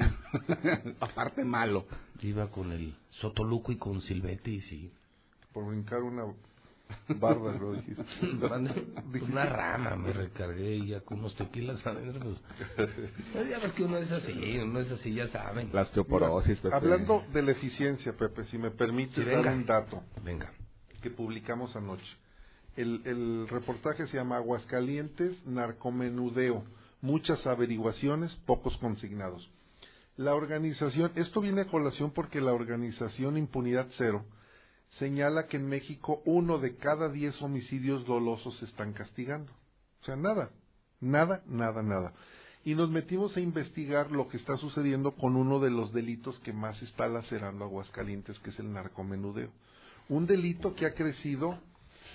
Aparte 1.01 1.43
malo. 1.43 1.85
Iba 2.21 2.49
con 2.51 2.71
el 2.71 2.95
Sotoluco 3.21 3.71
y 3.71 3.77
con 3.77 4.01
Silvetti 4.01 4.51
y 4.55 4.61
sí. 4.61 4.91
Por 5.53 5.67
brincar 5.67 6.01
una 6.03 6.25
barda, 7.07 7.53
lo 7.57 7.73
dijiste. 7.75 8.03
Una 9.29 9.45
rama 9.45 9.95
me 9.95 10.11
recargué 10.11 10.75
y 10.75 10.87
ya 10.87 11.01
con 11.01 11.19
unos 11.19 11.35
tequilas 11.35 11.85
adentro. 11.85 12.35
Pues, 12.75 12.89
ya 13.49 13.59
ves 13.59 13.73
que 13.73 13.83
uno 13.83 13.97
es 13.97 14.11
así, 14.11 14.31
uno 14.59 14.79
es 14.79 14.91
así, 14.91 15.13
ya 15.13 15.27
saben. 15.29 15.69
La 15.73 15.83
osteoporosis, 15.83 16.59
Pepe. 16.59 16.75
Hablando 16.75 17.23
de 17.31 17.41
la 17.41 17.51
eficiencia, 17.51 18.15
Pepe, 18.15 18.43
si 18.45 18.57
me 18.57 18.71
permites 18.71 19.15
Sí, 19.23 19.29
dar 19.29 19.47
un 19.55 19.65
dato 19.65 20.03
Venga. 20.23 20.51
que 21.01 21.09
publicamos 21.09 21.75
anoche. 21.75 22.05
El, 22.75 23.01
el 23.05 23.47
reportaje 23.49 24.07
se 24.07 24.17
llama 24.17 24.37
Aguascalientes, 24.37 25.45
narcomenudeo, 25.45 26.63
muchas 27.01 27.45
averiguaciones, 27.47 28.35
pocos 28.45 28.77
consignados. 28.77 29.49
La 30.19 30.35
organización, 30.35 31.13
esto 31.15 31.39
viene 31.39 31.61
a 31.61 31.67
colación 31.67 32.11
porque 32.11 32.41
la 32.41 32.51
organización 32.51 33.37
Impunidad 33.37 33.87
Cero 33.97 34.25
señala 34.97 35.47
que 35.47 35.55
en 35.55 35.65
México 35.65 36.21
uno 36.25 36.57
de 36.57 36.75
cada 36.75 37.07
diez 37.07 37.41
homicidios 37.41 38.05
dolosos 38.05 38.57
se 38.57 38.65
están 38.65 38.91
castigando. 38.91 39.49
O 40.01 40.03
sea, 40.03 40.17
nada, 40.17 40.51
nada, 40.99 41.41
nada, 41.47 41.81
nada. 41.83 42.13
Y 42.65 42.75
nos 42.75 42.89
metimos 42.89 43.37
a 43.37 43.39
investigar 43.39 44.11
lo 44.11 44.27
que 44.27 44.35
está 44.35 44.57
sucediendo 44.57 45.15
con 45.15 45.37
uno 45.37 45.61
de 45.61 45.69
los 45.69 45.93
delitos 45.93 46.37
que 46.41 46.51
más 46.51 46.81
está 46.81 47.07
lacerando 47.07 47.63
Aguascalientes, 47.63 48.37
que 48.39 48.49
es 48.49 48.59
el 48.59 48.73
narcomenudeo. 48.73 49.53
Un 50.09 50.27
delito 50.27 50.75
que 50.75 50.85
ha 50.85 50.95
crecido 50.95 51.57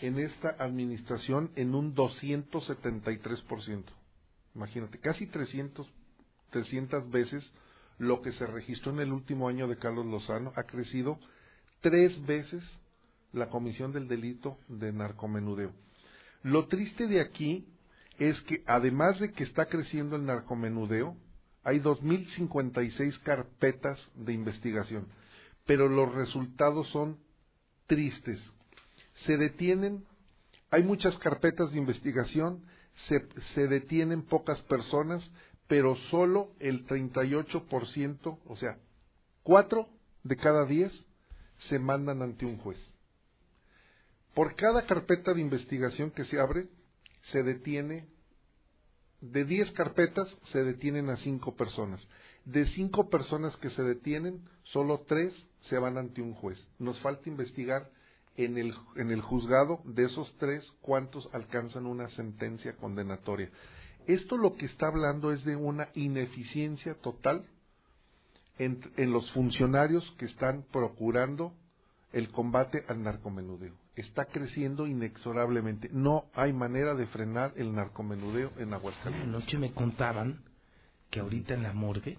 en 0.03 0.19
esta 0.19 0.51
administración 0.59 1.53
en 1.57 1.75
un 1.75 1.95
273%. 1.95 3.83
Imagínate, 4.55 4.99
casi 4.99 5.27
300, 5.27 5.91
300 6.51 7.11
veces 7.11 7.51
lo 7.99 8.23
que 8.23 8.33
se 8.33 8.47
registró 8.47 8.93
en 8.93 9.01
el 9.01 9.13
último 9.13 9.49
año 9.49 9.69
de 9.69 9.77
Carlos 9.77 10.07
Lozano 10.07 10.53
ha 10.57 10.65
crecido 10.65 11.19
tres 11.81 12.25
veces 12.27 12.65
la 13.33 13.51
comisión 13.51 13.93
del 13.93 14.09
delito 14.09 14.59
de 14.69 14.93
narcomenudeo. 14.93 15.73
Lo 16.43 16.67
triste 16.67 17.07
de 17.07 17.21
aquí 17.21 17.67
es 18.19 18.41
que 18.43 18.63
además 18.67 19.19
de 19.19 19.33
que 19.33 19.45
está 19.45 19.67
creciendo 19.67 20.17
el 20.17 20.25
narcomenudeo, 20.25 21.17
hay 21.65 21.81
2.056 21.81 23.21
carpetas 23.23 23.99
de 24.15 24.33
investigación, 24.33 25.07
pero 25.67 25.89
los 25.89 26.15
resultados 26.15 26.89
son 26.91 27.19
tristes. 27.87 28.41
Se 29.25 29.37
detienen, 29.37 30.05
hay 30.71 30.83
muchas 30.83 31.17
carpetas 31.19 31.73
de 31.73 31.79
investigación, 31.79 32.63
se, 33.09 33.27
se 33.55 33.67
detienen 33.67 34.23
pocas 34.23 34.61
personas, 34.63 35.29
pero 35.67 35.97
solo 36.11 36.53
el 36.61 36.87
38%, 36.87 38.39
o 38.47 38.57
sea, 38.57 38.79
cuatro 39.43 39.89
de 40.23 40.37
cada 40.37 40.67
diez 40.67 40.93
se 41.69 41.79
mandan 41.79 42.23
ante 42.23 42.45
un 42.47 42.59
juez. 42.59 42.79
Por 44.35 44.57
cada 44.57 44.87
carpeta 44.87 45.33
de 45.33 45.41
investigación 45.41 46.11
que 46.11 46.25
se 46.25 46.41
abre, 46.41 46.69
se 47.33 47.43
detiene, 47.43 48.07
de 49.21 49.45
10 49.45 49.71
carpetas 49.71 50.29
se 50.53 50.63
detienen 50.63 51.09
a 51.09 51.17
5 51.17 51.57
personas. 51.57 52.07
De 52.45 52.67
5 52.67 53.09
personas 53.09 53.57
que 53.57 53.71
se 53.71 53.83
detienen, 53.83 54.45
solo 54.65 55.05
3 55.07 55.33
se 55.63 55.79
van 55.79 55.97
ante 55.97 56.21
un 56.21 56.35
juez. 56.35 56.59
Nos 56.79 57.01
falta 57.01 57.29
investigar 57.29 57.89
en 58.37 58.59
el, 58.59 58.75
en 58.97 59.11
el 59.11 59.23
juzgado 59.23 59.81
de 59.85 60.05
esos 60.05 60.37
3 60.39 60.63
cuántos 60.83 61.29
alcanzan 61.33 61.87
una 61.87 62.11
sentencia 62.11 62.77
condenatoria. 62.77 63.51
Esto 64.07 64.37
lo 64.37 64.55
que 64.57 64.67
está 64.67 64.89
hablando 64.89 65.33
es 65.33 65.45
de 65.45 65.57
una 65.57 65.89
ineficiencia 65.95 66.95
total 66.97 67.45
en, 68.59 68.81
en 68.97 69.13
los 69.13 69.31
funcionarios 69.33 70.09
que 70.19 70.27
están 70.27 70.65
procurando 70.73 71.53
el 72.13 72.31
combate 72.31 72.85
al 72.89 73.03
narcomenudeo. 73.03 73.75
Está 73.97 74.25
creciendo 74.27 74.87
inexorablemente. 74.87 75.89
No 75.93 76.25
hay 76.35 76.53
manera 76.53 76.95
de 76.95 77.07
frenar 77.07 77.53
el 77.57 77.75
narcomenudeo 77.75 78.53
en 78.59 78.73
Aguascalientes. 78.75 79.29
Anoche 79.29 79.59
me 79.59 79.73
contaban 79.73 80.43
que 81.11 81.21
ahorita 81.21 81.55
en 81.55 81.63
la 81.63 81.73
morgue, 81.73 82.19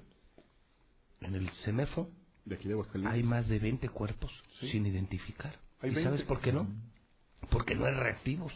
en 1.22 1.36
el 1.36 1.50
CEMEFO, 1.64 2.10
De 2.46 2.56
aquí 2.56 2.68
de 2.68 2.74
Aguascalientes. 2.74 3.14
hay 3.16 3.24
más 3.24 3.48
de 3.48 3.60
20 3.60 3.90
cuerpos 3.90 4.32
Sí. 4.60 4.70
sin 4.72 4.86
identificar. 4.86 5.58
¿Y 5.80 5.88
20. 5.88 6.04
sabes 6.04 6.24
por 6.24 6.40
qué 6.42 6.52
no? 6.54 6.68
Porque 7.50 7.76
no 7.76 7.86
hay 7.86 7.94
reactivos. 7.94 8.54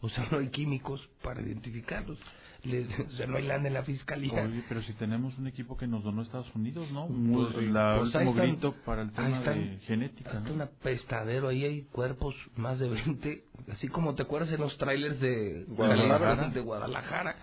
O 0.00 0.08
sea, 0.10 0.28
no 0.30 0.38
hay 0.38 0.48
químicos 0.48 1.00
para 1.22 1.40
identificarlos. 1.42 2.18
Le- 2.66 2.86
o 3.08 3.10
sea, 3.12 3.26
no 3.26 3.36
hay 3.36 3.44
lana 3.46 3.68
en 3.68 3.74
la 3.74 3.82
fiscalía. 3.84 4.42
Oye, 4.44 4.62
pero 4.68 4.82
si 4.82 4.92
tenemos 4.94 5.36
un 5.38 5.46
equipo 5.46 5.76
que 5.76 5.86
nos 5.86 6.02
donó 6.04 6.22
Estados 6.22 6.52
Unidos, 6.54 6.90
¿no? 6.92 7.06
Pues, 7.08 7.54
Pues, 7.54 7.66
la 7.68 7.98
pues 8.00 8.14
ahí 8.14 8.26
último 8.26 8.30
están- 8.32 8.46
grito 8.50 8.74
para 8.84 9.02
el 9.02 9.08
ahí 9.08 9.14
tema 9.14 9.38
están. 9.38 9.58
de 9.60 9.78
genética, 9.80 10.30
Hasta 10.30 10.48
¿no? 10.48 10.54
un 10.54 10.60
apestadero, 10.62 11.48
ahí 11.48 11.64
hay 11.64 11.82
cuerpos, 11.82 12.34
más 12.56 12.78
de 12.78 12.88
20, 12.88 13.44
así 13.72 13.88
como 13.88 14.14
te 14.14 14.22
acuerdas 14.22 14.50
en 14.52 14.60
los 14.60 14.76
trailers 14.78 15.20
de 15.20 15.64
Guadalajara. 15.68 16.48
de 16.48 16.60
Guadalajara. 16.60 17.36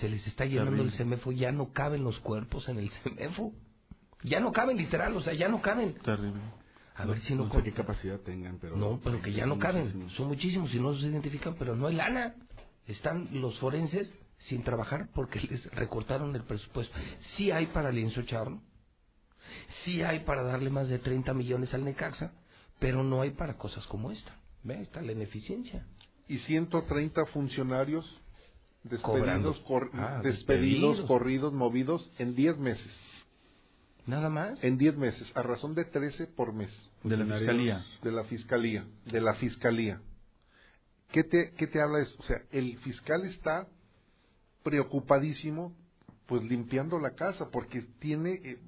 se 0.00 0.08
les 0.08 0.26
está 0.26 0.46
llenando 0.46 0.82
el 0.82 0.90
CEMEFO, 0.92 1.32
ya 1.32 1.52
no 1.52 1.72
caben 1.72 2.02
los 2.02 2.18
cuerpos 2.20 2.68
en 2.68 2.78
el 2.78 2.88
CEMEFO. 2.90 3.52
Ya 4.24 4.40
no 4.40 4.52
caben, 4.52 4.76
literal, 4.78 5.14
o 5.16 5.20
sea, 5.20 5.34
ya 5.34 5.48
no 5.48 5.60
caben. 5.60 5.94
Terrible. 5.94 6.40
A 6.94 7.04
ver 7.06 7.18
si 7.22 7.34
no... 7.34 7.44
No 7.46 7.52
sé 7.52 7.62
qué 7.62 7.72
capacidad 7.72 8.20
tengan, 8.20 8.58
pero... 8.60 8.76
No, 8.76 9.00
pero 9.02 9.20
que 9.20 9.32
ya 9.32 9.44
no 9.46 9.58
caben. 9.58 9.82
muchísimos. 9.82 10.12
Son 10.14 10.28
muchísimos 10.28 10.74
y 10.74 10.78
no 10.80 10.94
se 10.94 11.06
identifican, 11.08 11.56
pero 11.58 11.74
no 11.76 11.88
hay 11.88 11.96
lana. 11.96 12.34
Están 12.86 13.28
los 13.40 13.58
forenses 13.58 14.12
sin 14.48 14.62
trabajar 14.62 15.08
porque 15.14 15.40
les 15.50 15.64
recortaron 15.72 16.34
el 16.36 16.42
presupuesto. 16.44 16.94
Sí 17.36 17.50
hay 17.50 17.66
para 17.66 17.90
lienzo 17.92 18.22
charro, 18.22 18.60
sí 19.84 20.02
hay 20.02 20.20
para 20.20 20.42
darle 20.42 20.70
más 20.70 20.88
de 20.88 20.98
30 20.98 21.34
millones 21.34 21.72
al 21.74 21.84
Necaxa, 21.84 22.32
pero 22.78 23.02
no 23.02 23.20
hay 23.22 23.30
para 23.30 23.56
cosas 23.58 23.86
como 23.86 24.10
esta. 24.10 24.34
¿Ve? 24.64 24.80
Está 24.80 25.02
la 25.02 25.12
ineficiencia. 25.12 25.84
Y 26.28 26.38
130 26.38 27.26
funcionarios 27.26 28.04
Cobrando. 29.02 29.50
despedidos, 29.50 29.60
cor- 29.60 29.90
Ah, 29.94 30.20
despedidos, 30.22 30.36
despedidos. 30.96 31.00
corridos, 31.08 31.52
movidos 31.52 32.10
en 32.18 32.34
10 32.34 32.58
meses. 32.58 32.92
¿Nada 34.06 34.28
más? 34.28 34.62
En 34.64 34.78
10 34.78 34.96
meses, 34.96 35.30
a 35.36 35.42
razón 35.42 35.74
de 35.76 35.84
13 35.84 36.26
por 36.26 36.52
mes. 36.52 36.72
De 37.04 37.16
la 37.16 37.24
fiscalía. 37.36 37.84
De 38.02 38.10
la 38.12 38.24
fiscalía. 38.24 38.84
De 39.06 39.20
la 39.20 39.34
fiscalía. 39.34 40.00
¿Qué 41.12 41.22
te, 41.24 41.52
qué 41.56 41.66
te 41.68 41.80
habla 41.80 42.00
eso? 42.00 42.16
O 42.18 42.22
sea, 42.24 42.38
el 42.50 42.78
fiscal 42.78 43.24
está 43.26 43.68
preocupadísimo, 44.62 45.74
pues 46.26 46.42
limpiando 46.44 46.98
la 46.98 47.10
casa, 47.14 47.50
porque 47.50 47.82
tiene. 48.00 48.32
eh, 48.34 48.58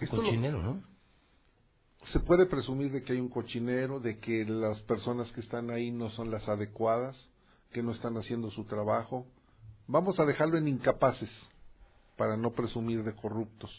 esto 0.00 0.16
lo- 0.16 0.22
Cochinero, 0.22 0.62
¿no? 0.62 0.82
se 2.06 2.18
puede 2.18 2.46
presumir 2.46 2.90
de 2.90 3.02
que 3.04 3.12
hay 3.12 3.20
un 3.20 3.28
cochinero, 3.28 4.00
de 4.00 4.18
que 4.18 4.44
las 4.44 4.82
personas 4.82 5.30
que 5.32 5.40
están 5.40 5.70
ahí 5.70 5.92
no 5.92 6.10
son 6.10 6.32
las 6.32 6.48
adecuadas, 6.48 7.16
que 7.70 7.80
no 7.82 7.92
están 7.92 8.16
haciendo 8.16 8.50
su 8.50 8.64
trabajo. 8.64 9.26
Vamos 9.86 10.18
a 10.18 10.24
dejarlo 10.24 10.58
en 10.58 10.66
incapaces, 10.66 11.30
para 12.16 12.36
no 12.36 12.50
presumir 12.54 13.04
de 13.04 13.14
corruptos. 13.14 13.70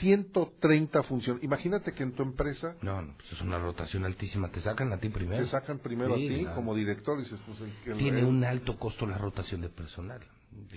130 0.00 1.02
funciones. 1.04 1.42
Imagínate 1.42 1.92
que 1.92 2.02
en 2.02 2.12
tu 2.12 2.22
empresa 2.22 2.76
No, 2.82 3.02
no, 3.02 3.14
pues 3.16 3.32
es 3.32 3.40
una 3.40 3.58
rotación 3.58 4.04
altísima. 4.04 4.50
Te 4.50 4.60
sacan 4.60 4.92
a 4.92 4.98
ti 4.98 5.08
primero. 5.08 5.42
te 5.44 5.50
sacan 5.50 5.78
primero 5.78 6.14
Sí, 6.16 6.26
a 6.26 6.28
ti 6.28 6.40
claro. 6.42 6.54
como 6.56 6.74
director, 6.74 7.18
dices, 7.18 7.40
pues 7.46 7.60
el, 7.60 7.72
el- 7.92 7.98
Tiene 7.98 8.20
el- 8.20 8.26
un 8.26 8.44
alto 8.44 8.78
costo 8.78 9.06
la 9.06 9.18
rotación 9.18 9.60
de 9.62 9.70
personal. 9.70 10.20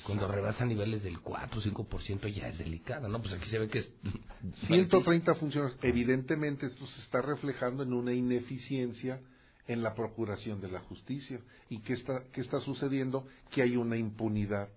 Cuando 0.06 0.27
rebasa 0.27 0.66
niveles 0.66 1.03
del 1.03 1.19
4 1.19 1.60
o 1.60 1.64
5% 1.64 2.27
ya 2.34 2.48
es 2.48 2.58
delicada, 2.58 3.08
¿no? 3.08 3.22
Pues 3.22 3.34
aquí 3.34 3.50
se 3.50 3.60
ve 3.60 3.69
que 3.69 3.80
es... 3.80 3.92
130 4.68 5.35
funciones. 5.35 5.77
Evidentemente 5.82 6.68
esto 6.68 6.85
se 6.88 7.01
está 7.01 7.22
reflejando 7.22 7.84
en 7.84 7.93
una 7.93 8.14
ineficiencia 8.14 9.22
en 9.68 9.84
la 9.84 9.95
procuración 9.95 10.61
de 10.61 10.69
la 10.69 10.80
justicia. 10.82 11.40
¿Y 11.69 11.80
qué 11.80 11.93
está, 11.93 12.24
qué 12.32 12.42
está 12.42 12.60
sucediendo? 12.61 13.27
Que 13.51 13.61
hay 13.61 13.77
una 13.77 13.98
impunidad. 13.98 14.69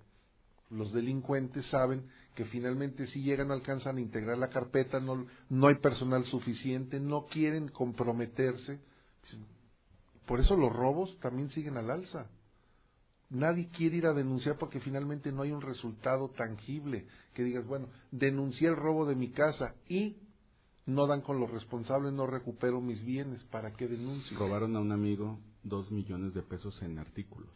Los 0.71 0.93
delincuentes 0.93 1.67
saben 1.67 2.05
que 2.35 2.45
finalmente 2.47 3.07
si 3.09 3.23
llegan 3.23 3.51
alcanzan 3.51 3.97
a 3.97 4.01
integrar 4.01 4.39
la 4.39 4.49
carpeta, 4.49 5.01
no, 5.01 5.27
no 5.49 5.67
hay 5.69 5.77
personal 5.77 6.25
suficiente, 6.25 6.99
no 7.01 7.27
quieren 7.27 7.69
comprometerse. 7.69 8.81
Por 10.27 10.41
eso 10.41 10.57
los 10.57 10.73
robos 10.73 11.19
también 11.21 11.51
siguen 11.51 11.77
al 11.77 11.91
alza. 11.91 12.29
Nadie 13.31 13.69
quiere 13.69 13.97
ir 13.97 14.07
a 14.07 14.13
denunciar 14.13 14.59
porque 14.59 14.81
finalmente 14.81 15.33
no 15.33 15.43
hay 15.43 15.51
un 15.51 15.61
resultado 15.61 16.29
tangible 16.31 17.07
que 17.33 17.43
digas, 17.43 17.67
bueno, 17.67 17.89
denuncié 18.11 18.69
el 18.69 18.77
robo 18.77 19.07
de 19.07 19.17
mi 19.17 19.31
casa 19.31 19.75
y 19.89 20.17
no 20.87 21.07
dan 21.07 21.23
con 21.23 21.41
los 21.41 21.51
responsables, 21.51 22.13
no 22.13 22.27
recupero 22.27 22.81
mis 22.81 23.05
bienes, 23.05 23.43
¿para 23.45 23.73
qué 23.73 23.89
denuncio? 23.89 24.39
Robaron 24.39 24.77
a 24.77 24.81
un 24.81 24.93
amigo 24.93 25.39
dos 25.63 25.91
millones 25.91 26.35
de 26.35 26.43
pesos 26.43 26.81
en 26.83 26.99
artículos. 26.99 27.51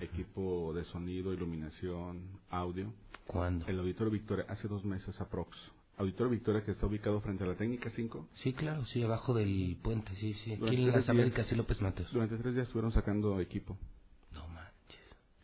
Equipo 0.00 0.72
de 0.72 0.84
sonido, 0.84 1.32
iluminación, 1.32 2.22
audio. 2.48 2.92
¿Cuándo? 3.26 3.66
El 3.66 3.78
Auditorio 3.80 4.12
Victoria, 4.12 4.46
hace 4.48 4.68
dos 4.68 4.84
meses 4.84 5.20
aprox. 5.20 5.56
Auditorio 5.98 6.30
Victoria 6.30 6.64
que 6.64 6.70
está 6.70 6.86
ubicado 6.86 7.20
frente 7.20 7.44
a 7.44 7.46
la 7.46 7.56
Técnica 7.56 7.90
5. 7.90 8.28
Sí, 8.42 8.52
claro, 8.54 8.86
sí, 8.86 9.02
abajo 9.02 9.34
del 9.34 9.76
puente, 9.82 10.14
sí, 10.14 10.34
sí. 10.44 10.54
Aquí 10.54 10.76
en 10.76 10.92
las 10.92 11.08
Américas 11.08 11.50
y 11.52 11.56
López 11.56 11.80
Mateos. 11.82 12.10
Durante 12.12 12.36
tres 12.38 12.54
días 12.54 12.68
estuvieron 12.68 12.92
sacando 12.92 13.38
equipo. 13.40 13.76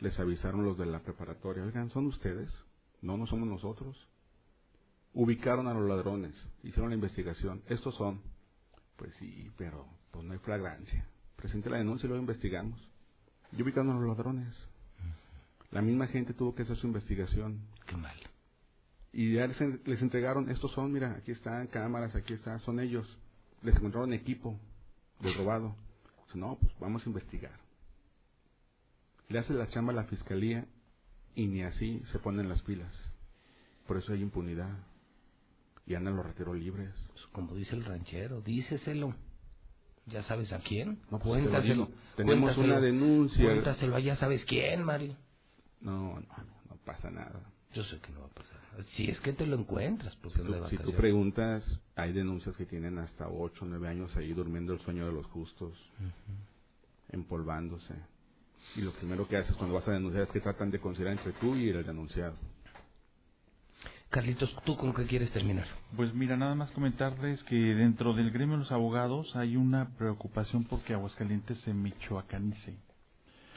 Les 0.00 0.18
avisaron 0.20 0.64
los 0.64 0.76
de 0.78 0.86
la 0.86 1.00
preparatoria. 1.00 1.64
Oigan, 1.64 1.90
¿son 1.90 2.06
ustedes? 2.06 2.50
No, 3.02 3.16
no 3.16 3.26
somos 3.26 3.48
nosotros. 3.48 3.96
Ubicaron 5.14 5.66
a 5.68 5.74
los 5.74 5.88
ladrones. 5.88 6.34
Hicieron 6.62 6.90
la 6.90 6.94
investigación. 6.96 7.62
Estos 7.68 7.94
son. 7.94 8.20
Pues 8.96 9.14
sí, 9.16 9.50
pero 9.56 9.86
pues 10.10 10.24
no 10.24 10.32
hay 10.32 10.38
flagrancia. 10.40 11.06
Presente 11.36 11.70
la 11.70 11.78
denuncia 11.78 12.06
y 12.06 12.08
luego 12.08 12.20
investigamos. 12.22 12.80
Y 13.56 13.62
ubicaron 13.62 13.90
a 13.90 13.94
los 13.98 14.06
ladrones. 14.08 14.54
La 15.70 15.82
misma 15.82 16.06
gente 16.06 16.32
tuvo 16.34 16.54
que 16.54 16.62
hacer 16.62 16.76
su 16.76 16.86
investigación. 16.86 17.60
Qué 17.86 17.96
mal. 17.96 18.16
Y 19.12 19.34
ya 19.34 19.46
les, 19.46 19.60
en- 19.60 19.80
les 19.84 20.00
entregaron, 20.02 20.50
estos 20.50 20.72
son, 20.72 20.92
mira, 20.92 21.12
aquí 21.12 21.32
están 21.32 21.66
cámaras, 21.68 22.14
aquí 22.14 22.34
está, 22.34 22.58
son 22.60 22.80
ellos. 22.80 23.06
Les 23.62 23.74
encontraron 23.76 24.12
equipo 24.12 24.58
de 25.20 25.32
robado. 25.34 25.74
No, 26.34 26.58
pues 26.60 26.72
vamos 26.78 27.04
a 27.04 27.08
investigar. 27.08 27.58
Le 29.28 29.38
hace 29.38 29.54
la 29.54 29.68
chamba 29.68 29.92
a 29.92 29.96
la 29.96 30.04
fiscalía 30.04 30.66
y 31.34 31.46
ni 31.46 31.62
así 31.62 32.02
se 32.12 32.18
ponen 32.18 32.48
las 32.48 32.62
pilas. 32.62 32.92
Por 33.86 33.96
eso 33.98 34.12
hay 34.12 34.22
impunidad. 34.22 34.78
Y 35.86 35.94
andan 35.94 36.16
los 36.16 36.26
rateros 36.26 36.56
libres. 36.56 36.92
Pues, 37.08 37.26
como 37.32 37.54
dice 37.54 37.76
el 37.76 37.84
ranchero, 37.84 38.40
díceselo. 38.40 39.14
¿Ya 40.06 40.22
sabes 40.24 40.52
a 40.52 40.60
quién? 40.60 41.00
No, 41.10 41.18
pues, 41.18 41.40
cuéntaselo. 41.42 41.86
te. 41.86 42.22
Tenemos 42.24 42.54
cuéntaselo. 42.54 42.74
una 42.74 42.80
denuncia. 42.80 43.44
Cuéntaselo 43.44 43.96
a 43.96 44.00
ya 44.00 44.16
sabes 44.16 44.44
quién, 44.44 44.82
Mario. 44.84 45.16
No, 45.80 46.20
no, 46.20 46.36
no, 46.68 46.76
pasa 46.84 47.10
nada. 47.10 47.40
Yo 47.72 47.84
sé 47.84 48.00
que 48.00 48.12
no 48.12 48.20
va 48.20 48.26
a 48.26 48.30
pasar. 48.30 48.56
Si 48.94 49.08
es 49.08 49.20
que 49.20 49.32
te 49.32 49.46
lo 49.46 49.56
encuentras, 49.56 50.14
porque 50.16 50.38
Si 50.38 50.44
tú, 50.44 50.68
si 50.68 50.76
tú 50.78 50.92
preguntas, 50.92 51.64
hay 51.94 52.12
denuncias 52.12 52.56
que 52.56 52.66
tienen 52.66 52.98
hasta 52.98 53.28
8 53.28 53.64
o 53.64 53.68
9 53.68 53.88
años 53.88 54.16
ahí 54.16 54.32
durmiendo 54.32 54.72
el 54.72 54.80
sueño 54.80 55.06
de 55.06 55.12
los 55.12 55.26
justos, 55.26 55.74
empolvándose. 57.08 57.94
Y 58.74 58.80
lo 58.82 58.92
primero 58.92 59.26
que 59.26 59.36
haces 59.36 59.56
cuando 59.56 59.74
vas 59.74 59.88
a 59.88 59.92
denunciar 59.92 60.24
es 60.24 60.30
que 60.30 60.40
tratan 60.40 60.70
de 60.70 60.78
considerar 60.78 61.16
entre 61.16 61.32
tú 61.32 61.56
y 61.56 61.68
el 61.68 61.84
denunciado. 61.84 62.36
Carlitos, 64.10 64.54
¿tú 64.64 64.76
con 64.76 64.94
qué 64.94 65.04
quieres 65.04 65.30
terminar? 65.32 65.66
Pues 65.96 66.14
mira, 66.14 66.36
nada 66.36 66.54
más 66.54 66.70
comentarles 66.70 67.42
que 67.44 67.56
dentro 67.56 68.14
del 68.14 68.30
gremio 68.30 68.54
de 68.54 68.60
los 68.60 68.72
abogados 68.72 69.34
hay 69.34 69.56
una 69.56 69.96
preocupación 69.96 70.64
porque 70.64 70.94
Aguascalientes 70.94 71.58
se 71.58 71.74
michoacanice. 71.74 72.78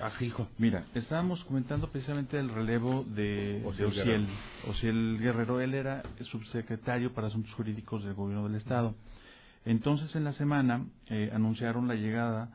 Ajijo. 0.02 0.48
Mira, 0.58 0.86
estábamos 0.96 1.44
comentando 1.44 1.92
precisamente 1.92 2.40
el 2.40 2.50
relevo 2.50 3.04
de, 3.04 3.60
de 3.60 3.66
Ociel 3.66 3.88
Ociel, 3.88 4.06
Guerrero. 4.06 4.28
Ociel 4.68 5.18
Guerrero. 5.20 5.62
Él 5.62 5.74
era 5.74 6.04
subsecretario 6.24 7.14
para 7.14 7.28
Asuntos 7.28 7.54
Jurídicos 7.54 8.04
del 8.04 8.14
Gobierno 8.14 8.48
del 8.48 8.56
Estado. 8.56 8.96
Entonces, 9.66 10.16
en 10.16 10.24
la 10.24 10.34
semana 10.34 10.86
eh, 11.08 11.30
anunciaron 11.34 11.88
la 11.88 11.96
llegada 11.96 12.50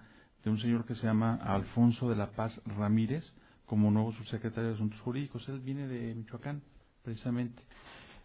de 0.44 0.50
un 0.50 0.58
señor 0.58 0.84
que 0.84 0.94
se 0.94 1.06
llama 1.06 1.36
Alfonso 1.36 2.08
de 2.10 2.16
la 2.16 2.30
Paz 2.30 2.60
Ramírez 2.66 3.24
como 3.66 3.90
nuevo 3.90 4.12
subsecretario 4.12 4.70
de 4.70 4.74
Asuntos 4.74 5.00
Jurídicos. 5.00 5.48
Él 5.48 5.60
viene 5.60 5.86
de 5.88 6.14
Michoacán, 6.14 6.60
precisamente. 7.02 7.62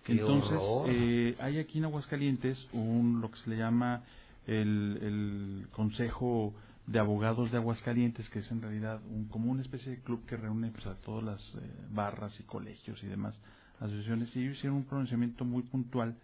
¡Qué 0.04 0.14
Entonces, 0.14 0.60
eh, 0.88 1.36
hay 1.40 1.60
aquí 1.60 1.78
en 1.78 1.86
Aguascalientes 1.86 2.68
un 2.74 3.22
lo 3.22 3.32
que 3.32 3.38
se 3.40 3.50
le 3.50 3.58
llama 3.58 4.04
el, 4.48 4.98
el 5.02 5.68
Consejo 5.72 6.54
de 6.88 7.00
Abogados 7.00 7.52
de 7.52 7.58
Aguascalientes, 7.58 8.28
que 8.30 8.40
es 8.40 8.52
en 8.52 8.62
realidad 8.62 9.00
un, 9.10 9.28
como 9.28 9.52
una 9.52 9.62
especie 9.62 9.92
de 9.92 10.02
club 10.02 10.26
que 10.26 10.36
reúne 10.38 10.72
pues, 10.72 10.88
a 10.88 10.96
todas 10.96 11.24
las 11.24 11.56
eh, 11.56 11.60
barras 11.92 12.38
y 12.40 12.44
colegios 12.44 13.02
y 13.04 13.08
demás 13.08 13.40
asociaciones, 13.80 14.36
y 14.36 14.42
ellos 14.42 14.58
hicieron 14.58 14.78
un 14.80 14.86
pronunciamiento 14.86 15.46
muy 15.46 15.64
puntual, 15.64 16.16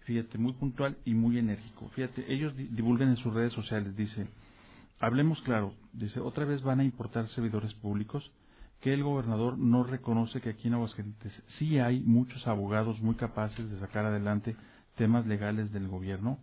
fíjate, 0.00 0.38
muy 0.38 0.52
puntual 0.52 0.96
y 1.04 1.14
muy 1.14 1.38
enérgico. 1.38 1.88
Fíjate, 1.94 2.32
ellos 2.32 2.54
di- 2.56 2.68
divulgan 2.68 3.08
en 3.08 3.16
sus 3.16 3.32
redes 3.34 3.52
sociales, 3.54 3.96
dice, 3.96 4.28
hablemos 4.98 5.40
claro, 5.42 5.74
dice, 5.92 6.20
otra 6.20 6.44
vez 6.44 6.62
van 6.62 6.80
a 6.80 6.84
importar 6.84 7.28
servidores 7.28 7.74
públicos, 7.74 8.30
que 8.80 8.92
el 8.92 9.02
gobernador 9.02 9.58
no 9.58 9.84
reconoce 9.84 10.40
que 10.40 10.50
aquí 10.50 10.68
en 10.68 10.74
Aguascalientes 10.74 11.42
sí 11.58 11.78
hay 11.78 12.00
muchos 12.00 12.46
abogados 12.46 13.00
muy 13.00 13.14
capaces 13.14 13.70
de 13.70 13.78
sacar 13.78 14.04
adelante 14.04 14.54
temas 14.96 15.26
legales 15.26 15.72
del 15.72 15.88
gobierno. 15.88 16.38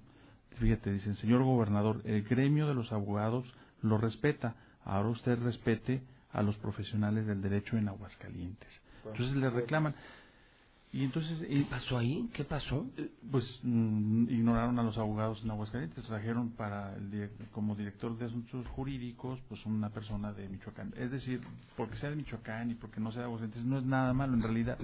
Fíjate, 0.57 0.91
dicen, 0.91 1.15
señor 1.15 1.43
gobernador, 1.43 2.01
el 2.05 2.23
gremio 2.23 2.67
de 2.67 2.75
los 2.75 2.91
abogados 2.91 3.45
lo 3.81 3.97
respeta. 3.97 4.55
Ahora 4.83 5.09
usted 5.09 5.39
respete 5.39 6.03
a 6.31 6.41
los 6.41 6.57
profesionales 6.57 7.25
del 7.27 7.41
derecho 7.41 7.77
en 7.77 7.87
Aguascalientes. 7.87 8.69
Entonces 9.05 9.35
le 9.35 9.49
reclaman. 9.49 9.95
Y 10.93 11.03
entonces... 11.03 11.39
¿Qué 11.39 11.65
pasó 11.69 11.97
ahí? 11.97 12.29
¿Qué 12.33 12.43
pasó? 12.43 12.85
Pues 13.31 13.59
mm, 13.63 14.29
ignoraron 14.29 14.77
a 14.77 14.83
los 14.83 14.95
abogados 14.99 15.41
en 15.43 15.49
Aguascalientes, 15.49 16.03
trajeron 16.05 16.51
para 16.51 16.95
el 16.95 17.09
direct- 17.11 17.49
como 17.51 17.75
director 17.75 18.15
de 18.17 18.25
asuntos 18.25 18.67
jurídicos 18.67 19.39
pues 19.49 19.65
una 19.65 19.89
persona 19.89 20.31
de 20.33 20.47
Michoacán. 20.47 20.93
Es 20.95 21.09
decir, 21.09 21.41
porque 21.75 21.95
sea 21.95 22.11
de 22.11 22.15
Michoacán 22.15 22.69
y 22.69 22.75
porque 22.75 22.99
no 22.99 23.11
sea 23.11 23.21
de 23.21 23.25
Aguascalientes 23.25 23.65
no 23.65 23.79
es 23.79 23.85
nada 23.85 24.13
malo 24.13 24.35
en 24.35 24.43
realidad. 24.43 24.77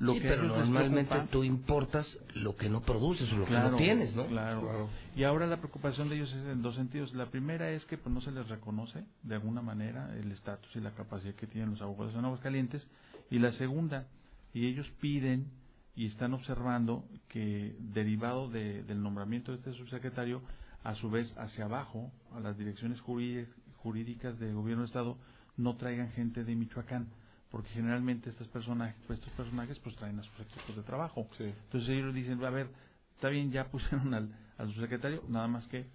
Lo 0.00 0.12
sí, 0.12 0.20
que 0.20 0.28
pero 0.28 0.42
normalmente 0.44 1.10
preocupa- 1.14 1.30
tú 1.32 1.42
importas 1.44 2.06
lo 2.34 2.54
que 2.54 2.68
no 2.68 2.82
produces 2.82 3.32
o 3.32 3.36
lo 3.38 3.44
que 3.46 3.50
Claro, 3.52 3.70
no 3.70 3.76
tienes, 3.78 4.14
¿no? 4.14 4.26
Claro. 4.26 4.90
Y 5.16 5.24
ahora 5.24 5.46
la 5.46 5.56
preocupación 5.56 6.10
de 6.10 6.16
ellos 6.16 6.30
es 6.34 6.44
en 6.44 6.60
dos 6.60 6.74
sentidos. 6.74 7.14
La 7.14 7.24
primera 7.30 7.70
es 7.70 7.86
que 7.86 7.96
pues, 7.96 8.14
no 8.14 8.20
se 8.20 8.30
les 8.32 8.46
reconoce 8.50 9.02
de 9.22 9.34
alguna 9.36 9.62
manera 9.62 10.14
el 10.18 10.30
estatus 10.30 10.76
y 10.76 10.80
la 10.80 10.90
capacidad 10.90 11.34
que 11.34 11.46
tienen 11.46 11.70
los 11.70 11.80
abogados 11.80 12.14
en 12.14 12.22
Aguascalientes. 12.26 12.86
Y 13.30 13.38
la 13.38 13.50
segunda, 13.52 14.06
y 14.54 14.66
ellos 14.66 14.88
piden 15.00 15.50
y 15.96 16.06
están 16.06 16.32
observando 16.34 17.04
que 17.28 17.76
derivado 17.80 18.48
de- 18.48 18.82
del 18.84 19.02
nombramiento 19.02 19.52
de 19.52 19.58
este 19.58 19.72
subsecretario, 19.74 20.42
a 20.84 20.94
su 20.94 21.10
vez 21.10 21.32
hacia 21.38 21.64
abajo, 21.64 22.12
a 22.32 22.40
las 22.40 22.56
direcciones 22.56 23.00
jurí- 23.02 23.46
jurídicas 23.78 24.38
de 24.38 24.52
gobierno 24.52 24.82
de 24.82 24.86
Estado, 24.86 25.18
no 25.56 25.76
traigan 25.76 26.10
gente 26.12 26.44
de 26.44 26.54
Michoacán 26.54 27.08
porque 27.50 27.70
generalmente 27.70 28.28
estos 28.30 28.46
personajes, 28.48 28.94
pues, 29.06 29.18
estos 29.18 29.32
personajes 29.34 29.78
pues 29.80 29.96
traen 29.96 30.18
a 30.18 30.22
sus 30.22 30.40
equipos 30.40 30.76
de 30.76 30.82
trabajo. 30.82 31.26
Entonces 31.64 31.88
ellos 31.90 32.14
dicen, 32.14 32.44
a 32.44 32.50
ver, 32.50 32.68
está 33.14 33.28
bien, 33.30 33.50
ya 33.50 33.68
pusieron 33.70 34.12
al, 34.14 34.30
al 34.58 34.72
subsecretario, 34.72 35.24
nada 35.28 35.48
más 35.48 35.66
que 35.68 35.86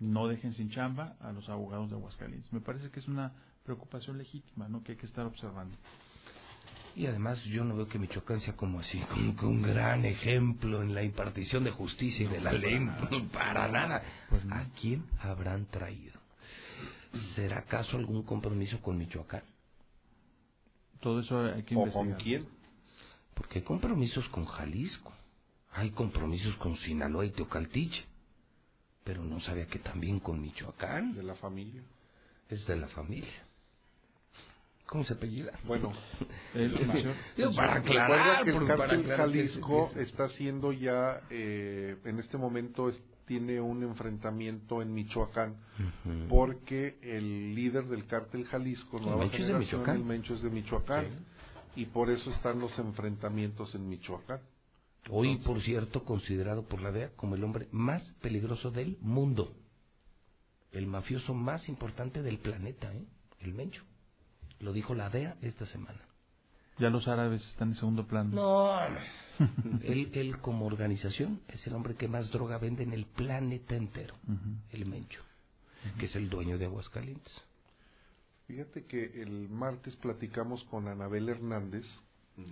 no 0.00 0.28
dejen 0.28 0.54
sin 0.54 0.70
chamba 0.70 1.16
a 1.20 1.32
los 1.32 1.48
abogados 1.48 1.90
de 1.90 1.96
Aguascalientes. 1.96 2.52
Me 2.52 2.60
parece 2.60 2.90
que 2.90 3.00
es 3.00 3.08
una 3.08 3.32
preocupación 3.64 4.16
legítima, 4.18 4.68
¿no? 4.68 4.82
Que 4.82 4.92
hay 4.92 4.98
que 4.98 5.06
estar 5.06 5.26
observando. 5.26 5.76
Y 6.94 7.06
además 7.06 7.42
yo 7.44 7.64
no 7.64 7.74
veo 7.74 7.88
que 7.88 7.98
Michoacán 7.98 8.40
sea 8.40 8.54
como 8.54 8.80
así, 8.80 8.98
como 9.10 9.34
que 9.36 9.46
un 9.46 9.62
gran 9.62 10.04
ejemplo 10.04 10.82
en 10.82 10.94
la 10.94 11.02
impartición 11.02 11.64
de 11.64 11.70
justicia 11.70 12.26
y 12.26 12.28
de 12.28 12.40
la 12.40 12.52
ley. 12.52 12.78
para 13.32 13.68
nada. 13.68 13.68
Para 13.68 13.68
nada. 13.68 14.02
Pues 14.28 14.42
¿A 14.50 14.66
quién 14.80 15.04
habrán 15.20 15.66
traído? 15.66 16.20
¿Será 17.34 17.58
acaso 17.60 17.96
algún 17.96 18.22
compromiso 18.22 18.80
con 18.80 18.98
Michoacán? 18.98 19.42
Todo 21.00 21.20
eso 21.20 21.40
hay 21.40 21.62
que 21.62 21.74
¿O 21.74 21.80
investigar. 21.80 21.92
con 21.92 22.22
quién? 22.22 22.48
Porque 23.34 23.58
hay 23.58 23.64
compromisos 23.64 24.28
con 24.28 24.44
Jalisco, 24.44 25.12
hay 25.72 25.90
compromisos 25.90 26.54
con 26.56 26.76
Sinaloa 26.76 27.24
y 27.26 27.30
Teocaltiche, 27.30 28.04
pero 29.04 29.24
no 29.24 29.40
sabía 29.40 29.66
que 29.66 29.78
también 29.78 30.20
con 30.20 30.40
Michoacán. 30.40 31.14
De 31.14 31.22
la 31.22 31.34
familia. 31.34 31.82
Es 32.48 32.66
de 32.66 32.76
la 32.76 32.88
familia. 32.88 33.32
¿Cómo 34.92 35.04
se 35.04 35.14
apellida? 35.14 35.58
Bueno, 35.64 35.90
el- 36.54 36.74
para 37.56 37.76
aclarar, 37.76 38.44
que 38.44 38.50
el 38.50 38.66
para 38.66 39.02
que- 39.02 39.08
Jalisco 39.08 39.90
está 39.96 40.24
haciendo 40.24 40.70
ya, 40.72 41.22
eh, 41.30 41.96
en 42.04 42.18
este 42.18 42.36
momento 42.36 42.90
es- 42.90 43.00
tiene 43.24 43.58
un 43.58 43.82
enfrentamiento 43.84 44.82
en 44.82 44.92
Michoacán, 44.92 45.56
porque 46.28 46.98
el 47.00 47.54
líder 47.54 47.86
del 47.86 48.04
cártel 48.04 48.44
Jalisco, 48.44 48.98
El 48.98 49.04
Nueva 49.04 49.20
Mencho 49.20 49.36
es 49.38 49.48
de 49.48 49.54
el 49.96 50.04
Mencho 50.04 50.34
es 50.34 50.42
de 50.42 50.50
Michoacán, 50.50 51.24
y 51.74 51.86
por 51.86 52.10
eso 52.10 52.30
están 52.30 52.58
los 52.60 52.78
enfrentamientos 52.78 53.74
en 53.74 53.88
Michoacán. 53.88 54.40
Hoy, 55.08 55.38
por 55.38 55.62
cierto, 55.62 56.04
considerado 56.04 56.68
por 56.68 56.82
la 56.82 56.92
DEA 56.92 57.12
como 57.16 57.34
el 57.34 57.42
hombre 57.44 57.68
más 57.72 58.02
peligroso 58.20 58.70
del 58.70 58.98
mundo. 59.00 59.56
El 60.70 60.86
mafioso 60.86 61.32
más 61.32 61.66
importante 61.70 62.20
del 62.20 62.38
planeta, 62.40 62.94
¿eh? 62.94 63.06
El 63.40 63.54
Mencho. 63.54 63.82
Lo 64.62 64.72
dijo 64.72 64.94
la 64.94 65.10
DEA 65.10 65.36
esta 65.42 65.66
semana. 65.66 66.00
Ya 66.78 66.88
los 66.88 67.06
árabes 67.06 67.42
están 67.48 67.70
en 67.70 67.74
segundo 67.74 68.06
plano. 68.06 68.30
No, 68.34 68.78
él, 69.82 70.10
él 70.14 70.38
como 70.38 70.66
organización 70.66 71.40
es 71.48 71.66
el 71.66 71.74
hombre 71.74 71.96
que 71.96 72.08
más 72.08 72.30
droga 72.30 72.58
vende 72.58 72.82
en 72.82 72.92
el 72.92 73.04
planeta 73.04 73.76
entero. 73.76 74.14
El 74.70 74.86
Mencho, 74.86 75.20
que 75.98 76.06
es 76.06 76.16
el 76.16 76.30
dueño 76.30 76.58
de 76.58 76.66
Aguascalientes. 76.66 77.32
Fíjate 78.46 78.84
que 78.86 79.22
el 79.22 79.48
martes 79.48 79.96
platicamos 79.96 80.64
con 80.64 80.88
Anabel 80.88 81.28
Hernández, 81.28 81.84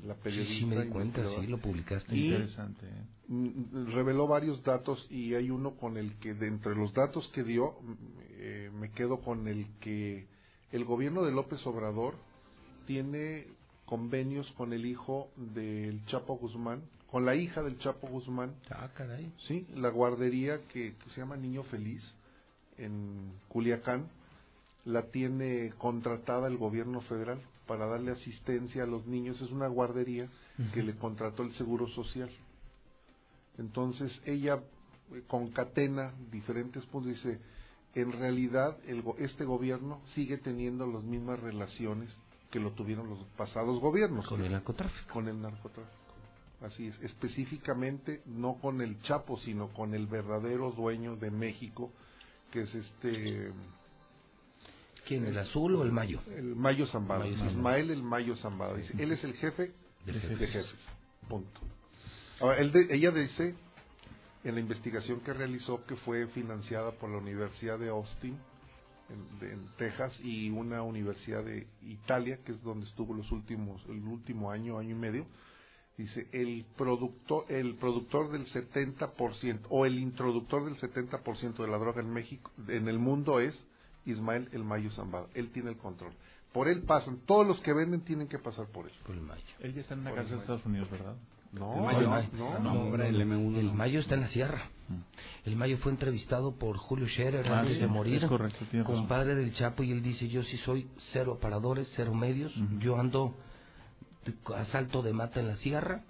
la 0.05 0.15
periodista. 0.15 0.55
Sí, 0.55 0.61
sí 0.61 0.67
me 0.67 0.85
di 0.85 0.91
cuenta, 0.91 1.23
sí, 1.41 1.47
lo 1.47 1.59
publicaste. 1.59 2.15
y, 2.15 2.27
Interesante, 2.29 2.87
¿eh? 2.87 3.05
mm, 3.29 3.93
reveló 3.95 4.27
varios 4.27 4.63
datos 4.63 5.07
y 5.11 5.35
hay 5.35 5.51
uno 5.51 5.77
con 5.77 5.97
el 5.97 6.15
que, 6.19 6.35
de 6.35 6.49
entre 6.49 6.75
los 6.75 6.93
datos 6.93 7.29
que 7.35 7.43
dio, 7.43 7.79
mm, 7.81 7.95
eh, 8.33 8.71
me 8.75 8.91
quedo 8.91 9.21
con 9.21 9.49
el 9.49 9.67
que 9.81 10.29
el 10.73 10.85
gobierno 10.85 11.23
de 11.23 11.33
López 11.33 11.67
Obrador 11.67 12.15
tiene 12.87 13.47
convenios 13.87 14.51
con 14.53 14.73
el 14.73 14.87
hijo 14.87 15.29
del 15.37 16.05
Chapo 16.07 16.37
Guzmán, 16.37 16.83
con 17.11 17.25
la 17.25 17.35
hija 17.35 17.63
del 17.63 17.79
Chapo 17.79 18.09
Guzmán. 18.09 18.55
Ah, 18.71 18.89
caray. 18.95 19.33
Sí, 19.47 19.67
la 19.75 19.89
guardería 19.89 20.63
que, 20.69 20.95
que 20.97 21.11
se 21.11 21.21
llama 21.21 21.37
Niño 21.37 21.65
Feliz 21.65 22.03
en 22.79 23.33
Culiacán 23.49 24.09
la 24.85 25.11
tiene 25.11 25.73
contratada 25.79 26.49
el 26.49 26.57
gobierno 26.57 27.01
federal 27.03 27.41
para 27.67 27.87
darle 27.87 28.13
asistencia 28.13 28.85
a 28.85 28.87
los 28.87 29.07
niños. 29.07 29.41
Es 29.41 29.51
una 29.51 29.69
guardería 29.69 30.29
que 30.73 30.83
le 30.83 30.97
contrató 30.97 31.43
el 31.43 31.53
Seguro 31.55 31.89
Social. 31.89 32.31
Entonces 33.59 34.21
ella 34.25 34.61
eh, 35.13 35.23
concatena 35.27 36.13
diferentes 36.31 36.85
puntos. 36.87 37.13
Dice, 37.15 37.39
en 37.95 38.13
realidad 38.13 38.77
el 38.87 39.05
este 39.19 39.45
gobierno 39.45 40.01
sigue 40.15 40.39
teniendo 40.39 40.87
las 40.87 41.03
mismas 41.03 41.41
relaciones 41.41 42.11
que 42.51 42.61
lo 42.61 42.73
tuvieron 42.73 43.09
los 43.09 43.25
pasados 43.37 43.81
gobiernos. 43.81 44.27
Con 44.27 44.45
el 44.45 44.53
narcotráfico. 44.53 45.13
Con 45.13 45.29
el 45.29 45.41
narcotráfico. 45.41 45.97
Así 46.63 46.89
es, 46.89 47.01
específicamente 47.01 48.23
no 48.27 48.59
con 48.61 48.83
el 48.83 49.01
Chapo, 49.03 49.39
sino 49.39 49.69
con 49.73 49.95
el 49.95 50.07
verdadero 50.07 50.73
dueño 50.73 51.17
de 51.17 51.31
México, 51.31 51.91
que 52.51 52.63
es 52.63 52.75
este... 52.75 53.53
¿Quién, 55.07 55.25
el 55.27 55.39
azul 55.39 55.75
o 55.77 55.83
el 55.83 55.91
mayo? 55.91 56.21
El 56.37 56.55
Mayo 56.55 56.87
Zambada. 56.87 57.25
Mayo. 57.25 57.47
Ismael 57.47 57.91
el 57.91 58.03
Mayo 58.03 58.37
Zambada. 58.37 58.77
Dice, 58.77 58.93
él 59.03 59.11
es 59.13 59.25
el 59.25 59.33
jefe 59.35 59.73
De 60.05 60.13
jefes. 60.13 60.75
Punto. 61.29 61.61
Ahora, 62.41 62.59
él 62.59 62.71
de- 62.71 62.95
ella 62.95 63.11
dice, 63.11 63.57
en 64.45 64.55
la 64.55 64.61
investigación 64.61 65.21
que 65.21 65.33
realizó, 65.33 65.85
que 65.85 65.97
fue 65.97 66.27
financiada 66.29 66.93
por 66.93 67.11
la 67.11 67.19
Universidad 67.19 67.79
de 67.79 67.89
Austin, 67.91 68.39
en, 69.11 69.39
de- 69.41 69.53
en 69.53 69.67
Texas, 69.77 70.19
y 70.23 70.51
una 70.51 70.83
universidad 70.83 71.45
de 71.45 71.67
Italia, 71.83 72.39
que 72.45 72.53
es 72.53 72.63
donde 72.63 72.87
estuvo 72.87 73.13
los 73.15 73.31
últimos, 73.33 73.85
el 73.89 74.03
último 74.07 74.51
año, 74.51 74.79
año 74.79 74.91
y 74.91 74.99
medio, 74.99 75.27
dice, 75.99 76.29
el 76.33 76.65
productor, 76.77 77.45
el 77.51 77.75
productor 77.75 78.31
del 78.31 78.47
70%, 78.47 79.61
o 79.69 79.85
el 79.85 79.99
introductor 79.99 80.65
del 80.65 80.77
70% 80.79 81.57
de 81.57 81.69
la 81.69 81.77
droga 81.79 82.01
en 82.01 82.11
México, 82.13 82.51
en 82.69 82.89
el 82.89 82.99
mundo 82.99 83.41
es 83.41 83.55
Ismael 84.07 84.49
El 84.53 84.65
Mayo 84.65 84.91
Zambada. 84.93 85.27
Él 85.35 85.51
tiene 85.53 85.71
el 85.71 85.77
control. 85.77 86.13
Por 86.53 86.69
él 86.69 86.83
pasan, 86.83 87.19
todos 87.27 87.47
los 87.47 87.61
que 87.61 87.73
venden 87.75 88.01
tienen 88.01 88.27
que 88.27 88.39
pasar 88.39 88.67
por 88.69 88.87
él. 88.87 88.93
Por 89.05 89.15
el 89.15 89.21
mayo. 89.21 89.43
Él 89.61 89.75
ya 89.75 89.83
está 89.83 89.95
en 89.95 90.01
una 90.01 90.15
cárcel 90.15 90.37
de. 90.37 90.41
Estados 90.41 90.65
Unidos, 90.67 90.91
¿verdad? 90.91 91.17
No, 91.53 91.91
El 91.91 92.07
Mayo 92.09 92.29
no, 92.33 92.59
no. 92.59 92.59
no, 92.61 92.75
No, 92.91 92.97
no. 92.97 93.05
el 93.05 93.17
M1 93.21 93.59
El. 93.59 93.73
Mayo 93.73 94.01
está 94.01 94.15
en 94.15 94.21
la 94.23 94.29
sierra. 94.29 94.71
El 95.45 95.57
Mayo 95.57 95.79
fue 95.79 95.93
entrevistado 95.93 96.57
por 96.57 96.77
Julio 96.77 97.07
Scherer 97.09 97.47
Ah, 97.49 97.61
antes 97.61 97.75
sí, 97.77 97.81
de 97.81 97.87
morir, 97.87 98.27
correcto, 98.27 98.65
compadre 98.85 99.35
del 99.37 99.55
Chapo, 99.55 99.83
y 99.85 99.93
él 99.93 100.03
dice, 100.03 100.29
yo 100.29 100.43
sí 100.43 100.57
soy 100.59 100.89
cero 101.13 101.35
aparadores, 101.39 101.91
cero 101.95 102.13
medios, 102.15 102.53
yo 102.79 102.99
ando 102.99 103.37
de- 104.25 104.35
a 104.57 104.65
salto 104.67 105.03
de 105.03 105.13
mata 105.13 105.39
en 105.41 105.47
la 105.49 105.57
sierra, 105.57 106.03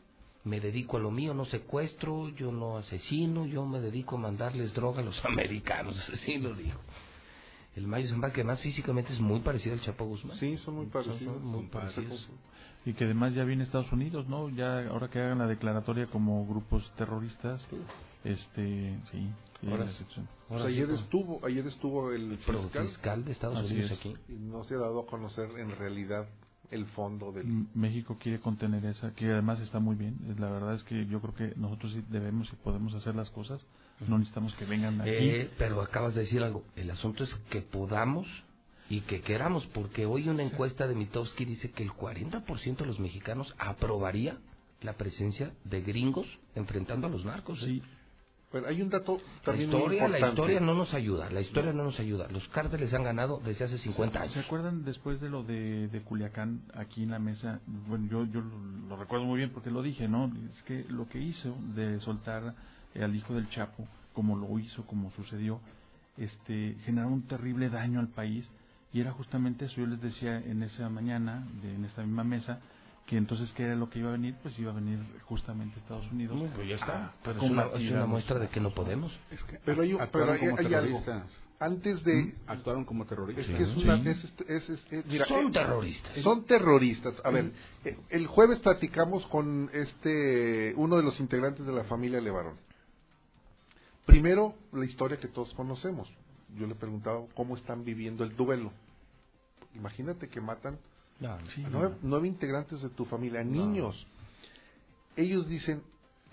me 0.44 0.60
dedico 0.60 0.96
a 0.96 1.00
lo 1.00 1.10
mío, 1.10 1.34
no 1.34 1.44
secuestro, 1.44 2.30
yo 2.30 2.52
no 2.52 2.78
asesino, 2.78 3.44
yo 3.46 3.66
me 3.66 3.80
dedico 3.80 4.16
a 4.16 4.20
mandarles 4.20 4.72
droga 4.72 5.00
a 5.02 5.04
los 5.04 5.22
americanos, 5.26 5.96
así 6.14 6.38
lo 6.38 6.54
dijo. 6.54 6.80
El 7.76 7.86
Mayo 7.86 8.08
Zambada, 8.08 8.32
que 8.32 8.40
además 8.40 8.60
físicamente 8.60 9.12
es 9.12 9.20
muy 9.20 9.40
parecido 9.40 9.74
al 9.74 9.80
Chapo 9.80 10.04
Guzmán. 10.04 10.36
Sí, 10.38 10.56
son 10.58 10.74
muy 10.76 10.86
parecidos. 10.86 11.18
Son 11.40 11.46
muy 11.46 11.60
Son 11.62 11.70
parecidos. 11.70 12.28
Y 12.84 12.94
que 12.94 13.04
además 13.04 13.34
ya 13.34 13.44
viene 13.44 13.62
Estados 13.62 13.92
Unidos, 13.92 14.26
¿no? 14.28 14.48
Ya 14.50 14.88
ahora 14.88 15.08
que 15.08 15.20
hagan 15.20 15.38
la 15.38 15.46
declaratoria 15.46 16.06
como 16.08 16.46
grupos 16.46 16.90
terroristas, 16.96 17.64
este, 18.24 18.98
sí. 19.12 19.30
sí, 19.60 19.66
Ahora 19.68 19.84
la 19.84 19.92
sí. 19.92 19.98
sección. 19.98 20.28
Pues 20.48 20.62
ayer 20.62 20.90
estuvo, 20.90 21.44
ayer 21.46 21.66
estuvo 21.66 22.10
el 22.12 22.38
fiscal, 22.38 22.86
fiscal 22.88 23.24
de 23.24 23.32
Estados 23.32 23.56
Así 23.58 23.74
Unidos 23.74 23.92
es. 23.92 23.98
aquí. 23.98 24.16
y 24.28 24.32
no 24.32 24.64
se 24.64 24.74
ha 24.74 24.78
dado 24.78 25.00
a 25.00 25.06
conocer 25.06 25.48
en 25.58 25.70
realidad 25.76 26.28
el 26.70 26.86
fondo 26.86 27.32
del... 27.32 27.66
México 27.74 28.16
quiere 28.20 28.40
contener 28.40 28.84
esa, 28.86 29.12
que 29.14 29.26
además 29.26 29.60
está 29.60 29.78
muy 29.80 29.96
bien. 29.96 30.16
La 30.38 30.50
verdad 30.50 30.74
es 30.74 30.82
que 30.84 31.06
yo 31.06 31.20
creo 31.20 31.34
que 31.34 31.54
nosotros 31.56 31.92
sí 31.92 32.02
debemos 32.08 32.50
y 32.52 32.56
podemos 32.56 32.94
hacer 32.94 33.14
las 33.14 33.28
cosas. 33.30 33.60
No 34.06 34.18
necesitamos 34.18 34.54
que 34.54 34.64
vengan 34.64 35.00
aquí. 35.00 35.10
Eh, 35.12 35.50
pero 35.58 35.80
acabas 35.82 36.14
de 36.14 36.22
decir 36.22 36.42
algo. 36.42 36.64
El 36.76 36.90
asunto 36.90 37.24
es 37.24 37.34
que 37.50 37.60
podamos 37.60 38.26
y 38.88 39.02
que 39.02 39.20
queramos, 39.20 39.66
porque 39.68 40.06
hoy 40.06 40.28
una 40.28 40.42
encuesta 40.42 40.88
de 40.88 40.94
Mitowski 40.94 41.44
dice 41.44 41.70
que 41.70 41.82
el 41.82 41.90
40% 41.90 42.76
de 42.76 42.86
los 42.86 42.98
mexicanos 42.98 43.54
aprobaría 43.58 44.38
la 44.82 44.94
presencia 44.94 45.52
de 45.64 45.82
gringos 45.82 46.26
enfrentando 46.54 47.06
a 47.06 47.10
los 47.10 47.24
narcos. 47.24 47.62
¿eh? 47.62 47.66
Sí. 47.66 47.82
Bueno, 48.50 48.66
hay 48.66 48.82
un 48.82 48.88
dato 48.88 49.18
La 49.18 49.42
también 49.44 49.70
muy 49.70 49.78
historia, 49.78 50.00
la 50.00 50.18
importante. 50.18 50.40
historia 50.40 50.60
no 50.60 50.74
nos 50.74 50.92
ayuda, 50.92 51.30
la 51.30 51.40
historia 51.40 51.72
no 51.72 51.84
nos 51.84 52.00
ayuda. 52.00 52.26
Los 52.32 52.48
cárteles 52.48 52.92
han 52.92 53.04
ganado 53.04 53.40
desde 53.44 53.66
hace 53.66 53.78
50 53.78 54.20
años. 54.22 54.32
¿Se 54.34 54.40
acuerdan 54.40 54.84
después 54.84 55.20
de 55.20 55.28
lo 55.28 55.44
de, 55.44 55.86
de 55.86 56.02
Culiacán 56.02 56.62
aquí 56.74 57.04
en 57.04 57.10
la 57.10 57.20
mesa? 57.20 57.60
Bueno, 57.86 58.08
yo, 58.10 58.24
yo 58.24 58.40
lo, 58.40 58.96
recuerdo 58.96 59.24
muy 59.24 59.38
bien 59.38 59.50
porque 59.50 59.70
lo 59.70 59.82
dije, 59.82 60.08
¿no? 60.08 60.32
Es 60.52 60.62
que 60.64 60.84
lo 60.88 61.08
que 61.08 61.20
hizo 61.20 61.54
de 61.76 62.00
soltar 62.00 62.56
al 62.94 63.14
hijo 63.14 63.34
del 63.34 63.48
Chapo, 63.50 63.86
como 64.12 64.36
lo 64.36 64.58
hizo, 64.58 64.86
como 64.86 65.10
sucedió, 65.12 65.60
este, 66.16 66.76
generó 66.84 67.08
un 67.08 67.22
terrible 67.22 67.68
daño 67.70 68.00
al 68.00 68.08
país 68.08 68.48
y 68.92 69.00
era 69.00 69.12
justamente 69.12 69.66
eso. 69.66 69.76
Yo 69.76 69.86
les 69.86 70.00
decía 70.00 70.38
en 70.38 70.62
esa 70.62 70.88
mañana, 70.88 71.46
de- 71.62 71.74
en 71.74 71.84
esta 71.84 72.02
misma 72.02 72.24
mesa, 72.24 72.60
que 73.06 73.16
entonces 73.16 73.52
qué 73.52 73.64
era 73.64 73.74
lo 73.76 73.88
que 73.90 73.98
iba 74.00 74.08
a 74.10 74.12
venir, 74.12 74.34
pues 74.42 74.58
iba 74.58 74.70
a 74.72 74.74
venir 74.74 74.98
justamente 75.24 75.78
Estados 75.80 76.10
Unidos. 76.12 76.40
pues 76.54 76.68
ya 76.68 76.76
está. 76.76 77.06
a 77.06 77.14
Pero 77.24 77.42
es 77.42 77.50
una, 77.50 77.66
es 77.74 77.90
una 77.92 78.06
muestra 78.06 78.38
de 78.38 78.48
que 78.48 78.60
no 78.60 78.70
podemos. 78.70 79.12
Pero 79.64 79.82
hay, 79.82 79.90
pero 79.90 80.02
Actuaron 80.02 80.34
hay, 80.34 80.40
como 80.40 80.58
hay 80.58 80.66
algo. 80.66 81.00
terroristas. 81.02 81.22
Antes 81.58 82.02
de... 82.04 82.14
¿Mm? 82.24 82.32
Actuaron 82.46 82.84
como 82.86 83.04
terroristas. 83.06 83.46
Es 83.48 83.54
que 83.56 83.62
es 83.64 83.76
una... 83.76 83.96
es- 83.96 84.24
es- 84.48 84.70
es- 84.70 84.86
es- 84.92 85.06
mira, 85.06 85.26
Son 85.26 85.46
eh, 85.48 85.50
terroristas. 85.52 86.18
Son 86.22 86.44
terroristas. 86.46 87.14
A 87.24 87.30
ver, 87.30 87.52
eh, 87.84 87.98
el 88.10 88.26
jueves 88.28 88.60
platicamos 88.60 89.26
con 89.26 89.68
este 89.72 90.72
uno 90.76 90.96
de 90.96 91.02
los 91.02 91.18
integrantes 91.20 91.66
de 91.66 91.72
la 91.72 91.84
familia 91.84 92.20
Levarón. 92.20 92.56
Primero, 94.06 94.54
la 94.72 94.84
historia 94.84 95.18
que 95.18 95.28
todos 95.28 95.52
conocemos. 95.54 96.12
Yo 96.56 96.66
le 96.66 96.74
preguntaba 96.74 97.24
cómo 97.34 97.56
están 97.56 97.84
viviendo 97.84 98.24
el 98.24 98.34
duelo. 98.36 98.72
Imagínate 99.74 100.28
que 100.28 100.40
matan 100.40 100.78
No, 101.20 101.32
a 101.32 101.38
nueve, 101.70 101.96
nueve 102.02 102.28
integrantes 102.28 102.82
de 102.82 102.88
tu 102.90 103.04
familia, 103.04 103.44
niños. 103.44 104.06
Ellos 105.16 105.48
dicen, 105.48 105.82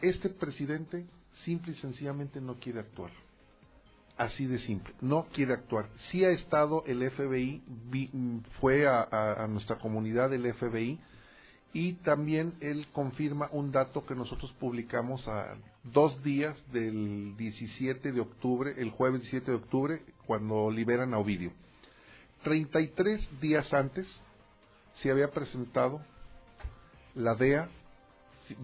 este 0.02 0.30
presidente 0.30 1.06
simple 1.46 1.74
y 1.74 1.76
sencillamente 1.76 2.42
no 2.42 2.56
quiere 2.56 2.80
actuar. 2.80 3.12
Así 4.18 4.48
de 4.48 4.58
simple, 4.60 4.96
no 5.02 5.28
quiere 5.28 5.54
actuar. 5.54 5.90
Sí 6.10 6.26
ha 6.26 6.32
estado 6.32 6.84
el 6.88 7.08
FBI, 7.12 7.62
vi- 7.92 8.10
fue 8.60 8.88
a, 8.88 9.02
a- 9.02 9.44
a 9.44 9.48
nuestra 9.48 9.78
comunidad 9.78 10.34
el 10.34 10.52
FBI 10.56 11.00
y 11.74 11.94
también 11.96 12.56
él 12.60 12.88
confirma 12.94 13.50
un 13.52 13.72
dato 13.72 14.06
que 14.08 14.16
nosotros 14.16 14.52
publicamos 14.54 15.28
a 15.28 15.56
dos 15.91 16.22
días 16.24 16.56
del 16.72 17.35
17 17.38 18.11
de 18.11 18.22
octubre, 18.22 18.74
el 18.77 18.91
jueves 18.91 19.22
17 19.22 19.51
de 19.51 19.57
octubre, 19.57 20.01
cuando 20.25 20.69
liberan 20.72 21.14
a 21.14 21.19
Ovidio. 21.19 21.51
33 22.43 23.41
días 23.41 23.72
antes 23.74 24.07
se 25.01 25.11
había 25.11 25.30
presentado 25.30 26.01
la 27.16 27.35
DEA, 27.35 27.69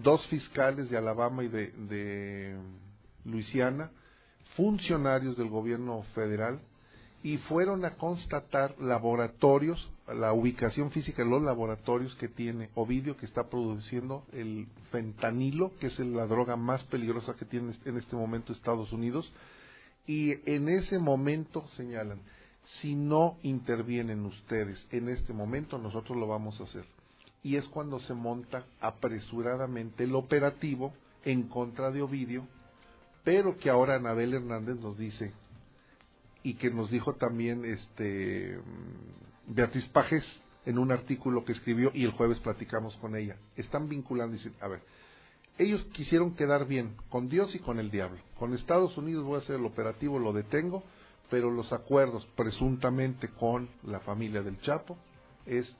dos 0.02 0.26
fiscales 0.28 0.88
de 0.90 0.96
Alabama 0.96 1.44
y 1.44 1.48
de, 1.48 2.56
Luisiana, 3.24 3.90
funcionarios 4.56 5.36
del 5.36 5.48
gobierno 5.48 6.02
federal, 6.14 6.60
y 7.24 7.38
fueron 7.38 7.86
a 7.86 7.94
constatar 7.94 8.78
laboratorios, 8.78 9.90
la 10.06 10.34
ubicación 10.34 10.90
física 10.90 11.24
de 11.24 11.30
los 11.30 11.42
laboratorios 11.42 12.14
que 12.16 12.28
tiene 12.28 12.68
Ovidio, 12.74 13.16
que 13.16 13.24
está 13.24 13.48
produciendo 13.48 14.26
el 14.34 14.68
fentanilo, 14.92 15.72
que 15.80 15.86
es 15.86 15.98
la 16.00 16.26
droga 16.26 16.56
más 16.56 16.84
peligrosa 16.84 17.34
que 17.34 17.46
tiene 17.46 17.74
en 17.86 17.96
este 17.96 18.14
momento 18.14 18.52
Estados 18.52 18.92
Unidos, 18.92 19.32
y 20.06 20.32
en 20.44 20.68
ese 20.68 20.98
momento 20.98 21.66
señalan, 21.78 22.20
si 22.82 22.94
no 22.94 23.38
intervienen 23.42 24.26
ustedes 24.26 24.86
en 24.90 25.08
este 25.08 25.32
momento, 25.32 25.78
nosotros 25.78 26.18
lo 26.18 26.26
vamos 26.26 26.60
a 26.60 26.64
hacer. 26.64 26.84
Y 27.42 27.56
es 27.56 27.66
cuando 27.68 28.00
se 28.00 28.12
monta 28.12 28.66
apresuradamente 28.82 30.04
el 30.04 30.14
operativo 30.14 30.92
en 31.24 31.44
contra 31.44 31.90
de 31.90 32.02
Ovidio, 32.02 32.46
pero 33.22 33.56
que 33.56 33.70
ahora 33.70 33.94
Anabel 33.94 34.34
Hernández 34.34 34.76
nos 34.76 34.98
dice, 34.98 35.32
y 36.44 36.54
que 36.54 36.70
nos 36.70 36.90
dijo 36.90 37.14
también 37.14 37.64
este 37.64 38.58
mm, 38.58 39.54
Beatriz 39.54 39.86
Pajes 39.88 40.24
en 40.66 40.78
un 40.78 40.92
artículo 40.92 41.44
que 41.44 41.52
escribió 41.52 41.90
y 41.92 42.04
el 42.04 42.12
jueves 42.12 42.38
platicamos 42.40 42.96
con 42.98 43.16
ella. 43.16 43.36
Están 43.56 43.88
vinculando 43.88 44.34
y 44.34 44.38
dicen, 44.38 44.54
a 44.60 44.68
ver, 44.68 44.82
ellos 45.58 45.84
quisieron 45.92 46.34
quedar 46.34 46.66
bien 46.66 46.96
con 47.08 47.28
Dios 47.28 47.54
y 47.54 47.58
con 47.58 47.78
el 47.78 47.90
diablo. 47.90 48.20
Con 48.38 48.54
Estados 48.54 48.96
Unidos 48.96 49.24
voy 49.24 49.36
a 49.36 49.38
hacer 49.38 49.56
el 49.56 49.64
operativo, 49.64 50.18
lo 50.18 50.32
detengo, 50.32 50.84
pero 51.30 51.50
los 51.50 51.72
acuerdos 51.72 52.26
presuntamente 52.36 53.28
con 53.28 53.68
la 53.82 54.00
familia 54.00 54.42
del 54.42 54.60
Chapo 54.60 54.98
es 55.46 55.74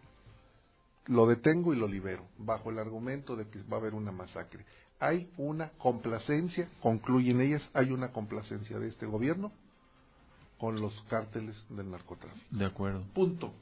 lo 1.07 1.27
detengo 1.27 1.75
y 1.75 1.77
lo 1.77 1.87
libero, 1.87 2.25
bajo 2.39 2.71
el 2.71 2.79
argumento 2.79 3.37
de 3.37 3.47
que 3.49 3.63
va 3.65 3.77
a 3.77 3.81
haber 3.81 3.95
una 3.95 4.13
masacre. 4.13 4.65
Hay 4.99 5.31
una 5.37 5.71
complacencia, 5.73 6.71
concluyen 6.81 7.43
ellas, 7.43 7.63
hay 7.75 7.91
una 7.91 8.13
complacencia 8.13 8.79
de 8.79 8.89
este 8.89 9.05
gobierno 9.05 9.53
con 10.59 10.81
los 10.81 10.95
cárteles 11.09 11.57
del 11.69 11.91
narcotráfico. 11.91 12.45
De 12.51 12.65
acuerdo. 12.65 13.03
Punto. 13.15 13.53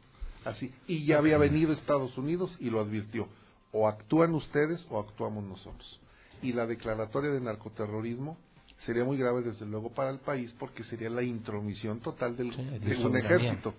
Así. 0.45 0.73
Y 0.87 1.05
ya 1.05 1.19
había 1.19 1.39
venido 1.39 1.73
Estados 1.73 2.17
Unidos 2.19 2.57
y 2.61 2.71
lo 2.71 2.81
advirtió. 2.81 3.29
O 3.73 3.89
actúan 3.89 4.35
ustedes 4.35 4.85
o 4.91 5.01
actuamos 5.01 5.45
nosotros. 5.45 6.01
Y 6.43 6.53
la 6.53 6.67
declaratoria 6.67 7.31
de 7.31 7.41
narcoterrorismo 7.41 8.37
sería 8.85 9.05
muy 9.05 9.17
grave 9.17 9.43
desde 9.43 9.65
luego 9.65 9.91
para 9.91 10.11
el 10.11 10.19
país 10.19 10.53
porque 10.59 10.85
sería 10.85 11.09
la 11.09 11.23
intromisión 11.23 12.01
total 12.01 12.37
del, 12.37 12.51
de 12.51 12.79
de 12.81 13.05
un 13.05 13.17
ejército. 13.17 13.75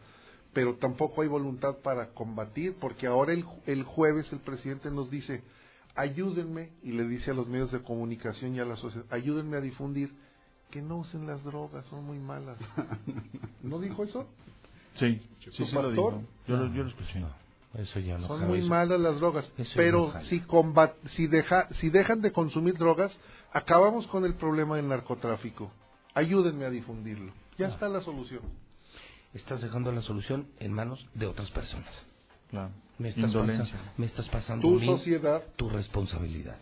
Pero 0.54 0.76
tampoco 0.76 1.22
hay 1.22 1.28
voluntad 1.28 1.78
para 1.78 2.10
combatir 2.10 2.76
porque 2.80 3.08
ahora 3.08 3.34
el, 3.34 3.46
el 3.66 3.84
jueves 3.84 4.32
el 4.32 4.40
presidente 4.40 4.90
nos 4.92 5.10
dice, 5.10 5.44
ayúdenme, 5.96 6.72
y 6.84 6.92
le 6.92 7.08
dice 7.08 7.32
a 7.32 7.34
los 7.34 7.48
medios 7.48 7.72
de 7.72 7.82
comunicación 7.82 8.56
y 8.56 8.60
a 8.60 8.66
la 8.66 8.76
sociedad, 8.78 9.06
ayúdenme 9.10 9.58
a 9.58 9.62
difundir 9.62 10.14
que 10.74 10.82
no 10.82 10.98
usen 10.98 11.28
las 11.28 11.44
drogas, 11.44 11.86
son 11.86 12.04
muy 12.04 12.18
malas. 12.18 12.58
¿No 13.62 13.80
dijo 13.80 14.04
eso? 14.04 14.26
Sí, 14.96 15.22
¿Su 15.40 15.52
sí, 15.52 15.66
sí 15.68 15.76
lo 15.76 15.92
dijo. 15.92 16.24
Yo, 16.48 16.58
lo, 16.58 16.74
yo 16.74 16.82
lo 16.84 16.90
escuché. 16.90 17.24
Eso 17.76 18.00
ya 18.00 18.18
no 18.18 18.28
Son 18.28 18.48
muy 18.48 18.60
eso- 18.60 18.68
malas 18.68 19.00
las 19.00 19.20
drogas, 19.20 19.52
eso 19.58 19.72
pero 19.76 20.12
no 20.14 20.22
si, 20.24 20.40
combat, 20.42 20.94
si, 21.16 21.28
deja, 21.28 21.68
si 21.76 21.90
dejan 21.92 22.22
de 22.22 22.32
consumir 22.32 22.76
drogas, 22.78 23.16
acabamos 23.52 24.08
con 24.08 24.26
el 24.26 24.34
problema 24.34 24.76
del 24.78 24.88
narcotráfico. 24.88 25.72
Ayúdenme 26.16 26.66
a 26.66 26.70
difundirlo. 26.72 27.32
Ya 27.60 27.68
está 27.68 27.88
la 27.88 28.02
solución. 28.02 28.42
Estás 29.36 29.62
dejando 29.62 29.92
la 29.92 30.02
solución 30.02 30.48
en 30.60 30.74
manos 30.74 31.06
de 31.14 31.28
otras 31.28 31.50
personas. 31.52 31.94
Claro. 32.50 32.72
Me 32.98 33.10
estás, 33.10 33.26
Indolencia. 33.26 33.76
pasa- 33.78 33.94
me 33.98 34.06
estás 34.08 34.30
pasando 34.30 34.68
Tu 34.68 34.78
a 34.78 34.80
mí 34.80 34.86
sociedad, 34.88 35.44
tu 35.56 35.70
responsabilidad. 35.70 36.58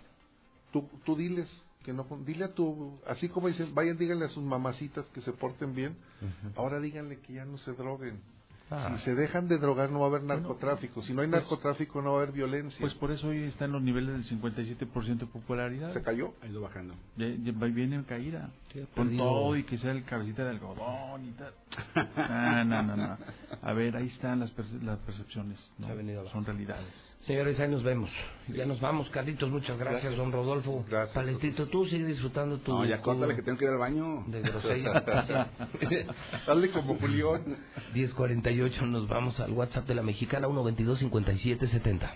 tú, 0.74 0.88
tú 1.06 1.16
diles 1.18 1.50
que 1.84 1.94
no, 1.94 2.06
dile 2.26 2.46
a 2.46 2.54
tu, 2.54 3.00
así 3.08 3.30
como 3.30 3.48
dicen, 3.48 3.74
vayan 3.74 3.98
díganle 3.98 4.26
a 4.26 4.30
sus 4.30 4.44
mamacitas 4.44 5.06
que 5.10 5.22
se 5.22 5.32
porten 5.32 5.74
bien, 5.74 5.98
ahora 6.56 6.80
díganle 6.80 7.20
que 7.22 7.34
ya 7.34 7.46
no 7.46 7.58
se 7.58 7.74
droguen. 7.74 8.22
Ah. 8.72 8.96
Si 8.98 9.04
se 9.06 9.16
dejan 9.16 9.48
de 9.50 9.58
drogar 9.58 9.92
no 9.92 10.00
va 10.00 10.06
a 10.06 10.10
haber 10.10 10.24
narcotráfico, 10.24 11.02
si 11.02 11.14
no 11.14 11.22
hay 11.22 11.28
pues- 11.28 11.42
narcotráfico 11.42 12.02
no 12.02 12.14
va 12.14 12.20
a 12.20 12.24
haber 12.24 12.34
violencia. 12.34 12.78
Pues 12.80 12.94
por 12.94 13.12
eso 13.12 13.28
hoy 13.28 13.44
está 13.44 13.66
en 13.66 13.74
los 13.74 13.82
niveles 13.82 14.14
del 14.14 14.24
57% 14.42 15.26
de 15.26 15.32
popularidad. 15.32 15.92
¿Se 15.94 16.02
cayó? 16.02 16.34
Ha 16.42 16.48
ido 16.48 16.62
bajando. 16.62 16.96
Ya, 17.18 17.28
ya 17.28 17.52
viene 17.52 17.98
en 17.98 18.04
caída. 18.04 18.50
Con 18.96 19.18
todo 19.18 19.58
y 19.58 19.64
que 19.66 19.78
sea 19.78 19.92
el 19.92 20.06
cabecita 20.06 20.46
de 20.46 20.52
algodón 20.52 21.26
y 21.28 21.32
tal. 21.34 21.54
No, 22.16 22.64
no, 22.64 22.84
no, 22.84 22.96
no. 22.96 23.18
A 23.62 23.74
ver, 23.74 23.98
ahí 23.98 24.08
están 24.08 24.40
las, 24.40 24.56
perce- 24.56 24.82
las 24.82 24.98
percepciones. 25.00 25.60
¿no? 25.78 25.88
Se 25.88 25.92
ha 25.92 25.96
venido 25.96 26.22
abajo. 26.22 26.34
Son 26.36 26.46
realidades. 26.46 26.88
Señores, 27.26 27.60
ahí 27.60 27.70
nos 27.70 27.84
vemos. 27.84 28.10
Ya 28.48 28.66
nos 28.66 28.80
vamos, 28.80 29.10
Carlitos. 29.10 29.50
Muchas 29.52 29.78
gracias, 29.78 30.04
Gracias. 30.04 30.18
don 30.18 30.32
Rodolfo. 30.32 30.86
Gracias. 30.90 31.14
Palestrito, 31.14 31.68
tú 31.68 31.86
sigue 31.86 32.06
disfrutando 32.06 32.60
tu. 32.60 32.72
No, 32.72 32.86
ya 32.86 33.02
córtale 33.02 33.36
que 33.36 33.42
tengo 33.42 33.58
que 33.58 33.66
ir 33.66 33.72
al 33.72 33.78
baño. 33.78 34.24
De 34.28 34.42
grosella. 34.42 35.04
Dale 36.48 36.72
como 36.72 36.96
Julián. 36.98 37.58
1048, 37.94 38.61
nos 38.62 39.08
vamos 39.08 39.40
al 39.40 39.52
WhatsApp 39.54 39.88
de 39.88 39.96
la 39.96 40.04
mexicana 40.04 40.48
122-5770. 40.48 42.12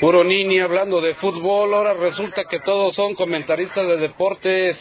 Puro 0.00 0.22
Nini 0.22 0.60
hablando 0.60 1.00
de 1.00 1.14
fútbol, 1.16 1.74
ahora 1.74 1.94
resulta 1.94 2.44
que 2.44 2.60
todos 2.60 2.94
son 2.94 3.14
comentaristas 3.14 3.86
de 3.86 3.96
deportes. 3.96 4.78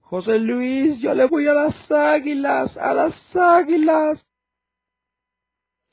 José 0.00 0.38
Luis, 0.40 0.98
yo 0.98 1.14
le 1.14 1.26
voy 1.26 1.46
a 1.46 1.52
las 1.52 1.92
águilas, 1.92 2.76
a 2.76 2.94
las 2.94 3.36
águilas. 3.36 4.24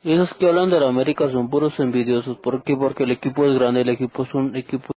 Esos 0.03 0.33
que 0.35 0.47
hablan 0.47 0.69
de 0.69 0.79
la 0.79 0.87
América 0.87 1.29
son 1.29 1.49
puros 1.49 1.79
envidiosos. 1.79 2.37
¿Por 2.37 2.63
qué? 2.63 2.75
Porque 2.75 3.03
el 3.03 3.11
equipo 3.11 3.45
es 3.45 3.53
grande, 3.55 3.81
el 3.81 3.89
equipo 3.89 4.23
es 4.23 4.33
un 4.33 4.55
equipo 4.55 4.93